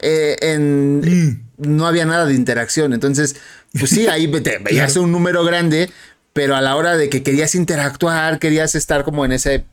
Eh, 0.00 0.36
en, 0.40 1.00
mm. 1.00 1.46
No 1.58 1.86
había 1.86 2.04
nada 2.04 2.26
de 2.26 2.34
interacción. 2.34 2.92
Entonces, 2.92 3.36
pues 3.78 3.90
sí, 3.90 4.06
ahí 4.06 4.28
te, 4.28 4.58
veías 4.62 4.96
un 4.96 5.12
número 5.12 5.44
grande, 5.44 5.90
pero 6.32 6.56
a 6.56 6.60
la 6.60 6.76
hora 6.76 6.96
de 6.96 7.08
que 7.08 7.22
querías 7.22 7.54
interactuar, 7.54 8.38
querías 8.38 8.74
estar 8.74 9.04
como 9.04 9.24
en 9.24 9.32
ese 9.32 9.64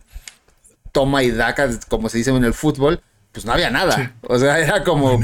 toma 0.92 1.24
y 1.24 1.32
daca, 1.32 1.70
como 1.90 2.10
se 2.10 2.20
dice 2.20 2.30
en 2.30 2.44
el 2.44 2.54
fútbol, 2.54 3.02
pues 3.32 3.46
no 3.46 3.52
había 3.52 3.70
nada. 3.70 4.16
O 4.22 4.40
sea, 4.40 4.60
era 4.60 4.84
como... 4.84 5.20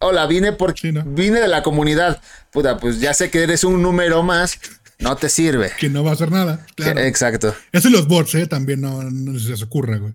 Hola, 0.00 0.26
vine 0.26 0.52
porque 0.52 0.92
vine 1.06 1.40
de 1.40 1.48
la 1.48 1.64
comunidad. 1.64 2.22
Puta, 2.52 2.78
pues 2.78 3.00
ya 3.00 3.12
sé 3.14 3.30
que 3.30 3.42
eres 3.42 3.64
un 3.64 3.82
número 3.82 4.22
más, 4.22 4.60
no 5.00 5.16
te 5.16 5.28
sirve. 5.28 5.72
Que 5.78 5.88
no 5.88 6.04
va 6.04 6.10
a 6.10 6.12
hacer 6.14 6.30
nada. 6.30 6.64
exacto. 6.76 7.52
Eso 7.72 7.88
y 7.88 7.90
los 7.90 8.06
bots, 8.06 8.36
¿eh? 8.36 8.46
También 8.46 8.80
no, 8.80 9.02
no 9.02 9.38
se 9.40 9.50
les 9.50 9.62
ocurra, 9.62 9.96
güey. 9.98 10.14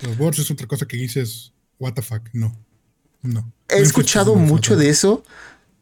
Los 0.00 0.18
bots 0.18 0.40
es 0.40 0.50
otra 0.50 0.66
cosa 0.66 0.86
que 0.86 0.98
dices, 0.98 1.52
what 1.78 1.94
the 1.94 2.02
fuck, 2.02 2.22
no. 2.34 2.54
No. 3.22 3.52
He 3.68 3.80
escuchado 3.80 4.34
mucho 4.34 4.76
de 4.76 4.88
eso, 4.88 5.24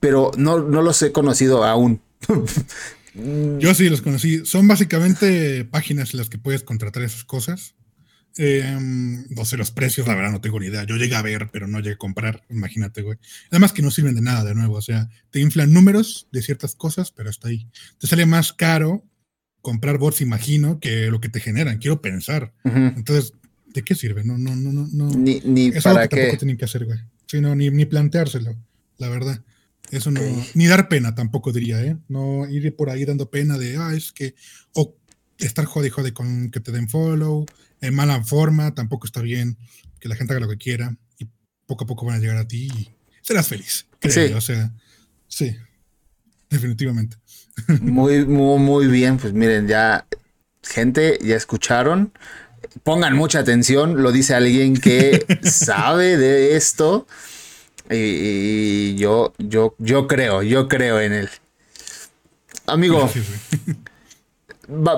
pero 0.00 0.30
no, 0.36 0.58
no 0.60 0.82
los 0.82 1.00
he 1.02 1.12
conocido 1.12 1.64
aún. 1.64 2.00
Yo 3.58 3.74
sí 3.74 3.88
los 3.88 4.02
conocí. 4.02 4.44
Son 4.44 4.68
básicamente 4.68 5.64
páginas 5.64 6.12
en 6.12 6.18
las 6.18 6.28
que 6.28 6.38
puedes 6.38 6.62
contratar 6.62 7.02
esas 7.02 7.24
cosas. 7.24 7.74
Em, 8.38 9.26
no 9.30 9.46
sé 9.46 9.56
los 9.56 9.70
precios, 9.70 10.06
la 10.06 10.14
verdad 10.14 10.30
no 10.30 10.42
tengo 10.42 10.60
ni 10.60 10.66
idea. 10.66 10.84
Yo 10.84 10.96
llegué 10.96 11.16
a 11.16 11.22
ver, 11.22 11.48
pero 11.50 11.66
no 11.66 11.78
llegué 11.78 11.94
a 11.94 11.98
comprar. 11.98 12.42
Imagínate, 12.50 13.00
güey. 13.00 13.18
Además 13.50 13.72
que 13.72 13.80
no 13.80 13.90
sirven 13.90 14.14
de 14.14 14.20
nada 14.20 14.44
de 14.44 14.54
nuevo. 14.54 14.74
O 14.74 14.82
sea, 14.82 15.08
te 15.30 15.40
inflan 15.40 15.72
números 15.72 16.28
de 16.32 16.42
ciertas 16.42 16.74
cosas, 16.74 17.10
pero 17.10 17.30
hasta 17.30 17.48
ahí. 17.48 17.66
Te 17.98 18.06
sale 18.06 18.26
más 18.26 18.52
caro 18.52 19.04
comprar 19.62 19.98
bots, 19.98 20.20
imagino, 20.20 20.78
que 20.78 21.10
lo 21.10 21.20
que 21.20 21.28
te 21.28 21.40
generan. 21.40 21.78
Quiero 21.78 22.00
pensar. 22.02 22.52
Entonces, 22.64 23.32
¿de 23.66 23.82
qué 23.82 23.94
sirve? 23.94 24.22
No, 24.24 24.36
no, 24.36 24.54
no, 24.54 24.86
no. 24.92 25.10
Ni, 25.10 25.40
ni 25.40 25.72
para 25.72 26.06
que 26.06 26.16
tampoco 26.16 26.38
tienen 26.38 26.56
que 26.56 26.66
hacer, 26.66 26.84
güey. 26.84 26.98
Sí, 27.26 27.40
no, 27.40 27.54
ni, 27.54 27.70
ni 27.70 27.84
planteárselo, 27.86 28.56
la 28.98 29.08
verdad. 29.08 29.42
Eso 29.90 30.10
no, 30.10 30.20
ni 30.54 30.66
dar 30.66 30.88
pena 30.88 31.14
tampoco 31.14 31.52
diría, 31.52 31.80
¿eh? 31.82 31.96
No 32.08 32.48
ir 32.48 32.74
por 32.74 32.90
ahí 32.90 33.04
dando 33.04 33.30
pena 33.30 33.56
de, 33.56 33.76
ah, 33.76 33.92
es 33.94 34.12
que, 34.12 34.34
o 34.74 34.96
estar 35.38 35.64
jode, 35.64 35.90
jode 35.90 36.12
con 36.12 36.50
que 36.50 36.60
te 36.60 36.72
den 36.72 36.88
follow, 36.88 37.46
en 37.80 37.94
mala 37.94 38.22
forma, 38.24 38.74
tampoco 38.74 39.06
está 39.06 39.20
bien, 39.20 39.56
que 40.00 40.08
la 40.08 40.16
gente 40.16 40.32
haga 40.32 40.40
lo 40.40 40.48
que 40.48 40.58
quiera 40.58 40.96
y 41.18 41.28
poco 41.66 41.84
a 41.84 41.86
poco 41.86 42.06
van 42.06 42.16
a 42.16 42.18
llegar 42.18 42.36
a 42.36 42.48
ti 42.48 42.66
y 42.66 42.88
serás 43.22 43.48
feliz. 43.48 43.86
sí. 44.00 44.20
O 44.34 44.40
sea, 44.40 44.72
sí, 45.28 45.56
definitivamente. 46.50 47.16
Muy, 47.80 48.26
muy, 48.26 48.58
muy 48.58 48.86
bien, 48.86 49.16
pues 49.16 49.32
miren, 49.32 49.66
ya, 49.66 50.06
gente, 50.62 51.18
ya 51.24 51.36
escucharon. 51.36 52.12
Pongan 52.82 53.14
mucha 53.14 53.40
atención, 53.40 54.02
lo 54.02 54.12
dice 54.12 54.34
alguien 54.34 54.76
que 54.76 55.24
sabe 55.42 56.16
de 56.16 56.56
esto. 56.56 57.06
Y, 57.90 58.96
yo, 58.96 59.32
yo, 59.38 59.74
yo 59.78 60.06
creo, 60.08 60.42
yo 60.42 60.68
creo 60.68 61.00
en 61.00 61.12
él. 61.12 61.30
Amigo, 62.66 63.08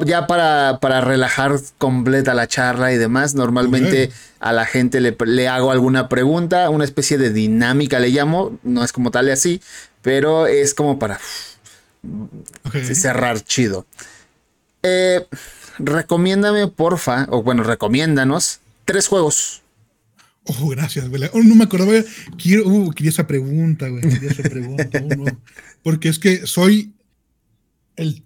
ya 0.06 0.26
para, 0.26 0.78
para, 0.80 1.02
relajar 1.02 1.60
completa 1.76 2.32
la 2.32 2.46
charla 2.46 2.92
y 2.92 2.96
demás, 2.96 3.34
normalmente 3.34 4.10
a 4.40 4.52
la 4.52 4.64
gente 4.64 5.00
le, 5.00 5.48
hago 5.48 5.70
alguna 5.70 6.08
pregunta, 6.08 6.70
una 6.70 6.84
especie 6.84 7.18
de 7.18 7.30
dinámica 7.30 7.98
le 7.98 8.08
llamo, 8.08 8.58
no 8.62 8.82
es 8.82 8.92
como 8.92 9.10
tal 9.10 9.28
y 9.28 9.32
así, 9.32 9.60
pero 10.00 10.46
es 10.46 10.72
como 10.72 10.98
para 10.98 11.20
cerrar 12.94 13.40
chido. 13.42 13.84
Eh, 14.82 15.26
recomiéndame, 15.78 16.68
porfa, 16.68 17.26
o 17.30 17.42
bueno, 17.42 17.62
recomiéndanos 17.62 18.60
tres 18.84 19.08
juegos. 19.08 19.62
Oh, 20.44 20.68
gracias, 20.68 21.08
güey. 21.08 21.22
Oh, 21.32 21.42
no 21.42 21.54
me 21.54 21.64
acordaba. 21.64 21.92
Quiero, 22.42 22.66
uh, 22.66 22.90
quería 22.92 23.10
esa 23.10 23.26
pregunta, 23.26 23.88
güey. 23.88 24.02
Quería 24.02 24.30
esa 24.30 24.42
pregunta. 24.42 25.02
Uh, 25.02 25.26
porque 25.82 26.08
es 26.08 26.18
que 26.18 26.46
soy 26.46 26.94
el 27.96 28.24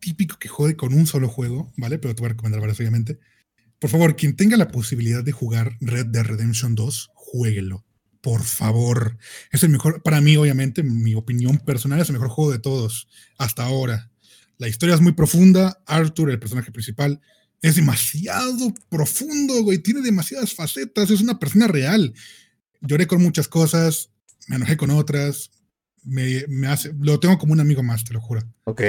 típico 0.00 0.36
que 0.38 0.48
jode 0.48 0.76
con 0.76 0.92
un 0.94 1.06
solo 1.06 1.28
juego, 1.28 1.72
¿vale? 1.76 1.98
Pero 1.98 2.14
te 2.14 2.20
voy 2.20 2.26
a 2.26 2.30
recomendar 2.30 2.60
varios, 2.60 2.80
obviamente. 2.80 3.18
Por 3.78 3.88
favor, 3.88 4.16
quien 4.16 4.34
tenga 4.34 4.56
la 4.56 4.68
posibilidad 4.68 5.22
de 5.22 5.32
jugar 5.32 5.76
Red 5.80 6.06
Dead 6.06 6.24
Redemption 6.24 6.74
2, 6.74 7.10
jueguelo. 7.14 7.84
Por 8.20 8.42
favor. 8.42 9.16
Es 9.52 9.62
el 9.62 9.70
mejor, 9.70 10.02
para 10.02 10.20
mí, 10.20 10.36
obviamente, 10.36 10.82
mi 10.82 11.14
opinión 11.14 11.58
personal, 11.58 12.00
es 12.00 12.08
el 12.08 12.14
mejor 12.14 12.28
juego 12.28 12.50
de 12.50 12.58
todos 12.58 13.08
hasta 13.38 13.64
ahora. 13.64 14.09
La 14.60 14.68
historia 14.68 14.94
es 14.94 15.00
muy 15.00 15.12
profunda. 15.12 15.82
Arthur, 15.86 16.30
el 16.30 16.38
personaje 16.38 16.70
principal, 16.70 17.18
es 17.62 17.76
demasiado 17.76 18.74
profundo, 18.90 19.62
güey. 19.62 19.78
Tiene 19.78 20.02
demasiadas 20.02 20.52
facetas. 20.52 21.10
Es 21.10 21.22
una 21.22 21.38
persona 21.38 21.66
real. 21.66 22.12
Lloré 22.82 23.06
con 23.06 23.22
muchas 23.22 23.48
cosas, 23.48 24.10
me 24.48 24.56
enojé 24.56 24.76
con 24.76 24.90
otras, 24.90 25.50
me, 26.04 26.66
hace, 26.66 26.92
lo 26.98 27.18
tengo 27.20 27.38
como 27.38 27.54
un 27.54 27.60
amigo 27.60 27.82
más, 27.82 28.04
te 28.04 28.12
lo 28.12 28.20
juro. 28.20 28.42
Ok. 28.64 28.82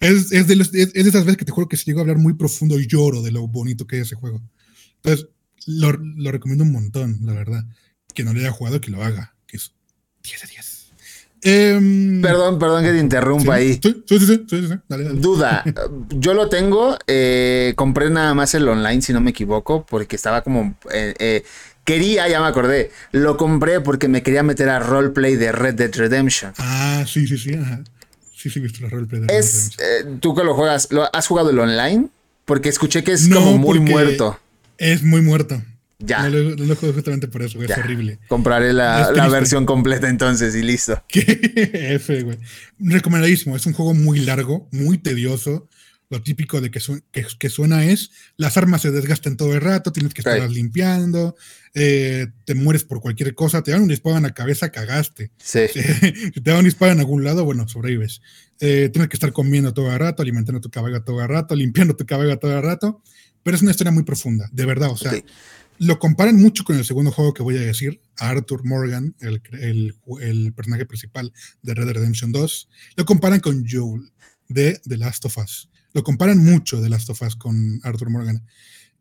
Es, 0.00 0.28
de, 0.28 0.90
esas 0.94 1.24
veces 1.24 1.38
que 1.38 1.46
te 1.46 1.52
juro 1.52 1.68
que 1.68 1.78
se 1.78 1.84
llegó 1.84 2.00
a 2.00 2.02
hablar 2.02 2.18
muy 2.18 2.34
profundo 2.34 2.78
y 2.78 2.86
lloro 2.86 3.22
de 3.22 3.30
lo 3.30 3.48
bonito 3.48 3.86
que 3.86 3.96
es 3.96 4.02
ese 4.02 4.16
juego. 4.16 4.42
Entonces, 4.96 5.28
lo, 5.66 5.90
lo 5.92 6.32
recomiendo 6.32 6.64
un 6.64 6.72
montón, 6.72 7.20
la 7.22 7.32
verdad. 7.32 7.64
Que 8.14 8.24
no 8.24 8.34
le 8.34 8.40
haya 8.40 8.52
jugado, 8.52 8.80
que 8.82 8.90
lo 8.90 9.02
haga. 9.02 9.34
Que 9.46 9.56
es 9.56 9.72
10 10.22 10.42
de 10.42 10.48
10. 10.48 10.73
Em, 11.46 12.22
perdón, 12.22 12.58
perdón 12.58 12.84
que 12.84 12.92
te 12.92 12.98
interrumpa 12.98 13.56
ahí. 13.56 13.78
Sí, 13.80 14.02
sí, 14.08 14.18
sí, 14.18 14.46
sí, 14.48 14.74
dale, 14.88 15.04
dale. 15.04 15.20
Duda, 15.20 15.62
yo 16.08 16.32
lo 16.32 16.48
tengo, 16.48 16.96
eh, 17.06 17.74
compré 17.76 18.08
nada 18.08 18.32
más 18.32 18.54
el 18.54 18.66
online, 18.66 19.02
si 19.02 19.12
no 19.12 19.20
me 19.20 19.30
equivoco, 19.30 19.84
porque 19.84 20.16
estaba 20.16 20.42
como... 20.42 20.74
Eh, 20.90 21.14
eh, 21.18 21.44
quería, 21.84 22.28
ya 22.28 22.40
me 22.40 22.46
acordé, 22.46 22.90
lo 23.12 23.36
compré 23.36 23.82
porque 23.82 24.08
me 24.08 24.22
quería 24.22 24.42
meter 24.42 24.70
a 24.70 24.78
roleplay 24.78 25.36
de 25.36 25.52
Red 25.52 25.74
Dead 25.74 25.94
Redemption. 25.94 26.54
Ah, 26.56 27.04
sí, 27.06 27.26
sí, 27.26 27.36
sí, 27.36 27.52
ajá. 27.52 27.84
Sí, 28.34 28.48
sí, 28.48 28.60
visto 28.60 28.82
la 28.82 28.88
roleplay 28.88 29.20
de 29.20 29.26
Red 29.26 29.34
Dead 29.34 29.70
Redemption. 29.76 30.20
¿Tú 30.20 30.34
que 30.34 30.44
lo 30.44 30.54
juegas, 30.54 30.88
¿lo, 30.92 31.14
has 31.14 31.26
jugado 31.26 31.50
el 31.50 31.58
online? 31.58 32.08
Porque 32.46 32.70
escuché 32.70 33.04
que 33.04 33.12
es 33.12 33.28
como 33.28 33.58
muy 33.58 33.80
muerto. 33.80 34.40
Es 34.78 35.02
muy 35.02 35.20
muerto. 35.20 35.62
Ya. 35.98 36.22
No 36.22 36.30
lo, 36.30 36.56
no 36.56 36.64
lo 36.64 36.76
juego 36.76 36.94
justamente 36.94 37.28
por 37.28 37.42
eso, 37.42 37.62
es 37.62 37.70
horrible. 37.70 38.18
Compraré 38.28 38.72
la, 38.72 39.10
la, 39.12 39.28
versión 39.28 39.64
completa 39.64 40.08
entonces 40.08 40.54
y 40.54 40.62
listo. 40.62 41.02
¿Qué 41.08 41.94
F, 41.94 42.22
güey. 42.22 42.38
Recomendadísimo. 42.78 43.56
Es 43.56 43.66
un 43.66 43.72
juego 43.72 43.94
muy 43.94 44.20
largo, 44.20 44.68
muy 44.72 44.98
tedioso. 44.98 45.68
Lo 46.10 46.22
típico 46.22 46.60
de 46.60 46.70
que, 46.70 46.80
que, 47.10 47.26
que, 47.38 47.48
suena 47.48 47.86
es, 47.86 48.10
las 48.36 48.56
armas 48.56 48.82
se 48.82 48.90
desgastan 48.90 49.36
todo 49.36 49.54
el 49.54 49.62
rato, 49.62 49.90
tienes 49.90 50.12
que 50.12 50.20
estarlas 50.20 50.50
limpiando, 50.52 51.34
eh, 51.72 52.26
te 52.44 52.54
mueres 52.54 52.84
por 52.84 53.00
cualquier 53.00 53.34
cosa, 53.34 53.62
te 53.62 53.70
dan 53.70 53.82
un 53.82 53.88
disparo 53.88 54.18
en 54.18 54.24
la 54.24 54.34
cabeza, 54.34 54.70
cagaste. 54.70 55.32
Sí. 55.38 55.60
Si 56.34 56.40
te 56.40 56.50
dan 56.50 56.58
un 56.58 56.66
disparo 56.66 56.92
en 56.92 57.00
algún 57.00 57.24
lado, 57.24 57.44
bueno, 57.44 57.66
sobrevives. 57.66 58.20
Eh, 58.60 58.90
tienes 58.92 59.08
que 59.08 59.16
estar 59.16 59.32
comiendo 59.32 59.72
todo 59.72 59.90
el 59.90 59.98
rato, 59.98 60.22
alimentando 60.22 60.60
tu 60.60 60.70
caballo 60.70 61.02
todo 61.02 61.22
el 61.22 61.28
rato, 61.28 61.56
limpiando 61.56 61.96
tu 61.96 62.04
caballo 62.04 62.38
todo 62.38 62.54
el 62.54 62.62
rato, 62.62 63.02
pero 63.42 63.56
es 63.56 63.62
una 63.62 63.70
historia 63.70 63.90
muy 63.90 64.04
profunda, 64.04 64.48
de 64.52 64.66
verdad, 64.66 64.90
o 64.90 64.96
sea, 64.98 65.10
okay 65.10 65.24
lo 65.78 65.98
comparan 65.98 66.36
mucho 66.36 66.64
con 66.64 66.76
el 66.76 66.84
segundo 66.84 67.10
juego 67.10 67.34
que 67.34 67.42
voy 67.42 67.56
a 67.56 67.60
decir, 67.60 68.00
Arthur 68.18 68.64
Morgan, 68.64 69.14
el, 69.20 69.42
el, 69.52 69.96
el, 70.20 70.52
personaje 70.52 70.86
principal 70.86 71.32
de 71.62 71.74
Red 71.74 71.86
Dead 71.86 71.94
Redemption 71.94 72.32
2. 72.32 72.68
Lo 72.96 73.04
comparan 73.04 73.40
con 73.40 73.64
Joel 73.68 74.12
de 74.48 74.80
The 74.86 74.96
Last 74.96 75.24
of 75.24 75.38
Us. 75.38 75.70
Lo 75.92 76.02
comparan 76.02 76.38
mucho 76.38 76.80
de 76.80 76.88
Last 76.88 77.10
of 77.10 77.22
Us 77.22 77.36
con 77.36 77.80
Arthur 77.82 78.10
Morgan. 78.10 78.46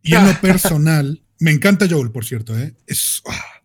Y 0.02 0.16
en 0.16 0.26
lo 0.26 0.34
personal, 0.42 1.24
me 1.40 1.52
encanta 1.52 1.88
Joel, 1.90 2.12
por 2.12 2.26
cierto, 2.26 2.58
¿eh? 2.58 2.76
Es 2.88 3.22
ah, 3.28 3.64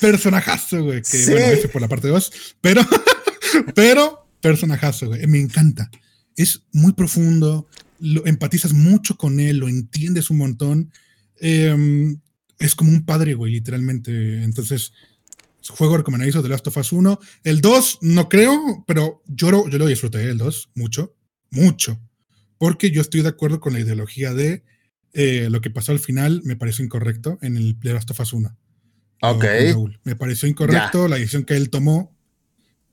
personajazo, 0.00 0.82
güey. 0.82 1.02
Que 1.02 1.18
¿Sí? 1.18 1.30
bueno, 1.30 1.46
ese 1.46 1.68
por 1.68 1.82
la 1.82 1.88
parte 1.88 2.08
2, 2.08 2.32
pero, 2.60 2.82
pero 3.74 4.28
personajazo, 4.40 5.08
güey. 5.08 5.26
Me 5.26 5.40
encanta. 5.40 5.90
Es 6.36 6.62
muy 6.72 6.92
profundo, 6.92 7.68
lo 8.00 8.26
empatizas 8.26 8.72
mucho 8.72 9.16
con 9.16 9.40
él, 9.40 9.58
lo 9.58 9.68
entiendes 9.68 10.30
un 10.30 10.38
montón 10.38 10.92
eh, 11.40 12.16
es 12.58 12.74
como 12.74 12.90
un 12.90 13.04
padre, 13.04 13.34
güey, 13.34 13.52
literalmente. 13.52 14.42
Entonces, 14.42 14.92
juego 15.68 15.96
recomendado 15.96 16.42
de 16.42 16.48
Last 16.48 16.66
of 16.66 16.76
Us 16.76 16.92
1. 16.92 17.18
El 17.44 17.60
2, 17.60 17.98
no 18.02 18.28
creo, 18.28 18.84
pero 18.86 19.22
yo 19.26 19.50
lo, 19.50 19.68
yo 19.68 19.78
lo 19.78 19.86
disfruté, 19.86 20.22
el 20.28 20.38
2, 20.38 20.70
mucho, 20.74 21.14
mucho. 21.50 22.00
Porque 22.58 22.90
yo 22.90 23.00
estoy 23.00 23.22
de 23.22 23.28
acuerdo 23.28 23.60
con 23.60 23.72
la 23.72 23.80
ideología 23.80 24.32
de 24.32 24.62
eh, 25.12 25.48
lo 25.50 25.60
que 25.60 25.70
pasó 25.70 25.92
al 25.92 25.98
final, 25.98 26.42
me 26.44 26.56
pareció 26.56 26.84
incorrecto 26.84 27.38
en 27.42 27.56
el 27.56 27.78
The 27.78 27.94
Last 27.94 28.10
of 28.10 28.20
Us 28.20 28.32
1. 28.32 28.56
Ok. 29.22 29.44
Me 30.04 30.16
pareció 30.16 30.48
incorrecto 30.48 31.08
la 31.08 31.16
decisión 31.16 31.44
que 31.44 31.56
él 31.56 31.70
tomó, 31.70 32.14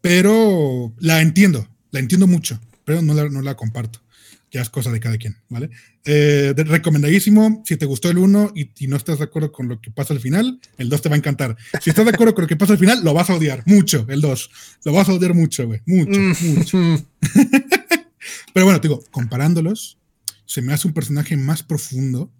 pero 0.01 0.93
la 0.99 1.21
entiendo, 1.21 1.67
la 1.91 1.99
entiendo 1.99 2.27
mucho, 2.27 2.59
pero 2.85 3.01
no 3.01 3.13
la, 3.13 3.29
no 3.29 3.41
la 3.41 3.55
comparto 3.55 4.00
ya 4.51 4.61
es 4.61 4.69
cosa 4.69 4.91
de 4.91 4.99
cada 4.99 5.17
quien, 5.17 5.37
¿vale? 5.49 5.69
Eh, 6.03 6.53
recomendadísimo, 6.57 7.63
si 7.65 7.77
te 7.77 7.85
gustó 7.85 8.09
el 8.09 8.17
1 8.17 8.51
y, 8.53 8.71
y, 8.77 8.87
no 8.87 8.97
estás 8.97 9.19
de 9.19 9.23
acuerdo 9.23 9.51
con 9.51 9.69
lo 9.69 9.79
que 9.79 9.91
pasa 9.91 10.13
al 10.13 10.19
final, 10.19 10.59
el 10.77 10.89
2 10.89 11.01
te 11.01 11.09
va 11.09 11.15
a 11.15 11.17
encantar. 11.17 11.55
Si 11.81 11.89
estás 11.89 12.05
de 12.05 12.11
acuerdo 12.11 12.35
con 12.35 12.43
lo 12.43 12.47
que 12.47 12.57
pasa 12.57 12.73
al 12.73 12.79
final, 12.79 13.03
lo 13.03 13.13
vas 13.13 13.29
a 13.29 13.35
odiar 13.35 13.63
mucho, 13.65 14.05
el 14.09 14.19
2. 14.19 14.49
Lo 14.85 14.93
vas 14.93 15.07
a 15.09 15.13
odiar 15.13 15.33
mucho, 15.33 15.65
güey, 15.65 15.81
mucho, 15.85 16.19
mucho. 16.19 16.77
Pero 18.53 18.65
bueno, 18.65 18.81
te 18.81 18.89
digo, 18.89 19.03
comparándolos, 19.11 19.97
se 20.45 20.61
me 20.61 20.73
hace 20.73 20.87
un 20.87 20.93
personaje 20.93 21.37
más 21.37 21.63
profundo, 21.63 22.31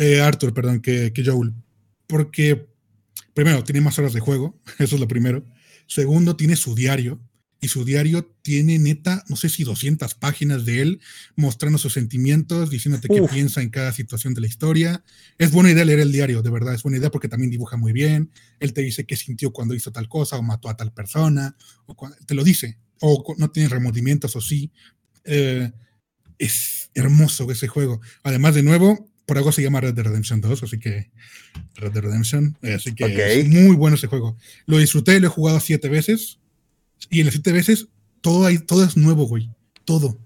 eh, 0.00 0.20
Arthur, 0.20 0.52
perdón, 0.52 0.80
que, 0.80 1.12
que 1.12 1.24
Joel, 1.24 1.54
porque 2.08 2.66
primero, 3.38 3.62
tiene 3.62 3.80
más 3.80 3.96
horas 4.00 4.12
de 4.12 4.18
juego, 4.18 4.58
eso 4.80 4.96
es 4.96 5.00
lo 5.00 5.06
primero. 5.06 5.44
Segundo, 5.86 6.34
tiene 6.34 6.56
su 6.56 6.74
diario, 6.74 7.20
y 7.60 7.68
su 7.68 7.84
diario 7.84 8.24
tiene 8.42 8.78
neta, 8.78 9.24
no 9.28 9.36
sé 9.36 9.48
si 9.48 9.64
200 9.64 10.14
páginas 10.14 10.64
de 10.64 10.80
él 10.80 11.00
mostrando 11.34 11.78
sus 11.78 11.92
sentimientos, 11.92 12.70
diciéndote 12.70 13.08
qué 13.08 13.22
piensa 13.22 13.62
en 13.62 13.70
cada 13.70 13.92
situación 13.92 14.34
de 14.34 14.42
la 14.42 14.46
historia. 14.46 15.02
Es 15.38 15.50
buena 15.50 15.70
idea 15.70 15.84
leer 15.84 16.00
el 16.00 16.12
diario, 16.12 16.42
de 16.42 16.50
verdad, 16.50 16.74
es 16.74 16.82
buena 16.82 16.98
idea 16.98 17.10
porque 17.10 17.28
también 17.28 17.50
dibuja 17.50 17.76
muy 17.76 17.92
bien. 17.92 18.30
Él 18.60 18.72
te 18.72 18.82
dice 18.82 19.06
qué 19.06 19.16
sintió 19.16 19.52
cuando 19.52 19.74
hizo 19.74 19.90
tal 19.90 20.08
cosa 20.08 20.36
o 20.36 20.42
mató 20.42 20.68
a 20.68 20.76
tal 20.76 20.92
persona, 20.92 21.56
o 21.86 21.96
te 22.26 22.34
lo 22.34 22.44
dice, 22.44 22.78
o 23.00 23.34
no 23.38 23.50
tiene 23.50 23.68
remordimientos 23.68 24.36
o 24.36 24.40
sí. 24.40 24.70
Eh, 25.24 25.72
es 26.38 26.90
hermoso 26.94 27.50
ese 27.50 27.66
juego. 27.66 28.00
Además, 28.22 28.54
de 28.54 28.62
nuevo, 28.62 29.10
por 29.26 29.36
algo 29.36 29.50
se 29.50 29.62
llama 29.62 29.80
Red 29.80 29.94
Dead 29.94 30.06
Redemption 30.06 30.40
2, 30.40 30.62
así 30.62 30.78
que 30.78 31.10
Red 31.74 31.90
Dead 31.90 32.04
Redemption, 32.04 32.56
así 32.62 32.94
que 32.94 33.04
okay. 33.04 33.40
es 33.40 33.48
muy 33.48 33.74
bueno 33.74 33.96
ese 33.96 34.06
juego. 34.06 34.36
Lo 34.66 34.78
disfruté, 34.78 35.18
lo 35.18 35.26
he 35.26 35.30
jugado 35.30 35.58
siete 35.58 35.88
veces 35.88 36.38
y 37.10 37.20
en 37.20 37.26
las 37.26 37.34
siete 37.34 37.52
veces 37.52 37.88
todo, 38.20 38.46
hay, 38.46 38.58
todo 38.58 38.84
es 38.84 38.96
nuevo, 38.96 39.26
güey. 39.26 39.50
Todo. 39.84 40.18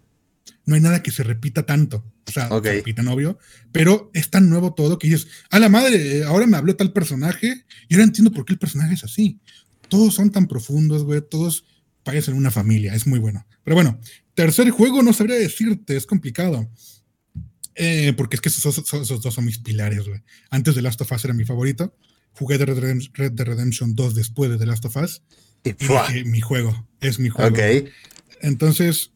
No 0.65 0.75
hay 0.75 0.81
nada 0.81 1.03
que 1.03 1.11
se 1.11 1.23
repita 1.23 1.65
tanto. 1.65 2.05
O 2.27 2.31
sea, 2.31 2.49
okay. 2.51 2.73
se 2.73 2.77
repitan, 2.79 3.09
obvio. 3.09 3.39
Pero 3.73 4.11
es 4.15 4.31
tan 4.31 4.49
nuevo 4.49 4.75
todo 4.75 4.99
que 4.99 5.09
dices, 5.09 5.29
a 5.51 5.59
la 5.59 5.69
madre, 5.69 6.25
ahora 6.25 6.47
me 6.47 6.57
habló 6.57 6.77
tal 6.77 6.93
personaje 6.93 7.65
y 7.89 7.95
ahora 7.95 8.05
entiendo 8.05 8.33
por 8.33 8.45
qué 8.45 8.53
el 8.55 8.59
personaje 8.59 8.95
es 8.95 9.05
así. 9.05 9.41
Todos 9.89 10.15
son 10.15 10.31
tan 10.31 10.47
profundos, 10.47 11.05
güey. 11.05 11.21
Todos 11.29 11.65
parecen 12.05 12.35
una 12.35 12.51
familia. 12.51 12.95
Es 12.95 13.07
muy 13.07 13.19
bueno. 13.19 13.47
Pero 13.65 13.75
bueno, 13.75 14.01
tercer 14.35 14.71
juego 14.71 15.03
no 15.03 15.13
sabría 15.13 15.37
decirte, 15.37 15.97
es 15.97 16.07
complicado. 16.07 16.71
Eh, 17.75 18.13
porque 18.17 18.37
es 18.37 18.41
que 18.41 18.49
esos, 18.49 18.67
esos, 18.67 19.03
esos, 19.03 19.23
dos 19.23 19.35
son 19.35 19.45
mis 19.45 19.59
pilares, 19.59 20.07
güey. 20.07 20.23
Antes 20.51 20.75
de 20.75 20.83
Last 20.83 21.01
of 21.01 21.13
Us 21.13 21.25
era 21.25 21.35
mi 21.35 21.45
favorito. 21.45 21.97
Jugué 22.33 22.59
de 22.59 22.67
Red, 22.67 23.03
Red 23.13 23.33
Dead 23.33 23.47
Redemption 23.47 23.95
2 23.95 24.15
después 24.15 24.51
de 24.51 24.59
The 24.59 24.67
Last 24.67 24.85
of 24.85 24.97
Us. 24.97 25.23
Y 25.65 25.73
dije, 25.73 26.25
mi 26.25 26.41
juego, 26.41 26.89
es 27.01 27.19
mi 27.19 27.29
juego. 27.29 27.51
Ok. 27.51 27.89
Entonces, 28.41 29.13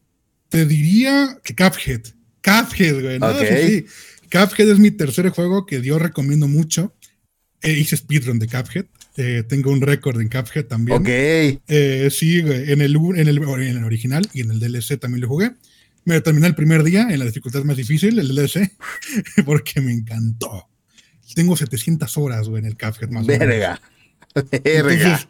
te 0.48 0.64
diría 0.64 1.38
que 1.42 1.54
Cuphead. 1.54 2.02
Cuphead, 2.42 3.02
güey. 3.02 3.18
¿no? 3.18 3.30
Okay. 3.30 3.66
Sí, 3.66 3.78
sí. 3.78 3.86
Cuphead 4.30 4.70
es 4.70 4.78
mi 4.78 4.90
tercer 4.90 5.28
juego 5.30 5.66
que 5.66 5.82
yo 5.82 5.98
recomiendo 5.98 6.48
mucho. 6.48 6.94
Eh, 7.62 7.72
hice 7.72 7.96
speedrun 7.96 8.38
de 8.38 8.46
Cuphead. 8.46 8.86
Eh, 9.16 9.42
tengo 9.48 9.70
un 9.70 9.80
récord 9.80 10.20
en 10.20 10.28
Cuphead 10.28 10.66
también. 10.66 10.98
Ok. 11.00 11.08
Eh, 11.08 12.08
sí, 12.12 12.42
güey. 12.42 12.70
En 12.70 12.80
el, 12.80 12.96
en, 12.96 13.28
el, 13.28 13.38
en 13.38 13.76
el 13.76 13.84
original 13.84 14.28
y 14.32 14.42
en 14.42 14.50
el 14.50 14.60
DLC 14.60 14.98
también 15.00 15.22
lo 15.22 15.28
jugué. 15.28 15.52
Me 16.04 16.14
lo 16.14 16.22
terminé 16.22 16.46
el 16.46 16.54
primer 16.54 16.84
día 16.84 17.08
en 17.10 17.18
la 17.18 17.24
dificultad 17.24 17.64
más 17.64 17.76
difícil, 17.76 18.16
el 18.20 18.28
DLC, 18.28 18.70
porque 19.44 19.80
me 19.80 19.92
encantó. 19.92 20.68
Tengo 21.34 21.56
700 21.56 22.16
horas, 22.16 22.48
güey, 22.48 22.60
en 22.60 22.66
el 22.66 22.76
Cuphead 22.76 23.10
más 23.10 23.26
Verga. 23.26 23.80
Verga. 24.64 24.92
Entonces, 24.94 25.28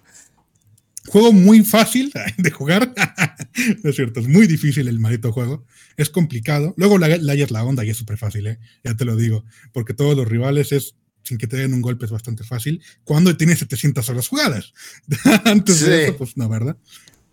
juego 1.06 1.32
muy 1.32 1.64
fácil 1.64 2.12
de 2.36 2.50
jugar. 2.50 2.92
no 3.82 3.90
es 3.90 3.96
cierto, 3.96 4.20
es 4.20 4.28
muy 4.28 4.46
difícil 4.46 4.88
el 4.88 4.98
maldito 4.98 5.32
juego. 5.32 5.64
Es 5.96 6.10
complicado. 6.10 6.74
Luego 6.76 6.98
le, 6.98 7.18
le 7.18 7.32
hallas 7.32 7.50
la 7.50 7.64
onda 7.64 7.84
y 7.84 7.90
es 7.90 7.96
súper 7.96 8.18
fácil, 8.18 8.46
¿eh? 8.46 8.58
ya 8.84 8.94
te 8.94 9.04
lo 9.04 9.16
digo. 9.16 9.44
Porque 9.72 9.94
todos 9.94 10.16
los 10.16 10.28
rivales 10.28 10.72
es, 10.72 10.96
sin 11.22 11.38
que 11.38 11.46
te 11.46 11.56
den 11.56 11.74
un 11.74 11.82
golpe, 11.82 12.04
es 12.04 12.10
bastante 12.10 12.44
fácil. 12.44 12.82
Cuando 13.04 13.36
tienes 13.36 13.58
700 13.60 14.08
horas 14.08 14.28
jugadas. 14.28 14.72
Antes 15.44 15.76
sí. 15.76 15.86
de 15.86 16.04
eso, 16.04 16.16
pues 16.16 16.36
no, 16.36 16.48
¿verdad? 16.48 16.76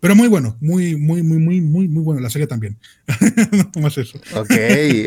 Pero 0.04 0.16
muy 0.16 0.28
bueno, 0.28 0.58
muy, 0.60 0.96
muy, 0.96 1.22
muy, 1.22 1.38
muy, 1.38 1.62
muy, 1.62 1.88
muy 1.88 2.02
bueno. 2.02 2.20
La 2.20 2.28
serie 2.28 2.46
también. 2.46 2.78
no 3.74 3.80
más 3.80 3.96
eso. 3.96 4.18
Ok, 4.34 4.52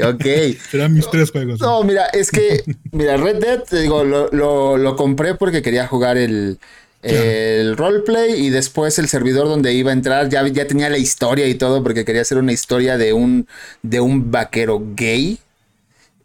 ok. 0.04 0.26
Serán 0.72 0.96
mis 0.96 1.08
tres 1.12 1.30
juegos. 1.30 1.60
No, 1.60 1.84
mira, 1.84 2.08
es 2.08 2.32
que, 2.32 2.64
mira, 2.92 3.16
Red 3.16 3.36
Dead, 3.40 3.64
te 3.64 3.82
digo, 3.82 4.04
lo, 4.04 4.32
lo, 4.32 4.76
lo 4.76 4.96
compré 4.96 5.36
porque 5.36 5.62
quería 5.62 5.86
jugar 5.86 6.18
el, 6.18 6.58
el 7.03 7.77
roleplay 7.77 8.34
y 8.45 8.50
después 8.50 8.98
el 9.00 9.08
servidor 9.08 9.48
donde 9.48 9.74
iba 9.74 9.92
a 9.92 9.93
entrar 9.93 10.30
ya, 10.30 10.45
ya 10.48 10.67
tenía 10.67 10.90
la 10.90 10.98
historia 10.98 11.48
y 11.48 11.56
todo 11.56 11.84
porque 11.84 12.06
quería 12.06 12.22
hacer 12.22 12.38
una 12.38 12.51
historia 12.51 12.98
de 12.98 13.14
un, 13.14 13.48
de 13.84 14.00
un 14.00 14.32
vaquero 14.32 14.82
gay. 14.95 15.40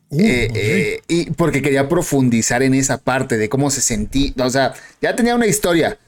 Uh, 0.08 0.20
eh, 0.20 0.48
okay. 0.50 0.62
eh, 0.62 1.02
y 1.08 1.30
porque 1.30 1.62
quería 1.62 1.88
profundizar 1.88 2.62
en 2.62 2.74
esa 2.74 2.98
parte 2.98 3.38
de 3.38 3.48
cómo 3.48 3.70
se 3.70 3.80
sentía. 3.80 4.32
O 4.38 4.50
sea, 4.50 4.74
ya 5.00 5.16
tenía 5.16 5.34
una 5.34 5.46
historia. 5.46 5.98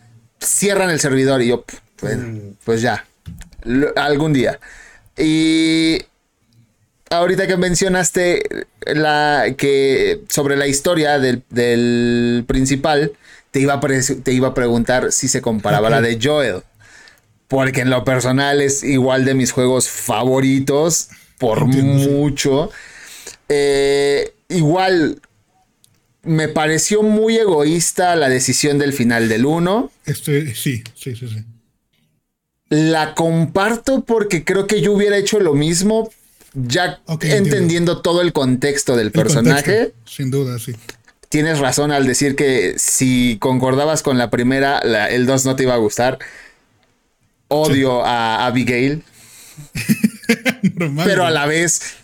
Cierran 0.40 0.90
el 0.90 1.00
servidor 1.00 1.40
y 1.40 1.48
yo, 1.48 1.64
pues, 1.96 2.18
mm. 2.18 2.38
pues 2.64 2.82
ya. 2.82 3.06
algún 3.96 4.32
día. 4.32 4.58
Y 5.16 6.00
ahorita 7.08 7.46
que 7.46 7.56
mencionaste 7.56 8.66
la 8.86 9.54
que 9.56 10.20
sobre 10.28 10.56
la 10.56 10.66
historia 10.66 11.18
del, 11.18 11.42
del 11.50 12.44
principal 12.46 13.12
te 13.54 13.60
iba, 13.60 13.74
a 13.74 13.80
te 13.80 14.32
iba 14.32 14.48
a 14.48 14.54
preguntar 14.54 15.12
si 15.12 15.28
se 15.28 15.40
comparaba 15.40 15.86
okay. 15.86 16.00
la 16.00 16.08
de 16.08 16.18
Joel. 16.20 16.62
Porque 17.46 17.82
en 17.82 17.90
lo 17.90 18.02
personal 18.04 18.60
es 18.60 18.82
igual 18.82 19.24
de 19.24 19.34
mis 19.34 19.52
juegos 19.52 19.88
favoritos, 19.88 21.10
por 21.38 21.58
Entiendo, 21.62 22.10
mucho. 22.10 22.72
Eh, 23.48 24.34
igual 24.48 25.20
me 26.24 26.48
pareció 26.48 27.04
muy 27.04 27.36
egoísta 27.36 28.16
la 28.16 28.28
decisión 28.28 28.80
del 28.80 28.92
final 28.92 29.28
del 29.28 29.46
1. 29.46 29.92
Este, 30.04 30.52
sí, 30.56 30.82
sí, 30.96 31.14
sí, 31.14 31.28
sí. 31.28 31.44
La 32.70 33.14
comparto 33.14 34.04
porque 34.04 34.42
creo 34.42 34.66
que 34.66 34.80
yo 34.80 34.94
hubiera 34.94 35.16
hecho 35.16 35.38
lo 35.38 35.54
mismo, 35.54 36.10
ya 36.54 37.00
entendiendo 37.20 38.02
todo 38.02 38.20
el 38.20 38.32
contexto 38.32 38.96
del 38.96 39.12
personaje. 39.12 39.92
sin 40.06 40.32
duda, 40.32 40.58
sí. 40.58 40.72
Tienes 41.34 41.58
razón 41.58 41.90
al 41.90 42.06
decir 42.06 42.36
que 42.36 42.74
si 42.78 43.38
concordabas 43.40 44.04
con 44.04 44.18
la 44.18 44.30
primera, 44.30 44.78
el 45.08 45.26
2 45.26 45.44
no 45.46 45.56
te 45.56 45.64
iba 45.64 45.74
a 45.74 45.78
gustar. 45.78 46.20
Odio 47.48 48.04
a 48.04 48.46
Abigail. 48.46 49.02
pero 51.04 51.26
a 51.26 51.32
la 51.32 51.46
vez, 51.46 51.96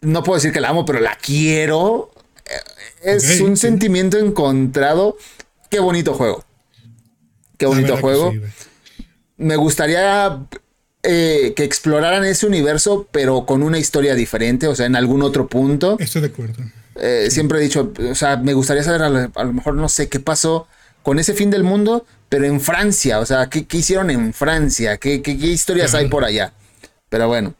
no 0.00 0.22
puedo 0.22 0.36
decir 0.36 0.52
que 0.52 0.60
la 0.60 0.68
amo, 0.68 0.84
pero 0.84 1.00
la 1.00 1.16
quiero. 1.16 2.12
Es 3.02 3.40
un 3.40 3.56
sentimiento 3.56 4.16
encontrado. 4.16 5.16
Qué 5.68 5.80
bonito 5.80 6.14
juego. 6.14 6.44
Qué 7.56 7.66
bonito 7.66 7.96
juego. 7.96 8.32
Me 9.38 9.56
gustaría 9.56 10.38
eh, 11.02 11.52
que 11.56 11.64
exploraran 11.64 12.24
ese 12.24 12.46
universo, 12.46 13.08
pero 13.10 13.44
con 13.44 13.64
una 13.64 13.80
historia 13.80 14.14
diferente, 14.14 14.68
o 14.68 14.76
sea, 14.76 14.86
en 14.86 14.94
algún 14.94 15.22
otro 15.22 15.48
punto. 15.48 15.96
Estoy 15.98 16.20
de 16.20 16.28
acuerdo. 16.28 16.62
Eh, 17.00 17.28
siempre 17.30 17.58
he 17.58 17.62
dicho, 17.62 17.92
o 18.10 18.14
sea, 18.14 18.36
me 18.36 18.52
gustaría 18.52 18.82
saber, 18.82 19.02
a 19.02 19.08
lo, 19.08 19.52
mejor 19.52 19.74
no 19.74 19.88
sé 19.88 20.08
qué 20.08 20.20
pasó 20.20 20.68
con 21.02 21.18
ese 21.18 21.34
fin 21.34 21.50
del 21.50 21.64
mundo, 21.64 22.04
pero 22.28 22.44
en 22.44 22.60
Francia, 22.60 23.20
o 23.20 23.26
sea, 23.26 23.48
¿qué, 23.48 23.66
hicieron 23.72 24.10
en 24.10 24.32
Francia? 24.34 24.98
¿Qué, 24.98 25.22
qué, 25.22 25.32
historias 25.32 25.94
hay 25.94 26.08
por 26.08 26.24
allá? 26.24 26.52
Pero 27.08 27.28
bueno. 27.28 27.54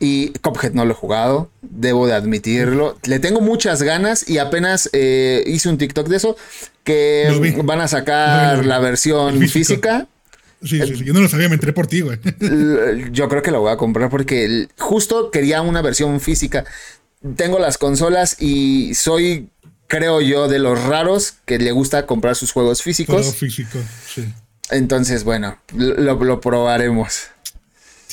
Y 0.00 0.30
Cophead 0.40 0.72
no 0.72 0.84
lo 0.84 0.92
he 0.92 0.96
jugado, 0.96 1.50
debo 1.62 2.06
de 2.06 2.12
admitirlo. 2.12 2.98
Le 3.04 3.20
tengo 3.20 3.40
muchas 3.40 3.82
ganas 3.82 4.28
y 4.28 4.38
apenas 4.38 4.90
eh, 4.92 5.42
hice 5.46 5.68
un 5.68 5.78
TikTok 5.78 6.08
de 6.08 6.16
eso, 6.16 6.36
que 6.82 7.54
van 7.64 7.80
a 7.80 7.88
sacar 7.88 8.66
la 8.66 8.78
versión 8.80 9.40
física. 9.48 10.06
Sí, 10.62 10.80
sí, 10.80 10.96
sí, 10.96 11.04
yo 11.04 11.12
no 11.12 11.20
lo 11.20 11.28
sabía, 11.28 11.48
me 11.48 11.54
entré 11.54 11.72
por 11.72 11.86
ti, 11.86 12.00
güey. 12.00 12.18
Yo 13.12 13.28
creo 13.28 13.42
que 13.42 13.50
la 13.50 13.58
voy 13.58 13.70
a 13.70 13.76
comprar 13.76 14.08
porque 14.08 14.66
justo 14.78 15.30
quería 15.30 15.60
una 15.60 15.82
versión 15.82 16.20
física. 16.20 16.64
Tengo 17.36 17.58
las 17.58 17.78
consolas 17.78 18.40
y 18.40 18.94
soy, 18.94 19.48
creo 19.86 20.20
yo, 20.20 20.48
de 20.48 20.58
los 20.58 20.82
raros 20.82 21.34
que 21.44 21.58
le 21.58 21.72
gusta 21.72 22.06
comprar 22.06 22.36
sus 22.36 22.52
juegos 22.52 22.82
físicos. 22.82 23.22
Todo 23.22 23.32
físico, 23.32 23.78
sí. 24.06 24.24
Entonces, 24.70 25.24
bueno, 25.24 25.58
lo 25.74 26.40
probaremos 26.40 27.28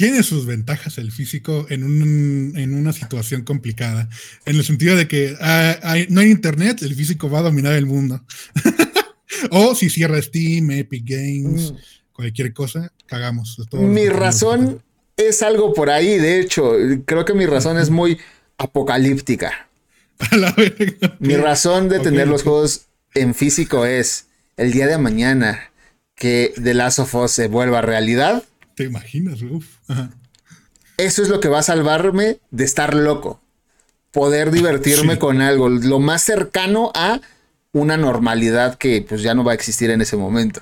tiene 0.02 0.24
sus 0.24 0.48
ventajas 0.48 0.98
el 0.98 1.12
físico 1.12 1.68
en, 1.70 1.84
un, 1.84 2.54
en 2.56 2.74
una 2.74 2.92
situación 2.92 3.44
complicada, 3.44 4.10
en 4.46 4.56
el 4.56 4.64
sentido 4.64 4.96
de 4.96 5.08
que 5.08 5.36
ah, 5.40 5.96
no 6.10 6.22
hay 6.22 6.32
internet, 6.32 6.82
el 6.82 6.96
físico 6.96 7.30
va 7.30 7.38
a 7.38 7.44
dominar 7.44 7.74
el 7.74 7.86
mundo. 7.86 8.20
o 9.52 9.76
si 9.76 9.92
cierra 9.92 10.20
Steam, 10.20 10.72
Epic 10.72 11.04
Games, 11.06 11.72
mm. 11.72 11.76
cualquier 12.14 12.52
cosa, 12.52 12.92
cagamos. 13.06 13.58
Mi 13.74 14.10
razón 14.10 14.82
es 15.18 15.44
algo 15.44 15.72
por 15.74 15.92
ahí, 15.92 16.18
de 16.18 16.40
hecho, 16.40 16.74
creo 17.06 17.24
que 17.24 17.36
mi 17.36 17.46
razón 17.46 17.78
es 17.78 17.92
muy 17.92 18.18
apocalíptica. 18.64 19.68
Mi 21.20 21.36
razón 21.36 21.90
de 21.90 22.00
tener 22.00 22.28
los 22.28 22.44
juegos 22.44 22.86
en 23.14 23.34
físico 23.34 23.86
es 23.86 24.28
el 24.58 24.72
día 24.72 24.88
de 24.88 24.98
mañana 24.98 25.72
que 26.16 26.54
The 26.62 26.74
Last 26.74 27.00
of 27.00 27.16
Us 27.16 27.32
se 27.32 27.48
vuelva 27.48 27.82
realidad 27.82 28.44
¿Te 28.76 28.86
imaginas? 28.86 29.42
Uf. 29.42 29.68
Eso 30.98 31.22
es 31.22 31.30
lo 31.30 31.40
que 31.40 31.50
va 31.50 31.60
a 31.60 31.64
salvarme 31.64 32.40
de 32.52 32.64
estar 32.64 32.96
loco. 32.96 33.42
Poder 34.12 34.52
divertirme 34.52 35.20
con 35.20 35.42
algo, 35.42 35.70
lo 35.70 36.00
más 36.00 36.24
cercano 36.24 36.92
a 36.96 37.22
una 37.72 37.96
normalidad 37.96 38.78
que 38.78 39.06
pues 39.08 39.22
ya 39.22 39.34
no 39.34 39.44
va 39.44 39.54
a 39.54 39.56
existir 39.56 39.90
en 39.90 40.02
ese 40.02 40.18
momento. 40.18 40.62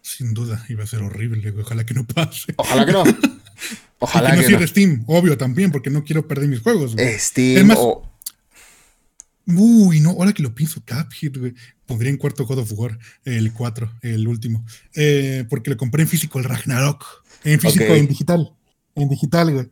Sin 0.00 0.34
duda, 0.34 0.64
iba 0.68 0.84
a 0.84 0.86
ser 0.86 1.02
horrible, 1.02 1.54
ojalá 1.60 1.86
que 1.86 1.94
no 1.94 2.04
pase. 2.04 2.52
Ojalá 2.56 2.84
que 2.84 2.92
no. 2.92 3.04
Ojalá 3.98 4.36
que, 4.36 4.48
no 4.48 4.66
Steam, 4.66 5.04
obvio 5.06 5.38
también, 5.38 5.70
porque 5.70 5.90
no 5.90 6.04
quiero 6.04 6.26
perder 6.26 6.48
mis 6.48 6.60
juegos. 6.60 6.96
Steam 7.18 7.70
Uy, 9.46 10.00
no, 10.00 10.10
ahora 10.10 10.32
que 10.32 10.42
lo 10.42 10.54
pienso, 10.54 10.80
Cuphead, 10.80 11.38
güey. 11.38 11.54
Pondría 11.86 12.10
en 12.10 12.16
cuarto 12.16 12.46
God 12.46 12.58
of 12.58 12.72
War, 12.74 12.98
el 13.24 13.52
4, 13.52 13.92
el 14.02 14.28
último. 14.28 14.64
Eh, 14.94 15.44
porque 15.50 15.70
lo 15.70 15.76
compré 15.76 16.02
en 16.02 16.08
físico, 16.08 16.38
el 16.38 16.44
Ragnarok. 16.44 17.04
En 17.44 17.58
físico, 17.60 17.84
en 17.84 18.06
digital. 18.06 18.52
En 18.94 19.08
digital, 19.08 19.52
güey. 19.52 19.68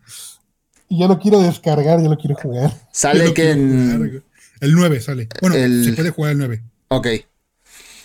Y 0.88 0.98
ya 0.98 1.06
lo 1.06 1.18
quiero 1.20 1.40
descargar, 1.40 2.02
ya 2.02 2.08
lo 2.08 2.18
quiero 2.18 2.34
jugar. 2.34 2.76
Sale 2.92 3.32
que 3.32 3.50
en. 3.52 4.22
el 4.60 4.72
9 4.74 5.00
sale. 5.00 5.28
Bueno, 5.40 5.56
se 5.84 5.92
puede 5.92 6.10
jugar 6.10 6.32
el 6.32 6.38
9. 6.38 6.62
Ok. 6.88 7.06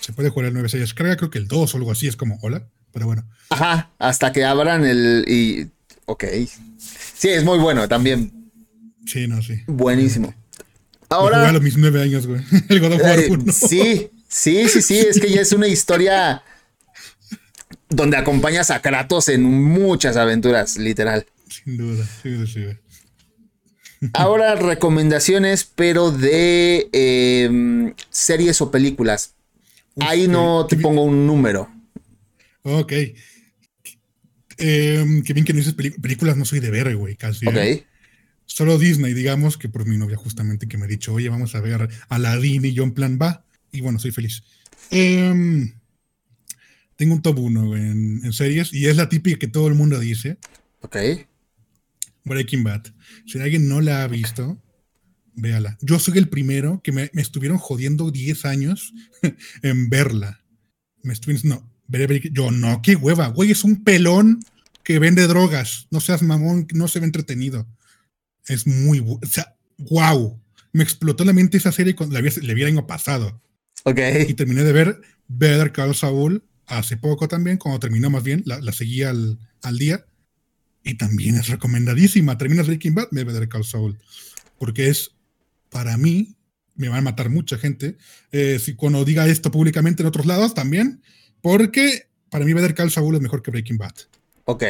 Se 0.01 0.13
puede 0.13 0.29
jugar 0.29 0.47
el 0.47 0.53
9. 0.53 0.69
Se 0.69 0.77
descarga, 0.77 1.17
creo 1.17 1.31
que 1.31 1.39
el 1.39 1.47
2 1.47 1.73
o 1.73 1.77
algo 1.77 1.91
así. 1.91 2.07
Es 2.07 2.15
como, 2.15 2.37
hola. 2.43 2.67
Pero 2.91 3.07
bueno. 3.07 3.27
Ajá. 3.49 3.91
Hasta 3.97 4.31
que 4.31 4.45
abran 4.45 4.85
el. 4.85 5.25
Y... 5.27 5.71
Ok. 6.05 6.25
Sí, 6.77 7.29
es 7.29 7.43
muy 7.43 7.57
bueno 7.57 7.87
también. 7.87 8.51
Sí, 9.05 9.27
no, 9.27 9.41
sí. 9.41 9.61
Buenísimo. 9.67 10.33
Ahora. 11.09 11.47
a 11.47 11.51
los 11.51 11.61
mis 11.61 11.77
9 11.77 12.01
años, 12.01 12.27
güey. 12.27 12.41
El 12.69 12.79
God 12.79 12.93
of 12.93 13.01
War 13.01 13.19
1. 13.29 13.43
Eh, 13.47 13.51
sí, 13.51 14.11
sí, 14.27 14.67
sí, 14.69 14.81
sí. 14.81 14.97
Es 14.97 15.19
que 15.19 15.29
ya 15.29 15.41
es 15.41 15.51
una 15.51 15.67
historia 15.67 16.43
donde 17.89 18.17
acompañas 18.17 18.71
a 18.71 18.81
Kratos 18.81 19.29
en 19.29 19.43
muchas 19.43 20.17
aventuras, 20.17 20.77
literal. 20.77 21.25
Sin 21.47 21.77
duda, 21.77 22.05
sí, 22.21 22.47
sí. 22.47 22.65
Ahora 24.13 24.55
recomendaciones, 24.55 25.63
pero 25.63 26.11
de 26.11 26.89
em, 26.91 27.93
series 28.09 28.61
o 28.61 28.71
películas. 28.71 29.33
Ahí 30.01 30.27
no 30.27 30.67
te 30.67 30.75
pongo 30.75 31.03
un 31.03 31.25
número. 31.25 31.69
Ok. 32.63 32.93
Em, 34.57 35.21
qué 35.23 35.33
bien 35.33 35.45
que 35.45 35.53
no 35.53 35.59
dices 35.59 35.73
películas, 35.73 36.37
no 36.37 36.45
soy 36.45 36.59
de 36.59 36.71
ver, 36.71 36.95
güey, 36.95 37.15
casi. 37.15 37.47
Ok. 37.47 37.55
¿eh? 37.55 37.85
Solo 38.45 38.77
Disney, 38.77 39.13
digamos, 39.13 39.57
que 39.57 39.69
por 39.69 39.85
mi 39.85 39.97
novia 39.97 40.17
justamente 40.17 40.67
que 40.67 40.77
me 40.77 40.85
ha 40.85 40.87
dicho, 40.87 41.13
oye, 41.13 41.29
vamos 41.29 41.55
a 41.55 41.61
ver 41.61 41.89
Aladdin 42.09 42.65
y 42.65 42.73
yo 42.73 42.83
en 42.83 42.93
plan 42.93 43.17
va. 43.21 43.45
Y 43.71 43.81
bueno, 43.81 43.99
soy 43.99 44.11
feliz. 44.11 44.43
Eh, 44.91 45.73
tengo 46.95 47.15
un 47.15 47.21
top 47.21 47.39
1 47.39 47.75
en, 47.75 48.33
series 48.33 48.73
y 48.73 48.87
es 48.87 48.95
la 48.97 49.09
típica 49.09 49.37
que 49.37 49.47
todo 49.47 49.67
el 49.67 49.75
mundo 49.75 49.99
dice. 49.99 50.37
Ok. 50.81 50.97
Breaking 52.23 52.63
Bad. 52.63 52.85
Si 53.25 53.39
alguien 53.39 53.67
no 53.67 53.81
la 53.81 54.03
ha 54.03 54.07
visto, 54.07 54.61
véala. 55.33 55.77
Yo 55.81 55.99
soy 55.99 56.17
el 56.17 56.29
primero 56.29 56.81
que 56.83 56.91
me, 56.91 57.09
estuvieron 57.15 57.57
jodiendo 57.57 58.11
10 58.11 58.45
años 58.45 58.93
en 59.61 59.89
verla. 59.89 60.43
Me 61.03 61.13
estuvieron 61.13 61.49
no, 61.49 61.74
yo 62.31 62.51
no, 62.51 62.81
qué 62.81 62.95
hueva, 62.95 63.27
güey, 63.27 63.51
es 63.51 63.63
un 63.63 63.83
pelón 63.83 64.39
que 64.83 64.99
vende 64.99 65.27
drogas. 65.27 65.87
No 65.91 65.99
seas 65.99 66.21
mamón, 66.21 66.67
no 66.73 66.87
se 66.87 66.99
ve 66.99 67.05
entretenido. 67.05 67.67
Es 68.47 68.67
muy, 68.67 68.99
o 68.99 69.19
sea, 69.29 69.55
wow. 69.77 70.39
Me 70.71 70.83
explotó 70.83 71.25
la 71.25 71.33
mente 71.33 71.57
esa 71.57 71.71
serie 71.71 71.95
cuando 71.95 72.13
la 72.13 72.21
vi, 72.21 72.29
le 72.29 72.53
vi 72.53 72.61
el 72.61 72.67
año 72.67 72.87
pasado. 72.87 73.41
Ok. 73.83 73.99
Y 74.27 74.33
terminé 74.33 74.63
de 74.63 74.73
ver 74.73 75.01
Better 75.27 75.71
Call 75.71 75.95
Saul 75.95 76.43
hace 76.67 76.97
poco 76.97 77.27
también, 77.27 77.57
cuando 77.57 77.79
terminó 77.79 78.09
más 78.09 78.23
bien, 78.23 78.43
la, 78.45 78.59
la 78.59 78.71
seguí 78.71 79.03
al, 79.03 79.39
día. 79.77 80.05
Y 80.83 80.95
también 80.95 81.35
es 81.35 81.47
recomendadísima. 81.47 82.37
Terminas 82.37 82.67
Breaking 82.67 82.93
Bad, 82.93 83.07
me 83.11 83.23
Better 83.23 83.49
Call 83.49 83.63
Saul. 83.63 83.97
Porque 84.59 84.89
es, 84.89 85.11
para 85.69 85.97
mí, 85.97 86.35
me 86.75 86.89
va 86.89 86.97
a 86.97 87.01
matar 87.01 87.29
mucha 87.29 87.57
gente. 87.57 87.97
Eh, 88.31 88.59
si 88.59 88.75
cuando 88.75 89.03
diga 89.03 89.27
esto 89.27 89.49
públicamente 89.49 90.03
en 90.03 90.07
otros 90.07 90.27
lados 90.27 90.53
también. 90.53 91.01
Porque 91.45 92.07
para 92.31 92.43
mí 92.43 92.53
Better 92.53 92.73
Call 92.73 92.89
Saul 92.89 93.13
es 93.13 93.21
mejor 93.21 93.43
que 93.43 93.51
Breaking 93.51 93.77
Bad. 93.77 93.93
Ok. 94.45 94.63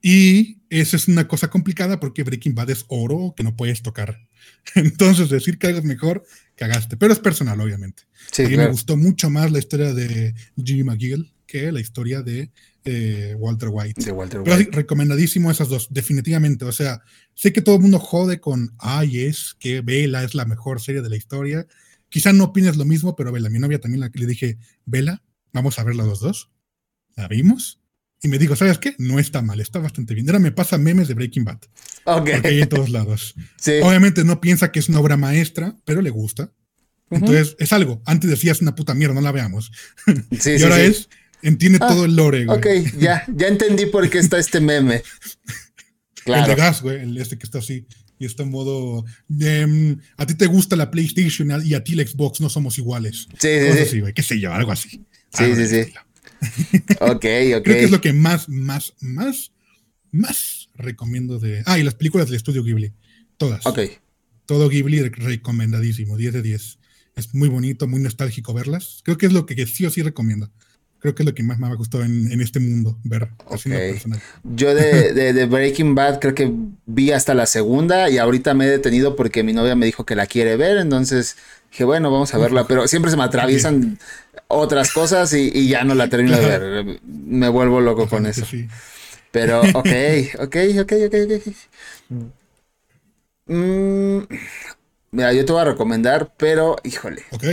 Y 0.00 0.58
esa 0.70 0.94
es 0.94 1.08
una 1.08 1.26
cosa 1.26 1.50
complicada 1.50 1.98
porque 1.98 2.22
Breaking 2.22 2.54
Bad 2.54 2.70
es 2.70 2.84
oro 2.86 3.34
que 3.36 3.42
no 3.42 3.56
puedes 3.56 3.82
tocar. 3.82 4.20
Entonces, 4.76 5.30
decir 5.30 5.58
que 5.58 5.66
hagas 5.66 5.82
mejor, 5.82 6.24
cagaste. 6.54 6.96
Pero 6.96 7.12
es 7.12 7.18
personal, 7.18 7.60
obviamente. 7.60 8.04
Sí, 8.30 8.44
me 8.44 8.68
gustó 8.68 8.96
mucho 8.96 9.30
más 9.30 9.50
la 9.50 9.58
historia 9.58 9.94
de 9.94 10.32
Jimmy 10.62 10.84
McGill 10.84 11.34
que 11.44 11.72
la 11.72 11.80
historia 11.80 12.22
de 12.22 12.52
eh, 12.84 13.34
Walter 13.36 13.70
White. 13.72 14.04
De 14.04 14.12
Walter 14.12 14.42
Pero 14.44 14.70
recomendadísimo 14.70 15.50
esas 15.50 15.68
dos, 15.68 15.88
definitivamente. 15.90 16.64
O 16.64 16.72
sea, 16.72 17.02
sé 17.34 17.52
que 17.52 17.62
todo 17.62 17.74
el 17.74 17.82
mundo 17.82 17.98
jode 17.98 18.38
con, 18.38 18.76
ay, 18.78 19.24
es 19.24 19.56
que 19.58 19.80
Vela 19.80 20.22
es 20.22 20.36
la 20.36 20.44
mejor 20.44 20.80
serie 20.80 21.02
de 21.02 21.10
la 21.10 21.16
historia. 21.16 21.66
Quizá 22.08 22.32
no 22.32 22.44
opines 22.44 22.76
lo 22.76 22.84
mismo, 22.84 23.16
pero 23.16 23.32
Vela, 23.32 23.50
mi 23.50 23.58
novia 23.58 23.80
también 23.80 24.08
le 24.14 24.26
dije, 24.26 24.58
Vela, 24.86 25.20
vamos 25.52 25.78
a 25.78 25.84
ver 25.84 25.94
los 25.94 26.20
dos. 26.20 26.50
La 27.16 27.28
vimos. 27.28 27.80
Y 28.24 28.28
me 28.28 28.38
dijo, 28.38 28.54
¿sabes 28.54 28.78
qué? 28.78 28.94
No 28.98 29.18
está 29.18 29.42
mal, 29.42 29.60
está 29.60 29.80
bastante 29.80 30.14
bien. 30.14 30.28
Ahora 30.28 30.38
me 30.38 30.52
pasa 30.52 30.78
memes 30.78 31.08
de 31.08 31.14
Breaking 31.14 31.44
Bad. 31.44 31.58
Ok. 32.04 32.30
Porque 32.30 32.48
hay 32.48 32.62
en 32.62 32.68
todos 32.68 32.88
lados. 32.88 33.34
Obviamente 33.82 34.22
no 34.22 34.40
piensa 34.40 34.70
que 34.70 34.78
es 34.78 34.88
una 34.88 35.00
obra 35.00 35.16
maestra, 35.16 35.76
pero 35.84 36.02
le 36.02 36.10
gusta. 36.10 36.52
Entonces, 37.10 37.56
es 37.58 37.72
algo. 37.72 38.00
Antes 38.06 38.30
decías 38.30 38.62
una 38.62 38.74
puta 38.74 38.94
mierda, 38.94 39.14
no 39.14 39.20
la 39.20 39.32
veamos. 39.32 39.70
Sí, 40.38 40.52
y 40.58 40.62
ahora 40.62 40.80
es, 40.80 41.08
entiende 41.42 41.78
ah, 41.82 41.88
todo 41.88 42.04
el 42.04 42.16
lore, 42.16 42.46
güey. 42.46 42.58
Ok, 42.58 42.66
ya, 42.98 43.24
ya 43.28 43.48
entendí 43.48 43.86
por 43.86 44.08
qué 44.08 44.18
está 44.18 44.38
este 44.38 44.60
meme. 44.60 45.02
Claro. 46.24 46.42
El 46.50 46.56
de 46.56 46.62
gas, 46.62 46.80
güey, 46.80 47.00
el 47.00 47.18
este 47.18 47.36
que 47.36 47.44
está 47.44 47.58
así. 47.58 47.86
y 48.18 48.24
este 48.24 48.44
modo, 48.44 49.04
em, 49.40 49.98
a 50.16 50.24
ti 50.24 50.34
te 50.34 50.46
gusta 50.46 50.76
la 50.76 50.90
PlayStation 50.90 51.50
y 51.64 51.74
a 51.74 51.82
ti 51.82 51.96
la 51.96 52.06
Xbox, 52.06 52.40
no 52.40 52.48
somos 52.48 52.78
iguales. 52.78 53.26
Sí, 53.38 53.48
sí, 53.76 53.84
sí. 53.86 54.02
qué 54.14 54.22
sé 54.22 54.38
yo, 54.38 54.52
algo 54.52 54.70
así. 54.70 55.04
Sí, 55.32 55.54
sí, 55.56 55.66
sí. 55.66 55.92
ok, 57.00 57.10
ok. 57.10 57.22
Creo 57.24 57.62
que 57.62 57.84
es 57.84 57.90
lo 57.90 58.00
que 58.00 58.12
más, 58.12 58.48
más, 58.48 58.94
más, 59.00 59.52
más 60.10 60.68
recomiendo 60.74 61.38
de... 61.38 61.62
Ah, 61.66 61.78
y 61.78 61.82
las 61.82 61.94
películas 61.94 62.26
del 62.26 62.36
estudio 62.36 62.62
Ghibli, 62.62 62.92
todas. 63.36 63.64
Ok. 63.66 63.80
Todo 64.46 64.68
Ghibli 64.68 65.00
recomendadísimo, 65.00 66.16
10 66.16 66.34
de 66.34 66.42
10. 66.42 66.78
Es 67.14 67.34
muy 67.34 67.48
bonito, 67.48 67.86
muy 67.86 68.00
nostálgico 68.00 68.54
verlas. 68.54 69.00
Creo 69.04 69.18
que 69.18 69.26
es 69.26 69.32
lo 69.32 69.46
que 69.46 69.66
sí 69.66 69.86
o 69.86 69.90
sí 69.90 70.02
recomiendo 70.02 70.50
creo 71.02 71.16
que 71.16 71.24
es 71.24 71.26
lo 71.26 71.34
que 71.34 71.42
más 71.42 71.58
me 71.58 71.66
ha 71.66 71.74
gustado 71.74 72.04
en, 72.04 72.40
este 72.40 72.60
mundo, 72.60 72.96
ver 73.02 73.28
Yo 74.44 74.72
de, 74.72 75.46
Breaking 75.46 75.96
Bad 75.96 76.20
creo 76.20 76.32
que 76.32 76.52
vi 76.86 77.10
hasta 77.10 77.34
la 77.34 77.46
segunda 77.46 78.08
y 78.08 78.18
ahorita 78.18 78.54
me 78.54 78.66
he 78.66 78.68
detenido 78.68 79.16
porque 79.16 79.42
mi 79.42 79.52
novia 79.52 79.74
me 79.74 79.84
dijo 79.84 80.06
que 80.06 80.14
la 80.14 80.26
quiere 80.26 80.56
ver, 80.56 80.78
entonces 80.78 81.36
dije, 81.72 81.82
bueno, 81.82 82.12
vamos 82.12 82.32
a 82.34 82.38
verla, 82.38 82.68
pero 82.68 82.86
siempre 82.86 83.10
se 83.10 83.16
me 83.16 83.24
atraviesan 83.24 83.98
otras 84.46 84.92
cosas 84.92 85.32
y, 85.32 85.66
ya 85.66 85.82
no 85.82 85.96
la 85.96 86.08
termino 86.08 86.38
de 86.38 86.46
ver. 86.46 87.00
Me 87.04 87.48
vuelvo 87.48 87.80
loco 87.80 88.08
con 88.08 88.26
eso. 88.26 88.46
Pero, 89.32 89.60
ok, 89.74 89.88
ok, 90.38 90.56
ok, 90.82 90.92
ok, 91.06 91.14
ok. 91.26 92.22
Mm, 93.46 94.18
mira, 95.10 95.32
yo 95.32 95.44
te 95.44 95.52
voy 95.52 95.62
a 95.62 95.64
recomendar, 95.64 96.32
pero, 96.36 96.76
híjole. 96.84 97.22
Ok 97.32 97.44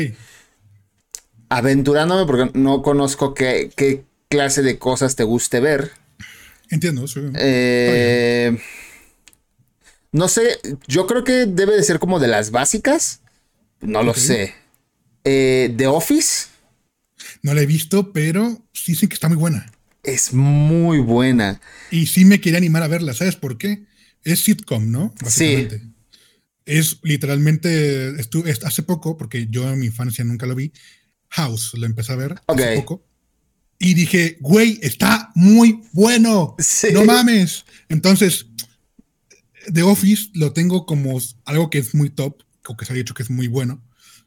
aventurándome 1.49 2.25
porque 2.25 2.57
no 2.57 2.81
conozco 2.81 3.33
qué, 3.33 4.03
clase 4.29 4.61
de 4.61 4.77
cosas 4.77 5.15
te 5.15 5.23
guste 5.23 5.59
ver. 5.59 5.91
Entiendo, 6.69 7.07
sí. 7.07 7.19
Eh, 7.35 8.57
no 10.11 10.27
sé, 10.27 10.59
yo 10.87 11.07
creo 11.07 11.23
que 11.23 11.45
debe 11.45 11.75
de 11.75 11.83
ser 11.83 11.99
como 11.99 12.19
de 12.19 12.27
las 12.27 12.51
básicas. 12.51 13.21
No 13.81 14.03
lo 14.03 14.13
sé. 14.13 14.53
Eh, 15.23 15.73
The 15.75 15.87
Office. 15.87 16.47
No 17.41 17.53
la 17.53 17.61
he 17.61 17.65
visto, 17.65 18.11
pero 18.11 18.61
sí 18.73 18.95
sé 18.95 19.07
que 19.07 19.13
está 19.13 19.27
muy 19.27 19.37
buena. 19.37 19.71
Es 20.03 20.33
muy 20.33 20.99
buena. 20.99 21.61
Y 21.91 22.07
sí 22.07 22.25
me 22.25 22.39
quería 22.39 22.57
animar 22.57 22.83
a 22.83 22.87
verla, 22.87 23.13
¿sabes 23.13 23.35
por 23.35 23.57
qué? 23.57 23.83
Es 24.23 24.43
sitcom, 24.43 24.91
¿no? 24.91 25.13
Sí. 25.27 25.67
Es 26.65 26.99
literalmente, 27.03 28.19
estuve, 28.19 28.51
hace 28.51 28.83
poco, 28.83 29.17
porque 29.17 29.47
yo 29.49 29.69
en 29.69 29.79
mi 29.79 29.87
infancia 29.87 30.23
nunca 30.23 30.45
lo 30.45 30.55
vi, 30.55 30.71
House, 31.29 31.71
lo 31.75 31.85
empecé 31.85 32.11
a 32.13 32.15
ver 32.15 32.41
hace 32.47 32.75
poco. 32.77 33.05
Y 33.77 33.93
dije, 33.93 34.37
güey, 34.41 34.79
está 34.81 35.31
muy 35.35 35.81
bueno. 35.93 36.57
No 36.93 37.05
mames. 37.05 37.65
Entonces, 37.87 38.47
The 39.73 39.83
Office 39.83 40.29
lo 40.33 40.51
tengo 40.51 40.85
como 40.85 41.17
algo 41.45 41.69
que 41.69 41.77
es 41.77 41.95
muy 41.95 42.09
top, 42.09 42.43
o 42.67 42.75
que 42.75 42.85
se 42.85 42.93
ha 42.93 42.95
dicho 42.95 43.13
que 43.13 43.23
es 43.23 43.29
muy 43.29 43.47
bueno, 43.47 43.81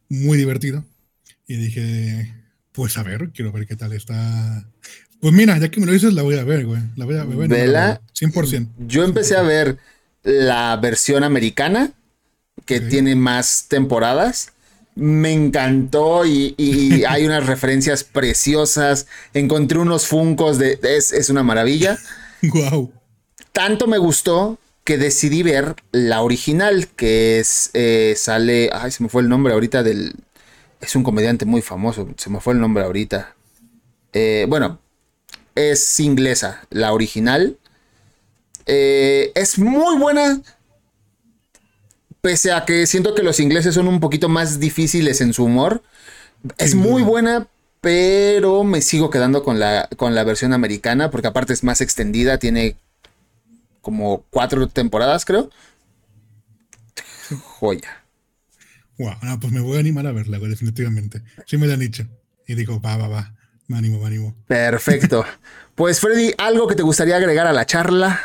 muy 0.08 0.38
divertido. 0.38 0.84
Y 1.46 1.56
dije, 1.56 2.34
pues 2.72 2.96
a 2.96 3.02
ver, 3.02 3.30
quiero 3.34 3.52
ver 3.52 3.66
qué 3.66 3.76
tal 3.76 3.92
está. 3.92 4.66
Pues 5.20 5.34
mira, 5.34 5.58
ya 5.58 5.70
que 5.70 5.80
me 5.80 5.86
lo 5.86 5.92
dices, 5.92 6.14
la 6.14 6.22
voy 6.22 6.38
a 6.38 6.44
ver, 6.44 6.64
güey. 6.64 6.80
La 6.96 7.04
voy 7.04 7.16
a 7.16 7.24
ver. 7.24 7.48
¿Vela? 7.48 8.00
100%. 8.14 8.68
Yo 8.86 9.04
empecé 9.04 9.36
a 9.36 9.42
ver 9.42 9.78
la 10.22 10.76
versión 10.76 11.24
americana, 11.24 11.92
que 12.64 12.80
tiene 12.80 13.16
más 13.16 13.66
temporadas 13.68 14.52
me 14.94 15.32
encantó 15.32 16.24
y, 16.26 16.54
hay 17.08 17.26
unas 17.26 17.46
referencias 17.46 18.04
preciosas. 18.04 19.06
Encontré 19.34 19.78
unos 19.78 20.06
funcos 20.06 20.58
de. 20.58 20.78
Es, 20.82 21.30
una 21.30 21.42
maravilla. 21.42 21.98
Wow. 22.42 22.92
Tanto 23.52 23.86
me 23.86 23.98
gustó 23.98 24.58
que 24.84 24.98
decidí 24.98 25.42
ver 25.42 25.76
la 25.92 26.22
original, 26.22 26.88
que 26.88 27.38
es. 27.38 27.70
Eh, 27.74 28.14
sale. 28.16 28.70
Ay, 28.72 28.90
se 28.90 29.02
me 29.02 29.08
fue 29.08 29.22
el 29.22 29.28
nombre 29.28 29.52
ahorita 29.52 29.82
del. 29.82 30.14
Es 30.80 30.96
un 30.96 31.04
comediante 31.04 31.44
muy 31.44 31.62
famoso. 31.62 32.08
Se 32.16 32.30
me 32.30 32.40
fue 32.40 32.54
el 32.54 32.60
nombre 32.60 32.84
ahorita. 32.84 33.34
Eh, 34.12 34.46
bueno, 34.48 34.80
es 35.54 36.00
inglesa, 36.00 36.66
la 36.70 36.92
original. 36.92 37.58
Eh, 38.66 39.32
es 39.34 39.58
muy 39.58 39.98
buena 39.98 40.40
pese 42.22 42.52
a 42.52 42.64
que 42.64 42.86
siento 42.86 43.14
que 43.14 43.22
los 43.22 43.40
ingleses 43.40 43.74
son 43.74 43.88
un 43.88 44.00
poquito 44.00 44.30
más 44.30 44.58
difíciles 44.58 45.20
en 45.20 45.34
su 45.34 45.44
humor, 45.44 45.82
es 46.56 46.74
muy 46.74 47.02
buena, 47.02 47.48
pero 47.80 48.64
me 48.64 48.80
sigo 48.80 49.10
quedando 49.10 49.42
con 49.42 49.58
la, 49.58 49.88
con 49.96 50.14
la 50.14 50.24
versión 50.24 50.52
americana, 50.52 51.10
porque 51.10 51.28
aparte 51.28 51.52
es 51.52 51.62
más 51.64 51.80
extendida, 51.80 52.38
tiene 52.38 52.76
como 53.80 54.24
cuatro 54.30 54.68
temporadas, 54.68 55.24
creo. 55.24 55.50
Joya. 57.58 58.04
Wow, 58.98 59.40
pues 59.40 59.52
me 59.52 59.60
voy 59.60 59.76
a 59.76 59.80
animar 59.80 60.06
a 60.06 60.12
verla, 60.12 60.38
definitivamente. 60.38 61.22
Sí 61.46 61.56
me 61.56 61.66
la 61.66 61.74
han 61.74 61.80
dicho. 61.80 62.06
Y 62.46 62.54
digo, 62.54 62.80
va, 62.80 62.96
va, 62.96 63.08
va. 63.08 63.34
Me 63.66 63.78
animo, 63.78 63.98
me 63.98 64.06
animo. 64.06 64.34
Perfecto. 64.46 65.24
Pues 65.74 66.00
Freddy, 66.00 66.34
¿algo 66.36 66.66
que 66.68 66.74
te 66.74 66.82
gustaría 66.82 67.16
agregar 67.16 67.46
a 67.46 67.52
la 67.54 67.64
charla? 67.64 68.20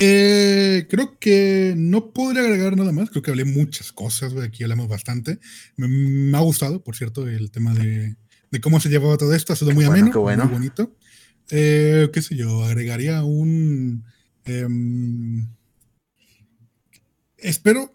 Eh, 0.00 0.86
creo 0.88 1.18
que 1.18 1.74
no 1.76 2.12
podría 2.12 2.42
agregar 2.42 2.76
nada 2.76 2.92
más. 2.92 3.10
Creo 3.10 3.22
que 3.22 3.30
hablé 3.30 3.44
muchas 3.44 3.92
cosas, 3.92 4.34
Aquí 4.36 4.62
hablamos 4.62 4.88
bastante. 4.88 5.40
Me, 5.76 6.36
ha 6.36 6.40
gustado, 6.40 6.82
por 6.82 6.96
cierto, 6.96 7.26
el 7.26 7.50
tema 7.50 7.74
de, 7.74 8.16
cómo 8.60 8.78
se 8.80 8.88
llevaba 8.88 9.16
todo 9.16 9.34
esto. 9.34 9.52
Ha 9.52 9.56
sido 9.56 9.72
muy 9.72 9.84
ameno, 9.84 10.12
muy 10.22 10.46
bonito. 10.46 10.96
Eh, 11.50 12.08
¿Qué 12.12 12.22
sé 12.22 12.36
yo? 12.36 12.64
Agregaría 12.64 13.24
un. 13.24 14.04
Em, 14.44 15.48
espero, 17.36 17.92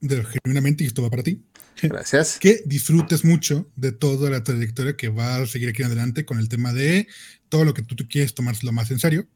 genuinamente, 0.00 0.82
y 0.82 0.88
esto 0.88 1.02
va 1.02 1.10
para 1.10 1.22
ti. 1.22 1.44
Gracias. 1.80 2.38
Que 2.40 2.62
disfrutes 2.66 3.24
mucho 3.24 3.70
de 3.76 3.92
toda 3.92 4.30
la 4.30 4.42
trayectoria 4.42 4.96
que 4.96 5.10
va 5.10 5.36
a 5.36 5.46
seguir 5.46 5.68
aquí 5.68 5.82
en 5.82 5.88
adelante 5.88 6.24
con 6.24 6.38
el 6.38 6.48
tema 6.48 6.72
de 6.72 7.06
todo 7.48 7.64
lo 7.64 7.74
que 7.74 7.82
tú, 7.82 7.94
tú 7.94 8.08
quieres 8.08 8.34
tomárselo 8.34 8.72
más 8.72 8.90
en 8.90 8.98
serio 8.98 9.28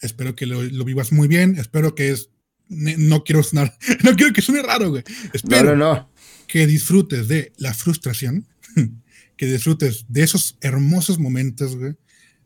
Espero 0.00 0.34
que 0.34 0.46
lo, 0.46 0.84
vivas 0.84 1.12
muy 1.12 1.28
bien. 1.28 1.56
Espero 1.58 1.94
que 1.94 2.10
es. 2.10 2.30
No 2.68 3.24
quiero 3.24 3.42
sonar. 3.42 3.76
No 4.04 4.14
quiero 4.16 4.32
que 4.32 4.42
suene 4.42 4.62
raro, 4.62 4.90
güey. 4.90 5.02
Espero 5.32 5.76
no, 5.76 6.10
que 6.46 6.66
disfrutes 6.66 7.28
de 7.28 7.52
la 7.56 7.74
frustración. 7.74 8.46
Que 9.36 9.46
disfrutes 9.46 10.04
de 10.06 10.22
esos 10.22 10.58
hermosos 10.60 11.18
momentos, 11.18 11.74
güey. 11.74 11.94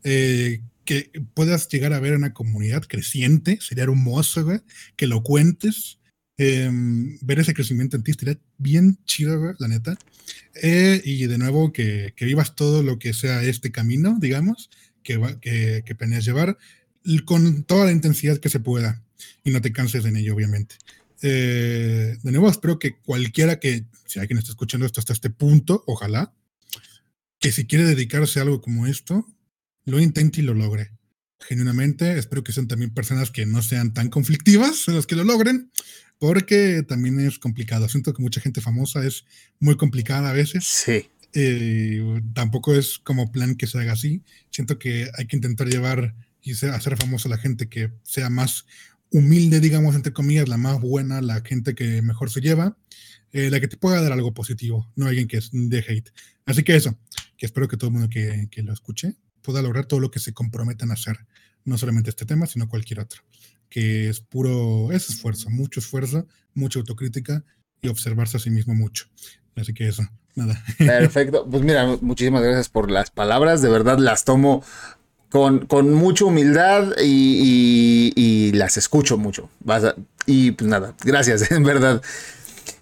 Eh, 0.05 0.61
que 0.85 1.11
puedas 1.33 1.67
llegar 1.67 1.91
a 1.91 1.99
ver 1.99 2.15
una 2.15 2.33
comunidad 2.33 2.83
creciente. 2.83 3.59
Sería 3.59 3.83
hermoso, 3.83 4.45
güey. 4.45 4.61
Que 4.95 5.05
lo 5.05 5.21
cuentes. 5.21 5.99
Em, 6.37 7.17
ver 7.21 7.39
ese 7.39 7.53
crecimiento 7.53 7.97
en 7.97 8.03
ti 8.03 8.11
estaría 8.11 8.39
bien 8.57 8.97
chido, 9.03 9.37
güey, 9.39 9.55
la 9.59 9.67
neta. 9.67 9.97
Eh, 10.61 11.01
y 11.03 11.25
de 11.27 11.37
nuevo, 11.37 11.73
que, 11.73 12.13
que, 12.15 12.25
vivas 12.25 12.55
todo 12.55 12.81
lo 12.81 12.97
que 12.97 13.13
sea 13.13 13.43
este 13.43 13.71
camino, 13.71 14.17
digamos, 14.19 14.69
que, 15.03 15.19
que, 15.41 15.83
que 15.85 15.95
planeas 15.95 16.25
llevar 16.25 16.57
con 17.25 17.63
toda 17.63 17.85
la 17.85 17.91
intensidad 17.91 18.37
que 18.39 18.49
se 18.49 18.59
pueda 18.59 19.03
y 19.43 19.51
no 19.51 19.61
te 19.61 19.71
canses 19.71 20.05
en 20.05 20.17
ello, 20.17 20.35
obviamente. 20.35 20.75
Eh, 21.21 22.17
de 22.21 22.31
nuevo, 22.31 22.49
espero 22.49 22.79
que 22.79 22.97
cualquiera 22.97 23.59
que, 23.59 23.85
si 24.05 24.19
alguien 24.19 24.37
está 24.37 24.51
escuchando 24.51 24.85
esto 24.85 24.99
hasta 24.99 25.13
este 25.13 25.29
punto, 25.29 25.83
ojalá, 25.87 26.33
que 27.39 27.51
si 27.51 27.65
quiere 27.65 27.85
dedicarse 27.85 28.39
a 28.39 28.43
algo 28.43 28.61
como 28.61 28.87
esto, 28.87 29.25
lo 29.85 29.99
intente 29.99 30.41
y 30.41 30.43
lo 30.43 30.53
logre. 30.53 30.91
Genuinamente, 31.39 32.17
espero 32.17 32.43
que 32.43 32.51
sean 32.51 32.67
también 32.67 32.93
personas 32.93 33.29
que 33.29 33.45
no 33.45 33.61
sean 33.61 33.93
tan 33.93 34.09
conflictivas 34.09 34.87
en 34.87 34.95
las 34.95 35.05
que 35.05 35.15
lo 35.15 35.23
logren, 35.23 35.71
porque 36.17 36.83
también 36.87 37.19
es 37.19 37.39
complicado. 37.39 37.87
Siento 37.87 38.13
que 38.13 38.21
mucha 38.21 38.41
gente 38.41 38.61
famosa 38.61 39.05
es 39.05 39.25
muy 39.59 39.77
complicada 39.77 40.29
a 40.29 40.33
veces. 40.33 40.65
Sí. 40.65 41.09
Eh, 41.33 42.21
tampoco 42.33 42.73
es 42.73 42.97
como 42.99 43.31
plan 43.31 43.55
que 43.55 43.67
se 43.67 43.77
haga 43.77 43.93
así. 43.93 44.23
Siento 44.49 44.79
que 44.79 45.09
hay 45.17 45.27
que 45.27 45.35
intentar 45.35 45.67
llevar 45.67 46.15
y 46.45 46.51
hacer 46.51 46.95
famoso 46.95 47.27
a 47.27 47.31
la 47.31 47.37
gente 47.39 47.67
que 47.67 47.91
sea 48.03 48.29
más 48.29 48.65
humilde, 49.09 49.59
digamos, 49.59 49.95
entre 49.95 50.13
comillas, 50.13 50.47
la 50.47 50.57
más 50.57 50.79
buena, 50.79 51.21
la 51.21 51.41
gente 51.41 51.73
que 51.73 52.03
mejor 52.03 52.29
se 52.29 52.39
lleva, 52.39 52.77
eh, 53.31 53.49
la 53.49 53.59
que 53.59 53.67
te 53.67 53.77
pueda 53.77 53.99
dar 53.99 54.11
algo 54.11 54.33
positivo, 54.33 54.91
no 54.95 55.07
alguien 55.07 55.27
que 55.27 55.37
es 55.37 55.49
de 55.51 55.79
hate. 55.79 56.11
Así 56.45 56.63
que 56.63 56.75
eso, 56.75 56.97
que 57.35 57.47
espero 57.47 57.67
que 57.67 57.77
todo 57.77 57.87
el 57.87 57.93
mundo 57.93 58.09
que, 58.09 58.47
que 58.51 58.61
lo 58.61 58.73
escuche 58.73 59.15
pueda 59.41 59.63
lograr 59.63 59.87
todo 59.87 59.99
lo 59.99 60.11
que 60.11 60.19
se 60.19 60.33
comprometan 60.33 60.91
a 60.91 60.93
hacer, 60.93 61.25
no 61.63 61.79
solamente 61.79 62.11
este 62.11 62.25
tema, 62.25 62.45
sino 62.45 62.69
cualquier 62.69 62.99
otro, 62.99 63.23
que 63.67 64.09
es 64.09 64.19
puro, 64.19 64.91
es 64.91 65.09
esfuerzo, 65.09 65.49
mucho 65.49 65.79
esfuerzo, 65.79 66.27
mucha 66.53 66.77
autocrítica 66.77 67.43
y 67.81 67.87
observarse 67.87 68.37
a 68.37 68.39
sí 68.39 68.51
mismo 68.51 68.75
mucho. 68.75 69.07
Así 69.55 69.73
que 69.73 69.87
eso, 69.87 70.03
nada. 70.35 70.63
Perfecto. 70.77 71.47
Pues 71.49 71.63
mira, 71.63 71.97
muchísimas 72.01 72.43
gracias 72.43 72.69
por 72.69 72.91
las 72.91 73.09
palabras. 73.09 73.63
De 73.63 73.69
verdad 73.69 73.97
las 73.97 74.25
tomo 74.25 74.63
con, 75.29 75.93
mucha 75.93 76.25
humildad 76.25 76.93
y, 77.03 78.51
las 78.53 78.77
escucho 78.77 79.17
mucho. 79.17 79.49
y 80.25 80.51
pues 80.51 80.69
nada, 80.69 80.93
gracias, 81.03 81.51
en 81.51 81.63
verdad. 81.63 82.01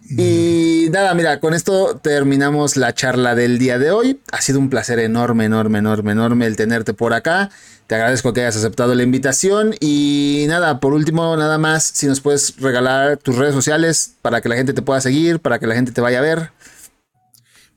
Y 0.10 0.90
nada, 0.92 1.14
mira, 1.14 1.40
con 1.40 1.54
esto 1.54 2.00
terminamos 2.04 2.76
la 2.76 2.94
charla 2.94 3.36
del 3.36 3.58
día 3.58 3.80
de 3.80 3.92
hoy. 3.92 4.20
Ha 4.32 4.42
sido 4.42 4.60
un 4.60 4.70
placer 4.70 5.00
enorme, 5.00 5.46
enorme, 5.46 5.80
enorme, 5.80 6.12
enorme 6.12 6.46
el 6.46 6.56
tenerte 6.56 6.94
por 6.94 7.14
acá. 7.14 7.50
Te 7.88 7.96
agradezco 7.96 8.34
que 8.34 8.42
hayas 8.42 8.58
aceptado 8.58 8.94
la 8.96 9.04
invitación. 9.04 9.76
Y 9.80 10.46
nada, 10.48 10.80
por 10.80 10.94
último, 10.94 11.36
nada 11.38 11.58
más, 11.58 11.84
si 11.84 12.08
nos 12.08 12.22
puedes 12.22 12.58
regalar 12.58 13.18
tus 13.18 13.38
redes 13.38 13.54
sociales 13.54 14.16
para 14.22 14.42
que 14.42 14.50
la 14.50 14.56
gente 14.56 14.74
te 14.74 14.82
pueda 14.82 15.02
seguir, 15.02 15.40
para 15.40 15.58
que 15.58 15.68
la 15.68 15.76
gente 15.76 15.92
te 15.92 16.02
vaya 16.02 16.20
a 16.20 16.22
ver. 16.22 16.52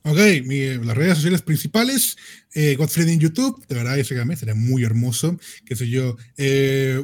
Ok, 0.03 0.17
las 0.85 0.95
redes 0.95 1.15
sociales 1.15 1.41
principales, 1.41 2.17
eh, 2.59 2.75
Godfrey 2.75 3.07
en 3.07 3.19
YouTube, 3.19 3.63
de 3.67 3.75
verdad, 3.75 4.03
síganme, 4.03 4.35
sería 4.35 4.55
muy 4.55 4.83
hermoso, 4.83 5.37
qué 5.63 5.75
sé 5.75 5.87
yo, 5.87 6.17
eh, 6.37 6.99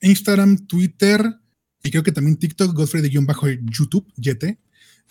Instagram, 0.00 0.68
Twitter, 0.68 1.20
y 1.82 1.90
creo 1.90 2.04
que 2.04 2.12
también 2.12 2.36
TikTok, 2.36 2.76
Godfrey-YouTube, 2.76 4.06
YT. 4.16 4.56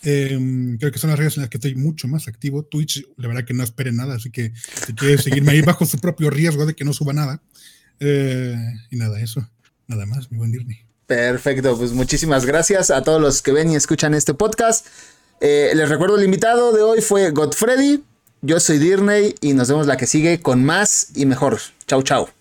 Em, 0.04 0.78
creo 0.78 0.90
que 0.90 1.00
son 1.00 1.10
las 1.10 1.20
redes 1.20 1.36
en 1.36 1.42
las 1.42 1.50
que 1.50 1.58
estoy 1.58 1.76
mucho 1.76 2.08
más 2.08 2.30
activo. 2.30 2.64
Twitch, 2.64 3.06
la 3.18 3.28
verdad 3.28 3.44
que 3.44 3.54
no 3.54 3.62
esperen 3.62 3.98
nada, 3.98 4.16
así 4.16 4.32
que 4.32 4.54
si 4.86 4.94
quieres 4.94 5.24
seguirme 5.24 5.52
ahí 5.52 5.62
bajo 5.62 5.86
su 5.86 5.98
propio 5.98 6.30
riesgo 6.30 6.66
de 6.66 6.74
que 6.74 6.86
no 6.86 6.94
suba 6.94 7.12
nada. 7.12 7.44
Eh, 8.00 8.56
y 8.90 8.96
nada, 8.96 9.20
eso. 9.20 9.50
Nada 9.88 10.06
más, 10.06 10.32
mi 10.32 10.38
buen 10.38 10.54
Disney. 10.54 10.78
Perfecto, 11.08 11.78
pues 11.78 11.92
muchísimas 11.92 12.46
gracias 12.46 12.90
a 12.90 13.02
todos 13.02 13.22
los 13.22 13.42
que 13.42 13.52
ven 13.52 13.70
y 13.70 13.76
escuchan 13.76 14.14
este 14.14 14.34
podcast. 14.34 14.88
Eh, 15.42 15.74
les 15.76 15.90
recuerdo 15.90 16.18
el 16.18 16.24
invitado 16.24 16.72
de 16.72 16.84
hoy 16.84 17.02
fue 17.02 17.32
Godfrey. 17.32 18.02
Yo 18.42 18.60
soy 18.60 18.78
Dirney 18.78 19.34
y 19.42 19.54
nos 19.54 19.68
vemos 19.68 19.88
la 19.88 19.98
que 19.98 20.06
sigue 20.06 20.40
con 20.40 20.64
más 20.64 21.08
y 21.16 21.26
mejor. 21.26 21.60
Chau, 21.88 22.04
chau. 22.04 22.37